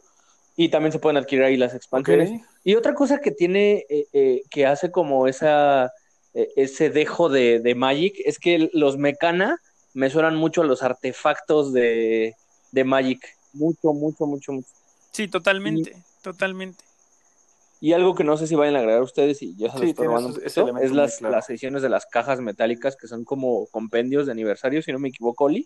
Y 0.56 0.70
también 0.70 0.92
se 0.92 1.00
pueden 1.00 1.18
adquirir 1.18 1.46
ahí 1.46 1.58
las 1.58 1.74
expansiones. 1.74 2.42
Y 2.64 2.76
otra 2.76 2.94
cosa 2.94 3.20
que 3.20 3.32
tiene, 3.32 3.86
eh, 3.90 4.08
eh, 4.12 4.44
que 4.50 4.66
hace 4.66 4.92
como 4.92 5.28
esa, 5.28 5.94
eh, 6.34 6.50
ese 6.58 6.90
dejo 6.90 7.30
de, 7.30 7.60
de, 7.60 7.76
Magic, 7.76 8.16
es 8.26 8.40
que 8.40 8.70
los 8.74 8.98
Mecana 8.98 9.58
me 9.94 10.10
suenan 10.10 10.36
mucho 10.36 10.62
a 10.62 10.66
los 10.66 10.84
artefactos 10.84 11.72
de, 11.72 12.36
de 12.72 12.84
Magic. 12.84 13.22
Mucho, 13.54 13.94
mucho, 13.94 14.26
mucho, 14.26 14.52
mucho. 14.52 14.68
Sí, 15.12 15.28
totalmente, 15.28 15.96
totalmente. 16.22 16.84
Y 17.82 17.94
algo 17.94 18.14
que 18.14 18.26
no 18.26 18.36
sé 18.36 18.46
si 18.46 18.56
vayan 18.56 18.76
a 18.76 18.80
agregar 18.80 19.02
ustedes, 19.02 19.42
y 19.42 19.56
ya 19.56 19.72
se 19.72 19.80
los 19.80 19.94
probando, 19.94 20.40
es 20.42 20.92
las, 20.92 21.22
las 21.22 21.50
ediciones 21.50 21.82
de 21.82 21.90
las 21.90 22.06
cajas 22.06 22.42
metálicas 22.42 22.98
que 22.98 23.08
son 23.08 23.24
como 23.24 23.68
compendios 23.68 24.26
de 24.26 24.34
aniversario, 24.34 24.82
si 24.82 24.92
no 24.92 25.00
me 25.00 25.10
equivoco, 25.10 25.46
Oli. 25.46 25.66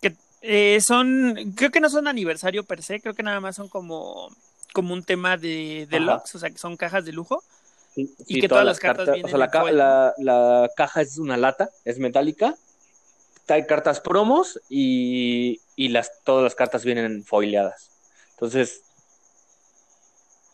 Que 0.00 0.16
eh, 0.40 0.80
son, 0.80 1.52
creo 1.54 1.70
que 1.70 1.80
no 1.80 1.90
son 1.90 2.08
aniversario 2.08 2.64
per 2.64 2.82
se, 2.82 3.00
creo 3.00 3.12
que 3.12 3.22
nada 3.22 3.40
más 3.40 3.56
son 3.56 3.68
como, 3.68 4.30
como 4.72 4.94
un 4.94 5.04
tema 5.04 5.36
de 5.36 5.86
deluxe, 5.90 6.36
o 6.36 6.38
sea, 6.38 6.48
que 6.48 6.58
son 6.58 6.78
cajas 6.78 7.04
de 7.04 7.12
lujo. 7.12 7.44
y 7.94 8.40
que 8.40 8.48
todas, 8.48 8.64
las 8.64 8.80
cartas, 8.80 9.06
vienen 9.06 9.26
o 9.26 9.28
sea, 9.28 9.38
la, 9.38 10.14
la, 10.16 10.70
caja 10.74 11.02
es 11.02 11.18
una 11.18 11.36
lata, 11.36 11.68
es 11.84 11.98
metálica, 11.98 12.54
hay 13.48 13.66
cartas 13.66 14.00
promos 14.00 14.60
y, 14.68 15.60
y 15.76 15.88
las, 15.88 16.22
todas 16.24 16.42
las 16.42 16.54
cartas 16.54 16.84
vienen 16.84 17.22
foileadas. 17.22 17.90
Entonces, 18.30 18.82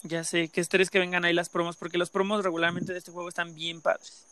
ya 0.09 0.25
sé, 0.25 0.49
qué 0.49 0.61
estrés 0.61 0.91
que 0.91 0.99
vengan 0.99 1.25
ahí 1.25 1.33
las 1.33 1.49
promos, 1.49 1.77
porque 1.77 1.99
los 1.99 2.11
promos 2.11 2.43
regularmente 2.43 2.93
de 2.93 2.99
este 2.99 3.12
juego 3.12 3.28
están 3.28 3.55
bien 3.55 3.81
padres. 3.81 4.25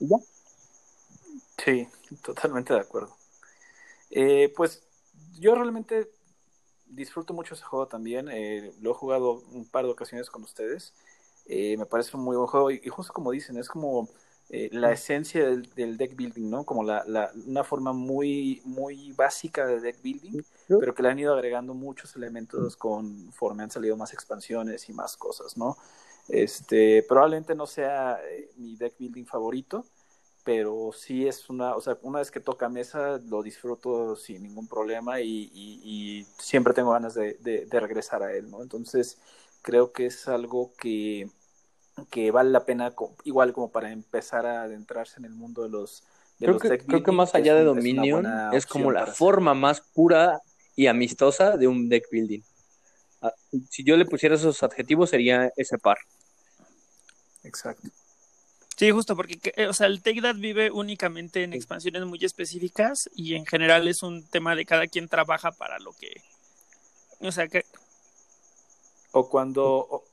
¿Ya? 0.00 0.16
Sí, 1.64 1.88
totalmente 2.22 2.74
de 2.74 2.80
acuerdo. 2.80 3.16
Eh, 4.10 4.52
pues 4.56 4.82
yo 5.38 5.54
realmente 5.54 6.10
disfruto 6.86 7.32
mucho 7.34 7.54
ese 7.54 7.64
juego 7.64 7.86
también. 7.86 8.28
Eh, 8.30 8.72
lo 8.80 8.90
he 8.90 8.94
jugado 8.94 9.42
un 9.52 9.64
par 9.64 9.84
de 9.84 9.90
ocasiones 9.90 10.30
con 10.30 10.42
ustedes. 10.42 10.92
Eh, 11.46 11.76
me 11.76 11.86
parece 11.86 12.16
un 12.16 12.24
muy 12.24 12.36
buen 12.36 12.48
juego 12.48 12.70
y, 12.70 12.80
y, 12.84 12.88
justo 12.88 13.12
como 13.12 13.30
dicen, 13.30 13.56
es 13.56 13.68
como 13.68 14.08
eh, 14.50 14.68
la 14.72 14.92
esencia 14.92 15.44
del, 15.44 15.62
del, 15.74 15.96
deck 15.96 16.14
building, 16.14 16.50
¿no? 16.50 16.64
Como 16.64 16.84
la, 16.84 17.02
la, 17.06 17.30
una 17.46 17.64
forma 17.64 17.92
muy, 17.92 18.60
muy 18.64 19.12
básica 19.12 19.66
de 19.66 19.80
deck 19.80 20.02
building, 20.02 20.42
pero 20.68 20.94
que 20.94 21.02
le 21.02 21.08
han 21.08 21.18
ido 21.18 21.32
agregando 21.32 21.74
muchos 21.74 22.14
elementos 22.14 22.76
conforme 22.76 23.62
han 23.62 23.70
salido 23.70 23.96
más 23.96 24.12
expansiones 24.12 24.88
y 24.88 24.92
más 24.92 25.16
cosas, 25.16 25.56
¿no? 25.56 25.76
Este, 26.28 27.02
probablemente 27.08 27.54
no 27.54 27.66
sea 27.66 28.18
eh, 28.30 28.50
mi 28.56 28.76
deck 28.76 28.94
building 28.98 29.24
favorito, 29.24 29.86
pero 30.44 30.90
sí 30.92 31.26
es 31.26 31.48
una, 31.48 31.74
o 31.74 31.80
sea, 31.80 31.98
una 32.02 32.18
vez 32.18 32.30
que 32.30 32.40
toca 32.40 32.68
mesa 32.68 33.18
lo 33.26 33.42
disfruto 33.42 34.14
sin 34.14 34.42
ningún 34.42 34.68
problema 34.68 35.20
y, 35.20 35.50
y, 35.54 35.80
y 35.82 36.26
siempre 36.38 36.74
tengo 36.74 36.92
ganas 36.92 37.14
de, 37.14 37.34
de, 37.40 37.66
de 37.66 37.80
regresar 37.80 38.22
a 38.22 38.32
él, 38.34 38.50
¿no? 38.50 38.62
Entonces, 38.62 39.18
creo 39.62 39.92
que 39.92 40.06
es 40.06 40.28
algo 40.28 40.72
que 40.76 41.30
que 42.10 42.30
vale 42.30 42.50
la 42.50 42.64
pena 42.64 42.92
igual 43.24 43.52
como 43.52 43.70
para 43.70 43.90
empezar 43.92 44.46
a 44.46 44.62
adentrarse 44.62 45.18
en 45.18 45.26
el 45.26 45.34
mundo 45.34 45.62
de 45.62 45.68
los 45.68 46.02
de 46.38 46.46
creo 46.46 46.52
los 46.54 46.62
que, 46.62 46.78
creo 46.78 47.02
que 47.02 47.12
más 47.12 47.34
allá 47.34 47.54
de 47.54 47.64
Dominion 47.64 48.26
es, 48.52 48.66
como 48.66 48.90
la 48.90 49.06
forma 49.06 49.54
más 49.54 49.80
pura 49.80 50.40
y 50.74 50.88
amistosa 50.88 51.56
de 51.56 51.68
un 51.68 51.88
deck 51.88 52.10
building. 52.10 52.40
Ah, 53.22 53.32
si 53.70 53.84
yo 53.84 53.96
le 53.96 54.04
pusiera 54.04 54.34
esos 54.34 54.62
adjetivos 54.62 55.10
sería 55.10 55.52
ese 55.56 55.78
par. 55.78 55.98
Exacto. 57.44 57.88
Sí, 58.76 58.90
justo 58.90 59.14
porque 59.14 59.38
o 59.68 59.72
sea, 59.72 59.86
el 59.86 60.02
Take 60.02 60.20
That 60.20 60.36
vive 60.36 60.72
únicamente 60.72 61.44
en 61.44 61.52
expansiones 61.52 62.04
muy 62.06 62.18
específicas 62.24 63.08
y 63.14 63.34
en 63.36 63.46
general 63.46 63.86
es 63.86 64.02
un 64.02 64.24
tema 64.24 64.56
de 64.56 64.64
cada 64.64 64.88
quien 64.88 65.08
trabaja 65.08 65.52
para 65.52 65.78
lo 65.78 65.92
que 65.92 66.12
o 67.20 67.30
sea, 67.30 67.46
que 67.46 67.64
o 69.12 69.28
cuando 69.30 69.64
o 69.64 70.04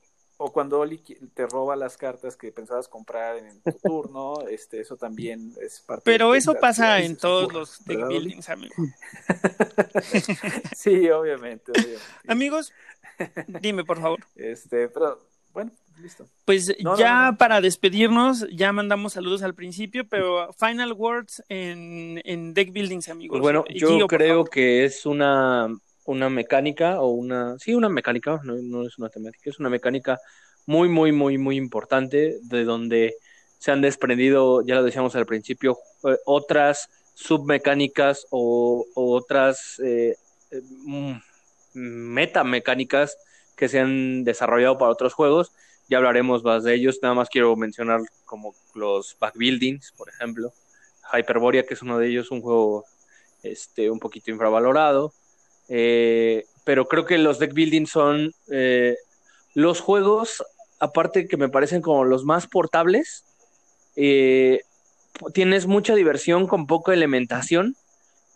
cuando 0.49 0.79
Oli 0.79 0.97
te 1.33 1.45
roba 1.45 1.75
las 1.75 1.97
cartas 1.97 2.35
que 2.35 2.51
pensabas 2.51 2.87
comprar 2.87 3.37
en 3.37 3.61
tu 3.61 3.71
turno, 3.73 4.47
este, 4.49 4.81
eso 4.81 4.97
también 4.97 5.53
es 5.61 5.81
parte 5.81 6.03
Pero 6.05 6.35
eso 6.35 6.55
pasa 6.55 6.99
en 7.01 7.17
todos 7.17 7.53
los 7.53 7.83
deck 7.85 8.07
buildings, 8.07 8.49
amigo. 8.49 8.73
sí, 10.75 11.09
obviamente, 11.09 11.71
obviamente, 11.71 12.01
Amigos, 12.27 12.73
dime 13.61 13.83
por 13.83 14.01
favor. 14.01 14.19
Este, 14.35 14.89
pero 14.89 15.19
bueno, 15.53 15.71
listo. 16.01 16.27
Pues 16.45 16.75
no, 16.81 16.97
ya 16.97 17.25
no, 17.25 17.31
no, 17.31 17.37
para 17.37 17.61
despedirnos, 17.61 18.47
ya 18.51 18.71
mandamos 18.71 19.13
saludos 19.13 19.43
al 19.43 19.53
principio, 19.53 20.07
pero 20.07 20.51
final 20.53 20.93
words 20.93 21.43
en, 21.49 22.21
en 22.25 22.53
deck 22.53 22.71
buildings, 22.71 23.09
amigos. 23.09 23.35
Pues 23.35 23.41
bueno, 23.41 23.63
yo 23.73 23.89
Gio, 23.89 24.07
creo 24.07 24.45
que 24.45 24.85
es 24.85 25.05
una 25.05 25.69
una 26.05 26.29
mecánica 26.29 26.99
o 27.01 27.09
una, 27.09 27.57
sí, 27.59 27.73
una 27.73 27.89
mecánica, 27.89 28.39
no, 28.43 28.55
no, 28.55 28.85
es 28.85 28.97
una 28.97 29.09
temática, 29.09 29.49
es 29.49 29.59
una 29.59 29.69
mecánica 29.69 30.19
muy, 30.65 30.89
muy, 30.89 31.11
muy, 31.11 31.37
muy 31.37 31.57
importante 31.57 32.37
de 32.41 32.63
donde 32.63 33.15
se 33.57 33.71
han 33.71 33.81
desprendido, 33.81 34.63
ya 34.65 34.75
lo 34.75 34.83
decíamos 34.83 35.15
al 35.15 35.25
principio, 35.25 35.77
eh, 36.03 36.17
otras 36.25 36.89
submecánicas 37.13 38.25
o, 38.31 38.85
o 38.95 39.13
otras 39.13 39.79
eh, 39.83 40.15
mm, 40.85 41.13
metamecánicas 41.73 43.17
que 43.55 43.69
se 43.69 43.79
han 43.79 44.23
desarrollado 44.23 44.77
para 44.77 44.91
otros 44.91 45.13
juegos. 45.13 45.51
Ya 45.87 45.97
hablaremos 45.97 46.43
más 46.43 46.63
de 46.63 46.73
ellos, 46.73 46.99
nada 47.01 47.13
más 47.13 47.29
quiero 47.29 47.55
mencionar 47.55 48.01
como 48.25 48.55
los 48.73 49.17
backbuildings, 49.19 49.91
por 49.97 50.09
ejemplo. 50.09 50.53
Hyperborea, 51.13 51.63
que 51.65 51.73
es 51.73 51.81
uno 51.81 51.97
de 51.99 52.07
ellos, 52.07 52.31
un 52.31 52.41
juego 52.41 52.85
este, 53.43 53.91
un 53.91 53.99
poquito 53.99 54.31
infravalorado. 54.31 55.13
Eh, 55.69 56.45
pero 56.63 56.87
creo 56.87 57.05
que 57.05 57.17
los 57.17 57.39
deck 57.39 57.53
building 57.53 57.85
son 57.85 58.33
eh, 58.51 58.95
los 59.53 59.79
juegos, 59.79 60.43
aparte 60.79 61.27
que 61.27 61.37
me 61.37 61.49
parecen 61.49 61.81
como 61.81 62.03
los 62.03 62.23
más 62.23 62.47
portables, 62.47 63.25
eh, 63.95 64.61
tienes 65.33 65.67
mucha 65.67 65.95
diversión 65.95 66.47
con 66.47 66.67
poca 66.67 66.93
elementación, 66.93 67.75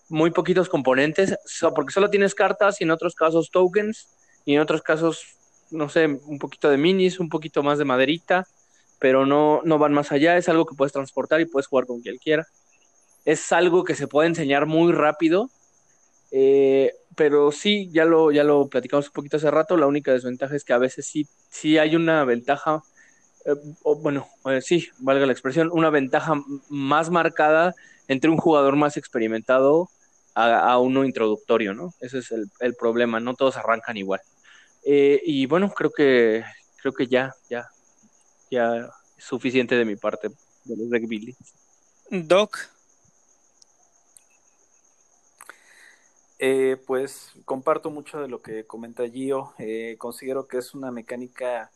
muy 0.10 0.32
poquitos 0.32 0.70
componentes, 0.70 1.36
porque 1.76 1.94
solo 1.94 2.10
tienes 2.10 2.36
cartas 2.36 2.80
y 2.80 2.84
en 2.84 2.92
otros 2.92 3.16
casos 3.16 3.50
tokens 3.52 4.08
y 4.46 4.56
en 4.56 4.62
otros 4.62 4.82
casos, 4.82 5.26
no 5.72 5.90
sé, 5.90 6.06
un 6.06 6.38
poquito 6.40 6.70
de 6.70 6.78
minis, 6.78 7.20
un 7.20 7.30
poquito 7.30 7.64
más 7.64 7.80
de 7.80 7.86
maderita, 7.86 8.46
pero 9.00 9.26
no, 9.26 9.62
no 9.64 9.78
van 9.78 9.94
más 9.94 10.12
allá, 10.12 10.38
es 10.38 10.48
algo 10.48 10.66
que 10.66 10.76
puedes 10.76 10.94
transportar 10.94 11.42
y 11.42 11.46
puedes 11.46 11.68
jugar 11.68 11.86
con 11.86 12.02
quien 12.02 12.18
quiera. 12.18 12.46
Es 13.24 13.52
algo 13.52 13.84
que 13.84 13.96
se 13.96 14.08
puede 14.08 14.28
enseñar 14.28 14.68
muy 14.68 14.94
rápido, 14.94 15.50
eh, 16.32 16.94
pero 17.16 17.52
sí, 17.52 17.90
ya 17.92 18.06
lo, 18.06 18.32
ya 18.32 18.44
lo 18.44 18.68
platicamos 18.68 19.08
un 19.08 19.14
poquito 19.14 19.38
hace 19.38 19.52
rato, 19.52 19.78
la 19.78 19.88
única 19.88 20.12
desventaja 20.12 20.56
es 20.56 20.64
que 20.64 20.74
a 20.74 20.78
veces 20.78 21.06
sí, 21.06 21.28
sí 21.50 21.78
hay 21.78 21.96
una 21.96 22.24
ventaja 22.26 22.84
eh, 23.46 23.54
bueno, 24.02 24.28
eh, 24.46 24.62
sí, 24.62 24.90
valga 25.00 25.26
la 25.26 25.32
expresión, 25.32 25.70
una 25.72 25.90
ventaja 25.92 26.34
más 26.70 27.10
marcada 27.12 27.76
entre 28.08 28.30
un 28.30 28.38
jugador 28.38 28.76
más 28.76 28.98
experimentado 28.98 29.90
a, 30.34 30.78
uno 30.80 31.06
introductorio, 31.06 31.74
¿no? 31.74 31.94
Ese 32.02 32.18
es 32.20 32.30
el, 32.32 32.76
problema, 32.76 33.22
no 33.22 33.36
todos 33.36 33.56
arrancan 33.56 33.96
igual. 33.96 34.20
Eh, 34.84 35.22
y 35.26 35.46
bueno, 35.46 35.70
creo 35.70 35.92
que 35.92 36.44
creo 36.82 36.94
que 36.94 37.08
ya, 37.08 37.34
ya, 37.50 37.70
ya 38.52 38.90
es 39.18 39.24
suficiente 39.24 39.76
de 39.76 39.86
mi 39.86 39.96
parte 39.96 40.30
de 40.66 40.76
los 40.76 40.90
deck 40.90 41.08
Doc. 42.12 42.75
Pues 46.86 47.32
comparto 47.46 47.90
mucho 47.90 48.20
de 48.20 48.28
lo 48.28 48.42
que 48.42 48.66
comenta 48.66 49.08
Gio. 49.08 49.54
considero 49.98 50.48
que 50.48 50.58
es 50.58 50.74
una 50.74 50.92
mecánica 50.92 51.72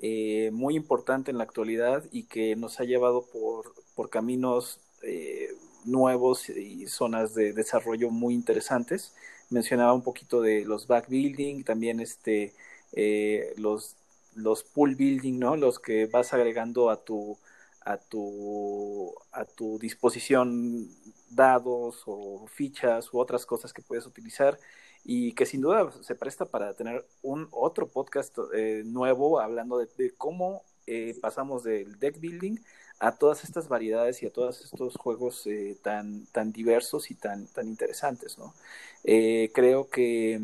eh, 0.00 0.50
muy 0.52 0.76
importante 0.76 1.30
en 1.32 1.38
la 1.38 1.44
actualidad 1.44 2.04
y 2.12 2.24
que 2.24 2.54
nos 2.54 2.78
ha 2.78 2.84
llevado 2.84 3.22
por, 3.26 3.74
por 3.96 4.10
caminos 4.10 4.78
eh, 5.02 5.48
nuevos 5.84 6.48
y 6.50 6.86
zonas 6.86 7.34
de 7.34 7.52
desarrollo 7.52 8.10
muy 8.10 8.34
interesantes. 8.34 9.12
Mencionaba 9.50 9.92
un 9.94 10.02
poquito 10.02 10.40
de 10.40 10.64
los 10.64 10.86
backbuilding, 10.86 11.64
también 11.64 11.98
este, 12.00 12.54
eh, 12.92 13.52
los, 13.56 13.96
los 14.36 14.62
pool 14.62 14.94
building, 14.94 15.38
¿no? 15.40 15.56
Los 15.56 15.80
que 15.80 16.06
vas 16.06 16.32
agregando 16.32 16.90
a 16.90 17.02
tu, 17.04 17.36
a 17.80 17.96
tu, 17.96 19.12
a 19.32 19.44
tu 19.46 19.78
disposición 19.80 20.88
dados 21.30 22.02
o 22.06 22.46
fichas 22.48 23.12
u 23.12 23.18
otras 23.18 23.46
cosas 23.46 23.72
que 23.72 23.82
puedes 23.82 24.06
utilizar 24.06 24.58
y 25.04 25.32
que 25.32 25.46
sin 25.46 25.60
duda 25.60 25.90
se 26.02 26.14
presta 26.14 26.44
para 26.46 26.74
tener 26.74 27.06
un 27.22 27.48
otro 27.50 27.88
podcast 27.88 28.36
eh, 28.54 28.82
nuevo 28.84 29.40
hablando 29.40 29.78
de, 29.78 30.14
cómo 30.16 30.62
eh, 30.86 31.16
pasamos 31.20 31.62
del 31.62 31.98
deck 31.98 32.20
building 32.20 32.56
a 32.98 33.12
todas 33.12 33.44
estas 33.44 33.68
variedades 33.68 34.22
y 34.22 34.26
a 34.26 34.32
todos 34.32 34.60
estos 34.64 34.96
juegos 34.96 35.46
eh, 35.46 35.78
tan, 35.82 36.26
tan 36.26 36.52
diversos 36.52 37.10
y 37.10 37.14
tan, 37.14 37.46
tan 37.46 37.68
interesantes. 37.68 38.38
¿no? 38.38 38.54
creo 39.02 39.88
que 39.88 40.42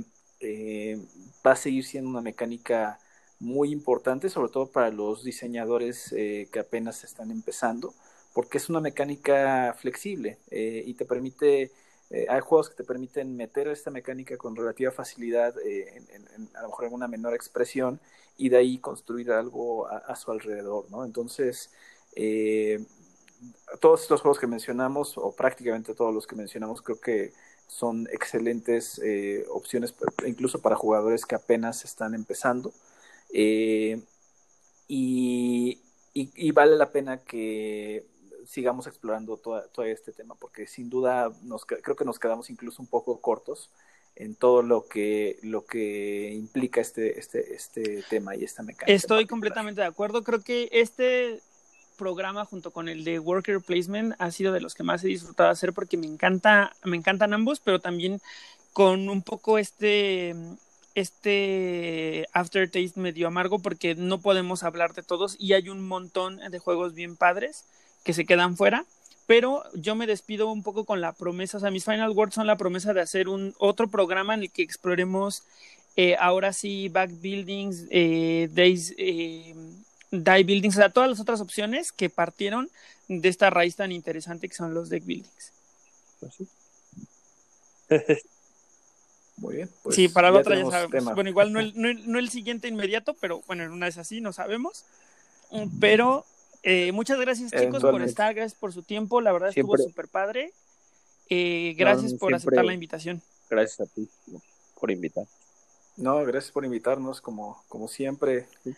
va 1.46 1.52
a 1.52 1.56
seguir 1.56 1.84
siendo 1.84 2.10
una 2.10 2.20
mecánica 2.20 2.98
muy 3.40 3.72
importante, 3.72 4.30
sobre 4.30 4.52
todo 4.52 4.66
para 4.70 4.90
los 4.90 5.24
diseñadores 5.24 6.10
que 6.10 6.58
apenas 6.58 7.02
están 7.04 7.30
empezando, 7.30 7.92
porque 8.34 8.58
es 8.58 8.68
una 8.68 8.80
mecánica 8.80 9.74
flexible 9.78 10.38
y 10.50 10.92
te 10.94 11.06
permite 11.06 11.72
eh, 12.10 12.26
hay 12.28 12.40
juegos 12.40 12.70
que 12.70 12.76
te 12.76 12.84
permiten 12.84 13.36
meter 13.36 13.66
esta 13.68 13.90
mecánica 13.90 14.36
con 14.36 14.54
relativa 14.54 14.92
facilidad, 14.92 15.54
eh, 15.66 16.00
a 16.54 16.62
lo 16.62 16.68
mejor 16.68 16.86
en 16.86 16.92
una 16.92 17.08
menor 17.08 17.34
expresión, 17.34 18.00
y 18.36 18.48
de 18.50 18.58
ahí 18.58 18.78
construir 18.78 19.32
algo 19.32 19.88
a, 19.88 20.14
su 20.16 20.30
alrededor, 20.30 20.90
¿no? 20.90 21.04
Entonces, 21.04 21.70
eh, 22.14 22.84
todos 23.80 24.02
estos 24.02 24.20
juegos 24.20 24.38
que 24.38 24.46
mencionamos, 24.46 25.18
o 25.18 25.32
prácticamente 25.34 25.94
todos 25.94 26.14
los 26.14 26.26
que 26.26 26.36
mencionamos, 26.36 26.82
creo 26.82 27.00
que 27.00 27.32
son 27.66 28.08
excelentes 28.12 29.00
opciones, 29.50 29.94
incluso 30.26 30.60
para 30.60 30.76
jugadores 30.76 31.26
que 31.26 31.34
apenas 31.34 31.84
están 31.84 32.14
empezando. 32.14 32.72
y, 34.88 35.80
vale 36.52 36.76
la 36.76 36.90
pena 36.92 37.18
que 37.18 38.06
sigamos 38.47 38.86
explorando 38.86 39.36
todo, 39.36 39.84
este 39.84 40.12
tema, 40.12 40.34
porque 40.34 40.66
sin 40.66 40.90
duda 40.90 41.32
nos, 41.42 41.64
creo 41.64 41.97
que 41.97 42.05
nos 42.05 42.18
quedamos 42.18 42.50
incluso 42.50 42.82
un 42.82 42.89
poco 42.89 43.20
cortos 43.20 43.70
en 44.16 44.34
todo 44.36 44.62
lo 44.62 44.86
que 44.86 45.39
lo 45.42 45.66
que 45.66 46.32
implica 46.32 46.81
este 46.81 47.18
este 47.18 47.55
este 47.55 48.02
tema 48.08 48.36
y 48.36 48.44
esta 48.44 48.62
mecánica. 48.62 48.92
Estoy 48.92 49.26
completamente 49.26 49.81
de 49.81 49.86
acuerdo. 49.86 50.23
Creo 50.23 50.40
que 50.40 50.68
este 50.73 51.40
programa 51.97 52.44
junto 52.44 52.70
con 52.70 52.89
el 52.89 53.05
de 53.05 53.18
Worker 53.18 53.60
Placement 53.60 54.14
ha 54.18 54.31
sido 54.31 54.52
de 54.52 54.60
los 54.60 54.74
que 54.74 54.82
más 54.82 55.02
he 55.05 55.08
disfrutado 55.08 55.50
hacer 55.50 55.73
porque 55.73 55.97
me 55.97 56.06
encanta 56.06 56.73
me 56.84 56.97
encantan 56.97 57.32
ambos, 57.32 57.60
pero 57.60 57.81
también 57.81 58.20
con 58.73 59.08
un 59.08 59.23
poco 59.23 59.58
este 59.58 60.34
este 60.94 62.28
aftertaste 62.32 63.00
medio 63.00 63.26
amargo 63.26 63.58
porque 63.58 63.97
no 63.97 64.20
podemos 64.20 64.62
hablar 64.62 64.94
de 64.94 65.02
todos 65.02 65.34
y 65.39 65.55
hay 65.55 65.68
un 65.68 65.86
montón 65.86 66.39
de 66.39 66.58
juegos 66.58 66.94
bien 66.94 67.16
padres 67.16 67.64
que 68.05 68.12
se 68.12 68.24
quedan 68.24 68.57
fuera. 68.57 68.84
Pero 69.26 69.65
yo 69.74 69.94
me 69.94 70.07
despido 70.07 70.52
un 70.52 70.62
poco 70.62 70.84
con 70.84 71.00
la 71.00 71.12
promesa, 71.12 71.57
o 71.57 71.60
sea, 71.60 71.70
mis 71.70 71.84
final 71.84 72.10
words 72.10 72.34
son 72.34 72.47
la 72.47 72.58
promesa 72.58 72.92
de 72.92 73.00
hacer 73.00 73.28
un 73.28 73.55
otro 73.58 73.89
programa 73.89 74.34
en 74.34 74.42
el 74.42 74.50
que 74.50 74.62
exploremos 74.62 75.44
eh, 75.97 76.16
ahora 76.18 76.52
sí 76.52 76.89
back 76.89 77.10
buildings, 77.23 77.86
eh, 77.91 78.49
days, 78.52 78.94
eh, 78.99 79.55
die 80.10 80.44
buildings, 80.44 80.76
o 80.76 80.81
sea, 80.81 80.91
todas 80.91 81.08
las 81.08 81.20
otras 81.20 81.41
opciones 81.41 81.91
que 81.91 82.10
partieron 82.10 82.68
de 83.08 83.28
esta 83.28 83.49
raíz 83.49 83.76
tan 83.76 83.92
interesante 83.92 84.49
que 84.49 84.55
son 84.55 84.74
los 84.74 84.91
deck 84.91 85.05
buildings. 85.05 85.52
Pues 86.20 86.34
Muy 89.36 89.57
bien. 89.57 89.70
Pues 89.83 89.97
sí, 89.97 90.08
para 90.08 90.31
la 90.31 90.41
otra 90.41 90.57
ya 90.57 90.70
sabemos. 90.70 91.15
Bueno, 91.15 91.31
igual 91.31 91.52
no 91.52 91.60
el, 91.60 91.73
no 91.74 92.18
el, 92.18 92.28
siguiente 92.28 92.68
inmediato, 92.68 93.15
pero 93.15 93.42
bueno, 93.47 93.65
en 93.65 93.73
una 93.73 93.89
es 93.89 93.99
así, 93.99 94.20
no 94.20 94.33
sabemos. 94.33 94.84
Pero 95.81 96.24
eh, 96.65 96.93
muchas 96.93 97.20
gracias 97.20 97.52
chicos 97.52 97.83
por 97.83 98.02
estar, 98.02 98.34
gracias 98.34 98.59
por 98.59 98.73
su 98.73 98.83
tiempo, 98.83 99.20
la 99.20 99.33
verdad 99.33 99.51
estuvo 99.51 99.76
súper 99.76 100.09
padre. 100.09 100.52
Eh, 101.31 101.75
gracias 101.78 102.15
por 102.15 102.34
aceptar 102.34 102.65
la 102.65 102.75
invitación. 102.75 103.23
Gracias 103.49 103.81
a 103.81 103.93
ti 103.93 104.09
por 104.78 104.91
invitar. 104.91 105.26
No, 105.97 106.25
gracias 106.25 106.52
por 106.52 106.65
invitarnos 106.65 107.20
como, 107.20 107.62
como 107.68 107.89
siempre. 107.89 108.47
Sí, 108.62 108.75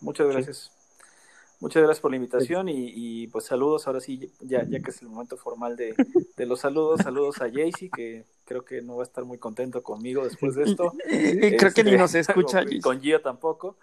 muchas 0.00 0.28
gracias. 0.28 0.70
Muchas 1.60 1.80
gracias 1.84 2.00
por 2.00 2.10
la 2.10 2.16
invitación 2.16 2.68
y, 2.68 3.28
pues 3.28 3.44
saludos, 3.44 3.86
ahora 3.86 4.00
sí, 4.00 4.28
ya, 4.40 4.64
ya 4.68 4.80
que 4.80 4.90
es 4.90 5.00
el 5.00 5.08
momento 5.08 5.36
formal 5.36 5.76
de, 5.76 5.94
los 6.38 6.58
saludos, 6.58 7.02
saludos 7.02 7.40
a 7.40 7.48
Jaycee, 7.48 7.88
que 7.88 8.24
creo 8.44 8.64
que 8.64 8.82
no 8.82 8.96
va 8.96 9.04
a 9.04 9.06
estar 9.06 9.24
muy 9.24 9.38
contento 9.38 9.80
conmigo 9.80 10.24
después 10.24 10.56
de 10.56 10.64
esto. 10.64 10.92
creo 11.08 11.72
que 11.72 11.84
ni 11.84 11.90
este, 11.90 11.98
nos 11.98 12.14
escucha. 12.16 12.64
Con 12.82 13.00
Gio 13.00 13.20
tampoco. 13.20 13.76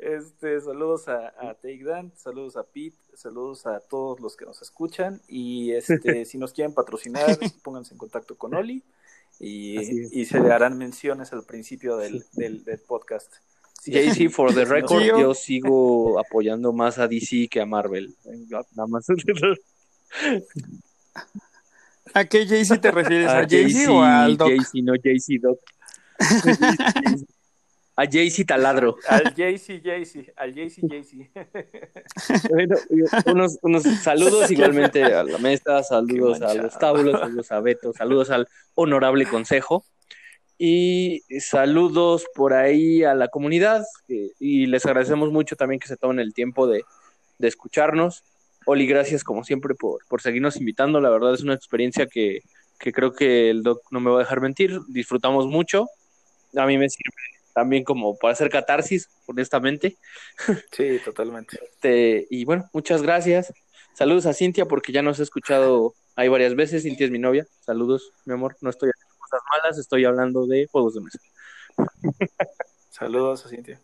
Este, 0.00 0.58
saludos 0.62 1.08
a, 1.08 1.28
a 1.38 1.54
Take 1.54 1.84
Dan, 1.84 2.10
saludos 2.16 2.56
a 2.56 2.62
Pete, 2.62 2.96
saludos 3.12 3.66
a 3.66 3.80
todos 3.80 4.18
los 4.20 4.34
que 4.34 4.46
nos 4.46 4.62
escuchan 4.62 5.20
y 5.28 5.72
este, 5.74 6.24
si 6.24 6.38
nos 6.38 6.54
quieren 6.54 6.72
patrocinar, 6.72 7.38
pónganse 7.62 7.92
en 7.92 7.98
contacto 7.98 8.36
con 8.36 8.54
Oli 8.54 8.82
y, 9.38 10.24
se 10.24 10.40
le 10.40 10.52
harán 10.52 10.78
menciones 10.78 11.32
al 11.32 11.44
principio 11.44 11.96
del, 11.96 12.24
del, 12.32 12.62
podcast. 12.86 13.32
Sí, 13.82 14.28
for 14.30 14.54
the 14.54 14.64
record, 14.64 15.02
yo 15.02 15.34
sigo 15.34 16.18
apoyando 16.18 16.72
más 16.72 16.98
a 16.98 17.06
DC 17.06 17.48
que 17.48 17.60
a 17.60 17.66
Marvel. 17.66 18.14
Nada 18.74 18.86
más. 18.86 19.06
¿A 22.12 22.24
qué 22.24 22.46
Jay-Z 22.46 22.80
te 22.80 22.90
refieres? 22.90 23.28
¿A, 23.28 23.40
¿A 23.40 23.92
o 23.92 24.02
al 24.02 24.36
Doc? 24.36 24.48
Jay-Z, 24.48 24.78
no 24.82 24.92
Jay-Z 25.02 25.46
Doc. 25.46 25.58
A 27.96 28.06
Jaycee 28.06 28.44
Taladro. 28.44 28.96
Al 29.08 29.34
Jaycee, 29.34 29.80
Jaycee, 29.82 30.32
al 30.36 30.54
Jaycee, 30.54 30.88
Jaycee. 30.88 31.30
Bueno, 32.48 32.76
unos, 33.26 33.58
unos 33.62 33.82
saludos 34.02 34.50
igualmente 34.50 35.02
a 35.04 35.22
la 35.24 35.38
mesa, 35.38 35.82
saludos 35.82 36.40
a 36.40 36.54
los 36.54 36.78
tábulos, 36.78 37.20
saludos 37.20 37.52
a 37.52 37.60
Beto, 37.60 37.92
saludos 37.92 38.30
al 38.30 38.48
honorable 38.74 39.26
consejo 39.26 39.84
y 40.56 41.22
saludos 41.40 42.26
por 42.34 42.54
ahí 42.54 43.02
a 43.02 43.14
la 43.14 43.28
comunidad 43.28 43.84
y 44.06 44.66
les 44.66 44.86
agradecemos 44.86 45.30
mucho 45.30 45.56
también 45.56 45.80
que 45.80 45.88
se 45.88 45.96
tomen 45.96 46.20
el 46.20 46.32
tiempo 46.32 46.66
de, 46.66 46.84
de 47.38 47.48
escucharnos. 47.48 48.24
Oli, 48.66 48.86
gracias 48.86 49.24
como 49.24 49.42
siempre 49.42 49.74
por, 49.74 50.06
por 50.06 50.20
seguirnos 50.20 50.56
invitando, 50.56 51.00
la 51.00 51.10
verdad 51.10 51.34
es 51.34 51.42
una 51.42 51.54
experiencia 51.54 52.06
que, 52.06 52.40
que 52.78 52.92
creo 52.92 53.12
que 53.12 53.50
el 53.50 53.62
doc 53.62 53.82
no 53.90 54.00
me 54.00 54.10
va 54.10 54.16
a 54.16 54.20
dejar 54.20 54.40
mentir, 54.40 54.78
disfrutamos 54.88 55.46
mucho, 55.46 55.88
a 56.54 56.66
mí 56.66 56.76
me 56.78 56.88
sirve 56.88 57.14
también 57.54 57.84
como 57.84 58.16
para 58.18 58.32
hacer 58.32 58.50
catarsis, 58.50 59.08
honestamente. 59.26 59.96
Sí, 60.72 60.98
totalmente. 61.04 61.58
Este, 61.62 62.26
y 62.30 62.44
bueno, 62.44 62.68
muchas 62.72 63.02
gracias. 63.02 63.52
Saludos 63.94 64.26
a 64.26 64.34
Cintia 64.34 64.66
porque 64.66 64.92
ya 64.92 65.02
nos 65.02 65.18
he 65.20 65.22
escuchado 65.22 65.94
ahí 66.16 66.28
varias 66.28 66.54
veces. 66.54 66.82
Cintia 66.82 67.06
es 67.06 67.10
mi 67.10 67.18
novia. 67.18 67.46
Saludos, 67.60 68.12
mi 68.24 68.34
amor. 68.34 68.56
No 68.60 68.70
estoy 68.70 68.90
haciendo 68.90 69.16
cosas 69.18 69.40
malas, 69.52 69.78
estoy 69.78 70.04
hablando 70.04 70.46
de 70.46 70.66
juegos 70.70 70.94
de 70.94 71.00
mesa. 71.00 71.18
Saludos 72.90 73.44
a 73.46 73.48
Cintia. 73.48 73.80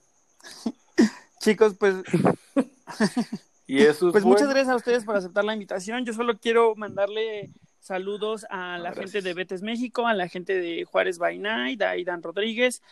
Chicos, 1.40 1.74
pues 1.78 1.96
Y 3.66 3.82
eso 3.82 4.08
es 4.08 4.12
Pues 4.12 4.24
muchas 4.24 4.48
gracias 4.48 4.68
a 4.68 4.76
ustedes 4.76 5.04
por 5.04 5.16
aceptar 5.16 5.44
la 5.44 5.54
invitación. 5.54 6.04
Yo 6.04 6.12
solo 6.12 6.38
quiero 6.38 6.76
mandarle 6.76 7.50
saludos 7.80 8.46
a 8.50 8.78
la 8.78 8.92
gente 8.92 9.22
de 9.22 9.34
Betes 9.34 9.62
México, 9.62 10.06
a 10.06 10.14
la 10.14 10.28
gente 10.28 10.54
de 10.54 10.84
Juárez 10.84 11.18
by 11.18 11.38
Night, 11.38 11.82
a 11.82 11.90
Aidan 11.90 12.22
Rodríguez, 12.22 12.82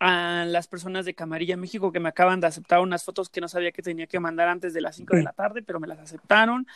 a 0.00 0.44
las 0.46 0.66
personas 0.66 1.04
de 1.04 1.14
Camarilla 1.14 1.56
México 1.58 1.92
que 1.92 2.00
me 2.00 2.08
acaban 2.08 2.40
de 2.40 2.46
aceptar 2.46 2.80
unas 2.80 3.04
fotos 3.04 3.28
que 3.28 3.40
no 3.40 3.48
sabía 3.48 3.70
que 3.70 3.82
tenía 3.82 4.06
que 4.06 4.18
mandar 4.18 4.48
antes 4.48 4.72
de 4.72 4.80
las 4.80 4.96
5 4.96 5.14
de 5.14 5.22
la 5.22 5.32
tarde, 5.32 5.62
pero 5.62 5.78
me 5.78 5.86
las 5.86 5.98
aceptaron. 5.98 6.66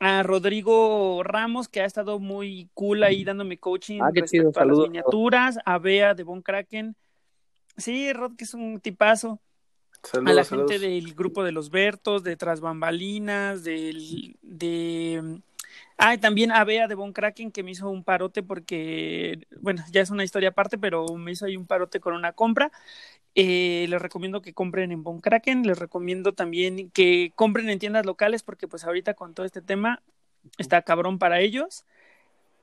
A 0.00 0.22
Rodrigo 0.22 1.22
Ramos, 1.22 1.68
que 1.68 1.80
ha 1.80 1.84
estado 1.84 2.18
muy 2.18 2.68
cool 2.74 3.02
ahí 3.04 3.24
dándome 3.24 3.58
coaching 3.58 4.00
Ah, 4.02 4.10
qué 4.12 4.20
respecto 4.22 4.50
chido, 4.52 4.62
a 4.62 4.64
las 4.64 4.78
miniaturas. 4.78 5.58
A 5.64 5.78
Bea 5.78 6.14
de 6.14 6.22
Von 6.24 6.42
Kraken. 6.42 6.94
Sí, 7.76 8.12
Rod, 8.12 8.36
que 8.36 8.44
es 8.44 8.54
un 8.54 8.80
tipazo 8.80 9.40
Saludos, 10.02 10.30
a 10.30 10.34
la 10.34 10.44
saludos. 10.44 10.70
gente 10.72 10.86
del 10.86 11.14
grupo 11.14 11.42
de 11.44 11.52
los 11.52 11.70
Bertos, 11.70 12.22
de 12.22 12.36
Tras 12.36 12.60
Bambalinas, 12.60 13.64
del, 13.64 14.36
de... 14.42 15.40
Ah, 16.00 16.14
y 16.14 16.18
también 16.18 16.52
a 16.52 16.62
Bea 16.64 16.86
de 16.86 16.94
Von 16.94 17.12
Kraken 17.12 17.50
que 17.50 17.64
me 17.64 17.72
hizo 17.72 17.90
un 17.90 18.04
parote 18.04 18.44
porque, 18.44 19.40
bueno, 19.60 19.82
ya 19.90 20.00
es 20.00 20.10
una 20.10 20.22
historia 20.22 20.50
aparte, 20.50 20.78
pero 20.78 21.06
me 21.16 21.32
hizo 21.32 21.44
ahí 21.44 21.56
un 21.56 21.66
parote 21.66 21.98
con 21.98 22.14
una 22.14 22.32
compra. 22.32 22.70
Eh, 23.34 23.86
les 23.88 24.00
recomiendo 24.00 24.40
que 24.40 24.54
compren 24.54 24.92
en 24.92 25.02
Von 25.02 25.20
Kraken, 25.20 25.64
les 25.66 25.78
recomiendo 25.78 26.32
también 26.34 26.90
que 26.90 27.32
compren 27.34 27.68
en 27.68 27.78
tiendas 27.80 28.06
locales 28.06 28.42
porque 28.44 28.68
pues 28.68 28.84
ahorita 28.84 29.14
con 29.14 29.34
todo 29.34 29.44
este 29.44 29.60
tema 29.60 30.00
está 30.56 30.82
cabrón 30.82 31.18
para 31.18 31.40
ellos. 31.40 31.84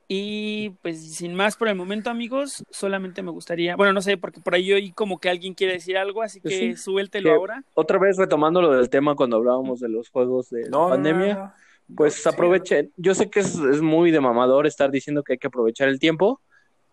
Y 0.08 0.70
pues 0.82 1.16
sin 1.16 1.34
más 1.34 1.58
por 1.58 1.68
el 1.68 1.76
momento, 1.76 2.10
amigos, 2.12 2.64
solamente 2.70 3.24
me 3.24 3.32
gustaría, 3.32 3.76
bueno, 3.76 3.92
no 3.92 4.02
sé, 4.02 4.18
porque 4.18 4.40
por 4.40 4.54
ahí 4.54 4.72
hoy 4.72 4.92
como 4.92 5.20
que 5.20 5.30
alguien 5.30 5.56
quiere 5.56 5.74
decir 5.74 5.98
algo, 5.98 6.22
así 6.22 6.40
Pues 6.40 6.54
que 6.54 6.76
sí, 6.76 6.82
suéltelo 6.82 7.30
que- 7.30 7.36
ahora. 7.36 7.64
Otra 7.74 7.98
vez 7.98 8.16
retomando 8.18 8.62
lo 8.62 8.72
del 8.72 8.90
tema 8.90 9.16
cuando 9.16 9.38
hablábamos 9.38 9.80
de 9.80 9.90
los 9.90 10.10
juegos 10.10 10.50
de 10.52 10.70
No, 10.70 10.84
no, 10.84 10.90
pandemia, 10.90 11.34
no, 11.36 11.44
no. 11.46 11.54
Pues 11.94 12.26
aprovechen. 12.26 12.92
Yo 12.98 13.14
sé 13.14 13.30
que 13.30 13.42
es, 13.42 13.56
es 13.56 13.82
muy 13.82 14.12
de 14.12 14.22
mamador 14.22 14.68
estar 14.68 14.92
diciendo 14.92 15.24
que 15.24 15.34
hay 15.34 15.40
que 15.40 15.48
aprovechar 15.48 15.88
el 15.88 16.00
tiempo, 16.00 16.42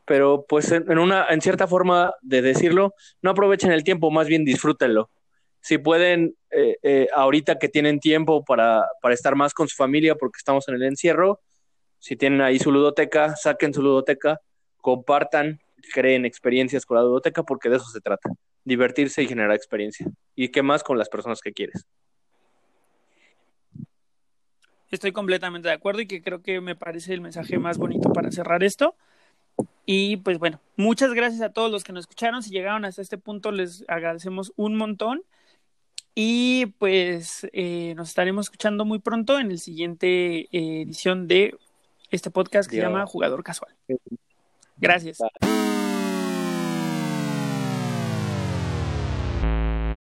pero 0.04 0.44
pues 0.48 0.70
en, 0.72 0.90
en 0.90 0.98
una, 0.98 1.26
en 1.28 1.40
cierta 1.40 1.66
forma 1.66 2.12
de 2.20 2.42
decirlo, 2.42 2.94
no 3.22 3.30
aprovechen 3.30 3.72
el 3.72 3.84
tiempo, 3.84 4.10
más 4.10 4.26
bien 4.26 4.44
disfrútenlo. 4.44 5.10
Si 5.60 5.78
pueden, 5.78 6.34
eh, 6.50 6.76
eh, 6.82 7.08
ahorita 7.14 7.58
que 7.58 7.68
tienen 7.68 8.00
tiempo 8.00 8.44
para, 8.44 8.84
para 9.00 9.14
estar 9.14 9.36
más 9.36 9.54
con 9.54 9.68
su 9.68 9.76
familia 9.76 10.16
porque 10.16 10.38
estamos 10.38 10.68
en 10.68 10.74
el 10.74 10.82
encierro, 10.82 11.40
si 11.98 12.16
tienen 12.16 12.40
ahí 12.40 12.58
su 12.58 12.72
ludoteca, 12.72 13.36
saquen 13.36 13.72
su 13.72 13.80
ludoteca, 13.80 14.40
compartan, 14.78 15.60
creen 15.94 16.24
experiencias 16.24 16.84
con 16.84 16.96
la 16.96 17.04
ludoteca 17.04 17.44
porque 17.44 17.68
de 17.68 17.76
eso 17.76 17.86
se 17.86 18.00
trata, 18.00 18.28
divertirse 18.64 19.22
y 19.22 19.28
generar 19.28 19.54
experiencia. 19.54 20.08
Y 20.34 20.48
qué 20.48 20.62
más 20.62 20.82
con 20.82 20.98
las 20.98 21.08
personas 21.08 21.40
que 21.40 21.52
quieres. 21.52 21.86
Estoy 24.92 25.10
completamente 25.12 25.68
de 25.68 25.74
acuerdo 25.74 26.02
y 26.02 26.06
que 26.06 26.22
creo 26.22 26.42
que 26.42 26.60
me 26.60 26.76
parece 26.76 27.14
el 27.14 27.22
mensaje 27.22 27.58
más 27.58 27.78
bonito 27.78 28.12
para 28.12 28.30
cerrar 28.30 28.62
esto. 28.62 28.94
Y 29.86 30.18
pues 30.18 30.38
bueno, 30.38 30.60
muchas 30.76 31.14
gracias 31.14 31.40
a 31.40 31.50
todos 31.50 31.72
los 31.72 31.82
que 31.82 31.92
nos 31.92 32.02
escucharon. 32.02 32.42
Si 32.42 32.50
llegaron 32.50 32.84
hasta 32.84 33.00
este 33.02 33.16
punto, 33.18 33.52
les 33.52 33.84
agradecemos 33.88 34.52
un 34.54 34.76
montón. 34.76 35.22
Y 36.14 36.66
pues 36.78 37.48
eh, 37.54 37.94
nos 37.96 38.10
estaremos 38.10 38.46
escuchando 38.46 38.84
muy 38.84 38.98
pronto 38.98 39.38
en 39.38 39.50
el 39.50 39.58
siguiente 39.58 40.40
eh, 40.52 40.82
edición 40.82 41.26
de 41.26 41.56
este 42.10 42.30
podcast 42.30 42.68
que 42.68 42.76
se 42.76 42.82
llama 42.82 43.06
Jugador 43.06 43.42
Casual. 43.42 43.74
Gracias. 44.76 45.18
Bye. 45.40 45.81